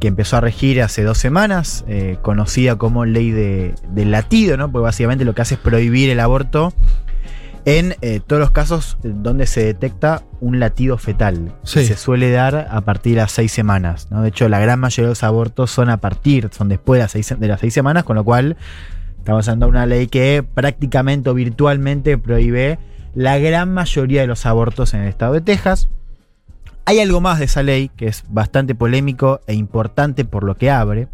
que 0.00 0.08
empezó 0.08 0.36
a 0.36 0.40
regir 0.40 0.82
hace 0.82 1.02
dos 1.02 1.18
semanas, 1.18 1.84
eh, 1.88 2.18
conocida 2.22 2.76
como 2.76 3.04
ley 3.04 3.30
de, 3.30 3.74
del 3.88 4.10
latido, 4.10 4.56
¿no? 4.56 4.70
Porque 4.70 4.84
básicamente 4.84 5.24
lo 5.24 5.34
que 5.34 5.42
hace 5.42 5.54
es 5.54 5.60
prohibir 5.60 6.10
el 6.10 6.20
aborto 6.20 6.72
en 7.66 7.96
eh, 8.02 8.20
todos 8.26 8.40
los 8.40 8.50
casos 8.50 8.98
donde 9.02 9.46
se 9.46 9.64
detecta 9.64 10.22
un 10.40 10.60
latido 10.60 10.98
fetal. 10.98 11.54
Sí. 11.62 11.80
Que 11.80 11.86
se 11.86 11.96
suele 11.96 12.30
dar 12.30 12.68
a 12.70 12.80
partir 12.82 13.14
de 13.14 13.22
las 13.22 13.32
seis 13.32 13.52
semanas, 13.52 14.08
¿no? 14.10 14.22
De 14.22 14.28
hecho, 14.28 14.48
la 14.48 14.60
gran 14.60 14.80
mayoría 14.80 15.06
de 15.06 15.12
los 15.12 15.22
abortos 15.22 15.70
son 15.70 15.88
a 15.88 15.96
partir, 15.96 16.50
son 16.52 16.68
después 16.68 16.98
de 16.98 17.04
las 17.04 17.12
seis, 17.12 17.34
de 17.38 17.48
las 17.48 17.60
seis 17.60 17.72
semanas, 17.72 18.04
con 18.04 18.16
lo 18.16 18.24
cual 18.24 18.56
Estamos 19.24 19.48
hablando 19.48 19.64
de 19.64 19.70
una 19.70 19.86
ley 19.86 20.06
que 20.06 20.42
prácticamente 20.42 21.30
o 21.30 21.34
virtualmente 21.34 22.18
prohíbe 22.18 22.78
la 23.14 23.38
gran 23.38 23.72
mayoría 23.72 24.20
de 24.20 24.26
los 24.26 24.44
abortos 24.44 24.92
en 24.92 25.00
el 25.00 25.08
estado 25.08 25.32
de 25.32 25.40
Texas. 25.40 25.88
Hay 26.86 27.00
algo 27.00 27.20
más 27.20 27.38
de 27.38 27.46
esa 27.46 27.62
ley 27.62 27.88
que 27.88 28.06
es 28.06 28.24
bastante 28.28 28.74
polémico 28.74 29.40
e 29.46 29.54
importante 29.54 30.24
por 30.24 30.44
lo 30.44 30.56
que 30.56 30.70
abre, 30.70 31.08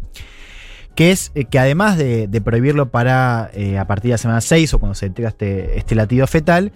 que 0.95 1.11
es 1.11 1.31
eh, 1.33 1.45
que 1.45 1.59
además 1.59 1.97
de, 1.97 2.41
prohibirlo 2.43 2.89
para 2.89 3.49
eh, 3.53 3.79
a 3.79 3.87
partir 3.87 4.09
de 4.09 4.13
la 4.13 4.17
semana 4.17 4.41
6 4.41 4.73
o 4.73 4.79
cuando 4.79 4.95
se 4.95 5.07
detecta 5.07 5.29
este, 5.29 5.77
este 5.77 5.95
latido 5.95 6.27
fetal, 6.27 6.73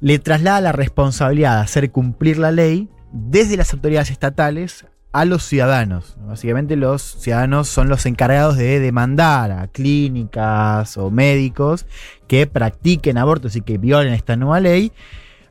le 0.00 0.18
traslada 0.18 0.60
la 0.60 0.72
responsabilidad 0.72 1.56
de 1.56 1.62
hacer 1.62 1.90
cumplir 1.90 2.38
la 2.38 2.52
ley 2.52 2.90
desde 3.12 3.56
las 3.56 3.72
autoridades 3.72 4.10
estatales 4.10 4.84
a 5.12 5.24
los 5.24 5.44
ciudadanos. 5.44 6.18
Básicamente 6.20 6.76
los 6.76 7.00
ciudadanos 7.00 7.68
son 7.68 7.88
los 7.88 8.04
encargados 8.04 8.58
de 8.58 8.80
demandar 8.80 9.50
a 9.50 9.66
clínicas 9.68 10.98
o 10.98 11.10
médicos 11.10 11.86
que 12.28 12.46
practiquen 12.46 13.16
abortos 13.16 13.56
y 13.56 13.62
que 13.62 13.78
violen 13.78 14.12
esta 14.12 14.36
nueva 14.36 14.60
ley, 14.60 14.92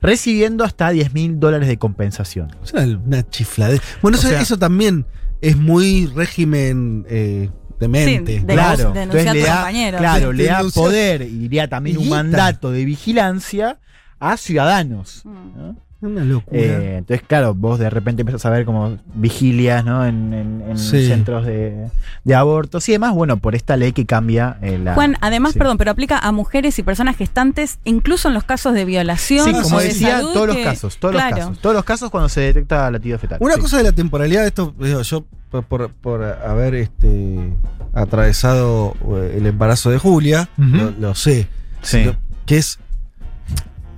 recibiendo 0.06 0.64
hasta 0.64 0.90
10 0.90 1.14
mil 1.14 1.40
dólares 1.40 1.68
de 1.68 1.78
compensación. 1.78 2.50
Es 2.64 2.74
una, 2.74 2.84
una 3.06 3.30
chifladera. 3.30 3.82
Bueno, 4.02 4.18
O 4.18 4.20
eso, 4.20 4.30
sea- 4.30 4.42
eso 4.42 4.58
también 4.58 5.06
es 5.42 5.58
muy 5.58 6.08
régimen 6.08 7.06
eh, 7.10 7.50
demente. 7.80 8.40
Sí, 8.40 8.46
Claro, 8.46 8.94
entonces 8.96 9.34
le 9.34 9.42
da, 9.42 9.70
claro, 9.98 10.32
le 10.34 10.46
da 10.46 10.64
poder 10.74 11.22
y 11.24 11.38
diría 11.40 11.68
también 11.68 11.98
un 11.98 12.10
mandato 12.10 12.72
de 12.72 12.86
vigilancia 12.86 13.80
a 14.20 14.38
ciudadanos. 14.38 15.22
Mm. 15.26 15.58
¿no? 15.58 15.76
Una 16.06 16.24
locura. 16.24 16.60
Eh, 16.62 16.98
entonces, 16.98 17.26
claro, 17.28 17.54
vos 17.54 17.80
de 17.80 17.90
repente 17.90 18.22
empezás 18.22 18.46
a 18.46 18.50
ver 18.50 18.66
como 18.66 18.98
vigilias 19.14 19.84
¿no? 19.84 20.06
en, 20.06 20.34
en- 20.34 20.64
en 20.70 20.78
Sí. 20.78 21.08
centros 21.08 21.46
de, 21.46 21.88
de 22.24 22.36
abortos 22.36 22.88
y 22.90 22.92
demás, 22.92 23.14
bueno, 23.14 23.38
por 23.38 23.56
esta 23.56 23.76
ley 23.78 23.92
que 23.92 24.06
cambia 24.06 24.58
eh, 24.62 24.78
la. 24.78 24.94
Juan, 24.94 25.18
además, 25.22 25.54
sí. 25.54 25.60
perdón, 25.60 25.78
pero 25.78 25.92
aplica 25.92 26.20
a 26.20 26.32
mujeres 26.32 26.78
y 26.80 26.84
personas 26.84 27.16
gestantes, 27.18 27.80
incluso 27.84 28.28
en 28.28 28.34
los 28.34 28.44
casos 28.44 28.74
de 28.74 28.86
violación. 28.86 29.46
Sí, 29.46 29.52
como 29.62 29.80
de 29.80 29.88
decía, 29.88 30.18
salud, 30.18 30.34
todos 30.34 30.48
los 30.48 30.58
casos, 30.58 30.98
todos 30.98 31.14
claro. 31.14 31.30
los 31.36 31.40
casos. 31.46 31.60
Todos 31.60 31.76
los 31.76 31.84
casos 31.86 32.10
cuando 32.12 32.30
se 32.30 32.42
detecta 32.42 32.90
latido 32.92 33.18
fetal. 33.20 33.38
Una 33.42 33.56
sí. 33.56 33.62
cosa 33.62 33.78
de 33.78 33.84
la 33.84 33.92
temporalidad, 33.92 34.46
esto, 34.46 34.74
digo, 34.80 35.02
yo 35.02 35.26
por, 35.50 35.64
por- 35.64 35.90
por 35.92 36.24
haber 36.24 36.76
este, 36.76 37.52
atravesado 37.94 38.94
eh, 39.16 39.36
el 39.38 39.46
embarazo 39.48 39.90
de 39.90 39.98
Julia, 39.98 40.50
Ujú. 40.58 40.68
lo, 40.76 40.92
lo 40.92 41.16
sé. 41.16 41.48
Sí. 41.82 42.04
Lo- 42.04 42.16
Que 42.46 42.58
es. 42.58 42.78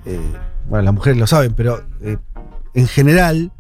eh, 0.05 0.19
bueno, 0.69 0.83
las 0.83 0.93
mujeres 0.93 1.17
lo 1.19 1.27
saben, 1.27 1.53
pero 1.53 1.83
eh, 2.01 2.17
en 2.73 2.87
general, 2.87 3.51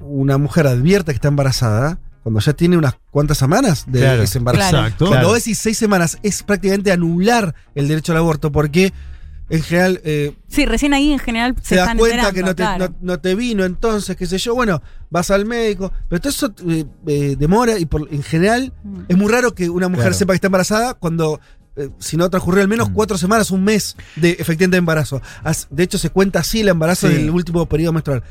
una 0.00 0.38
mujer 0.38 0.66
advierte 0.66 1.12
que 1.12 1.16
está 1.16 1.28
embarazada 1.28 1.98
cuando 2.22 2.40
ya 2.40 2.52
tiene 2.52 2.76
unas 2.76 2.94
cuantas 3.10 3.38
semanas 3.38 3.84
de 3.86 4.00
Claro. 4.00 4.22
ese 4.22 4.38
embarazo. 4.38 4.70
Claro. 4.70 4.86
Exacto. 4.86 5.04
Cuando 5.06 5.14
Claro. 5.16 5.28
vos 5.28 5.38
decís 5.38 5.58
seis 5.58 5.78
semanas, 5.78 6.18
es 6.22 6.42
prácticamente 6.42 6.92
anular 6.92 7.54
el 7.74 7.88
derecho 7.88 8.12
al 8.12 8.18
aborto, 8.18 8.52
porque 8.52 8.92
en 9.50 9.62
general. 9.62 10.00
eh, 10.04 10.34
Sí, 10.48 10.66
recién 10.66 10.92
ahí 10.92 11.10
en 11.12 11.18
general 11.18 11.54
se 11.62 11.70
te 11.70 11.76
das 11.76 11.84
están 11.86 11.98
cuenta 11.98 12.32
que 12.32 12.42
no 12.42 12.48
te, 12.54 12.62
claro. 12.62 12.88
no- 12.90 12.94
no 13.00 13.18
te 13.18 13.34
vino, 13.34 13.64
entonces, 13.64 14.14
qué 14.14 14.26
sé 14.26 14.36
yo, 14.36 14.54
bueno, 14.54 14.82
vas 15.08 15.30
al 15.30 15.46
médico, 15.46 15.90
pero 16.08 16.20
todo 16.20 16.30
eso 16.30 16.52
eh, 16.68 16.84
eh, 17.06 17.36
demora 17.38 17.78
y 17.78 17.86
por, 17.86 18.12
en 18.12 18.22
general 18.22 18.74
Mm. 18.84 18.98
es 19.08 19.16
muy 19.16 19.32
raro 19.32 19.54
que 19.54 19.70
una 19.70 19.88
mujer 19.88 20.06
Claro. 20.08 20.18
sepa 20.18 20.32
que 20.34 20.36
está 20.36 20.48
embarazada 20.48 20.94
cuando, 20.94 21.40
eh, 21.78 21.90
si 21.98 22.16
no 22.16 22.28
transcurrió 22.28 22.62
al 22.62 22.68
menos 22.68 22.90
Mm. 22.90 22.94
cuatro 22.94 23.16
semanas, 23.18 23.50
un 23.50 23.64
mes 23.64 23.96
de 24.16 24.32
efectivamente 24.38 24.76
embarazo. 24.76 25.22
As- 25.44 25.66
De 25.70 25.82
hecho, 25.84 25.98
se 25.98 26.10
cuenta 26.10 26.40
así 26.40 26.60
el 26.60 26.68
embarazo 26.68 27.08
Sí. 27.08 27.14
del 27.14 27.30
último 27.30 27.66
periodo 27.66 27.92
menstrual. 27.92 28.22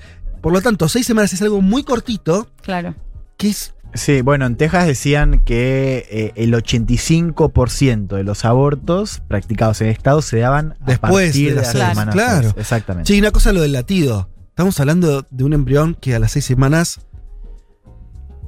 Por 0.41 0.53
lo 0.53 0.61
tanto, 0.61 0.87
seis 0.89 1.05
semanas 1.07 1.33
es 1.33 1.41
algo 1.41 1.61
muy 1.61 1.83
cortito, 1.83 2.49
Claro. 2.61 2.93
que 3.37 3.49
es 3.49 3.73
Sí, 3.93 4.21
bueno, 4.21 4.45
en 4.45 4.57
Texas 4.57 4.85
decían 4.85 5.39
que 5.45 6.05
eh, 6.11 6.33
el 6.35 6.53
85% 6.53 8.15
de 8.17 8.23
los 8.23 8.45
abortos 8.45 9.21
practicados 9.27 9.79
en 9.81 9.87
el 9.87 9.93
estado 9.93 10.21
se 10.21 10.37
daban 10.39 10.75
a 10.81 10.85
Después 10.85 11.27
partir 11.27 11.49
de 11.49 11.55
de 11.55 11.61
las 11.61 11.71
seis, 11.71 11.85
semanas 11.89 12.13
claro. 12.13 12.53
Exactamente. 12.57 13.11
Sí, 13.11 13.17
una 13.19 13.31
cosa 13.31 13.53
lo 13.53 13.61
del 13.61 13.71
latido. 13.71 14.29
Estamos 14.49 14.79
hablando 14.79 15.25
de 15.29 15.43
un 15.43 15.53
embrión 15.53 15.95
que 15.99 16.13
a 16.15 16.19
las 16.19 16.33
seis 16.33 16.45
semanas. 16.45 16.99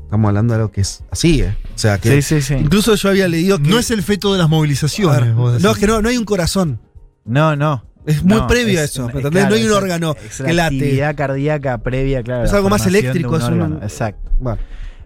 Estamos 0.10 0.28
hablando 0.30 0.54
de 0.56 0.60
algo 0.62 0.72
que 0.72 0.82
es 0.82 1.04
así, 1.12 1.42
¿eh? 1.44 1.56
O 1.76 1.78
sea, 1.78 2.00
que. 2.00 2.22
sí, 2.22 2.42
sí, 2.42 2.42
sí. 2.42 2.54
Incluso 2.56 2.96
yo 2.96 3.10
había 3.10 3.28
leído 3.28 3.60
que. 3.62 3.70
No 3.70 3.78
es 3.78 3.92
el 3.92 4.02
feto 4.02 4.34
de 4.34 4.40
las 4.40 4.50
movilizaciones. 4.50 5.22
ver, 5.22 5.34
vos 5.34 5.52
decís. 5.52 5.64
no, 5.64 5.72
es 5.72 5.78
que 5.78 5.86
no, 5.88 6.02
no 6.02 6.10
hay 6.10 6.18
un 6.18 6.26
corazón. 6.26 6.80
No, 7.26 7.56
no. 7.56 7.86
Es 8.08 8.24
muy 8.24 8.38
No, 8.40 8.48
previo 8.48 8.80
a 8.80 8.84
es- 8.86 8.92
eso. 8.92 9.08
es- 9.08 9.14
¿me 9.14 9.20
entendés? 9.20 9.42
claro, 9.44 9.50
no 9.50 9.56
hay 9.62 9.68
un 9.68 9.74
órgano 9.74 10.16
es 10.26 10.38
que 10.38 10.44
la 10.44 10.54
late. 10.64 10.76
actividad 10.78 11.16
cardíaca 11.16 11.78
previa, 11.80 12.24
claro. 12.24 12.44
Es 12.46 12.54
algo 12.54 12.70
más 12.70 12.86
eléctrico, 12.88 13.30
un 13.30 13.36
es 13.42 13.44
un- 13.48 13.54
órgano. 13.54 13.80
Exacto. 13.84 14.32
Bueno, 14.40 14.60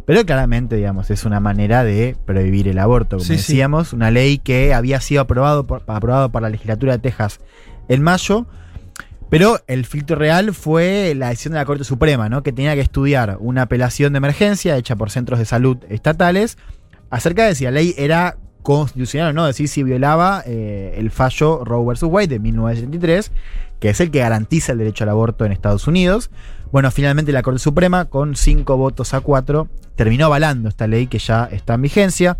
Pero 0.05 0.25
claramente, 0.25 0.75
digamos, 0.77 1.09
es 1.11 1.23
una 1.25 1.39
manera 1.39 1.83
de 1.83 2.15
prohibir 2.25 2.67
el 2.69 2.77
aborto. 2.79 3.17
Como 3.17 3.25
Sí, 3.27 3.33
sí. 3.33 3.37
decíamos, 3.53 3.93
una 3.93 4.09
ley 4.11 4.37
que 4.37 4.73
había 4.73 4.99
sido 5.01 5.21
aprobado 5.21 5.65
por, 5.65 5.83
aprobado 5.87 6.29
por 6.29 6.41
la 6.41 6.49
legislatura 6.49 6.93
de 6.93 6.99
Texas 6.99 7.39
en 7.89 8.01
mayo. 8.01 8.45
Pero 9.33 9.59
el 9.67 9.85
filtro 9.85 10.15
real 10.15 10.53
fue 10.53 11.13
la 11.15 11.29
decisión 11.29 11.53
de 11.53 11.59
la 11.59 11.65
Corte 11.65 11.83
Suprema, 11.83 12.29
¿no? 12.29 12.43
Que 12.43 12.51
tenía 12.51 12.75
que 12.75 12.81
estudiar 12.81 13.37
una 13.39 13.63
apelación 13.63 14.13
de 14.13 14.17
emergencia 14.17 14.77
hecha 14.77 14.95
por 14.95 15.09
centros 15.09 15.39
de 15.39 15.45
salud 15.45 15.77
estatales 15.89 16.57
acerca 17.09 17.45
de 17.45 17.55
si 17.55 17.63
la 17.63 17.71
ley 17.71 17.95
era 17.97 18.37
constitucional 18.61 19.29
o 19.29 19.33
no, 19.33 19.45
decir, 19.45 19.67
si 19.67 19.83
violaba 19.83 20.43
eh, 20.45 20.95
el 20.97 21.09
fallo 21.11 21.65
Roe 21.65 21.83
vs. 21.93 22.03
Wade 22.03 22.27
de 22.27 22.39
1973, 22.39 23.31
que 23.79 23.89
es 23.89 23.99
el 23.99 24.09
que 24.11 24.19
garantiza 24.19 24.71
el 24.71 24.77
derecho 24.77 25.03
al 25.03 25.09
aborto 25.09 25.45
en 25.45 25.51
Estados 25.51 25.87
Unidos. 25.87 26.29
Bueno, 26.71 26.89
finalmente 26.91 27.31
la 27.31 27.41
Corte 27.41 27.59
Suprema, 27.59 28.05
con 28.05 28.35
cinco 28.35 28.77
votos 28.77 29.13
a 29.13 29.19
cuatro, 29.19 29.67
terminó 29.95 30.27
avalando 30.27 30.69
esta 30.69 30.87
ley 30.87 31.07
que 31.07 31.19
ya 31.19 31.45
está 31.51 31.73
en 31.73 31.81
vigencia. 31.81 32.37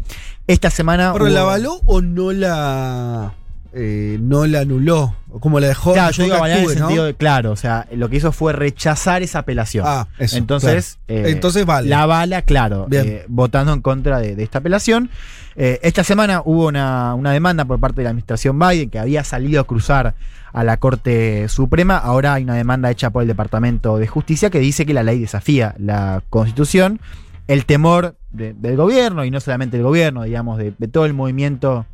Esta 0.47 0.69
semana. 0.69 1.11
¿Pero 1.13 1.25
hubo- 1.25 1.31
la 1.33 1.41
avaló 1.41 1.81
o 1.85 2.01
no 2.01 2.31
la. 2.31 3.33
Eh, 3.73 4.17
no 4.21 4.45
la 4.45 4.59
anuló? 4.61 5.15
¿O 5.29 5.39
como 5.39 5.59
la 5.59 5.67
dejó? 5.67 5.93
Claro, 5.93 6.11
yo 6.11 6.23
digo 6.25 6.45
en 6.45 6.51
el 6.51 6.67
sentido 6.69 7.05
de, 7.05 7.13
claro, 7.15 7.51
o 7.51 7.55
sea, 7.55 7.87
lo 7.91 8.07
que 8.09 8.17
hizo 8.17 8.31
fue 8.31 8.53
rechazar 8.53 9.23
esa 9.23 9.39
apelación. 9.39 9.85
Ah, 9.87 10.07
eso. 10.19 10.37
Entonces, 10.37 10.99
claro. 11.07 11.27
eh, 11.27 11.31
Entonces 11.31 11.65
vale. 11.65 11.89
La 11.89 12.05
bala, 12.05 12.43
claro, 12.43 12.87
eh, 12.91 13.25
votando 13.27 13.73
en 13.73 13.81
contra 13.81 14.19
de, 14.19 14.35
de 14.35 14.43
esta 14.43 14.59
apelación. 14.59 15.09
Esta 15.55 16.03
semana 16.03 16.41
hubo 16.45 16.65
una, 16.67 17.13
una 17.13 17.31
demanda 17.31 17.65
por 17.65 17.79
parte 17.79 17.97
de 17.97 18.05
la 18.05 18.09
administración 18.09 18.57
Biden 18.57 18.89
que 18.89 18.97
había 18.97 19.23
salido 19.23 19.61
a 19.61 19.63
cruzar 19.65 20.15
a 20.51 20.63
la 20.63 20.77
Corte 20.77 21.47
Suprema. 21.47 21.97
Ahora 21.97 22.33
hay 22.33 22.43
una 22.43 22.55
demanda 22.55 22.89
hecha 22.89 23.11
por 23.11 23.21
el 23.21 23.27
Departamento 23.27 23.97
de 23.99 24.07
Justicia 24.07 24.49
que 24.49 24.57
dice 24.59 24.85
que 24.85 24.93
la 24.95 25.03
ley 25.03 25.19
desafía 25.19 25.75
la 25.77 26.23
Constitución. 26.31 26.99
El 27.47 27.65
temor 27.65 28.15
de- 28.31 28.53
del 28.53 28.77
gobierno, 28.77 29.25
y 29.25 29.29
no 29.31 29.39
solamente 29.41 29.77
del 29.77 29.85
gobierno, 29.85 30.23
digamos, 30.23 30.57
de, 30.57 30.73
de 30.77 30.87
todo 30.87 31.05
el 31.05 31.13
movimiento, 31.13 31.85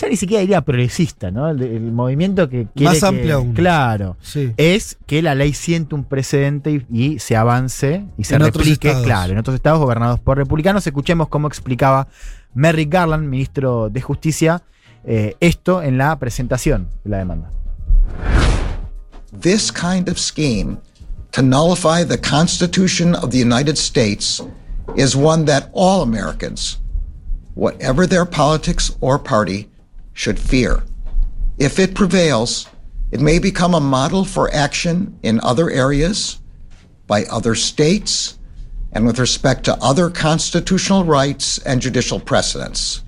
ya 0.00 0.08
ni 0.08 0.16
siquiera 0.16 0.40
diría 0.40 0.60
progresista, 0.62 1.30
¿no? 1.30 1.48
El, 1.48 1.62
el 1.62 1.92
movimiento 1.92 2.48
que 2.48 2.66
quiere. 2.74 2.90
Más 2.92 3.00
que- 3.00 3.06
amplio 3.06 3.36
aún. 3.36 3.52
Claro 3.54 4.16
Sí. 4.22 4.52
es 4.56 4.96
que 5.06 5.20
la 5.22 5.34
ley 5.34 5.52
siente 5.52 5.94
un 5.94 6.04
precedente 6.04 6.70
y, 6.70 6.86
y 7.14 7.18
se 7.18 7.36
avance 7.36 8.04
y 8.16 8.24
se 8.24 8.34
En 8.36 8.40
replique, 8.42 8.94
claro, 9.04 9.32
en 9.32 9.38
otros 9.38 9.54
estados 9.56 9.78
gobernados 9.80 10.20
por 10.20 10.36
republicanos. 10.38 10.86
Escuchemos 10.86 11.28
cómo 11.28 11.48
explicaba 11.48 12.08
Merrick 12.54 12.92
Garland, 12.92 13.28
ministro 13.28 13.90
de 13.90 14.00
Justicia, 14.00 14.62
eh, 15.04 15.36
esto 15.40 15.82
en 15.82 15.98
la 15.98 16.18
presentación 16.18 16.88
de 17.04 17.10
la 17.10 17.18
demanda. 17.18 17.50
This 19.40 19.70
kind 19.72 20.08
of 20.08 20.18
scheme 20.18 20.78
to 21.32 21.42
nullify 21.42 22.04
the 22.04 22.18
Constitution 22.18 23.14
of 23.14 23.30
the 23.30 23.38
United 23.38 23.76
States 23.78 24.42
is 24.96 25.14
one 25.14 25.44
that 25.44 25.70
all 25.72 26.02
Americans, 26.02 26.78
whatever 27.54 28.06
their 28.08 28.24
politics 28.26 28.92
or 29.00 29.18
party, 29.22 29.69
should 30.20 30.38
fear. 30.38 30.82
If 31.58 31.78
it 31.78 31.94
prevails, 31.94 32.68
it 33.10 33.20
may 33.20 33.38
become 33.38 33.74
a 33.74 33.80
model 33.80 34.24
for 34.24 34.52
action 34.52 35.18
in 35.22 35.40
other 35.42 35.70
areas, 35.70 36.40
by 37.06 37.24
other 37.30 37.54
states, 37.54 38.38
and 38.92 39.06
with 39.06 39.18
respect 39.18 39.64
to 39.64 39.78
other 39.80 40.10
constitutional 40.10 41.04
rights 41.04 41.58
and 41.64 41.80
judicial 41.80 42.20
precedents. 42.20 43.02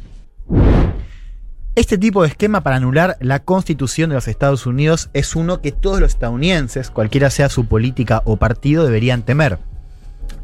Este 1.74 1.97
tipo 1.97 2.23
de 2.23 2.28
esquema 2.28 2.62
para 2.62 2.76
anular 2.76 3.16
la 3.20 3.41
constitución 3.41 4.10
de 4.10 4.16
los 4.16 4.28
Estados 4.28 4.66
Unidos 4.66 5.08
es 5.15 5.34
uno 5.36 5.60
que 5.62 5.73
todos 5.73 6.00
los 6.00 6.10
estadounidenses, 6.10 6.91
cualquiera 6.91 7.31
sea 7.31 7.49
su 7.49 7.66
política 7.66 8.23
o 8.26 8.36
partido, 8.36 8.84
deberían 8.84 9.23
temer. 9.23 9.58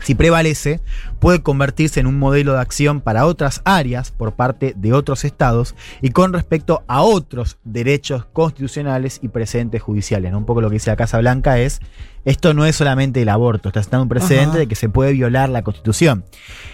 Si 0.01 0.15
prevalece, 0.15 0.81
puede 1.19 1.43
convertirse 1.43 2.01
en 2.01 2.07
un 2.07 2.19
modelo 2.19 2.55
de 2.55 2.61
acción 2.61 3.01
para 3.01 3.27
otras 3.27 3.61
áreas 3.65 4.11
por 4.11 4.33
parte 4.35 4.75
de 4.77 4.93
otros 4.93 5.25
estados 5.25 5.75
y 6.01 6.11
con 6.11 6.33
respecto 6.33 6.83
a 6.87 7.03
otros 7.03 7.59
derechos 7.65 8.25
constitucionales 8.33 9.19
y 9.23 9.29
precedentes 9.29 9.83
judiciales. 9.83 10.33
¿no? 10.33 10.39
Un 10.39 10.45
poco 10.47 10.61
lo 10.61 10.69
que 10.71 10.75
dice 10.75 10.91
la 10.91 10.97
Casa 10.97 11.19
Blanca 11.19 11.59
es, 11.59 11.81
esto 12.25 12.55
no 12.55 12.65
es 12.65 12.77
solamente 12.77 13.23
el 13.23 13.29
aborto, 13.29 13.69
está 13.69 13.81
dando 13.83 14.03
un 14.03 14.09
precedente 14.09 14.49
Ajá. 14.51 14.59
de 14.59 14.67
que 14.69 14.75
se 14.75 14.89
puede 14.89 15.13
violar 15.13 15.49
la 15.49 15.63
constitución. 15.63 16.25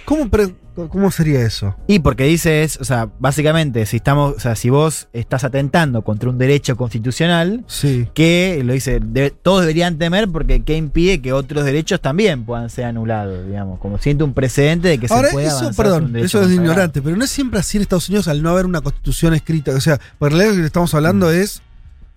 ¿Cómo, 0.04 0.28
pre- 0.28 0.54
¿Cómo 0.74 1.10
sería 1.10 1.40
eso? 1.42 1.76
Y 1.86 2.00
porque 2.00 2.24
dice 2.24 2.62
es, 2.64 2.78
o 2.80 2.84
sea, 2.84 3.08
básicamente, 3.18 3.86
si 3.86 3.96
estamos, 3.98 4.34
o 4.36 4.40
sea, 4.40 4.56
si 4.56 4.70
vos 4.70 5.08
estás 5.12 5.44
atentando 5.44 6.02
contra 6.02 6.28
un 6.30 6.38
derecho 6.38 6.76
constitucional, 6.76 7.64
Sí. 7.66 8.08
que 8.14 8.60
lo 8.64 8.72
dice, 8.72 9.00
de- 9.00 9.30
todos 9.30 9.60
deberían 9.60 9.98
temer 9.98 10.28
porque 10.28 10.62
qué 10.62 10.76
impide 10.76 11.20
que 11.20 11.32
otros 11.32 11.64
derechos 11.64 12.00
también 12.00 12.44
puedan 12.44 12.70
ser 12.70 12.86
anulados, 12.86 13.46
digamos, 13.46 13.78
como 13.78 13.98
siente 13.98 14.24
un 14.24 14.34
precedente 14.34 14.88
de 14.88 14.98
que 14.98 15.06
Ahora, 15.10 15.28
se 15.28 15.32
puede 15.34 15.46
eso, 15.46 15.70
perdón, 15.76 16.16
eso 16.16 16.42
es 16.42 16.50
ignorante, 16.50 17.00
pero 17.02 17.16
no 17.16 17.24
es 17.24 17.30
siempre 17.30 17.60
así 17.60 17.76
en 17.78 17.82
Estados 17.82 18.08
Unidos 18.08 18.28
al 18.28 18.42
no 18.42 18.50
haber 18.50 18.66
una 18.66 18.80
constitución 18.80 19.34
escrita. 19.34 19.72
O 19.72 19.80
sea, 19.80 20.00
por 20.18 20.32
lo 20.32 20.38
que 20.38 20.64
estamos 20.64 20.94
hablando 20.94 21.26
Mm. 21.28 21.34
es 21.34 21.62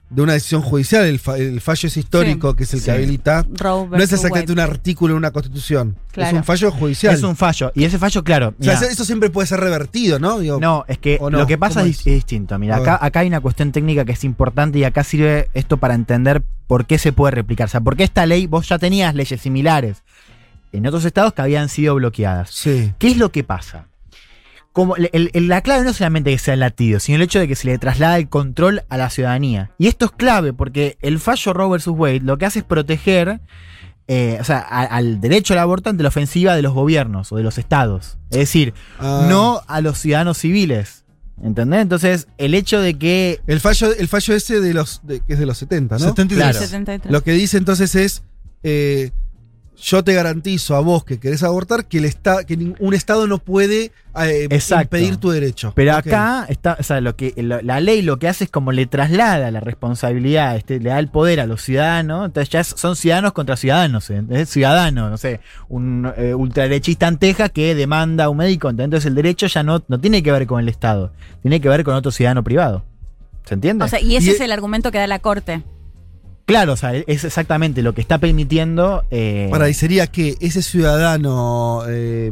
de 0.10 0.22
una 0.22 0.34
decisión 0.34 0.61
judicial. 0.61 1.06
El, 1.06 1.19
fa- 1.19 1.38
el 1.38 1.60
fallo 1.60 1.88
es 1.88 1.98
histórico, 1.98 2.52
Sí. 2.52 2.58
que 2.58 2.64
es 2.64 2.74
el 2.74 2.80
Sí. 2.80 2.86
que 2.86 2.92
habilita. 2.92 3.45
Roe 3.53 3.88
No 3.90 3.98
es 3.98 4.11
exactamente 4.14 4.53
un 4.53 4.60
artículo 4.60 5.14
en 5.14 5.18
una 5.18 5.32
constitución. 5.32 5.98
Claro. 6.11 6.30
Es 6.30 6.34
un 6.38 6.44
fallo 6.45 6.72
judicial. 6.72 7.14
Es 7.14 7.24
un 7.24 7.36
fallo, 7.36 7.72
y 7.76 7.84
ese 7.84 8.00
fallo, 8.00 8.24
claro, 8.24 8.53
o 8.60 8.64
sea, 8.64 8.74
eso- 8.90 9.03
siempre 9.06 9.30
puede 9.30 9.48
ser 9.48 9.60
revertido, 9.60 10.18
¿no? 10.19 10.40
Digo, 10.40 10.60
No, 10.60 10.86
es 10.88 10.98
que 10.98 11.19
lo 11.30 11.45
que 11.45 11.58
pasa 11.58 11.82
¿Cómo 11.82 11.92
es, 11.92 12.00
es? 12.00 12.08
es 12.08 12.14
distinto. 12.14 12.58
Mira, 12.58 12.77
acá 13.02 13.19
hay 13.19 13.27
una 13.27 13.42
cuestión 13.42 13.72
técnica 13.72 14.06
que 14.06 14.14
es 14.14 14.24
importante 14.24 14.80
y 14.80 14.84
acá 14.86 15.03
sirve 15.03 15.50
esto 15.53 15.77
para 15.77 15.94
entender 15.94 16.42
por 16.68 16.86
qué 16.86 16.98
se 16.98 17.11
puede 17.14 17.32
replicar. 17.32 17.66
O 17.68 17.69
sea, 17.69 17.82
porque 17.82 18.03
esta 18.03 18.26
ley, 18.26 18.48
vos 18.48 18.68
ya 18.69 18.80
tenías 18.80 19.14
leyes 19.14 19.40
similares 19.42 20.03
en 20.72 20.86
otros 20.88 21.06
estados 21.06 21.34
que 21.34 21.42
habían 21.42 21.69
sido 21.69 21.95
bloqueadas. 21.95 22.50
Sí. 22.52 22.94
¿Qué 23.00 23.08
es 23.10 23.18
lo 23.18 23.32
que 23.32 23.44
pasa? 23.44 23.88
Como 24.78 24.96
el- 24.96 25.10
el- 25.12 25.32
el- 25.34 25.48
la 25.48 25.62
clave 25.62 25.84
no 25.84 25.90
es 25.90 25.98
solamente 25.98 26.30
que 26.32 26.38
sea 26.38 26.54
el 26.54 26.60
latido, 26.62 27.00
sino 27.00 27.16
el 27.16 27.24
hecho 27.24 27.40
de 27.40 27.48
que 27.48 27.56
se 27.56 27.66
le 27.68 27.78
traslada 27.80 28.18
el 28.18 28.30
control 28.30 28.84
a 28.90 28.98
la 28.98 29.10
ciudadanía. 29.10 29.72
Y 29.80 29.88
esto 29.88 30.06
es 30.06 30.12
clave 30.12 30.54
porque 30.54 30.98
el 31.02 31.20
fallo 31.20 31.52
Roe 31.54 31.78
vs. 31.78 31.88
Wade 31.88 32.20
lo 32.22 32.38
que 32.38 32.46
hace 32.46 32.60
es 32.60 32.66
proteger 32.66 33.42
eh, 34.10 34.38
o 34.40 34.44
sea, 34.46 34.60
a- 34.60 34.84
al 34.86 35.20
derecho 35.20 35.54
al 35.54 35.60
aborto 35.60 35.90
ante 35.90 36.02
la 36.02 36.08
ofensiva 36.08 36.56
de 36.56 36.62
los 36.62 36.72
gobiernos 36.74 37.32
o 37.34 37.36
de 37.36 37.44
los 37.44 37.58
estados. 37.58 38.18
Es 38.30 38.38
decir, 38.38 38.74
Ah. 39.00 39.26
no 39.30 39.62
a 39.68 39.82
los 39.82 39.98
ciudadanos 39.98 40.38
civiles. 40.38 41.04
¿Entendés? 41.44 41.82
Entonces, 41.82 42.28
el 42.38 42.54
hecho 42.54 42.80
de 42.80 42.94
que. 42.94 43.42
El 43.48 43.60
fallo, 43.60 43.94
el 43.94 44.08
fallo 44.08 44.34
ese 44.34 44.62
de 44.62 44.74
los, 44.74 45.02
de- 45.04 45.20
que 45.20 45.34
es 45.34 45.40
de 45.40 45.46
los 45.46 45.58
70, 45.58 45.96
¿no? 45.96 46.06
73. 46.06 46.38
Claro. 46.52 46.60
73. 46.66 47.12
Lo 47.12 47.22
que 47.22 47.34
dice 47.34 47.58
entonces 47.58 47.96
es, 47.96 48.24
eh, 48.64 49.12
yo 49.80 50.04
te 50.04 50.14
garantizo 50.14 50.76
a 50.76 50.80
vos 50.80 51.04
que 51.06 51.20
querés 51.20 51.44
abortar 51.44 51.86
que, 51.86 52.00
el 52.00 52.06
esta- 52.06 52.44
que 52.46 52.58
ningún 52.58 52.94
Estado 52.96 53.28
no 53.28 53.38
puede 53.38 53.92
eh, 54.20 54.48
Exacto. 54.50 54.98
impedir 54.98 55.18
tu 55.18 55.30
derecho. 55.30 55.72
Pero 55.76 55.94
acá 55.94 56.48
está, 56.50 56.76
o 56.80 56.84
sea, 56.84 57.00
lo 57.02 57.16
que 57.16 57.34
lo- 57.38 57.62
la 57.62 57.80
ley 57.80 58.02
lo 58.02 58.18
que 58.18 58.28
hace 58.28 58.46
es 58.46 58.50
como 58.50 58.72
le 58.72 58.88
traslada 58.88 59.52
la 59.52 59.60
responsabilidad, 59.60 60.56
este, 60.56 60.80
le 60.80 60.90
da 60.90 60.98
el 60.98 61.10
poder 61.10 61.40
a 61.40 61.46
los 61.46 61.62
ciudadanos, 61.62 62.26
entonces 62.26 62.50
ya 62.50 62.64
son 62.64 62.96
ciudadanos 62.96 63.34
contra 63.34 63.56
ciudadanos, 63.56 64.10
¿eh? 64.10 64.24
es 64.32 64.50
ciudadano, 64.50 65.10
no 65.12 65.18
sé, 65.18 65.40
un 65.70 66.12
eh, 66.18 66.34
ultraderechista 66.34 67.08
en 67.08 67.18
Texas 67.18 67.52
que 67.52 67.76
demanda 67.76 68.24
a 68.26 68.30
un 68.30 68.38
médico, 68.38 68.70
entonces 68.72 69.06
el 69.06 69.14
derecho 69.14 69.46
ya 69.46 69.62
no, 69.62 69.84
no 69.88 70.00
tiene 70.00 70.24
que 70.24 70.32
ver 70.32 70.48
con 70.48 70.60
el 70.60 70.70
Estado, 70.70 71.12
tiene 71.44 71.62
que 71.62 71.70
ver 71.70 71.84
con 71.84 71.94
otro 71.94 72.10
ciudadano 72.12 72.44
privado. 72.44 72.84
¿Se 73.46 73.54
entiende? 73.54 73.86
O 73.86 73.88
sea, 73.88 74.02
y 74.02 74.16
ese 74.16 74.32
Y- 74.32 74.34
es 74.34 74.42
el 74.42 74.52
argumento 74.52 74.92
que 74.92 74.98
da 74.98 75.06
la 75.08 75.20
corte. 75.20 75.62
Claro, 76.48 76.74
o 76.74 76.77
sea, 76.77 76.95
es 76.95 77.24
exactamente 77.24 77.84
lo 77.84 77.93
que 77.93 78.01
está 78.01 78.17
permitiendo. 78.17 79.03
eh, 79.11 79.48
Para, 79.51 79.69
y 79.69 79.76
sería 79.76 80.08
que 80.08 80.35
ese 80.40 80.64
ciudadano 80.64 81.84
eh, 81.88 82.32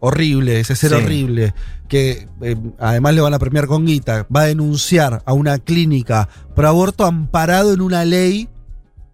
horrible, 0.00 0.58
ese 0.60 0.74
ser 0.74 0.90
Sí. 0.90 0.96
horrible, 0.96 1.54
que 1.88 2.26
eh, 2.42 2.56
además 2.80 3.14
le 3.14 3.20
van 3.20 3.34
a 3.34 3.38
premiar 3.38 3.66
con 3.66 3.86
guita, 3.86 4.26
va 4.34 4.40
a 4.42 4.46
denunciar 4.46 5.22
a 5.24 5.32
una 5.32 5.58
clínica 5.58 6.28
por 6.56 6.66
aborto 6.66 7.04
amparado 7.04 7.72
en 7.72 7.80
una 7.80 8.04
ley 8.04 8.48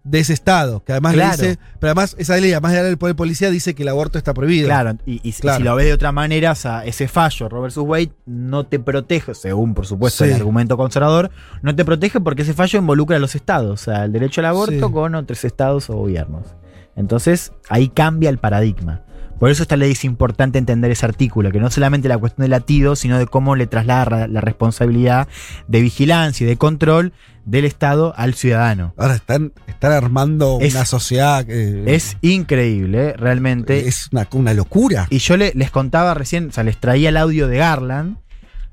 de 0.03 0.19
ese 0.19 0.33
estado, 0.33 0.83
que 0.83 0.93
además 0.93 1.13
Claro. 1.13 1.37
le 1.41 1.47
dice, 1.49 1.59
pero 1.79 1.91
además 1.91 2.15
esa 2.17 2.35
ley, 2.37 2.51
además 2.51 2.71
de 2.71 2.77
dar 2.79 2.85
el 2.87 2.97
poder 2.97 3.15
policía, 3.15 3.51
dice 3.51 3.75
que 3.75 3.83
el 3.83 3.89
aborto 3.89 4.17
está 4.17 4.33
prohibido. 4.33 4.67
Claro, 4.67 4.97
y, 5.05 5.19
y 5.27 5.31
si- 5.33 5.41
Claro. 5.41 5.57
si 5.57 5.63
lo 5.63 5.75
ves 5.75 5.85
de 5.85 5.93
otra 5.93 6.11
manera, 6.11 6.51
o 6.51 6.55
sea, 6.55 6.83
ese 6.85 7.07
fallo, 7.07 7.47
Roe 7.49 7.67
vs. 7.67 7.77
Wade, 7.77 8.11
no 8.25 8.65
te 8.65 8.79
protege, 8.79 9.35
según 9.35 9.73
por 9.75 9.85
supuesto 9.85 10.23
Sí. 10.23 10.31
el 10.31 10.37
argumento 10.37 10.75
conservador, 10.75 11.29
no 11.61 11.75
te 11.75 11.85
protege 11.85 12.19
porque 12.19 12.41
ese 12.41 12.53
fallo 12.53 12.79
involucra 12.79 13.17
a 13.17 13.19
los 13.19 13.35
estados, 13.35 13.81
o 13.81 13.83
sea, 13.83 14.05
el 14.05 14.11
derecho 14.11 14.41
al 14.41 14.45
aborto 14.47 14.87
Sí. 14.87 14.91
con 14.93 15.13
otros 15.13 15.43
estados 15.45 15.89
o 15.91 15.93
gobiernos. 15.93 16.47
Entonces, 16.95 17.51
ahí 17.69 17.87
cambia 17.89 18.29
el 18.29 18.37
paradigma. 18.39 19.01
Por 19.41 19.49
eso 19.49 19.63
esta 19.63 19.75
ley 19.75 19.93
es 19.93 20.05
importante 20.05 20.59
entender 20.59 20.91
ese 20.91 21.03
artículo, 21.03 21.51
que 21.51 21.59
no 21.59 21.71
solamente 21.71 22.07
la 22.07 22.19
cuestión 22.19 22.43
del 22.43 22.51
latido, 22.51 22.95
sino 22.95 23.17
de 23.17 23.25
cómo 23.25 23.55
le 23.55 23.65
traslada 23.65 24.05
ra- 24.05 24.27
la 24.27 24.39
responsabilidad 24.39 25.27
de 25.67 25.81
vigilancia 25.81 26.45
y 26.45 26.47
de 26.47 26.57
control 26.57 27.11
del 27.43 27.65
Estado 27.65 28.13
al 28.17 28.35
ciudadano. 28.35 28.93
Ahora 28.97 29.15
están, 29.15 29.51
están 29.65 29.93
armando 29.93 30.59
Es- 30.61 30.75
una 30.75 30.85
sociedad 30.85 31.43
que 31.43 31.83
Es 31.95 32.17
increíble, 32.21 33.13
realmente. 33.13 33.87
es 33.87 34.09
una, 34.11 34.27
una 34.33 34.53
locura. 34.53 35.07
Y 35.09 35.17
yo 35.17 35.35
le- 35.37 35.53
les 35.55 35.71
contaba 35.71 36.13
recién, 36.13 36.49
o 36.49 36.51
sea, 36.51 36.63
les 36.63 36.77
traía 36.77 37.09
el 37.09 37.17
audio 37.17 37.47
de 37.47 37.57
Garland. 37.57 38.17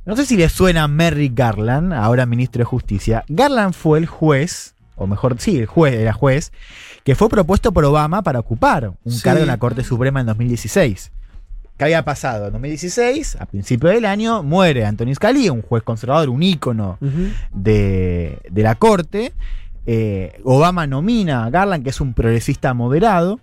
No 0.04 0.16
sé 0.16 0.26
si 0.26 0.36
les 0.36 0.52
suena 0.52 0.86
Merrick 0.86 1.34
Garland, 1.34 1.94
ahora 1.94 2.26
ministro 2.26 2.60
de 2.60 2.64
Justicia. 2.66 3.24
Garland 3.28 3.72
fue 3.72 3.98
el 4.00 4.06
juez, 4.06 4.74
o 4.98 5.06
mejor, 5.06 5.36
sí, 5.38 5.58
el 5.58 5.66
juez, 5.66 5.94
era 5.94 6.12
juez, 6.12 6.52
que 7.04 7.14
fue 7.14 7.28
propuesto 7.28 7.72
por 7.72 7.84
Obama 7.84 8.22
para 8.22 8.38
ocupar 8.40 8.92
un 9.04 9.12
Sí. 9.12 9.22
cargo 9.22 9.40
en 9.42 9.46
la 9.48 9.58
Corte 9.58 9.82
Suprema 9.84 10.20
en 10.20 10.26
2016. 10.26 11.12
¿Qué 11.76 11.84
había 11.84 12.04
pasado? 12.04 12.46
En 12.46 12.52
2016, 12.52 13.36
a 13.40 13.46
principio 13.46 13.88
del 13.90 14.04
año, 14.04 14.42
muere 14.42 14.84
Anthony 14.84 15.14
Scalia, 15.14 15.52
un 15.52 15.62
juez 15.62 15.82
conservador, 15.84 16.28
un 16.28 16.42
ícono 16.42 16.98
de, 17.52 18.38
de 18.50 18.62
la 18.62 18.74
corte. 18.74 19.32
Eh, 19.86 20.40
Obama 20.44 20.86
nomina 20.86 21.44
a 21.44 21.50
Garland, 21.50 21.84
que 21.84 21.90
es 21.90 22.00
un 22.00 22.14
progresista 22.14 22.74
moderado. 22.74 23.40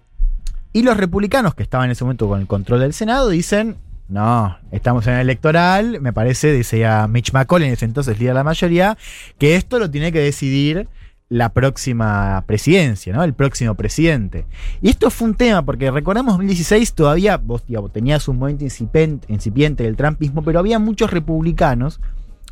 Y 0.73 0.83
los 0.83 0.97
republicanos 0.97 1.55
que 1.55 1.63
estaban 1.63 1.85
en 1.85 1.91
ese 1.91 2.03
momento 2.03 2.27
con 2.27 2.41
el 2.41 2.47
control 2.47 2.81
del 2.81 2.93
Senado 2.93 3.29
dicen, 3.29 3.77
no, 4.09 4.57
estamos 4.71 5.07
en 5.07 5.13
el 5.13 5.21
electoral, 5.21 6.01
me 6.01 6.11
parece, 6.11 6.51
decía 6.51 7.07
Mitch 7.07 7.31
McConnell, 7.31 7.69
en 7.69 7.73
ese 7.73 7.85
entonces 7.85 8.19
líder 8.19 8.33
de 8.33 8.39
la 8.39 8.43
mayoría, 8.43 8.97
que 9.39 9.55
esto 9.55 9.79
lo 9.79 9.89
tiene 9.89 10.11
que 10.11 10.19
decidir 10.19 10.89
la 11.29 11.49
próxima 11.49 12.43
presidencia, 12.45 13.13
¿no? 13.13 13.23
El 13.23 13.33
próximo 13.33 13.75
presidente. 13.75 14.45
Y 14.81 14.89
esto 14.89 15.09
fue 15.09 15.29
un 15.29 15.35
tema, 15.35 15.63
porque 15.65 15.89
recordamos 15.89 16.33
2016 16.33 16.93
todavía 16.93 17.37
vos 17.37 17.65
digamos, 17.67 17.91
tenías 17.91 18.27
un 18.27 18.37
momento 18.37 18.63
incipiente, 18.63 19.83
del 19.83 19.95
trumpismo, 19.95 20.43
pero 20.43 20.59
había 20.59 20.77
muchos 20.77 21.11
republicanos 21.11 21.99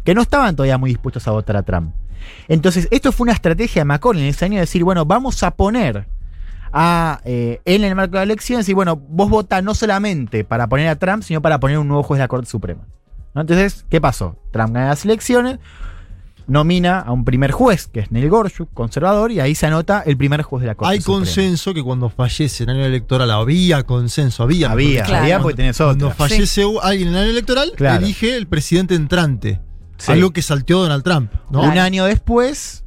que 0.04 0.16
no 0.16 0.22
estaban 0.22 0.56
todavía 0.56 0.78
muy 0.78 0.90
dispuestos 0.90 1.28
a 1.28 1.32
votar 1.32 1.56
a 1.56 1.64
Trump. 1.64 1.94
Entonces, 2.48 2.88
esto 2.90 3.12
fue 3.12 3.26
una 3.26 3.34
estrategia 3.34 3.82
de 3.82 3.86
McConnell 3.86 4.24
en 4.24 4.30
ese 4.30 4.46
año 4.46 4.56
de 4.56 4.62
decir, 4.62 4.84
bueno, 4.84 5.06
vamos 5.06 5.44
a 5.44 5.52
poner 5.52 6.08
a, 6.72 7.22
eh, 7.26 7.62
en 7.66 7.84
el 7.84 7.96
marco 7.96 8.14
de 8.14 8.20
la 8.20 8.24
elección, 8.24 8.60
decir, 8.60 8.76
bueno, 8.76 8.96
vos 8.96 9.30
votás 9.30 9.64
no 9.64 9.76
solamente 9.76 10.44
para 10.44 10.68
poner 10.68 10.88
a 10.88 10.96
Trump, 10.96 11.24
sino 11.24 11.42
para 11.42 11.60
poner 11.60 11.78
un 11.78 11.88
nuevo 11.88 12.04
juez 12.04 12.18
de 12.18 12.24
la 12.24 12.28
Corte 12.28 12.50
Suprema. 12.50 12.82
Entonces, 13.36 13.86
¿qué 13.90 14.00
pasó? 14.00 14.38
Trump 14.52 14.74
gana 14.74 14.90
las 14.90 15.06
elecciones, 15.06 15.60
nomina 16.48 17.00
a 17.00 17.12
un 17.12 17.26
primer 17.26 17.52
juez, 17.52 17.88
que 17.88 18.02
es 18.02 18.12
Neil 18.12 18.30
Gorsuch, 18.30 18.68
conservador, 18.74 19.32
y 19.32 19.40
ahí 19.40 19.56
se 19.56 19.66
anota 19.68 20.02
el 20.06 20.18
primer 20.18 20.42
juez 20.44 20.62
de 20.62 20.68
la 20.68 20.76
Corte 20.76 20.92
Hay 20.94 21.02
Suprema. 21.02 21.20
consenso 21.20 21.74
que 21.74 21.84
cuando 21.84 22.10
fallece 22.10 22.64
en 22.64 22.70
el 22.72 22.78
año 22.78 22.86
electoral, 22.86 23.30
había 23.32 23.84
consenso, 23.84 24.44
había. 24.44 24.72
Había, 24.72 24.90
dicho. 24.90 25.04
Claro. 25.06 25.24
había 25.24 25.40
porque 25.40 25.56
tenés 25.58 25.78
Cuando 25.78 26.08
otra. 26.08 26.16
fallece 26.18 26.64
alguien 26.82 27.10
en 27.10 27.16
el 27.16 27.22
año 27.22 27.30
electoral, 27.32 27.72
Claro. 27.76 28.04
elige 28.04 28.36
el 28.36 28.48
presidente 28.48 28.96
entrante. 28.96 29.62
Sí. 29.98 30.12
Algo 30.12 30.32
que 30.32 30.42
salteó 30.42 30.82
Donald 30.82 31.04
Trump. 31.04 31.32
¿no? 31.50 31.62
Un 31.62 31.78
año 31.78 32.04
después, 32.06 32.84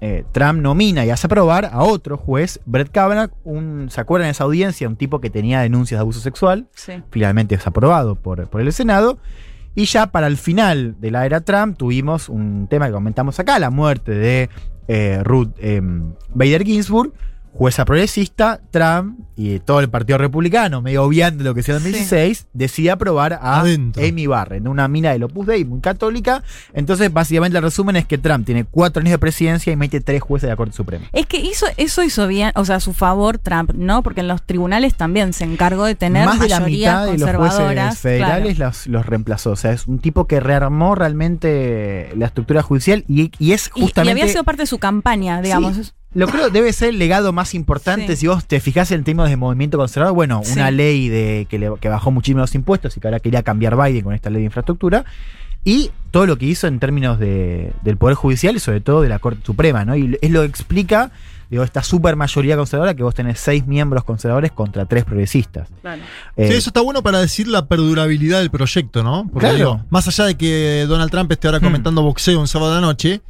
eh, 0.00 0.24
Trump 0.30 0.60
nomina 0.60 1.04
y 1.04 1.10
hace 1.10 1.26
aprobar 1.26 1.70
a 1.72 1.82
otro 1.82 2.16
juez, 2.16 2.60
Brett 2.66 2.90
Kavanaugh, 2.92 3.30
un, 3.42 3.88
¿se 3.90 4.00
acuerdan 4.00 4.28
de 4.28 4.30
esa 4.32 4.44
audiencia? 4.44 4.86
Un 4.86 4.94
tipo 4.94 5.20
que 5.20 5.30
tenía 5.30 5.60
denuncias 5.60 5.98
de 5.98 6.02
abuso 6.02 6.20
sexual, 6.20 6.68
Sí. 6.76 6.92
finalmente 7.10 7.56
es 7.56 7.66
aprobado 7.66 8.14
por, 8.14 8.46
por 8.48 8.60
el 8.60 8.72
Senado. 8.72 9.18
Y 9.78 9.84
ya 9.84 10.08
para 10.08 10.26
el 10.26 10.36
final 10.36 10.96
de 10.98 11.12
la 11.12 11.24
era 11.24 11.40
Trump 11.42 11.78
tuvimos 11.78 12.28
un 12.28 12.66
tema 12.66 12.86
que 12.86 12.92
comentamos 12.92 13.38
acá, 13.38 13.60
la 13.60 13.70
muerte 13.70 14.10
de 14.10 14.50
eh, 14.88 15.20
Ruth 15.22 15.52
eh, 15.58 15.80
Bader 16.34 16.64
Ginsburg, 16.64 17.12
jueza 17.58 17.84
progresista, 17.84 18.60
Trump 18.70 19.18
y 19.34 19.58
todo 19.58 19.80
el 19.80 19.88
Partido 19.90 20.16
Republicano, 20.16 20.80
medio 20.80 21.02
obviando 21.02 21.42
lo 21.42 21.54
que 21.56 21.64
sea 21.64 21.74
en 21.76 21.82
2016, 21.82 22.46
decide 22.52 22.92
aprobar 22.92 23.32
a 23.32 23.58
Adentro. 23.58 24.00
Amy 24.00 24.28
Barrett, 24.28 24.64
una 24.68 24.86
mina 24.86 25.10
del 25.10 25.24
Opus 25.24 25.48
Dei 25.48 25.64
muy 25.64 25.80
católica. 25.80 26.44
Entonces, 26.72 27.12
básicamente 27.12 27.58
el 27.58 27.64
resumen 27.64 27.96
es 27.96 28.06
que 28.06 28.16
Trump 28.16 28.46
tiene 28.46 28.62
cuatro 28.62 29.00
años 29.00 29.10
de 29.10 29.18
presidencia 29.18 29.72
y 29.72 29.76
mete 29.76 30.00
tres 30.00 30.22
jueces 30.22 30.46
de 30.46 30.52
la 30.52 30.56
Corte 30.56 30.72
Suprema. 30.72 31.06
Es 31.12 31.26
que 31.26 31.38
hizo, 31.38 31.66
eso 31.76 32.04
hizo 32.04 32.28
bien, 32.28 32.52
o 32.54 32.64
sea, 32.64 32.76
a 32.76 32.80
su 32.80 32.92
favor 32.92 33.38
Trump, 33.38 33.72
¿no? 33.74 34.04
Porque 34.04 34.20
en 34.20 34.28
los 34.28 34.40
tribunales 34.44 34.94
también 34.94 35.32
se 35.32 35.42
encargó 35.42 35.84
de 35.84 35.96
tener 35.96 36.26
Más 36.26 36.38
de 36.38 36.48
la 36.48 36.60
mitad 36.60 37.06
de 37.06 37.18
los 37.18 37.34
jueces 37.34 37.98
federales 37.98 38.54
claro. 38.54 38.68
los, 38.68 38.86
los 38.86 39.04
reemplazó. 39.04 39.50
O 39.50 39.56
sea, 39.56 39.72
es 39.72 39.88
un 39.88 39.98
tipo 39.98 40.28
que 40.28 40.38
rearmó 40.38 40.94
realmente 40.94 42.12
la 42.16 42.26
estructura 42.26 42.62
judicial 42.62 43.04
y, 43.08 43.32
y 43.40 43.50
es 43.50 43.68
Y- 43.74 43.80
justamente. 43.80 44.20
Y, 44.20 44.22
había 44.22 44.32
sido 44.32 44.44
parte 44.44 44.62
de 44.62 44.66
su 44.66 44.78
campaña, 44.78 45.42
digamos. 45.42 45.74
Sí, 45.74 45.92
lo 46.14 46.26
creo 46.26 46.50
debe 46.50 46.72
ser 46.72 46.90
el 46.90 46.98
legado 46.98 47.32
más 47.32 47.54
importante. 47.54 48.08
Sí. 48.16 48.20
Si 48.20 48.26
vos 48.26 48.44
te 48.46 48.60
fijás 48.60 48.90
en 48.92 49.04
términos 49.04 49.28
de 49.30 49.36
movimiento 49.36 49.78
conservador, 49.78 50.14
bueno, 50.14 50.40
Sí. 50.44 50.52
una 50.54 50.70
ley 50.70 51.08
de 51.08 51.46
que, 51.50 51.58
le- 51.58 51.72
que 51.80 51.88
bajó 51.88 52.10
muchísimo 52.10 52.40
los 52.40 52.54
impuestos 52.54 52.96
y 52.96 53.00
que 53.00 53.06
ahora 53.08 53.20
quería 53.20 53.42
cambiar 53.42 53.76
Biden 53.76 54.02
con 54.04 54.14
esta 54.14 54.30
ley 54.30 54.40
de 54.40 54.46
infraestructura. 54.46 55.04
Y 55.64 55.90
todo 56.10 56.24
lo 56.26 56.38
que 56.38 56.46
hizo 56.46 56.66
en 56.66 56.78
términos 56.78 57.18
de- 57.18 57.72
del 57.82 57.96
Poder 57.98 58.14
Judicial 58.14 58.56
y 58.56 58.60
sobre 58.60 58.80
todo 58.80 59.02
de 59.02 59.08
la 59.10 59.18
Corte 59.18 59.40
Suprema, 59.44 59.84
¿no? 59.84 59.96
Y 59.96 60.16
es 60.22 60.30
lo 60.30 60.40
que 60.40 60.46
explica 60.46 61.10
digo, 61.50 61.64
esta 61.64 61.82
super 61.82 62.14
mayoría 62.14 62.56
conservadora 62.58 62.92
que 62.94 63.02
vos 63.02 63.14
tenés 63.14 63.40
seis 63.40 63.66
miembros 63.66 64.04
conservadores 64.04 64.52
contra 64.52 64.84
tres 64.84 65.04
progresistas. 65.04 65.66
Claro. 65.80 66.02
Eh, 66.36 66.48
Sí, 66.48 66.54
eso 66.58 66.68
está 66.68 66.82
bueno 66.82 67.02
para 67.02 67.20
decir 67.20 67.48
la 67.48 67.64
perdurabilidad 67.64 68.40
del 68.40 68.50
proyecto, 68.50 69.02
¿no? 69.02 69.22
Porque 69.32 69.46
Claro. 69.48 69.56
digo, 69.56 69.80
más 69.88 70.06
allá 70.08 70.26
de 70.26 70.34
que 70.36 70.84
Donald 70.86 71.10
Trump 71.10 71.32
esté 71.32 71.48
ahora 71.48 71.58
Hmm. 71.60 71.64
comentando 71.64 72.02
boxeo 72.02 72.38
un 72.38 72.48
sábado 72.48 72.74
de 72.74 72.80
la 72.82 72.86
noche, 72.86 73.22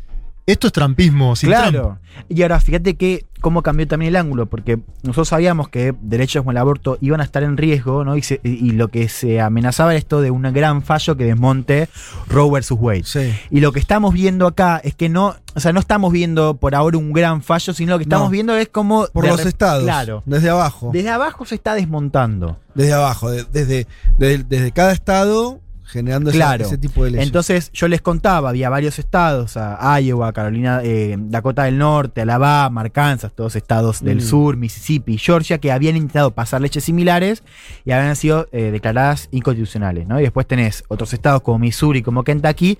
esto 0.53 0.67
es 0.67 0.73
trampismo 0.73 1.37
sin 1.37 1.51
Trump. 1.51 1.69
Claro. 1.71 1.99
Y 2.29 2.43
ahora 2.43 2.59
fíjate 2.59 2.97
que 2.97 3.25
cómo 3.41 3.63
cambió 3.63 3.87
también 3.87 4.09
el 4.09 4.17
ángulo, 4.17 4.47
porque 4.47 4.81
nosotros 5.05 5.29
sabíamos 5.29 5.69
que 5.69 5.95
derechos 6.03 6.41
como 6.43 6.51
el 6.51 6.57
aborto 6.57 6.99
iban 7.01 7.21
a 7.21 7.25
estar 7.25 7.45
en 7.45 7.57
riesgo, 7.57 8.05
¿no? 8.05 8.17
Y, 8.17 8.23
se- 8.23 8.41
y 8.43 8.73
lo 8.73 8.89
que 8.89 9.09
se 9.09 9.41
amenazaba 9.41 9.93
era 9.93 9.99
esto 9.99 10.21
de 10.21 10.33
un 10.33 10.43
gran 10.53 10.83
fallo 10.83 11.17
que 11.17 11.25
desmonte 11.25 11.89
Roe 12.29 12.51
versus 12.51 12.77
Wade. 12.81 13.05
Sí. 13.05 13.33
Y 13.51 13.61
lo 13.61 13.71
que 13.71 13.79
estamos 13.79 14.13
viendo 14.13 14.49
acá 14.49 14.81
es 14.83 14.97
que 14.97 15.09
no, 15.09 15.37
o 15.55 15.61
sea, 15.61 15.73
no 15.73 15.79
estamos 15.79 16.11
viendo 16.13 16.55
por 16.57 16.75
ahora 16.75 16.99
un 16.99 17.13
gran 17.13 17.43
fallo, 17.43 17.73
sino 17.73 17.93
lo 17.93 17.99
que 17.99 18.05
estamos 18.05 18.27
No. 18.27 18.33
viendo 18.33 18.57
es 18.57 18.69
como 18.69 19.07
Por 19.13 19.29
los 19.29 19.47
estados. 19.47 19.85
Claro. 19.85 20.25
Desde 20.27 20.51
abajo. 20.51 20.91
Desde 20.93 21.11
abajo 21.11 21.45
se 21.45 21.55
está 21.55 21.75
desmontando. 21.75 22.59
desde 22.75 22.93
abajo. 22.95 23.31
de- 23.31 23.45
desde, 23.53 23.87
desde, 24.19 24.45
desde 24.45 24.73
cada 24.73 24.93
estado 24.93 25.61
generando 25.89 26.31
Claro. 26.31 26.65
ese 26.65 26.79
tipo 26.79 27.05
de 27.05 27.11
leyes. 27.13 27.27
Entonces, 27.27 27.71
yo 27.73 27.89
les 27.89 28.01
contaba, 28.01 28.51
había 28.51 28.69
varios 28.69 28.99
estados, 28.99 29.57
a 29.57 30.01
Iowa, 30.01 30.33
Carolina, 30.33 30.81
eh, 30.85 31.17
Dakota 31.19 31.65
del 31.65 31.79
Norte, 31.79 32.21
Alabama, 32.21 32.81
Arkansas, 32.83 33.33
todos 33.35 33.57
estados 33.57 34.03
del 34.03 34.19
Mm. 34.19 34.21
sur, 34.21 34.57
Mississippi 34.57 35.15
y 35.15 35.19
Georgia, 35.19 35.59
que 35.59 35.73
habían 35.73 35.97
intentado 35.97 36.31
pasar 36.33 36.61
leyes 36.61 36.85
similares 36.85 37.43
y 37.85 37.93
habían 37.93 38.15
sido 38.17 38.47
eh, 38.53 38.71
declaradas 38.71 39.29
inconstitucionales, 39.33 40.07
¿no? 40.07 40.19
Y 40.21 40.23
después 40.23 40.47
tenés 40.47 40.85
otros 40.89 41.13
estados 41.15 41.43
como 41.43 41.59
Missouri, 41.59 42.03
como 42.03 42.25
Kentucky, 42.25 42.79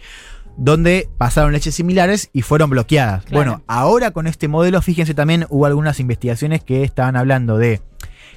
donde 0.57 1.09
pasaron 1.19 1.53
leyes 1.53 1.75
similares 1.75 2.31
y 2.33 2.43
fueron 2.43 2.69
bloqueadas. 2.71 3.25
Claro. 3.25 3.37
Bueno, 3.37 3.63
ahora 3.69 4.11
con 4.11 4.27
este 4.27 4.49
modelo, 4.49 4.83
fíjense 4.83 5.15
también, 5.15 5.47
hubo 5.51 5.67
algunas 5.67 6.01
investigaciones 6.01 6.65
que 6.65 6.83
estaban 6.83 7.17
hablando 7.17 7.59
de 7.59 7.81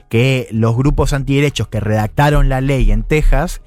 que 0.09 0.47
los 0.51 0.75
grupos 0.75 1.13
antiderechos 1.13 1.67
que 1.69 1.79
redactaron 1.79 2.49
la 2.49 2.61
ley 2.61 2.91
en 2.91 3.03
Texas 3.03 3.61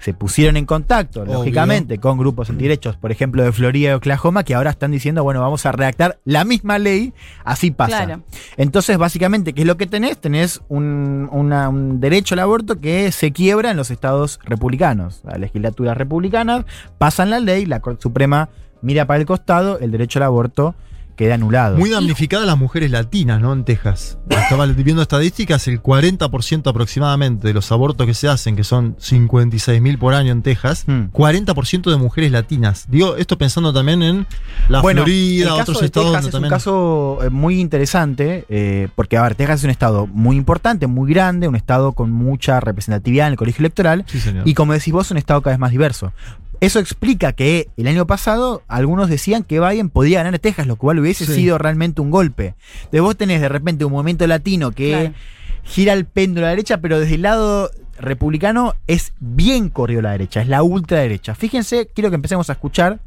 se 0.00 0.14
pusieron 0.14 0.56
en 0.56 0.66
contacto, 0.66 1.22
Obvio. 1.22 1.34
lógicamente, 1.34 1.98
con 1.98 2.18
grupos 2.18 2.50
antiderechos, 2.50 2.96
por 2.96 3.12
ejemplo, 3.12 3.42
de 3.44 3.52
Florida 3.52 3.90
y 3.90 3.92
Oklahoma, 3.92 4.42
que 4.44 4.54
ahora 4.54 4.70
están 4.70 4.90
diciendo, 4.90 5.22
bueno, 5.22 5.40
vamos 5.40 5.66
a 5.66 5.72
redactar 5.72 6.18
la 6.24 6.44
misma 6.44 6.78
ley, 6.78 7.12
así 7.44 7.70
pasa. 7.70 8.06
Claro. 8.06 8.22
Entonces, 8.56 8.96
básicamente, 8.98 9.52
¿qué 9.52 9.60
es 9.60 9.66
lo 9.66 9.76
que 9.76 9.86
tenés? 9.86 10.18
Tenés 10.18 10.62
un, 10.68 11.28
una- 11.30 11.68
un 11.68 12.00
derecho 12.00 12.34
al 12.34 12.38
aborto 12.40 12.80
que 12.80 13.12
se 13.12 13.30
quiebra 13.32 13.70
en 13.70 13.76
los 13.76 13.90
estados 13.90 14.40
republicanos. 14.44 15.20
Las 15.24 15.38
legislaturas 15.38 15.96
republicanas 15.96 16.64
pasan 16.98 17.30
la 17.30 17.38
ley, 17.38 17.66
la 17.66 17.80
Corte 17.80 18.02
Suprema 18.02 18.48
mira 18.82 19.06
para 19.06 19.20
el 19.20 19.26
costado, 19.26 19.78
el 19.78 19.90
derecho 19.90 20.18
al 20.18 20.22
aborto 20.22 20.74
queda 21.20 21.34
anulado. 21.34 21.76
Muy 21.76 21.90
damnificadas 21.90 22.46
las 22.46 22.56
mujeres 22.56 22.90
latinas, 22.90 23.40
¿no? 23.42 23.52
En 23.52 23.64
Texas. 23.64 24.18
Estaba 24.30 24.64
viendo 24.66 25.02
estadísticas, 25.02 25.68
el 25.68 25.82
40% 25.82 26.70
aproximadamente 26.70 27.46
de 27.46 27.52
los 27.54 27.70
abortos 27.72 28.06
que 28.06 28.14
se 28.14 28.26
hacen, 28.26 28.56
que 28.56 28.64
son 28.64 28.96
56 28.98 29.82
mil 29.82 29.98
por 29.98 30.14
año 30.14 30.32
en 30.32 30.40
Texas, 30.42 30.84
Hmm. 30.86 31.10
40% 31.12 31.90
de 31.90 31.96
mujeres 31.98 32.32
latinas. 32.32 32.86
Digo, 32.88 33.16
esto 33.16 33.36
pensando 33.36 33.70
también 33.72 34.02
en 34.02 34.26
la 34.70 34.80
Bueno, 34.80 35.02
Florida, 35.02 35.54
el 35.56 35.60
otros 35.60 35.80
de 35.80 35.86
estados 35.86 36.08
Texas 36.12 36.24
es 36.26 36.32
también. 36.32 36.52
un 36.52 36.56
caso 36.56 37.18
eh, 37.22 37.28
muy 37.30 37.60
interesante, 37.60 38.46
eh, 38.48 38.88
porque, 38.94 39.18
a 39.18 39.22
ver, 39.22 39.34
Texas 39.34 39.60
es 39.60 39.64
un 39.64 39.70
estado 39.70 40.06
muy 40.06 40.36
importante, 40.36 40.86
muy 40.86 41.12
grande, 41.12 41.48
un 41.48 41.56
estado 41.56 41.92
con 41.92 42.10
mucha 42.10 42.60
representatividad 42.60 43.26
en 43.26 43.32
el 43.32 43.36
colegio 43.38 43.60
electoral, 43.60 44.04
Sí, 44.06 44.20
señor. 44.20 44.48
y 44.48 44.54
como 44.54 44.72
decís 44.72 44.92
vos, 44.92 45.10
un 45.10 45.18
estado 45.18 45.42
cada 45.42 45.52
vez 45.54 45.60
más 45.60 45.70
diverso. 45.70 46.12
Eso 46.60 46.78
explica 46.78 47.32
que 47.32 47.68
el 47.76 47.86
año 47.88 48.06
pasado 48.06 48.62
algunos 48.68 49.08
decían 49.08 49.44
que 49.44 49.60
Biden 49.60 49.88
podía 49.88 50.22
ganar 50.22 50.38
Texas, 50.38 50.66
lo 50.66 50.76
cual 50.76 50.98
hubiese 50.98 51.24
Sí. 51.24 51.34
sido 51.34 51.56
realmente 51.58 52.00
un 52.02 52.10
golpe. 52.10 52.54
De 52.92 53.00
vos 53.00 53.16
tenés 53.16 53.40
de 53.40 53.48
repente 53.48 53.84
un 53.84 53.92
movimiento 53.92 54.26
latino 54.26 54.70
que 54.72 54.90
Claro. 54.90 55.14
gira 55.62 55.92
el 55.94 56.04
péndulo 56.04 56.46
a 56.46 56.48
la 56.48 56.50
derecha, 56.50 56.78
pero 56.78 57.00
desde 57.00 57.14
el 57.14 57.22
lado 57.22 57.70
republicano 57.98 58.74
es 58.86 59.12
bien 59.20 59.68
corrido 59.70 60.00
a 60.00 60.04
la 60.04 60.10
derecha, 60.12 60.40
es 60.42 60.48
la 60.48 60.62
ultraderecha. 60.62 61.34
Fíjense, 61.34 61.88
quiero 61.94 62.10
que 62.10 62.16
empecemos 62.16 62.50
a 62.50 62.54
escuchar 62.54 63.00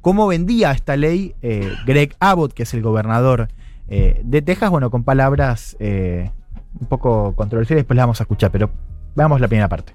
cómo 0.00 0.26
vendía 0.26 0.70
esta 0.72 0.96
ley 0.96 1.34
eh, 1.42 1.72
Greg 1.86 2.14
Abbott, 2.20 2.52
que 2.52 2.62
es 2.64 2.74
el 2.74 2.82
gobernador 2.82 3.48
eh, 3.88 4.20
de 4.24 4.42
Texas, 4.42 4.70
bueno, 4.70 4.90
con 4.90 5.02
palabras 5.04 5.76
eh, 5.80 6.30
un 6.80 6.86
poco 6.88 7.34
controversiales, 7.36 7.82
después 7.84 7.96
las 7.96 8.04
vamos 8.04 8.20
a 8.20 8.24
escuchar, 8.24 8.50
pero 8.50 8.70
veamos 9.16 9.40
la 9.40 9.48
primera 9.48 9.68
parte. 9.68 9.92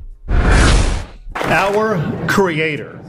Our 1.46 2.28
Creator 2.28 3.00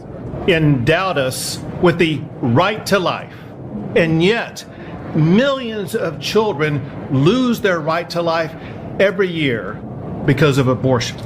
endowed 0.48 1.18
us 1.18 1.58
with 1.80 1.98
the 1.98 2.20
right 2.40 2.84
to 2.86 2.98
life, 2.98 3.34
and 3.96 4.22
yet 4.22 4.64
millions 5.14 5.94
of 5.94 6.20
children 6.20 7.08
lose 7.10 7.60
their 7.60 7.80
right 7.80 8.10
to 8.10 8.20
life 8.20 8.54
every 8.98 9.28
year 9.28 9.74
because 10.26 10.58
of 10.58 10.68
abortion. 10.68 11.18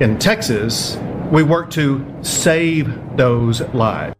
In 0.00 0.18
Texas, 0.18 0.98
we 1.32 1.42
work 1.42 1.70
to 1.72 2.04
save 2.22 3.16
those 3.16 3.62
lives. 3.72 4.19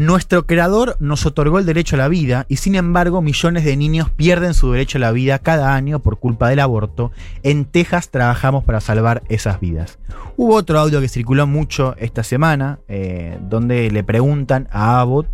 Nuestro 0.00 0.46
creador 0.46 0.96
nos 0.98 1.26
otorgó 1.26 1.58
el 1.58 1.66
derecho 1.66 1.94
a 1.94 1.98
la 1.98 2.08
vida 2.08 2.46
y 2.48 2.56
sin 2.56 2.74
embargo 2.74 3.20
millones 3.20 3.66
de 3.66 3.76
niños 3.76 4.08
pierden 4.08 4.54
su 4.54 4.72
derecho 4.72 4.96
a 4.96 5.00
la 5.02 5.12
vida 5.12 5.38
cada 5.40 5.74
año 5.74 5.98
por 6.00 6.18
culpa 6.18 6.48
del 6.48 6.60
aborto. 6.60 7.12
En 7.42 7.66
Texas 7.66 8.08
trabajamos 8.08 8.64
para 8.64 8.80
salvar 8.80 9.22
esas 9.28 9.60
vidas. 9.60 9.98
Hubo 10.38 10.54
otro 10.54 10.78
audio 10.78 11.02
que 11.02 11.08
circuló 11.08 11.46
mucho 11.46 11.94
esta 11.98 12.22
semana 12.22 12.78
eh, 12.88 13.36
donde 13.50 13.90
le 13.90 14.02
preguntan 14.02 14.68
a 14.72 15.00
Abbott 15.00 15.26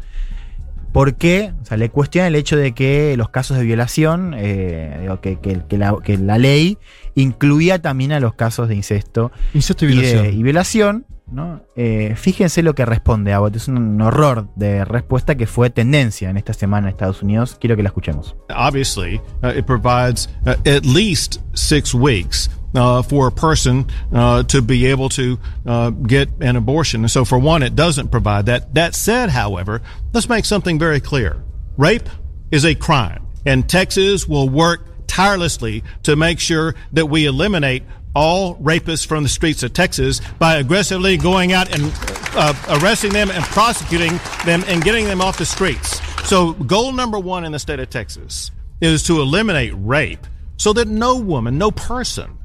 por 0.92 1.14
qué, 1.14 1.52
o 1.62 1.64
sea, 1.64 1.76
le 1.76 1.88
cuestionan 1.90 2.26
el 2.28 2.34
hecho 2.34 2.56
de 2.56 2.72
que 2.72 3.14
los 3.16 3.28
casos 3.28 3.58
de 3.58 3.62
violación, 3.64 4.34
eh, 4.36 5.08
que, 5.22 5.38
que- 5.38 5.62
que 5.68 5.78
la, 5.78 5.94
que 6.02 6.18
la 6.18 6.38
ley 6.38 6.76
incluía 7.14 7.80
también 7.80 8.10
a 8.10 8.18
los 8.18 8.34
casos 8.34 8.66
de 8.68 8.74
incesto 8.74 9.30
Incesto 9.54 9.84
y 9.84 9.92
y, 9.92 9.96
de- 9.96 10.02
violación. 10.02 10.34
y 10.34 10.42
violación, 10.42 11.06
¿no? 11.30 11.62
Eh, 11.74 12.14
fíjense 12.16 12.62
lo 12.62 12.74
que 12.74 12.84
responde 12.84 13.32
Abbott. 13.32 13.56
Es 13.56 13.68
un 13.68 14.00
horror 14.00 14.48
de 14.56 14.84
respuesta 14.84 15.36
que 15.36 15.46
fue 15.46 15.70
tendencia 15.70 16.30
en 16.30 16.36
esta 16.36 16.52
semana 16.52 16.88
en 16.88 16.92
Estados 16.92 17.22
Unidos. 17.22 17.56
Quiero 17.60 17.76
que 17.76 17.82
la 17.82 17.88
escuchemos. 17.88 18.36
Obviously, 18.54 19.20
uh, 19.42 19.48
it 19.48 19.66
provides 19.66 20.28
uh, 20.46 20.54
at 20.66 20.84
least 20.84 21.40
six 21.54 21.94
weeks 21.94 22.48
uh, 22.74 23.02
for 23.02 23.26
a 23.26 23.32
person 23.32 23.86
uh, 24.12 24.42
to 24.44 24.62
be 24.62 24.86
able 24.86 25.08
to 25.08 25.38
uh, 25.66 25.90
get 25.90 26.28
an 26.40 26.56
abortion. 26.56 27.02
And 27.02 27.10
so, 27.10 27.24
for 27.24 27.38
one, 27.38 27.62
it 27.62 27.74
doesn't 27.74 28.10
provide 28.10 28.46
that. 28.46 28.74
That 28.74 28.94
said, 28.94 29.30
however, 29.30 29.82
let's 30.12 30.28
make 30.28 30.44
something 30.44 30.78
very 30.78 31.00
clear 31.00 31.42
rape 31.76 32.08
is 32.50 32.64
a 32.64 32.74
crime, 32.74 33.26
and 33.44 33.68
Texas 33.68 34.26
will 34.26 34.48
work 34.48 34.86
tirelessly 35.06 35.82
to 36.02 36.16
make 36.16 36.40
sure 36.40 36.74
that 36.92 37.06
we 37.06 37.26
eliminate 37.26 37.82
all 38.16 38.56
rapists 38.56 39.06
from 39.06 39.22
the 39.22 39.28
streets 39.28 39.62
of 39.62 39.74
Texas 39.74 40.22
by 40.38 40.56
aggressively 40.56 41.18
going 41.18 41.52
out 41.52 41.70
and 41.70 41.92
uh, 42.34 42.54
arresting 42.80 43.12
them 43.12 43.30
and 43.30 43.44
prosecuting 43.44 44.18
them 44.46 44.64
and 44.68 44.82
getting 44.82 45.04
them 45.04 45.20
off 45.20 45.36
the 45.36 45.44
streets. 45.44 46.00
So, 46.26 46.54
goal 46.54 46.92
number 46.92 47.18
one 47.18 47.44
in 47.44 47.52
the 47.52 47.58
state 47.58 47.78
of 47.78 47.90
Texas 47.90 48.50
is 48.80 49.02
to 49.04 49.20
eliminate 49.20 49.74
rape 49.76 50.26
so 50.56 50.72
that 50.72 50.88
no 50.88 51.18
woman, 51.18 51.58
no 51.58 51.70
person 51.70 52.38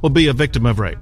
will 0.00 0.10
be 0.10 0.28
a 0.28 0.32
victim 0.32 0.64
of 0.64 0.78
rape. 0.78 0.98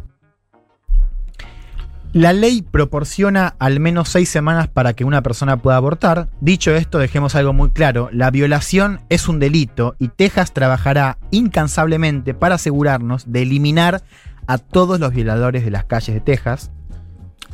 La 2.14 2.32
ley 2.32 2.62
proporciona 2.62 3.56
al 3.58 3.80
menos 3.80 4.08
seis 4.08 4.28
semanas 4.28 4.68
para 4.68 4.92
que 4.92 5.04
una 5.04 5.20
persona 5.24 5.56
pueda 5.56 5.78
abortar. 5.78 6.28
Dicho 6.40 6.70
esto, 6.70 7.00
dejemos 7.00 7.34
algo 7.34 7.52
muy 7.52 7.70
claro. 7.70 8.08
La 8.12 8.30
violación 8.30 9.00
es 9.08 9.28
un 9.28 9.40
delito 9.40 9.96
y 9.98 10.06
Texas 10.06 10.54
trabajará 10.54 11.18
incansablemente 11.32 12.32
para 12.32 12.54
asegurarnos 12.54 13.32
de 13.32 13.42
eliminar 13.42 14.04
a 14.46 14.58
todos 14.58 15.00
los 15.00 15.12
violadores 15.12 15.64
de 15.64 15.72
las 15.72 15.86
calles 15.86 16.14
de 16.14 16.20
Texas, 16.20 16.70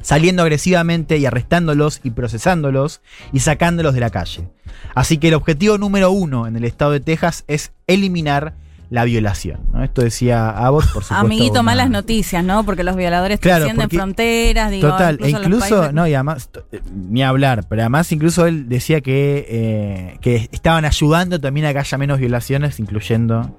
saliendo 0.02 0.42
agresivamente 0.42 1.16
y 1.16 1.24
arrestándolos 1.24 2.02
y 2.04 2.10
procesándolos 2.10 3.00
y 3.32 3.40
sacándolos 3.40 3.94
de 3.94 4.00
la 4.00 4.10
calle. 4.10 4.50
Así 4.94 5.16
que 5.16 5.28
el 5.28 5.34
objetivo 5.34 5.78
número 5.78 6.10
uno 6.10 6.46
en 6.46 6.56
el 6.56 6.66
estado 6.66 6.90
de 6.90 7.00
Texas 7.00 7.44
es 7.48 7.72
eliminar 7.86 8.56
la 8.90 9.04
violación. 9.04 9.60
¿no? 9.72 9.82
Esto 9.84 10.02
decía 10.02 10.50
Abbott, 10.50 10.84
por 10.92 11.02
supuesto. 11.04 11.14
Amiguito, 11.14 11.52
una- 11.54 11.62
malas 11.62 11.90
noticias, 11.90 12.44
¿no? 12.44 12.64
Porque 12.64 12.82
los 12.84 12.96
violadores 12.96 13.38
Claro, 13.40 13.58
trascienden 13.64 13.84
porque- 13.86 13.96
fronteras, 13.96 14.70
digo, 14.70 14.88
Total, 14.88 15.18
e 15.22 15.28
incluso 15.30 15.38
los 15.38 15.46
incluso, 15.46 15.76
países- 15.78 15.94
no, 15.94 16.06
y 16.08 16.14
además, 16.14 16.50
eh, 16.72 16.80
ni 17.08 17.22
hablar, 17.22 17.64
pero 17.68 17.82
además 17.82 18.10
incluso 18.12 18.46
él 18.46 18.68
decía 18.68 19.00
que, 19.00 19.46
eh, 19.48 20.18
que 20.20 20.48
estaban 20.52 20.84
ayudando 20.84 21.40
también 21.40 21.66
a 21.66 21.72
que 21.72 21.78
haya 21.78 21.98
menos 21.98 22.18
violaciones, 22.18 22.80
incluyendo 22.80 23.56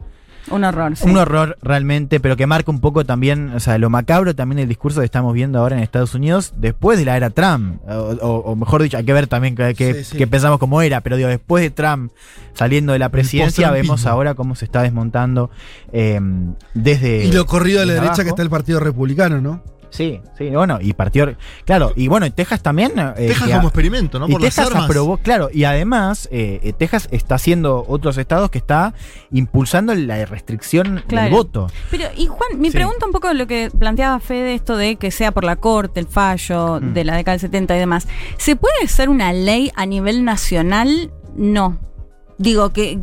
Un 0.49 0.63
horror, 0.63 0.97
sí. 0.97 1.07
un 1.07 1.17
horror 1.17 1.57
realmente, 1.61 2.19
pero 2.19 2.35
que 2.35 2.47
marca 2.47 2.71
un 2.71 2.79
poco 2.81 3.05
también, 3.05 3.51
o 3.55 3.59
sea, 3.59 3.77
lo 3.77 3.89
macabro 3.89 4.35
también 4.35 4.57
del 4.57 4.67
discurso 4.67 4.99
que 5.01 5.05
estamos 5.05 5.33
viendo 5.33 5.59
ahora 5.59 5.77
en 5.77 5.83
Estados 5.83 6.15
Unidos 6.15 6.53
después 6.57 6.97
de 6.97 7.05
la 7.05 7.15
era 7.15 7.29
Trump, 7.29 7.79
o, 7.87 7.93
o- 8.21 8.37
o 8.51 8.55
mejor 8.55 8.81
dicho, 8.81 8.97
hay 8.97 9.05
que 9.05 9.13
ver 9.13 9.27
también 9.27 9.55
que, 9.55 9.73
que- 9.75 10.03
Sí, 10.03 10.25
pensamos 10.25 10.57
cómo 10.59 10.81
era, 10.81 11.01
pero 11.01 11.15
digo, 11.17 11.29
después 11.29 11.61
de 11.63 11.69
Trump 11.69 12.11
saliendo 12.53 12.91
de 12.93 12.99
la 12.99 13.09
presidencia, 13.09 13.67
vemos 13.71 14.05
ahora 14.07 14.33
cómo 14.33 14.55
se 14.55 14.65
está 14.65 14.81
desmontando 14.81 15.51
eh, 15.93 16.19
desde... 16.73 17.25
Y 17.25 17.31
lo 17.31 17.45
corrido 17.45 17.81
a 17.81 17.85
la 17.85 17.93
derecha 17.93 18.23
que 18.23 18.29
está 18.29 18.41
el 18.41 18.49
Partido 18.49 18.79
Republicano, 18.79 19.39
¿no? 19.41 19.63
Sí, 19.91 20.21
sí, 20.37 20.49
bueno, 20.49 20.79
y 20.81 20.93
partió. 20.93 21.35
Claro, 21.65 21.91
y 21.95 22.07
bueno, 22.07 22.25
en 22.25 22.31
Texas 22.31 22.63
también. 22.63 22.93
eh, 22.97 23.13
Texas 23.27 23.49
como 23.49 23.67
experimento, 23.67 24.17
¿no? 24.19 24.27
Y 24.27 24.31
Por 24.31 24.41
las 24.41 24.55
Texas 24.55 24.67
armas. 24.71 24.85
aprobó, 24.85 25.17
claro, 25.17 25.49
y 25.53 25.65
además 25.65 26.29
eh, 26.31 26.59
eh, 26.63 26.73
Texas 26.73 27.09
está 27.11 27.35
haciendo 27.35 27.83
otros 27.87 28.17
estados 28.17 28.49
que 28.49 28.57
está 28.57 28.93
impulsando 29.31 29.93
la 29.93 30.25
restricción 30.25 31.03
Claro. 31.07 31.25
del 31.25 31.33
voto. 31.33 31.67
Pero, 31.91 32.05
y 32.15 32.25
Juan, 32.27 32.59
me 32.59 32.69
Sí. 32.69 32.73
pregunta 32.77 33.05
un 33.05 33.11
poco 33.11 33.31
lo 33.33 33.47
que 33.47 33.69
planteaba 33.77 34.19
Fede, 34.21 34.53
esto 34.55 34.77
de 34.77 34.95
que 34.95 35.11
sea 35.11 35.31
por 35.33 35.43
la 35.43 35.57
corte, 35.57 35.99
el 35.99 36.07
fallo 36.07 36.79
Mm. 36.79 36.93
de 36.93 37.03
la 37.03 37.15
década 37.17 37.33
del 37.33 37.41
70 37.41 37.75
y 37.75 37.79
demás. 37.79 38.07
¿Se 38.37 38.55
puede 38.55 38.85
hacer 38.85 39.09
una 39.09 39.33
ley 39.33 39.71
a 39.75 39.85
nivel 39.85 40.23
nacional? 40.23 41.11
No. 41.35 41.77
Digo 42.37 42.71
que. 42.71 42.97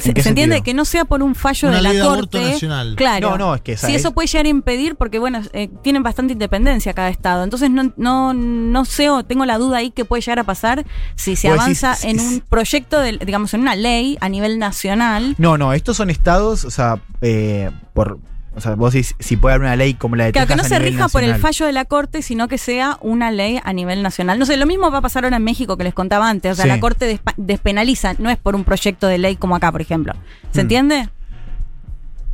Se, 0.00 0.12
se 0.22 0.28
entiende 0.28 0.62
que 0.62 0.74
no 0.74 0.84
sea 0.84 1.04
por 1.04 1.22
un 1.22 1.34
fallo 1.34 1.68
Una 1.68 1.76
de 1.78 1.82
la 1.82 1.88
ley 1.90 1.98
de 1.98 2.04
corte. 2.04 2.40
nacional. 2.52 2.94
Claro. 2.96 3.30
No, 3.30 3.38
no, 3.38 3.54
es 3.54 3.60
que 3.62 3.72
esa 3.72 3.86
si 3.86 3.94
es- 3.94 4.00
eso 4.02 4.12
puede 4.12 4.28
llegar 4.28 4.46
a 4.46 4.48
impedir, 4.48 4.96
porque 4.96 5.18
bueno, 5.18 5.40
eh, 5.52 5.68
tienen 5.82 6.02
bastante 6.02 6.32
independencia 6.34 6.92
cada 6.94 7.08
estado. 7.08 7.44
Entonces 7.44 7.70
no, 7.70 7.92
no, 7.96 8.32
no 8.34 8.84
sé 8.84 9.10
o 9.10 9.24
tengo 9.24 9.44
la 9.44 9.58
duda 9.58 9.78
ahí 9.78 9.90
que 9.90 10.04
puede 10.04 10.22
llegar 10.22 10.38
a 10.40 10.44
pasar 10.44 10.84
si 11.14 11.36
se 11.36 11.48
Vos 11.50 11.58
avanza 11.58 11.96
en 12.02 12.18
si- 12.18 12.26
un 12.26 12.40
proyecto, 12.40 13.00
de, 13.00 13.18
digamos, 13.18 13.52
en 13.54 13.60
una 13.62 13.76
ley 13.76 14.16
a 14.20 14.28
nivel 14.28 14.58
nacional. 14.58 15.34
No, 15.38 15.56
no, 15.58 15.72
estos 15.72 15.96
son 15.96 16.10
estados, 16.10 16.64
o 16.64 16.70
sea, 16.70 17.00
eh, 17.20 17.70
por. 17.94 18.18
O 18.56 18.60
sea, 18.62 18.74
vos 18.74 18.94
decís 18.94 19.14
si 19.18 19.36
puede 19.36 19.54
haber 19.54 19.66
una 19.66 19.76
ley 19.76 19.92
como 19.94 20.16
la 20.16 20.24
de 20.24 20.32
Claro, 20.32 20.48
que 20.48 20.56
no 20.56 20.62
Texas 20.62 20.78
se 20.78 20.84
rija 20.84 21.08
por 21.10 21.22
el 21.22 21.34
fallo 21.36 21.66
de 21.66 21.72
la 21.72 21.84
Corte, 21.84 22.22
sino 22.22 22.48
que 22.48 22.56
sea 22.56 22.96
una 23.02 23.30
ley 23.30 23.60
a 23.62 23.72
nivel 23.74 24.02
nacional. 24.02 24.38
No 24.38 24.46
sé, 24.46 24.56
lo 24.56 24.64
mismo 24.66 24.90
va 24.90 24.98
a 24.98 25.02
pasar 25.02 25.24
ahora 25.24 25.36
en 25.36 25.44
México 25.44 25.76
que 25.76 25.84
les 25.84 25.92
contaba 25.92 26.28
antes. 26.30 26.52
O 26.52 26.54
sea, 26.54 26.64
Sí. 26.64 26.68
la 26.70 26.80
Corte 26.80 27.20
despenaliza, 27.36 28.14
no 28.18 28.30
es 28.30 28.38
por 28.38 28.54
un 28.54 28.64
proyecto 28.64 29.06
de 29.08 29.18
ley 29.18 29.36
como 29.36 29.54
acá, 29.56 29.70
por 29.70 29.82
ejemplo. 29.82 30.14
¿Se 30.52 30.60
Mm. 30.60 30.62
entiende? 30.62 31.08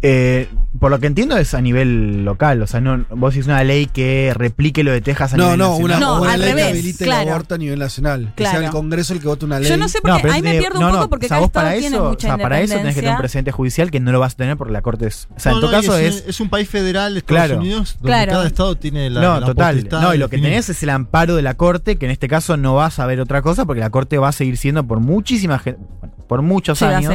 Eh, 0.01 0.49
por 0.83 0.91
lo 0.91 0.99
que 0.99 1.07
entiendo 1.07 1.39
es 1.39 1.55
a 1.55 1.61
nivel 1.61 2.25
local, 2.25 2.61
o 2.61 2.67
sea, 2.67 2.81
no, 2.81 3.05
vos 3.11 3.33
decís 3.35 3.47
una 3.47 3.63
ley 3.63 3.87
que 3.87 4.33
replique 4.35 4.83
lo 4.83 4.91
de 4.91 5.01
Texas 5.01 5.33
a 5.33 5.37
No, 5.37 5.45
nivel 5.45 5.59
no, 5.61 5.69
nacional. 5.71 5.97
una, 5.99 6.07
No, 6.07 6.21
una 6.23 6.33
al 6.33 6.41
ley 6.41 6.49
revés, 6.51 6.65
que 6.65 6.71
habilite 6.73 7.05
claro. 7.05 7.23
el 7.23 7.29
aborto 7.29 7.55
a 7.55 7.59
nivel 7.59 7.79
nacional. 7.79 8.33
Que 8.35 8.43
sea 8.43 8.51
Claro. 8.55 8.67
el 8.67 8.73
Congreso 8.73 9.15
el 9.15 9.21
que 9.21 9.29
vote 9.29 9.45
una 9.45 9.61
ley. 9.61 9.69
Yo 9.71 9.77
no 9.77 9.89
sé 9.89 10.01
porque 10.03 10.19
pero 10.23 10.35
ahí 10.35 10.43
me 10.43 10.59
pierdo 10.59 10.81
un 10.81 10.85
no, 10.85 10.91
no, 10.91 10.97
poco 10.99 11.11
porque 11.11 11.27
o 11.27 11.29
sea, 11.29 11.37
cada 11.37 11.47
estado 11.47 11.65
para 11.67 11.79
tiene 11.79 11.95
eso, 11.97 12.05
mucha 12.09 12.27
o 12.27 12.31
sea, 12.37 12.39
para 12.43 12.61
eso 12.61 12.75
tenés 12.75 12.95
que 12.97 13.01
tener 13.01 13.15
un 13.15 13.21
presidente 13.21 13.53
judicial 13.53 13.91
que 13.93 14.01
no 14.01 14.11
lo 14.11 14.19
vas 14.19 14.35
a 14.35 14.37
tener 14.37 14.57
porque 14.57 14.73
la 14.73 14.83
corte 14.83 15.07
es. 15.07 15.29
O 15.37 15.39
sea, 15.39 15.53
No, 15.53 15.59
en 15.59 15.61
tu 15.61 15.67
no, 15.69 15.73
caso 15.73 15.97
es, 15.97 16.17
es. 16.17 16.23
un- 16.25 16.31
es 16.31 16.41
un 16.41 16.49
país 16.49 16.69
federal, 16.69 17.17
Estados 17.17 17.47
Claro. 17.47 17.61
Unidos, 17.61 17.95
donde 18.01 18.09
Claro. 18.09 18.33
cada 18.33 18.47
estado 18.49 18.75
tiene 18.77 19.09
la. 19.09 19.21
no, 19.21 19.39
la 19.41 19.47
total. 19.47 19.89
No, 19.89 20.15
y 20.15 20.19
lo 20.19 20.29
que 20.29 20.39
tenés 20.39 20.69
es 20.69 20.83
el 20.83 20.91
amparo 20.91 21.37
de 21.37 21.43
la 21.43 21.55
corte, 21.55 21.95
que 21.95 22.07
en 22.07 22.11
este 22.11 22.27
caso 22.27 22.57
no 22.57 22.75
vas 22.75 22.99
a 22.99 23.07
ver 23.07 23.21
otra 23.21 23.41
cosa 23.41 23.67
porque 23.67 23.79
la 23.81 23.91
corte 23.91 24.19
va 24.19 24.29
a 24.29 24.33
seguir 24.33 24.57
siendo 24.57 24.85
por 24.85 24.99
muchísima 24.99 25.61
gen- 25.61 25.77
bueno, 26.01 26.02
por 26.33 26.41
muchos 26.41 26.79
Sí, 26.79 26.87
años 26.87 27.13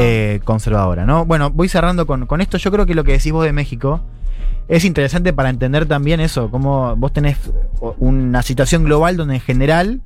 eh, 0.00 0.40
conservadora, 0.42 1.06
¿no? 1.06 1.24
Bueno, 1.24 1.50
voy 1.50 1.68
cerrando 1.68 2.04
con, 2.04 2.26
con 2.26 2.40
esto. 2.40 2.58
Yo 2.58 2.72
creo 2.72 2.84
que 2.84 2.96
lo 2.96 3.04
que 3.04 3.12
decís 3.12 3.30
vos 3.30 3.44
de 3.44 3.52
México 3.52 4.00
es 4.66 4.84
interesante 4.84 5.32
para 5.32 5.50
entender 5.50 5.86
también 5.86 6.18
eso, 6.18 6.50
cómo 6.50 6.96
vos 6.96 7.12
tenés 7.12 7.38
una 7.98 8.42
situación 8.42 8.82
global 8.82 9.16
donde 9.16 9.36
en 9.36 9.40
general 9.40 10.00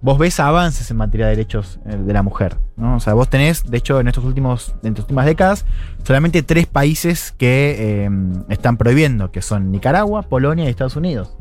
vos 0.00 0.16
ves 0.16 0.38
avances 0.38 0.88
en 0.92 0.96
materia 0.96 1.26
de 1.26 1.34
derechos 1.34 1.80
eh, 1.86 1.96
de 1.96 2.12
la 2.12 2.22
mujer, 2.22 2.56
¿no? 2.76 2.94
O 2.94 3.00
sea, 3.00 3.14
vos 3.14 3.28
tenés, 3.28 3.68
de 3.68 3.78
hecho, 3.78 3.98
en 3.98 4.06
estos 4.06 4.24
últimos, 4.24 4.76
en 4.84 4.90
estas 4.90 5.06
últimas 5.06 5.26
décadas, 5.26 5.66
solamente 6.04 6.44
tres 6.44 6.66
países 6.66 7.34
que 7.36 8.04
eh, 8.06 8.10
están 8.48 8.76
prohibiendo, 8.76 9.32
que 9.32 9.42
son 9.42 9.72
Nicaragua, 9.72 10.22
Polonia 10.22 10.66
y 10.66 10.68
Estados 10.68 10.94
Unidos. 10.94 11.36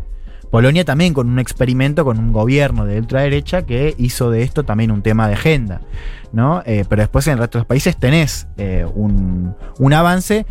Polonia 0.51 0.85
también 0.85 1.14
con 1.14 1.30
un 1.30 1.40
experimento 1.40 2.06
con 2.06 2.17
un 2.19 2.32
gobierno 2.32 2.85
de 2.85 3.00
ultraderecha 3.00 3.64
que 3.64 3.95
hizo 3.98 4.32
de 4.32 4.43
esto 4.43 4.64
también 4.64 4.92
un 4.92 5.01
tema 5.01 5.27
de 5.27 5.34
agenda, 5.34 5.82
¿no? 6.32 6.64
Eh, 6.66 6.85
pero 6.88 7.01
después 7.01 7.27
en 7.27 7.34
el 7.34 7.40
resto 7.40 7.58
de 7.58 7.61
los 7.61 7.67
países 7.67 7.98
tenés 7.98 8.48
eh, 8.58 8.85
un, 8.95 9.56
un 9.80 9.93
avance 9.93 10.45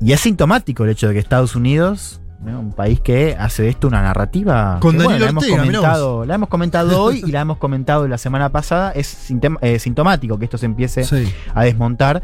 y 0.00 0.12
es 0.12 0.20
sintomático 0.20 0.84
el 0.84 0.90
hecho 0.90 1.08
de 1.08 1.14
que 1.14 1.20
Estados 1.20 1.56
Unidos, 1.56 2.20
¿no? 2.44 2.60
un 2.60 2.72
país 2.72 3.00
que 3.00 3.34
hace 3.38 3.62
de 3.62 3.70
esto 3.70 3.88
una 3.88 4.02
narrativa, 4.02 4.78
Con 4.80 4.98
que, 4.98 5.04
la, 5.04 5.28
hemos 5.28 5.44
Ortega, 5.44 5.62
comentado, 5.64 6.24
la 6.24 6.34
hemos 6.34 6.48
comentado 6.48 7.02
hoy 7.04 7.22
y 7.26 7.32
la 7.32 7.40
hemos 7.40 7.56
comentado 7.58 8.06
la 8.08 8.18
semana 8.18 8.50
pasada, 8.50 8.92
es 8.92 9.30
eh, 9.62 9.78
sintomático 9.78 10.38
que 10.38 10.44
esto 10.44 10.58
se 10.58 10.66
empiece 10.66 11.04
Sí. 11.04 11.32
a 11.54 11.64
desmontar 11.64 12.22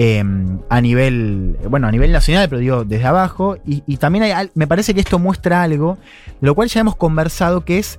eh, 0.00 0.22
a 0.68 0.80
nivel, 0.80 1.58
bueno, 1.68 1.88
a 1.88 1.90
nivel 1.90 2.12
nacional, 2.12 2.48
pero 2.48 2.60
digo, 2.60 2.84
desde 2.84 3.04
abajo. 3.04 3.56
Y, 3.66 3.82
y 3.84 3.96
también 3.96 4.22
hay 4.22 4.50
me 4.54 4.68
parece 4.68 4.94
que 4.94 5.00
esto 5.00 5.18
muestra 5.18 5.60
algo, 5.60 5.98
lo 6.40 6.54
cual 6.54 6.68
ya 6.68 6.80
hemos 6.80 6.94
conversado, 6.94 7.64
que 7.64 7.78
es 7.78 7.98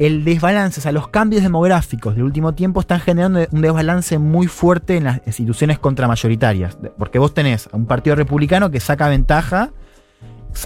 el 0.00 0.24
desbalance, 0.24 0.80
o 0.80 0.82
sea, 0.82 0.90
los 0.90 1.08
cambios 1.08 1.44
demográficos 1.44 2.16
del 2.16 2.24
último 2.24 2.54
tiempo 2.54 2.80
están 2.80 3.00
generando 3.00 3.46
un 3.52 3.62
desbalance 3.62 4.18
muy 4.18 4.48
fuerte 4.48 4.96
en 4.96 5.04
las 5.04 5.20
instituciones 5.26 5.78
contramayoritarias. 5.78 6.76
Porque 6.98 7.20
vos 7.20 7.34
tenés 7.34 7.68
a 7.72 7.76
un 7.76 7.86
partido 7.86 8.16
republicano 8.16 8.70
que 8.72 8.80
saca 8.80 9.08
ventaja, 9.08 9.70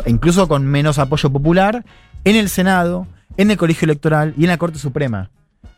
incluso 0.07 0.49
con 0.49 0.67
menos 0.67 0.99
apoyo 0.99 1.31
popular, 1.31 1.85
en 2.25 2.37
el 2.37 2.49
Senado, 2.49 3.07
en 3.37 3.51
el 3.51 3.59
Colegio 3.59 3.85
Electoral 3.85 4.33
y 4.39 4.45
en 4.45 4.49
la 4.49 4.57
Corte 4.57 4.79
Suprema. 4.79 5.31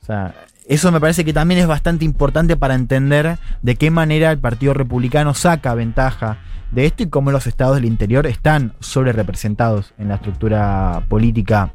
O 0.03 0.07
sea, 0.07 0.35
eso 0.67 0.91
me 0.93 1.01
parece 1.01 1.25
que 1.25 1.33
también 1.33 1.61
es 1.61 1.67
bastante 1.67 2.05
importante 2.05 2.57
para 2.57 2.75
entender 2.75 3.39
de 3.63 3.77
qué 3.77 3.91
manera 3.91 4.31
el 4.31 4.39
Partido 4.39 4.75
Republicano 4.75 5.35
saca 5.35 5.75
ventaja 5.75 6.39
de 6.71 6.87
esto 6.87 7.03
y 7.03 7.09
cómo 7.09 7.31
los 7.31 7.47
estados 7.47 7.77
del 7.77 7.85
interior 7.85 8.27
están 8.27 8.75
sobre 8.81 9.13
representados 9.13 9.95
en 9.99 10.09
la 10.09 10.17
estructura 10.17 11.05
política 11.09 11.73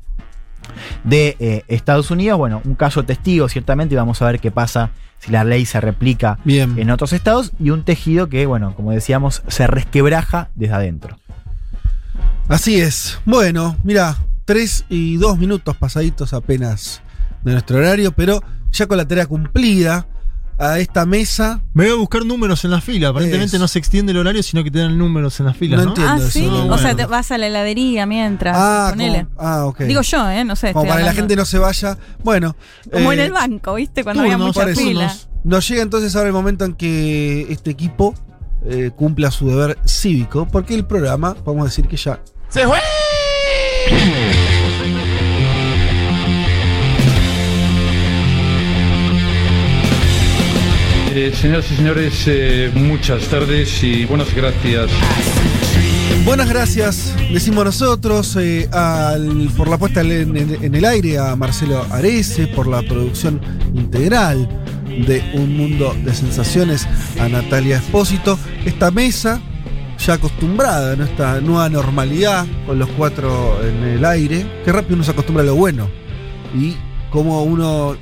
de 1.04 1.36
eh, 1.40 1.64
Estados 1.68 2.12
Unidos. 2.12 2.38
Bueno, 2.38 2.62
un 2.66 2.76
caso 2.76 3.04
testigo, 3.04 3.48
ciertamente, 3.48 3.96
y 3.96 3.98
vamos 3.98 4.22
a 4.22 4.26
ver 4.26 4.40
qué 4.40 4.52
pasa 4.52 4.92
si 5.20 5.32
la 5.32 5.44
ley 5.44 5.66
se 5.66 5.82
replica 5.82 6.40
Bien. 6.44 6.78
en 6.78 6.90
otros 6.92 7.14
estados, 7.14 7.52
y 7.60 7.72
un 7.72 7.84
tejido 7.84 8.30
que, 8.30 8.46
bueno, 8.46 8.76
como 8.76 8.92
decíamos, 8.92 9.44
se 9.48 9.68
resquebraja 9.68 10.50
desde 10.56 10.74
adentro. 10.74 11.18
Así 12.48 12.80
es. 12.80 13.20
Bueno, 13.26 13.78
mira, 13.84 14.18
tres 14.46 14.86
y 14.90 15.18
dos 15.18 15.38
minutos 15.38 15.76
pasaditos 15.78 16.34
apenas 16.34 17.02
de 17.44 17.52
nuestro 17.52 17.78
horario, 17.78 18.12
pero 18.12 18.42
ya 18.72 18.88
con 18.88 18.98
la 18.98 19.08
tarea 19.08 19.26
cumplida 19.26 20.08
a 20.58 20.78
esta 20.80 21.06
mesa. 21.06 21.62
Me 21.74 21.86
voy 21.86 21.94
a 21.94 21.96
buscar 21.98 22.26
números 22.26 22.66
en 22.66 22.72
la 22.72 22.82
fila. 22.82 23.10
Aparentemente 23.10 23.56
Es. 23.56 23.60
no 23.62 23.68
se 23.70 23.80
extiende 23.80 24.12
el 24.12 24.18
horario, 24.18 24.44
sino 24.44 24.62
que 24.64 24.70
te 24.72 24.80
dan 24.80 24.98
números 24.98 25.40
en 25.40 25.46
la 25.46 25.54
fila. 25.54 25.78
No 25.78 25.84
No, 25.84 25.90
entiendo. 25.90 26.14
ah, 26.14 26.18
eso, 26.18 26.30
sí. 26.32 26.46
no, 26.46 26.56
o 26.56 26.68
bueno. 26.68 26.78
sea, 26.80 26.96
te 26.96 27.06
vas 27.06 27.32
a 27.32 27.38
la 27.38 27.48
heladería 27.48 28.06
mientras. 28.06 28.56
Ah, 28.60 28.88
ponele. 28.92 29.26
como- 29.36 29.48
ah, 29.48 29.66
ok. 29.68 29.80
Digo 29.82 30.02
yo, 30.02 30.30
¿eh? 30.30 30.44
No 30.44 30.56
sé. 30.58 30.74
Como 30.74 30.86
para 30.88 31.00
que 31.00 31.06
la 31.06 31.14
gente 31.14 31.36
no 31.38 31.46
se 31.46 31.60
vaya. 31.60 31.98
Bueno. 32.24 32.56
Como 32.92 33.14
en 33.14 33.20
eh, 33.20 33.26
el 33.26 33.32
banco, 33.32 33.76
¿viste? 33.76 34.04
Cuando 34.04 34.24
había 34.24 34.38
mucha 34.38 34.62
por 34.62 34.70
eso, 34.70 34.82
fila. 34.82 35.08
turnos. 35.08 35.30
Nos 35.46 35.68
llega 35.70 35.82
entonces 35.82 36.14
ahora 36.18 36.28
el 36.28 36.34
momento 36.34 36.66
en 36.66 36.74
que 36.74 37.48
este 37.50 37.72
equipo 37.72 38.14
eh, 38.66 38.92
cumpla 38.94 39.32
su 39.32 39.48
deber 39.48 39.78
cívico, 39.86 40.46
porque 40.52 40.76
el 40.76 40.86
programa, 40.86 41.38
vamos 41.46 41.62
a 41.62 41.66
decir 41.66 41.88
que 41.88 41.96
ya 41.96 42.20
¡Se 42.50 42.66
fue! 42.68 42.80
Eh, 51.22 51.34
señoras 51.34 51.70
y 51.70 51.76
señores, 51.76 52.24
eh, 52.28 52.72
muchas 52.74 53.28
tardes 53.28 53.84
y 53.84 54.06
buenas 54.06 54.34
gracias. 54.34 54.90
Buenas 56.24 56.48
gracias, 56.48 57.14
decimos 57.34 57.66
nosotros, 57.66 58.38
eh, 58.40 58.70
por 59.58 59.68
la 59.68 59.78
puesta 59.78 60.00
en, 60.00 60.74
el 60.74 60.86
aire 60.86 61.18
a 61.18 61.36
Marcelo 61.36 61.86
Arese, 61.92 62.48
por 62.48 62.68
la 62.68 62.82
producción 62.84 63.42
integral 63.76 64.48
de 65.06 65.22
Un 65.34 65.58
Mundo 65.58 65.94
de 66.06 66.14
Sensaciones 66.14 66.88
a 67.20 67.28
Natalia 67.28 67.80
Espósito. 67.80 68.40
Esta 68.64 68.90
mesa, 68.90 69.42
ya 69.98 70.14
acostumbrada 70.14 70.94
a 70.94 70.96
nuestra 70.96 71.42
nueva 71.42 71.68
normalidad, 71.68 72.48
con 72.66 72.80
los 72.80 72.88
cuatro 72.92 73.60
en 73.62 73.84
el 73.84 74.06
aire, 74.06 74.46
que 74.64 74.72
rápido 74.72 74.96
uno 74.96 75.04
se 75.04 75.12
acostumbra 75.12 75.44
a 75.44 75.48
lo 75.48 75.56
bueno 75.56 75.90
y 76.56 76.78
cómo 77.12 77.44
uno 77.44 77.98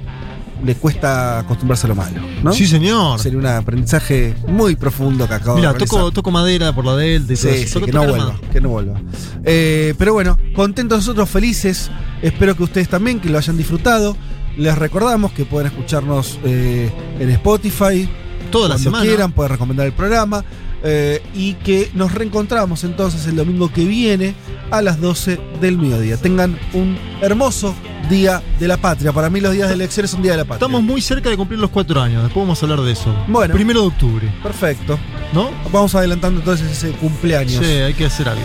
le 0.66 0.76
cuesta 0.76 1.40
acostumbrarse 1.40 1.86
a 1.86 1.90
lo 1.90 1.96
malo, 1.96 2.22
¿no? 2.44 2.52
Sí, 2.54 2.66
señor. 2.68 3.20
Sería 3.20 3.38
un 3.40 3.46
aprendizaje 3.46 4.36
muy 4.48 4.76
profundo 4.76 5.28
que 5.28 5.34
acabo 5.36 5.58
Mira, 5.58 5.74
de 5.74 5.80
toco, 5.80 6.12
toco 6.12 6.32
madera 6.32 6.74
por 6.74 6.86
la 6.86 6.96
Delta 6.96 7.34
y 7.34 7.36
todo 7.36 7.52
Sí, 7.54 7.60
eso. 7.62 7.80
sí, 7.80 7.86
que 7.86 7.92
no 7.92 8.08
vuelva, 8.08 8.40
que 8.52 8.62
no 8.62 8.70
vuelva. 8.70 9.00
Eh, 9.44 9.94
pero 9.98 10.14
bueno, 10.14 10.38
contentos 10.56 10.98
nosotros, 11.00 11.30
felices. 11.30 11.90
Espero 12.22 12.56
que 12.58 12.64
ustedes 12.64 12.90
también, 12.90 13.20
que 13.20 13.30
lo 13.30 13.38
hayan 13.38 13.58
disfrutado. 13.58 14.18
Les 14.58 14.76
recordamos 14.78 15.32
que 15.34 15.46
pueden 15.46 15.68
escucharnos 15.68 16.40
eh, 16.44 16.90
en 17.20 17.30
Spotify. 17.30 18.10
Toda 18.52 18.70
la 18.70 18.78
semana. 18.78 19.04
quieran, 19.04 19.32
pueden 19.34 19.52
recomendar 19.52 19.86
el 19.86 19.94
programa. 19.94 20.44
eh, 20.84 21.22
y 21.34 21.54
que 21.56 21.90
nos 21.96 22.14
reencontramos 22.14 22.84
entonces 22.84 23.26
el 23.28 23.36
domingo 23.36 23.72
que 23.74 23.84
viene 23.84 24.36
a 24.72 24.82
las 24.82 25.02
12 25.02 25.40
del 25.60 25.78
mediodía. 25.78 26.18
Tengan 26.18 26.58
un 26.74 26.98
hermoso 27.22 27.74
día 28.10 28.42
de 28.60 28.68
la 28.68 28.78
patria. 28.78 29.12
Para 29.12 29.30
mí 29.30 29.40
los 29.40 29.54
días 29.54 29.68
de 29.68 29.76
elecciones 29.76 30.12
son 30.12 30.22
día 30.22 30.32
de 30.32 30.38
la 30.38 30.44
patria. 30.44 30.66
Estamos 30.66 30.84
muy 30.84 31.02
cerca 31.02 31.30
de 31.30 31.38
cumplir 31.38 31.60
los 31.60 31.70
cuatro 31.70 32.02
años. 32.02 32.24
Después 32.24 32.44
vamos 32.44 32.62
a 32.62 32.66
hablar 32.66 32.82
de 32.82 32.92
eso. 32.92 33.14
Bueno. 33.28 33.54
Primero 33.54 33.82
de 33.82 33.88
octubre. 33.88 34.34
Perfecto. 34.44 34.98
¿No? 35.34 35.52
Vamos 35.72 35.94
adelantando 35.96 36.40
entonces 36.40 36.72
ese 36.72 36.92
cumpleaños. 36.92 37.64
Sí, 37.64 37.72
hay 37.72 37.94
que 37.94 38.06
hacer 38.06 38.30
algo. 38.30 38.44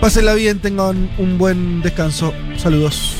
Pásenla 0.00 0.34
bien, 0.34 0.58
tengan 0.58 1.10
un 1.18 1.38
buen 1.38 1.82
descanso. 1.82 2.32
Saludos. 2.56 3.16